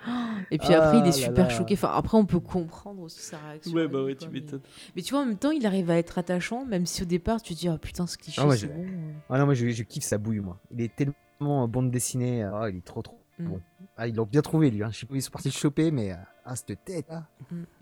Et 0.52 0.58
puis 0.58 0.74
après, 0.74 0.98
il 1.00 1.04
Ah 1.04 1.08
est 1.08 1.12
super 1.12 1.46
là. 1.48 1.50
choqué. 1.50 1.74
Enfin, 1.76 1.92
après, 1.94 2.18
on 2.18 2.26
peut 2.26 2.40
comprendre 2.40 3.02
aussi 3.02 3.20
sa 3.22 3.38
réaction. 3.38 3.74
Ouais, 3.74 3.88
bah 3.88 4.04
ouais, 4.04 4.16
quoi, 4.16 4.28
tu 4.28 4.34
mais- 4.34 4.40
m'étonnes. 4.42 4.62
Mais 4.96 5.02
tu 5.02 5.14
vois, 5.14 5.24
en 5.24 5.26
même 5.26 5.38
temps, 5.38 5.52
il 5.52 5.66
arrive 5.66 5.90
à 5.90 5.98
être 5.98 6.18
attachant, 6.18 6.66
même 6.66 6.86
si 6.86 7.04
au 7.04 7.06
départ, 7.06 7.42
tu 7.42 7.54
te 7.56 7.60
dis, 7.60 7.70
oh 7.70 7.78
putain, 7.78 8.08
ce 8.08 8.18
cliché, 8.18 8.42
Ah 8.44 8.48
ouais, 8.48 8.58
c'est 8.58 8.68
je- 8.68 8.72
bon. 8.72 8.82
euh. 8.84 9.12
Ah 9.30 9.38
non, 9.38 9.46
moi, 9.46 9.54
je, 9.54 9.70
je 9.70 9.84
kiffe 9.84 10.04
sa 10.04 10.18
bouille, 10.18 10.40
moi. 10.40 10.60
Il 10.72 10.82
est 10.82 10.96
tellement 10.96 11.64
euh, 11.64 11.68
bande 11.68 11.92
dessinée. 11.92 12.44
Ah, 12.44 12.70
il 12.70 12.78
est 12.78 12.86
trop, 12.86 13.02
trop. 13.02 13.19
Bon. 13.40 13.60
Ah, 13.98 14.08
ils 14.08 14.16
l'ont 14.16 14.26
bien 14.26 14.42
trouvé, 14.42 14.70
lui. 14.72 14.82
Hein. 14.84 14.90
Je 14.92 15.00
sais 15.00 15.06
pas 15.06 15.14
où 15.14 15.18
ils 15.18 15.22
sont 15.22 15.32
partis 15.32 15.50
le 15.50 15.54
choper, 15.54 15.92
mais. 15.92 16.12
euh, 16.12 16.16
Ah, 16.46 16.56
cette 16.56 16.84
tête, 16.86 17.06
là. 17.10 17.26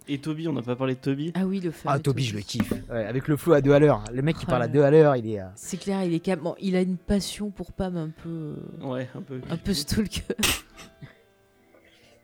Et 0.08 0.18
Toby, 0.20 0.48
on 0.48 0.54
n'a 0.54 0.62
pas 0.62 0.76
parlé 0.76 0.96
de 0.96 1.00
Toby? 1.00 1.32
Ah 1.36 1.46
oui, 1.46 1.60
le 1.60 1.72
fameux. 1.72 1.96
Ah, 1.96 2.00
Toby, 2.00 2.24
je 2.24 2.36
le 2.36 2.42
kiffe. 2.42 2.72
Ouais, 2.90 3.06
avec 3.06 3.28
le 3.28 3.38
flow 3.38 3.54
à 3.54 3.62
deux 3.62 3.72
à 3.74 3.80
l'heure. 3.80 4.04
Le 4.14 4.22
mec 4.22 4.38
qui 4.38 4.46
Oh 4.48 4.50
parle 4.50 4.64
à 4.64 4.68
deux 4.68 4.82
à 4.82 4.90
l'heure, 4.92 5.16
il 5.16 5.30
est. 5.30 5.40
euh, 5.42 5.46
C'est 5.56 5.78
clair, 5.78 6.04
il 6.04 6.14
est 6.14 6.20
capable. 6.20 6.44
Bon, 6.44 6.56
il 6.60 6.76
a 6.76 6.82
une 6.82 6.98
passion 6.98 7.50
pour 7.52 7.72
Pam 7.72 7.96
un 7.98 8.10
peu. 8.10 8.30
euh, 8.30 8.56
Ouais, 8.88 9.08
un 9.16 9.22
peu. 9.22 9.42
Un 9.50 9.58
peu 9.58 9.74
stalker. 9.74 10.24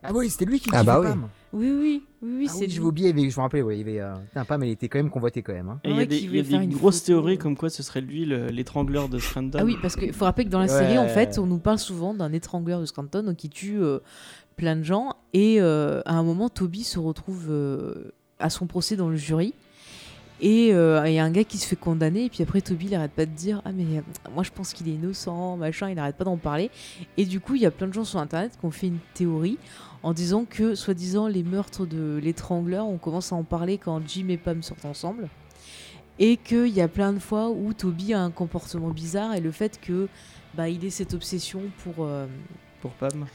Ah 0.04 0.12
oui, 0.14 0.30
c'était 0.30 0.46
lui 0.46 0.60
qui 0.60 0.70
Ah 0.74 0.84
bah 0.84 1.00
oui. 1.00 1.08
Pam. 1.08 1.28
Oui, 1.54 1.70
oui, 1.72 2.04
oui, 2.22 2.30
oui, 2.40 2.46
Ah 2.50 2.52
c'est 2.54 2.60
oui, 2.62 2.66
lui. 2.68 2.74
je 2.74 3.04
y 3.04 3.10
avait- 3.10 3.30
je 3.30 3.38
me 3.38 3.42
rappelais, 3.42 3.62
ouais, 3.62 3.76
il 3.78 3.88
y 3.88 3.90
avait. 3.90 4.00
euh, 4.02 4.14
Putain, 4.30 4.44
Pam, 4.46 4.64
elle 4.64 4.70
était 4.70 4.90
quand 4.90 4.98
même 5.00 5.10
convoitée 5.12 5.42
quand 5.44 5.54
même. 5.54 5.70
Hein. 5.70 5.80
Et 5.84 5.92
il 5.92 5.96
y 5.98 6.00
a 6.00 6.06
des, 6.06 6.20
y 6.20 6.26
a 6.26 6.28
voulait 6.30 6.44
faire 6.44 6.60
des 6.60 6.66
une 6.66 6.74
grosses 6.74 6.96
photo. 7.02 7.06
théories 7.08 7.38
comme 7.38 7.56
quoi 7.56 7.70
ce 7.70 7.84
serait 7.84 8.02
lui 8.02 8.26
le- 8.26 8.48
l'étrangleur 8.48 9.08
de 9.08 9.20
Scranton. 9.20 9.60
Ah 9.62 9.64
oui, 9.66 9.78
parce 9.82 9.96
qu'il 9.96 10.12
faut 10.14 10.26
rappeler 10.26 10.46
que 10.46 10.50
dans 10.50 10.60
la 10.60 10.66
Ouais. 10.66 10.80
série, 10.80 10.98
en 10.98 11.08
fait, 11.08 11.38
on 11.40 11.46
nous 11.46 11.60
parle 11.60 11.80
souvent 11.80 12.14
d'un 12.14 12.34
étrangleur 12.34 12.80
de 12.82 12.86
Scranton 12.86 13.24
donc 13.24 13.36
qui 13.38 13.50
tue 13.50 13.82
euh, 13.82 14.00
plein 14.58 14.76
de 14.76 14.84
gens. 14.84 15.16
Et 15.34 15.62
euh, 15.62 16.02
à 16.06 16.16
un 16.16 16.24
moment, 16.24 16.50
Toby 16.50 16.84
se 16.84 16.98
retrouve 16.98 17.46
euh, 17.50 18.12
à 18.40 18.50
son 18.50 18.66
procès 18.66 18.96
dans 18.96 19.10
le 19.10 19.16
jury. 19.16 19.54
Et 20.42 20.74
euh, 20.74 21.08
il 21.08 21.14
y 21.14 21.20
a 21.20 21.24
un 21.24 21.32
gars 21.32 21.44
qui 21.46 21.58
se 21.60 21.68
fait 21.68 21.76
condamner. 21.76 22.26
Et 22.26 22.30
puis 22.30 22.42
après, 22.44 22.60
Toby, 22.62 22.88
il 22.88 22.96
arrête 22.96 23.12
pas 23.12 23.26
de 23.28 23.32
dire 23.32 23.62
Ah, 23.64 23.72
mais 23.72 23.84
euh, 24.00 24.02
moi, 24.34 24.44
je 24.44 24.50
pense 24.52 24.74
qu'il 24.74 24.90
est 24.90 24.94
innocent, 24.94 25.56
machin. 25.58 25.90
Il 25.92 26.00
arrête 26.00 26.18
pas 26.18 26.26
d'en 26.26 26.38
parler. 26.38 26.70
Et 27.16 27.26
du 27.26 27.40
coup, 27.40 27.56
il 27.56 27.62
y 27.62 27.66
a 27.66 27.72
plein 27.72 27.88
de 27.88 27.94
gens 27.94 28.04
sur 28.04 28.20
Internet 28.20 28.52
qui 28.60 28.66
ont 28.66 28.72
fait 28.72 28.88
une 28.88 28.98
théorie 29.14 29.58
en 30.04 30.14
disant 30.14 30.46
que, 30.46 30.76
soi-disant, 30.76 31.28
les 31.28 31.44
meurtres 31.44 31.86
de 31.86 32.20
l'étrangleur, 32.22 32.86
on 32.88 32.98
commence 32.98 33.32
à 33.32 33.36
en 33.36 33.44
parler 33.44 33.78
quand 33.78 34.02
Jim 34.08 34.28
et 34.30 34.38
Pam 34.38 34.62
sortent 34.62 34.86
ensemble. 34.86 35.30
Et 36.20 36.38
qu'il 36.38 36.68
y 36.68 36.82
a 36.82 36.88
plein 36.88 37.14
de 37.14 37.20
fois 37.20 37.50
où 37.50 37.74
Toby 37.74 38.14
a 38.14 38.22
un 38.22 38.30
comportement 38.30 38.90
bizarre 38.90 39.34
et 39.34 39.40
le 39.42 39.52
fait 39.52 39.80
que 39.82 40.08
bah, 40.54 40.70
il 40.70 40.86
ait 40.86 40.92
cette 40.92 41.14
obsession 41.14 41.62
pour. 41.84 42.06
euh, 42.06 42.28
Pour 42.82 42.92
Pam? 42.92 43.26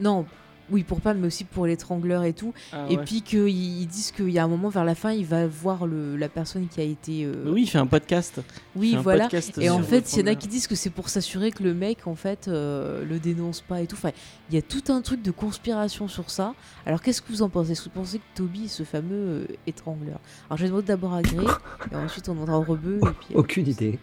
Non, 0.00 0.26
oui, 0.70 0.82
pour 0.82 1.00
Pam, 1.00 1.18
mais 1.18 1.26
aussi 1.28 1.44
pour 1.44 1.66
l'étrangleur 1.66 2.24
et 2.24 2.32
tout. 2.32 2.52
Ah 2.72 2.86
et 2.90 2.96
ouais. 2.96 3.04
puis 3.04 3.22
qu'ils 3.22 3.48
ils 3.48 3.86
disent 3.86 4.10
qu'il 4.12 4.30
y 4.30 4.38
a 4.38 4.44
un 4.44 4.48
moment 4.48 4.68
vers 4.68 4.84
la 4.84 4.94
fin, 4.94 5.12
il 5.12 5.24
va 5.24 5.46
voir 5.46 5.86
le, 5.86 6.16
la 6.16 6.28
personne 6.28 6.66
qui 6.68 6.80
a 6.80 6.84
été. 6.84 7.24
euh, 7.24 7.44
oui, 7.46 7.62
il 7.62 7.66
fait 7.68 7.78
un 7.78 7.86
podcast. 7.86 8.40
Oui, 8.74 8.94
un 8.96 9.00
voilà. 9.00 9.24
podcast 9.24 9.56
Et 9.58 9.70
en 9.70 9.82
fait, 9.82 10.12
il 10.14 10.20
y 10.20 10.22
en 10.22 10.26
a 10.26 10.34
qui 10.34 10.48
disent 10.48 10.66
que 10.66 10.74
c'est 10.74 10.90
pour 10.90 11.08
s'assurer 11.08 11.50
que 11.52 11.62
le 11.62 11.74
mec, 11.74 12.06
en 12.06 12.14
fait, 12.14 12.48
euh, 12.48 13.04
le 13.04 13.18
dénonce 13.18 13.60
pas 13.60 13.80
et 13.80 13.86
tout. 13.86 13.96
Enfin, 13.96 14.10
il 14.50 14.54
y 14.54 14.58
a 14.58 14.62
tout 14.62 14.84
un 14.92 15.00
truc 15.02 15.22
de 15.22 15.30
conspiration 15.30 16.08
sur 16.08 16.30
ça. 16.30 16.54
Alors, 16.84 17.00
qu'est-ce 17.02 17.22
que 17.22 17.28
vous 17.28 17.42
en 17.42 17.48
pensez? 17.48 17.72
Est-ce 17.72 17.82
que 17.82 17.88
vous 17.88 18.00
pensez 18.00 18.18
que 18.18 18.24
Toby 18.34 18.64
est 18.64 18.68
ce 18.68 18.82
fameux 18.82 19.12
euh, 19.12 19.46
étrangleur? 19.66 20.18
Alors, 20.48 20.58
je 20.58 20.62
vais 20.64 20.68
demander 20.68 20.86
d'abord 20.86 21.14
à 21.14 21.22
Grey, 21.22 21.44
et 21.92 21.96
ensuite 21.96 22.28
on 22.28 22.34
demandera 22.34 22.58
au 22.58 22.62
rebeu. 22.62 22.98
Et 22.98 23.00
puis, 23.00 23.34
euh, 23.34 23.38
Aucune 23.38 23.66
idée. 23.68 23.98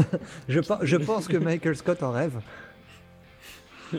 je, 0.48 0.60
je 0.82 0.96
pense 0.96 1.28
que 1.28 1.36
Michael 1.36 1.76
Scott 1.76 2.02
en 2.02 2.12
rêve. 2.12 2.40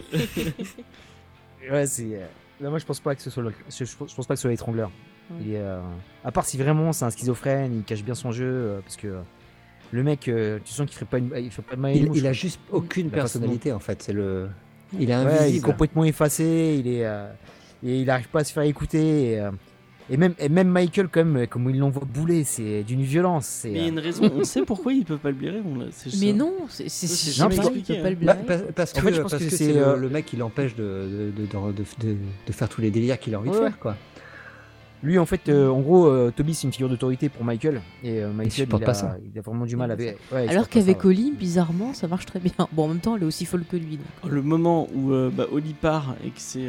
Ouais, 1.70 1.86
c'est. 1.88 2.04
euh, 2.62 2.70
moi, 2.70 2.80
je 2.80 2.86
pense 2.86 3.00
pas 3.00 3.16
que 3.16 3.22
ce 3.22 3.30
soit 3.30 3.44
le... 3.44 3.54
je, 3.70 3.86
je 3.86 3.96
pense 3.96 4.28
pas 4.28 4.34
que 4.34 4.38
ce 4.38 4.42
soit 4.44 4.52
l'étrangleur. 4.52 4.92
Il 5.42 5.54
est, 5.54 5.60
euh, 5.60 5.80
À 6.26 6.32
part 6.32 6.46
si 6.46 6.58
vraiment 6.58 6.92
c'est 6.92 7.06
un 7.06 7.12
schizophrène, 7.12 7.74
il 7.78 7.84
cache 7.84 8.04
bien 8.04 8.16
son 8.16 8.32
jeu, 8.32 8.46
euh, 8.48 8.80
parce 8.82 8.96
que 8.98 9.08
euh, 9.08 9.22
le 9.92 10.04
mec, 10.04 10.28
euh, 10.28 10.58
tu 10.66 10.74
sens 10.74 10.88
qu'il 10.88 10.96
ferait 10.96 11.06
pas 11.06 11.18
une... 11.20 11.32
il 11.38 11.52
ferait 11.52 11.62
pas 11.68 11.76
de 11.76 11.82
mal 11.82 11.96
Il, 11.96 12.26
a 12.28 12.34
juste 12.34 12.60
aucune 12.72 13.10
personnalité 13.12 13.72
en 13.72 13.80
fait. 13.80 14.02
C'est 14.02 14.14
le. 14.14 14.50
Il 15.00 15.12
est 15.12 15.16
Ouais, 15.16 15.22
il 15.22 15.28
est 15.30 15.40
invisible. 15.44 15.66
complètement 15.68 16.04
effacé, 16.04 16.78
il 16.80 16.88
est, 16.92 17.06
euh, 17.06 17.32
et 17.84 18.00
il 18.02 18.10
arrive 18.10 18.28
pas 18.30 18.40
à 18.40 18.44
se 18.44 18.52
faire 18.54 18.64
écouter. 18.64 19.34
Et, 19.34 19.40
euh, 19.40 19.52
et 20.10 20.18
même, 20.18 20.34
et 20.40 20.50
même 20.50 20.68
Michael, 20.70 21.08
comme, 21.08 21.38
euh, 21.38 21.46
comme 21.46 21.70
il 21.70 21.78
l'envoie 21.78 22.04
bouler, 22.06 22.44
c'est 22.44 22.84
d'une 22.84 23.02
violence. 23.04 23.46
c'est, 23.46 23.70
Mais 23.70 23.80
il 23.80 23.82
y 23.82 23.86
a 23.86 23.88
euh, 23.88 23.92
une 23.92 24.00
raison, 24.00 24.32
on 24.36 24.44
sait 24.44 24.64
pourquoi 24.64 24.94
il 24.94 25.06
peut 25.06 25.18
pas 25.18 25.30
le 25.30 25.36
blairer. 25.36 25.62
On 25.66 25.78
Mais 26.22 26.34
non, 26.34 26.54
c'est 26.70 26.90
sais 26.90 27.08
pas, 27.48 27.54
il 27.54 27.60
expliqué, 27.60 27.96
peut 27.96 28.02
pas 28.02 28.08
hein. 28.08 28.10
le 28.12 28.16
Bah, 28.26 28.34
blairer. 28.36 28.64
pa- 28.64 28.72
parce 28.74 28.92
En 28.92 29.02
que 29.02 29.08
fait, 29.08 29.14
je 29.14 29.22
pense 29.22 29.32
parce 29.32 29.44
que 29.44 29.50
que 29.50 29.56
c'est, 29.56 29.74
le, 29.74 29.88
euh, 29.88 29.96
le 29.98 30.10
mec 30.10 30.26
qui 30.26 30.36
l'empêche 30.38 30.76
de, 30.76 31.32
de, 31.38 31.42
de, 31.42 31.46
de, 31.46 31.84
de- 32.08 32.18
de 32.48 32.52
faire 32.52 32.70
tous 32.70 32.82
les 32.82 32.92
délires 32.92 33.20
qu'il 33.20 33.36
a 33.36 33.40
envie 33.40 33.50
de 33.52 33.56
faire 33.56 33.78
quoi. 33.80 33.96
Lui, 35.02 35.18
en 35.18 35.26
fait, 35.26 35.48
euh, 35.48 35.70
en 35.70 35.80
gros, 35.80 36.08
euh, 36.08 36.30
Toby, 36.36 36.54
c'est 36.54 36.68
une 36.68 36.74
figure 36.74 36.90
d'autorité 36.90 37.30
pour 37.30 37.46
Michael. 37.46 37.82
Et 38.04 38.22
euh, 38.22 38.34
Michael, 38.34 38.52
supporte 38.52 38.82
il, 38.82 38.86
pas 38.86 38.92
a, 38.92 38.96
ça. 38.96 39.16
il 39.34 39.40
a 39.40 39.42
vraiment 39.42 39.66
du 39.66 39.78
mal 39.78 39.90
Il 39.92 39.94
avec. 39.94 40.18
ouais, 40.34 40.44
il 40.46 40.50
Alors 40.50 40.68
qu'avec 40.68 41.06
ouais. 41.06 41.12
Oli, 41.12 41.32
bizarrement, 41.32 41.94
ça 41.94 42.10
marche 42.10 42.26
très 42.26 42.40
bien. 42.42 42.52
Bon, 42.74 42.84
en 42.84 42.88
même 42.90 43.00
temps, 43.00 43.16
elle 43.16 43.24
est 43.24 43.26
aussi 43.26 43.46
folle 43.46 43.64
que 43.64 43.78
lui. 43.78 43.98
donc. 43.98 44.30
Le 44.30 44.42
moment 44.42 44.90
où 44.94 45.14
euh, 45.14 45.30
bah, 45.34 45.46
Oli 45.54 45.74
part 45.74 46.16
et 46.26 46.28
que 46.32 46.34
c'est. 46.42 46.66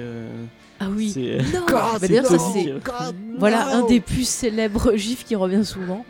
Ah 0.80 0.86
oui. 0.90 1.10
c'est- 1.12 1.38
Non 1.52 1.66
God, 1.66 2.00
Bah, 2.00 2.22
ça 2.24 3.12
voilà 3.38 3.66
un 3.76 3.86
des 3.86 4.00
plus 4.00 4.26
célèbres 4.26 4.92
gifs 4.96 5.24
qui 5.24 5.36
revient 5.36 5.64
souvent. 5.64 6.04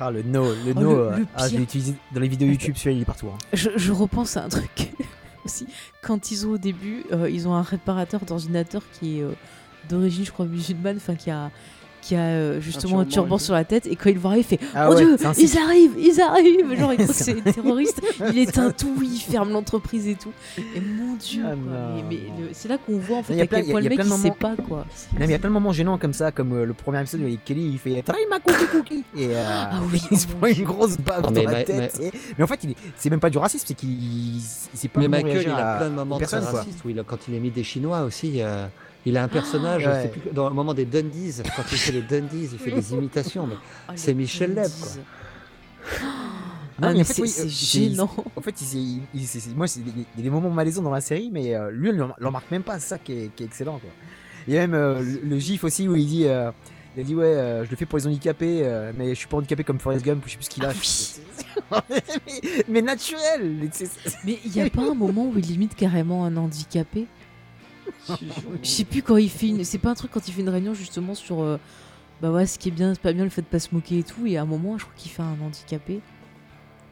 Ah, 0.00 0.10
le 0.10 0.22
no, 0.22 0.44
le 0.44 0.72
Oh, 0.76 0.80
no. 0.80 0.90
le- 0.92 0.98
euh, 0.98 1.16
le 1.18 1.26
ah, 1.36 1.44
je 1.44 1.50
pire. 1.50 1.58
l'ai 1.58 1.64
utilisé 1.64 1.94
dans 2.12 2.20
les 2.20 2.28
vidéos 2.28 2.48
YouTube, 2.48 2.74
celui-là, 2.76 2.96
il 2.96 3.02
est 3.02 3.04
partout. 3.04 3.28
hein. 3.28 3.38
Je, 3.52 3.70
je 3.76 3.92
repense 3.92 4.36
à 4.36 4.44
un 4.44 4.48
truc 4.48 4.92
aussi. 5.44 5.66
Quand 6.02 6.30
ils 6.30 6.46
ont 6.46 6.50
au 6.52 6.58
début, 6.58 7.04
euh, 7.12 7.28
ils 7.30 7.46
ont 7.46 7.54
un 7.54 7.62
réparateur 7.62 8.20
d'ordinateur 8.24 8.82
qui 8.98 9.18
est 9.18 9.22
euh, 9.22 9.32
d'origine, 9.88 10.24
je 10.24 10.32
crois, 10.32 10.46
musulmane, 10.46 10.96
enfin 10.96 11.14
qui 11.14 11.30
a 11.30 11.50
qui 12.00 12.14
a 12.16 12.20
euh, 12.20 12.60
justement 12.60 13.00
un 13.00 13.04
turban 13.04 13.38
sur 13.38 13.54
la 13.54 13.64
tête 13.64 13.86
et 13.86 13.96
quand 13.96 14.08
il 14.10 14.14
le 14.14 14.20
voit 14.20 14.36
il 14.36 14.44
fait 14.44 14.58
Ah 14.74 14.90
ouais, 14.90 14.96
Dieu, 14.96 15.16
c'est 15.18 15.42
ils 15.42 15.58
arrivent, 15.58 15.94
ils 15.98 16.20
arrivent 16.20 16.74
Genre, 16.78 16.92
il 16.98 16.98
croit 16.98 17.06
que 17.08 17.12
c'est 17.14 17.34
des 17.40 17.52
terroristes, 17.52 18.00
il 18.32 18.38
éteint 18.38 18.70
tout, 18.70 18.94
il 19.02 19.18
ferme 19.18 19.50
l'entreprise 19.50 20.06
et 20.08 20.14
tout. 20.14 20.32
Et 20.58 20.80
mon 20.80 21.14
Dieu, 21.16 21.42
Ah 21.46 21.50
quoi. 21.54 21.92
mais, 21.94 22.02
mais 22.08 22.16
non. 22.28 22.40
le- 22.40 22.48
c'est 22.52 22.68
là 22.68 22.78
qu'on 22.78 22.98
voit 22.98 23.18
en 23.18 23.22
fait 23.22 23.34
Il 23.34 23.38
y 23.38 23.40
a 23.40 23.44
à 23.44 23.46
plein- 23.46 23.60
quel 23.60 23.68
a- 23.68 23.72
point 23.72 23.80
le 23.80 23.86
a 23.86 23.88
mec 23.90 23.98
il 23.98 24.04
de 24.04 24.08
sait 24.10 24.16
moments- 24.16 24.34
pas 24.34 24.56
quoi. 24.56 24.78
Non, 24.78 25.18
mais 25.18 25.24
il 25.26 25.30
y 25.30 25.34
a 25.34 25.38
plein 25.38 25.48
de 25.48 25.54
moments 25.54 25.72
gênants 25.72 25.98
comme 25.98 26.12
ça, 26.12 26.32
comme 26.32 26.52
euh, 26.52 26.64
le 26.64 26.72
premier 26.74 27.00
épisode 27.00 27.22
où 27.22 27.26
a 27.26 27.36
Kelly, 27.44 27.70
il 27.72 27.78
fait 27.78 28.02
Try 28.02 28.20
ma 28.28 28.40
cookie 28.40 28.66
cookie 28.72 29.04
Et 29.16 29.28
euh, 29.36 29.44
Ah 29.46 29.80
oui, 29.92 30.00
il 30.10 30.18
se 30.18 30.26
oh 30.30 30.36
prend 30.38 30.46
une 30.48 30.64
grosse 30.64 30.96
Non, 30.98 31.20
dans 31.22 31.30
mais 31.32 31.44
la 31.44 31.62
tête. 31.64 32.00
Mais 32.38 32.44
en 32.44 32.46
fait, 32.46 32.60
c'est 32.96 33.10
même 33.10 33.20
pas 33.20 33.30
du 33.30 33.38
racisme, 33.38 33.64
c'est 33.68 33.74
qu'il 33.74 33.90
il, 33.90 34.36
il 34.38 34.78
sait 34.78 34.88
pas 34.88 35.00
Mais 35.00 35.08
Michael, 35.08 35.42
il 35.42 35.50
a 35.50 35.74
à- 35.74 35.78
plein 35.78 35.90
de 35.90 35.94
moments 35.94 36.18
il 36.18 36.98
a- 36.98 37.02
quand 37.04 37.18
il 37.28 37.34
est 37.34 37.40
mis 37.40 37.50
des 37.50 37.62
Chinois 37.64 38.02
aussi. 38.02 38.40
Il 39.06 39.16
a 39.16 39.22
un 39.24 39.28
personnage, 39.28 39.84
Ah, 39.86 39.92
ouais. 40.02 40.08
plus, 40.08 40.30
dans 40.32 40.48
le 40.48 40.54
moment 40.54 40.74
des 40.74 40.84
Dundies, 40.84 41.36
quand 41.56 41.62
il 41.70 41.78
fait 41.78 41.92
les 41.92 42.02
Dundies, 42.02 42.48
il 42.52 42.58
fait 42.58 42.70
des 42.70 42.92
imitations. 42.92 43.46
Mais 43.46 43.54
Ah, 43.88 43.92
c'est 43.96 44.14
Michel 44.14 44.54
Leb, 44.54 44.64
quoi. 44.80 44.88
Dundies. 44.88 45.00
Non, 46.80 46.88
Ah, 46.88 46.92
mais 46.92 46.94
mais 46.94 47.00
en 47.00 47.04
fait, 47.04 47.12
c'est 47.14 47.22
oui, 47.22 47.28
c'est 47.28 47.42
euh, 47.42 47.48
c'est- 47.50 47.88
gênant. 47.90 48.10
En 48.36 48.40
fait, 48.40 48.54
il, 48.72 49.00
moi, 49.54 49.66
c'est- 49.66 49.80
il 49.80 49.98
y 50.00 50.20
a 50.20 50.22
des 50.22 50.30
moments 50.30 50.48
malaisants 50.50 50.82
dans 50.82 50.90
la 50.90 51.00
série, 51.02 51.28
mais 51.30 51.54
euh, 51.54 51.70
lui, 51.70 51.90
il 51.90 51.96
l'en 51.96 52.10
l'en 52.18 52.30
marque 52.30 52.50
même 52.50 52.62
pas. 52.62 52.78
C'est 52.78 52.88
ça 52.88 52.98
qui 52.98 53.12
est, 53.12 53.34
qui 53.36 53.42
est 53.42 53.46
excellent. 53.46 53.78
Quoi. 53.78 53.90
Il 54.48 54.54
y 54.54 54.56
a 54.56 54.60
même 54.60 54.74
euh, 54.74 55.00
le, 55.02 55.20
le 55.28 55.38
gif 55.38 55.62
aussi 55.64 55.86
où 55.88 55.94
il 55.96 56.06
dit, 56.06 56.24
euh, 56.26 56.50
il 56.96 57.00
a 57.02 57.04
dit 57.04 57.14
ouais, 57.14 57.24
euh, 57.26 57.64
je 57.66 57.70
le 57.70 57.76
fais 57.76 57.84
pour 57.84 57.98
les 57.98 58.06
handicapés, 58.06 58.60
euh, 58.62 58.92
mais 58.96 59.10
je 59.10 59.14
suis 59.14 59.26
pas 59.26 59.36
handicapé 59.36 59.62
comme 59.62 59.78
Forrest 59.78 60.04
Gump, 60.04 60.24
ou 60.24 60.26
je 60.28 60.32
sais 60.32 60.36
plus 60.38 60.44
ce 60.44 60.50
qu'il 60.50 60.64
a. 60.64 60.70
Ah 61.70 61.82
oui. 61.90 62.00
mais, 62.26 62.64
mais 62.68 62.82
naturel. 62.82 63.68
Mais 64.24 64.38
il 64.44 64.56
y 64.56 64.60
a 64.62 64.70
pas 64.70 64.82
un 64.90 64.94
moment 64.94 65.26
où 65.26 65.34
il 65.38 65.44
limite 65.46 65.74
carrément 65.74 66.24
un 66.24 66.34
handicapé? 66.38 67.06
Je 68.62 68.68
sais 68.68 68.84
plus 68.84 69.02
quand 69.02 69.16
il 69.16 69.30
fait 69.30 69.48
une. 69.48 69.64
C'est 69.64 69.78
pas 69.78 69.90
un 69.90 69.94
truc 69.94 70.10
quand 70.10 70.26
il 70.28 70.32
fait 70.34 70.40
une 70.40 70.48
réunion 70.48 70.74
justement 70.74 71.14
sur. 71.14 71.40
euh, 71.42 71.58
Bah 72.22 72.30
ouais, 72.30 72.46
ce 72.46 72.58
qui 72.58 72.68
est 72.68 72.72
bien, 72.72 72.92
c'est 72.94 73.00
pas 73.00 73.12
bien 73.12 73.24
le 73.24 73.30
fait 73.30 73.42
de 73.42 73.46
pas 73.46 73.58
se 73.58 73.68
moquer 73.72 73.98
et 74.00 74.02
tout. 74.02 74.26
Et 74.26 74.36
à 74.36 74.42
un 74.42 74.46
moment, 74.46 74.76
je 74.78 74.84
crois 74.84 74.94
qu'il 74.96 75.10
fait 75.10 75.22
un 75.22 75.36
handicapé. 75.44 76.00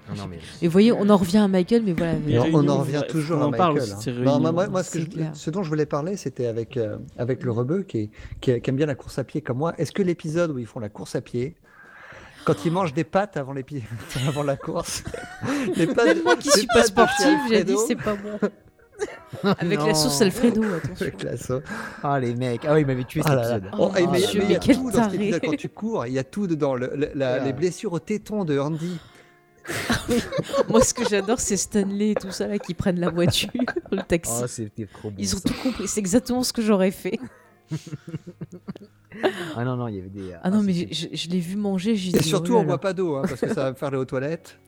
Non, 0.09 0.14
non, 0.22 0.26
mais 0.30 0.39
Et 0.62 0.66
vous 0.68 0.72
voyez, 0.72 0.90
on 0.90 1.06
en 1.10 1.18
revient 1.18 1.36
à 1.36 1.48
Michael, 1.48 1.82
mais 1.85 1.93
voilà. 1.93 2.14
Les 2.14 2.32
Et 2.32 2.39
on- 2.39 2.43
on 2.43 2.44
réunions, 2.44 2.72
en 2.72 2.78
revient 2.78 3.02
toujours 3.10 3.43
en 3.43 3.52
à 3.52 3.56
parle 3.56 3.74
Michael. 3.74 3.93
aussi 3.94 3.98
de 3.98 4.02
ces 4.02 4.10
hein. 4.10 4.14
Non, 4.14 4.22
moi, 4.24 4.32
réunions. 4.39 4.52
moi, 4.55 4.68
moi, 4.68 4.82
ce, 4.82 4.90
que 4.93 4.98
C'est 5.01 5.05
je- 5.05 5.10
clair. 5.10 5.30
ce 5.35 5.51
dont 5.51 5.62
je 5.62 5.68
voulais 5.68 5.85
parler, 5.85 6.16
c'était 6.16 6.47
avec, 6.47 6.78
euh, 6.78 6.97
avec 7.18 7.43
le 7.43 7.52
rebeu 7.52 7.82
qui, 7.82 7.98
est- 7.98 8.10
qui, 8.40 8.51
est- 8.52 8.60
qui 8.62 8.70
aime 8.70 8.76
bien 8.76 8.86
la 8.86 8.94
course 8.94 9.18
à 9.18 9.24
pied 9.24 9.43
comme 9.43 9.59
moi. 9.59 9.74
Est-ce 9.76 9.93
que 9.93 10.02
l'épisode 10.02 10.51
où 10.51 10.59
ils 10.59 10.64
font 10.66 10.80
la 10.80 10.89
course 10.89 11.14
à 11.14 11.20
pied, 11.20 11.56
quand 12.47 12.64
ils 12.64 12.72
mangent 12.72 12.94
des 12.94 13.05
pâtes 13.05 13.36
avant, 13.36 13.52
l'épi- 13.52 13.82
avant 14.26 14.44
la 14.44 14.56
course, 14.56 15.05
les 15.76 15.86
pâtes, 15.89 16.06
Même 16.06 16.22
moi 16.24 16.36
qui 16.36 16.48
les 16.48 16.55
suis 16.59 16.66
pas 16.68 16.74
pâtes 16.74 16.82
de 16.85 16.86
chez 16.86 16.86
sportive, 16.93 17.39
j'ai 17.51 17.64
dit 17.64 17.72
Alfredo, 17.72 17.85
c'est 17.86 17.97
pas 17.97 18.14
bon. 18.16 18.48
Avec 19.58 19.78
Non. 19.78 19.86
la 19.86 19.94
sauce 19.94 20.20
Alfredo, 20.22 20.62
attention. 20.76 21.06
avec 21.06 21.22
la 21.22 21.36
sauce. 21.36 21.62
Ah, 22.02 22.18
les 22.18 22.34
mecs. 22.34 22.64
Ah 22.64 22.74
oui, 22.74 22.80
il 22.80 22.86
m'avait 22.86 23.04
tué 23.04 23.22
cet 23.22 23.30
Ah 23.30 23.38
épisode. 23.38 23.70
Oh, 23.78 23.92
Oh, 23.96 24.08
mais 24.10 24.20
Dieu, 24.20 24.40
mais 24.40 24.44
il 24.44 24.44
y 24.44 24.48
mais 24.48 24.56
a 24.56 24.58
quel 24.58 24.76
tout 24.76 24.84
dans 24.84 24.90
cet 24.90 25.02
taré. 25.02 25.14
épisode 25.16 25.40
quand 25.44 25.56
tu 25.56 25.68
cours, 25.68 26.06
il 26.06 26.12
y 26.14 26.18
a 26.18 26.24
tout 26.24 26.46
dedans. 26.46 26.74
Le- 26.74 26.92
le- 26.96 27.10
la- 27.14 27.38
Ouais. 27.38 27.44
Les 27.44 27.52
blessures 27.52 27.92
au 27.92 27.98
téton 28.00 28.44
de 28.44 28.58
Andy. 28.58 28.98
Moi, 30.68 30.80
ce 30.82 30.94
que 30.94 31.06
j'adore, 31.08 31.38
c'est 31.40 31.58
Stanley 31.58 32.10
et 32.12 32.14
tout 32.14 32.30
ça 32.30 32.46
là 32.48 32.58
qui 32.58 32.72
prennent 32.74 32.98
la 33.00 33.10
voiture, 33.10 33.50
le 33.92 34.02
taxi. 34.02 34.32
Oh, 34.42 34.46
c'était 34.46 34.86
trop 34.86 35.10
bon. 35.10 35.16
Ils 35.18 35.34
ont 35.34 35.38
ça. 35.38 35.48
tout 35.50 35.54
compris. 35.62 35.86
C'est 35.86 36.00
exactement 36.00 36.42
ce 36.42 36.52
que 36.54 36.62
j'aurais 36.62 36.90
fait. 36.90 37.18
ah 39.56 39.64
non, 39.64 39.76
non, 39.76 39.88
il 39.88 39.96
y 39.96 39.98
avait 40.00 40.08
des. 40.08 40.32
Ah 40.42 40.50
non, 40.50 40.62
mais 40.62 40.72
je, 40.90 41.28
l'ai 41.28 41.40
vu 41.40 41.56
manger. 41.56 41.92
Et 41.92 42.22
surtout, 42.22 42.54
oh 42.54 42.58
on 42.60 42.64
boit 42.64 42.80
pas 42.80 42.94
d'eau, 42.94 43.16
hein, 43.16 43.22
parce 43.28 43.40
que 43.40 43.48
ça 43.48 43.64
va 43.64 43.70
me 43.70 43.76
faire 43.76 43.88
aller 43.88 43.98
aux 43.98 44.04
toilettes. 44.06 44.58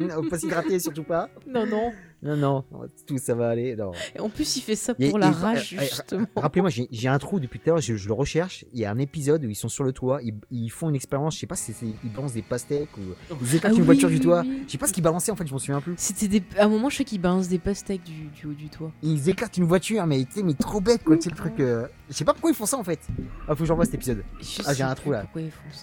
non, 0.00 0.28
pas 0.28 0.38
s'hydrater, 0.38 0.78
surtout 0.80 1.04
pas. 1.04 1.28
Non, 1.46 1.66
non. 1.66 1.92
Non, 2.20 2.36
non, 2.36 2.64
tout 3.06 3.18
ça 3.18 3.34
va 3.34 3.48
aller. 3.48 3.76
Non. 3.76 3.92
Et 4.16 4.20
en 4.20 4.28
plus, 4.28 4.56
il 4.56 4.62
fait 4.62 4.74
ça 4.74 4.92
pour 4.94 5.18
la 5.18 5.30
rage, 5.30 5.76
justement. 5.78 6.26
Rappelez-moi, 6.36 6.70
j'ai 6.90 7.08
un 7.08 7.18
trou 7.18 7.38
depuis 7.38 7.60
tout 7.60 7.70
à 7.70 7.74
l'heure, 7.74 7.80
je, 7.80 7.94
le 7.94 8.12
recherche. 8.12 8.64
Il 8.72 8.80
y 8.80 8.84
a 8.84 8.90
un 8.90 8.98
épisode 8.98 9.44
où 9.44 9.48
ils 9.48 9.54
sont 9.54 9.68
sur 9.68 9.84
le 9.84 9.92
toit, 9.92 10.20
ils, 10.50 10.70
font 10.70 10.88
une 10.88 10.96
expérience, 10.96 11.34
je 11.34 11.40
sais 11.40 11.46
pas 11.46 11.56
si 11.56 11.72
ils 11.80 12.10
balancent 12.10 12.32
des 12.32 12.42
pastèques 12.42 12.96
ou 12.96 13.34
ils 13.40 13.56
éclatent 13.56 13.72
ah 13.74 13.78
une 13.78 13.84
voiture 13.84 14.08
du 14.08 14.20
toit. 14.20 14.44
Je 14.66 14.72
sais 14.72 14.78
pas 14.78 14.86
ce 14.86 14.92
qu'ils 14.92 15.02
balançaient 15.02 15.32
en 15.32 15.36
fait, 15.36 15.46
je 15.46 15.52
m'en 15.52 15.58
souviens 15.58 15.80
plus. 15.80 15.94
C'était 15.96 16.28
des... 16.28 16.42
à 16.58 16.64
un 16.64 16.68
moment, 16.68 16.90
je 16.90 16.96
sais 16.96 17.04
qu'ils 17.04 17.20
balancent 17.20 17.48
des 17.48 17.58
pastèques 17.58 18.02
du, 18.02 18.46
haut 18.46 18.52
du 18.52 18.68
toit. 18.68 18.90
Ils 19.02 19.28
éclatent 19.28 19.56
une 19.56 19.64
voiture, 19.64 20.04
mais, 20.06 20.26
mais 20.42 20.54
trop 20.54 20.80
bête 20.80 21.04
quoi, 21.04 21.16
c'est 21.20 21.30
le 21.30 21.36
truc. 21.36 21.60
Euh, 21.60 21.86
je 22.08 22.14
sais 22.14 22.24
pas 22.24 22.32
pourquoi 22.32 22.50
ils 22.50 22.56
font 22.56 22.66
ça 22.66 22.78
en 22.78 22.84
fait. 22.84 23.00
Ah, 23.46 23.54
faut 23.54 23.62
que 23.62 23.64
j'envoie 23.66 23.84
cet 23.84 23.94
épisode. 23.94 24.24
ah, 24.66 24.74
j'ai 24.74 24.82
un 24.82 24.94
trou 24.94 25.12
là. 25.12 25.24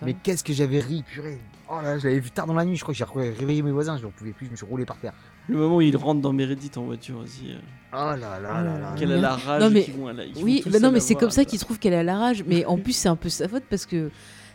Mais 0.04 0.14
qu'est-ce 0.14 0.44
que 0.44 0.54
j'avais 0.54 0.80
ri, 0.80 1.04
purée. 1.04 1.40
Oh 1.70 1.82
là, 1.82 1.98
je 1.98 2.08
l'avais 2.08 2.20
vu 2.20 2.30
tard 2.30 2.46
dans 2.46 2.54
la 2.54 2.66
nuit, 2.66 2.76
je 2.76 2.84
crois 2.84 2.94
que 2.94 2.98
j'ai 2.98 3.06
réveillé 3.32 3.64
mes 3.64 3.72
voisins, 3.72 3.98
je 3.98 4.06
ne 4.06 4.12
pouvais 4.12 4.34
plus, 4.34 4.46
je 4.48 4.52
me 4.52 4.56
suis 4.56 4.66
roulé 4.66 4.86
par 4.86 4.98
terre. 4.98 5.14
Le 5.48 5.58
moment 5.58 5.78
où 5.78 5.82
il 5.82 5.96
rentre 5.96 6.22
dans 6.22 6.34
Meredith 6.34 6.78
en 6.78 6.84
voiture 6.84 7.18
aussi. 7.18 7.52
Euh. 7.52 7.58
Oh 7.94 8.20
là 8.20 8.40
là 8.40 8.40
là 8.40 8.80
là. 8.80 8.96
Qu'elle 8.98 9.12
a 9.14 9.18
la 9.18 9.36
rage. 9.36 9.62
Non 9.62 9.70
mais, 9.70 9.88
oui, 10.42 10.64
bah 10.66 10.80
non 10.80 10.92
mais 10.92 11.00
c'est 11.00 11.16
comme 11.16 11.30
ça 11.30 11.46
qu'il 11.46 11.60
trouve 11.60 11.80
qu'elle 11.80 11.94
a 11.94 12.04
la 12.04 12.18
rage. 12.18 12.44
Mais 12.46 12.66
en 12.66 12.78
plus 12.78 12.94
c'est 12.94 13.10
un 13.10 13.16
peu 13.16 13.30
sa 13.30 13.48
faute 13.48 13.64
parce 13.70 13.86
que 13.86 14.10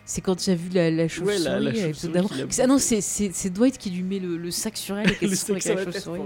c'est 0.05 0.21
quand 0.21 0.35
tu 0.35 0.49
as 0.49 0.55
vu 0.55 0.69
la, 0.69 0.91
la 0.91 1.07
chauve-souris. 1.07 1.43
Ouais, 1.43 2.47
ah 2.59 2.67
non, 2.67 2.77
c'est 2.77 3.49
Dwight 3.49 3.77
qui 3.77 3.89
lui 3.89 4.03
met 4.03 4.19
le, 4.19 4.51
sac 4.51 4.77
sur 4.77 4.97
elle 4.97 5.11
et 5.11 5.15
qu'elle 5.19 5.35
se 5.35 5.51
avec 5.51 5.65
la 5.65 5.83
chauve-souris. 5.85 6.21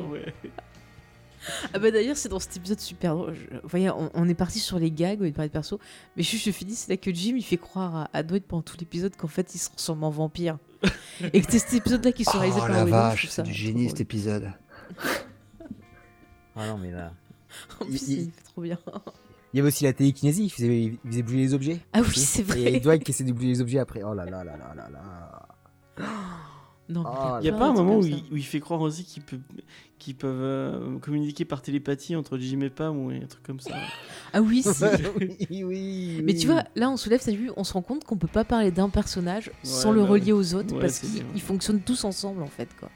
Ah 1.74 1.80
bah 1.80 1.92
d'ailleurs 1.92 2.18
c'est 2.18 2.30
dans 2.30 2.40
cet 2.40 2.58
épisode 2.58 2.80
super 2.80 3.16
drôle. 3.16 3.36
Vous 3.64 3.70
voyez, 3.70 3.92
on, 3.92 4.28
est 4.28 4.34
parti 4.34 4.60
sur 4.60 4.80
les 4.80 4.92
gags, 4.92 5.20
on 5.22 5.26
est 5.26 5.32
parlé 5.32 5.50
de 5.50 5.54
perso, 5.54 5.80
mais 6.18 6.24
juste 6.24 6.46
je 6.46 6.52
finis, 6.52 6.74
c'est 6.74 6.90
là 6.90 6.98
que 6.98 7.14
Jim 7.14 7.36
il 7.38 7.44
fait 7.44 7.58
croire 7.58 8.10
à, 8.12 8.24
Dwight 8.24 8.46
pendant 8.46 8.64
tout 8.64 8.78
l'épisode 8.80 9.16
qu'en 9.16 9.28
fait 9.28 9.54
il 9.54 9.60
se 9.60 9.70
transforme 9.70 10.04
en 10.04 10.10
vampire. 10.10 10.58
Et 11.34 11.42
que 11.42 11.52
c'est 11.52 11.60
cet 11.60 11.74
épisode 11.74 12.06
là 12.06 12.12
qui 12.12 12.26
se 12.26 12.32
oh, 12.36 12.40
réalisé 12.40 12.60
par 12.60 12.70
la 12.70 12.86
vache, 12.86 13.28
c'est 13.30 13.44
du 13.44 13.54
génie 13.54 13.90
cet 13.90 14.02
épisode. 14.02 14.52
ah 16.56 16.68
non 16.68 16.78
mais 16.78 16.92
là... 16.92 17.12
en 17.80 17.86
plus 17.86 18.08
il, 18.08 18.32
fait 18.32 18.44
trop 18.44 18.62
bien. 18.62 18.78
Il 19.54 19.58
y 19.58 19.60
avait 19.62 19.70
aussi 19.70 19.86
la 19.86 19.94
télékinésie, 19.94 20.46
il 20.46 20.50
faisait, 20.50 20.84
il 20.84 21.00
faisait 21.06 21.22
bouger 21.22 21.38
les 21.38 21.54
objets. 21.54 21.80
Ah 21.94 22.02
oui, 22.02 22.14
c'est 22.16 22.44
vrai. 22.44 22.74
Et 22.74 22.80
Dwight 22.80 23.04
qui 23.04 23.12
essaie 23.12 23.24
de 23.24 23.32
bouger 23.32 23.48
les 23.48 23.62
objets 23.62 23.80
après. 23.80 24.04
Oh 24.04 24.14
là 24.14 24.26
là 24.26 24.44
là 24.44 24.58
là 24.58 24.74
là 24.76 24.90
là. 24.90 26.06
Non, 26.88 27.04
il 27.40 27.44
n'y 27.44 27.50
a 27.50 27.54
pas 27.54 27.70
un 27.70 27.74
moment 27.74 27.98
où 27.98 28.06
il, 28.06 28.44
fait 28.44 28.60
croire 28.60 28.82
aussi 28.82 29.04
qu'ils 29.06 29.24
peuvent, 29.24 29.40
peuvent 30.20 30.42
euh, 30.42 31.00
communiquer 31.00 31.44
par 31.44 31.64
télépathie 31.64 32.16
entre 32.16 32.38
Jim 32.38 32.62
et 32.62 32.70
Pam 32.70 32.96
ou 32.98 33.10
un 33.10 33.26
truc 33.26 33.44
comme 33.44 33.60
ça. 33.60 33.76
Ah 34.34 34.42
oui, 34.42 34.66
oui, 35.50 35.64
oui, 35.64 36.22
Mais 36.22 36.34
tu 36.34 36.48
vois, 36.48 36.66
là 36.76 36.90
on 36.90 36.98
soulève, 36.98 37.26
vu, 37.30 37.52
on 37.56 37.64
se 37.64 37.72
rend 37.72 37.82
compte 37.82 38.04
qu'on 38.04 38.18
peut 38.18 38.28
pas 38.28 38.44
parler 38.44 38.70
d'un 38.70 38.90
personnage 38.90 39.50
sans 39.64 39.94
le 39.94 40.02
bah 40.02 40.10
relier 40.10 40.34
aux 40.34 40.56
autres 40.56 40.78
parce 40.78 41.00
qu'ils 41.00 41.42
fonctionnent 41.42 41.80
tous 41.80 42.04
ensemble 42.04 42.44
en 42.44 42.48
fait 42.48 42.68
quoi. 42.78 42.90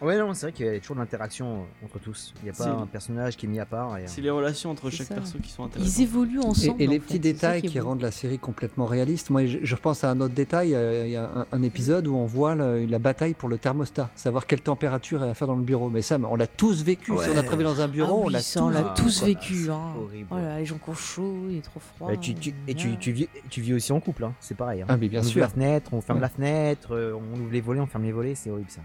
Ouais, 0.00 0.18
non, 0.18 0.34
c'est 0.34 0.46
vrai 0.46 0.52
qu'il 0.52 0.66
y 0.66 0.68
a 0.68 0.78
toujours 0.78 0.96
de 0.96 1.00
l'interaction 1.00 1.60
euh, 1.60 1.84
entre 1.84 1.98
tous. 1.98 2.34
Il 2.42 2.44
n'y 2.44 2.50
a 2.50 2.52
pas 2.52 2.68
un 2.68 2.86
personnage 2.86 3.36
qui 3.36 3.46
est 3.46 3.48
mis 3.48 3.60
à 3.60 3.66
part. 3.66 3.96
C'est 4.06 4.20
les 4.20 4.30
relations 4.30 4.70
entre 4.70 4.90
chaque 4.90 5.08
perso 5.08 5.38
qui 5.38 5.50
sont 5.50 5.64
intéressantes. 5.64 5.96
Ils 5.96 6.02
évoluent 6.02 6.40
ensemble. 6.40 6.82
Et, 6.82 6.86
les 6.86 6.98
petits 6.98 7.18
détails 7.18 7.62
qui, 7.62 7.80
rendent 7.80 8.02
la 8.02 8.10
série 8.10 8.38
complètement 8.38 8.86
réaliste. 8.86 9.30
Moi, 9.30 9.46
je, 9.46 9.74
pense 9.74 10.04
à 10.04 10.10
un 10.10 10.20
autre 10.20 10.34
détail. 10.34 10.70
Il 10.70 11.10
y 11.10 11.16
a 11.16 11.46
un, 11.50 11.62
épisode 11.62 12.06
où 12.06 12.14
on 12.14 12.26
voit 12.26 12.54
la, 12.54 12.98
bataille 12.98 13.34
pour 13.34 13.48
le 13.48 13.58
thermostat, 13.58 14.10
savoir 14.16 14.46
quelle 14.46 14.60
température 14.60 15.20
il 15.22 15.26
va 15.26 15.34
faire 15.34 15.48
dans 15.48 15.56
le 15.56 15.62
bureau. 15.62 15.88
Mais 15.88 16.02
ça, 16.02 16.18
on 16.22 16.36
l'a 16.36 16.46
tous 16.46 16.82
vécu. 16.82 17.12
Si 17.22 17.30
on 17.30 17.38
a 17.38 17.42
travaillé 17.42 17.64
dans 17.64 17.80
un 17.80 17.88
bureau, 17.88 18.22
ah 18.22 18.26
on 18.26 18.28
l'a 18.28 18.40
tous, 18.40 18.58
on 18.58 18.94
tous 18.94 19.22
vécu. 19.24 19.70
Hein. 19.70 19.94
Oh 19.96 20.36
les 20.58 20.66
gens 20.66 20.78
qui 20.78 20.90
ont 20.90 20.94
chaud, 20.94 21.46
il 21.50 21.58
est 21.58 21.62
trop 21.62 21.80
froid. 21.80 22.10
Bah, 22.10 22.16
tu, 22.16 22.32
et 22.66 22.74
tu, 22.74 22.96
tu, 22.98 23.12
vis, 23.12 23.28
tu 23.50 23.60
vis 23.60 23.74
aussi 23.74 23.92
en 23.92 24.00
couple, 24.00 24.24
hein. 24.24 24.34
c'est 24.40 24.56
pareil. 24.56 24.82
Hein. 24.82 24.86
Ah, 24.88 24.96
mais 24.96 25.08
bien 25.08 25.20
on 25.20 25.24
sûr. 25.24 25.42
Ouvre 25.42 25.46
la 25.46 25.48
fenêtre, 25.48 25.90
on 25.92 26.00
ferme 26.00 26.20
la 26.20 26.28
fenêtre, 26.28 26.94
euh, 26.94 27.14
on 27.14 27.40
ouvre 27.40 27.52
les 27.52 27.60
volets, 27.60 27.80
on 27.80 27.86
ferme 27.86 28.04
les 28.04 28.12
volets, 28.12 28.34
c'est 28.34 28.50
horrible 28.50 28.70
ça. 28.70 28.80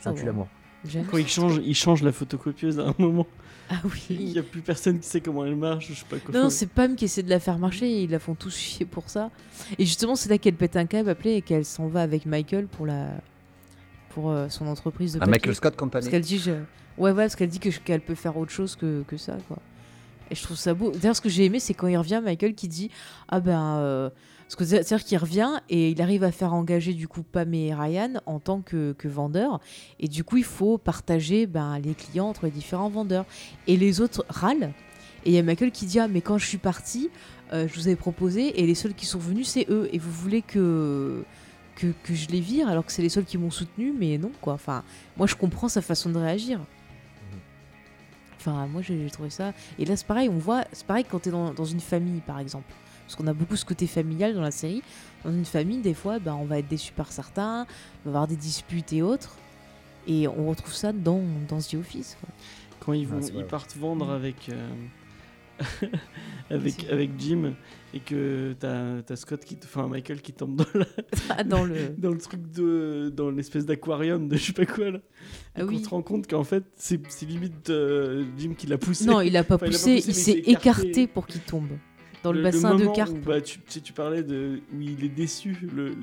Ça 0.00 0.12
tue 0.12 0.24
l'amour. 0.24 0.48
Quand 1.10 1.18
il 1.18 1.28
change, 1.28 1.60
il 1.64 1.74
change 1.74 2.02
la 2.02 2.12
photocopieuse 2.12 2.78
à 2.78 2.88
un 2.88 2.94
moment. 2.98 3.26
Ah 3.68 3.76
oui. 3.84 4.06
Il 4.10 4.32
n'y 4.32 4.38
a 4.38 4.42
plus 4.42 4.62
personne 4.62 4.98
qui 4.98 5.06
sait 5.06 5.20
comment 5.20 5.44
elle 5.44 5.54
marche, 5.54 5.88
je 5.88 5.94
sais 5.94 6.04
pas 6.08 6.16
quoi. 6.18 6.34
Non, 6.34 6.50
c'est 6.50 6.66
Pam 6.66 6.96
qui 6.96 7.04
essaie 7.04 7.22
de 7.22 7.30
la 7.30 7.38
faire 7.38 7.58
marcher 7.58 7.88
et 7.88 8.02
ils 8.02 8.10
la 8.10 8.18
font 8.18 8.34
tous 8.34 8.56
chier 8.56 8.84
pour 8.84 9.08
ça. 9.08 9.30
Et 9.78 9.84
justement, 9.84 10.16
c'est 10.16 10.28
là 10.28 10.38
qu'elle 10.38 10.54
pète 10.54 10.76
un 10.76 10.86
câble 10.86 11.08
appelé 11.08 11.34
et 11.34 11.42
qu'elle 11.42 11.64
s'en 11.64 11.86
va 11.86 12.02
avec 12.02 12.26
Michael 12.26 12.66
pour 12.66 12.86
la 12.86 13.08
pour 14.08 14.30
euh, 14.30 14.48
son 14.48 14.66
entreprise 14.66 15.12
de 15.12 15.18
ah, 15.22 15.26
Michael 15.26 15.54
Scott 15.54 15.76
Company. 15.76 16.02
Parce 16.02 16.10
qu'elle 16.10 16.22
dit 16.22 16.42
ouais 16.98 17.12
ouais 17.12 17.14
parce 17.14 17.36
qu'elle 17.36 17.48
dit 17.48 17.60
que 17.60 17.68
qu'elle 17.68 18.00
peut 18.00 18.16
faire 18.16 18.36
autre 18.36 18.50
chose 18.50 18.74
que, 18.74 19.04
que 19.06 19.16
ça 19.16 19.36
quoi. 19.46 19.58
Et 20.32 20.34
je 20.34 20.42
trouve 20.42 20.56
ça 20.56 20.74
beau. 20.74 20.90
D'ailleurs, 20.90 21.16
ce 21.16 21.20
que 21.20 21.28
j'ai 21.28 21.44
aimé, 21.44 21.60
c'est 21.60 21.74
quand 21.74 21.86
il 21.86 21.96
revient, 21.96 22.20
Michael 22.24 22.54
qui 22.54 22.66
dit 22.66 22.90
ah 23.28 23.38
ben 23.38 23.76
euh, 23.78 24.10
c'est-à-dire 24.58 25.04
qu'il 25.04 25.18
revient 25.18 25.60
et 25.68 25.90
il 25.90 26.02
arrive 26.02 26.24
à 26.24 26.32
faire 26.32 26.52
engager 26.52 26.92
du 26.92 27.06
coup 27.06 27.22
Pam 27.22 27.54
et 27.54 27.72
Ryan 27.72 28.14
en 28.26 28.40
tant 28.40 28.60
que, 28.60 28.92
que 28.98 29.06
vendeurs. 29.06 29.60
Et 30.00 30.08
du 30.08 30.24
coup, 30.24 30.38
il 30.38 30.44
faut 30.44 30.76
partager 30.76 31.46
ben, 31.46 31.78
les 31.78 31.94
clients 31.94 32.28
entre 32.28 32.46
les 32.46 32.50
différents 32.50 32.90
vendeurs. 32.90 33.26
Et 33.66 33.76
les 33.76 34.00
autres 34.00 34.24
râlent. 34.28 34.72
Et 35.24 35.30
il 35.30 35.32
y 35.34 35.38
a 35.38 35.42
Michael 35.42 35.70
qui 35.70 35.86
dit 35.86 36.00
Ah, 36.00 36.08
mais 36.08 36.20
quand 36.20 36.38
je 36.38 36.46
suis 36.46 36.58
parti, 36.58 37.10
euh, 37.52 37.68
je 37.68 37.74
vous 37.74 37.86
avais 37.86 37.96
proposé 37.96 38.60
et 38.60 38.66
les 38.66 38.74
seuls 38.74 38.94
qui 38.94 39.06
sont 39.06 39.18
venus, 39.18 39.48
c'est 39.48 39.66
eux. 39.70 39.88
Et 39.92 39.98
vous 39.98 40.10
voulez 40.10 40.42
que, 40.42 41.24
que, 41.76 41.86
que 42.02 42.14
je 42.14 42.28
les 42.28 42.40
vire 42.40 42.68
alors 42.68 42.84
que 42.84 42.92
c'est 42.92 43.02
les 43.02 43.08
seuls 43.08 43.24
qui 43.24 43.38
m'ont 43.38 43.50
soutenu 43.50 43.94
Mais 43.96 44.18
non, 44.18 44.32
quoi. 44.40 44.54
Enfin, 44.54 44.82
moi, 45.16 45.26
je 45.26 45.36
comprends 45.36 45.68
sa 45.68 45.80
façon 45.80 46.10
de 46.10 46.18
réagir. 46.18 46.60
Enfin, 48.36 48.66
moi, 48.66 48.82
j'ai 48.82 49.08
trouvé 49.10 49.30
ça. 49.30 49.52
Et 49.78 49.84
là, 49.84 49.96
c'est 49.96 50.06
pareil, 50.06 50.28
on 50.28 50.38
voit, 50.38 50.64
c'est 50.72 50.86
pareil 50.86 51.04
quand 51.08 51.20
tu 51.20 51.28
es 51.28 51.32
dans, 51.32 51.52
dans 51.52 51.64
une 51.66 51.80
famille, 51.80 52.20
par 52.20 52.40
exemple 52.40 52.72
parce 53.10 53.16
qu'on 53.16 53.26
a 53.26 53.34
beaucoup 53.34 53.56
ce 53.56 53.64
côté 53.64 53.88
familial 53.88 54.34
dans 54.34 54.40
la 54.40 54.52
série. 54.52 54.84
Dans 55.24 55.32
une 55.32 55.44
famille, 55.44 55.78
des 55.78 55.94
fois, 55.94 56.20
ben, 56.20 56.32
on 56.34 56.44
va 56.44 56.60
être 56.60 56.68
déçu 56.68 56.92
par 56.92 57.10
certains, 57.10 57.66
on 58.06 58.10
va 58.10 58.18
avoir 58.18 58.28
des 58.28 58.36
disputes 58.36 58.92
et 58.92 59.02
autres. 59.02 59.34
Et 60.06 60.28
on 60.28 60.48
retrouve 60.48 60.72
ça 60.72 60.92
dans, 60.92 61.20
dans 61.48 61.58
The 61.58 61.74
Office. 61.74 62.16
Quand 62.78 62.92
ils, 62.92 63.08
vont, 63.08 63.18
ils 63.20 63.44
partent 63.44 63.76
vendre 63.76 64.10
avec, 64.10 64.48
euh, 64.48 64.70
avec, 66.50 66.88
avec 66.88 67.10
Jim 67.18 67.54
et 67.92 67.98
que 67.98 68.54
t'as 68.60 68.98
as 69.12 69.16
Scott 69.16 69.44
qui 69.44 69.58
enfin 69.64 69.88
Michael 69.88 70.22
qui 70.22 70.32
tombe 70.32 70.54
dans, 70.54 70.64
ah, 71.30 71.42
dans 71.42 71.64
le 71.64 71.88
dans 71.98 72.12
le 72.12 72.18
truc 72.18 72.48
de 72.52 73.12
dans 73.14 73.30
l'espèce 73.30 73.66
d'aquarium 73.66 74.28
de 74.28 74.36
je 74.36 74.44
sais 74.44 74.52
pas 74.52 74.64
quoi 74.64 74.92
là 74.92 75.00
ah 75.56 75.64
oui. 75.64 75.78
on 75.80 75.84
se 75.84 75.88
rend 75.88 76.02
compte 76.02 76.28
qu'en 76.28 76.44
fait 76.44 76.62
c'est 76.76 77.00
limite 77.22 77.68
euh, 77.68 78.24
Jim 78.38 78.54
qui 78.56 78.68
l'a 78.68 78.78
poussé 78.78 79.06
non 79.06 79.20
il 79.20 79.36
a 79.36 79.42
pas 79.42 79.58
poussé 79.58 80.00
il 80.06 80.14
s'est 80.14 80.38
écarté 80.46 81.08
pour 81.08 81.26
qu'il 81.26 81.40
tombe 81.40 81.70
dans 82.22 82.32
le, 82.32 82.42
bassin 82.42 82.74
de 82.74 82.86
cartes. 82.86 83.14
bah, 83.24 83.40
tu, 83.40 83.60
tu, 83.60 83.92
parlais 83.92 84.22
de 84.22 84.60
où 84.74 84.80
il 84.80 85.04
est 85.04 85.08
déçu, 85.08 85.56
le, 85.74 85.94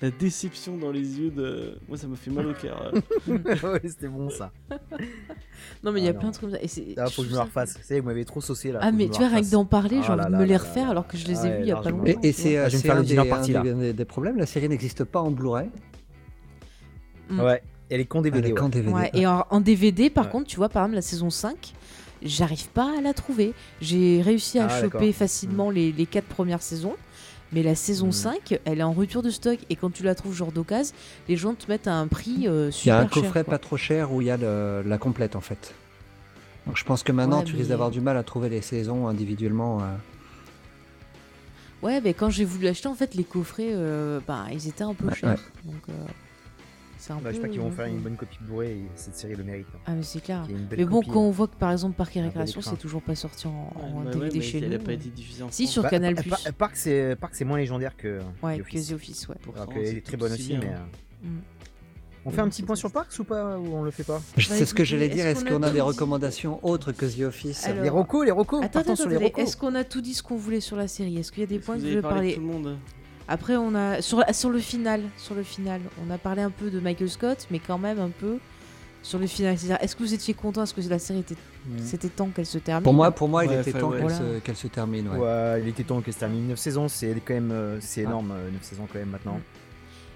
la, 0.00 0.10
déception 0.10 0.76
dans 0.76 0.90
les 0.90 1.18
yeux 1.18 1.30
de. 1.30 1.78
Moi, 1.88 1.96
ça 1.96 2.06
m'a 2.06 2.16
fait 2.16 2.30
mal 2.30 2.46
au 2.46 2.54
cœur. 2.54 2.92
ouais, 3.28 3.80
c'était 3.84 4.08
bon 4.08 4.30
ça. 4.30 4.52
non, 5.82 5.92
mais 5.92 6.00
il 6.00 6.04
y 6.04 6.08
a 6.08 6.10
ah 6.10 6.14
plein 6.14 6.28
de 6.28 6.34
trucs 6.34 6.50
comme 6.50 6.58
ça. 6.58 6.62
Et 6.62 6.94
ah, 6.96 7.06
faut 7.06 7.22
que 7.22 7.28
je 7.28 7.34
me 7.34 7.40
refasse. 7.40 7.78
Vous 7.90 7.96
vous 7.96 8.02
m'avez 8.02 8.24
trop 8.24 8.40
saucé 8.40 8.72
là. 8.72 8.80
Ah, 8.82 8.92
mais 8.92 9.08
tu 9.08 9.18
vois, 9.18 9.28
rien 9.28 9.42
que 9.42 9.50
d'en 9.50 9.64
parler, 9.64 10.00
j'ai 10.02 10.08
oh 10.10 10.12
envie 10.12 10.32
de 10.32 10.36
me 10.36 10.44
les 10.44 10.56
refaire 10.56 10.90
alors 10.90 11.06
que 11.06 11.16
je 11.16 11.26
les 11.26 11.46
ai 11.46 11.56
vus 11.56 11.62
il 11.62 11.68
y 11.68 11.72
a 11.72 11.76
pas 11.76 11.90
longtemps. 11.90 12.20
Et, 12.22 12.32
c'est, 12.32 12.56
ah, 12.56 12.66
un, 12.66 13.02
des, 13.02 13.92
des, 13.92 14.04
problèmes. 14.04 14.36
La 14.36 14.46
série 14.46 14.68
n'existe 14.68 15.04
pas 15.04 15.20
en 15.20 15.30
Blu-ray. 15.30 15.68
Mm. 17.30 17.40
Ouais. 17.40 17.62
Elle 17.90 18.00
est 18.00 18.04
qu'en 18.04 18.22
DVD. 18.22 18.52
Ouais. 18.52 19.10
Et 19.14 19.26
en, 19.26 19.60
DVD, 19.60 20.10
par 20.10 20.30
contre, 20.30 20.46
tu 20.46 20.56
vois, 20.56 20.68
par 20.68 20.82
exemple, 20.82 20.96
la 20.96 21.02
saison 21.02 21.30
5, 21.30 21.72
j'arrive 22.22 22.68
pas 22.68 22.98
à 22.98 23.00
la 23.00 23.14
trouver. 23.14 23.54
J'ai 23.80 24.22
réussi 24.22 24.58
à 24.58 24.66
ah, 24.66 24.80
choper 24.80 25.12
facilement 25.12 25.70
hmm. 25.70 25.74
les, 25.74 25.92
les 25.92 26.06
quatre 26.06 26.26
premières 26.26 26.62
saisons. 26.62 26.96
Mais 27.52 27.62
la 27.62 27.74
saison 27.74 28.12
5, 28.12 28.50
hmm. 28.50 28.56
elle 28.66 28.80
est 28.80 28.82
en 28.82 28.92
rupture 28.92 29.22
de 29.22 29.30
stock 29.30 29.58
et 29.70 29.76
quand 29.76 29.90
tu 29.90 30.02
la 30.02 30.14
trouves 30.14 30.34
genre 30.34 30.52
d'occasion, 30.52 30.94
les 31.28 31.36
gens 31.36 31.54
te 31.54 31.70
mettent 31.70 31.88
à 31.88 31.94
un 31.94 32.06
prix 32.06 32.46
euh, 32.46 32.70
super 32.70 32.72
cher. 32.72 32.82
Il 32.84 32.88
y 32.88 32.90
a 32.90 33.00
un 33.00 33.06
coffret 33.06 33.44
pas 33.44 33.58
trop 33.58 33.76
cher 33.76 34.12
où 34.12 34.20
il 34.20 34.26
y 34.26 34.30
a 34.30 34.36
la 34.36 34.98
complète 34.98 35.34
en 35.34 35.40
fait. 35.40 35.74
Donc 36.66 36.76
je 36.76 36.84
pense 36.84 37.02
que 37.02 37.12
maintenant 37.12 37.42
tu 37.42 37.56
risques 37.56 37.70
d'avoir 37.70 37.90
du 37.90 38.02
mal 38.02 38.16
à 38.18 38.22
trouver 38.22 38.50
les 38.50 38.60
saisons 38.60 39.08
individuellement. 39.08 39.80
Euh. 39.80 39.84
Ouais, 41.80 42.00
mais 42.02 42.12
quand 42.12 42.28
j'ai 42.28 42.44
voulu 42.44 42.66
acheter 42.66 42.88
en 42.88 42.94
fait 42.94 43.14
les 43.14 43.24
coffrets, 43.24 43.70
euh, 43.70 44.20
bah, 44.26 44.46
ils 44.52 44.68
étaient 44.68 44.84
un 44.84 44.94
peu 44.94 45.10
chers. 45.14 45.38
Donc, 45.64 45.96
bah, 47.22 47.30
je 47.30 47.36
sais 47.36 47.40
pas 47.40 47.48
qu'ils 47.48 47.60
vont 47.60 47.70
faire 47.70 47.86
une 47.86 48.00
bonne 48.00 48.16
copie 48.16 48.38
bourrée 48.40 48.72
et 48.72 48.88
cette 48.94 49.14
série 49.14 49.34
le 49.34 49.44
mérite. 49.44 49.66
Hein. 49.74 49.78
Ah, 49.86 49.92
mais 49.94 50.02
c'est 50.02 50.20
clair. 50.20 50.46
Mais 50.76 50.84
bon, 50.84 51.02
quand 51.02 51.20
on 51.20 51.30
voit 51.30 51.46
que 51.46 51.56
par 51.56 51.72
exemple 51.72 51.96
Parc 51.96 52.16
et 52.16 52.22
Récréation, 52.22 52.60
c'est 52.60 52.76
toujours 52.76 53.02
pas 53.02 53.14
sorti 53.14 53.46
en, 53.46 54.04
DVD 54.10 54.40
chez 54.40 54.60
nous. 54.60 54.66
Elle 54.66 54.74
a 54.74 54.78
pas 54.78 54.92
été 54.92 55.08
diffusée 55.08 55.42
en 55.42 55.50
Si, 55.50 55.66
sur 55.66 55.82
bah, 55.82 55.90
Canal. 55.90 56.16
Parc, 56.56 56.76
c'est 56.76 57.44
moins 57.44 57.58
légendaire 57.58 57.96
que. 57.96 58.20
Ouais, 58.42 58.58
que 58.58 58.88
The 58.88 58.92
Office, 58.92 59.28
ouais. 59.28 59.36
Alors 59.54 59.68
qu'elle 59.68 59.96
est 59.96 60.04
très 60.04 60.16
bonne 60.16 60.32
aussi, 60.32 60.56
mais. 60.58 60.66
Euh, 60.66 61.28
mm. 61.28 61.40
On 62.24 62.30
fait 62.30 62.40
un 62.40 62.48
petit 62.48 62.62
point 62.62 62.76
sur 62.76 62.90
Parks 62.90 63.18
ou 63.20 63.24
pas 63.24 63.56
Ou 63.58 63.74
on 63.74 63.82
le 63.82 63.90
fait 63.90 64.02
pas? 64.02 64.20
C'est 64.36 64.66
ce 64.66 64.74
que 64.74 64.84
j'allais 64.84 65.08
dire. 65.08 65.26
Est-ce 65.26 65.44
qu'on 65.44 65.62
a 65.62 65.70
des 65.70 65.80
recommandations 65.80 66.64
autres 66.64 66.92
que 66.92 67.06
The 67.06 67.22
Office? 67.22 67.68
Les 67.82 67.88
recos, 67.88 68.24
les 68.24 68.32
recos. 68.32 68.62
Attends, 68.64 68.80
attends, 68.80 69.10
Est-ce 69.36 69.56
qu'on 69.56 69.74
a 69.74 69.84
tout 69.84 70.00
dit 70.00 70.14
ce 70.14 70.22
qu'on 70.22 70.36
voulait 70.36 70.60
sur 70.60 70.76
la 70.76 70.88
série? 70.88 71.18
Est-ce 71.18 71.32
qu'il 71.32 71.40
y 71.40 71.44
a 71.44 71.48
des 71.48 71.58
points 71.58 71.76
que 71.76 71.88
je 71.88 71.94
veux 71.96 72.02
parler 72.02 72.38
après, 73.28 73.56
on 73.56 73.74
a 73.74 74.00
sur, 74.00 74.24
sur 74.32 74.48
le 74.48 74.58
final, 74.58 75.02
sur 75.18 75.34
le 75.34 75.42
final, 75.42 75.82
on 76.06 76.10
a 76.10 76.16
parlé 76.16 76.40
un 76.40 76.50
peu 76.50 76.70
de 76.70 76.80
Michael 76.80 77.10
Scott, 77.10 77.46
mais 77.50 77.58
quand 77.58 77.76
même 77.76 77.98
un 77.98 78.08
peu 78.08 78.38
sur 79.02 79.18
le 79.18 79.26
final 79.26 79.54
Est-ce 79.54 79.94
que 79.94 80.02
vous 80.02 80.14
étiez 80.14 80.32
content 80.34 80.62
Est-ce 80.62 80.72
que 80.74 80.80
la 80.88 80.98
série 80.98 81.20
était 81.20 81.34
mm. 81.34 81.78
c'était 81.78 82.08
temps 82.08 82.28
qu'elle 82.34 82.46
se 82.46 82.58
termine 82.58 82.84
Pour 82.84 82.94
moi, 82.94 83.10
pour 83.10 83.28
moi, 83.28 83.44
il 83.44 83.52
était 83.52 83.72
temps 83.72 83.90
qu'elle 83.90 84.56
se, 84.56 84.66
termine. 84.66 85.08
Ouais. 85.08 85.60
il 85.62 85.68
était 85.68 85.84
temps 85.84 86.00
qu'elle 86.00 86.14
se 86.14 86.18
termine. 86.20 86.48
9 86.48 86.58
saisons, 86.58 86.88
c'est 86.88 87.14
quand 87.24 87.34
même 87.34 87.52
euh, 87.52 87.78
c'est 87.80 88.02
énorme. 88.02 88.28
9 88.28 88.36
euh, 88.38 88.50
saisons 88.62 88.88
quand 88.90 88.98
même 88.98 89.10
maintenant. 89.10 89.40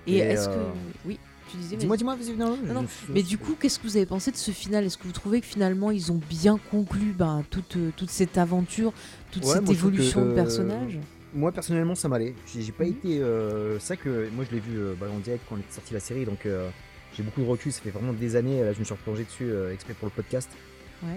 Et, 0.07 0.19
est-ce 0.19 0.49
que 0.49 0.59
oui 1.07 1.19
tu 1.51 1.59
disais, 1.59 1.77
Dis-moi, 1.77 1.99
dis-moi, 1.99 2.17
vas-y, 2.17 2.35
non, 2.35 2.57
non, 2.65 2.87
Mais 3.11 3.23
du 3.23 3.37
coup, 3.37 3.57
qu'est-ce 3.61 3.79
que 3.79 3.87
vous 3.87 3.97
avez 3.99 4.07
pensé 4.07 4.31
de 4.31 4.37
ce 4.37 4.53
final? 4.53 4.85
Est-ce 4.85 4.97
que 4.97 5.05
vous 5.05 5.13
trouvez 5.13 5.43
que 5.43 5.47
finalement 5.47 5.91
ils 5.91 6.11
ont 6.11 6.21
bien 6.31 6.59
conclu 6.71 7.13
ben, 7.13 7.45
toute, 7.51 7.77
toute 7.95 8.11
cette 8.11 8.39
aventure, 8.39 8.95
toute 9.33 9.45
cette 9.45 9.69
évolution 9.69 10.25
de 10.25 10.33
personnage? 10.33 10.99
Moi 11.35 11.53
personnellement 11.53 11.95
ça 11.95 12.09
m'allait. 12.09 12.35
J'ai 12.47 12.73
pas 12.73 12.85
mhm. 12.85 12.91
été. 12.91 13.21
Euh, 13.21 13.79
c'est 13.79 13.95
vrai 13.95 14.05
que 14.05 14.29
moi 14.31 14.45
je 14.49 14.55
l'ai 14.55 14.61
vu 14.61 14.79
euh, 14.79 14.95
bah, 14.99 15.07
en 15.15 15.19
direct 15.19 15.45
quand 15.49 15.57
on 15.57 15.59
est 15.59 15.73
sorti 15.73 15.95
la 15.95 16.01
série, 16.01 16.25
donc 16.25 16.47
euh, 16.47 16.69
j'ai 17.17 17.23
beaucoup 17.23 17.41
de 17.41 17.47
recul. 17.47 17.73
Ça 17.73 17.81
fait 17.81 17.91
vraiment 17.91 18.13
des 18.13 18.37
années. 18.37 18.63
Là 18.63 18.73
je 18.73 18.79
me 18.79 18.85
suis 18.85 18.95
replongé 18.95 19.25
dessus 19.25 19.51
exprès 19.73 19.95
pour 19.95 20.07
le 20.07 20.13
podcast. 20.13 20.51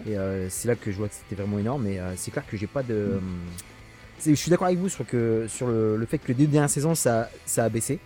Et 0.07 0.15
c'est 0.49 0.67
là 0.67 0.75
que 0.75 0.91
je 0.91 0.97
vois 0.97 1.07
que 1.07 1.13
c'était 1.13 1.39
vraiment 1.39 1.59
énorme. 1.59 1.83
Mais 1.83 1.99
c'est 2.15 2.31
clair 2.31 2.43
que 2.47 2.57
j'ai 2.57 2.67
pas 2.67 2.81
de. 2.81 3.19
Je 4.25 4.33
suis 4.33 4.49
d'accord 4.49 4.65
avec 4.67 4.79
vous 4.79 4.89
sur, 4.89 5.05
que, 5.05 5.45
sur 5.47 5.67
le, 5.67 6.03
fait 6.09 6.17
que 6.17 6.29
les 6.29 6.33
deux 6.33 6.47
dernières 6.47 6.69
saisons 6.69 6.95
ça, 6.95 7.29
ça 7.45 7.65
a 7.65 7.69
baissé. 7.69 7.99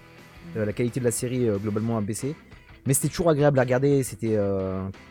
Mhm. 0.56 0.64
la 0.64 0.73
qualité 0.73 0.99
de 0.99 1.06
la 1.06 1.11
série 1.11 1.48
globalement 1.61 1.98
a 1.98 2.02
baissé. 2.02 2.36
Mais 2.86 2.94
c'était 2.94 3.07
toujours 3.07 3.30
agréable 3.30 3.60
à 3.60 3.61
regarder. 3.61 4.03
C'était 4.03 4.38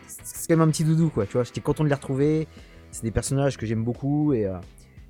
c'est 0.07 0.47
quand 0.47 0.57
même 0.57 0.67
un 0.67 0.71
petit 0.71 0.83
doudou 0.83 1.09
quoi. 1.09 1.25
Tu 1.25 1.33
vois, 1.33 1.43
j'étais 1.43 1.61
content 1.61 1.83
de 1.83 1.89
les 1.89 1.95
retrouver. 1.95 2.47
C'est 2.91 3.03
des 3.03 3.11
personnages 3.11 3.57
que 3.57 3.65
j'aime 3.65 3.83
beaucoup 3.83 4.33
et 4.33 4.47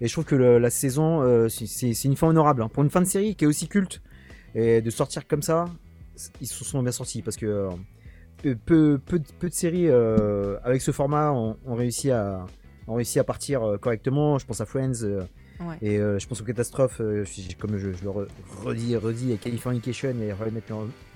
et 0.01 0.07
je 0.07 0.13
trouve 0.13 0.25
que 0.25 0.35
la 0.35 0.69
saison, 0.69 1.21
euh, 1.21 1.49
c'est 1.49 2.05
une 2.05 2.15
fin 2.15 2.27
honorable. 2.27 2.61
Hein. 2.61 2.69
Pour 2.71 2.83
une 2.83 2.89
fin 2.89 3.01
de 3.01 3.05
série 3.07 3.35
qui 3.35 3.45
est 3.45 3.47
aussi 3.47 3.67
culte, 3.67 4.01
et 4.55 4.81
de 4.81 4.89
sortir 4.89 5.27
comme 5.27 5.41
ça, 5.41 5.65
ils 6.41 6.47
se 6.47 6.63
sont 6.63 6.81
bien 6.81 6.91
sortis. 6.91 7.21
Parce 7.21 7.35
que 7.35 7.69
euh, 8.45 8.55
peu, 8.65 8.99
peu, 9.05 9.19
de 9.19 9.53
séries 9.53 9.89
euh, 9.89 10.57
avec 10.63 10.81
ce 10.81 10.91
format 10.91 11.31
ont, 11.31 11.75
réussi 11.75 12.11
à, 12.11 12.45
ont 12.87 12.95
réussi 12.95 13.19
à 13.19 13.23
partir 13.23 13.77
correctement. 13.81 14.39
Je 14.39 14.45
pense 14.45 14.61
à 14.61 14.65
Friends. 14.65 15.05
Et 15.81 15.97
je 15.97 16.25
pense 16.25 16.41
aux 16.41 16.45
catastrophes, 16.45 17.01
comme 17.59 17.77
je, 17.77 17.89
le 17.89 18.09
redis, 18.63 18.95
redis, 18.95 19.33
et 19.33 19.37
Californication 19.37 20.15
et 20.21 20.31
Roy 20.31 20.51
Met 20.51 20.63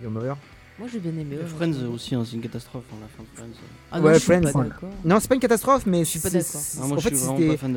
Your 0.01 0.11
Mother. 0.11 0.35
Moi 0.79 0.87
j'ai 0.91 0.99
bien 0.99 1.11
aimé. 1.11 1.37
Friends 1.45 1.85
aussi, 1.93 2.15
hein, 2.15 2.23
c'est 2.25 2.35
une 2.35 2.41
catastrophe 2.41 2.83
hein, 2.91 2.97
la 3.01 3.07
fin 3.07 3.23
de 3.23 3.27
Friends. 3.35 3.65
Ah 3.91 3.99
non, 3.99 4.05
ouais, 4.05 4.19
Friends. 4.19 4.69
non, 5.05 5.19
c'est 5.19 5.27
pas 5.27 5.35
une 5.35 5.41
catastrophe, 5.41 5.85
mais 5.85 5.99
je 5.99 6.09
suis 6.09 6.19
pas 6.19 6.29
d'accord. 6.29 6.61
Ah, 6.79 6.85
en 6.85 6.97
fait, 6.97 7.11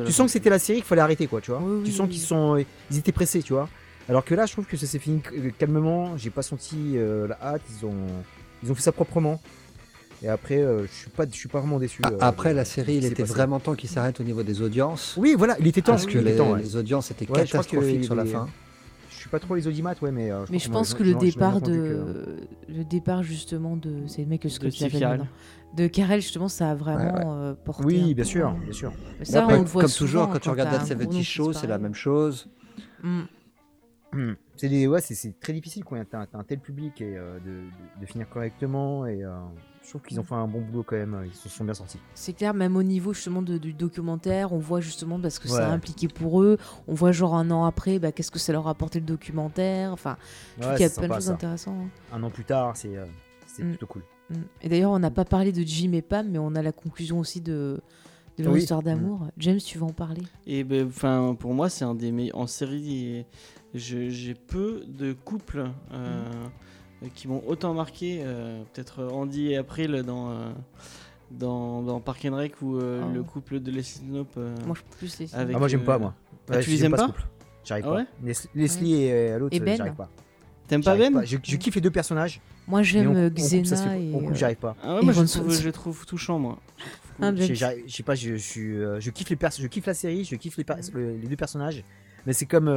tu 0.05 0.11
sens 0.11 0.25
que 0.25 0.31
c'était 0.31 0.49
la 0.49 0.59
série 0.59 0.79
qu'il 0.79 0.87
fallait 0.87 1.01
arrêter, 1.01 1.27
quoi, 1.27 1.41
tu 1.41 1.51
vois. 1.51 1.61
tu 1.85 1.91
sens 1.91 2.09
qu'ils 2.09 2.19
sont, 2.19 2.57
ils 2.91 2.97
étaient 2.97 3.11
pressés, 3.11 3.43
tu 3.43 3.53
vois. 3.53 3.69
Alors 4.09 4.23
que 4.23 4.33
là, 4.35 4.45
je 4.45 4.53
trouve 4.53 4.65
que 4.65 4.77
ça 4.77 4.85
s'est 4.85 4.99
fini 4.99 5.21
calmement. 5.57 6.17
J'ai 6.17 6.29
pas 6.29 6.41
senti 6.41 6.93
euh, 6.95 7.27
la 7.27 7.37
hâte. 7.41 7.61
Ils 7.69 7.85
ont, 7.85 8.07
ils 8.63 8.71
ont 8.71 8.75
fait 8.75 8.81
ça 8.81 8.91
proprement. 8.91 9.41
Et 10.23 10.29
après, 10.29 10.57
euh, 10.57 10.87
je 10.87 10.91
suis 10.91 11.09
pas, 11.09 11.25
je 11.29 11.35
suis 11.35 11.49
pas 11.49 11.59
vraiment 11.59 11.77
déçu. 11.77 12.01
Euh, 12.05 12.17
après, 12.21 12.53
la 12.53 12.65
série, 12.65 12.95
il 12.95 13.05
était 13.05 13.23
vraiment 13.23 13.59
temps 13.59 13.75
qu'il 13.75 13.89
s'arrête 13.89 14.19
au 14.19 14.23
niveau 14.23 14.43
des 14.43 14.61
audiences. 14.61 15.15
Oui, 15.17 15.35
voilà, 15.37 15.57
il 15.59 15.67
était 15.67 15.81
temps. 15.81 15.91
Parce 15.91 16.05
que 16.05 16.17
les, 16.17 16.75
audiences 16.75 17.11
étaient 17.11 17.25
catastrophiques 17.25 18.05
sur 18.05 18.15
la 18.15 18.25
fin 18.25 18.47
pas 19.27 19.39
trop 19.39 19.55
les 19.55 19.67
audimates, 19.67 20.01
ouais, 20.01 20.11
mais. 20.11 20.31
Euh, 20.31 20.45
mais 20.49 20.59
je 20.59 20.69
pense 20.69 20.93
que 20.93 21.03
le 21.03 21.15
départ 21.15 21.61
de, 21.61 22.37
le 22.67 22.83
départ 22.83 23.23
justement 23.23 23.75
de, 23.75 24.07
c'est 24.07 24.21
le 24.23 24.27
mec 24.27 24.41
que 24.41 24.49
ce 24.49 24.59
que 24.59 24.67
de 25.75 25.87
Karel 25.87 26.21
justement, 26.21 26.47
ça 26.47 26.71
a 26.71 26.75
vraiment 26.75 27.35
euh, 27.41 27.53
porté. 27.53 27.85
Oui, 27.85 28.13
bien 28.13 28.23
sûr, 28.23 28.51
bien 28.53 28.71
sûr. 28.71 28.93
Ça, 29.23 29.45
on 29.47 29.51
le 29.51 29.63
voit 29.63 29.83
comme 29.83 29.91
toujours, 29.91 30.29
quand 30.29 30.39
tu 30.39 30.49
regardes 30.49 30.71
That 30.71 30.85
70 30.85 31.23
Show, 31.23 31.53
c'est 31.53 31.67
la 31.67 31.77
même 31.77 31.93
chose. 31.93 32.49
Mm. 33.03 33.23
Mm. 34.13 34.33
C'est 34.55 34.87
ouais, 34.87 35.01
c'est 35.01 35.39
très 35.39 35.53
difficile 35.53 35.83
quand 35.83 35.97
tu 36.03 36.15
as, 36.15 36.27
un 36.33 36.43
tel 36.43 36.59
public 36.59 37.01
et 37.01 37.17
euh, 37.17 37.37
de, 37.39 37.99
de, 37.99 38.05
finir 38.05 38.29
correctement 38.29 39.05
et 39.05 39.21
je 39.87 39.91
trouve 39.93 40.01
qu'ils 40.01 40.19
ont 40.19 40.23
fait 40.23 40.35
un 40.35 40.47
bon 40.47 40.59
boulot 40.59 40.83
quand 40.83 40.97
même, 40.97 41.23
ils 41.25 41.33
se 41.33 41.47
sont 41.47 41.63
bien 41.63 41.73
sortis. 41.73 41.97
C'est 42.13 42.33
clair, 42.33 42.53
même 42.53 42.75
au 42.75 42.83
niveau 42.83 43.13
justement 43.13 43.41
du 43.41 43.71
documentaire, 43.71 44.51
on 44.51 44.57
voit 44.57 44.81
justement 44.81 45.17
parce 45.17 45.39
que 45.39 45.47
ça 45.47 45.69
a 45.69 45.71
impliqué 45.71 46.09
pour 46.09 46.41
eux, 46.41 46.57
on 46.89 46.93
voit 46.93 47.13
genre 47.13 47.35
un 47.35 47.49
an 47.51 47.63
après, 47.63 47.97
bah, 47.97 48.11
qu'est-ce 48.11 48.29
que 48.29 48.37
ça 48.37 48.51
leur 48.51 48.67
a 48.67 48.71
apporté 48.71 48.99
le 48.99 49.05
documentaire, 49.05 49.93
enfin, 49.93 50.17
je 50.57 50.63
trouve 50.63 50.75
qu'il 50.75 50.85
y 50.85 50.89
a 50.89 50.89
plein 50.89 51.07
de 51.07 51.13
choses 51.13 51.29
intéressantes. 51.29 51.87
Hein. 52.11 52.15
Un 52.17 52.23
an 52.23 52.29
plus 52.29 52.43
tard, 52.43 52.75
c'est 52.75 52.97
euh, 52.97 53.05
mm. 53.59 53.69
plutôt 53.69 53.85
cool. 53.87 54.03
Mm. 54.29 54.35
Et 54.61 54.67
d'ailleurs, 54.67 54.91
on 54.91 54.99
n'a 54.99 55.09
pas 55.09 55.23
parlé 55.23 55.53
de 55.53 55.61
Jim 55.61 55.93
et 55.93 56.01
Pam, 56.01 56.27
mais 56.29 56.37
on 56.37 56.53
a 56.55 56.61
la 56.61 56.73
conclusion 56.73 57.19
aussi 57.19 57.39
de, 57.39 57.79
de 58.37 58.43
leur 58.43 58.57
histoire 58.57 58.83
d'amour. 58.83 59.21
Mm. 59.21 59.31
James, 59.37 59.59
tu 59.59 59.77
vas 59.77 59.85
en 59.85 59.93
parler? 59.93 60.23
Et 60.45 60.65
ben, 60.65 60.87
enfin, 60.87 61.33
pour 61.39 61.53
moi, 61.53 61.69
c'est 61.69 61.85
un 61.85 61.95
des 61.95 62.11
meilleurs 62.11 62.39
en 62.39 62.47
série. 62.47 63.25
J'ai 63.73 64.33
peu 64.33 64.83
de 64.85 65.13
couples. 65.13 65.59
Euh, 65.59 65.93
euh, 65.93 66.47
qui 67.13 67.27
m'ont 67.27 67.43
autant 67.47 67.73
marqué, 67.73 68.21
euh, 68.23 68.63
peut-être 68.73 69.03
Andy 69.03 69.51
et 69.51 69.57
April 69.57 70.03
dans, 70.03 70.31
euh, 70.31 70.51
dans, 71.31 71.81
dans, 71.83 71.99
Park 71.99 72.25
and 72.25 72.35
Rec 72.35 72.61
ou 72.61 72.77
oh. 72.77 73.13
le 73.13 73.23
couple 73.23 73.59
de 73.59 73.71
Leslie 73.71 74.07
Knope. 74.07 74.35
moi, 74.65 74.75
je 74.75 74.97
plus 74.97 75.19
Leslie. 75.19 75.35
ah, 75.37 75.45
moi, 75.45 75.67
j'aime 75.67 75.83
pas, 75.83 75.97
moi. 75.97 76.13
Ah, 76.49 76.59
tu 76.59 76.69
les 76.71 76.85
aimes 76.85 76.93
pas, 76.93 77.13
J'arrive 77.63 77.85
ah 77.89 78.05
pas. 78.23 78.31
Leslie 78.55 79.03
et 79.03 79.37
l'autre, 79.37 79.57
ben 79.59 79.77
j'arrive 79.77 79.95
pas. 79.95 80.09
T'aimes 80.67 80.83
pas 80.83 80.95
Ben 80.95 81.23
je, 81.23 81.37
kiffe 81.37 81.75
les 81.75 81.81
deux 81.81 81.91
personnages. 81.91 82.41
Moi 82.67 82.83
j'aime 82.83 83.29
Xena 83.29 83.97
et. 83.97 84.11
j'arrive 84.33 84.57
pas. 84.57 84.75
Ah 84.83 84.95
ouais, 84.95 85.01
moi 85.01 85.13
je, 85.13 85.21
trouve, 85.23 85.53
je 85.53 85.69
trouve 85.69 86.05
touchant 86.05 86.39
moi. 86.39 86.59
Ah, 87.21 87.33
je 87.35 87.53
sais 87.53 88.03
pas, 88.03 88.15
je, 88.15 88.35
je, 88.35 88.97
je, 88.99 89.09
kiffe 89.09 89.29
les 89.29 89.37
je 89.57 89.67
kiffe 89.67 89.85
la 89.85 89.93
série, 89.93 90.23
je 90.23 90.35
kiffe 90.35 90.57
les, 90.57 90.65
les 90.95 91.27
deux 91.27 91.35
personnages, 91.35 91.83
mais 92.25 92.33
c'est 92.33 92.45
comme 92.45 92.69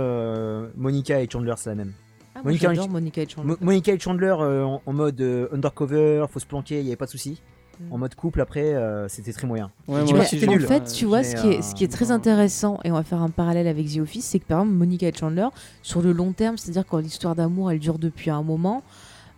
Monica 0.76 1.20
et 1.20 1.28
Chandler, 1.30 1.54
c'est 1.56 1.70
la 1.70 1.76
même. 1.76 1.92
Ah, 2.40 2.44
Monica, 2.44 2.86
Monica, 2.88 3.22
et 3.22 3.28
Chandler. 3.28 3.54
Monica 3.60 3.92
et 3.92 3.98
Chandler 3.98 4.34
euh, 4.38 4.64
en, 4.64 4.92
mode 4.92 5.20
euh, 5.20 5.48
undercover, 5.52 6.24
faut 6.30 6.40
se 6.40 6.46
planquer, 6.46 6.78
il 6.78 6.84
n'y 6.84 6.88
avait 6.88 6.96
pas 6.96 7.06
de 7.06 7.10
souci. 7.10 7.42
Mm. 7.78 7.92
En 7.92 7.98
mode 7.98 8.14
couple, 8.14 8.40
après, 8.40 8.74
euh, 8.74 9.08
c'était 9.08 9.32
très 9.32 9.46
moyen. 9.46 9.70
Ouais, 9.88 10.00
en 10.00 10.06
fait, 10.06 10.84
tu 10.92 11.04
vois, 11.04 11.22
ce 11.22 11.36
qui 11.36 11.48
est, 11.48 11.62
ce 11.62 11.74
qui 11.74 11.84
est 11.84 11.92
très 11.92 12.10
intéressant, 12.10 12.80
et 12.84 12.90
on 12.90 12.94
va 12.94 13.02
faire 13.02 13.22
un 13.22 13.30
parallèle 13.30 13.66
avec 13.66 13.92
The 13.92 13.98
Office, 13.98 14.24
c'est 14.24 14.38
que 14.38 14.46
par 14.46 14.60
exemple, 14.60 14.76
Monica 14.76 15.06
et 15.06 15.12
Chandler, 15.12 15.48
sur 15.82 16.02
le 16.02 16.12
long 16.12 16.32
terme, 16.32 16.56
c'est-à-dire 16.56 16.86
quand 16.86 16.98
l'histoire 16.98 17.34
d'amour, 17.34 17.70
elle 17.70 17.78
dure 17.78 17.98
depuis 17.98 18.30
un 18.30 18.42
moment, 18.42 18.82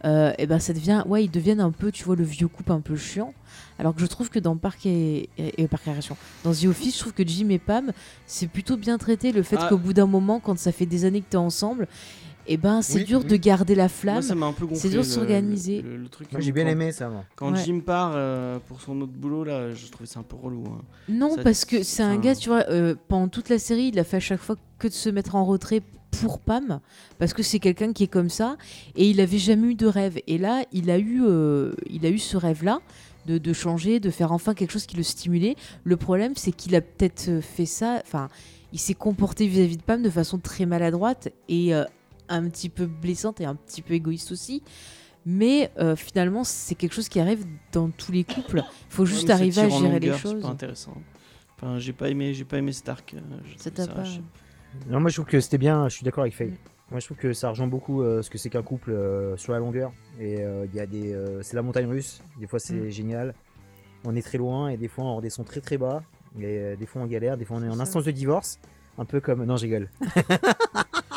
et 0.04 0.46
ben 0.46 0.58
ça 0.58 0.72
devient, 0.72 1.04
ouais, 1.06 1.24
ils 1.24 1.30
deviennent 1.30 1.60
un 1.60 1.70
peu, 1.70 1.92
tu 1.92 2.02
vois, 2.02 2.16
le 2.16 2.24
vieux 2.24 2.48
couple 2.48 2.72
un 2.72 2.80
peu 2.80 2.96
chiant. 2.96 3.32
Alors 3.78 3.94
que 3.94 4.00
je 4.00 4.06
trouve 4.06 4.30
que 4.30 4.38
dans 4.38 4.56
Parc 4.56 4.86
et, 4.86 5.28
et, 5.38 5.66
Parc 5.66 5.84
dans 6.44 6.52
The 6.52 6.64
Office, 6.66 6.94
je 6.94 7.00
trouve 7.00 7.12
que 7.12 7.26
Jim 7.26 7.48
et 7.50 7.58
Pam, 7.58 7.92
c'est 8.26 8.46
plutôt 8.46 8.76
bien 8.76 8.98
traité 8.98 9.32
le 9.32 9.42
fait 9.42 9.56
ah. 9.58 9.68
qu'au 9.68 9.78
bout 9.78 9.92
d'un 9.92 10.06
moment, 10.06 10.40
quand 10.40 10.58
ça 10.58 10.72
fait 10.72 10.86
des 10.86 11.04
années 11.04 11.20
que 11.20 11.30
tu 11.30 11.36
es 11.36 11.40
ensemble, 11.40 11.88
et 12.44 12.54
eh 12.54 12.56
ben 12.56 12.82
c'est 12.82 13.04
dur 13.04 13.22
de 13.22 13.36
garder 13.36 13.76
la 13.76 13.88
flamme. 13.88 14.20
C'est 14.74 14.88
dur 14.88 15.02
de 15.02 15.06
s'organiser. 15.06 15.84
Moi 16.32 16.40
j'ai 16.40 16.50
bien 16.50 16.66
aimé 16.66 16.90
ça. 16.90 17.08
Quand 17.36 17.54
Jim 17.54 17.80
part 17.84 18.12
euh, 18.16 18.58
pour 18.66 18.80
son 18.80 19.00
autre 19.00 19.12
boulot 19.12 19.44
là, 19.44 19.72
je 19.72 19.86
trouvais 19.86 20.08
ça 20.08 20.20
un 20.20 20.24
peu 20.24 20.34
relou. 20.34 20.64
Hein. 20.66 20.82
Non, 21.08 21.36
parce 21.42 21.64
que 21.64 21.84
c'est 21.84 22.02
un 22.02 22.18
gars, 22.18 22.34
tu 22.34 22.48
vois, 22.48 22.64
euh, 22.68 22.96
pendant 23.06 23.28
toute 23.28 23.48
la 23.48 23.60
série, 23.60 23.90
il 23.92 23.98
a 24.00 24.04
fait 24.04 24.16
à 24.16 24.20
chaque 24.20 24.40
fois 24.40 24.56
que 24.80 24.88
de 24.88 24.92
se 24.92 25.08
mettre 25.08 25.36
en 25.36 25.44
retrait 25.44 25.82
pour 26.20 26.40
Pam, 26.40 26.80
parce 27.18 27.32
que 27.32 27.44
c'est 27.44 27.60
quelqu'un 27.60 27.92
qui 27.92 28.04
est 28.04 28.08
comme 28.08 28.28
ça, 28.28 28.56
et 28.96 29.08
il 29.08 29.20
avait 29.20 29.38
jamais 29.38 29.68
eu 29.68 29.74
de 29.76 29.86
rêve. 29.86 30.18
Et 30.26 30.36
là, 30.36 30.64
il 30.72 30.90
a 30.90 30.98
eu, 30.98 31.22
euh, 31.24 31.72
il 31.88 32.04
a 32.04 32.10
eu 32.10 32.18
ce 32.18 32.36
rêve 32.36 32.64
là. 32.64 32.80
De, 33.24 33.38
de, 33.38 33.52
changer, 33.52 34.00
de 34.00 34.10
faire 34.10 34.32
enfin 34.32 34.52
quelque 34.52 34.72
chose 34.72 34.84
qui 34.84 34.96
le 34.96 35.04
stimulait. 35.04 35.54
Le 35.84 35.96
problème, 35.96 36.32
c'est 36.34 36.50
qu'il 36.50 36.74
a 36.74 36.80
peut-être 36.80 37.40
fait 37.40 37.66
ça, 37.66 38.02
enfin, 38.04 38.28
il 38.72 38.80
s'est 38.80 38.94
comporté 38.94 39.46
vis-à-vis 39.46 39.76
de 39.76 39.82
Pam 39.82 40.02
de 40.02 40.10
façon 40.10 40.40
très 40.40 40.66
maladroite 40.66 41.28
et 41.48 41.72
un 42.32 42.48
petit 42.48 42.68
peu 42.68 42.86
blessante 42.86 43.40
et 43.40 43.44
un 43.44 43.54
petit 43.54 43.82
peu 43.82 43.94
égoïste 43.94 44.32
aussi. 44.32 44.62
Mais 45.24 45.70
euh, 45.78 45.94
finalement, 45.94 46.44
c'est 46.44 46.74
quelque 46.74 46.94
chose 46.94 47.08
qui 47.08 47.20
arrive 47.20 47.44
dans 47.72 47.90
tous 47.90 48.10
les 48.10 48.24
couples. 48.24 48.58
Il 48.58 48.94
faut 48.94 49.06
juste 49.06 49.30
arriver 49.30 49.62
à 49.62 49.68
gérer 49.68 50.00
les 50.00 50.12
choses. 50.16 50.36
C'est 50.36 50.42
pas 50.42 50.48
intéressant. 50.48 50.94
Enfin, 51.56 51.78
j'ai 51.78 51.92
pas 51.92 52.08
aimé, 52.08 52.34
j'ai 52.34 52.44
pas 52.44 52.58
aimé 52.58 52.72
Stark. 52.72 53.14
Euh, 53.14 53.84
pas. 53.86 54.04
Non, 54.88 55.00
moi 55.00 55.10
je 55.10 55.16
trouve 55.16 55.26
que 55.26 55.38
c'était 55.38 55.58
bien. 55.58 55.88
Je 55.88 55.96
suis 55.96 56.04
d'accord 56.04 56.22
avec 56.22 56.34
Faye. 56.34 56.48
Mm. 56.48 56.56
Moi 56.90 57.00
je 57.00 57.06
trouve 57.06 57.16
que 57.16 57.32
ça 57.32 57.50
rejoint 57.50 57.68
beaucoup 57.68 58.02
euh, 58.02 58.20
ce 58.20 58.28
que 58.28 58.36
c'est 58.36 58.50
qu'un 58.50 58.62
couple 58.62 58.94
sur 59.36 59.52
la 59.52 59.60
longueur. 59.60 59.92
Et 60.18 60.40
il 60.40 60.74
y 60.74 60.80
a 60.80 60.86
des, 60.86 61.16
c'est 61.42 61.54
la 61.54 61.62
montagne 61.62 61.86
russe. 61.86 62.22
Des 62.40 62.46
fois 62.46 62.58
c'est 62.58 62.74
mm. 62.74 62.90
génial. 62.90 63.34
On 64.04 64.16
est 64.16 64.22
très 64.22 64.38
loin 64.38 64.68
et 64.68 64.76
des 64.76 64.88
fois 64.88 65.04
on 65.04 65.16
redescend 65.16 65.46
très 65.46 65.60
très 65.60 65.78
bas. 65.78 66.02
Et 66.40 66.76
des 66.76 66.86
fois 66.86 67.02
on 67.02 67.06
galère, 67.06 67.36
des 67.36 67.44
fois 67.44 67.58
on 67.58 67.62
est 67.62 67.68
en 67.68 67.78
instance 67.78 68.04
de 68.04 68.10
divorce. 68.10 68.58
Un 68.98 69.04
peu 69.04 69.20
comme. 69.20 69.44
Non, 69.44 69.56
je 69.56 69.62
rigole. 69.62 69.88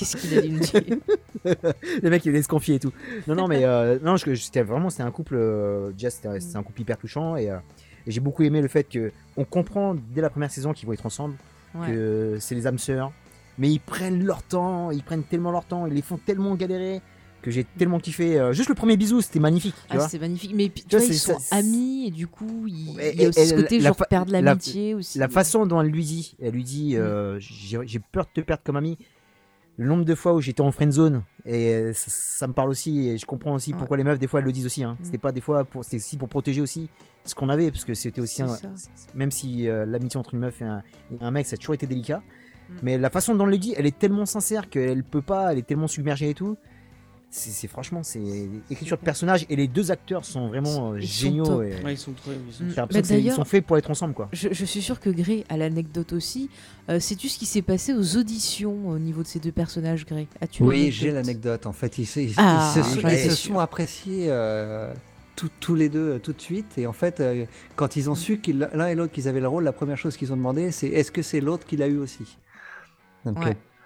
Qu'est-ce 0.00 0.16
qu'il 0.16 0.38
a 0.38 0.40
dit 0.40 1.00
Le 2.02 2.08
mec, 2.08 2.24
il 2.24 2.30
allait 2.30 2.42
se 2.42 2.48
confier 2.48 2.76
et 2.76 2.78
tout. 2.78 2.92
Non, 3.26 3.34
non, 3.34 3.48
mais 3.48 3.64
euh, 3.64 3.98
non, 4.02 4.16
c'était 4.16 4.62
vraiment, 4.62 4.88
c'était 4.88 5.02
un 5.02 5.10
couple. 5.10 5.34
Euh, 5.36 5.90
déjà, 5.92 6.08
c'était 6.08 6.56
un 6.56 6.62
couple 6.62 6.80
hyper 6.80 6.96
touchant 6.96 7.36
et, 7.36 7.50
euh, 7.50 7.58
et 8.06 8.10
j'ai 8.10 8.20
beaucoup 8.20 8.42
aimé 8.42 8.62
le 8.62 8.68
fait 8.68 8.84
que 8.84 9.12
on 9.36 9.44
comprend 9.44 9.94
dès 9.94 10.22
la 10.22 10.30
première 10.30 10.50
saison 10.50 10.72
qu'ils 10.72 10.86
vont 10.86 10.94
être 10.94 11.04
ensemble, 11.04 11.34
que 11.86 12.38
c'est 12.40 12.54
les 12.54 12.66
âmes 12.66 12.78
sœurs, 12.78 13.12
mais 13.58 13.70
ils 13.70 13.78
prennent 13.78 14.24
leur 14.24 14.42
temps, 14.42 14.90
ils 14.90 15.02
prennent 15.02 15.22
tellement 15.22 15.50
leur 15.50 15.66
temps, 15.66 15.86
ils 15.86 15.92
les 15.92 16.02
font 16.02 16.16
tellement 16.16 16.54
galérer 16.54 17.02
que 17.42 17.50
j'ai 17.50 17.64
tellement 17.64 18.00
kiffé. 18.00 18.40
juste 18.52 18.70
le 18.70 18.74
premier 18.74 18.96
bisou, 18.96 19.20
c'était 19.20 19.38
magnifique. 19.38 19.74
ah, 19.90 20.08
c'est 20.08 20.18
magnique. 20.18 20.50
Mais 20.54 20.70
tu, 20.70 20.96
vois, 20.96 21.04
ils 21.04 21.14
sont 21.14 21.36
amis 21.50 22.06
et 22.06 22.10
du 22.10 22.26
coup, 22.26 22.64
il, 22.66 22.94
y 22.94 23.26
a 23.26 23.28
aussi 23.28 23.46
ce 23.46 23.54
côté 23.54 23.80
genre 23.80 23.96
perdre 24.08 24.32
l'amitié 24.32 24.94
aussi. 24.94 25.18
La 25.18 25.28
façon 25.28 25.66
dont 25.66 25.82
elle 25.82 25.88
lui 25.88 26.04
dit, 26.04 26.36
elle 26.40 26.54
lui 26.54 26.64
dit, 26.64 26.96
mm. 26.96 27.38
j'ai 27.38 28.00
peur 28.12 28.24
de 28.24 28.40
te 28.40 28.46
perdre 28.46 28.62
comme 28.64 28.76
ami 28.76 28.96
le 29.80 29.86
nombre 29.86 30.04
de 30.04 30.14
fois 30.14 30.34
où 30.34 30.42
j'étais 30.42 30.60
en 30.60 30.72
friend 30.72 30.92
zone 30.92 31.22
et 31.46 31.92
ça, 31.94 32.46
me 32.46 32.52
parle 32.52 32.68
aussi 32.68 33.08
et 33.08 33.16
je 33.16 33.24
comprends 33.24 33.54
aussi 33.54 33.72
pourquoi 33.72 33.96
les 33.96 34.04
meufs 34.04 34.18
des 34.18 34.26
fois 34.26 34.40
elles 34.40 34.46
le 34.46 34.52
disent 34.52 34.66
aussi. 34.66 34.84
Hein. 34.84 34.98
Mm. 35.00 35.04
C'était 35.04 35.18
pas 35.18 35.32
des 35.32 35.40
fois 35.40 35.64
pour, 35.64 35.84
c'était 35.84 35.96
aussi 35.96 36.18
pour 36.18 36.28
protéger 36.28 36.60
aussi 36.60 36.90
ce 37.24 37.34
qu'on 37.34 37.48
avait 37.48 37.70
parce 37.70 37.86
que 37.86 37.94
c'était 37.94 38.20
aussi 38.20 38.42
un, 38.42 38.58
même 39.14 39.30
si 39.30 39.68
euh, 39.68 39.86
l'amitié 39.86 40.20
entre 40.20 40.34
une 40.34 40.40
meuf 40.40 40.60
et 40.60 40.66
un, 41.18 41.30
mec 41.30 41.46
ça 41.46 41.54
a 41.54 41.56
toujours 41.56 41.74
été 41.74 41.86
délicat. 41.86 42.18
Mm. 42.18 42.74
Mais 42.82 42.98
la 42.98 43.08
façon 43.08 43.34
dont 43.34 43.44
elle 43.44 43.52
le 43.52 43.58
dit, 43.58 43.72
elle 43.74 43.86
est 43.86 43.98
tellement 43.98 44.26
sincère 44.26 44.68
qu'elle 44.68 45.02
peut 45.02 45.22
pas, 45.22 45.50
elle 45.50 45.58
est 45.58 45.66
tellement 45.66 45.88
submergée 45.88 46.28
et 46.28 46.34
tout 46.34 46.58
c'est 47.32 47.68
franchement 47.68 48.02
c'est 48.02 48.20
écriture 48.70 48.96
de 48.96 49.04
personnage 49.04 49.46
et 49.48 49.54
les 49.54 49.68
deux 49.68 49.92
acteurs 49.92 50.24
sont 50.24 50.48
vraiment 50.48 50.92
euh, 50.92 50.98
géniaux 50.98 51.62
et... 51.62 51.76
ils 51.88 51.96
sont 51.96 52.12
très 52.12 52.32
ils 52.32 53.32
sont, 53.32 53.44
faits 53.44 53.64
pour 53.64 53.78
être 53.78 53.88
ensemble 53.88 54.14
quoi. 54.14 54.28
je, 54.32 54.64
suis 54.64 54.82
sûr 54.82 54.98
que 54.98 55.10
Gray 55.10 55.44
a 55.48 55.56
l'anecdote 55.56 56.12
aussi. 56.12 56.50
Euh, 56.88 56.98
sais-tu 56.98 57.28
ce 57.28 57.38
qui 57.38 57.46
s'est 57.46 57.62
passé 57.62 57.94
aux 57.94 58.16
auditions 58.16 58.88
au 58.88 58.98
niveau 58.98 59.22
de 59.22 59.28
ces 59.28 59.38
deux 59.38 59.52
personnages 59.52 60.06
Gray? 60.06 60.26
Oui 60.58 60.90
j'ai 60.90 61.12
l'anecdote 61.12 61.66
en 61.66 61.72
fait. 61.72 61.98
Ils, 61.98 62.34
ah, 62.36 62.74
se, 62.74 63.30
sont 63.30 63.58
appréciés 63.60 64.26
euh, 64.28 64.92
tous 65.60 65.74
les 65.76 65.88
deux 65.88 66.18
tout 66.18 66.32
de 66.32 66.40
suite. 66.40 66.78
Et 66.78 66.88
en 66.88 66.92
fait 66.92 67.22
quand 67.76 67.94
ils 67.94 68.10
ont 68.10 68.16
su 68.16 68.38
qu'ils 68.38 68.68
l'un 68.74 68.88
et 68.88 68.96
l'autre 68.96 69.12
qu'ils 69.12 69.28
avaient 69.28 69.40
le 69.40 69.48
rôle 69.48 69.62
la 69.62 69.72
première 69.72 69.98
chose 69.98 70.16
qu'ils 70.16 70.32
ont 70.32 70.36
demandé 70.36 70.72
c'est 70.72 70.88
est-ce 70.88 71.12
que 71.12 71.22
c'est 71.22 71.40
l'autre 71.40 71.64
qui 71.64 71.76
l'a 71.76 71.86
eu 71.86 71.98
aussi? 71.98 72.38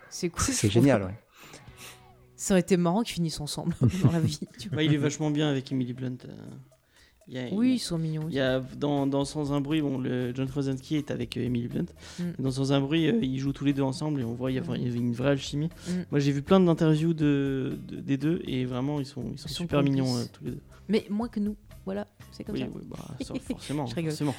C'est 0.09 0.29
cool. 0.31 0.55
c'est 0.55 0.71
génial 0.71 1.03
ouais 1.03 1.15
ça 2.45 2.53
aurait 2.53 2.61
été 2.61 2.77
marrant 2.77 3.03
qu'ils 3.03 3.15
finissent 3.15 3.41
ensemble 3.41 3.75
dans 4.03 4.13
la 4.13 4.21
vie. 4.21 4.39
il 4.73 4.93
est 4.93 4.99
vachement 4.99 5.31
bien 5.31 5.49
avec 5.49 5.73
Emily 5.73 5.95
Blunt. 5.95 6.19
Euh. 6.29 7.49
oui, 7.53 7.75
ils 7.77 7.79
sont 7.79 7.97
mignons. 7.97 8.27
Il 8.29 8.35
y 8.35 8.41
a, 8.41 8.61
dans, 8.61 9.07
dans, 9.07 9.25
Sans 9.25 9.55
un 9.55 9.63
bruit, 9.63 9.81
bon, 9.81 9.97
le 9.97 10.35
John 10.35 10.47
Krasinski 10.47 10.97
est 10.97 11.11
avec 11.11 11.39
euh, 11.39 11.45
Emily 11.45 11.69
Blunt. 11.69 11.87
Mm. 12.19 12.23
Dans 12.39 12.51
Sans 12.51 12.75
un 12.75 12.83
bruit, 12.83 13.09
euh, 13.09 13.19
ils 13.23 13.39
jouent 13.39 13.55
tous 13.55 13.65
les 13.65 13.73
deux 13.73 13.83
ensemble 13.83 14.21
et 14.21 14.25
on 14.25 14.35
voit 14.35 14.51
qu'il 14.51 14.63
y, 14.63 14.69
a, 14.69 14.71
mm. 14.71 14.95
une 14.95 15.15
vraie 15.15 15.31
alchimie. 15.31 15.71
Mm. 15.89 15.93
Moi, 16.11 16.21
j'ai 16.21 16.33
vu 16.33 16.43
plein 16.43 16.61
d'interviews 16.61 17.15
de, 17.15 17.79
des 17.91 18.19
deux 18.19 18.43
et 18.47 18.67
vraiment, 18.67 19.01
ils 19.01 19.07
sont, 19.07 19.25
ils 19.33 19.39
sont, 19.39 19.49
super 19.49 19.83
mignons 19.83 20.27
tous 20.31 20.45
les 20.45 20.51
deux. 20.51 20.61
Mais 20.91 21.07
moins 21.09 21.29
que 21.29 21.41
nous, 21.41 21.57
voilà, 21.87 22.07
c'est 22.31 22.45
comme 22.45 22.59
ça. 22.59 22.67
Oui, 22.75 22.83
bah, 22.87 22.99
forcément, 23.49 23.87
forcément. 23.87 24.35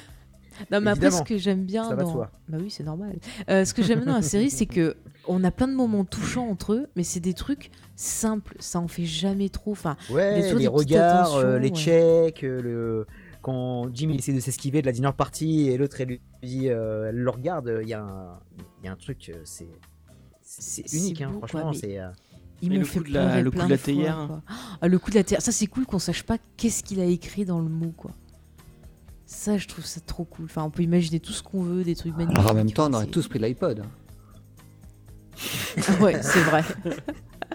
Non, 0.70 0.80
mais 0.80 0.90
après, 0.90 1.10
ce 1.10 1.22
que 1.22 1.38
j'aime 1.38 1.64
bien 1.64 1.94
dans. 1.94 2.14
Bah 2.48 2.58
oui, 2.60 2.70
c'est 2.70 2.84
normal. 2.84 3.16
Euh, 3.48 3.64
ce 3.64 3.74
que 3.74 3.82
j'aime 3.82 4.00
bien 4.00 4.12
dans 4.12 4.18
la 4.18 4.22
série, 4.34 4.50
c'est 4.50 4.66
que 4.66 4.96
on 5.28 5.42
a 5.44 5.50
plein 5.50 5.68
de 5.68 5.74
moments 5.74 6.04
touchants 6.04 6.48
entre 6.48 6.72
eux, 6.72 6.86
mais 6.96 7.02
c'est 7.02 7.20
des 7.20 7.34
trucs 7.34 7.70
simples. 7.96 8.56
Ça 8.60 8.80
en 8.80 8.88
fait 8.88 9.04
jamais 9.04 9.48
trop. 9.48 9.72
Enfin, 9.72 9.96
ouais, 10.10 10.52
les 10.54 10.68
regards, 10.68 11.34
euh, 11.34 11.58
les 11.58 11.70
checks, 11.70 12.44
euh, 12.44 12.62
le 12.62 13.06
quand 13.42 13.94
Jim 13.94 14.08
il 14.10 14.18
essaie 14.18 14.32
de 14.32 14.40
s'esquiver 14.40 14.80
de 14.80 14.86
la 14.86 14.92
dinner 14.92 15.12
party 15.16 15.68
et 15.70 15.78
l'autre 15.78 16.00
elle 16.00 16.08
lui 16.08 16.20
dit, 16.42 16.66
elle 16.66 17.14
le 17.14 17.30
regarde, 17.30 17.78
il 17.80 17.88
y, 17.88 17.94
a 17.94 18.02
un... 18.02 18.40
y 18.82 18.88
a 18.88 18.92
un 18.92 18.96
truc, 18.96 19.32
c'est 19.44 19.68
c'est 20.42 20.92
unique, 20.92 21.22
hein, 21.22 21.32
franchement, 21.38 21.72
c'est. 21.72 21.98
Il 22.62 22.78
me 22.78 22.84
fait 22.84 23.06
la, 23.08 23.42
le 23.42 23.50
coup 23.50 23.62
de 23.62 23.70
la 23.70 23.78
théière. 23.78 24.40
Ah, 24.80 24.88
le 24.88 24.98
coup 24.98 25.10
de 25.10 25.16
la 25.16 25.24
théière, 25.24 25.42
ça 25.42 25.52
c'est 25.52 25.66
cool 25.66 25.86
qu'on 25.86 25.98
sache 25.98 26.22
pas 26.22 26.38
qu'est-ce 26.56 26.82
qu'il 26.82 27.00
a 27.00 27.04
écrit 27.04 27.44
dans 27.44 27.60
le 27.60 27.68
mot, 27.68 27.92
quoi. 27.96 28.12
Ça, 29.26 29.58
je 29.58 29.66
trouve 29.66 29.84
ça 29.84 30.00
trop 30.00 30.24
cool. 30.24 30.44
Enfin, 30.44 30.62
on 30.62 30.70
peut 30.70 30.84
imaginer 30.84 31.18
tout 31.18 31.32
ce 31.32 31.42
qu'on 31.42 31.62
veut, 31.62 31.82
des 31.82 31.96
trucs 31.96 32.16
magnifiques. 32.16 32.38
Alors 32.38 32.52
en 32.52 32.54
même 32.54 32.70
temps, 32.70 32.88
on 32.88 32.94
aurait 32.94 33.06
tous 33.06 33.26
pris 33.26 33.40
l'iPod. 33.40 33.84
ouais, 36.00 36.22
c'est 36.22 36.40
vrai. 36.40 36.64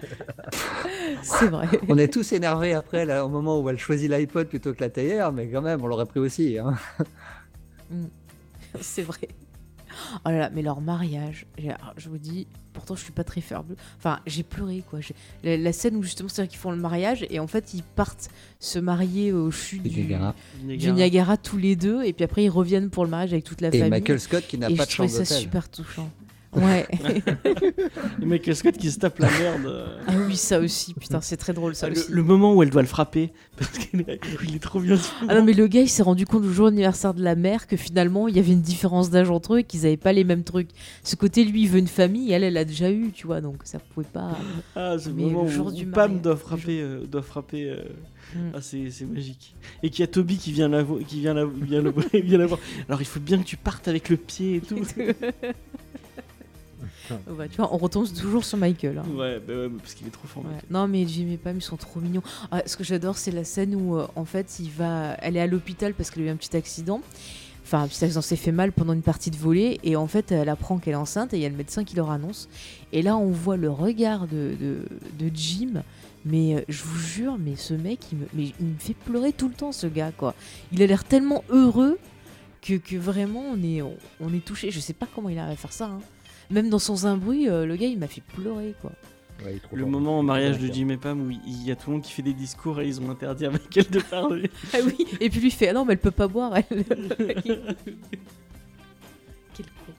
c'est 1.22 1.48
vrai. 1.48 1.68
On 1.88 1.96
est 1.96 2.12
tous 2.12 2.32
énervés 2.32 2.74
après, 2.74 3.06
là, 3.06 3.24
au 3.24 3.28
moment 3.30 3.58
où 3.58 3.68
elle 3.70 3.78
choisit 3.78 4.10
l'iPod 4.10 4.48
plutôt 4.48 4.74
que 4.74 4.80
la 4.80 4.90
théière, 4.90 5.32
mais 5.32 5.48
quand 5.48 5.62
même, 5.62 5.82
on 5.82 5.86
l'aurait 5.86 6.06
pris 6.06 6.20
aussi. 6.20 6.58
Hein. 6.58 6.74
Mm. 7.90 8.06
C'est 8.80 9.02
vrai. 9.02 9.28
Oh 10.24 10.28
là 10.28 10.38
là, 10.38 10.50
mais 10.52 10.62
leur 10.62 10.80
mariage, 10.80 11.46
je 11.96 12.08
vous 12.08 12.18
dis, 12.18 12.46
pourtant 12.72 12.94
je 12.94 13.02
suis 13.02 13.12
pas 13.12 13.24
très 13.24 13.40
ferme. 13.40 13.66
Enfin, 13.98 14.20
j'ai 14.26 14.42
pleuré 14.42 14.82
quoi. 14.88 15.00
La, 15.44 15.72
scène 15.72 15.96
où 15.96 16.02
justement 16.02 16.28
c'est 16.28 16.46
qu'ils 16.48 16.58
font 16.58 16.70
le 16.70 16.76
mariage 16.76 17.24
et 17.30 17.38
en 17.38 17.46
fait 17.46 17.74
ils 17.74 17.82
partent 17.82 18.28
se 18.60 18.78
marier 18.78 19.32
au 19.32 19.50
chute 19.50 19.82
du, 19.82 19.90
du, 20.76 20.92
Niagara 20.92 21.36
tous 21.36 21.56
les 21.56 21.76
deux 21.76 22.04
et 22.04 22.12
puis 22.12 22.24
après 22.24 22.44
ils 22.44 22.50
reviennent 22.50 22.90
pour 22.90 23.04
le 23.04 23.10
mariage 23.10 23.32
avec 23.32 23.44
toute 23.44 23.60
la 23.60 23.70
famille. 23.70 23.86
Et 23.86 23.90
Michael 23.90 24.20
Scott 24.20 24.44
qui 24.46 24.58
n'a 24.58 24.70
pas 24.70 24.86
de 24.86 24.90
chambre 24.90 25.10
d'hôtel. 25.10 25.26
ça 25.26 25.36
super 25.36 25.68
touchant. 25.68 26.10
Ouais. 26.54 26.86
le 28.20 28.26
mec 28.26 28.48
Scott 28.54 28.76
qui 28.76 28.90
se 28.90 28.98
tape 28.98 29.18
la 29.18 29.30
merde. 29.30 29.86
Ah 30.06 30.12
oui, 30.26 30.36
ça 30.36 30.60
aussi. 30.60 30.92
Putain, 30.92 31.20
c'est 31.22 31.38
très 31.38 31.54
drôle 31.54 31.74
ça 31.74 31.88
le, 31.88 31.92
aussi. 31.92 32.12
Le 32.12 32.22
moment 32.22 32.54
où 32.54 32.62
elle 32.62 32.68
doit 32.68 32.82
le 32.82 32.88
frapper, 32.88 33.32
parce 33.56 33.78
qu'il 33.78 34.00
est, 34.00 34.62
trop 34.62 34.80
bien. 34.80 34.96
Ah 35.28 35.36
non, 35.36 35.44
mais 35.44 35.54
le 35.54 35.66
gars, 35.66 35.80
il 35.80 35.88
s'est 35.88 36.02
rendu 36.02 36.26
compte 36.26 36.44
au 36.44 36.52
jour 36.52 36.66
anniversaire 36.66 37.14
de 37.14 37.22
la 37.22 37.36
mère 37.36 37.66
que 37.66 37.76
finalement, 37.76 38.28
il 38.28 38.36
y 38.36 38.38
avait 38.38 38.52
une 38.52 38.60
différence 38.60 39.08
d'âge 39.08 39.30
entre 39.30 39.54
eux 39.54 39.58
et 39.60 39.64
qu'ils 39.64 39.86
avaient 39.86 39.96
pas 39.96 40.12
les 40.12 40.24
mêmes 40.24 40.44
trucs. 40.44 40.68
Ce 41.02 41.16
côté, 41.16 41.44
lui, 41.44 41.62
il 41.62 41.68
veut 41.68 41.78
une 41.78 41.86
famille, 41.86 42.32
elle, 42.32 42.44
elle 42.44 42.56
a 42.58 42.66
déjà 42.66 42.90
eu, 42.90 43.12
tu 43.12 43.26
vois, 43.26 43.40
donc 43.40 43.56
ça 43.64 43.78
pouvait 43.78 44.06
pas. 44.06 44.36
Ah, 44.76 44.96
ce 44.98 45.08
moment 45.08 45.44
où, 45.44 45.84
Pam 45.92 46.20
doit 46.20 46.36
frapper. 46.36 46.80
Euh, 46.80 47.04
doit 47.06 47.22
frapper 47.22 47.70
euh, 47.70 47.82
mm. 48.34 48.52
Ah, 48.54 48.60
c'est, 48.60 49.06
magique. 49.06 49.54
Et 49.82 49.88
qu'il 49.88 50.00
y 50.00 50.04
a 50.04 50.06
Toby 50.06 50.36
qui 50.36 50.52
vient 50.52 50.68
la, 50.68 50.84
qui 51.06 51.20
vient 51.20 51.34
la, 51.34 51.46
vient 51.46 51.82
la, 51.82 51.90
vient 52.20 52.38
la 52.38 52.46
voir. 52.46 52.60
Alors, 52.88 53.00
il 53.00 53.06
faut 53.06 53.20
bien 53.20 53.38
que 53.38 53.44
tu 53.44 53.56
partes 53.56 53.88
avec 53.88 54.10
le 54.10 54.18
pied 54.18 54.56
et 54.56 54.60
tout. 54.60 54.76
tu 57.08 57.56
vois, 57.56 57.74
on 57.74 57.78
retombe 57.78 58.06
toujours 58.12 58.44
sur 58.44 58.58
Michael. 58.58 58.98
Hein. 58.98 59.04
Ouais, 59.14 59.40
bah 59.40 59.54
ouais, 59.54 59.68
parce 59.78 59.94
qu'il 59.94 60.06
est 60.06 60.10
trop 60.10 60.28
fort. 60.28 60.44
Non, 60.70 60.88
mais 60.88 61.06
Jim 61.06 61.28
et 61.32 61.36
Pam, 61.36 61.56
ils 61.56 61.62
sont 61.62 61.76
trop 61.76 62.00
mignons. 62.00 62.22
Ah, 62.50 62.62
ce 62.66 62.76
que 62.76 62.84
j'adore, 62.84 63.16
c'est 63.16 63.30
la 63.30 63.44
scène 63.44 63.74
où, 63.74 63.96
euh, 63.96 64.06
en 64.16 64.24
fait, 64.24 64.58
il 64.60 64.70
va, 64.70 65.14
elle 65.20 65.36
est 65.36 65.40
à 65.40 65.46
l'hôpital 65.46 65.94
parce 65.94 66.10
qu'elle 66.10 66.24
a 66.24 66.26
eu 66.26 66.30
un 66.30 66.36
petit 66.36 66.56
accident. 66.56 67.00
Enfin, 67.64 67.82
un 67.82 67.88
petit 67.88 68.04
accident 68.04 68.22
s'est 68.22 68.36
fait 68.36 68.52
mal 68.52 68.72
pendant 68.72 68.92
une 68.92 69.02
partie 69.02 69.30
de 69.30 69.36
volée. 69.36 69.80
Et 69.82 69.96
en 69.96 70.06
fait, 70.06 70.32
elle 70.32 70.48
apprend 70.48 70.78
qu'elle 70.78 70.94
est 70.94 70.96
enceinte 70.96 71.32
et 71.34 71.36
il 71.38 71.42
y 71.42 71.46
a 71.46 71.48
le 71.48 71.56
médecin 71.56 71.84
qui 71.84 71.96
leur 71.96 72.10
annonce. 72.10 72.48
Et 72.92 73.02
là, 73.02 73.16
on 73.16 73.30
voit 73.30 73.56
le 73.56 73.70
regard 73.70 74.26
de, 74.26 74.54
de, 75.18 75.30
Jim. 75.34 75.82
Mais 76.24 76.54
euh, 76.54 76.60
je 76.68 76.82
vous 76.84 76.98
jure, 76.98 77.36
mais 77.38 77.56
ce 77.56 77.74
mec, 77.74 78.00
il 78.12 78.18
me, 78.18 78.26
mais 78.34 78.52
il 78.60 78.66
me 78.66 78.78
fait 78.78 78.94
pleurer 78.94 79.32
tout 79.32 79.48
le 79.48 79.54
temps, 79.54 79.72
ce 79.72 79.88
gars, 79.88 80.12
quoi. 80.16 80.34
Il 80.70 80.82
a 80.82 80.86
l'air 80.86 81.02
tellement 81.02 81.42
heureux 81.48 81.98
que, 82.62 82.74
que 82.74 82.96
vraiment, 82.96 83.42
on 83.52 83.62
est, 83.62 83.82
on, 83.82 84.32
est 84.32 84.44
touché. 84.44 84.70
Je 84.70 84.78
sais 84.78 84.92
pas 84.92 85.08
comment 85.12 85.28
il 85.28 85.38
arrive 85.38 85.54
à 85.54 85.56
faire 85.56 85.72
ça. 85.72 85.86
Hein. 85.86 86.00
Même 86.52 86.68
dans 86.68 86.78
Sans 86.78 87.06
un 87.06 87.16
bruit, 87.16 87.48
euh, 87.48 87.64
le 87.64 87.76
gars, 87.76 87.86
il 87.86 87.98
m'a 87.98 88.06
fait 88.08 88.20
pleurer, 88.20 88.74
quoi. 88.82 88.92
le 89.72 89.86
moment 89.86 90.18
au 90.18 90.22
mariage 90.22 90.58
de 90.58 90.70
Jim 90.72 90.90
et 90.90 90.98
Pam 90.98 91.26
où 91.26 91.30
il 91.30 91.64
y 91.64 91.70
a 91.70 91.76
tout 91.76 91.88
le 91.88 91.94
monde 91.94 92.02
qui 92.02 92.12
fait 92.12 92.22
des 92.22 92.34
discours 92.34 92.80
et 92.80 92.86
ils 92.86 93.00
ont 93.00 93.10
interdit 93.10 93.46
à 93.46 93.50
Michael 93.50 93.88
de 93.90 94.00
parler. 94.00 94.50
ah 94.74 94.78
oui, 94.84 95.06
et 95.18 95.30
puis 95.30 95.40
lui 95.40 95.50
fait 95.50 95.68
Ah 95.68 95.72
non, 95.72 95.86
mais 95.86 95.94
elle 95.94 95.98
peut 95.98 96.10
pas 96.10 96.28
boire, 96.28 96.54
elle. 96.56 96.64
Quel 99.54 99.66
con. 99.66 99.92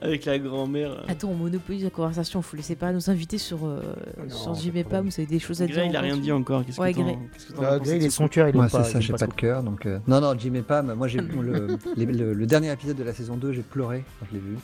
Avec 0.00 0.24
la 0.24 0.38
grand-mère. 0.38 1.04
Attends, 1.08 1.30
on 1.30 1.34
monopolise 1.34 1.82
la 1.82 1.90
conversation, 1.90 2.40
faut 2.40 2.56
laisser 2.56 2.76
pas 2.76 2.92
nous 2.92 3.10
inviter 3.10 3.36
sur, 3.36 3.66
euh, 3.66 3.80
sur 4.28 4.54
Jim 4.54 4.72
et 4.76 4.84
Pam, 4.84 5.08
vous 5.08 5.14
avez 5.20 5.26
des 5.26 5.40
choses 5.40 5.60
à 5.60 5.66
dire. 5.66 5.84
il 5.84 5.96
a 5.96 6.00
rien 6.00 6.16
dit 6.16 6.30
encore. 6.30 6.64
Qu'est-ce 6.64 6.80
ouais, 6.80 6.94
que 6.94 7.00
Grey. 7.00 7.18
Euh, 7.58 7.78
Grey, 7.80 7.96
il 7.96 8.04
est 8.04 8.10
son 8.10 8.28
cœur, 8.28 8.48
il 8.48 8.54
Moi, 8.54 8.68
c'est 8.68 8.84
ça, 8.84 9.00
j'ai 9.00 9.12
pas 9.12 9.26
de 9.26 9.34
cœur. 9.34 9.64
Donc, 9.64 9.86
Non, 10.06 10.20
non, 10.20 10.38
Jim 10.38 10.54
et 10.54 10.62
Pam, 10.62 10.94
moi, 10.94 11.08
j'ai 11.08 11.18
le, 11.20 11.78
le, 11.96 12.46
dernier 12.46 12.70
épisode 12.70 12.96
de 12.96 13.04
la 13.04 13.12
saison 13.12 13.36
2, 13.36 13.52
j'ai 13.52 13.62
pleuré 13.62 14.04
quand 14.20 14.26
je 14.30 14.34
l'ai 14.36 14.40
vu. 14.40 14.56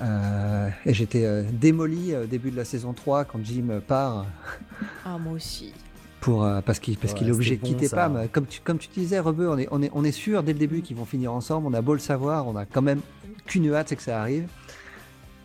Euh, 0.00 0.68
et 0.84 0.92
j'étais 0.92 1.24
euh, 1.24 1.42
démoli 1.50 2.14
au 2.14 2.26
début 2.26 2.50
de 2.50 2.56
la 2.56 2.64
saison 2.64 2.92
3 2.92 3.24
quand 3.24 3.38
Jim 3.42 3.80
part. 3.86 4.26
Ah, 5.04 5.18
moi 5.18 5.32
aussi. 5.32 5.72
Pour, 6.20 6.44
euh, 6.44 6.60
parce 6.60 6.80
qu'il 6.80 6.98
parce 6.98 7.14
qu'il 7.14 7.28
est 7.28 7.32
obligé 7.32 7.56
de 7.56 7.66
quitter 7.66 7.88
Pam. 7.88 8.26
Comme 8.32 8.46
tu, 8.46 8.60
comme 8.60 8.78
tu 8.78 8.88
disais, 8.88 9.20
Rebeu, 9.20 9.48
on 9.48 9.58
est, 9.58 9.68
on, 9.70 9.82
est, 9.82 9.90
on 9.94 10.04
est 10.04 10.12
sûr 10.12 10.42
dès 10.42 10.52
le 10.52 10.58
début 10.58 10.82
qu'ils 10.82 10.96
vont 10.96 11.04
finir 11.04 11.32
ensemble. 11.32 11.66
On 11.66 11.74
a 11.74 11.82
beau 11.82 11.92
le 11.92 12.00
savoir, 12.00 12.46
on 12.46 12.56
a 12.56 12.64
quand 12.64 12.82
même 12.82 13.00
qu'une 13.46 13.72
hâte, 13.72 13.88
c'est 13.88 13.96
que 13.96 14.02
ça 14.02 14.20
arrive. 14.20 14.48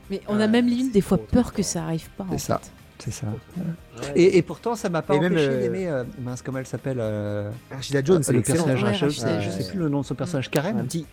Mais 0.10 0.22
on 0.28 0.40
a 0.40 0.48
même 0.48 0.68
limite 0.68 0.92
des 0.92 1.02
fois 1.02 1.18
peur 1.18 1.54
que 1.54 1.64
ça 1.64 1.84
arrive 1.84 2.10
pas. 2.12 2.26
C'est 2.32 2.40
ça. 2.40 2.62
C'est 3.00 3.12
ça. 3.12 3.28
Et, 4.16 4.38
et, 4.38 4.42
pourtant, 4.44 4.76
ça 4.76 4.88
m'a 4.90 5.02
pas 5.02 5.16
empêché 5.16 5.48
d'aimer. 5.48 6.04
mince, 6.22 6.44
comment 6.44 6.60
elle 6.60 6.68
s'appelle 6.68 7.02
Archida 7.72 8.04
Jones, 8.04 8.22
le 8.30 8.42
personnage. 8.42 9.00
je, 9.00 9.10
sais, 9.10 9.68
plus 9.70 9.80
le 9.80 9.90
nom 9.90 10.02
de 10.02 10.06
son 10.06 10.16
personnage. 10.16 10.52
Karen. 10.52 10.78
Un 10.78 10.84
petit, 10.84 11.06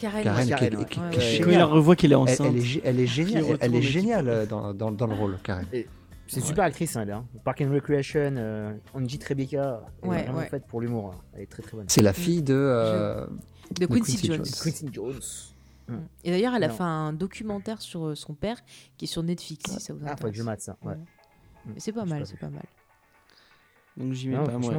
Karen, 0.00 0.24
Quand 0.24 1.50
il 1.50 1.58
la 1.58 1.66
revoit 1.66 1.94
qu'elle 1.96 2.12
est 2.12 2.16
enceinte. 2.16 2.46
Elle, 2.48 2.56
est, 2.56 2.80
elle 2.84 3.00
est 3.00 3.06
géniale, 3.06 3.44
elle 3.60 3.74
est 3.74 3.82
géniale 3.82 4.28
euh, 4.28 4.46
dans, 4.46 4.72
dans, 4.72 4.90
dans, 4.90 5.06
le 5.06 5.14
rôle, 5.14 5.36
Karen. 5.42 5.66
C'est 6.30 6.38
une 6.38 6.46
super 6.46 6.64
actrice, 6.64 6.94
hein, 6.94 7.02
elle. 7.02 7.10
Hein. 7.10 7.26
Park 7.42 7.60
and 7.60 7.72
Recreation, 7.72 8.34
euh, 8.36 8.72
Angie 8.94 9.18
Tribeca, 9.18 9.82
elle 10.04 10.10
est 10.12 10.22
vraiment 10.22 10.40
faite 10.42 10.64
pour 10.68 10.80
l'humour. 10.80 11.12
Hein. 11.12 11.20
Elle 11.34 11.42
est 11.42 11.46
très 11.46 11.62
très 11.62 11.76
bonne. 11.76 11.86
C'est 11.88 12.02
la 12.02 12.12
fille 12.12 12.42
de, 12.42 12.54
euh, 12.54 13.26
de, 13.80 13.86
Quincy, 13.86 14.28
Jones. 14.28 14.44
Quincy 14.44 14.88
Jones. 14.92 15.20
Mm. 15.88 15.94
Et 16.22 16.30
d'ailleurs, 16.30 16.54
elle 16.54 16.62
a 16.62 16.70
fait 16.70 16.84
un 16.84 17.12
documentaire 17.12 17.82
sur 17.82 18.06
euh, 18.06 18.14
son 18.14 18.34
père 18.34 18.58
qui 18.96 19.06
est 19.06 19.08
sur 19.08 19.24
Netflix, 19.24 19.72
si 19.72 19.80
ça 19.80 19.92
vous 19.92 19.98
intéresse. 19.98 20.18
Ah, 20.20 20.22
faut 20.22 20.30
que 20.30 20.36
je 20.36 20.42
mate 20.44 20.60
ça. 20.60 20.76
Ouais. 20.82 20.94
C'est 21.78 21.92
pas 21.92 22.04
mal, 22.04 22.24
c'est 22.24 22.38
pas 22.38 22.48
mal. 22.48 22.64
Donc 23.96 24.12
j'y 24.12 24.28
mets 24.28 24.36
pas, 24.36 24.56
moi. 24.56 24.78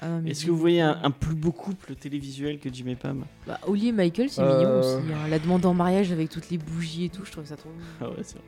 Ah 0.00 0.18
Est-ce 0.26 0.44
que 0.44 0.50
vous 0.50 0.58
voyez 0.58 0.82
un, 0.82 1.10
plus 1.10 1.34
beau 1.34 1.52
couple 1.52 1.94
télévisuel 1.94 2.58
que 2.58 2.68
Jim 2.72 2.86
et 2.88 2.96
Pam? 2.96 3.24
Bah, 3.46 3.58
Oli 3.66 3.88
et 3.88 3.92
Michael, 3.92 4.28
c'est 4.28 4.42
mignon 4.42 4.68
euh. 4.68 4.80
aussi. 4.80 5.12
Hein. 5.12 5.28
La 5.28 5.38
demande 5.38 5.64
en 5.64 5.72
mariage 5.72 6.12
avec 6.12 6.28
toutes 6.28 6.50
les 6.50 6.58
bougies 6.58 7.06
et 7.06 7.08
tout, 7.08 7.24
je 7.24 7.32
trouve 7.32 7.46
ça 7.46 7.56
trop 7.56 7.70
mignon. 7.70 7.84
Ah 8.00 8.10
ouais, 8.10 8.22
c'est 8.22 8.34
vrai. 8.34 8.44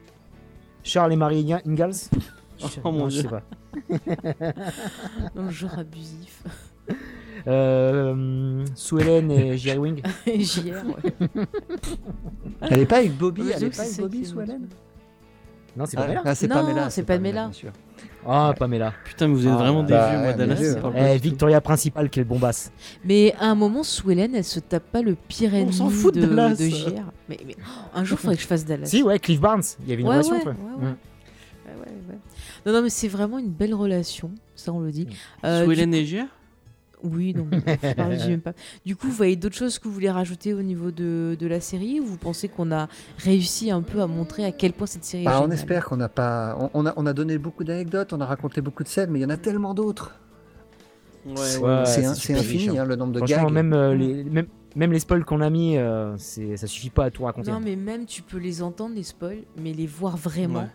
Charles 0.83 1.13
et 1.13 1.17
Marie 1.17 1.53
Ingalls? 1.67 1.95
Oh 2.83 2.91
mon 2.91 3.07
dieu. 3.07 3.23
Je 3.23 3.23
sais 3.23 3.29
pas. 3.29 3.43
Un 5.37 5.49
genre 5.49 5.79
abusif. 5.79 6.43
Euh, 7.47 8.65
Sue 8.75 9.01
Ellen 9.01 9.31
et 9.31 9.57
Jerry 9.57 9.79
Wing. 9.79 10.03
JR, 10.27 10.85
ouais. 10.85 11.29
Elle 12.63 12.81
est 12.81 12.87
pas 12.87 12.97
avec 12.97 13.17
Bobby, 13.17 13.43
elle 13.55 13.63
est 13.63 13.77
pas 13.77 13.83
avec 13.83 13.97
Bobby, 13.97 14.27
Sue 14.27 14.41
Ellen 14.43 14.69
Non, 15.77 15.87
c'est 15.87 15.97
Pamela. 15.97 16.23
Ah, 16.25 16.35
c'est 16.35 16.49
Pamela. 16.49 16.91
C'est 16.91 17.05
Pamela. 17.05 17.51
Ah, 18.27 18.55
Pamela. 18.59 18.93
Putain, 19.05 19.29
mais 19.29 19.35
vous 19.35 19.47
êtes 19.47 19.53
ah, 19.53 19.57
vraiment 19.57 19.83
des 19.83 19.93
bah, 19.93 20.11
vieux, 20.11 20.19
moi, 20.21 20.33
Dallas. 20.33 21.15
Eh, 21.15 21.19
Victoria 21.19 21.61
principale, 21.61 22.11
quelle 22.11 22.25
bombasse. 22.25 22.73
Mais 23.05 23.35
à 23.39 23.47
un 23.47 23.55
moment, 23.55 23.83
sous 23.83 24.11
Hélène, 24.11 24.35
elle 24.35 24.45
se 24.45 24.61
tape 24.61 24.91
pas 24.91 25.03
le 25.03 25.15
pire 25.15 25.55
ennemi 25.55 25.73
s'en 25.73 25.89
fout 25.89 26.15
de, 26.15 26.27
Dallas. 26.27 26.55
de 26.55 26.69
JR. 26.69 27.05
Mais, 27.29 27.39
mais, 27.47 27.57
un 27.95 28.05
jour, 28.05 28.19
il 28.19 28.23
faudrait 28.23 28.37
que 28.37 28.43
je 28.43 28.47
fasse 28.47 28.65
Dallas. 28.65 28.87
Si, 28.87 29.03
ouais, 29.03 29.19
Cliff 29.19 29.41
Barnes. 29.41 29.63
Il 29.85 29.91
y 29.91 29.93
avait 29.93 30.03
une 30.03 30.09
relation, 30.09 30.35
ouais, 30.35 30.47
ouais, 30.47 30.95
Non, 32.67 32.73
non, 32.73 32.83
mais 32.83 32.91
c'est 32.91 33.09
vraiment 33.09 33.39
une 33.39 33.51
belle 33.51 33.75
relation, 33.75 34.31
ça 34.55 34.73
on 34.73 34.81
le 34.81 34.91
dit. 34.91 35.07
Mm. 35.07 35.47
Euh, 35.47 35.65
sous 35.65 35.73
Hélène 35.73 35.95
et 35.95 36.05
JR 36.05 36.25
oui, 37.03 37.35
non, 37.35 37.47
je 37.53 38.29
même 38.29 38.41
pas. 38.41 38.53
Du 38.85 38.97
coup, 38.97 39.07
vous 39.07 39.13
voyez 39.13 39.37
d'autres 39.37 39.57
choses 39.57 39.79
que 39.79 39.89
vous 39.89 39.95
voulez 39.95 40.11
rajouter 40.11 40.55
au 40.55 40.63
niveau 40.63 40.91
de, 40.91 41.37
de 41.39 41.47
la 41.47 41.61
série 41.61 42.01
ou 42.01 42.05
vous 42.05 42.17
pensez 42.17 42.49
qu'on 42.49 42.73
a 42.73 42.89
réussi 43.19 43.71
un 43.71 43.83
peu 43.83 44.01
à 44.01 44.07
montrer 44.07 44.45
à 44.45 44.53
quel 44.53 44.73
point 44.73 44.87
cette 44.87 45.05
série 45.05 45.23
est 45.23 45.27
bah, 45.27 45.41
On 45.43 45.51
espère 45.51 45.85
qu'on 45.85 45.97
n'a 45.97 46.09
pas. 46.09 46.71
On, 46.75 46.87
a, 46.87 46.93
on 46.97 47.07
a 47.07 47.13
donné 47.13 47.39
beaucoup 47.39 47.65
d'anecdotes, 47.65 48.13
on 48.13 48.21
a 48.21 48.27
raconté 48.27 48.61
beaucoup 48.61 48.83
de 48.83 48.89
scènes, 48.89 49.11
mais 49.11 49.19
il 49.21 49.23
y 49.23 49.27
en 49.27 49.31
a 49.31 49.37
tellement 49.37 49.75
d'autres. 49.75 50.19
Ouais, 51.27 51.85
c'est 51.85 52.05
infini 52.05 52.79
hein, 52.79 52.85
le 52.85 52.97
nombre 52.97 53.13
de 53.13 53.21
gags. 53.21 53.51
Même, 53.51 53.73
euh, 53.73 53.95
les, 53.95 54.25
même, 54.25 54.47
même 54.77 54.93
les 54.93 55.01
spoils 55.01 55.25
qu'on 55.25 55.41
a 55.41 55.51
mis, 55.51 55.77
euh, 55.77 56.17
ça 56.17 56.67
suffit 56.67 56.91
pas 56.91 57.07
à 57.07 57.11
tout 57.11 57.25
raconter. 57.25 57.51
Non, 57.51 57.61
mais 57.61 57.77
même 57.77 58.07
tu 58.07 58.23
peux 58.23 58.39
les 58.39 58.63
entendre, 58.63 58.95
les 58.95 59.03
spoils, 59.03 59.43
mais 59.61 59.73
les 59.73 59.87
voir 59.87 60.17
vraiment. 60.17 60.69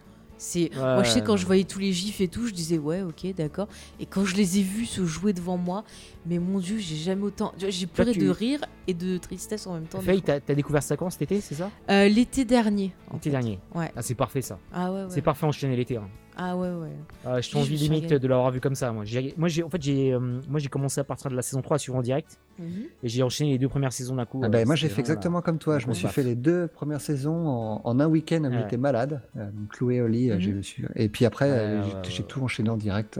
Moi 0.75 1.03
je 1.03 1.09
sais 1.09 1.21
quand 1.21 1.37
je 1.37 1.45
voyais 1.45 1.63
tous 1.63 1.79
les 1.79 1.93
gifs 1.93 2.21
et 2.21 2.27
tout, 2.27 2.47
je 2.47 2.53
disais 2.53 2.77
ouais 2.77 3.01
ok 3.01 3.33
d'accord. 3.35 3.67
Et 3.99 4.05
quand 4.05 4.25
je 4.25 4.35
les 4.35 4.59
ai 4.59 4.61
vus 4.61 4.85
se 4.85 5.05
jouer 5.05 5.33
devant 5.33 5.57
moi, 5.57 5.83
mais 6.25 6.39
mon 6.39 6.59
dieu 6.59 6.77
j'ai 6.77 6.95
jamais 6.95 7.23
autant, 7.23 7.53
j'ai 7.57 7.87
pleuré 7.87 8.13
de 8.13 8.29
rire 8.29 8.59
et 8.87 8.93
de 8.93 9.17
tristesse 9.17 9.65
en 9.67 9.73
même 9.75 9.85
temps. 9.85 10.01
Faye, 10.01 10.21
t'as 10.21 10.35
as 10.47 10.55
découvert 10.55 10.83
ça 10.83 10.97
quand 10.97 11.09
cet 11.09 11.23
été, 11.23 11.41
c'est 11.41 11.55
ça? 11.55 11.71
Euh, 11.89 12.07
L'été 12.07 12.45
dernier. 12.45 12.93
L'été 13.13 13.29
dernier. 13.29 13.59
Ouais. 13.73 13.91
Ah 13.95 14.01
c'est 14.01 14.15
parfait 14.15 14.41
ça. 14.41 14.59
Ah 14.73 14.91
ouais. 14.91 15.05
C'est 15.09 15.21
parfait 15.21 15.45
enchaîner 15.45 15.75
l'été. 15.75 15.97
Hein. 15.97 16.07
Ah 16.35 16.57
ouais 16.57 16.69
ouais. 16.69 16.89
Ah, 17.25 17.41
je 17.41 17.51
t'envie 17.51 17.75
limite 17.75 18.11
de 18.11 18.27
l'avoir 18.27 18.51
vu 18.51 18.59
comme 18.59 18.75
ça. 18.75 18.91
Moi, 18.91 19.03
moi 19.37 19.49
j'ai 19.49 19.63
en 19.63 19.69
fait 19.69 19.81
j'ai 19.81 20.13
euh, 20.13 20.19
moi 20.49 20.59
j'ai 20.59 20.69
commencé 20.69 20.99
à 20.99 21.03
partir 21.03 21.29
de 21.29 21.35
la 21.35 21.41
saison 21.41 21.61
3 21.61 21.75
à 21.75 21.77
suivre 21.77 21.97
en 21.97 22.01
direct 22.01 22.39
et 22.59 23.07
j'ai 23.07 23.23
enchaîné 23.23 23.51
les 23.51 23.57
deux 23.57 23.69
premières 23.69 23.93
saisons 23.93 24.15
d'un 24.15 24.25
coup. 24.25 24.41
Ah 24.43 24.49
bah, 24.49 24.65
moi 24.65 24.75
j'ai 24.75 24.89
fait 24.89 25.01
exactement 25.01 25.41
comme 25.41 25.59
toi. 25.59 25.79
Je 25.79 25.87
me 25.87 25.93
suis 25.93 26.07
fait 26.07 26.23
les 26.23 26.35
deux 26.35 26.67
premières 26.67 27.01
saisons 27.01 27.47
en, 27.83 27.99
un 27.99 28.07
week-end 28.07 28.49
j'étais 28.51 28.77
malade. 28.77 29.21
Euh, 29.37 29.49
Chloé 29.69 30.01
Oli, 30.01 30.31
mhm. 30.31 30.39
j'ai 30.39 30.85
et 30.95 31.09
puis 31.09 31.25
après 31.25 31.81
j'ai 32.09 32.23
tout 32.23 32.41
enchaîné 32.41 32.69
en 32.69 32.77
direct. 32.77 33.19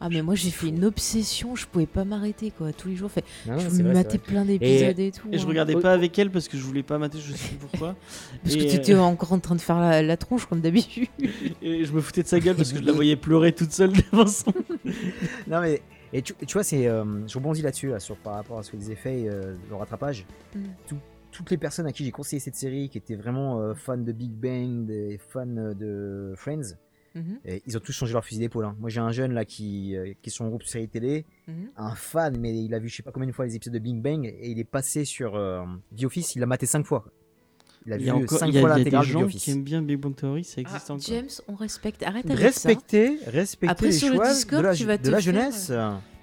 Ah 0.00 0.08
mais 0.08 0.22
moi 0.22 0.34
j'ai 0.34 0.50
fait 0.50 0.68
une 0.68 0.84
obsession, 0.84 1.56
je 1.56 1.66
pouvais 1.66 1.86
pas 1.86 2.04
m'arrêter 2.04 2.52
quoi, 2.56 2.72
tous 2.72 2.88
les 2.88 2.96
jours. 2.96 3.10
Fait, 3.10 3.24
je 3.46 3.82
me 3.82 3.92
matais 3.92 4.18
plein 4.18 4.44
d'épisodes 4.44 4.98
et, 4.98 5.10
tout. 5.10 5.28
Et 5.32 5.38
je 5.38 5.44
hein. 5.44 5.48
regardais 5.48 5.74
pas 5.76 5.92
avec 5.92 6.18
elle 6.18 6.30
parce 6.30 6.48
que 6.48 6.56
je 6.56 6.62
voulais 6.62 6.82
pas 6.82 6.98
mater, 6.98 7.18
je 7.18 7.32
sais 7.32 7.56
pourquoi. 7.58 7.96
parce 8.42 8.54
que 8.54 8.60
tu 8.60 8.76
étais 8.76 8.94
euh, 8.94 9.00
encore 9.00 9.32
en 9.32 9.40
train 9.40 9.56
de 9.56 9.60
faire 9.60 9.78
la, 9.78 10.16
tronche 10.16 10.46
comme 10.46 10.60
d'habitude. 10.60 11.08
et 11.62 11.84
je 11.84 11.92
me 11.92 12.00
foutais 12.00 12.22
de 12.22 12.28
sa 12.28 12.38
gueule 12.38 12.56
parce 12.56 12.72
que 12.72 12.78
je 12.78 12.84
la 12.84 12.92
voyais 12.98 13.16
pleurer 13.16 13.52
toute 13.52 13.72
seule 13.72 13.92
devant 13.92 14.26
son. 14.26 14.52
non 15.46 15.60
mais 15.60 15.82
et 16.12 16.22
tu, 16.22 16.34
vois 16.52 16.62
c'est, 16.62 16.86
euh, 16.86 17.26
je 17.26 17.34
rebondis 17.36 17.60
là-dessus 17.60 17.88
là, 17.88 18.00
sur 18.00 18.16
par 18.16 18.34
rapport 18.34 18.58
à 18.58 18.62
ce 18.62 18.70
que 18.70 18.76
disait 18.76 18.94
Faye, 18.94 19.28
euh, 19.28 19.54
le 19.68 19.76
rattrapage. 19.76 20.24
Mm. 20.54 20.96
toutes 21.32 21.50
les 21.50 21.58
personnes 21.58 21.86
à 21.86 21.92
qui 21.92 22.04
j'ai 22.04 22.12
conseillé 22.12 22.40
cette 22.40 22.54
série, 22.54 22.88
qui 22.88 22.98
étaient 22.98 23.16
vraiment 23.16 23.74
fans 23.74 23.98
de 23.98 24.12
Big 24.12 24.30
Bang, 24.30 24.86
des 24.86 25.18
fans 25.18 25.44
de 25.46 26.32
Friends 26.36 26.76
Mhm. 27.18 27.60
ils 27.66 27.76
ont 27.76 27.80
tous 27.80 27.92
changé 27.92 28.12
leur 28.12 28.24
fusil 28.24 28.40
d'épaule. 28.40 28.64
Hein. 28.64 28.76
Moi, 28.78 28.90
j'ai 28.90 29.00
un 29.00 29.12
jeune 29.12 29.32
là 29.32 29.44
qui, 29.44 29.96
euh, 29.96 30.12
qui 30.22 30.30
est 30.30 30.32
sur 30.32 30.44
un 30.44 30.48
groupe 30.48 30.62
de 30.62 30.68
série 30.68 30.88
télé, 30.88 31.24
mhm. 31.46 31.70
un 31.76 31.94
fan, 31.94 32.36
mais 32.38 32.56
il 32.56 32.74
a 32.74 32.78
vu 32.78 32.88
je 32.88 32.96
sais 32.96 33.02
pas 33.02 33.12
combien 33.12 33.28
de 33.28 33.32
fois 33.32 33.46
les 33.46 33.56
épisodes 33.56 33.74
de 33.74 33.78
Big 33.78 34.00
Bang 34.00 34.26
et 34.26 34.50
il 34.50 34.58
est 34.58 34.64
passé 34.64 35.04
sur 35.04 35.36
euh, 35.36 35.64
The 35.96 36.04
Office, 36.04 36.34
il 36.34 36.40
l'a 36.40 36.46
maté 36.46 36.66
5 36.66 36.86
fois. 36.86 37.04
Il 37.86 37.92
a, 37.92 37.96
vu 37.96 38.06
5 38.26 38.52
fois 38.52 38.68
l'intégrale 38.68 38.74
de 38.74 38.80
Il 38.80 38.92
y 38.92 38.96
a 38.96 39.00
des 39.00 39.06
gens 39.06 39.26
qui 39.26 39.50
aiment 39.50 39.62
bien 39.62 39.82
Big 39.82 39.98
Bang 39.98 40.14
Theory, 40.14 40.44
ça 40.44 40.60
existe 40.60 40.86
ah, 40.90 40.92
encore. 40.92 41.06
James, 41.06 41.28
on 41.48 41.54
respecte. 41.54 42.02
Arrête 42.02 42.26
avec 42.26 42.38
respectez, 42.38 43.18
ça. 43.18 43.30
Respectez 43.30 43.70
Après, 43.70 43.86
les 43.86 43.92
sur 43.92 44.14
choix 44.14 44.28
le 44.28 44.34
Discord, 44.34 44.62
de 44.62 44.68
la, 44.68 44.74
tu 44.74 44.84
vas 44.84 44.98
te 44.98 45.04
de 45.04 45.10
la 45.10 45.20
jeunesse. 45.20 45.72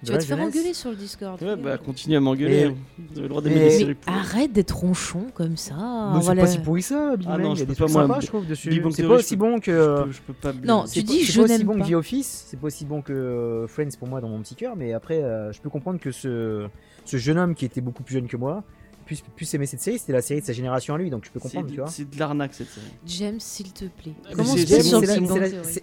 Tu 0.05 0.11
vas 0.11 0.17
te 0.19 0.23
faire 0.23 0.39
engueuler 0.39 0.73
sur 0.73 0.89
le 0.91 0.95
Discord. 0.95 1.41
Ouais, 1.41 1.55
bah 1.55 1.77
continue 1.77 2.15
à 2.15 2.19
m'engueuler. 2.19 2.65
Hein. 2.65 2.75
Vous 2.97 3.13
avez 3.13 3.21
le 3.21 3.29
droit 3.29 3.41
d'aimer 3.41 3.69
les 3.69 3.95
Arrête 4.07 4.51
d'être 4.51 4.75
ronchon 4.75 5.27
comme 5.33 5.57
ça. 5.57 6.11
Mais 6.13 6.21
c'est 6.21 6.35
pas 6.35 6.47
si 6.47 6.59
pourri 6.59 6.81
ça, 6.81 7.15
Big 7.17 7.27
ah 7.31 7.37
Bang. 7.37 7.53
Il 7.55 7.59
y 7.59 7.63
a 7.63 7.65
des 7.65 7.75
trucs 7.75 7.89
sympas, 7.89 8.19
je 8.19 8.27
trouve, 8.27 8.45
dessus. 8.47 8.81
C'est 8.91 9.07
pas 9.07 9.15
aussi 9.15 9.35
bon 9.35 9.59
que. 9.59 10.05
Je 10.11 10.21
peux 10.21 10.33
pas. 10.33 10.53
Non, 10.63 10.85
tu 10.85 11.03
dis 11.03 11.23
je 11.23 11.41
n'aime 11.41 11.47
pas. 11.47 11.55
C'est 11.57 11.65
pas 11.65 11.73
aussi 11.73 11.77
bon 11.77 11.83
que 11.83 11.89
The 11.89 11.93
Office, 11.93 12.45
c'est 12.47 12.59
pas 12.59 12.67
aussi 12.67 12.85
bon 12.85 13.01
que 13.01 13.65
Friends 13.67 13.97
pour 13.97 14.07
moi 14.07 14.21
dans 14.21 14.29
mon 14.29 14.39
petit 14.41 14.55
cœur, 14.55 14.75
mais 14.75 14.93
après, 14.93 15.21
euh, 15.23 15.51
je 15.51 15.61
peux 15.61 15.69
comprendre 15.69 15.99
que 15.99 16.11
ce 16.11 16.69
jeune 17.05 17.37
homme 17.37 17.55
qui 17.55 17.65
était 17.65 17.81
beaucoup 17.81 18.03
plus 18.03 18.15
jeune 18.15 18.27
que 18.27 18.37
moi 18.37 18.63
plus, 19.05 19.21
plus 19.35 19.53
aimer 19.53 19.65
cette 19.65 19.81
série, 19.81 19.99
c'était 19.99 20.13
la 20.13 20.21
série 20.21 20.41
de 20.41 20.45
sa 20.45 20.53
génération 20.53 20.95
à 20.95 20.97
lui, 20.97 21.09
donc 21.09 21.25
je 21.25 21.31
peux 21.31 21.39
comprendre, 21.39 21.69
tu 21.69 21.77
vois. 21.77 21.87
C'est 21.87 22.09
de 22.09 22.19
l'arnaque 22.19 22.53
cette 22.53 22.69
série. 22.69 22.87
James, 23.05 23.39
s'il 23.39 23.71
te 23.71 23.85
plaît. 23.85 24.13
Comment 24.35 24.55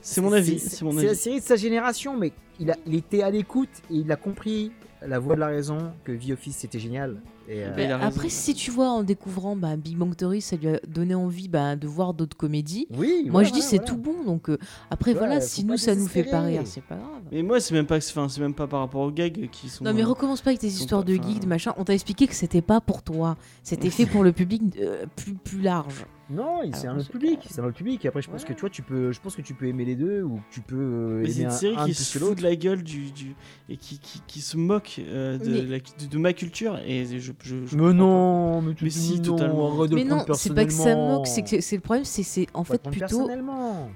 C'est 0.03 0.21
mon 0.21 0.33
avis. 0.33 0.59
C'est 0.59 0.85
la 0.85 1.15
série 1.15 1.41
de 1.41 1.45
sa 1.45 1.57
génération, 1.57 2.17
mais 2.17 2.33
il, 2.61 2.71
a, 2.71 2.77
il 2.87 2.95
était 2.95 3.23
à 3.23 3.31
l'écoute 3.31 3.71
et 3.91 3.95
il 3.95 4.13
a 4.13 4.17
compris 4.17 4.73
la 5.07 5.19
voix 5.19 5.35
de 5.35 5.41
la 5.41 5.49
raison 5.49 5.93
que 6.05 6.13
The 6.13 6.31
Office 6.33 6.57
c'était 6.59 6.79
génial. 6.79 7.21
Euh, 7.51 7.99
après, 8.01 8.29
si 8.29 8.55
tu 8.55 8.71
vois 8.71 8.91
en 8.91 9.03
découvrant 9.03 9.57
bah, 9.57 9.77
Big 9.77 9.97
Bang 9.97 10.15
Theory, 10.15 10.41
ça 10.41 10.57
lui 10.57 10.69
a 10.69 10.81
donné 10.87 11.15
envie 11.15 11.49
bah, 11.49 11.77
de 11.77 11.87
voir 11.87 12.15
d'autres 12.15 12.37
comédies. 12.37 12.87
Oui, 12.97 13.27
moi 13.29 13.43
je 13.43 13.53
dis 13.53 13.63
c'est 13.63 13.85
tout 13.85 13.97
bon. 13.97 14.25
Donc 14.25 14.49
euh, 14.49 14.59
après, 14.91 15.15
voilà, 15.15 15.41
si 15.41 15.65
nous 15.65 15.77
ça 15.77 15.95
nous 15.95 16.07
fait 16.07 16.25
pas 16.25 16.41
rire, 16.41 16.63
c'est 16.65 16.83
pas 16.83 16.97
grave. 16.97 17.23
Mais 17.31 17.43
moi, 17.43 17.61
c'est 17.61 17.75
même 17.75 17.87
pas, 17.87 18.01
c'est 18.01 18.39
même 18.39 18.55
pas 18.55 18.67
par 18.67 18.81
rapport 18.81 19.03
aux 19.03 19.11
gags 19.11 19.49
qui 19.51 19.69
sont. 19.69 19.85
Non, 19.85 19.95
mais 19.95 20.03
recommence 20.03 20.41
pas 20.41 20.51
avec 20.51 20.61
tes 20.61 20.67
histoires 20.69 21.05
de 21.05 21.15
geeks, 21.15 21.41
de 21.41 21.47
machin. 21.47 21.73
On 21.77 21.85
t'a 21.85 21.95
expliqué 21.95 22.27
que 22.27 22.35
c'était 22.35 22.63
pas 22.63 22.81
pour 22.81 23.03
toi. 23.03 23.37
C'était 23.63 23.91
fait 23.91 24.07
pour 24.07 24.23
le 24.23 24.33
public 24.33 24.63
euh, 24.81 25.07
plus, 25.17 25.35
plus 25.35 25.61
large. 25.61 26.05
Non, 26.33 26.61
c'est 26.73 26.87
un 26.87 26.99
autre 26.99 27.11
public, 27.11 27.41
c'est 27.51 27.61
un 27.61 27.65
autre 27.65 27.77
public. 27.77 28.07
Après, 28.07 28.23
je 28.23 28.31
pense 28.31 28.45
que 28.45 28.53
tu 28.53 28.61
vois, 28.61 28.71
tu 28.71 28.83
peux, 28.83 29.13
je 29.13 29.21
pense 29.21 29.37
que 29.37 29.43
tu 29.43 29.53
peux 29.53 29.67
aimer 29.67 29.85
les 29.85 29.97
deux 29.97 30.23
ou 30.23 30.41
tu 30.51 30.61
peux. 30.61 30.77
Euh, 30.77 31.21
mais 31.23 31.31
c'est 31.31 31.43
une 31.43 31.51
série 31.51 31.77
qui 31.85 31.95
se 31.95 32.19
fout 32.19 32.39
de 32.39 32.43
la 32.43 32.57
gueule 32.57 32.83
du, 32.83 33.11
du 33.11 33.35
et 33.69 33.77
qui, 33.77 33.99
qui, 33.99 34.23
qui, 34.27 34.41
se 34.41 34.57
moque 34.57 34.99
euh, 34.99 35.39
de, 35.39 36.07
de, 36.07 36.19
ma 36.19 36.33
culture 36.33 36.79
et 36.87 37.05
je. 37.05 37.33
je, 37.43 37.77
mais 37.77 37.93
non, 37.93 38.63
mais, 38.63 38.75
mais 38.81 38.91
si 38.91 39.21
totalement. 39.21 39.87
mais 39.91 40.05
non, 40.05 40.25
c'est 40.33 40.55
pas 40.55 40.65
que 40.65 40.73
ça 40.73 40.97
moque, 40.97 41.27
c'est 41.27 41.43
que 41.43 41.61
c'est 41.61 41.77
le 41.77 41.83
problème, 41.83 42.05
c'est 42.05 42.23
c'est 42.23 42.47
en 42.55 42.65
fait 42.65 42.83
plutôt. 42.83 43.29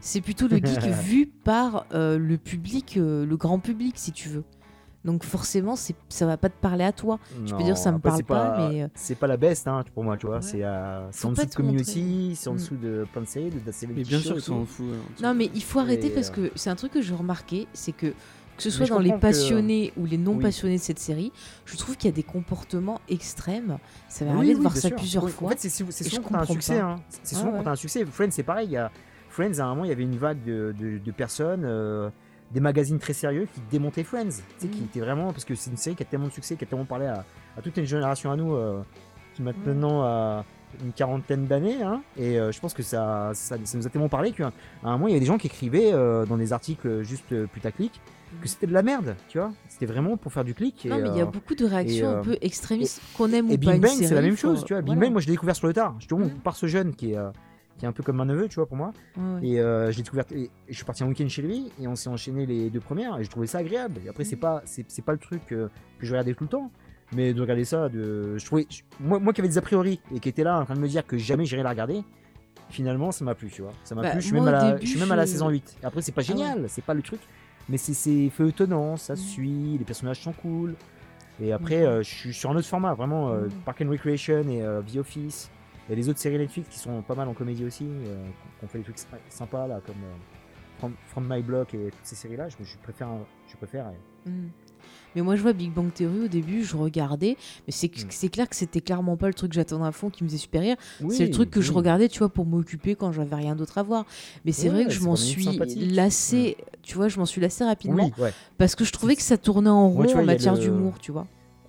C'est 0.00 0.20
plutôt 0.20 0.48
le 0.48 0.58
geek 0.58 0.80
vu 1.02 1.26
par 1.26 1.86
euh, 1.94 2.18
le 2.18 2.36
public, 2.36 2.96
le 2.96 3.36
grand 3.36 3.58
public, 3.58 3.94
si 3.96 4.12
tu 4.12 4.28
veux. 4.28 4.44
Donc 5.06 5.24
forcément, 5.24 5.76
ça 5.76 6.26
va 6.26 6.36
pas 6.36 6.48
te 6.48 6.60
parler 6.60 6.84
à 6.84 6.92
toi. 6.92 7.18
je 7.44 7.54
peux 7.54 7.62
dire 7.62 7.78
ça 7.78 7.92
me 7.92 7.98
parle 7.98 8.24
pas, 8.24 8.68
mais 8.68 8.82
euh, 8.82 8.88
c'est 8.94 9.14
pas 9.14 9.28
la 9.28 9.36
best 9.36 9.68
hein, 9.68 9.84
pour 9.94 10.04
moi, 10.04 10.16
tu 10.16 10.26
vois. 10.26 10.42
C'est 10.42 10.64
en 10.64 11.08
dessous 11.30 11.46
de 11.46 11.54
Community, 11.54 12.32
c'est 12.34 12.48
en 12.48 12.54
mm. 12.54 12.56
dessous 12.56 12.76
de 12.76 13.06
plein 13.12 13.22
de 13.22 13.26
séries, 13.26 13.50
de 13.50 13.60
Mais 13.94 14.02
bien 14.02 14.18
sûr 14.18 14.34
que 14.34 14.40
ça 14.40 14.52
en 14.52 14.66
fout. 14.66 14.86
non, 15.22 15.32
mais 15.32 15.48
il 15.54 15.62
faut 15.62 15.78
arrêter 15.78 16.10
parce 16.10 16.30
euh, 16.30 16.48
que 16.48 16.52
c'est 16.56 16.70
un 16.70 16.74
truc 16.74 16.92
que 16.92 17.00
j'ai 17.00 17.14
remarqué, 17.14 17.68
c'est 17.72 17.92
que 17.92 18.12
que 18.56 18.62
ce 18.62 18.70
soit 18.70 18.86
dans 18.86 18.98
les 18.98 19.12
passionnés 19.12 19.92
ou 19.96 20.06
les 20.06 20.18
non 20.18 20.38
passionnés 20.38 20.76
de 20.76 20.82
cette 20.82 20.98
série, 20.98 21.30
je 21.66 21.76
trouve 21.76 21.96
qu'il 21.96 22.08
y 22.08 22.12
a 22.12 22.16
des 22.16 22.22
comportements 22.22 23.00
extrêmes. 23.08 23.78
Ça 24.08 24.24
va 24.24 24.32
arriver 24.32 24.54
de 24.54 24.60
voir 24.60 24.76
ça 24.76 24.90
plusieurs 24.90 25.28
fois. 25.30 25.48
En 25.48 25.50
fait, 25.50 25.68
c'est 25.68 25.68
souvent 25.68 26.22
quand 26.22 26.34
un 26.36 26.46
succès. 26.46 26.80
Hein. 26.80 26.96
C'est 27.22 27.36
souvent 27.36 27.52
quand 27.52 27.70
un 27.70 27.76
succès. 27.76 28.04
Friends, 28.06 28.30
c'est 28.30 28.42
pareil. 28.42 28.68
Il 28.68 28.72
y 28.72 28.76
a... 28.76 28.90
Friends, 29.28 29.58
à 29.58 29.64
un 29.64 29.68
moment, 29.68 29.84
il 29.84 29.88
y 29.88 29.92
avait 29.92 30.02
une 30.02 30.16
vague 30.16 30.42
de, 30.44 30.74
de, 30.78 31.10
personnes. 31.12 31.64
Euh, 31.64 32.08
des 32.52 32.60
magazines 32.60 32.98
très 32.98 33.12
sérieux 33.12 33.48
qui 33.52 33.60
démontaient 33.70 34.05
Friends. 34.05 34.28
Tu 34.28 34.43
sais, 34.59 34.68
qui 34.68 34.81
mm. 34.81 34.85
était 34.85 35.01
vraiment. 35.01 35.32
Parce 35.32 35.44
que 35.44 35.55
c'est 35.55 35.70
une 35.70 35.77
série 35.77 35.97
qui 35.97 36.02
a 36.02 36.06
tellement 36.06 36.28
de 36.28 36.32
succès, 36.32 36.56
qui 36.56 36.64
a 36.64 36.66
tellement 36.66 36.85
parlé 36.85 37.06
à, 37.06 37.24
toute 37.62 37.77
une 37.77 37.85
génération 37.85 38.31
à 38.31 38.36
nous, 38.36 38.55
euh, 38.55 38.82
qui 39.35 39.43
maintenant 39.43 40.02
a 40.02 40.44
une 40.85 40.93
quarantaine 40.93 41.47
d'années. 41.47 41.82
Hein, 41.82 42.02
et 42.16 42.39
euh, 42.39 42.52
je 42.52 42.60
pense 42.60 42.74
que 42.74 42.82
ça, 42.82 43.31
ça, 43.35 43.56
nous 43.74 43.86
a 43.86 43.90
tellement 43.90 44.09
parlé 44.09 44.32
qu'à 44.32 44.52
un 44.82 44.93
moment, 44.93 45.09
il 45.09 45.12
y 45.12 45.14
avait 45.14 45.20
des 45.20 45.27
gens 45.27 45.39
qui 45.39 45.47
écrivaient 45.47 45.93
euh, 45.93 46.27
dans 46.27 46.36
des 46.36 46.52
articles 46.52 47.02
juste 47.02 47.47
putaclic 47.47 48.01
que 48.40 48.44
mm. 48.44 48.48
c'était 48.48 48.66
de 48.66 48.73
la 48.73 48.82
merde, 48.82 49.16
tu 49.28 49.39
vois. 49.39 49.52
C'était 49.68 49.86
vraiment 49.86 50.16
pour 50.16 50.32
faire 50.32 50.44
du 50.44 50.55
clic. 50.55 50.86
Non, 50.89 50.98
mais 50.98 51.09
il 51.09 51.16
y 51.16 51.20
a 51.20 51.27
beaucoup 51.27 51.55
de 51.55 51.64
réactions 51.64 52.18
un 52.18 52.23
peu 52.23 52.36
extrémistes 52.40 53.01
qu'on 53.16 53.32
aime 53.32 53.47
ou 53.47 53.48
pas. 53.48 53.55
Et 53.55 53.59
Big 53.59 53.81
Bang, 53.81 53.93
c'est 53.98 54.14
la 54.14 54.23
même 54.23 54.36
chose, 54.36 54.64
tu 54.64 54.74
vois. 54.74 54.82
Big 54.82 54.97
Bang, 54.97 55.10
moi, 55.10 55.20
je 55.20 55.27
l'ai 55.27 55.32
découvert 55.32 55.56
sur 55.56 55.66
le 55.66 55.73
tard. 55.73 55.97
Je 55.98 56.06
te 56.06 56.14
mm. 56.14 56.31
par 56.44 56.56
ce 56.56 56.66
jeune 56.66 56.94
qui 56.94 57.12
est 57.12 57.18
qui 57.78 57.84
est 57.84 57.88
un 57.88 57.92
peu 57.92 58.02
comme 58.02 58.20
un 58.20 58.24
neveu, 58.24 58.48
tu 58.48 58.56
vois, 58.56 58.66
pour 58.66 58.76
moi. 58.76 58.92
Et 59.42 59.60
euh, 59.60 59.90
je 59.92 59.96
l'ai 59.96 60.02
découvert. 60.02 60.24
Et 60.34 60.50
je 60.68 60.74
suis 60.74 60.84
parti 60.84 61.04
un 61.04 61.08
week-end 61.08 61.28
chez 61.28 61.42
lui 61.42 61.70
et 61.80 61.86
on 61.86 61.96
s'est 61.96 62.08
enchaîné 62.08 62.46
les 62.46 62.70
deux 62.70 62.80
premières 62.80 63.18
et 63.18 63.22
j'ai 63.22 63.28
trouvé 63.28 63.46
ça 63.46 63.58
agréable. 63.58 64.00
Et 64.04 64.08
après, 64.08 64.24
c'est 64.24 64.36
pas, 64.36 64.62
c'est, 64.64 65.04
pas 65.04 65.12
le 65.12 65.18
truc 65.18 65.44
que, 65.46 65.68
je 66.00 66.10
regardais 66.10 66.34
tout 66.34 66.44
le 66.44 66.50
temps. 66.50 66.70
Mais 67.12 67.32
de 67.32 67.40
regarder 67.40 67.64
ça, 67.64 67.88
de, 67.88 68.36
je 68.36 68.44
trouvais, 68.44 68.66
moi, 68.98 69.20
moi 69.20 69.32
qui 69.32 69.40
avais 69.40 69.48
des 69.48 69.58
a 69.58 69.62
priori 69.62 70.00
et 70.12 70.18
qui 70.18 70.28
était 70.28 70.42
là 70.42 70.58
en 70.58 70.64
train 70.64 70.74
de 70.74 70.80
me 70.80 70.88
dire 70.88 71.06
que 71.06 71.16
jamais 71.16 71.44
j'irais 71.44 71.62
la 71.62 71.70
regarder, 71.70 72.02
finalement, 72.68 73.12
ça 73.12 73.24
m'a 73.24 73.36
plu, 73.36 73.48
tu 73.48 73.62
vois. 73.62 73.70
Ça 73.84 73.94
m'a 73.94 74.02
bah, 74.02 74.10
plu. 74.10 74.20
Je 74.20 74.26
suis, 74.26 74.34
même 74.34 74.48
à, 74.48 74.50
la, 74.50 74.80
je 74.80 74.86
suis 74.86 74.98
même 74.98 75.12
à 75.12 75.16
la 75.16 75.26
saison 75.26 75.48
8. 75.48 75.78
Et 75.82 75.86
après, 75.86 76.02
c'est 76.02 76.10
pas 76.10 76.22
ah 76.22 76.24
génial, 76.24 76.64
c'est 76.68 76.84
pas 76.84 76.94
le 76.94 77.02
truc. 77.02 77.20
Mais 77.68 77.78
c'est, 77.78 77.94
c'est 77.94 78.28
feuilletonnant, 78.30 78.96
ça 78.96 79.14
mm. 79.14 79.16
suit, 79.16 79.76
les 79.78 79.84
personnages 79.84 80.20
sont 80.20 80.32
cool. 80.32 80.74
Et 81.40 81.52
après, 81.52 81.82
mm. 81.82 81.86
euh, 81.86 82.02
je 82.02 82.08
suis 82.08 82.34
sur 82.34 82.50
un 82.50 82.56
autre 82.56 82.66
format, 82.66 82.94
vraiment, 82.94 83.30
euh, 83.30 83.46
mm. 83.46 83.50
Park 83.64 83.82
and 83.82 83.90
Recreation 83.90 84.48
et 84.48 84.64
The 84.92 84.96
Office. 84.96 85.50
Il 85.86 85.90
y 85.90 85.92
a 85.92 85.96
des 85.96 86.08
autres 86.08 86.18
séries 86.18 86.38
Netflix 86.38 86.68
qui 86.68 86.78
sont 86.78 87.02
pas 87.02 87.14
mal 87.14 87.28
en 87.28 87.34
comédie 87.34 87.64
aussi, 87.64 87.84
euh, 87.84 88.24
qui 88.58 88.64
ont 88.64 88.68
fait 88.68 88.78
des 88.78 88.84
trucs 88.84 88.98
sympas 89.28 89.66
là, 89.66 89.80
comme 89.86 90.02
euh, 90.02 90.88
From, 91.08 91.26
My 91.28 91.42
Block 91.42 91.74
et 91.74 91.90
toutes 91.90 92.04
ces 92.04 92.16
séries-là. 92.16 92.48
Je, 92.48 92.56
je, 92.64 92.76
préfère, 92.78 93.08
je 93.48 93.56
préfère. 93.56 93.92
Mm. 94.26 94.48
Mais 95.16 95.22
moi, 95.22 95.34
je 95.34 95.42
vois 95.42 95.54
Big 95.54 95.72
Bang 95.72 95.92
Theory 95.92 96.20
au 96.24 96.28
début, 96.28 96.62
je 96.62 96.76
regardais, 96.76 97.38
mais 97.66 97.72
c'est 97.72 97.86
hmm. 97.86 98.28
clair 98.28 98.48
que 98.48 98.54
c'était 98.54 98.82
clairement 98.82 99.16
pas 99.16 99.28
le 99.28 99.34
truc 99.34 99.50
que 99.50 99.54
j'attendais 99.54 99.86
à 99.86 99.92
fond 99.92 100.10
qui 100.10 100.22
me 100.22 100.28
faisait 100.28 100.38
super 100.38 100.60
rire. 100.60 100.76
c'est 101.08 101.24
le 101.24 101.30
truc 101.30 101.50
que 101.50 101.62
je 101.62 101.72
regardais, 101.72 102.08
tu 102.08 102.18
vois, 102.18 102.28
pour 102.28 102.44
m'occuper 102.44 102.94
quand 102.94 103.12
j'avais 103.12 103.34
rien 103.34 103.56
d'autre 103.56 103.78
à 103.78 103.82
voir. 103.82 104.04
Mais 104.44 104.52
c'est 104.52 104.68
vrai 104.68 104.84
que 104.84 104.90
je 104.90 105.00
m'en 105.00 105.16
suis 105.16 105.58
lassé, 105.76 106.58
tu 106.82 106.96
vois, 106.96 107.08
je 107.08 107.18
m'en 107.18 107.26
suis 107.26 107.40
lassé 107.40 107.64
rapidement 107.64 108.10
parce 108.58 108.74
que 108.74 108.84
je 108.84 108.92
trouvais 108.92 109.16
que 109.16 109.22
ça 109.22 109.38
tournait 109.38 109.70
en 109.70 109.88
rond 109.88 110.06
en 110.14 110.24
matière 110.24 110.58
d'humour, 110.58 110.98
tu 111.00 111.12
vois. 111.12 111.26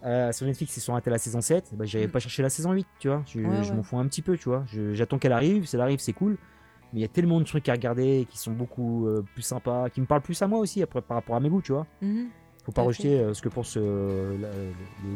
Euh, 0.08 0.32
sur 0.32 0.46
Netflix, 0.46 0.76
ils 0.78 0.82
sont 0.82 0.94
arrêtés 0.94 1.10
à 1.10 1.14
la 1.14 1.20
saison 1.20 1.42
7. 1.42 1.72
Bah, 1.74 1.86
J'avais 1.86 2.08
mm. 2.08 2.12
pas 2.12 2.20
cherché 2.20 2.42
la 2.42 2.50
saison 2.50 2.72
8, 2.72 2.88
tu 3.00 3.10
vois. 3.10 3.24
Je, 3.28 3.74
m'en 3.74 3.84
fous 3.84 4.00
un 4.00 4.08
petit 4.08 4.22
peu, 4.22 4.38
tu 4.38 4.50
vois. 4.50 4.66
J'attends 4.94 5.18
qu'elle 5.18 5.34
arrive. 5.34 5.66
Si 5.66 5.76
elle 5.76 5.82
arrive, 5.82 6.00
c'est 6.00 6.14
cool. 6.14 6.38
Mais 6.94 7.00
il 7.00 7.02
y 7.02 7.06
a 7.06 7.10
tellement 7.10 7.40
de 7.40 7.46
trucs 7.46 7.68
à 7.68 7.74
regarder 7.74 8.26
qui 8.30 8.38
sont 8.38 8.54
beaucoup 8.54 9.08
euh, 9.08 9.22
plus 9.34 9.42
sympas, 9.42 9.90
qui 9.90 10.00
me 10.00 10.06
parlent 10.06 10.22
plus 10.22 10.42
à 10.42 10.48
moi 10.48 10.60
aussi 10.60 10.82
après, 10.82 11.02
par 11.02 11.16
rapport 11.16 11.36
à 11.36 11.42
mes 11.42 11.50
goûts, 11.50 11.62
tu 11.62 11.74
vois. 11.74 11.86
Mm-hmm 12.02 12.28
faut 12.68 12.74
pas 12.74 12.82
rejeter 12.82 13.18
euh, 13.18 13.34
ce 13.34 13.42
que 13.42 13.48
pensent 13.48 13.78
euh, 13.78 14.36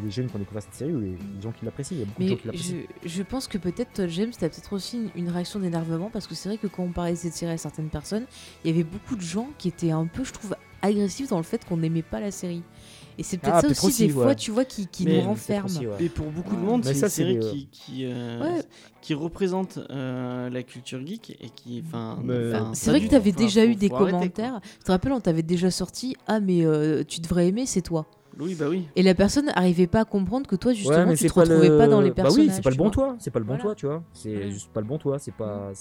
les, 0.02 0.10
jeunes 0.10 0.26
qui 0.26 0.36
ont 0.36 0.38
découvert 0.38 0.62
cette 0.62 0.72
série 0.72 0.94
ou 0.94 1.00
les, 1.00 1.18
gens 1.42 1.52
qui 1.52 1.66
l'apprécient. 1.66 1.98
Il 1.98 2.00
y 2.00 2.02
a 2.02 2.06
beaucoup 2.06 2.22
de 2.22 2.28
gens 2.28 2.36
qui 2.36 2.46
l'apprécient. 2.46 2.76
Je, 3.02 3.08
je, 3.08 3.22
pense 3.22 3.46
que 3.46 3.58
peut-être, 3.58 3.92
toi, 3.92 4.06
James, 4.06 4.30
tu 4.30 4.42
as 4.42 4.48
peut-être 4.48 4.72
aussi 4.72 5.10
une, 5.14 5.28
réaction 5.28 5.60
d'énervement 5.60 6.08
parce 6.10 6.26
que 6.26 6.34
c'est 6.34 6.48
vrai 6.48 6.56
que 6.56 6.66
quand 6.66 6.82
on 6.82 6.92
parlait 6.92 7.12
de 7.12 7.16
cette 7.16 7.34
série 7.34 7.52
à 7.52 7.58
certaines 7.58 7.90
personnes, 7.90 8.24
il 8.64 8.70
y 8.70 8.74
avait 8.74 8.84
beaucoup 8.84 9.16
de 9.16 9.20
gens 9.20 9.50
qui 9.58 9.68
étaient 9.68 9.90
un 9.90 10.06
peu, 10.06 10.24
je 10.24 10.32
trouve, 10.32 10.56
agressifs 10.80 11.28
dans 11.28 11.36
le 11.36 11.42
fait 11.42 11.62
qu'on 11.66 11.76
n'aimait 11.76 12.00
pas 12.00 12.20
la 12.20 12.30
série. 12.30 12.62
Et 13.18 13.22
c'est 13.22 13.38
peut-être 13.38 13.56
ah, 13.56 13.60
ça 13.60 13.86
aussi, 13.86 14.06
des 14.06 14.12
fois, 14.12 14.34
tu 14.34 14.50
vois, 14.50 14.64
qui, 14.64 14.86
qui 14.86 15.06
nous 15.06 15.20
renferme. 15.20 15.68
Et 16.00 16.08
pour 16.08 16.30
beaucoup 16.30 16.56
de 16.56 16.60
monde, 16.60 16.84
c'est 16.84 16.98
une 17.00 17.08
série 17.08 17.38
qui, 17.38 17.68
qui, 17.70 18.06
euh, 18.06 18.60
qui 19.00 19.14
représente 19.14 19.78
euh, 19.90 20.48
la 20.48 20.62
culture 20.62 21.04
geek 21.04 21.36
et 21.40 21.50
qui. 21.50 21.82
enfin 21.86 22.18
c'est 22.74 22.90
vrai 22.90 23.00
que 23.00 23.08
tu 23.08 23.14
avais 23.14 23.32
déjà 23.32 23.64
eu 23.64 23.74
des 23.74 23.88
commentaires. 23.88 24.60
Tu 24.78 24.84
te 24.84 24.92
rappelles, 24.92 25.12
on 25.12 25.20
t'avait 25.20 25.42
déjà 25.42 25.70
sorti 25.70 26.16
Ah, 26.26 26.40
mais 26.40 26.64
euh, 26.64 27.02
tu 27.06 27.20
devrais 27.20 27.48
aimer, 27.48 27.66
c'est 27.66 27.82
toi. 27.82 28.06
Oui, 28.40 28.54
bah 28.54 28.66
oui. 28.70 28.88
Et 28.96 29.02
la 29.02 29.14
personne 29.14 29.46
n'arrivait 29.46 29.86
pas 29.86 30.00
à 30.00 30.04
comprendre 30.06 30.46
que 30.46 30.56
toi, 30.56 30.72
justement, 30.72 31.14
tu 31.14 31.26
te 31.26 31.32
retrouvais 31.38 31.76
pas 31.76 31.86
dans 31.86 32.00
les 32.00 32.12
personnages. 32.12 32.46
Bah 32.46 32.52
oui, 32.52 32.54
c'est 32.54 32.62
pas 32.62 32.70
le 32.70 32.76
bon 32.76 32.90
toi. 32.90 33.16
C'est 33.18 33.30
pas 33.30 33.38
le 33.38 33.44
bon 33.44 33.58
toi, 33.58 33.74
tu 33.74 33.86
vois. 33.86 34.02
C'est 34.12 34.50
juste 34.50 34.70
pas 34.72 34.80
le 34.80 34.86
bon 34.86 34.98
toi. 34.98 35.18
C'est 35.18 35.34
pas. 35.34 35.72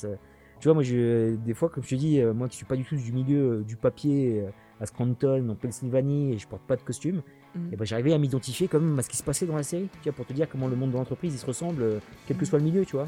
Tu 0.59 0.67
vois, 0.67 0.75
moi, 0.75 0.83
je, 0.83 1.35
des 1.37 1.55
fois, 1.55 1.69
comme 1.69 1.83
je 1.83 1.89
te 1.89 1.95
dis, 1.95 2.21
moi 2.35 2.47
qui 2.47 2.57
suis 2.57 2.65
pas 2.65 2.75
du 2.75 2.83
tout 2.83 2.95
du 2.95 3.11
milieu 3.11 3.63
du 3.65 3.77
papier 3.77 4.43
à 4.81 4.87
Scranton, 4.87 5.47
en 5.49 5.55
Pennsylvanie, 5.55 6.33
et 6.33 6.39
je 6.39 6.47
porte 6.47 6.63
pas 6.63 6.75
de 6.75 6.81
costume, 6.81 7.21
mm. 7.55 7.73
et 7.73 7.75
ben 7.75 7.85
j'arrivais 7.85 8.13
à 8.13 8.17
m'identifier 8.17 8.67
quand 8.67 8.79
même 8.79 8.97
à 8.97 9.03
ce 9.03 9.09
qui 9.09 9.17
se 9.17 9.23
passait 9.23 9.45
dans 9.45 9.55
la 9.55 9.63
série, 9.63 9.87
tu 10.01 10.09
vois, 10.09 10.13
pour 10.13 10.25
te 10.25 10.33
dire 10.33 10.49
comment 10.49 10.67
le 10.67 10.75
monde 10.75 10.91
de 10.91 10.97
l'entreprise 10.97 11.33
il 11.33 11.37
se 11.37 11.45
ressemble, 11.45 11.83
euh, 11.83 11.99
quel 12.27 12.35
que 12.35 12.43
mm. 12.43 12.45
soit 12.45 12.59
le 12.59 12.65
milieu, 12.65 12.85
tu 12.85 12.95
vois. 12.95 13.07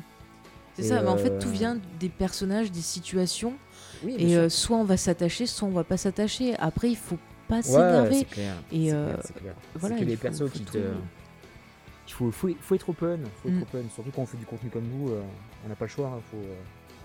C'est 0.76 0.84
ça, 0.84 1.02
mais 1.02 1.10
en 1.10 1.18
fait 1.18 1.38
tout 1.40 1.50
euh, 1.50 1.52
vient 1.52 1.78
des 2.00 2.10
personnages, 2.10 2.72
des 2.72 2.82
situations, 2.82 3.54
et 4.08 4.38
euh, 4.38 4.50
soit 4.50 4.78
on 4.78 4.84
va 4.84 4.98
s'attacher, 4.98 5.46
soit 5.46 5.68
on 5.68 5.72
va 5.72 5.84
pas 5.84 5.98
s'attacher. 5.98 6.56
Après 6.58 6.90
il 6.90 6.98
faut 6.98 7.20
pas 7.48 7.62
s'énerver. 7.62 8.26
Et 8.72 8.92
voilà, 9.76 9.98
que 9.98 10.04
les 10.04 10.18
persos 10.18 10.50
qui 10.52 10.62
te 10.62 10.80
il 12.06 12.12
faut, 12.12 12.32
faut, 12.32 12.50
faut, 12.60 12.76
être 12.76 12.90
open, 12.90 13.22
faut 13.42 13.50
être 13.50 13.56
mm. 13.56 13.62
open. 13.62 13.86
surtout 13.90 14.12
quand 14.14 14.24
on 14.24 14.26
fait 14.26 14.38
du 14.38 14.46
contenu 14.46 14.70
comme 14.70 14.84
vous, 14.84 15.12
on 15.66 15.70
n'a 15.70 15.76
pas 15.76 15.86
le 15.86 15.90
choix, 15.90 16.12
il 16.12 16.18
hein, 16.18 16.22
faut 16.30 16.48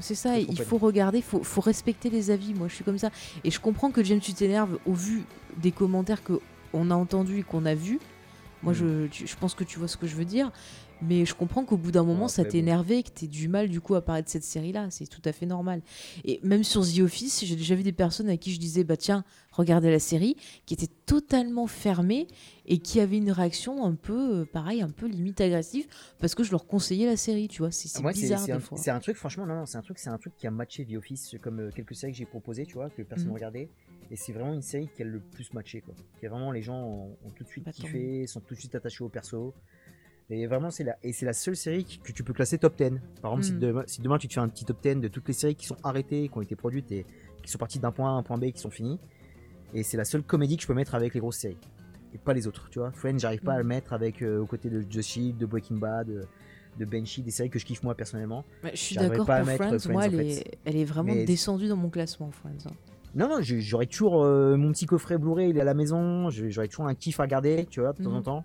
c'est 0.01 0.15
ça, 0.15 0.39
il 0.39 0.61
faut 0.61 0.79
regarder, 0.79 1.19
il 1.19 1.25
faut, 1.25 1.43
faut, 1.43 1.61
respecter 1.61 2.11
les 2.11 2.31
avis. 2.31 2.55
Moi, 2.55 2.69
je 2.69 2.75
suis 2.75 2.85
comme 2.85 2.99
ça. 2.99 3.11
Et 3.45 3.51
je 3.51 3.61
comprends 3.61 3.91
que 3.91 4.03
James, 4.05 4.21
tu 4.21 4.33
t'énerves 4.33 4.79
au 4.87 4.93
vu 4.93 5.25
des 5.57 5.73
commentaires 5.73 6.23
qu'on 6.23 6.91
a 6.91 6.95
entendus 6.95 7.41
et 7.41 7.43
qu'on 7.43 7.67
a 7.67 7.75
vus. 7.75 7.99
Moi, 8.63 8.73
mm. 8.73 8.77
je, 8.77 9.27
je, 9.27 9.37
pense 9.37 9.55
que 9.55 9.65
tu 9.65 9.79
vois 9.79 9.89
ce 9.89 9.97
que 9.97 10.07
je 10.07 10.17
veux 10.17 10.25
dire. 10.25 10.53
Mais 11.01 11.25
je 11.25 11.35
comprends 11.35 11.65
qu'au 11.65 11.77
bout 11.77 11.93
d'un 11.93 12.03
moment, 12.03 12.29
ça 12.29 12.45
t'est 12.45 12.59
énervé, 12.59 13.03
que 13.03 13.11
t'aies 13.11 13.29
du 13.29 13.49
mal 13.49 13.69
du 13.69 13.81
coup 13.81 13.95
à 13.95 14.03
parler 14.05 14.23
de 14.23 14.29
cette 14.29 14.45
série-là. 14.45 14.89
C'est 14.91 15.07
tout 15.07 15.23
à 15.25 15.33
fait 15.33 15.47
normal. 15.47 15.81
Et 16.25 16.41
même 16.43 16.65
sur 16.65 16.85
The 16.85 17.01
Office, 17.01 17.45
j'ai 17.45 17.57
déjà 17.57 17.75
vu 17.75 17.83
des 17.83 17.93
personnes 17.93 18.29
à 18.29 18.37
qui 18.37 18.53
je 18.53 18.59
disais, 18.59 18.83
bah 18.83 18.97
tiens, 18.97 19.25
regardez 19.53 19.91
la 19.91 20.01
série, 20.01 20.37
qui 20.67 20.75
étaient 20.75 20.91
totalement 21.07 21.67
fermées 21.67 22.27
et 22.67 22.79
qui 22.79 23.01
avaient 23.01 23.19
une 23.19 23.31
réaction 23.31 23.85
un 23.85 23.95
peu, 23.95 24.41
euh, 24.41 24.45
pareil, 24.45 24.83
un 24.83 24.91
peu 24.91 25.07
limite 25.07 25.41
agressive, 25.41 25.87
parce 26.19 26.35
que 26.35 26.43
je 26.43 26.51
leur 26.51 26.67
conseillais 26.67 27.07
la 27.07 27.17
série, 27.17 27.49
tu 27.49 27.63
vois. 27.63 27.71
C'est 27.71 28.03
bizarre 28.13 28.45
des 28.45 28.61
fois. 28.61 28.77
C'est 28.77 28.91
un 28.91 29.01
truc, 29.01 29.17
franchement, 29.17 29.47
non, 29.47 29.67
c'est 29.67 29.79
un 29.79 29.83
truc, 29.83 29.99
c'est 29.99 30.11
un 30.11 30.19
truc 30.19 30.35
qui 30.37 30.47
a 30.47 30.51
matché 30.51 30.85
The 30.85 30.97
Office, 30.97 31.37
comme 31.41 31.61
euh, 31.61 31.71
quelques 31.71 31.95
séries 31.95 32.13
que 32.13 32.19
j'ai 32.19 32.27
proposées, 32.27 32.67
tu 32.67 32.75
vois, 32.75 32.91
que 32.91 33.03
personne 33.03 33.29
ne 33.29 33.31
mhm. 33.31 33.37
regardait. 33.37 33.69
Et 34.11 34.17
c'est 34.17 34.33
vraiment 34.33 34.55
une 34.55 34.63
série 34.63 34.89
qui 34.89 35.03
a 35.03 35.05
le 35.05 35.21
plus 35.21 35.53
matché, 35.53 35.81
quoi. 35.83 35.95
Qui 36.19 36.27
a 36.27 36.31
vraiment 36.31 36.51
les 36.51 36.63
gens 36.63 36.83
ont, 36.83 37.31
tout 37.35 37.45
de 37.45 37.49
suite 37.49 37.65
bah, 37.65 37.73
kiffé, 37.73 38.27
sont 38.27 38.41
tout 38.41 38.55
de 38.55 38.59
suite 38.59 38.75
attachés 38.75 39.05
au 39.05 39.09
perso. 39.09 39.55
Et 40.31 40.47
vraiment, 40.47 40.71
c'est 40.71 40.85
la, 40.85 40.97
et 41.03 41.13
c'est 41.13 41.27
la 41.27 41.33
seule 41.33 41.57
série 41.57 41.85
que 42.03 42.13
tu 42.13 42.23
peux 42.23 42.33
classer 42.33 42.59
top 42.59 42.77
10. 42.77 43.01
Par 43.23 43.33
exemple, 43.33 43.45
si, 43.45 43.53
hmm. 43.53 43.59
demain, 43.59 43.83
si, 43.87 44.01
demain, 44.01 44.19
tu 44.19 44.29
te 44.29 44.35
fais 44.35 44.41
un 44.41 44.49
petit 44.49 44.65
top 44.65 44.83
10 44.83 44.97
de 44.97 45.09
toutes 45.09 45.27
les 45.29 45.35
séries 45.35 45.55
qui 45.55 45.67
sont 45.67 45.77
arrêtées, 45.83 46.29
qui 46.29 46.39
ont 46.39 46.43
été 46.43 46.57
produites 46.57 46.91
et 46.93 47.07
qui 47.43 47.51
sont 47.51 47.59
parties 47.59 47.79
d'un 47.79 47.93
point 47.93 48.11
A 48.11 48.13
à 48.13 48.17
un 48.17 48.23
point 48.23 48.39
B, 48.39 48.51
qui 48.51 48.61
sont 48.61 48.71
finies. 48.71 48.99
Et 49.75 49.83
c'est 49.83 49.97
la 49.97 50.05
seule 50.05 50.23
comédie 50.23 50.57
que 50.57 50.63
je 50.63 50.67
peux 50.67 50.75
mettre 50.75 50.95
avec 50.95 51.15
les 51.15 51.21
grosses 51.21 51.39
séries. 51.39 51.59
Et 52.15 52.19
pas 52.19 52.33
les 52.33 52.47
autres, 52.47 52.69
tu 52.71 52.79
vois. 52.79 52.91
Friends, 52.93 53.19
j'arrive 53.19 53.43
pas 53.43 53.55
à 53.55 53.59
le 53.59 53.65
hmm. 53.65 53.69
mettre 53.69 53.93
avec 53.93 54.23
euh, 54.23 54.41
aux 54.41 54.47
côtés 54.47 54.71
de 54.71 54.83
The 54.83 55.03
Shield, 55.03 55.39
de 55.39 55.47
Breaking 55.47 55.77
Bad, 55.77 56.09
de, 56.79 56.85
Benchy, 56.85 57.23
des 57.23 57.31
séries 57.31 57.51
que 57.51 57.59
je 57.59 57.67
kiffe 57.67 57.83
moi 57.83 57.95
personnellement. 57.95 58.45
je 58.65 58.77
suis 58.77 58.97
d'accord 58.97 59.27
pour 59.27 59.35
Friends, 59.35 59.79
moi, 59.91 60.07
elle, 60.07 60.21
est, 60.21 60.59
elle 60.65 60.77
est 60.77 60.85
vraiment 60.85 61.15
descendue 61.15 61.69
dans 61.69 61.77
mon 61.77 61.91
classement, 61.91 62.31
Friends. 62.31 62.71
Non, 63.19 63.29
non, 63.29 63.39
j'aurais 63.43 63.87
toujours 63.87 64.23
euh, 64.23 64.57
mon 64.57 64.73
petit 64.73 64.87
coffret 64.87 65.19
Blu-ray, 65.19 65.51
il 65.51 65.59
est 65.59 65.61
à 65.61 65.65
la 65.65 65.75
maison, 65.75 66.31
j'aurais 66.31 66.69
toujours 66.69 66.87
un 66.87 66.95
kiff 66.95 67.19
à 67.21 67.25
regarder, 67.25 67.67
tu 67.69 67.81
vois, 67.81 67.93
de 67.93 68.03
temps 68.03 68.13
en 68.13 68.21
hmm. 68.21 68.23
temps 68.23 68.45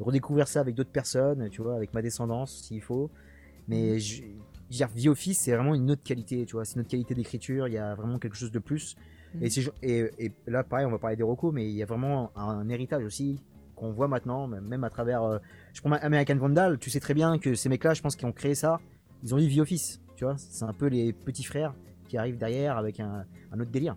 redécouvrir 0.00 0.48
ça 0.48 0.60
avec 0.60 0.74
d'autres 0.74 0.90
personnes, 0.90 1.48
tu 1.50 1.62
vois, 1.62 1.76
avec 1.76 1.94
ma 1.94 2.02
descendance 2.02 2.62
s'il 2.62 2.80
faut. 2.80 3.10
Mais 3.68 3.96
mm. 3.96 3.98
je, 3.98 4.22
dire, 4.70 4.88
The 4.92 5.06
Office, 5.06 5.38
c'est 5.38 5.54
vraiment 5.54 5.74
une 5.74 5.90
autre 5.90 6.02
qualité, 6.02 6.44
tu 6.46 6.54
vois, 6.54 6.64
c'est 6.64 6.74
une 6.74 6.80
autre 6.80 6.90
qualité 6.90 7.14
d'écriture, 7.14 7.68
il 7.68 7.74
y 7.74 7.78
a 7.78 7.94
vraiment 7.94 8.18
quelque 8.18 8.36
chose 8.36 8.50
de 8.50 8.58
plus. 8.58 8.96
Mm. 9.34 9.44
Et, 9.82 10.10
et, 10.18 10.32
là, 10.46 10.64
pareil, 10.64 10.86
on 10.86 10.90
va 10.90 10.98
parler 10.98 11.16
des 11.16 11.22
recos, 11.22 11.52
mais 11.52 11.68
il 11.68 11.74
y 11.74 11.82
a 11.82 11.86
vraiment 11.86 12.32
un, 12.36 12.68
héritage 12.68 13.04
aussi 13.04 13.40
qu'on 13.76 13.92
voit 13.92 14.08
maintenant, 14.08 14.46
même 14.46 14.84
à 14.84 14.90
travers. 14.90 15.22
Euh, 15.22 15.38
je 15.72 15.80
prends 15.80 15.92
American 15.92 16.36
Vandal, 16.36 16.78
tu 16.78 16.90
sais 16.90 17.00
très 17.00 17.14
bien 17.14 17.38
que 17.38 17.54
ces 17.54 17.68
mecs-là, 17.68 17.94
je 17.94 18.02
pense, 18.02 18.16
qui 18.16 18.24
ont 18.24 18.32
créé 18.32 18.54
ça, 18.54 18.80
ils 19.22 19.34
ont 19.34 19.38
eu 19.38 19.54
The 19.54 19.60
Office, 19.60 20.00
tu 20.16 20.24
vois, 20.24 20.36
c'est 20.36 20.64
un 20.64 20.72
peu 20.72 20.86
les 20.86 21.12
petits 21.12 21.44
frères 21.44 21.74
qui 22.08 22.16
arrivent 22.16 22.38
derrière 22.38 22.76
avec 22.76 23.00
un, 23.00 23.24
autre 23.52 23.70
délire. 23.70 23.96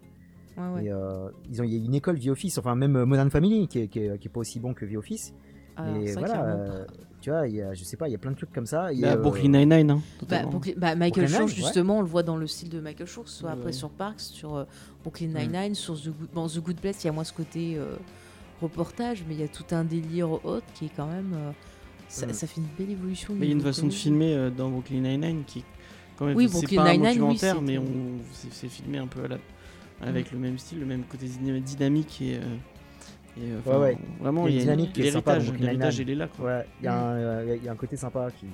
Et, 0.81 0.91
euh, 0.91 1.29
ils 1.49 1.61
ont, 1.61 1.63
il 1.63 1.73
y 1.73 1.81
a 1.81 1.85
une 1.85 1.93
école 1.93 2.19
The 2.19 2.27
Office, 2.27 2.57
enfin 2.57 2.75
même 2.75 3.03
Modern 3.03 3.29
Family 3.29 3.67
qui 3.67 3.79
est, 3.79 3.87
qui 3.87 3.99
est, 3.99 4.29
pas 4.29 4.39
aussi 4.39 4.59
bon 4.59 4.73
que 4.73 4.85
The 4.85 4.95
Office. 4.95 5.33
Et 5.79 6.13
voilà, 6.13 6.43
euh, 6.43 6.85
tu 7.21 7.29
vois, 7.29 7.47
y 7.47 7.61
a, 7.61 7.73
je 7.73 7.83
sais 7.83 7.97
pas, 7.97 8.07
il 8.07 8.11
y 8.11 8.15
a 8.15 8.17
plein 8.17 8.31
de 8.31 8.35
trucs 8.35 8.51
comme 8.51 8.65
ça. 8.65 8.91
Il 8.91 8.99
y 8.99 9.05
a 9.05 9.15
bah, 9.15 9.21
Brooklyn 9.21 9.49
Nine-Nine. 9.49 9.91
Hein, 9.91 10.01
bah, 10.27 10.41
bah, 10.75 10.95
Michael 10.95 11.27
Shore, 11.27 11.47
justement, 11.47 11.99
on 11.99 12.01
le 12.01 12.07
voit 12.07 12.23
dans 12.23 12.35
le 12.35 12.47
style 12.47 12.69
de 12.69 12.79
Michael 12.79 13.07
Shore, 13.07 13.27
soit 13.27 13.51
après 13.51 13.73
sur 13.73 13.89
Parks, 13.89 14.21
sur 14.21 14.55
euh, 14.55 14.63
Brooklyn 15.03 15.27
mm. 15.27 15.37
Nine-Nine, 15.37 15.75
sur 15.75 15.99
The 15.99 16.07
Good, 16.07 16.29
bon, 16.33 16.47
The 16.47 16.59
Good 16.59 16.77
Place, 16.77 17.03
il 17.03 17.07
y 17.07 17.09
a 17.09 17.13
moins 17.13 17.23
ce 17.23 17.33
côté 17.33 17.75
euh, 17.77 17.95
reportage, 18.61 19.23
mais 19.27 19.35
il 19.35 19.41
y 19.41 19.43
a 19.43 19.47
tout 19.47 19.65
un 19.71 19.83
délire 19.83 20.31
autre 20.45 20.65
qui 20.73 20.85
est 20.85 20.91
quand 20.95 21.07
même. 21.07 21.35
Ça, 22.07 22.25
mm. 22.25 22.33
ça, 22.33 22.47
fait 22.47 22.61
une 22.61 22.67
belle 22.77 22.91
évolution. 22.91 23.35
Mais 23.35 23.45
il 23.45 23.49
y 23.49 23.51
a 23.51 23.55
une 23.55 23.61
façon 23.61 23.85
de 23.85 23.93
filmer 23.93 24.49
dans 24.55 24.69
Brooklyn 24.69 25.01
Nine-Nine 25.01 25.43
qui, 25.45 25.63
quand 26.17 26.25
même, 26.25 26.35
oui, 26.35 26.49
c'est 26.49 26.75
pas 26.75 26.89
un 26.89 26.97
documentaire, 26.97 27.61
oui, 27.61 27.77
mais 27.77 27.79
c'est 28.51 28.67
filmé 28.67 28.97
un 28.97 29.07
peu 29.07 29.25
à 29.25 29.27
la, 29.27 29.37
avec 30.01 30.31
mm. 30.31 30.35
le 30.35 30.39
même 30.39 30.57
style, 30.57 30.79
le 30.79 30.85
même 30.85 31.03
côté 31.03 31.27
dynamique 31.27 32.21
et 32.21 32.39
ouais, 33.65 33.77
ouais. 33.77 33.97
Vraiment, 34.19 34.47
il 34.47 34.63
y 34.63 34.69
a 34.69 34.75
l'héritage, 34.75 35.51
l'héritage, 35.53 35.99
il 35.99 36.09
est 36.09 36.15
là. 36.15 36.27
Ouais, 36.39 36.65
il 36.81 36.85
y, 36.85 36.87
a 36.87 36.97
un, 36.97 37.15
euh, 37.15 37.57
il 37.57 37.63
y 37.63 37.69
a 37.69 37.71
un 37.71 37.75
côté 37.75 37.95
sympa 37.95 38.29
qui, 38.39 38.45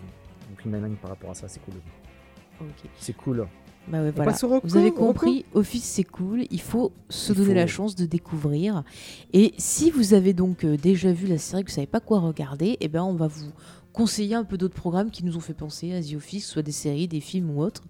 donc 0.65 0.97
par 0.97 1.11
rapport 1.11 1.31
à 1.31 1.33
ça, 1.33 1.47
c'est 1.47 1.61
cool. 1.61 1.75
C'est 2.97 3.13
cool. 3.13 3.47
Bah 3.87 4.01
ouais, 4.01 4.11
voilà. 4.11 4.33
Vous 4.63 4.77
avez 4.77 4.91
compris, 4.91 5.45
Office 5.53 5.83
c'est 5.83 6.05
cool, 6.05 6.45
il 6.49 6.61
faut 6.61 6.93
se 7.09 7.33
donner 7.33 7.53
la 7.53 7.67
chance 7.67 7.95
de 7.95 8.05
découvrir. 8.05 8.83
Et 9.33 9.53
si 9.57 9.91
vous 9.91 10.13
avez 10.13 10.33
donc 10.33 10.63
euh, 10.63 10.77
déjà 10.77 11.11
vu 11.11 11.27
la 11.27 11.37
série, 11.37 11.63
que 11.63 11.69
vous 11.69 11.75
savez 11.75 11.87
pas 11.87 11.99
quoi 11.99 12.19
regarder, 12.19 12.67
et 12.67 12.77
eh 12.81 12.87
ben 12.87 13.03
on 13.03 13.13
va 13.13 13.27
vous 13.27 13.51
conseiller 13.93 14.35
un 14.35 14.43
peu 14.43 14.57
d'autres 14.57 14.75
programmes 14.75 15.11
qui 15.11 15.23
nous 15.23 15.37
ont 15.37 15.41
fait 15.41 15.53
penser 15.53 15.93
à 15.93 16.01
The 16.01 16.15
Office, 16.15 16.47
soit 16.47 16.63
des 16.63 16.71
séries, 16.71 17.07
des 17.07 17.21
films 17.21 17.51
ou 17.51 17.61
autres. 17.61 17.83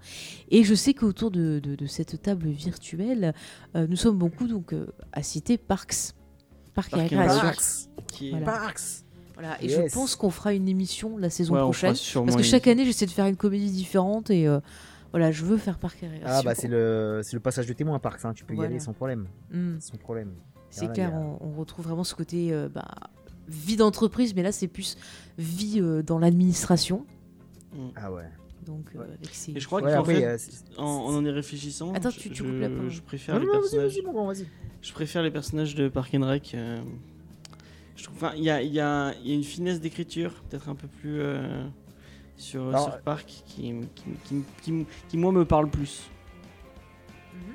Et 0.50 0.64
je 0.64 0.76
sais 0.76 0.94
qu'autour 0.94 1.32
de, 1.32 1.60
de, 1.60 1.86
cette 1.88 2.22
table 2.22 2.50
virtuelle, 2.50 3.34
euh, 3.76 3.88
nous 3.88 3.96
sommes 3.96 4.18
beaucoup 4.18 4.48
donc 4.48 4.76
à 5.12 5.24
citer 5.24 5.58
Parks. 5.58 6.14
Parc 6.74 6.94
et 6.96 7.16
Parks. 7.16 9.04
Voilà. 9.36 9.62
et 9.64 9.70
je 9.70 9.82
pense 9.92 10.16
qu'on 10.16 10.30
fera 10.30 10.54
une 10.54 10.68
émission 10.68 11.18
la 11.18 11.30
saison 11.30 11.56
prochaine. 11.56 11.96
Parce 12.14 12.36
que 12.36 12.44
chaque 12.44 12.68
année, 12.68 12.86
j'essaie 12.86 13.06
de 13.06 13.12
faire 13.12 13.26
une 13.26 13.36
comédie 13.36 13.72
différente 13.72 14.30
et 14.30 14.48
euh, 14.48 14.60
voilà, 15.12 15.32
je 15.32 15.44
veux 15.44 15.58
faire 15.58 15.80
Parc 15.80 16.04
et 16.04 16.10
Ah, 16.26 16.42
bah 16.44 16.56
c'est 16.56 16.68
le, 16.68 17.22
le 17.32 17.40
passage 17.40 17.66
de 17.66 17.74
témoin 17.74 18.00
Parks, 18.00 18.26
hein. 18.26 18.34
tu 18.34 18.46
peux 18.46 18.56
y 18.56 18.64
aller 18.64 18.80
sans 18.80 18.94
problème. 18.94 19.28
Hmm. 19.52 19.80
Sans 19.80 19.98
problème. 19.98 20.34
C'est 20.70 20.92
clair, 20.92 21.14
on, 21.14 21.52
retrouve 21.52 21.86
vraiment 21.86 22.04
ce 22.04 22.16
côté 22.16 22.52
euh, 22.52 22.68
bah, 22.68 22.88
vie 23.48 23.76
d'entreprise, 23.76 24.36
mais 24.36 24.44
là, 24.44 24.52
c'est 24.52 24.68
plus 24.68 24.98
vie 25.38 25.80
euh, 25.80 26.02
dans 26.02 26.20
l'administration. 26.20 27.06
Hmm. 27.74 27.90
Ah 27.96 28.12
ouais. 28.12 28.30
Donc, 28.66 28.92
Et 29.54 29.60
je 29.60 29.66
crois 29.66 29.82
qu'en 29.82 30.06
fait, 30.06 30.38
en, 30.78 30.84
en, 30.86 31.26
y 31.26 31.30
réfléchissant, 31.30 31.94
Attends, 31.94 32.12
tu, 32.12 32.30
tu 32.30 32.44
je, 32.46 32.90
je 32.90 33.02
préfère 33.02 33.40
les 33.40 33.46
personnages. 33.46 34.00
Je 34.82 34.94
préfère 34.94 35.24
les 35.24 35.32
personnages 35.32 35.76
de 35.76 35.90
Park 35.90 36.14
and 36.16 36.26
Rec. 36.26 36.52
Euh, 36.54 36.82
je 37.96 38.04
trouve, 38.06 38.32
il 38.36 38.44
y 38.44 38.50
a, 38.50 38.62
y, 38.62 38.80
a, 38.80 39.14
y 39.24 39.32
a, 39.32 39.36
une 39.36 39.44
finesse 39.44 39.80
d'écriture, 39.80 40.34
peut-être 40.50 40.70
un 40.70 40.76
peu 40.76 40.88
plus 40.88 41.22
euh, 41.22 41.64
sur, 42.38 42.78
sur, 42.78 43.00
Park, 43.02 43.26
qui, 43.46 43.74
qui, 43.96 44.44
qui, 44.62 44.86
qui, 45.10 45.18
moi 45.18 45.32
me 45.32 45.46
parle 45.46 45.70
plus. 45.70 46.10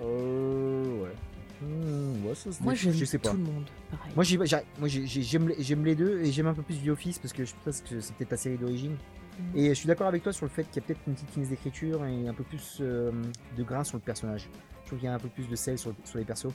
Euh, 0.01 1.03
ouais. 1.03 1.15
Mmh, 1.61 2.63
moi, 2.63 2.75
j'aime 2.75 2.93
je 2.93 3.05
sais 3.05 3.19
pas. 3.19 3.31
tout 3.31 3.37
le 3.37 3.43
monde. 3.43 3.65
Pareil. 3.91 4.39
Moi, 4.79 4.89
j'aime 4.89 5.85
les 5.85 5.95
deux 5.95 6.21
et 6.21 6.31
j'aime 6.31 6.47
un 6.47 6.55
peu 6.55 6.63
plus 6.63 6.77
The 6.77 6.89
Office 6.89 7.19
parce 7.19 7.33
que 7.33 7.45
je 7.45 7.53
pense 7.65 7.81
que 7.81 8.01
c'est 8.01 8.15
peut-être 8.15 8.31
ta 8.31 8.37
série 8.37 8.57
d'origine. 8.57 8.93
Mmh. 8.93 9.59
Et 9.59 9.69
je 9.69 9.75
suis 9.75 9.87
d'accord 9.87 10.07
avec 10.07 10.23
toi 10.23 10.33
sur 10.33 10.47
le 10.47 10.51
fait 10.51 10.65
qu'il 10.65 10.83
y 10.83 10.85
a 10.85 10.87
peut-être 10.87 11.01
une 11.07 11.15
petite 11.15 11.31
finesse 11.31 11.49
d'écriture 11.49 12.05
et 12.05 12.29
un 12.29 12.35
peu 12.35 12.45
plus 12.45 12.79
euh, 12.81 13.11
de 13.57 13.63
grain 13.63 13.85
sur 13.85 13.97
le 13.97 14.03
personnage. 14.03 14.49
Je 14.83 14.87
trouve 14.87 14.99
qu'il 14.99 15.07
y 15.07 15.11
a 15.11 15.15
un 15.15 15.19
peu 15.19 15.29
plus 15.29 15.49
de 15.49 15.57
sel 15.57 15.79
sur, 15.79 15.93
sur 16.05 16.19
les 16.19 16.25
persos. 16.25 16.53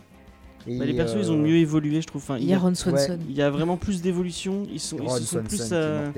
Bah, 0.65 0.85
les 0.85 0.93
persos, 0.93 1.17
ils 1.17 1.31
ont 1.31 1.35
euh, 1.35 1.43
mieux 1.43 1.57
évolué, 1.57 2.01
je 2.01 2.07
trouve. 2.07 2.21
Enfin, 2.21 2.37
il 2.37 2.45
y 2.45 2.53
a 2.53 2.59
Ron 2.59 2.73
Swanson. 2.73 3.19
Il 3.27 3.35
y 3.35 3.41
a 3.41 3.49
vraiment 3.49 3.77
plus 3.77 4.01
d'évolution. 4.01 4.63
Ils 4.71 4.79
sont, 4.79 4.97
ils 4.97 5.25
sont 5.25 5.43
plus, 5.43 5.69
euh, 5.71 6.09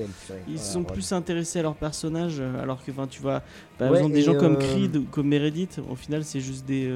ils 0.47 0.59
sont 0.59 0.83
plus 0.83 1.11
intéressés 1.13 1.59
à 1.59 1.63
leur 1.63 1.75
personnage, 1.75 2.35
euh, 2.39 2.61
alors 2.61 2.83
que, 2.83 2.91
enfin, 2.91 3.07
tu 3.07 3.21
vois, 3.21 3.41
par 3.77 3.95
exemple, 3.95 4.13
des 4.13 4.21
gens 4.21 4.35
comme 4.35 4.57
Creed 4.57 4.97
ou 4.97 5.03
comme 5.03 5.27
Meredith, 5.27 5.81
au 5.89 5.95
final, 5.95 6.23
c'est 6.23 6.41
juste 6.41 6.65
des. 6.65 6.93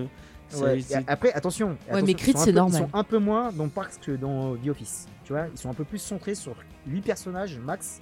Après, 1.08 1.34
attention. 1.34 1.78
Ouais, 1.92 2.02
mais 2.02 2.14
Creed, 2.14 2.38
c'est 2.38 2.52
normal. 2.52 2.82
Ils 2.82 2.92
sont 2.92 2.98
un 2.98 3.04
peu 3.04 3.18
moins 3.18 3.52
dans 3.52 3.68
Parks 3.68 4.00
que 4.02 4.12
dans 4.12 4.56
The 4.56 4.68
Office. 4.70 5.08
Tu 5.24 5.34
vois, 5.34 5.48
ils 5.52 5.58
sont 5.58 5.70
un 5.70 5.74
peu 5.74 5.84
plus 5.84 6.00
centrés 6.00 6.36
sur 6.36 6.56
8 6.88 7.02
personnages 7.02 7.60
max, 7.60 8.02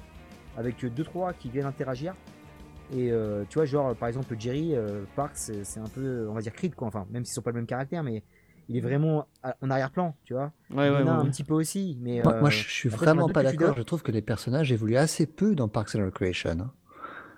avec 0.57 0.84
2-3 0.84 1.34
qui 1.38 1.49
viennent 1.49 1.65
interagir. 1.65 2.15
Et 2.94 3.11
tu 3.49 3.56
vois, 3.56 3.65
genre, 3.65 3.95
par 3.95 4.07
exemple, 4.07 4.36
Jerry, 4.40 4.76
Parks, 5.15 5.52
c'est 5.64 5.80
un 5.80 5.90
peu, 5.94 6.28
on 6.30 6.34
va 6.34 6.41
dire 6.41 6.53
Creed, 6.53 6.76
quoi. 6.76 6.88
Enfin, 6.88 7.06
même 7.11 7.26
s'ils 7.26 7.34
sont 7.34 7.41
pas 7.41 7.52
le 7.52 7.57
même 7.57 7.68
caractère, 7.68 8.03
mais 8.03 8.24
il 8.69 8.76
est 8.76 8.82
vraiment 8.82 9.28
en 9.61 9.69
arrière-plan, 9.69 10.15
tu 10.26 10.34
vois. 10.34 10.52
Ouais, 10.72 10.88
a 10.88 10.99
un 10.99 11.26
petit 11.26 11.44
peu 11.44 11.53
aussi, 11.53 11.98
mais 12.02 12.22
moi, 12.22 12.36
euh, 12.36 12.49
je 12.49 12.69
suis 12.69 12.90
vraiment 12.90 13.30
pas 13.30 13.44
d'accord. 13.44 13.76
Je 13.78 13.82
trouve 13.82 14.03
que 14.03 14.11
les 14.11 14.22
personnages 14.22 14.72
évoluent 14.72 14.98
assez 14.98 15.26
peu 15.26 15.56
dans 15.56 15.68
Parks 15.69 15.95
and 15.95 16.06
Recreation. 16.06 16.52
Hein. 16.60 16.72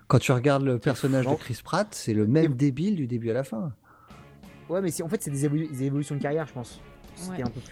Quand 0.08 0.18
tu 0.18 0.32
regardes 0.32 0.64
le 0.64 0.80
personnage 0.80 1.26
de 1.26 1.34
Chris 1.34 1.60
Pratt, 1.62 1.86
c'est 1.94 2.14
le 2.14 2.26
même 2.26 2.54
débile 2.54 2.96
du 2.96 3.06
début 3.06 3.30
à 3.30 3.34
la 3.34 3.44
fin. 3.44 3.72
Ouais, 4.70 4.80
mais 4.80 5.02
en 5.02 5.08
fait, 5.08 5.22
c'est 5.22 5.30
des, 5.30 5.44
évolutions 5.84 6.14
de 6.14 6.22
carrière, 6.22 6.46
je 6.46 6.52
pense 6.52 6.80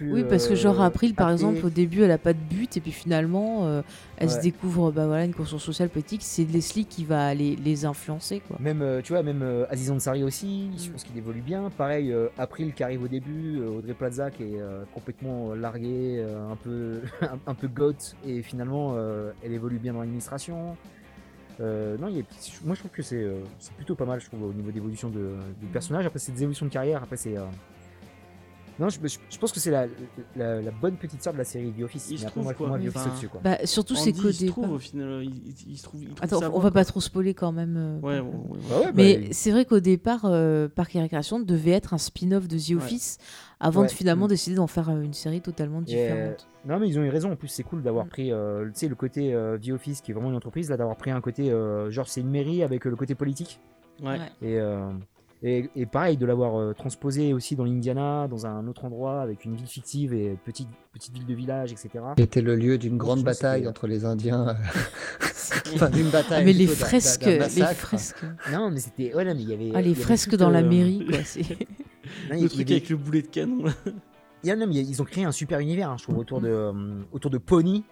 oui, 0.02 0.24
parce 0.28 0.46
que 0.46 0.54
genre 0.54 0.80
euh, 0.80 0.86
April, 0.86 1.14
par 1.14 1.30
exemple, 1.30 1.64
au 1.64 1.70
début, 1.70 2.02
elle 2.02 2.10
a 2.10 2.18
pas 2.18 2.32
de 2.32 2.38
but, 2.38 2.76
et 2.76 2.80
puis 2.80 2.92
finalement, 2.92 3.66
euh, 3.66 3.82
elle 4.16 4.30
se 4.30 4.40
découvre 4.40 4.90
bah, 4.92 5.06
voilà, 5.06 5.24
une 5.24 5.34
conscience 5.34 5.62
sociale 5.62 5.88
politique. 5.88 6.20
C'est 6.22 6.44
Leslie 6.44 6.84
qui 6.84 7.04
va 7.04 7.34
les, 7.34 7.56
les 7.56 7.84
influencer. 7.84 8.42
Quoi. 8.46 8.58
Même, 8.60 8.82
euh, 8.82 9.00
tu 9.02 9.12
vois, 9.12 9.22
même 9.22 9.44
Aziz 9.70 9.90
Ansari 9.90 10.22
aussi, 10.22 10.70
je 10.76 10.88
mm. 10.88 10.92
pense 10.92 11.04
qu'il 11.04 11.16
évolue 11.16 11.40
bien. 11.40 11.70
Pareil, 11.76 12.14
April 12.36 12.72
qui 12.74 12.82
arrive 12.82 13.02
au 13.02 13.08
début, 13.08 13.60
Audrey 13.62 13.94
Plaza 13.94 14.30
qui 14.30 14.42
est 14.42 14.60
complètement 14.92 15.54
larguée, 15.54 16.22
un 16.50 16.56
peu, 16.56 17.00
un, 17.46 17.54
peu 17.54 17.68
goth, 17.68 18.16
et 18.26 18.42
finalement, 18.42 18.96
elle 19.42 19.52
évolue 19.52 19.78
bien 19.78 19.92
dans 19.92 20.00
l'administration. 20.00 20.76
Non, 21.60 22.08
y 22.08 22.20
a, 22.20 22.22
moi 22.64 22.74
je 22.74 22.80
trouve 22.80 22.90
que 22.90 23.02
c'est 23.02 23.26
plutôt 23.76 23.94
pas 23.94 24.04
mal, 24.04 24.20
je 24.20 24.26
trouve, 24.26 24.44
au 24.44 24.52
niveau 24.52 24.70
d'évolution 24.70 25.08
du 25.08 25.66
personnage. 25.72 26.06
Après, 26.06 26.18
c'est 26.18 26.32
des 26.32 26.42
évolutions 26.42 26.66
de 26.66 26.70
carrière. 26.70 27.02
Après, 27.02 27.16
c'est 27.16 27.34
non, 28.78 28.88
je, 28.88 28.98
pense 29.40 29.52
que 29.52 29.58
c'est 29.58 29.72
la, 29.72 29.86
la, 30.36 30.70
bonne 30.70 30.96
petite 30.96 31.22
sœur 31.22 31.32
de 31.32 31.38
la 31.38 31.44
série 31.44 31.72
The 31.72 31.82
Office. 31.82 32.10
Il 32.10 32.18
se 32.18 32.26
trouve 32.26 32.54
quoi. 32.54 32.68
Moi, 32.68 32.78
enfin, 32.86 33.08
dessus, 33.08 33.28
quoi. 33.28 33.40
Bah, 33.42 33.58
surtout 33.64 33.96
c'est 33.96 34.12
que 34.12 34.28
il 34.42 34.50
trouve 34.50 34.70
au 34.70 34.78
final. 34.78 35.24
Il, 35.24 35.76
se 35.76 35.82
trouve, 35.82 36.02
Attends, 36.20 36.40
on 36.52 36.60
va 36.60 36.70
pas 36.70 36.84
trop 36.84 37.00
spoiler 37.00 37.34
quand 37.34 37.50
même. 37.50 37.76
Euh, 37.76 38.00
ouais, 38.00 38.20
ouais, 38.20 38.86
bah 38.86 38.92
mais 38.94 39.18
bah, 39.18 39.26
c'est 39.32 39.50
vrai 39.50 39.64
qu'au 39.64 39.80
départ, 39.80 40.20
euh, 40.24 40.68
Parc 40.68 40.94
et 40.94 41.00
Récréation 41.00 41.40
devait 41.40 41.72
être 41.72 41.92
un 41.92 41.98
spin-off 41.98 42.46
de 42.46 42.56
The 42.56 42.76
Office 42.76 43.18
avant 43.58 43.82
de 43.82 43.88
finalement 43.88 44.26
mm. 44.26 44.28
décider 44.28 44.56
d'en 44.56 44.68
faire 44.68 44.90
euh, 44.90 45.00
une 45.00 45.14
série 45.14 45.40
totalement 45.40 45.82
différente. 45.82 46.48
Non, 46.64 46.78
mais 46.78 46.88
ils 46.88 46.98
ont 47.00 47.02
eu 47.02 47.10
raison. 47.10 47.32
En 47.32 47.36
plus, 47.36 47.48
c'est 47.48 47.64
cool 47.64 47.82
d'avoir 47.82 48.06
mm. 48.06 48.10
pris, 48.10 48.26
tu 48.28 48.70
sais, 48.74 48.88
le 48.88 48.94
côté 48.94 49.36
The 49.60 49.70
Office 49.70 50.02
qui 50.02 50.12
est 50.12 50.14
vraiment 50.14 50.30
une 50.30 50.36
entreprise, 50.36 50.70
là, 50.70 50.76
d'avoir 50.76 50.96
pris 50.96 51.10
un 51.10 51.20
côté, 51.20 51.52
genre, 51.88 52.08
c'est 52.08 52.20
une 52.20 52.30
mairie 52.30 52.62
avec 52.62 52.84
le 52.84 52.94
côté 52.94 53.16
politique. 53.16 53.60
Ouais. 54.00 54.18
Et 54.40 54.60
et, 55.42 55.86
pareil, 55.86 56.16
de 56.16 56.26
l'avoir 56.26 56.56
euh, 56.56 56.72
transposé 56.72 57.32
aussi 57.32 57.54
dans 57.54 57.64
l'Indiana, 57.64 58.26
dans 58.28 58.46
un 58.46 58.66
autre 58.66 58.84
endroit, 58.84 59.20
avec 59.20 59.44
une 59.44 59.54
ville 59.54 59.68
fictive 59.68 60.12
et 60.12 60.36
petite, 60.44 60.68
petite 60.92 61.14
ville 61.14 61.26
de 61.26 61.34
village, 61.34 61.70
etc. 61.70 61.90
C'était 62.18 62.42
le 62.42 62.56
lieu 62.56 62.76
d'une 62.76 62.96
grande 62.96 63.22
bataille 63.22 63.68
entre 63.68 63.86
les 63.86 64.04
Indiens. 64.04 64.56
enfin, 65.74 65.90
d'une 65.90 66.10
bataille. 66.10 66.44
mais 66.44 66.52
les 66.52 66.66
fresques, 66.66 67.24
les 67.24 67.40
fresques. 67.74 68.24
Non, 68.50 68.70
mais 68.70 68.80
c'était. 68.80 69.14
Ouais, 69.14 69.24
il 69.32 69.48
y 69.48 69.52
avait. 69.52 69.70
Ah, 69.74 69.80
les 69.80 69.94
fresques 69.94 70.34
dans 70.34 70.50
la 70.50 70.62
mairie, 70.62 71.06
quoi. 71.08 71.18
le 72.30 72.48
truc 72.48 72.70
avec 72.70 72.88
le 72.88 72.96
boulet 72.96 73.22
de 73.22 73.28
canon. 73.28 73.64
Il 74.44 74.48
y 74.48 74.52
a, 74.52 74.54
ils 74.54 75.02
ont 75.02 75.04
créé 75.04 75.24
un 75.24 75.32
super 75.32 75.58
univers, 75.58 75.90
hein, 75.90 75.96
je 75.98 76.04
trouve, 76.04 76.18
autour 76.18 76.40
de, 76.40 76.48
euh, 76.48 76.72
autour 77.12 77.30
de 77.30 77.38
Pony, 77.38 77.84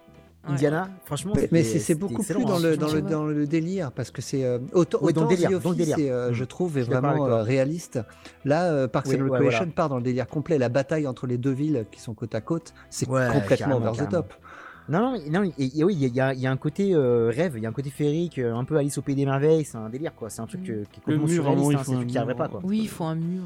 Indiana, 0.47 0.89
franchement. 1.05 1.33
Mais, 1.51 1.63
c'est 1.63 1.95
beaucoup 1.95 2.23
plus 2.23 2.45
dans 2.45 2.59
le, 2.59 2.77
dans, 2.77 2.93
le, 2.93 3.01
dans 3.01 3.25
le 3.25 3.45
délire, 3.45 3.91
parce 3.91 4.11
que 4.11 4.21
c'est 4.21 4.43
euh, 4.43 4.59
autant, 4.73 4.99
dans 4.99 5.23
le 5.23 5.27
délire, 5.27 5.59
délire. 5.59 5.95
Euh, 5.99 6.33
je 6.33 6.43
trouve, 6.43 6.77
est 6.77 6.83
vraiment 6.83 7.25
euh, 7.25 7.43
réaliste. 7.43 7.99
Là, 8.45 8.87
Parks 8.87 9.07
and 9.07 9.23
Recreation 9.23 9.69
part 9.69 9.89
dans 9.89 9.97
le 9.97 10.03
délire 10.03 10.27
complet. 10.27 10.57
La 10.57 10.69
bataille 10.69 11.07
entre 11.07 11.27
les 11.27 11.37
deux 11.37 11.51
villes 11.51 11.85
qui 11.91 11.99
sont 11.99 12.13
côte 12.13 12.35
à 12.35 12.41
côte, 12.41 12.73
c'est 12.89 13.05
complètement 13.05 13.77
over 13.77 14.05
the 14.05 14.09
top. 14.09 14.33
Non, 14.89 15.01
non, 15.01 15.19
non 15.29 15.41
oui, 15.41 15.53
il 15.57 16.15
y, 16.15 16.21
a 16.21 16.51
un 16.51 16.57
côté 16.57 16.95
rêve, 16.95 17.53
il 17.57 17.63
y 17.63 17.65
a 17.65 17.69
un 17.69 17.73
côté 17.73 17.89
féerique, 17.89 18.39
un 18.39 18.63
peu 18.63 18.77
Alice 18.77 18.97
au 18.97 19.01
Pays 19.01 19.15
des 19.15 19.25
Merveilles, 19.25 19.65
c'est 19.65 19.77
un 19.77 19.89
délire, 19.89 20.15
quoi. 20.15 20.29
C'est 20.29 20.41
un 20.41 20.47
truc 20.47 20.63
qui 20.63 20.71
est 20.71 21.03
complètement 21.03 21.27
surréaliste, 21.27 21.71
hein, 21.71 21.81
c'est 21.83 21.91
un 21.91 21.95
truc 21.95 22.07
qui 22.07 22.17
arriverait 22.17 22.35
pas, 22.35 22.47
quoi. 22.47 22.61
Oui, 22.63 22.79
il 22.83 22.89
faut 22.89 23.03
un 23.03 23.15
mur. 23.15 23.43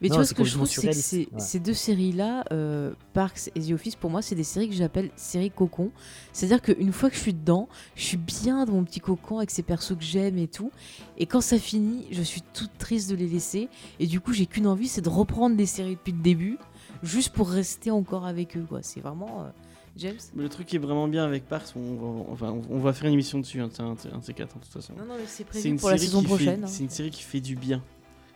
Mais 0.00 0.08
tu 0.08 0.14
vois, 0.14 0.24
ce 0.24 0.34
que 0.34 0.44
je 0.44 0.54
trouve, 0.54 0.66
c'est 0.66 1.26
que 1.26 1.38
ces, 1.38 1.58
deux 1.58 1.74
séries-là, 1.74 2.44
euh, 2.52 2.92
Parks 3.12 3.50
et 3.54 3.60
The 3.60 3.72
Office, 3.72 3.96
pour 3.96 4.10
moi, 4.10 4.22
c'est 4.22 4.34
des 4.34 4.44
séries 4.44 4.68
que 4.68 4.74
j'appelle 4.74 5.10
séries 5.16 5.50
cocon. 5.50 5.90
C'est-à-dire 6.32 6.62
qu'une 6.62 6.92
fois 6.92 7.10
que 7.10 7.16
je 7.16 7.20
suis 7.20 7.34
dedans, 7.34 7.68
je 7.94 8.02
suis 8.02 8.16
bien 8.16 8.64
dans 8.64 8.72
mon 8.72 8.84
petit 8.84 9.00
cocon 9.00 9.38
avec 9.38 9.50
ces 9.50 9.62
persos 9.62 9.96
que 9.96 10.04
j'aime 10.04 10.38
et 10.38 10.48
tout. 10.48 10.70
Et 11.18 11.26
quand 11.26 11.40
ça 11.40 11.58
finit, 11.58 12.06
je 12.10 12.22
suis 12.22 12.42
toute 12.54 12.76
triste 12.78 13.10
de 13.10 13.16
les 13.16 13.28
laisser. 13.28 13.68
Et 13.98 14.06
du 14.06 14.20
coup, 14.20 14.32
j'ai 14.32 14.46
qu'une 14.46 14.66
envie, 14.66 14.88
c'est 14.88 15.02
de 15.02 15.08
reprendre 15.08 15.56
les 15.56 15.66
séries 15.66 15.96
depuis 15.96 16.12
le 16.12 16.22
début, 16.22 16.58
juste 17.02 17.30
pour 17.30 17.50
rester 17.50 17.90
encore 17.90 18.26
avec 18.26 18.56
eux. 18.56 18.66
C'est 18.82 19.00
vraiment. 19.00 19.44
Euh, 19.44 19.50
James? 19.96 20.16
Mais 20.34 20.42
Le 20.42 20.48
truc 20.48 20.66
qui 20.66 20.76
est 20.76 20.80
vraiment 20.80 21.08
bien 21.08 21.24
avec 21.24 21.46
Parks, 21.46 21.74
on 21.76 22.34
va, 22.34 22.52
on 22.52 22.78
va 22.78 22.92
faire 22.92 23.06
une 23.08 23.14
émission 23.14 23.38
dessus, 23.38 23.60
hein, 23.60 23.68
un, 23.78 23.84
un, 23.84 23.90
un 23.90 24.20
C4 24.20 24.38
de 24.38 24.44
toute 24.44 24.64
façon. 24.66 24.94
Non, 24.96 25.04
non, 25.04 25.14
mais 25.18 25.26
c'est 25.26 25.44
prévu 25.44 25.76
pour 25.76 25.90
la 25.90 25.98
saison 25.98 26.22
prochaine. 26.22 26.64
Hein. 26.64 26.66
C'est 26.66 26.84
une 26.84 26.90
série 26.90 27.10
qui 27.10 27.22
fait 27.22 27.40
du 27.40 27.56
bien. 27.56 27.82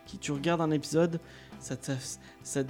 Qui, 0.06 0.18
tu 0.18 0.32
regardes 0.32 0.60
un 0.60 0.70
épisode, 0.70 1.18
ça, 1.64 1.96
ça, 2.42 2.60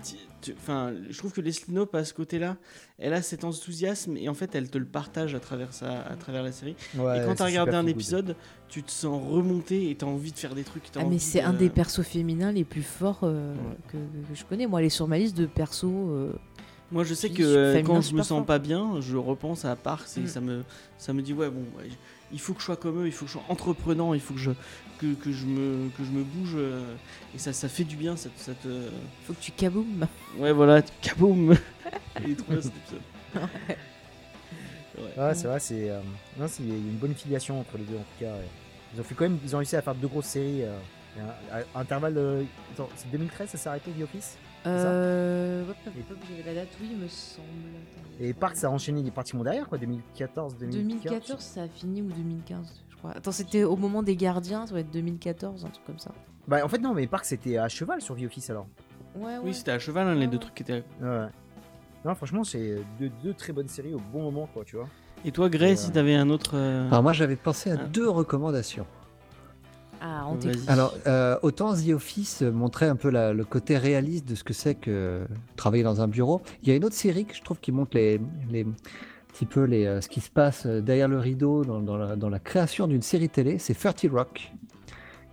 enfin, 0.52 0.92
je 1.10 1.18
trouve 1.18 1.32
que 1.32 1.40
Leslie 1.40 1.72
Knope 1.72 1.94
à 1.96 2.04
ce 2.04 2.14
côté-là, 2.14 2.56
elle 2.98 3.12
a 3.12 3.22
cet 3.22 3.42
enthousiasme 3.42 4.16
et 4.16 4.28
en 4.28 4.34
fait 4.34 4.54
elle 4.54 4.70
te 4.70 4.78
le 4.78 4.84
partage 4.84 5.34
à 5.34 5.40
travers 5.40 5.72
ça, 5.72 6.02
à 6.02 6.14
travers 6.14 6.44
la 6.44 6.52
série. 6.52 6.76
et 6.94 6.98
quand 7.26 7.34
tu 7.34 7.42
as 7.42 7.46
regardé 7.46 7.72
un 7.72 7.86
épisode, 7.86 8.36
tu 8.68 8.82
te 8.82 8.90
sens 8.90 9.20
remonter 9.28 9.90
et 9.90 9.96
tu 9.96 10.04
as 10.04 10.08
envie 10.08 10.30
de 10.30 10.38
faire 10.38 10.54
des 10.54 10.62
trucs. 10.62 10.84
Ah, 10.94 11.04
mais 11.04 11.18
c'est 11.18 11.40
un 11.40 11.52
des 11.52 11.70
persos 11.70 12.02
féminins 12.02 12.52
les 12.52 12.64
plus 12.64 12.82
forts 12.82 13.20
euh, 13.24 13.54
que, 13.88 13.98
je 14.32 14.44
connais. 14.44 14.66
Moi, 14.66 14.80
elle 14.80 14.86
est 14.86 14.90
sur 14.90 15.08
ma 15.08 15.18
liste 15.18 15.36
de 15.36 15.46
persos. 15.46 15.84
Euh, 15.84 16.32
moi, 16.92 17.02
je 17.02 17.14
sais 17.14 17.30
que 17.30 17.42
euh, 17.42 17.82
quand 17.82 18.00
je 18.00 18.14
me 18.14 18.22
sens 18.22 18.46
pas 18.46 18.60
bien, 18.60 19.00
je 19.00 19.16
repense 19.16 19.64
à 19.64 19.74
Parks 19.74 20.16
et 20.16 20.20
mm. 20.20 20.26
ça 20.28 20.40
me, 20.40 20.62
ça 20.98 21.12
me 21.12 21.22
dit 21.22 21.32
ouais 21.32 21.50
bon, 21.50 21.64
il 22.34 22.40
faut 22.40 22.52
que 22.52 22.60
je 22.60 22.66
sois 22.66 22.76
comme 22.76 23.02
eux, 23.02 23.06
il 23.06 23.12
faut 23.12 23.24
que 23.24 23.30
je 23.30 23.38
sois 23.38 23.44
entreprenant, 23.48 24.12
il 24.12 24.20
faut 24.20 24.34
que 24.34 24.40
je, 24.40 24.50
que, 24.98 25.14
que 25.14 25.32
je 25.32 25.46
me, 25.46 25.88
que 25.96 26.04
je 26.04 26.10
me 26.10 26.24
bouge 26.24 26.54
euh, 26.56 26.94
et 27.34 27.38
ça, 27.38 27.52
ça 27.52 27.68
fait 27.68 27.84
du 27.84 27.96
bien. 27.96 28.16
Ça, 28.16 28.28
ça 28.36 28.52
te... 28.54 28.88
Faut 29.24 29.32
que 29.34 29.40
tu 29.40 29.52
kaboum. 29.52 30.06
Ouais, 30.36 30.52
voilà, 30.52 30.82
kaboum. 31.00 31.54
il 32.24 32.32
est 32.32 32.34
trop 32.34 32.52
bien 32.52 32.60
cet 32.60 32.72
épisode. 32.76 33.48
Ouais, 35.16 35.34
c'est 35.34 35.46
vrai, 35.46 35.60
c'est 35.60 35.90
euh, 35.90 36.00
non, 36.38 36.46
il 36.58 36.68
y 36.68 36.72
a 36.72 36.74
une 36.74 36.98
bonne 36.98 37.14
filiation 37.14 37.60
entre 37.60 37.78
les 37.78 37.84
deux 37.84 37.96
en 37.96 37.98
tout 37.98 38.24
cas. 38.24 38.34
Ils 38.92 39.00
ont 39.00 39.04
fait 39.04 39.14
quand 39.14 39.24
même, 39.24 39.38
ils 39.44 39.54
ont 39.54 39.58
réussi 39.58 39.76
à 39.76 39.82
faire 39.82 39.94
deux 39.94 40.08
grosses 40.08 40.26
séries. 40.26 40.64
Euh, 40.64 40.78
à, 41.52 41.80
intervalle, 41.80 42.14
de, 42.14 42.44
c'est 42.96 43.10
2013, 43.10 43.48
ça 43.48 43.58
s'est 43.58 43.68
arrêté 43.68 43.92
The 43.92 44.02
Office? 44.02 44.36
Euh, 44.66 45.64
j'avais 46.28 46.42
la 46.54 46.62
date, 46.62 46.70
oui, 46.80 46.88
il 46.92 46.98
me 46.98 47.08
semble. 47.08 47.48
Et 48.20 48.32
Park, 48.32 48.56
ça 48.56 48.68
a 48.68 48.70
enchaîné, 48.70 49.06
est 49.06 49.10
pratiquement 49.10 49.44
derrière, 49.44 49.68
quoi, 49.68 49.78
2014, 49.78 50.56
2014, 50.58 51.40
ça 51.40 51.62
a 51.62 51.68
fini 51.68 52.00
ou 52.02 52.08
2015, 52.08 52.82
je 52.88 52.96
crois. 52.96 53.12
Attends, 53.12 53.32
c'était 53.32 53.64
au 53.64 53.76
moment 53.76 54.02
des 54.02 54.16
gardiens, 54.16 54.66
ça 54.66 54.70
doit 54.70 54.80
être 54.80 54.90
2014, 54.90 55.64
un 55.64 55.68
truc 55.68 55.84
comme 55.84 55.98
ça. 55.98 56.12
Bah, 56.46 56.64
en 56.64 56.68
fait, 56.68 56.78
non, 56.78 56.94
mais 56.94 57.06
Park, 57.06 57.24
c'était 57.24 57.58
à 57.58 57.68
cheval 57.68 58.00
sur 58.00 58.16
The 58.16 58.22
Office 58.24 58.50
alors. 58.50 58.66
Ouais, 59.16 59.24
ouais. 59.24 59.38
Oui, 59.44 59.54
c'était 59.54 59.72
à 59.72 59.78
cheval, 59.78 60.08
hein, 60.08 60.14
les 60.14 60.26
deux 60.26 60.38
trucs 60.38 60.54
qui 60.54 60.62
étaient. 60.62 60.84
Ouais. 61.00 61.26
Non, 62.04 62.14
franchement, 62.14 62.44
c'est 62.44 62.78
deux, 62.98 63.10
deux, 63.22 63.34
très 63.34 63.52
bonnes 63.52 63.68
séries 63.68 63.94
au 63.94 64.00
bon 64.12 64.22
moment, 64.22 64.48
quoi, 64.52 64.64
tu 64.64 64.76
vois. 64.76 64.88
Et 65.24 65.32
toi, 65.32 65.48
Grey, 65.48 65.74
si 65.76 65.90
t'avais 65.90 66.14
un 66.14 66.28
autre. 66.28 66.52
Euh, 66.54 66.86
alors, 66.88 67.02
moi, 67.02 67.12
j'avais 67.12 67.36
pensé 67.36 67.70
à 67.70 67.76
ah. 67.80 67.84
deux 67.84 68.08
recommandations. 68.08 68.86
Ah, 70.06 70.28
Alors, 70.66 70.94
euh, 71.06 71.38
autant 71.40 71.72
The 71.72 71.88
Office 71.94 72.42
montrait 72.42 72.88
un 72.88 72.96
peu 72.96 73.10
le 73.10 73.42
côté 73.44 73.78
réaliste 73.78 74.28
de 74.28 74.34
ce 74.34 74.44
que 74.44 74.52
c'est 74.52 74.74
que 74.74 75.24
travailler 75.56 75.82
dans 75.82 76.02
un 76.02 76.08
bureau. 76.08 76.42
Il 76.62 76.68
y 76.68 76.72
a 76.72 76.74
une 76.74 76.84
autre 76.84 76.94
série 76.94 77.24
que 77.24 77.34
je 77.34 77.40
trouve 77.40 77.58
qui 77.58 77.72
montre 77.72 77.96
les, 77.96 78.20
les 78.50 78.66
petit 79.28 79.46
peu 79.46 79.64
les, 79.64 79.86
euh, 79.86 80.02
ce 80.02 80.10
qui 80.10 80.20
se 80.20 80.28
passe 80.28 80.66
euh, 80.66 80.82
derrière 80.82 81.08
le 81.08 81.18
rideau 81.18 81.64
dans, 81.64 82.28
la, 82.28 82.38
création 82.38 82.86
d'une 82.86 83.00
série 83.00 83.30
télé. 83.30 83.58
C'est 83.58 83.72
30 83.72 84.06
Rock. 84.12 84.52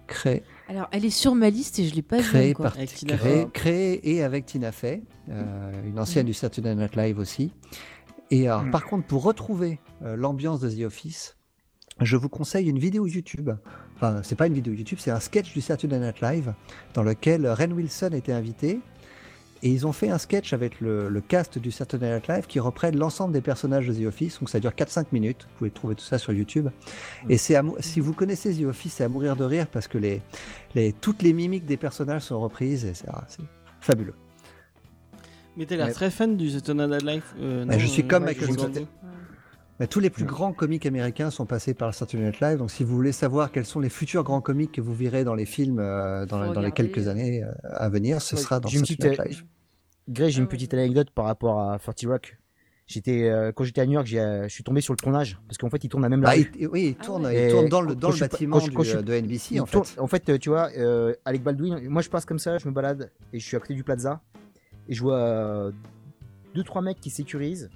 Créé. 0.08 0.44
Alors, 0.70 0.88
elle 0.94 1.04
est 1.04 1.10
sur 1.10 1.36
ma 1.36 1.50
liste 1.50 1.78
et 1.80 1.86
je 1.86 1.94
l'ai 1.94 2.02
pas 2.02 2.22
vue 2.22 2.52
encore. 2.52 2.74
créé, 3.54 4.10
et 4.10 4.24
avec 4.24 4.46
Tina 4.46 4.72
Fey, 4.72 5.04
une 5.28 6.00
ancienne 6.00 6.24
mm. 6.24 6.28
du 6.28 6.34
Saturday 6.34 6.76
Night 6.76 6.96
Live 6.96 7.20
aussi. 7.20 7.52
Et 8.30 8.48
alors, 8.48 8.64
mm. 8.64 8.72
par 8.72 8.86
contre, 8.86 9.06
pour 9.06 9.24
retrouver 9.24 9.80
l'ambiance 10.02 10.62
de 10.62 10.70
The 10.70 10.86
Office, 10.86 11.36
je 12.00 12.16
vous 12.16 12.30
conseille 12.30 12.70
une 12.70 12.80
vidéo 12.80 13.06
YouTube. 13.06 13.52
Enfin, 14.02 14.22
c'est 14.24 14.36
pas 14.36 14.48
une 14.48 14.56
vidéo 14.56 14.74
YouTube, 14.74 14.98
c'est 15.00 15.12
un 15.12 15.20
sketch 15.20 15.54
du 15.54 15.62
Saturday 15.62 16.00
Night 16.00 16.22
Live 16.22 16.54
dans 16.96 17.04
lequel 17.04 17.48
Ren 17.48 17.72
Wilson 17.72 18.10
était 18.14 18.32
invité 18.32 18.80
Et 19.62 19.70
ils 19.70 19.86
ont 19.86 19.92
fait 19.92 20.10
un 20.10 20.18
sketch 20.18 20.54
avec 20.54 20.82
le, 20.82 21.22
cast 21.28 21.60
du 21.60 21.70
Saturday 21.70 22.16
Night 22.16 22.28
Live 22.28 22.48
qui 22.48 22.60
reprenne 22.60 22.98
l'ensemble 22.98 23.32
des 23.32 23.42
personnages 23.42 23.86
de 23.86 23.94
The 23.94 24.08
Office. 24.08 24.40
Donc 24.40 24.50
ça 24.50 24.60
dure 24.60 24.72
4-5 24.72 25.06
minutes. 25.12 25.44
Vous 25.44 25.58
pouvez 25.60 25.70
trouver 25.70 25.94
tout 25.94 26.04
ça 26.04 26.18
sur 26.18 26.34
YouTube. 26.34 26.70
Et 27.30 27.38
c'est 27.38 27.56
si 27.80 28.00
vous 28.00 28.14
connaissez 28.14 28.56
The 28.56 28.66
Office, 28.66 28.94
c'est 28.94 29.04
à 29.04 29.08
mourir 29.08 29.36
de 29.36 29.44
rire 29.44 29.68
parce 29.68 29.88
que 29.88 30.00
les, 30.00 30.24
les, 30.74 30.94
toutes 30.94 31.22
les 31.22 31.34
mimiques 31.34 31.68
des 31.68 31.78
personnages 31.78 32.24
sont 32.24 32.40
reprises. 32.40 32.86
Et 32.86 32.96
c'est 32.96 33.08
fabuleux. 33.82 34.16
Mais 35.58 35.68
t'es 35.68 35.78
l'air 35.78 35.94
très 35.94 36.10
fan 36.10 36.38
du 36.38 36.50
Saturday 36.50 36.88
Night 36.88 37.04
Live. 37.04 37.24
Euh, 37.40 37.66
je 37.78 37.86
suis 37.86 38.08
comme 38.08 38.24
Michael 38.24 38.54
Scott. 38.54 38.88
Mais 39.82 39.88
tous 39.88 40.00
les 40.00 40.12
plus 40.12 40.26
grands 40.26 40.54
comiques 40.54 40.86
américains 40.86 41.32
sont 41.32 41.48
passés 41.48 41.74
par 41.74 41.88
le 41.88 41.94
Saturday 41.94 42.28
Night 42.28 42.40
Live. 42.40 42.60
Donc, 42.60 42.70
si 42.70 42.84
vous 42.84 42.94
voulez 42.94 43.12
savoir 43.12 43.52
quels 43.52 43.66
sont 43.66 43.80
les 43.80 43.90
futurs 43.90 44.24
grands 44.24 44.40
comiques 44.40 44.74
que 44.74 44.80
vous 44.80 44.94
verrez 44.94 45.24
dans 45.24 45.34
les 45.34 45.48
films 45.48 45.80
euh, 45.80 46.28
dans, 46.28 46.54
dans, 46.54 46.62
les 46.62 46.72
quelques 46.72 47.08
années 47.08 47.44
euh, 47.44 47.52
à 47.64 47.90
venir, 47.90 48.22
ce 48.22 48.38
sera 48.38 48.60
dans 48.60 48.70
Saturday 48.70 49.10
Night 49.10 49.26
Live. 49.26 49.44
Grey, 50.08 50.30
j'ai 50.30 50.38
une 50.38 50.46
ah 50.46 50.50
petite 50.50 50.76
anecdote 50.76 51.10
par 51.10 51.26
rapport 51.26 51.60
à 51.60 51.80
30 51.80 52.00
Rock. 52.06 52.38
J'étais 52.86 53.28
euh, 53.28 53.52
quand 53.52 53.64
j'étais 53.64 53.82
à 53.82 53.88
New 53.88 53.94
York, 53.94 54.06
je 54.06 54.46
suis 54.50 54.64
tombé 54.64 54.82
sur 54.82 54.94
le 54.94 54.98
tournage 54.98 55.40
parce 55.48 55.58
qu'en 55.58 55.72
fait, 55.72 55.84
il 55.84 55.90
tourne 55.90 56.06
à 56.06 56.10
même 56.10 56.22
là. 56.22 56.36
Bah, 56.36 56.44
oui, 56.72 56.90
il 56.90 56.96
tourne, 57.04 57.28
il 57.34 57.50
tourne 57.50 57.68
dans 57.68 57.82
le, 57.82 57.96
dans 57.96 58.12
le 58.12 58.20
bâtiment 58.20 58.60
de 58.60 59.20
NBC 59.20 59.60
en 59.60 59.66
fait. 59.66 59.98
En 59.98 60.06
fait, 60.06 60.38
tu 60.38 60.50
vois, 60.50 60.70
Alec 61.26 61.42
Baldwin, 61.42 61.90
moi 61.90 62.04
je 62.04 62.10
passe 62.12 62.26
comme 62.26 62.38
ça, 62.38 62.60
je 62.60 62.68
me 62.68 62.72
balade 62.72 63.12
et 63.34 63.40
je 63.40 63.44
suis 63.48 63.58
à 63.58 63.60
côté 63.60 63.74
du 63.74 63.84
Plaza 63.84 64.22
et 64.88 64.94
je 64.94 65.02
vois 65.02 65.72
deux 66.54 66.64
trois 66.64 66.84
mecs 66.84 67.02
qui 67.02 67.10
sécurisent 67.10 67.72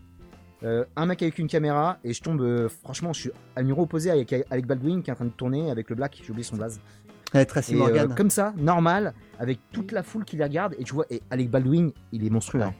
euh, 0.65 0.83
un 0.95 1.05
mec 1.05 1.21
avec 1.21 1.37
une 1.37 1.47
caméra 1.47 1.99
et 2.03 2.13
je 2.13 2.21
tombe 2.23 2.41
euh, 2.41 2.69
franchement 2.69 3.13
je 3.13 3.21
suis 3.21 3.31
à 3.55 3.61
mur 3.61 3.77
opposé 3.77 4.09
avec, 4.09 4.33
avec 4.33 4.65
Baldwin 4.65 5.03
qui 5.03 5.11
est 5.11 5.13
en 5.13 5.15
train 5.15 5.25
de 5.25 5.29
tourner 5.29 5.69
avec 5.69 5.89
le 5.91 5.95
black 5.95 6.19
j'ai 6.23 6.31
oublié 6.31 6.43
son 6.43 6.55
blaze. 6.55 6.79
Tracy 7.47 7.75
Morgan. 7.75 8.11
Euh, 8.11 8.15
comme 8.15 8.29
ça 8.29 8.53
normal 8.57 9.13
avec 9.37 9.59
toute 9.71 9.91
la 9.91 10.01
foule 10.01 10.25
qui 10.25 10.37
les 10.37 10.43
regarde 10.43 10.75
et 10.79 10.83
tu 10.83 10.93
vois 10.93 11.05
et 11.11 11.21
Alec 11.29 11.51
Baldwin 11.51 11.91
il 12.11 12.25
est 12.25 12.29
monstrueux 12.31 12.63
hein. 12.63 12.73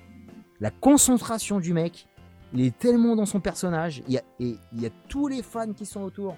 la 0.62 0.72
concentration 0.72 1.60
du 1.60 1.74
mec 1.74 2.08
il 2.54 2.62
est 2.62 2.76
tellement 2.76 3.16
dans 3.16 3.26
son 3.26 3.40
personnage 3.40 4.02
il 4.08 4.14
y 4.14 4.18
a, 4.18 4.24
et 4.40 4.56
il 4.74 4.82
y 4.82 4.86
a 4.88 4.90
tous 5.08 5.28
les 5.28 5.44
fans 5.44 5.74
qui 5.74 5.86
sont 5.86 6.02
autour 6.02 6.38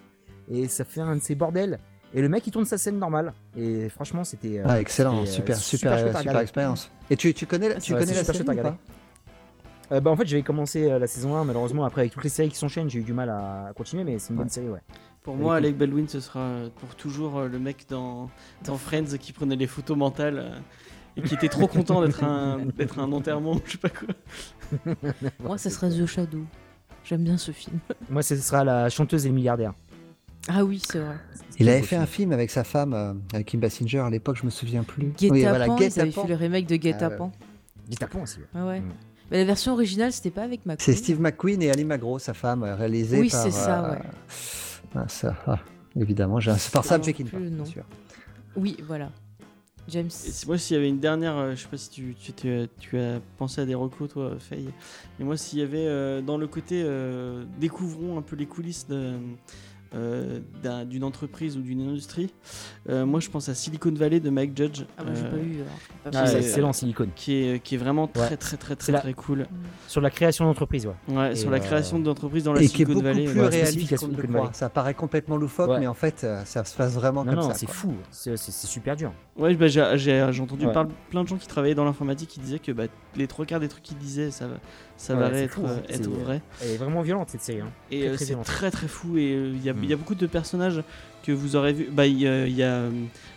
et 0.51 0.67
ça 0.67 0.83
fait 0.85 1.01
un 1.01 1.15
de 1.15 1.21
ces 1.21 1.35
bordels. 1.35 1.79
Et 2.13 2.21
le 2.21 2.29
mec 2.29 2.47
il 2.47 2.51
tourne 2.51 2.65
sa 2.65 2.77
scène 2.77 2.97
normale 2.97 3.33
et 3.55 3.89
franchement 3.89 4.23
c'était 4.23 4.61
ah, 4.65 4.79
excellent 4.79 5.25
super 5.25 5.57
super 5.57 5.99
super, 5.99 6.39
expérience. 6.39 6.89
Et 7.09 7.17
tu, 7.17 7.33
tu 7.33 7.45
connais 7.45 7.77
tu 7.79 7.93
connais 7.93 8.13
la 8.13 8.23
série 8.23 8.45
euh, 9.91 10.01
bah, 10.01 10.11
en 10.11 10.15
fait, 10.15 10.27
j'avais 10.27 10.43
commencé 10.43 10.89
euh, 10.89 10.99
la 10.99 11.07
saison 11.07 11.35
1, 11.35 11.45
malheureusement, 11.45 11.85
après 11.85 12.01
avec 12.01 12.13
toutes 12.13 12.23
les 12.23 12.29
séries 12.29 12.49
qui 12.49 12.57
s'enchaînent, 12.57 12.89
j'ai 12.89 12.99
eu 12.99 13.03
du 13.03 13.13
mal 13.13 13.29
à 13.29 13.71
continuer, 13.75 14.03
mais 14.03 14.19
c'est 14.19 14.31
une 14.31 14.37
bonne 14.37 14.49
série, 14.49 14.69
ouais. 14.69 14.81
Pour 15.23 15.35
moi, 15.35 15.57
Alec 15.57 15.77
Baldwin, 15.77 16.07
ce 16.07 16.19
sera 16.19 16.39
euh, 16.39 16.69
pour 16.79 16.95
toujours 16.95 17.41
le 17.41 17.59
mec 17.59 17.85
dans, 17.89 18.29
dans 18.63 18.77
Friends 18.77 19.17
qui 19.19 19.33
prenait 19.33 19.57
les 19.57 19.67
photos 19.67 19.97
mentales 19.97 20.61
et 21.17 21.21
qui 21.21 21.33
était 21.33 21.49
trop 21.49 21.67
content 21.67 22.01
d'être 22.01 22.23
un, 22.23 22.59
d'être 22.77 22.99
un 22.99 23.11
enterrement, 23.11 23.59
je 23.65 23.73
sais 23.73 23.77
pas 23.77 23.89
quoi. 23.89 24.93
Moi, 25.39 25.57
ce 25.57 25.69
sera 25.69 25.89
The 25.89 26.05
Shadow. 26.05 26.43
J'aime 27.03 27.23
bien 27.23 27.37
ce 27.37 27.51
film. 27.51 27.79
Moi, 28.09 28.21
ce 28.21 28.35
sera 28.37 28.63
la 28.63 28.89
chanteuse 28.89 29.25
et 29.25 29.29
le 29.29 29.35
milliardaire. 29.35 29.73
Ah 30.49 30.63
oui, 30.63 30.81
c'est 30.85 30.99
vrai. 30.99 31.15
Il 31.59 31.67
avait 31.67 31.81
fait 31.81 31.97
un 31.97 32.05
film 32.05 32.31
avec 32.31 32.49
sa 32.49 32.63
femme, 32.63 33.21
avec 33.33 33.47
Kim 33.47 33.59
Basinger 33.59 33.99
à 33.99 34.09
l'époque, 34.09 34.37
je 34.39 34.45
me 34.45 34.49
souviens 34.49 34.83
plus. 34.83 35.07
Guet 35.17 35.29
oui, 35.29 35.41
voilà, 35.41 35.65
il 35.65 35.99
avait 35.99 36.11
fait 36.11 36.27
le 36.27 36.35
remake 36.35 36.67
de 36.67 36.77
Guet 36.77 37.03
Apens. 37.03 37.31
Guet 37.89 37.97
aussi. 38.21 38.39
Ah 38.53 38.65
ouais. 38.65 38.79
Mm. 38.79 38.91
Mais 39.29 39.39
la 39.39 39.45
version 39.45 39.73
originale, 39.73 40.11
c'était 40.11 40.31
pas 40.31 40.43
avec 40.43 40.65
McQueen. 40.65 40.77
C'est 40.79 40.93
Steve 40.95 41.19
McQueen 41.19 41.61
et 41.61 41.71
Ali 41.71 41.83
Magro, 41.83 42.17
sa 42.19 42.33
femme, 42.33 42.63
réalisée 42.63 43.19
oui, 43.19 43.29
par. 43.29 43.45
Oui, 43.45 43.51
c'est 43.51 43.57
ça, 43.57 43.85
euh, 43.85 43.91
ouais. 43.91 44.01
Ah, 44.95 45.05
ça, 45.07 45.35
ah, 45.47 45.59
évidemment, 45.99 46.39
j'ai 46.39 46.53
par 46.71 46.85
Sam 46.85 47.01
Peckinpah, 47.01 47.37
bien 47.37 47.65
sûr. 47.65 47.83
Oui, 48.55 48.77
voilà. 48.87 49.09
James. 49.89 50.09
moi, 50.47 50.57
s'il 50.57 50.75
y 50.75 50.79
avait 50.79 50.89
une 50.89 50.99
dernière, 50.99 51.37
euh, 51.37 51.55
je 51.55 51.61
sais 51.61 51.67
pas 51.69 51.77
si 51.77 51.89
tu, 51.89 52.13
tu, 52.15 52.33
tu, 52.79 52.97
as 52.97 53.21
pensé 53.37 53.61
à 53.61 53.65
des 53.65 53.75
recos, 53.75 54.09
toi, 54.09 54.35
Faye. 54.37 54.69
Mais 55.17 55.25
moi, 55.25 55.37
s'il 55.37 55.59
y 55.59 55.61
avait 55.61 55.87
euh, 55.87 56.21
dans 56.21 56.37
le 56.37 56.47
côté, 56.47 56.85
découvrons 57.59 58.17
un 58.17 58.21
peu 58.21 58.35
les 58.35 58.45
coulisses 58.45 58.87
de 58.87 59.13
euh, 59.95 60.39
d'une 60.85 61.03
entreprise 61.03 61.57
ou 61.57 61.61
d'une 61.61 61.81
industrie. 61.81 62.33
Euh, 62.89 63.05
moi, 63.05 63.19
je 63.19 63.29
pense 63.29 63.49
à 63.49 63.55
Silicon 63.55 63.91
Valley 63.91 64.19
de 64.19 64.29
Mike 64.29 64.55
Judge. 64.55 64.83
Ah, 64.97 65.03
j'ai 65.13 65.23
pas 65.23 65.35
vu. 65.35 65.57
Ah, 66.13 66.37
excellent 66.37 66.73
Silicon. 66.73 67.07
Qui 67.15 67.33
est, 67.35 67.63
qui 67.63 67.75
est 67.75 67.77
vraiment 67.77 68.07
très, 68.07 68.37
très, 68.37 68.57
très, 68.57 68.75
très, 68.75 68.93
très 68.93 69.13
cool. 69.13 69.39
Mm. 69.39 69.47
Sur 69.87 70.01
la 70.01 70.09
création 70.09 70.45
d'entreprise, 70.45 70.87
ouais. 70.87 71.15
Ouais, 71.15 71.35
sur 71.35 71.49
la 71.49 71.59
création 71.59 71.99
d'entreprise 71.99 72.43
dans 72.43 72.53
la 72.53 72.61
et 72.61 72.67
Silicon 72.67 73.01
Valley. 73.01 73.23
Et 73.23 73.25
qui 73.25 73.31
est 73.31 73.33
beaucoup 73.33 73.49
plus 73.49 73.57
réaliste 73.57 73.97
qu'on 73.97 74.53
Ça 74.53 74.69
paraît 74.69 74.93
complètement 74.93 75.37
loufoque, 75.37 75.79
mais 75.79 75.87
en 75.87 75.93
fait, 75.93 76.25
ça 76.45 76.63
se 76.63 76.75
passe 76.75 76.93
vraiment 76.93 77.23
comme 77.23 77.41
ça. 77.41 77.53
c'est 77.53 77.69
fou. 77.69 77.93
C'est 78.11 78.37
super 78.37 78.95
dur. 78.95 79.11
Ouais, 79.37 79.55
bah, 79.55 79.67
j'ai 79.67 80.41
entendu 80.41 80.65
parler 80.67 80.89
plein 81.09 81.23
de 81.23 81.27
gens 81.27 81.37
qui 81.37 81.47
travaillaient 81.47 81.75
dans 81.75 81.85
l'informatique 81.85 82.29
qui 82.29 82.39
disaient 82.39 82.59
que 82.59 82.71
bah, 82.71 82.85
les 83.15 83.27
trois 83.27 83.45
quarts 83.45 83.59
des 83.59 83.67
trucs 83.67 83.83
qu'ils 83.83 83.97
disaient, 83.97 84.31
ça, 84.31 84.47
ça 84.97 85.13
va 85.13 85.29
être, 85.29 85.59
hein. 85.59 85.81
être 85.89 86.09
vrai. 86.09 86.41
Elle 86.61 86.71
est 86.71 86.77
vraiment 86.77 87.01
violente 87.01 87.29
cette 87.29 87.43
série. 87.43 87.61
Hein. 87.61 87.71
Et 87.91 88.07
euh, 88.07 88.17
c'est 88.17 88.35
très 88.43 88.71
très 88.71 88.87
fou. 88.87 89.17
Et 89.17 89.33
euh, 89.33 89.53
il 89.53 89.61
y, 89.61 89.65
y, 89.65 89.69
a 89.69 89.73
mm. 89.73 89.99
beaucoup 89.99 90.15
de 90.15 90.25
personnages 90.25 90.83
que 91.23 91.31
vous 91.31 91.55
aurez 91.55 91.73
vu. 91.73 91.87
Bah, 91.91 92.07
il 92.07 92.19
y, 92.19 92.27
a 92.27 92.31
euh, 92.31 92.89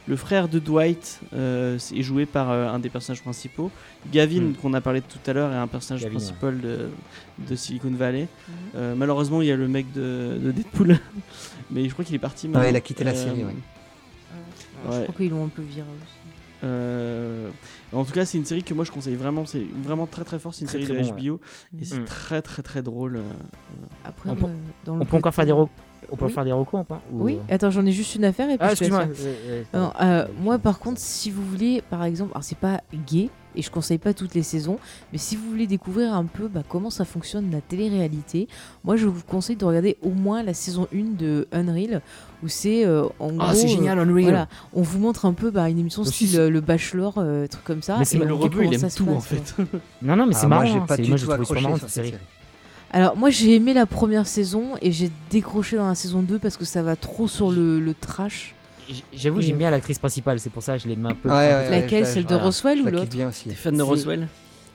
le 0.08 0.16
frère 0.16 0.48
de 0.48 0.58
Dwight, 0.58 1.20
est 1.32 2.02
joué 2.02 2.24
par 2.24 2.50
un 2.50 2.78
des 2.78 2.88
personnages 2.88 3.20
principaux. 3.20 3.70
Gavin, 4.10 4.40
mm. 4.40 4.54
qu'on 4.54 4.72
a 4.72 4.80
parlé 4.80 5.02
tout 5.02 5.18
à 5.26 5.34
l'heure, 5.34 5.52
est 5.52 5.56
un 5.56 5.66
personnage 5.66 6.06
principal 6.08 6.60
de, 6.60 6.88
de, 7.38 7.54
Silicon 7.54 7.92
Valley. 7.92 8.26
Mm. 8.74 8.94
malheureusement, 8.96 9.42
il 9.42 9.48
y 9.48 9.52
a 9.52 9.56
le 9.56 9.68
mec 9.68 9.92
de, 9.92 10.38
de 10.42 10.52
Deadpool. 10.52 10.98
Mais 11.70 11.86
je 11.88 11.92
crois 11.92 12.06
qu'il 12.06 12.14
est 12.14 12.18
parti. 12.18 12.48
Ouais, 12.48 12.70
il 12.70 12.76
a 12.76 12.80
quitté 12.80 13.04
la 13.04 13.14
série. 13.14 13.44
Je 14.86 15.02
crois 15.02 15.14
qu'ils 15.14 15.30
l'ont 15.30 15.44
un 15.44 15.48
peu 15.48 15.62
viré 15.62 15.86
aussi. 15.86 16.66
Euh, 17.92 17.96
en 17.96 18.04
tout 18.04 18.12
cas, 18.12 18.24
c'est 18.24 18.38
une 18.38 18.44
série 18.44 18.62
que 18.62 18.74
moi 18.74 18.84
je 18.84 18.90
conseille 18.90 19.16
vraiment. 19.16 19.44
C'est 19.46 19.64
vraiment 19.82 20.06
très 20.06 20.24
très 20.24 20.38
fort. 20.38 20.54
C'est 20.54 20.62
une 20.62 20.68
série 20.68 20.86
de 20.86 20.94
HBO 20.94 21.40
et 21.78 21.84
c'est 21.84 22.00
mm. 22.00 22.04
très 22.04 22.42
très 22.42 22.62
très 22.62 22.82
drôle. 22.82 23.16
Euh, 23.16 23.22
Après, 24.04 24.30
on, 24.30 24.36
peut, 24.36 25.16
encore 25.16 25.34
faire 25.34 25.46
des 25.46 25.52
recours. 25.52 25.70
On 26.10 26.16
peut 26.16 26.28
faire 26.28 26.44
des 26.44 26.52
recours 26.52 26.84
ou 27.12 27.24
Oui, 27.24 27.38
attends, 27.48 27.70
j'en 27.70 27.84
ai 27.86 27.92
juste 27.92 28.14
une 28.14 28.24
affaire 28.24 28.50
et 28.50 28.58
puis 28.58 28.68
ah, 28.90 29.06
moi 29.72 29.92
euh, 30.00 30.26
moi, 30.40 30.58
par 30.58 30.78
contre, 30.78 30.98
si 30.98 31.30
vous 31.30 31.44
voulez, 31.44 31.82
par 31.88 32.04
exemple, 32.04 32.32
alors 32.32 32.42
c'est 32.42 32.58
pas 32.58 32.80
gay, 33.06 33.30
et 33.54 33.62
je 33.62 33.70
conseille 33.70 33.98
pas 33.98 34.14
toutes 34.14 34.34
les 34.34 34.42
saisons, 34.42 34.78
mais 35.12 35.18
si 35.18 35.36
vous 35.36 35.48
voulez 35.48 35.66
découvrir 35.66 36.14
un 36.14 36.24
peu 36.24 36.48
bah, 36.48 36.62
comment 36.68 36.90
ça 36.90 37.04
fonctionne 37.04 37.50
la 37.50 37.60
télé-réalité, 37.60 38.48
moi 38.84 38.96
je 38.96 39.06
vous 39.06 39.22
conseille 39.26 39.56
de 39.56 39.64
regarder 39.64 39.96
au 40.02 40.10
moins 40.10 40.42
la 40.42 40.54
saison 40.54 40.86
1 40.94 41.16
de 41.18 41.48
Unreal, 41.52 42.02
où 42.42 42.48
c'est 42.48 42.86
euh, 42.86 43.04
en 43.18 43.38
ah, 43.38 43.54
c'est 43.54 43.68
génial 43.68 43.98
euh, 43.98 44.02
Unreal. 44.02 44.22
Voilà, 44.22 44.48
on 44.72 44.82
vous 44.82 44.98
montre 44.98 45.24
un 45.24 45.32
peu 45.32 45.50
bah, 45.50 45.68
une 45.68 45.78
émission 45.78 46.04
style 46.04 46.38
euh, 46.38 46.50
le 46.50 46.60
Bachelor, 46.60 47.14
truc 47.50 47.64
comme 47.64 47.82
ça. 47.82 47.96
Mais 47.98 48.04
c'est 48.04 48.18
le 48.18 48.34
rebeu, 48.34 48.64
il 48.64 48.74
aime 48.74 48.90
tout 48.90 49.08
en 49.08 49.20
fait. 49.20 49.54
non 50.02 50.16
non 50.16 50.26
mais 50.26 50.34
c'est 50.34 50.44
ah, 50.44 50.48
marrant. 50.48 50.62
Moi 50.62 50.72
j'ai 50.72 50.86
pas 50.86 50.96
du 50.96 51.14
tout 51.14 51.32
accroché 51.32 51.60
sur 51.60 51.78
cette 51.78 51.88
série. 51.88 52.14
Alors 52.92 53.16
moi 53.16 53.30
j'ai 53.30 53.54
aimé 53.54 53.72
la 53.72 53.86
première 53.86 54.26
saison 54.26 54.72
et 54.82 54.90
j'ai 54.90 55.10
décroché 55.30 55.76
dans 55.76 55.86
la 55.86 55.94
saison 55.94 56.22
2 56.22 56.38
parce 56.38 56.56
que 56.56 56.64
ça 56.64 56.82
va 56.82 56.96
trop 56.96 57.28
sur 57.28 57.50
le, 57.50 57.78
le 57.78 57.94
trash. 57.94 58.54
J'avoue, 59.12 59.40
j'aime 59.40 59.58
bien 59.58 59.70
l'actrice 59.70 59.98
principale, 59.98 60.40
c'est 60.40 60.50
pour 60.50 60.62
ça 60.62 60.76
que 60.76 60.82
je 60.82 60.88
l'ai 60.88 60.96
mis 60.96 61.08
un 61.08 61.14
peu. 61.14 61.28
Laquelle? 61.28 62.06
Celle 62.06 62.26
de 62.26 62.34
Roswell 62.34 62.80
ou 62.82 62.86
l'autre? 62.86 63.08
T'es 63.08 63.54
fan 63.54 63.76
de 63.76 63.82
Roswell? 63.82 64.28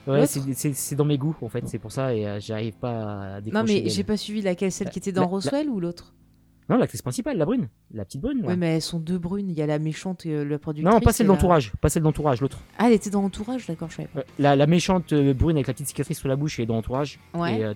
Ouais, 0.06 0.26
c'est 0.26 0.94
dans 0.94 1.04
mes 1.04 1.18
goûts 1.18 1.34
en 1.42 1.48
fait, 1.48 1.66
c'est 1.66 1.78
pour 1.78 1.90
ça 1.90 2.14
et 2.14 2.26
euh, 2.26 2.38
j'arrive 2.40 2.74
pas 2.74 3.36
à 3.36 3.40
décrocher. 3.40 3.64
Non, 3.64 3.82
mais 3.82 3.90
j'ai 3.90 4.04
pas 4.04 4.16
suivi 4.16 4.40
laquelle, 4.40 4.70
celle 4.70 4.90
qui 4.90 4.98
était 4.98 5.12
dans 5.12 5.26
Roswell 5.26 5.68
ou 5.68 5.80
l'autre? 5.80 6.14
Non, 6.68 6.76
l'actrice 6.78 7.02
principale, 7.02 7.38
la 7.38 7.44
brune, 7.44 7.68
la 7.92 8.04
petite 8.04 8.20
brune. 8.20 8.44
Ouais, 8.44 8.56
mais 8.56 8.76
elles 8.76 8.82
sont 8.82 8.98
deux 8.98 9.18
brunes, 9.18 9.48
il 9.48 9.56
y 9.56 9.62
a 9.62 9.66
la 9.66 9.78
méchante 9.78 10.26
et 10.26 10.32
euh, 10.32 10.44
la 10.44 10.58
productrice. 10.58 10.92
Non, 10.92 11.00
pas 11.00 11.12
celle 11.12 11.28
d'entourage, 11.28 11.72
pas 11.80 11.88
celle 11.88 12.02
d'entourage, 12.02 12.40
l'autre. 12.40 12.58
Ah, 12.78 12.86
elle 12.88 12.94
était 12.94 13.10
dans 13.10 13.22
Entourage, 13.22 13.66
d'accord, 13.66 13.88
je 13.88 13.96
savais 13.96 14.08
pas. 14.08 14.24
La, 14.40 14.56
la, 14.56 14.66
méchante 14.66 15.12
euh, 15.12 15.32
brune 15.32 15.56
avec 15.56 15.68
la 15.68 15.74
petite 15.74 15.88
cicatrice 15.88 16.18
sur 16.18 16.28
la 16.28 16.34
bouche, 16.34 16.58
elle 16.58 16.64
est 16.64 16.66
dans 16.66 16.78
Entourage. 16.78 17.20
Ouais. 17.34 17.60
Et 17.60 17.72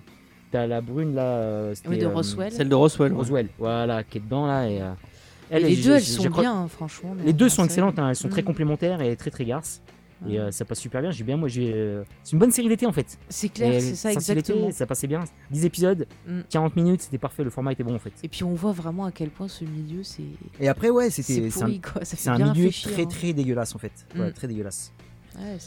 t'as 0.51 0.67
la 0.67 0.81
brune 0.81 1.15
là. 1.15 1.71
oui, 1.87 1.97
de 1.97 2.05
Roswell. 2.05 2.51
Celle 2.51 2.67
de 2.67 2.75
Roswell. 2.75 3.13
Roswell, 3.13 3.47
voilà, 3.59 4.03
qui 4.03 4.17
est 4.17 4.21
dedans 4.21 4.45
là 4.45 4.69
et 4.69 4.81
les 5.59 5.75
deux, 5.75 5.95
elles 5.95 6.01
sont 6.01 6.29
bien, 6.29 6.53
hein, 6.53 6.67
franchement. 6.67 7.15
Les 7.25 7.33
deux 7.33 7.49
sont 7.49 7.63
excellentes, 7.65 7.99
hein, 7.99 8.09
elles 8.09 8.15
sont 8.15 8.29
très 8.29 8.41
mm. 8.41 8.45
complémentaires 8.45 9.01
et 9.01 9.15
très 9.15 9.31
très 9.31 9.45
garces. 9.45 9.81
Et 10.29 10.39
euh, 10.39 10.51
ça 10.51 10.65
passe 10.65 10.79
super 10.79 11.01
bien. 11.01 11.11
J'ai 11.11 11.23
bien, 11.23 11.35
moi, 11.35 11.47
j'ai. 11.47 11.73
Euh, 11.73 12.03
c'est 12.23 12.33
une 12.33 12.39
bonne 12.39 12.51
série 12.51 12.69
d'été 12.69 12.85
en 12.85 12.91
fait. 12.91 13.17
C'est 13.29 13.49
clair, 13.49 13.81
c'est 13.81 13.95
ça 13.95 14.11
exactement. 14.11 14.71
Ça 14.71 14.85
passait 14.85 15.07
bien. 15.07 15.23
10 15.49 15.65
épisodes, 15.65 16.07
40 16.49 16.75
mm. 16.75 16.81
minutes, 16.81 17.01
c'était 17.01 17.17
parfait. 17.17 17.43
Le 17.43 17.49
format 17.49 17.71
était 17.71 17.83
bon 17.83 17.95
en 17.95 17.99
fait. 17.99 18.13
Et 18.23 18.27
puis 18.27 18.43
on 18.43 18.53
voit 18.53 18.71
vraiment 18.71 19.05
à 19.05 19.11
quel 19.11 19.29
point 19.29 19.47
ce 19.47 19.65
milieu 19.65 20.03
c'est. 20.03 20.23
Et 20.59 20.67
après, 20.67 20.89
ouais, 20.89 21.09
c'était. 21.09 21.49
C'est 21.49 22.29
un, 22.29 22.35
un 22.35 22.53
milieu 22.53 22.69
très 22.69 23.01
hein. 23.01 23.05
très 23.05 23.33
dégueulasse 23.33 23.75
en 23.75 23.79
fait. 23.79 23.93
Mm. 24.15 24.31
très 24.31 24.47
dégueulasse. 24.47 24.93
Ouais, 25.35 25.57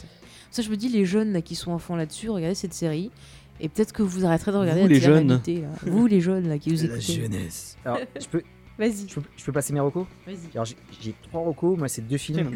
ça... 0.51 0.61
je 0.61 0.69
me 0.69 0.77
dis, 0.77 0.89
les 0.89 1.05
jeunes 1.05 1.33
là, 1.33 1.41
qui 1.41 1.55
sont 1.55 1.71
enfants 1.71 1.95
là-dessus, 1.95 2.29
regardez 2.29 2.55
cette 2.55 2.73
série. 2.73 3.11
Et 3.59 3.69
peut-être 3.69 3.93
que 3.93 4.03
vous 4.03 4.25
arrêterez 4.25 4.51
de 4.51 4.57
regarder 4.57 4.81
vous, 4.81 4.87
la 4.87 4.93
les 4.93 4.99
jeunes. 4.99 5.41
Vous 5.83 6.07
les 6.07 6.19
jeunes 6.19 6.49
là 6.49 6.57
qui 6.57 6.71
nous 6.71 6.83
écoutez. 6.83 7.17
La 7.17 7.23
jeunesse. 7.23 7.77
Alors, 7.85 7.99
je 8.19 8.27
peux, 8.27 8.43
Vas-y. 8.77 9.07
Je, 9.07 9.45
peux 9.45 9.51
passer 9.51 9.73
mes 9.73 9.79
recos 9.79 10.05
Vas-y. 10.25 10.51
Alors 10.53 10.65
j'ai 10.65 11.15
trois 11.23 11.41
recos. 11.41 11.77
Moi, 11.77 11.87
c'est 11.87 12.01
deux 12.01 12.17
films. 12.17 12.51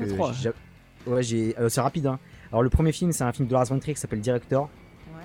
Ouais, 1.07 1.23
j'ai. 1.23 1.57
Euh, 1.57 1.69
c'est 1.69 1.81
rapide. 1.81 2.07
Hein. 2.07 2.19
Alors 2.51 2.61
le 2.61 2.69
premier 2.69 2.91
film, 2.91 3.11
c'est 3.11 3.23
un 3.23 3.31
film 3.31 3.47
de 3.47 3.53
Lars 3.53 3.65
von 3.65 3.79
Trier 3.79 3.93
qui 3.93 4.01
s'appelle 4.01 4.19
Director, 4.19 4.69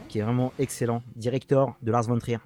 qui 0.09 0.19
est 0.19 0.23
vraiment 0.23 0.53
excellent. 0.59 1.03
Director 1.17 1.75
de 1.83 1.91
Lars 1.91 2.05
von 2.05 2.19
Trier, 2.19 2.39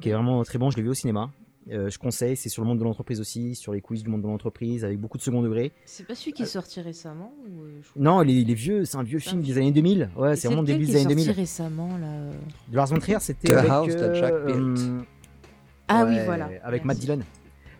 qui 0.00 0.08
est 0.08 0.12
vraiment 0.12 0.42
très 0.44 0.58
bon. 0.58 0.70
Je 0.70 0.76
l'ai 0.76 0.82
vu 0.82 0.88
au 0.88 0.94
cinéma. 0.94 1.30
je 1.68 1.98
conseille, 1.98 2.36
c'est 2.36 2.48
sur 2.48 2.62
le 2.62 2.68
monde 2.68 2.78
de 2.78 2.84
l'entreprise 2.84 3.20
aussi, 3.20 3.54
sur 3.54 3.74
les 3.74 3.82
quiz 3.82 4.02
du 4.02 4.08
monde 4.08 4.22
de 4.22 4.28
l'entreprise, 4.28 4.82
avec 4.82 4.98
beaucoup 4.98 5.18
de 5.18 5.22
second 5.22 5.42
degré. 5.42 5.72
C'est 5.84 6.06
pas 6.06 6.14
celui 6.14 6.32
qui 6.32 6.44
est 6.44 6.46
sorti 6.46 6.80
récemment 6.80 7.34
Non, 7.96 8.22
il 8.22 8.50
est, 8.50 8.54
vieux, 8.54 8.86
c'est 8.86 8.96
un 8.96 9.02
vieux 9.02 9.18
film 9.18 9.42
des 9.42 9.58
années 9.58 9.72
2000. 9.72 10.10
Ouais, 10.16 10.36
c'est 10.36 10.48
vraiment 10.48 10.62
début 10.62 10.86
des 10.86 10.96
années 10.96 11.14
2000. 11.14 11.30
récemment 11.32 11.98
là 11.98 12.30
De 12.68 12.76
Lars 12.76 12.86
von 12.86 12.98
Trier, 12.98 13.18
c'était 13.20 13.52
avec. 13.52 13.70
House, 13.70 13.90
Jack 14.14 14.32
ah 15.88 16.04
oui, 16.06 16.16
voilà. 16.24 16.48
Avec 16.62 16.84
Matt 16.84 16.98
Dillon. 16.98 17.20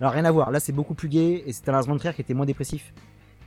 Alors 0.03 0.15
rien 0.15 0.25
à 0.25 0.33
voir, 0.33 0.51
là 0.51 0.59
c'est 0.59 0.73
beaucoup 0.73 0.95
plus 0.95 1.09
gay 1.09 1.45
et 1.47 1.53
c'était 1.53 1.71
Lars 1.71 1.85
von 1.85 1.97
Trier 1.97 2.13
qui 2.13 2.23
était 2.23 2.35
moins 2.35 2.45
dépressif 2.45 2.93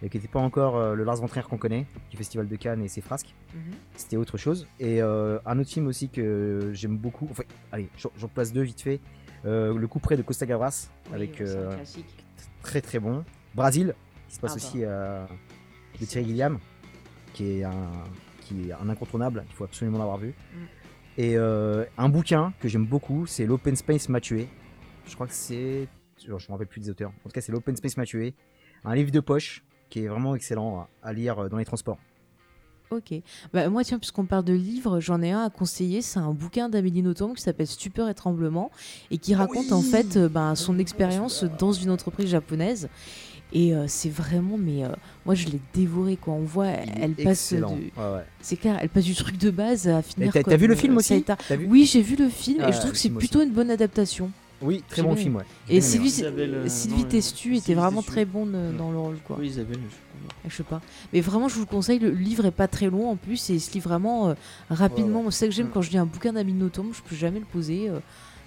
et 0.02 0.07
qui 0.07 0.15
n'était 0.15 0.30
pas 0.30 0.40
encore 0.40 0.77
euh, 0.77 0.95
le 0.95 1.03
Lars 1.03 1.18
von 1.18 1.27
Trier 1.27 1.44
qu'on 1.44 1.57
connaît 1.57 1.86
du 2.10 2.15
Festival 2.15 2.48
de 2.48 2.56
Cannes 2.56 2.82
et 2.82 2.88
ses 2.88 3.02
frasques. 3.02 3.36
Mhm. 3.53 3.73
C'était 3.98 4.15
autre 4.15 4.38
chose. 4.38 4.65
Et 4.80 5.02
euh, 5.02 5.38
un 5.45 5.60
autre 5.60 5.69
film 5.69 5.88
aussi 5.88 6.07
que 6.07 6.69
j'aime 6.72 6.95
beaucoup, 6.95 7.27
enfin 7.30 7.44
allez, 7.73 7.90
j'en 7.98 8.30
place 8.30 8.53
deux 8.53 8.61
vite 8.61 8.80
fait. 8.80 9.02
Euh, 9.45 9.77
le 9.77 9.86
coup 9.90 9.99
près 9.99 10.15
de 10.15 10.22
Costa 10.22 10.45
Gavras 10.45 10.88
avec 11.14 11.44
très 12.61 12.80
très 12.80 12.99
bon. 12.99 13.26
Brésil, 13.53 13.94
qui 14.30 14.36
se 14.36 14.40
passe 14.40 14.53
ah 14.53 14.56
aussi 14.56 14.80
bah. 14.80 15.27
de 15.99 16.06
Thierry 16.06 16.26
Gilliam, 16.26 16.60
qui 17.34 17.60
est 17.60 17.64
un 17.65 17.91
qui 18.40 18.69
est 18.69 18.72
un 18.72 18.88
incontournable, 18.88 19.44
il 19.49 19.56
faut 19.56 19.65
absolument 19.65 19.98
l'avoir 19.98 20.19
vu. 20.19 20.30
Mm. 20.30 20.57
Et 21.18 21.36
un 21.36 22.07
bouquin 22.07 22.53
que 22.61 22.69
j'aime 22.69 22.86
beaucoup, 22.86 23.26
c'est 23.26 23.45
L'Open 23.45 23.76
Space 23.76 24.07
m'a 24.07 24.22
tué. 24.22 24.48
Je 25.06 25.15
crois 25.15 25.27
que 25.27 25.34
c'est. 25.34 25.90
Je 26.24 26.32
me 26.32 26.52
rappelle 26.52 26.68
plus 26.68 26.82
des 26.82 26.90
auteurs. 26.90 27.10
En 27.10 27.30
tout 27.30 27.34
cas, 27.34 27.42
c'est 27.42 27.52
L'Open 27.52 27.76
Space 27.76 27.98
m'a 27.98 28.06
tué. 28.06 28.34
Un 28.84 28.96
livre 28.96 29.12
de 29.12 29.20
poche 29.20 29.64
qui 29.90 30.00
est 30.00 30.08
vraiment 30.08 30.36
excellent 30.36 30.88
à 31.04 31.14
lire 31.14 31.40
euh, 31.40 31.50
dans 31.50 31.58
les 31.58 31.66
transports. 31.66 31.98
Ok. 32.92 33.14
Bah, 33.52 33.68
moi, 33.70 33.84
tiens, 33.84 33.98
puisqu'on 33.98 34.26
parle 34.26 34.46
de 34.46 34.54
livres, 34.54 35.00
j'en 35.00 35.22
ai 35.22 35.32
un 35.32 35.44
à 35.44 35.50
conseiller. 35.50 36.02
C'est 36.02 36.20
un 36.20 36.34
bouquin 36.34 36.70
d'Amélie 36.70 37.02
Nothomb 37.02 37.34
qui 37.34 37.42
s'appelle 37.42 37.68
Stupeur 37.68 38.10
et 38.10 38.14
Tremblement 38.14 38.72
et 39.12 39.18
qui 39.18 39.34
raconte 39.34 39.72
en 39.72 39.82
fait 39.82 40.18
euh, 40.18 40.30
bah, 40.30 40.56
son 40.56 40.78
expérience 40.80 41.44
dans 41.44 41.72
une 41.72 41.90
entreprise 41.90 42.30
japonaise. 42.30 42.90
Et 43.54 43.76
euh, 43.76 43.86
c'est 43.88 44.10
vraiment, 44.10 44.58
mais 44.58 44.84
moi 45.24 45.36
je 45.36 45.48
l'ai 45.48 45.60
dévoré 45.74 46.18
quoi. 46.18 46.34
On 46.34 46.44
voit, 46.44 46.68
elle 46.68 47.14
passe. 47.14 47.54
C'est 48.42 48.58
clair, 48.58 48.78
elle 48.82 48.90
passe 48.90 49.06
du 49.06 49.16
truc 49.16 49.38
de 49.38 49.52
base 49.52 49.88
à 49.88 50.02
finir. 50.02 50.34
T'as 50.34 50.58
vu 50.58 50.68
le 50.68 50.76
film 50.76 50.98
aussi 50.98 51.24
Oui, 51.68 51.86
j'ai 51.86 52.02
vu 52.02 52.16
le 52.16 52.28
film 52.28 52.64
et 52.64 52.74
je 52.74 52.80
trouve 52.80 52.92
que 52.92 52.98
c'est 52.98 53.12
plutôt 53.12 53.42
une 53.42 53.52
bonne 53.52 53.70
adaptation. 53.70 54.32
Oui, 54.61 54.84
très 54.88 55.02
bon 55.02 55.15
film, 55.15 55.36
ouais. 55.36 55.44
Et 55.69 55.82
Sylvie, 55.82 56.23
euh, 56.23 56.68
Sylvie 56.68 57.06
Testu 57.06 57.56
était 57.57 57.73
vraiment 57.73 58.02
très 58.02 58.26
bonne 58.26 58.53
euh, 58.56 58.72
dans 58.72 58.91
le 58.91 58.98
rôle, 58.98 59.18
quoi. 59.26 59.38
Oui, 59.40 59.48
Isabelle, 59.48 59.80
je 60.48 60.56
sais 60.56 60.64
pas. 60.64 60.82
Mais 61.14 61.22
vraiment, 61.22 61.48
je 61.48 61.56
vous 61.56 61.61
le 61.61 61.65
conseille, 61.65 61.99
le 61.99 62.10
livre 62.10 62.45
est 62.45 62.52
pas 62.52 62.68
très 62.68 62.90
long 62.90 63.10
en 63.10 63.15
plus, 63.15 63.49
et 63.49 63.53
il 63.53 63.61
se 63.61 63.73
lit 63.73 63.80
vraiment 63.80 64.30
euh, 64.30 64.34
rapidement. 64.69 65.30
C'est 65.30 65.40
ça 65.40 65.45
que 65.48 65.53
j'aime 65.53 65.68
mm. 65.68 65.72
quand 65.73 65.82
je 65.82 65.91
lis 65.91 65.98
un 65.98 66.06
bouquin 66.06 66.34
Tomb, 66.72 66.94
je 66.94 67.02
peux 67.02 67.15
jamais 67.15 67.40
le 67.40 67.45
poser. 67.45 67.91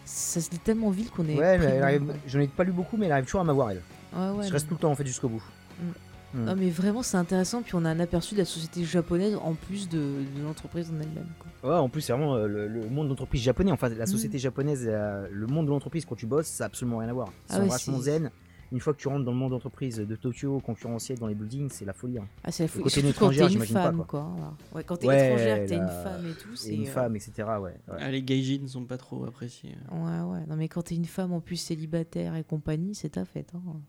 ça 0.04 0.40
se 0.40 0.50
lit 0.50 0.58
tellement 0.58 0.90
vite 0.90 1.10
qu'on 1.10 1.28
est. 1.28 1.36
Ouais, 1.36 2.00
j'en 2.26 2.40
ai 2.40 2.48
pas 2.48 2.64
lu 2.64 2.72
beaucoup, 2.72 2.96
mais 2.96 3.06
elle 3.06 3.12
arrive 3.12 3.26
toujours 3.26 3.42
à 3.42 3.44
m'avoir, 3.44 3.70
elle. 3.70 3.82
Ouais, 4.16 4.30
ouais, 4.30 4.48
je 4.48 4.52
reste 4.52 4.68
tout 4.68 4.74
le 4.74 4.80
temps 4.80 4.90
en 4.90 4.94
fait 4.94 5.06
jusqu'au 5.06 5.28
bout. 5.28 5.42
Mm. 5.80 5.90
Mm. 6.34 6.44
Non, 6.44 6.56
mais 6.56 6.70
vraiment, 6.70 7.02
c'est 7.02 7.16
intéressant. 7.16 7.62
Puis 7.62 7.74
on 7.74 7.84
a 7.84 7.90
un 7.90 8.00
aperçu 8.00 8.34
de 8.34 8.40
la 8.40 8.44
société 8.44 8.84
japonaise 8.84 9.36
en 9.36 9.54
plus 9.54 9.88
de, 9.88 10.24
l'entreprise 10.42 10.90
en 10.90 11.00
elle-même. 11.00 11.28
Ouais, 11.62 11.74
en 11.74 11.88
plus, 11.88 12.02
c'est 12.02 12.12
vraiment 12.12 12.34
euh, 12.36 12.46
le, 12.46 12.88
monde 12.88 13.06
de 13.06 13.10
l'entreprise 13.10 13.42
japonais. 13.42 13.72
Enfin, 13.72 13.88
la 13.88 14.04
mm. 14.04 14.06
société 14.06 14.38
japonaise, 14.38 14.84
euh, 14.86 15.26
le 15.30 15.46
monde 15.46 15.66
de 15.66 15.70
l'entreprise 15.70 16.04
quand 16.04 16.16
tu 16.16 16.26
bosses, 16.26 16.46
ça 16.46 16.64
n'a 16.64 16.66
absolument 16.66 16.98
rien 16.98 17.08
à 17.08 17.12
voir. 17.12 17.28
C'est 17.46 17.56
ah 17.56 17.60
vachement 17.60 17.98
zen. 18.00 18.30
Une 18.70 18.80
fois 18.80 18.92
que 18.92 18.98
tu 18.98 19.08
rentres 19.08 19.24
dans 19.24 19.32
le 19.32 19.38
monde 19.38 19.52
d'entreprise 19.52 19.96
de 19.96 20.16
Tokyo, 20.16 20.60
concurrentiel 20.60 21.18
dans 21.18 21.26
les 21.26 21.34
buildings, 21.34 21.70
c'est 21.70 21.86
la 21.86 21.94
folie. 21.94 22.18
Hein. 22.18 22.28
Ah, 22.44 22.52
c'est 22.52 22.64
la 22.64 22.68
folie. 22.68 22.84
Côté 22.84 23.08
étrangère, 23.08 23.48
j'imagine 23.48 23.74
pas. 23.74 23.92
Quoi. 24.06 24.30
Ouais, 24.74 24.84
quand 24.84 24.98
t'es 24.98 25.06
étrangère, 25.06 25.66
t'es 25.66 25.76
une 25.76 25.88
femme 25.88 26.26
et 26.26 26.34
tout. 26.34 26.54
c'est 26.54 26.74
une 26.74 26.86
euh, 26.86 26.90
femme, 26.90 27.16
etc. 27.16 27.48
Ouais, 27.62 27.74
ah, 27.88 28.10
les 28.10 28.22
gaijins 28.22 28.60
ne 28.60 28.66
sont 28.66 28.84
pas 28.84 28.98
trop 28.98 29.24
appréciés. 29.24 29.74
Ouais, 29.90 30.20
ouais. 30.20 30.44
Non, 30.46 30.56
mais 30.56 30.68
quand 30.68 30.82
t'es 30.82 30.96
une 30.96 31.06
femme 31.06 31.32
en 31.32 31.40
plus 31.40 31.56
célibataire 31.56 32.36
et 32.36 32.44
compagnie, 32.44 32.94
c'est 32.94 33.10
ta 33.10 33.24
fête. 33.24 33.52
Hein. 33.54 33.80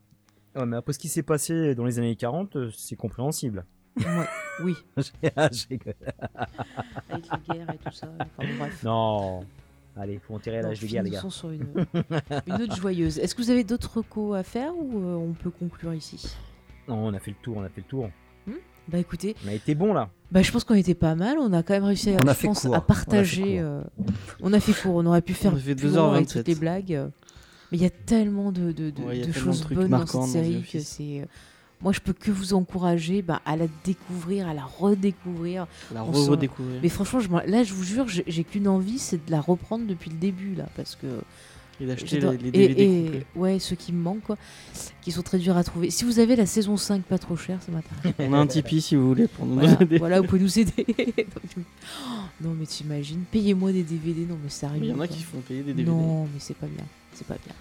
Ouais, 0.60 0.66
mais 0.66 0.76
après 0.76 0.92
ce 0.92 1.00
qui 1.00 1.08
s'est 1.08 1.24
passé 1.24 1.74
dans 1.74 1.86
les 1.86 2.00
années 2.00 2.18
40, 2.18 2.58
euh, 2.58 2.70
c'est 2.76 2.98
compréhensible. 2.98 3.66
Ouais, 3.98 4.28
oui. 4.62 4.76
Ah, 5.38 5.46
Avec 7.10 7.26
les 7.32 7.54
guerres 7.56 7.70
et 7.74 7.78
tout 7.78 7.94
ça. 7.94 8.10
Enfin, 8.20 8.50
bref. 8.58 8.84
Non. 8.84 9.46
Allez, 9.96 10.20
faut 10.20 10.36
enterrer 10.36 10.62
l'âge 10.62 10.82
de 10.82 10.88
guerre, 10.88 11.04
les 11.04 11.12
gars. 11.12 11.24
sur 11.30 11.52
une, 11.52 11.66
une 12.48 12.58
note 12.58 12.76
joyeuse. 12.76 13.20
Est-ce 13.20 13.36
que 13.36 13.42
vous 13.42 13.52
avez 13.52 13.64
d'autres 13.64 14.00
recos 14.00 14.38
à 14.38 14.44
faire 14.44 14.74
ou 14.78 15.00
euh, 15.00 15.16
on 15.16 15.32
peut 15.32 15.50
conclure 15.50 15.94
ici? 15.94 16.36
Non, 16.90 17.08
on 17.08 17.14
a 17.14 17.20
fait 17.20 17.32
le 17.32 17.38
tour, 17.42 17.56
on 17.58 17.64
a 17.64 17.70
fait 17.70 17.82
le 17.82 17.88
tour. 17.88 18.10
Hmm? 18.46 18.54
Bah 18.90 18.98
écoutez, 18.98 19.38
on 19.46 19.48
a 19.50 19.54
été 19.54 19.76
bon 19.76 19.94
là. 19.94 20.10
Bah 20.30 20.42
je 20.42 20.52
pense 20.52 20.66
qu'on 20.66 20.76
était 20.76 20.94
pas 20.94 21.16
mal. 21.16 21.38
On 21.40 21.54
a 21.54 21.64
quand 21.64 21.74
même 21.74 21.86
réussi 21.86 22.12
à, 22.12 22.20
on 22.22 22.28
a 22.28 22.34
fait 22.34 22.50
à 22.74 22.82
partager. 22.82 23.62
On 23.62 23.64
a, 23.64 23.68
euh, 23.68 23.84
on 24.42 24.54
a, 24.54 24.60
fait 24.60 24.74
court. 24.74 24.96
On 24.96 25.06
aurait 25.06 25.22
pu 25.22 25.34
faire 25.34 25.54
on 25.54 25.58
fait 25.58 25.76
plus 25.76 25.98
avec 25.98 26.28
toutes 26.28 26.48
les 26.48 26.56
blagues. 26.56 27.10
Mais 27.72 27.78
il 27.78 27.84
y 27.84 27.88
a 27.88 27.90
tellement 27.90 28.52
de, 28.52 28.72
de, 28.72 28.90
de, 28.90 29.32
choses 29.32 29.66
bonnes 29.68 29.90
dans 29.90 30.06
cette 30.06 30.24
série 30.24 30.64
que 30.64 30.80
c'est. 30.80 31.22
Euh, 31.22 31.26
moi, 31.82 31.94
je 31.94 32.02
peux 32.02 32.14
que 32.14 32.32
vous 32.32 32.54
encourager 32.54 33.22
bah, 33.22 33.42
à 33.46 33.56
la 33.56 33.68
découvrir, 33.86 34.48
à 34.48 34.54
la 34.54 34.64
redécouvrir. 34.64 35.66
La 35.94 36.02
redécouvrir. 36.02 36.80
Mais 36.84 36.90
franchement, 36.90 37.20
je, 37.22 37.50
là, 37.50 37.64
je 37.64 37.74
vous 37.74 37.84
jure, 37.84 38.06
j'ai 38.08 38.44
qu'une 38.44 38.68
envie, 38.68 39.00
c'est 39.00 39.26
de 39.26 39.32
la 39.32 39.40
reprendre 39.40 39.86
depuis 39.86 40.10
le 40.10 40.18
début, 40.18 40.56
là, 40.56 40.68
parce 40.76 40.96
que. 40.96 41.08
Et 41.82 41.86
d'acheter 41.86 42.20
les, 42.20 42.52
DVD 42.52 42.84
et, 42.84 43.40
Ouais, 43.40 43.58
ceux 43.58 43.78
qui 43.78 43.94
me 43.94 44.02
manquent, 44.02 44.24
quoi, 44.24 44.38
qui 45.02 45.14
sont 45.14 45.22
très 45.22 45.38
durs 45.38 45.56
à 45.56 45.64
trouver. 45.64 45.90
Si 45.90 46.04
vous 46.04 46.20
avez 46.20 46.36
la 46.36 46.46
saison 46.46 46.76
5 46.76 47.04
pas 47.04 47.18
trop 47.18 47.38
chère, 47.38 47.62
ça 47.62 47.72
m'intéresse. 47.72 48.14
On 48.30 48.34
a 48.34 48.38
un 48.38 48.48
Tipeee 48.48 48.82
si 48.82 48.98
vous 48.98 49.08
voulez 49.08 49.30
pour 49.30 49.46
nous 49.46 49.54
voilà, 49.54 49.78
aider. 49.80 49.98
Voilà, 49.98 50.20
vous 50.20 50.28
pouvez 50.28 50.42
nous 50.42 50.60
aider. 50.60 50.86
non, 52.42 52.54
mais 52.60 52.66
t'imagines, 52.66 53.24
payez-moi 53.32 53.72
des 53.72 53.84
DVD, 53.84 54.26
non, 54.26 54.38
mais 54.44 54.50
ça 54.50 54.68
arrive. 54.68 54.84
Il 54.84 54.90
y 54.90 54.94
en 54.94 55.00
a 55.00 55.08
qui 55.08 55.24
font 55.24 55.40
payer 55.40 55.62
des 55.62 55.74
DVD. 55.74 55.90
Non, 55.90 56.24
mais 56.24 56.40
c'est 56.40 56.58
pas 56.58 56.68
bien. 56.68 56.84
C'est 57.14 57.28
pas 57.28 57.38
bien. 57.46 57.54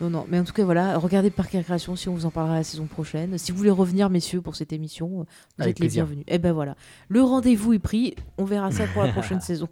Non, 0.00 0.10
non, 0.10 0.26
mais 0.28 0.38
en 0.38 0.44
tout 0.44 0.52
cas, 0.52 0.64
voilà, 0.64 0.98
regardez 0.98 1.30
Parc 1.30 1.52
Récréation 1.52 1.96
si 1.96 2.08
on 2.08 2.14
vous 2.14 2.26
en 2.26 2.30
parlera 2.30 2.56
la 2.56 2.64
saison 2.64 2.86
prochaine. 2.86 3.36
Si 3.38 3.52
vous 3.52 3.58
voulez 3.58 3.70
revenir, 3.70 4.10
messieurs, 4.10 4.40
pour 4.40 4.56
cette 4.56 4.72
émission, 4.72 5.26
vous 5.58 5.68
êtes 5.68 5.78
les 5.78 5.88
bienvenus. 5.88 6.24
Et 6.28 6.34
eh 6.34 6.38
ben 6.38 6.52
voilà, 6.52 6.76
le 7.08 7.22
rendez-vous 7.22 7.72
est 7.74 7.78
pris. 7.78 8.16
On 8.38 8.44
verra 8.44 8.70
ça 8.70 8.86
pour 8.86 9.02
la 9.02 9.12
prochaine 9.12 9.40
saison. 9.42 9.68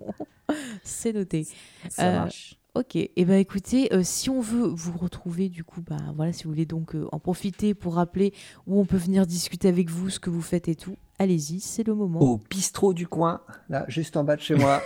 C'est 0.84 1.12
noté. 1.12 1.46
Ça 1.88 2.06
euh, 2.06 2.18
marche. 2.20 2.59
Ok, 2.74 2.94
et 2.94 3.12
eh 3.16 3.24
ben 3.24 3.34
écoutez, 3.34 3.92
euh, 3.92 4.02
si 4.04 4.30
on 4.30 4.40
veut 4.40 4.68
vous 4.68 4.96
retrouver, 4.96 5.48
du 5.48 5.64
coup, 5.64 5.82
bah 5.82 5.96
voilà, 6.14 6.32
si 6.32 6.44
vous 6.44 6.50
voulez 6.50 6.66
donc 6.66 6.94
euh, 6.94 7.08
en 7.10 7.18
profiter 7.18 7.74
pour 7.74 7.94
rappeler 7.94 8.32
où 8.68 8.78
on 8.78 8.84
peut 8.84 8.96
venir 8.96 9.26
discuter 9.26 9.66
avec 9.66 9.90
vous, 9.90 10.08
ce 10.08 10.20
que 10.20 10.30
vous 10.30 10.40
faites 10.40 10.68
et 10.68 10.76
tout, 10.76 10.96
allez-y, 11.18 11.58
c'est 11.58 11.82
le 11.84 11.96
moment. 11.96 12.20
Au 12.20 12.38
bistrot 12.38 12.94
du 12.94 13.08
coin, 13.08 13.40
là, 13.68 13.84
juste 13.88 14.16
en 14.16 14.22
bas 14.22 14.36
de 14.36 14.40
chez 14.40 14.54
moi. 14.54 14.80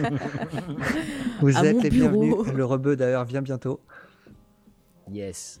vous 1.42 1.54
êtes 1.58 1.82
les 1.82 1.90
bienvenus. 1.90 2.34
Le 2.54 2.64
rebeu 2.64 2.96
d'ailleurs 2.96 3.26
vient 3.26 3.42
bientôt. 3.42 3.80
Yes. 5.12 5.60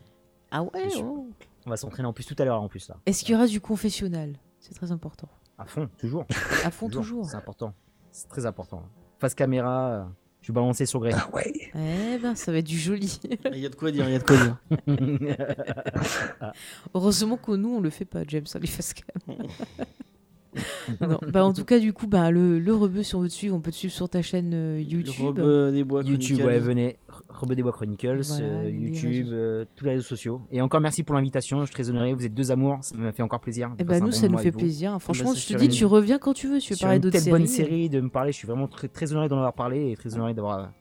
Ah 0.50 0.62
ouais 0.62 0.88
oh. 1.02 1.28
On 1.66 1.70
va 1.70 1.76
s'entraîner 1.76 2.08
en 2.08 2.14
plus 2.14 2.24
tout 2.24 2.36
à 2.38 2.46
l'heure 2.46 2.62
en 2.62 2.68
plus 2.68 2.88
là. 2.88 2.96
Est-ce 3.04 3.24
qu'il 3.24 3.34
y 3.34 3.36
aura 3.36 3.46
du 3.46 3.60
confessionnal? 3.60 4.38
C'est 4.58 4.72
très 4.72 4.90
important. 4.90 5.28
À 5.58 5.66
fond, 5.66 5.86
toujours. 5.98 6.24
à 6.64 6.70
fond, 6.70 6.88
toujours. 6.88 7.26
C'est 7.26 7.36
important. 7.36 7.74
C'est 8.10 8.28
très 8.28 8.46
important. 8.46 8.82
Face 9.18 9.34
caméra, 9.34 10.08
suis 10.50 10.54
balancé 10.54 10.86
sur 10.86 11.00
Grey. 11.00 11.12
Ah 11.14 11.28
ouais. 11.32 11.52
Eh 11.74 12.18
ben, 12.18 12.34
ça 12.34 12.52
va 12.52 12.58
être 12.58 12.66
du 12.66 12.78
joli. 12.78 13.20
Il 13.52 13.58
y 13.58 13.66
a 13.66 13.68
de 13.68 13.74
quoi 13.74 13.90
dire, 13.90 14.08
il 14.08 14.12
y 14.12 14.16
a 14.16 14.18
de 14.18 14.24
quoi 14.24 14.36
dire. 14.36 14.56
Heureusement 16.94 17.36
que 17.36 17.52
nous, 17.52 17.76
on 17.76 17.80
le 17.80 17.90
fait 17.90 18.04
pas, 18.04 18.22
James, 18.26 18.46
les 18.60 18.66
face 18.66 18.94
bah 21.32 21.44
en 21.44 21.52
tout 21.52 21.64
cas, 21.64 21.78
du 21.78 21.92
coup, 21.92 22.06
bah, 22.06 22.30
le, 22.30 22.58
le 22.58 22.74
rebeu, 22.74 23.02
si 23.02 23.14
on 23.14 23.20
veut 23.20 23.28
te 23.28 23.32
suivre, 23.32 23.56
on 23.56 23.60
peut 23.60 23.70
te 23.70 23.76
suivre 23.76 23.94
sur 23.94 24.08
ta 24.08 24.22
chaîne 24.22 24.52
euh, 24.52 24.80
YouTube. 24.80 25.36
Le 25.36 25.42
rebeu 25.42 25.72
des 25.72 25.84
bois 25.84 26.02
YouTube, 26.02 26.40
ouais, 26.44 26.58
venez. 26.58 26.96
Rebeu 27.28 27.54
des 27.54 27.62
bois 27.62 27.72
Chronicles, 27.72 28.22
euh, 28.40 28.68
YouTube, 28.68 29.28
euh, 29.30 29.64
tous 29.76 29.84
les 29.84 29.92
réseaux 29.92 30.04
sociaux. 30.04 30.42
Et 30.50 30.60
encore 30.60 30.80
merci 30.80 31.02
pour 31.02 31.14
l'invitation, 31.14 31.60
je 31.60 31.66
suis 31.66 31.74
très 31.74 31.88
honoré. 31.90 32.12
Vous 32.14 32.26
êtes 32.26 32.34
deux 32.34 32.50
amours, 32.50 32.78
ça 32.82 32.96
m'a 32.96 33.12
fait 33.12 33.22
encore 33.22 33.40
plaisir. 33.40 33.68
Et 33.78 33.82
eh 33.82 33.84
bah, 33.84 34.00
nous, 34.00 34.12
ça 34.12 34.28
nous 34.28 34.38
fait 34.38 34.52
plaisir. 34.52 35.00
Franchement, 35.00 35.32
bah, 35.32 35.38
je 35.38 35.54
te 35.54 35.58
dis, 35.58 35.68
tu 35.68 35.84
reviens 35.84 36.18
quand 36.18 36.32
tu 36.32 36.48
veux. 36.48 36.58
Tu 36.58 36.74
veux 36.74 36.80
parler 36.80 36.98
d'autres 36.98 37.18
séries. 37.18 37.30
bonne 37.30 37.46
série, 37.46 37.88
de 37.88 38.00
me 38.00 38.08
parler. 38.08 38.32
Je 38.32 38.38
suis 38.38 38.48
vraiment 38.48 38.68
très, 38.68 38.88
très 38.88 39.12
honoré 39.12 39.28
d'en 39.28 39.36
avoir 39.36 39.54
parlé 39.54 39.92
et 39.92 39.96
très 39.96 40.14
honoré 40.14 40.34
d'avoir 40.34 40.72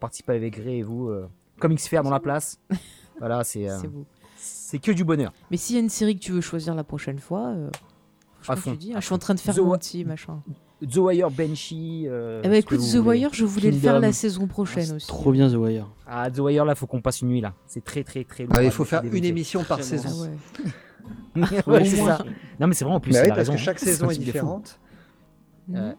participé 0.00 0.32
avec 0.32 0.54
Gré 0.54 0.78
et 0.78 0.82
vous. 0.82 1.10
Comics 1.58 1.80
Fair 1.80 2.02
dans 2.02 2.10
la 2.10 2.20
place. 2.20 2.58
voilà, 3.18 3.44
c'est. 3.44 3.66
c'est 4.36 4.78
que 4.78 4.92
du 4.92 5.04
bonheur. 5.04 5.32
Mais 5.50 5.58
s'il 5.58 5.76
y 5.76 5.78
a 5.78 5.82
une 5.82 5.90
série 5.90 6.14
que 6.14 6.22
tu 6.22 6.32
veux 6.32 6.40
choisir 6.40 6.74
la 6.74 6.84
prochaine 6.84 7.18
fois, 7.18 7.54
je, 8.42 8.52
je 8.94 9.00
suis 9.00 9.14
en 9.14 9.18
train 9.18 9.34
de 9.34 9.40
faire 9.40 9.54
The 9.54 9.58
mon 9.58 9.76
petit 9.76 10.04
machin. 10.04 10.42
The 10.88 10.96
Wire, 10.96 11.30
Benchy. 11.30 12.06
Euh, 12.08 12.40
eh 12.42 12.48
ben, 12.48 12.54
écoute, 12.54 12.80
The 12.80 12.96
Wire, 12.96 13.30
je 13.32 13.44
voulais 13.44 13.70
le 13.70 13.76
faire 13.76 14.00
la 14.00 14.12
saison 14.12 14.46
prochaine 14.46 14.88
ah, 14.92 14.94
aussi. 14.96 15.06
Trop 15.06 15.32
bien 15.32 15.48
The 15.50 15.54
Wire. 15.54 15.86
Ah, 16.06 16.30
The 16.30 16.38
Wire, 16.38 16.64
là, 16.64 16.74
faut 16.74 16.86
qu'on 16.86 17.02
passe 17.02 17.20
une 17.20 17.28
nuit 17.28 17.40
là. 17.40 17.54
C'est 17.66 17.84
très 17.84 18.02
très 18.02 18.24
très 18.24 18.44
long. 18.44 18.50
Ah, 18.54 18.62
il 18.62 18.70
faut 18.70 18.84
faire 18.84 19.02
une 19.04 19.24
émission 19.24 19.62
par 19.64 19.82
saison. 19.82 20.30
Ah 21.36 21.48
ouais. 21.66 21.84
c'est 21.84 21.96
ça. 21.96 22.24
Non, 22.58 22.66
mais 22.66 22.74
c'est 22.74 22.84
vraiment 22.84 22.96
en 22.96 23.00
plus. 23.00 23.12
Bah 23.12 23.20
oui, 23.24 23.30
parce 23.34 23.48
que 23.48 23.56
chaque 23.56 23.78
saison 23.78 24.10
est 24.10 24.18
différente. 24.18 24.78
Euh, 25.74 25.92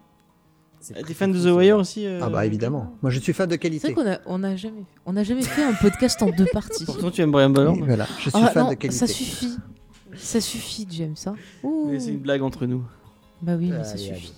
T'es 1.06 1.14
fan 1.14 1.32
de 1.32 1.40
The 1.40 1.56
Wire 1.56 1.78
aussi 1.78 2.08
euh, 2.08 2.20
Ah 2.24 2.30
bah 2.30 2.44
évidemment. 2.44 2.98
Moi 3.04 3.12
je 3.12 3.20
suis 3.20 3.34
fan 3.34 3.48
de 3.48 3.56
qualité. 3.56 3.88
C'est 3.88 3.94
vrai 3.94 4.04
qu'on 4.04 4.12
a, 4.12 4.18
on 4.26 4.44
a 4.44 4.56
jamais, 4.56 4.84
on 5.06 5.16
a 5.16 5.24
jamais 5.24 5.44
fait 5.44 5.64
un 5.64 5.74
podcast 5.74 6.22
en 6.24 6.32
deux 6.32 6.48
parties. 6.52 6.86
Pourtant 6.86 7.12
tu 7.12 7.22
aimes 7.22 7.32
Brian 7.32 7.52
Ballard. 7.52 7.76
voilà, 7.76 8.08
je 8.18 8.32
suis 8.32 8.32
ah, 8.34 8.48
fan 8.48 8.70
de 8.70 8.74
qualité. 8.74 8.98
Ça 8.98 9.06
suffit. 9.06 9.58
Ça 10.18 10.42
suffit, 10.42 10.88
j'aime 10.90 11.16
ça. 11.16 11.36
Mais 11.64 12.00
c'est 12.00 12.12
une 12.12 12.20
blague 12.20 12.42
entre 12.42 12.66
nous. 12.66 12.84
Bah 13.42 13.56
oui, 13.58 13.72
mais 13.72 13.84
ça 13.84 13.98
suffit. 13.98 14.34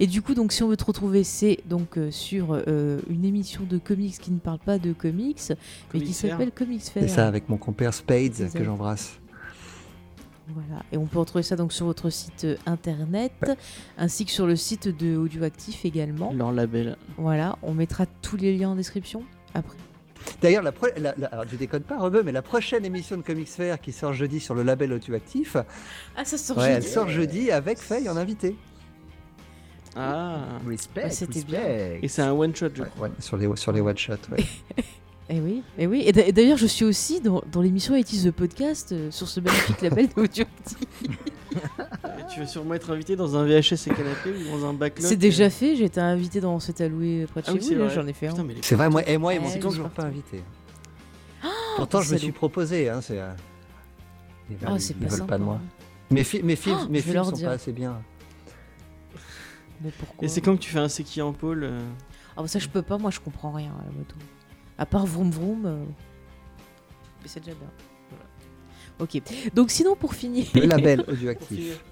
Et 0.00 0.06
du 0.06 0.22
coup, 0.22 0.34
donc, 0.34 0.52
si 0.52 0.62
on 0.62 0.68
veut 0.68 0.76
te 0.76 0.84
retrouver, 0.84 1.24
c'est 1.24 1.58
donc 1.66 1.98
euh, 1.98 2.10
sur 2.10 2.48
euh, 2.50 2.98
une 3.08 3.24
émission 3.24 3.62
de 3.68 3.78
comics 3.78 4.18
qui 4.18 4.30
ne 4.30 4.38
parle 4.38 4.58
pas 4.58 4.78
de 4.78 4.92
comics, 4.92 5.52
mais 5.92 6.00
qui 6.00 6.12
s'appelle 6.12 6.50
Comics 6.50 6.82
Fair. 6.82 7.02
C'est 7.02 7.08
ça, 7.08 7.26
avec 7.26 7.48
mon 7.48 7.58
compère 7.58 7.92
Spades 7.94 8.50
que 8.52 8.64
j'embrasse. 8.64 9.18
Voilà, 10.48 10.84
et 10.92 10.96
on 10.96 11.06
peut 11.06 11.18
retrouver 11.18 11.42
ça 11.42 11.56
donc 11.56 11.72
sur 11.72 11.86
votre 11.86 12.08
site 12.08 12.44
euh, 12.44 12.56
internet, 12.66 13.32
ainsi 13.98 14.24
que 14.24 14.30
sur 14.30 14.46
le 14.46 14.54
site 14.54 14.86
de 14.88 15.16
Audioactif 15.16 15.84
également. 15.84 16.32
Leur 16.32 16.52
label. 16.52 16.96
Voilà, 17.18 17.58
on 17.62 17.74
mettra 17.74 18.06
tous 18.22 18.36
les 18.36 18.56
liens 18.56 18.70
en 18.70 18.76
description 18.76 19.24
après. 19.54 19.76
D'ailleurs, 20.40 20.62
la, 20.62 20.72
je 21.50 21.56
déconne 21.56 21.82
pas, 21.82 21.98
Rebeu, 21.98 22.22
mais 22.22 22.32
la 22.32 22.42
prochaine 22.42 22.84
émission 22.84 23.16
de 23.16 23.22
Comics 23.22 23.48
Fair 23.48 23.80
qui 23.80 23.92
sort 23.92 24.12
jeudi 24.12 24.40
sur 24.40 24.54
le 24.54 24.62
label 24.62 24.92
Audioactif. 24.92 25.56
Ah, 26.16 26.24
ça 26.24 26.38
sort 26.38 26.60
jeudi. 26.60 26.72
Elle 26.72 26.82
sort 26.84 27.08
jeudi 27.08 27.50
avec 27.50 27.78
Faye 27.78 28.08
en 28.08 28.16
invité. 28.16 28.56
Ah, 29.96 30.58
respect. 30.66 31.10
C'était 31.10 31.42
bien. 31.42 31.60
Et 32.02 32.08
c'est 32.08 32.22
un 32.22 32.32
one 32.32 32.54
shot, 32.54 32.68
je 32.74 32.82
crois. 32.82 33.08
sur 33.18 33.36
les 33.36 33.48
sur 33.56 33.72
les 33.72 33.80
one 33.80 33.96
shots. 33.96 34.14
Ouais. 34.30 34.44
Et 35.28 35.38
eh 35.38 35.40
oui, 35.40 35.64
et 35.76 35.82
eh 35.82 35.86
oui. 35.88 36.04
Et 36.06 36.12
d'ailleurs, 36.12 36.56
je 36.56 36.66
suis 36.66 36.84
aussi 36.84 37.20
dans, 37.20 37.42
dans 37.50 37.60
l'émission 37.60 37.96
It 37.96 38.12
is 38.12 38.22
the 38.22 38.30
Podcast 38.30 38.92
euh, 38.92 39.10
sur 39.10 39.26
ce 39.26 39.40
magnifique 39.40 39.80
label 39.80 40.06
d'Audioactif. 40.16 40.78
Tu 42.32 42.40
vas 42.40 42.46
sûrement 42.46 42.74
être 42.74 42.90
invité 42.90 43.16
dans 43.16 43.36
un 43.36 43.44
VHS 43.44 43.86
et 43.86 43.94
canapé 43.94 44.30
ou 44.30 44.58
dans 44.58 44.66
un 44.66 44.72
backlog. 44.72 45.06
C'est 45.06 45.16
déjà 45.16 45.50
fait, 45.50 45.76
j'ai 45.76 45.84
été 45.84 46.00
invité 46.00 46.40
dans 46.40 46.58
cet 46.60 46.80
alloué 46.80 47.26
près 47.26 47.42
de 47.42 47.46
ah 47.48 47.52
chez 47.52 47.74
vous, 47.74 47.88
j'en 47.88 48.06
ai 48.06 48.12
fait 48.12 48.28
un. 48.28 48.34
C'est 48.62 48.74
vrai, 48.74 48.88
moi, 48.88 49.06
et 49.08 49.18
moi, 49.18 49.34
ils 49.34 49.40
m'ont 49.40 49.58
toujours 49.58 49.90
pas 49.90 50.04
invité. 50.04 50.42
Ah, 51.42 51.48
Pourtant, 51.76 52.00
je 52.00 52.12
me 52.12 52.18
suis 52.18 52.32
proposé. 52.32 52.88
Hein, 52.88 53.00
c'est, 53.00 53.20
euh, 53.20 53.32
Ils 54.50 54.56
veulent, 54.56 54.70
oh, 54.72 54.76
pas, 55.00 55.16
veulent 55.16 55.26
pas 55.26 55.38
de 55.38 55.44
moi. 55.44 55.60
Mes, 56.10 56.24
mes, 56.42 56.56
films, 56.56 56.78
oh, 56.82 56.88
mes 56.88 57.00
films 57.00 57.24
sont 57.24 57.32
pas 57.32 57.50
assez 57.50 57.72
bien. 57.72 58.00
Mais 59.82 59.90
pourquoi 59.90 60.24
Et 60.24 60.28
c'est 60.28 60.40
comme 60.40 60.58
tu 60.58 60.70
fais 60.70 60.78
un 60.78 60.88
Seki 60.88 61.20
en 61.22 61.32
pôle. 61.32 61.64
Euh. 61.64 61.80
Ah, 62.36 62.42
bah 62.42 62.48
ça, 62.48 62.58
je 62.58 62.68
peux 62.68 62.82
pas, 62.82 62.98
moi, 62.98 63.10
je 63.10 63.20
comprends 63.20 63.52
rien 63.52 63.72
à 63.80 63.84
la 63.84 63.92
moto. 63.92 64.16
À 64.78 64.86
part 64.86 65.06
vroom 65.06 65.30
vroom. 65.30 65.66
Euh, 65.66 65.84
mais 67.22 67.28
c'est 67.28 67.40
déjà 67.40 67.56
bien. 67.56 67.68
Ok. 68.98 69.20
Donc 69.54 69.70
sinon, 69.70 69.96
pour 69.96 70.14
finir... 70.14 70.46
Le 70.54 70.60
label 70.66 71.04
audioactif. 71.08 71.82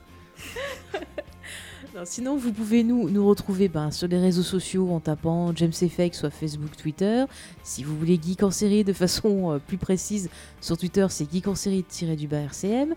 sinon, 2.04 2.36
vous 2.36 2.52
pouvez 2.52 2.82
nous, 2.82 3.10
nous 3.10 3.26
retrouver 3.26 3.68
ben, 3.68 3.90
sur 3.90 4.08
les 4.08 4.18
réseaux 4.18 4.42
sociaux 4.42 4.90
en 4.90 5.00
tapant 5.00 5.54
James 5.54 5.72
Effect, 5.82 6.14
soit 6.14 6.30
Facebook, 6.30 6.76
Twitter. 6.76 7.24
Si 7.62 7.84
vous 7.84 7.96
voulez 7.96 8.18
Geek 8.20 8.42
en 8.42 8.50
série 8.50 8.84
de 8.84 8.92
façon 8.92 9.52
euh, 9.52 9.58
plus 9.58 9.78
précise, 9.78 10.30
sur 10.60 10.76
Twitter, 10.78 11.06
c'est 11.10 11.30
Geek 11.30 11.46
en 11.46 11.54
série-du-bas 11.54 12.40
RCM. 12.40 12.94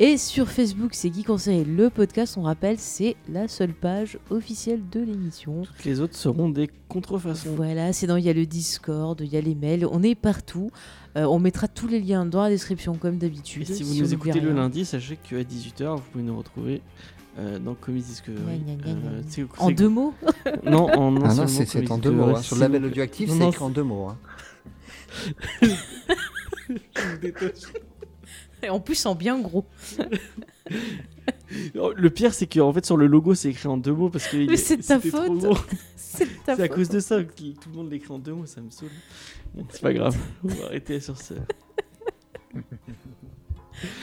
Et 0.00 0.16
sur 0.16 0.48
Facebook, 0.48 0.90
c'est 0.92 1.12
en 1.30 1.38
série, 1.38 1.64
le 1.64 1.88
podcast, 1.88 2.36
on 2.36 2.42
rappelle, 2.42 2.80
c'est 2.80 3.14
la 3.28 3.46
seule 3.46 3.72
page 3.72 4.18
officielle 4.28 4.80
de 4.90 4.98
l'émission. 4.98 5.62
Toutes 5.62 5.84
les 5.84 6.00
autres 6.00 6.16
seront 6.16 6.48
des 6.48 6.68
contrefaçons. 6.88 7.54
Voilà, 7.54 7.92
sinon 7.92 8.16
il 8.16 8.24
y 8.24 8.28
a 8.28 8.32
le 8.32 8.44
Discord, 8.44 9.20
il 9.20 9.32
y 9.32 9.36
a 9.36 9.40
les 9.40 9.54
mails, 9.54 9.86
on 9.88 10.02
est 10.02 10.16
partout. 10.16 10.72
Euh, 11.16 11.26
on 11.26 11.38
mettra 11.38 11.68
tous 11.68 11.86
les 11.86 12.00
liens 12.00 12.26
dans 12.26 12.42
la 12.42 12.48
description 12.48 12.96
comme 12.96 13.18
d'habitude. 13.18 13.70
Et 13.70 13.72
si 13.72 13.84
vous 13.84 13.94
nous 13.94 14.12
écoutez 14.12 14.40
le 14.40 14.52
lundi, 14.52 14.84
sachez 14.84 15.16
qu'à 15.16 15.36
18h, 15.36 15.94
vous 15.94 16.02
pouvez 16.10 16.24
nous 16.24 16.36
retrouver 16.36 16.82
euh, 17.38 17.60
dans 17.60 17.74
Comics 17.74 18.04
Discovery. 18.04 18.62
Euh, 18.86 19.46
en 19.58 19.70
deux 19.70 19.88
mots? 19.88 20.12
Non, 20.64 20.88
en 20.92 21.16
ah 21.22 21.34
non, 21.34 21.46
c'est 21.46 21.90
en 21.90 21.98
deux 21.98 22.10
mots. 22.10 22.34
Hein. 22.34 22.42
Sur 22.42 22.56
le 22.56 22.62
label 22.62 22.84
audioactif, 22.86 23.30
c'est 23.30 23.48
écrit 23.48 23.62
en 23.62 23.70
deux 23.70 23.84
mots. 23.84 24.08
Hein. 24.08 24.18
Et 28.64 28.70
en 28.70 28.80
plus 28.80 29.04
en 29.06 29.14
bien 29.14 29.38
gros. 29.38 29.64
le 31.74 32.08
pire, 32.08 32.34
c'est 32.34 32.46
qu'en 32.46 32.72
fait, 32.72 32.84
sur 32.84 32.96
le 32.96 33.06
logo, 33.06 33.34
c'est 33.34 33.50
écrit 33.50 33.68
en 33.68 33.76
deux 33.76 33.92
mots 33.92 34.10
parce 34.10 34.26
que. 34.28 34.56
c'est 34.56 34.78
ta 34.78 35.00
faute. 35.00 35.46
c'est 35.96 36.48
à 36.48 36.68
cause 36.68 36.88
de 36.88 37.00
ça 37.00 37.22
que 37.22 37.32
tout 37.32 37.68
le 37.70 37.76
monde 37.76 37.90
l'écrit 37.90 38.12
en 38.12 38.18
deux 38.18 38.32
mots, 38.32 38.46
ça 38.46 38.60
me 38.60 38.70
saoule. 38.70 38.90
c'est 39.70 39.82
pas 39.82 39.92
grave, 39.92 40.16
on 40.44 40.48
va 40.48 40.66
arrêter 40.66 41.00
sur 41.00 41.16
ça. 41.16 41.34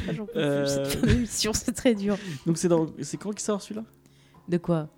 Ah, 0.08 0.12
euh... 0.36 0.90
émission, 1.08 1.54
c'est 1.54 1.72
très 1.72 1.96
dur. 1.96 2.18
Donc 2.46 2.58
c'est 2.58 2.68
dans... 2.68 2.88
c'est 3.02 3.18
quand 3.18 3.32
qui 3.32 3.44
sort 3.44 3.62
celui-là? 3.62 3.86
De 4.50 4.58
quoi? 4.58 4.90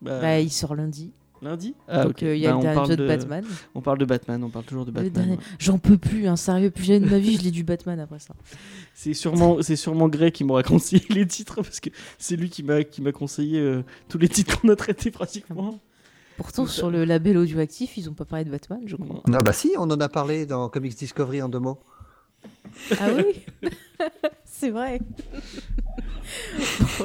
Bah... 0.00 0.20
bah... 0.20 0.40
il 0.40 0.50
sort 0.50 0.74
lundi. 0.74 1.12
Lundi 1.42 1.74
ah, 1.88 2.04
Donc 2.04 2.22
euh, 2.22 2.36
il 2.36 2.40
y 2.40 2.46
a 2.46 2.56
bah, 2.56 2.84
le 2.88 2.96
de 2.96 3.06
Batman. 3.06 3.44
On 3.74 3.80
parle 3.80 3.98
de 3.98 4.04
Batman, 4.04 4.42
on 4.44 4.48
parle 4.48 4.64
toujours 4.64 4.86
de 4.86 4.92
Batman. 4.92 5.36
J'en 5.58 5.78
peux 5.78 5.98
plus, 5.98 6.28
hein, 6.28 6.36
sérieux, 6.36 6.70
plus 6.70 6.84
jamais 6.84 7.00
de 7.00 7.10
ma 7.10 7.18
vie, 7.18 7.36
je 7.36 7.42
l'ai 7.42 7.50
du 7.50 7.64
Batman 7.64 7.98
après 7.98 8.20
ça. 8.20 8.34
C'est 8.94 9.14
sûrement, 9.14 9.56
c'est 9.62 9.74
sûrement 9.74 10.08
Grey 10.08 10.30
qui 10.30 10.44
m'aura 10.44 10.62
conseillé 10.62 11.02
les 11.10 11.26
titres 11.26 11.56
parce 11.56 11.80
que 11.80 11.88
c'est 12.18 12.36
lui 12.36 12.50
qui 12.50 12.62
m'a, 12.62 12.84
qui 12.84 13.00
m'a 13.00 13.10
conseillé 13.10 13.58
euh, 13.58 13.82
tous 14.08 14.18
les 14.18 14.28
titres 14.28 14.60
qu'on 14.60 14.68
a 14.68 14.76
traités 14.76 15.10
pratiquement. 15.10 15.80
Pourtant, 16.36 16.66
sur 16.66 16.90
le 16.90 17.04
label 17.04 17.38
audioactif, 17.38 17.96
ils 17.96 18.08
ont 18.10 18.14
pas 18.14 18.26
parlé 18.26 18.44
de 18.44 18.50
Batman, 18.50 18.80
je 18.84 18.96
crois. 18.96 19.22
Non, 19.26 19.38
bah 19.38 19.52
si, 19.52 19.72
on 19.78 19.84
en 19.84 20.00
a 20.00 20.08
parlé 20.08 20.46
dans 20.46 20.68
Comics 20.68 20.94
Discovery 20.96 21.42
en 21.42 21.48
deux 21.48 21.58
mots. 21.58 21.78
Ah 22.98 23.08
oui 23.16 23.70
C'est 24.44 24.70
vrai. 24.70 25.00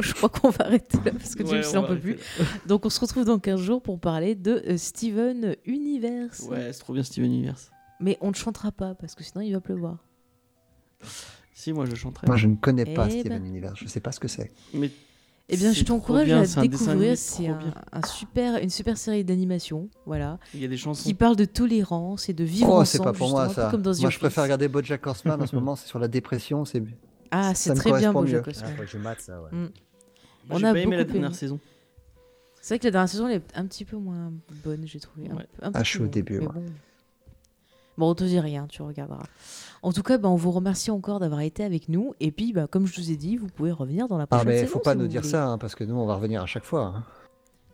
Je 0.01 0.13
crois 0.13 0.29
qu'on 0.29 0.49
va 0.49 0.65
arrêter 0.65 0.97
là 1.03 1.11
parce 1.11 1.35
que 1.35 1.43
tu 1.43 1.49
James 1.49 1.63
n'en 1.73 1.87
peut 1.87 1.99
plus. 1.99 2.17
Donc 2.65 2.85
on 2.85 2.89
se 2.89 2.99
retrouve 2.99 3.25
dans 3.25 3.39
15 3.39 3.59
jours 3.59 3.81
pour 3.81 3.99
parler 3.99 4.35
de 4.35 4.63
euh, 4.67 4.77
Steven 4.77 5.55
Universe. 5.65 6.41
Ouais, 6.49 6.71
c'est 6.73 6.79
trop 6.79 6.93
bien 6.93 7.03
Steven 7.03 7.31
Universe. 7.31 7.71
Mais 7.99 8.17
on 8.21 8.29
ne 8.29 8.35
chantera 8.35 8.71
pas 8.71 8.95
parce 8.95 9.15
que 9.15 9.23
sinon 9.23 9.41
il 9.41 9.53
va 9.53 9.61
pleuvoir. 9.61 9.97
Si, 11.53 11.73
moi 11.73 11.85
je 11.85 11.95
chanterai. 11.95 12.27
Moi 12.27 12.37
je 12.37 12.47
ne 12.47 12.55
connais 12.55 12.85
pas 12.85 13.07
eh 13.07 13.19
Steven 13.19 13.39
ben. 13.39 13.45
Universe, 13.45 13.79
je 13.79 13.87
sais 13.87 13.99
pas 13.99 14.11
ce 14.11 14.19
que 14.19 14.27
c'est. 14.27 14.51
Mais 14.73 14.91
eh 15.49 15.55
bien, 15.55 15.71
je 15.71 15.83
t'encourage 15.83 16.29
à 16.29 16.61
découvrir. 16.61 17.17
C'est 17.17 17.47
un, 17.47 17.59
super, 18.05 18.61
une 18.61 18.69
super 18.69 18.97
série 18.97 19.23
d'animation, 19.23 19.89
voilà. 20.05 20.39
Il 20.53 20.59
y 20.61 20.65
a 20.65 20.67
des 20.67 20.75
chansons 20.75 21.03
qui 21.03 21.13
parlent 21.13 21.37
de 21.37 21.45
tolérance 21.45 22.27
et 22.27 22.33
de 22.33 22.43
vivre 22.43 22.69
oh, 22.69 22.81
ensemble. 22.81 22.85
c'est 22.85 23.03
pas 23.03 23.13
pour 23.13 23.29
moi 23.29 23.49
ça. 23.49 23.69
Comme 23.71 23.81
dans 23.81 23.93
moi, 23.99 24.09
je 24.09 24.19
préfère 24.19 24.43
regarder 24.43 24.67
BoJack 24.67 25.07
Horseman 25.07 25.41
en 25.41 25.47
ce 25.47 25.55
moment. 25.55 25.77
C'est 25.77 25.87
sur 25.87 25.99
la 25.99 26.09
dépression. 26.09 26.65
C'est 26.65 26.83
ah, 27.31 27.53
c'est 27.53 27.73
très 27.73 27.91
bien 27.97 28.13
BoJack 28.13 28.47
Horseman. 28.47 28.73
Ah, 28.79 28.85
je 28.85 28.97
mate 28.97 29.21
ça. 29.21 29.41
Ouais. 29.41 29.49
Mm. 29.51 29.69
On 30.49 30.63
a 30.63 30.73
pas 30.73 30.79
aimé 30.79 30.97
la 30.97 31.03
dernière 31.03 31.35
saison. 31.35 31.59
C'est 32.61 32.73
vrai 32.73 32.79
que 32.79 32.85
la 32.85 32.91
dernière 32.91 33.09
saison 33.09 33.27
elle 33.27 33.37
est 33.37 33.57
un 33.57 33.65
petit 33.65 33.85
peu 33.85 33.97
moins 33.97 34.33
bonne, 34.63 34.83
j'ai 34.85 34.99
trouvé. 34.99 35.29
Un, 35.61 35.71
ah, 35.73 35.83
je 35.83 35.89
suis 35.89 36.01
au 36.01 36.07
début. 36.07 36.39
Bon. 36.39 36.51
bon, 37.97 38.09
on 38.09 38.15
te 38.15 38.23
dit 38.23 38.39
rien, 38.39 38.67
tu 38.67 38.81
regarderas. 38.81 39.23
En 39.81 39.93
tout 39.93 40.03
cas, 40.03 40.17
bah, 40.17 40.29
on 40.29 40.35
vous 40.35 40.51
remercie 40.51 40.91
encore 40.91 41.19
d'avoir 41.19 41.41
été 41.41 41.63
avec 41.63 41.87
nous. 41.87 42.13
Et 42.19 42.31
puis, 42.31 42.51
bah, 42.51 42.67
comme 42.67 42.85
je 42.85 42.99
vous 42.99 43.11
ai 43.11 43.15
dit, 43.15 43.37
vous 43.37 43.47
pouvez 43.47 43.71
revenir 43.71 44.07
dans 44.07 44.17
la 44.17 44.27
prochaine 44.27 44.47
Ah, 44.47 44.51
mais 44.51 44.61
il 44.61 44.67
faut 44.67 44.79
pas 44.79 44.95
nous 44.95 45.07
dire 45.07 45.23
ça, 45.23 45.47
hein, 45.47 45.57
parce 45.57 45.75
que 45.75 45.83
nous, 45.83 45.95
on 45.95 46.05
va 46.05 46.15
revenir 46.15 46.41
à 46.41 46.45
chaque 46.45 46.65
fois. 46.65 46.93
Hein. 46.95 47.03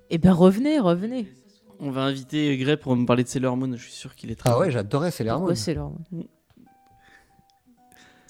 Eh 0.10 0.18
bien, 0.18 0.34
revenez, 0.34 0.80
revenez. 0.80 1.28
On 1.80 1.92
va 1.92 2.04
inviter 2.04 2.56
Gray 2.58 2.78
pour 2.78 2.96
me 2.96 3.06
parler 3.06 3.24
de 3.24 3.30
Sailor 3.30 3.58
Moon. 3.58 3.76
Je 3.76 3.82
suis 3.82 3.94
sûr 3.94 4.16
qu'il 4.16 4.32
est 4.32 4.36
très. 4.36 4.50
Ah 4.50 4.60
ouais, 4.60 4.72
j'adorais 4.72 5.12
Sailor 5.12 5.42
Moon. 5.42 5.56
Sailor 5.56 5.90
Moon? 5.90 6.00
Mm. 6.12 6.22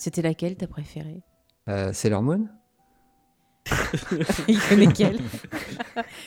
C'était 0.04 0.22
laquelle 0.22 0.58
ta 0.58 0.68
préférée? 0.68 1.22
Euh, 1.70 1.94
Sailor 1.94 2.22
Moon 2.24 2.50
Il 4.50 4.60
connaît 4.60 4.92
quelle? 4.92 5.18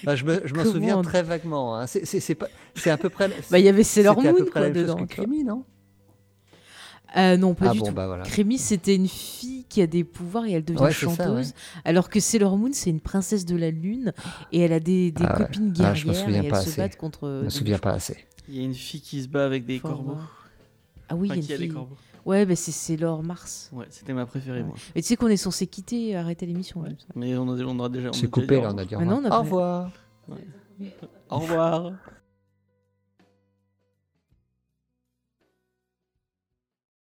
Bah, 0.02 0.16
Je 0.16 0.24
me, 0.24 0.40
je 0.46 0.54
m'en 0.54 0.64
souviens 0.64 1.02
très 1.02 1.22
vaguement. 1.22 1.76
Hein. 1.76 1.86
C'est, 1.86 2.06
c'est, 2.06 2.34
pas, 2.34 2.48
c'est 2.74 2.88
à 2.88 2.96
peu 2.96 3.10
près. 3.10 3.28
Bah, 3.50 3.58
il 3.58 3.66
y 3.66 3.68
avait 3.68 3.82
Sailor 3.82 4.18
Moon 4.18 4.46
quoi, 4.50 4.70
dedans. 4.70 5.04
Que 5.04 5.44
non? 5.44 5.66
Euh, 7.18 7.36
non, 7.36 7.52
pas 7.52 7.66
ah 7.68 7.72
du 7.74 7.80
tout. 7.80 7.92
Bah 7.92 8.22
c'était 8.56 8.94
une 8.94 9.08
fille 9.08 9.66
qui 9.68 9.82
a 9.82 9.86
des 9.86 10.04
pouvoirs 10.04 10.46
et 10.46 10.52
elle 10.52 10.64
devient 10.64 10.90
chanteuse. 10.90 11.52
Alors 11.84 12.08
que 12.08 12.18
Sailor 12.18 12.56
Moon, 12.56 12.70
c'est 12.72 12.88
une 12.88 13.00
princesse 13.00 13.44
de 13.44 13.56
la 13.56 13.70
lune 13.70 14.14
et 14.52 14.60
elle 14.60 14.72
a 14.72 14.80
des, 14.80 15.10
des 15.10 15.24
ah 15.28 15.36
copines 15.36 15.74
ah, 15.80 15.92
guerrières 15.92 16.30
et 16.30 16.46
elles 16.46 16.56
se 16.56 16.76
battent 16.78 16.96
contre. 16.96 17.40
Je 17.40 17.44
me 17.44 17.50
souviens 17.50 17.78
pas 17.78 17.92
assez. 17.92 18.16
Il 18.48 18.56
y 18.56 18.60
a 18.60 18.62
une 18.62 18.74
fille 18.74 19.02
qui 19.02 19.22
se 19.22 19.28
bat 19.28 19.44
avec 19.44 19.66
des 19.66 19.80
corbeaux. 19.80 20.16
Ah 21.10 21.14
oui, 21.14 21.30
il 21.34 21.44
y 21.44 21.52
a, 21.52 21.58
des 21.58 21.68
corbeaux. 21.68 21.96
Ouais, 22.26 22.44
bah 22.44 22.56
c'est 22.56 22.72
Sailor 22.72 23.22
Mars. 23.22 23.70
Ouais, 23.72 23.86
c'était 23.88 24.12
ma 24.12 24.26
préférée, 24.26 24.64
moi. 24.64 24.74
Et 24.96 25.00
tu 25.00 25.06
sais 25.06 25.16
qu'on 25.16 25.28
est 25.28 25.36
censé 25.36 25.68
quitter, 25.68 26.16
arrêter 26.16 26.44
l'émission. 26.44 26.84
Mais 27.14 27.36
on, 27.36 27.48
a, 27.48 27.62
on 27.62 27.78
aura 27.78 27.88
déjà. 27.88 28.10
C'est 28.12 28.28
coupé, 28.28 28.60
là, 28.60 28.72
on 28.74 28.78
a 28.78 28.84
dit 28.84 28.96
au 28.96 28.98
revoir. 28.98 29.22
au 29.30 29.38
revoir. 29.38 29.90
Au 31.30 31.38
revoir. 31.38 31.92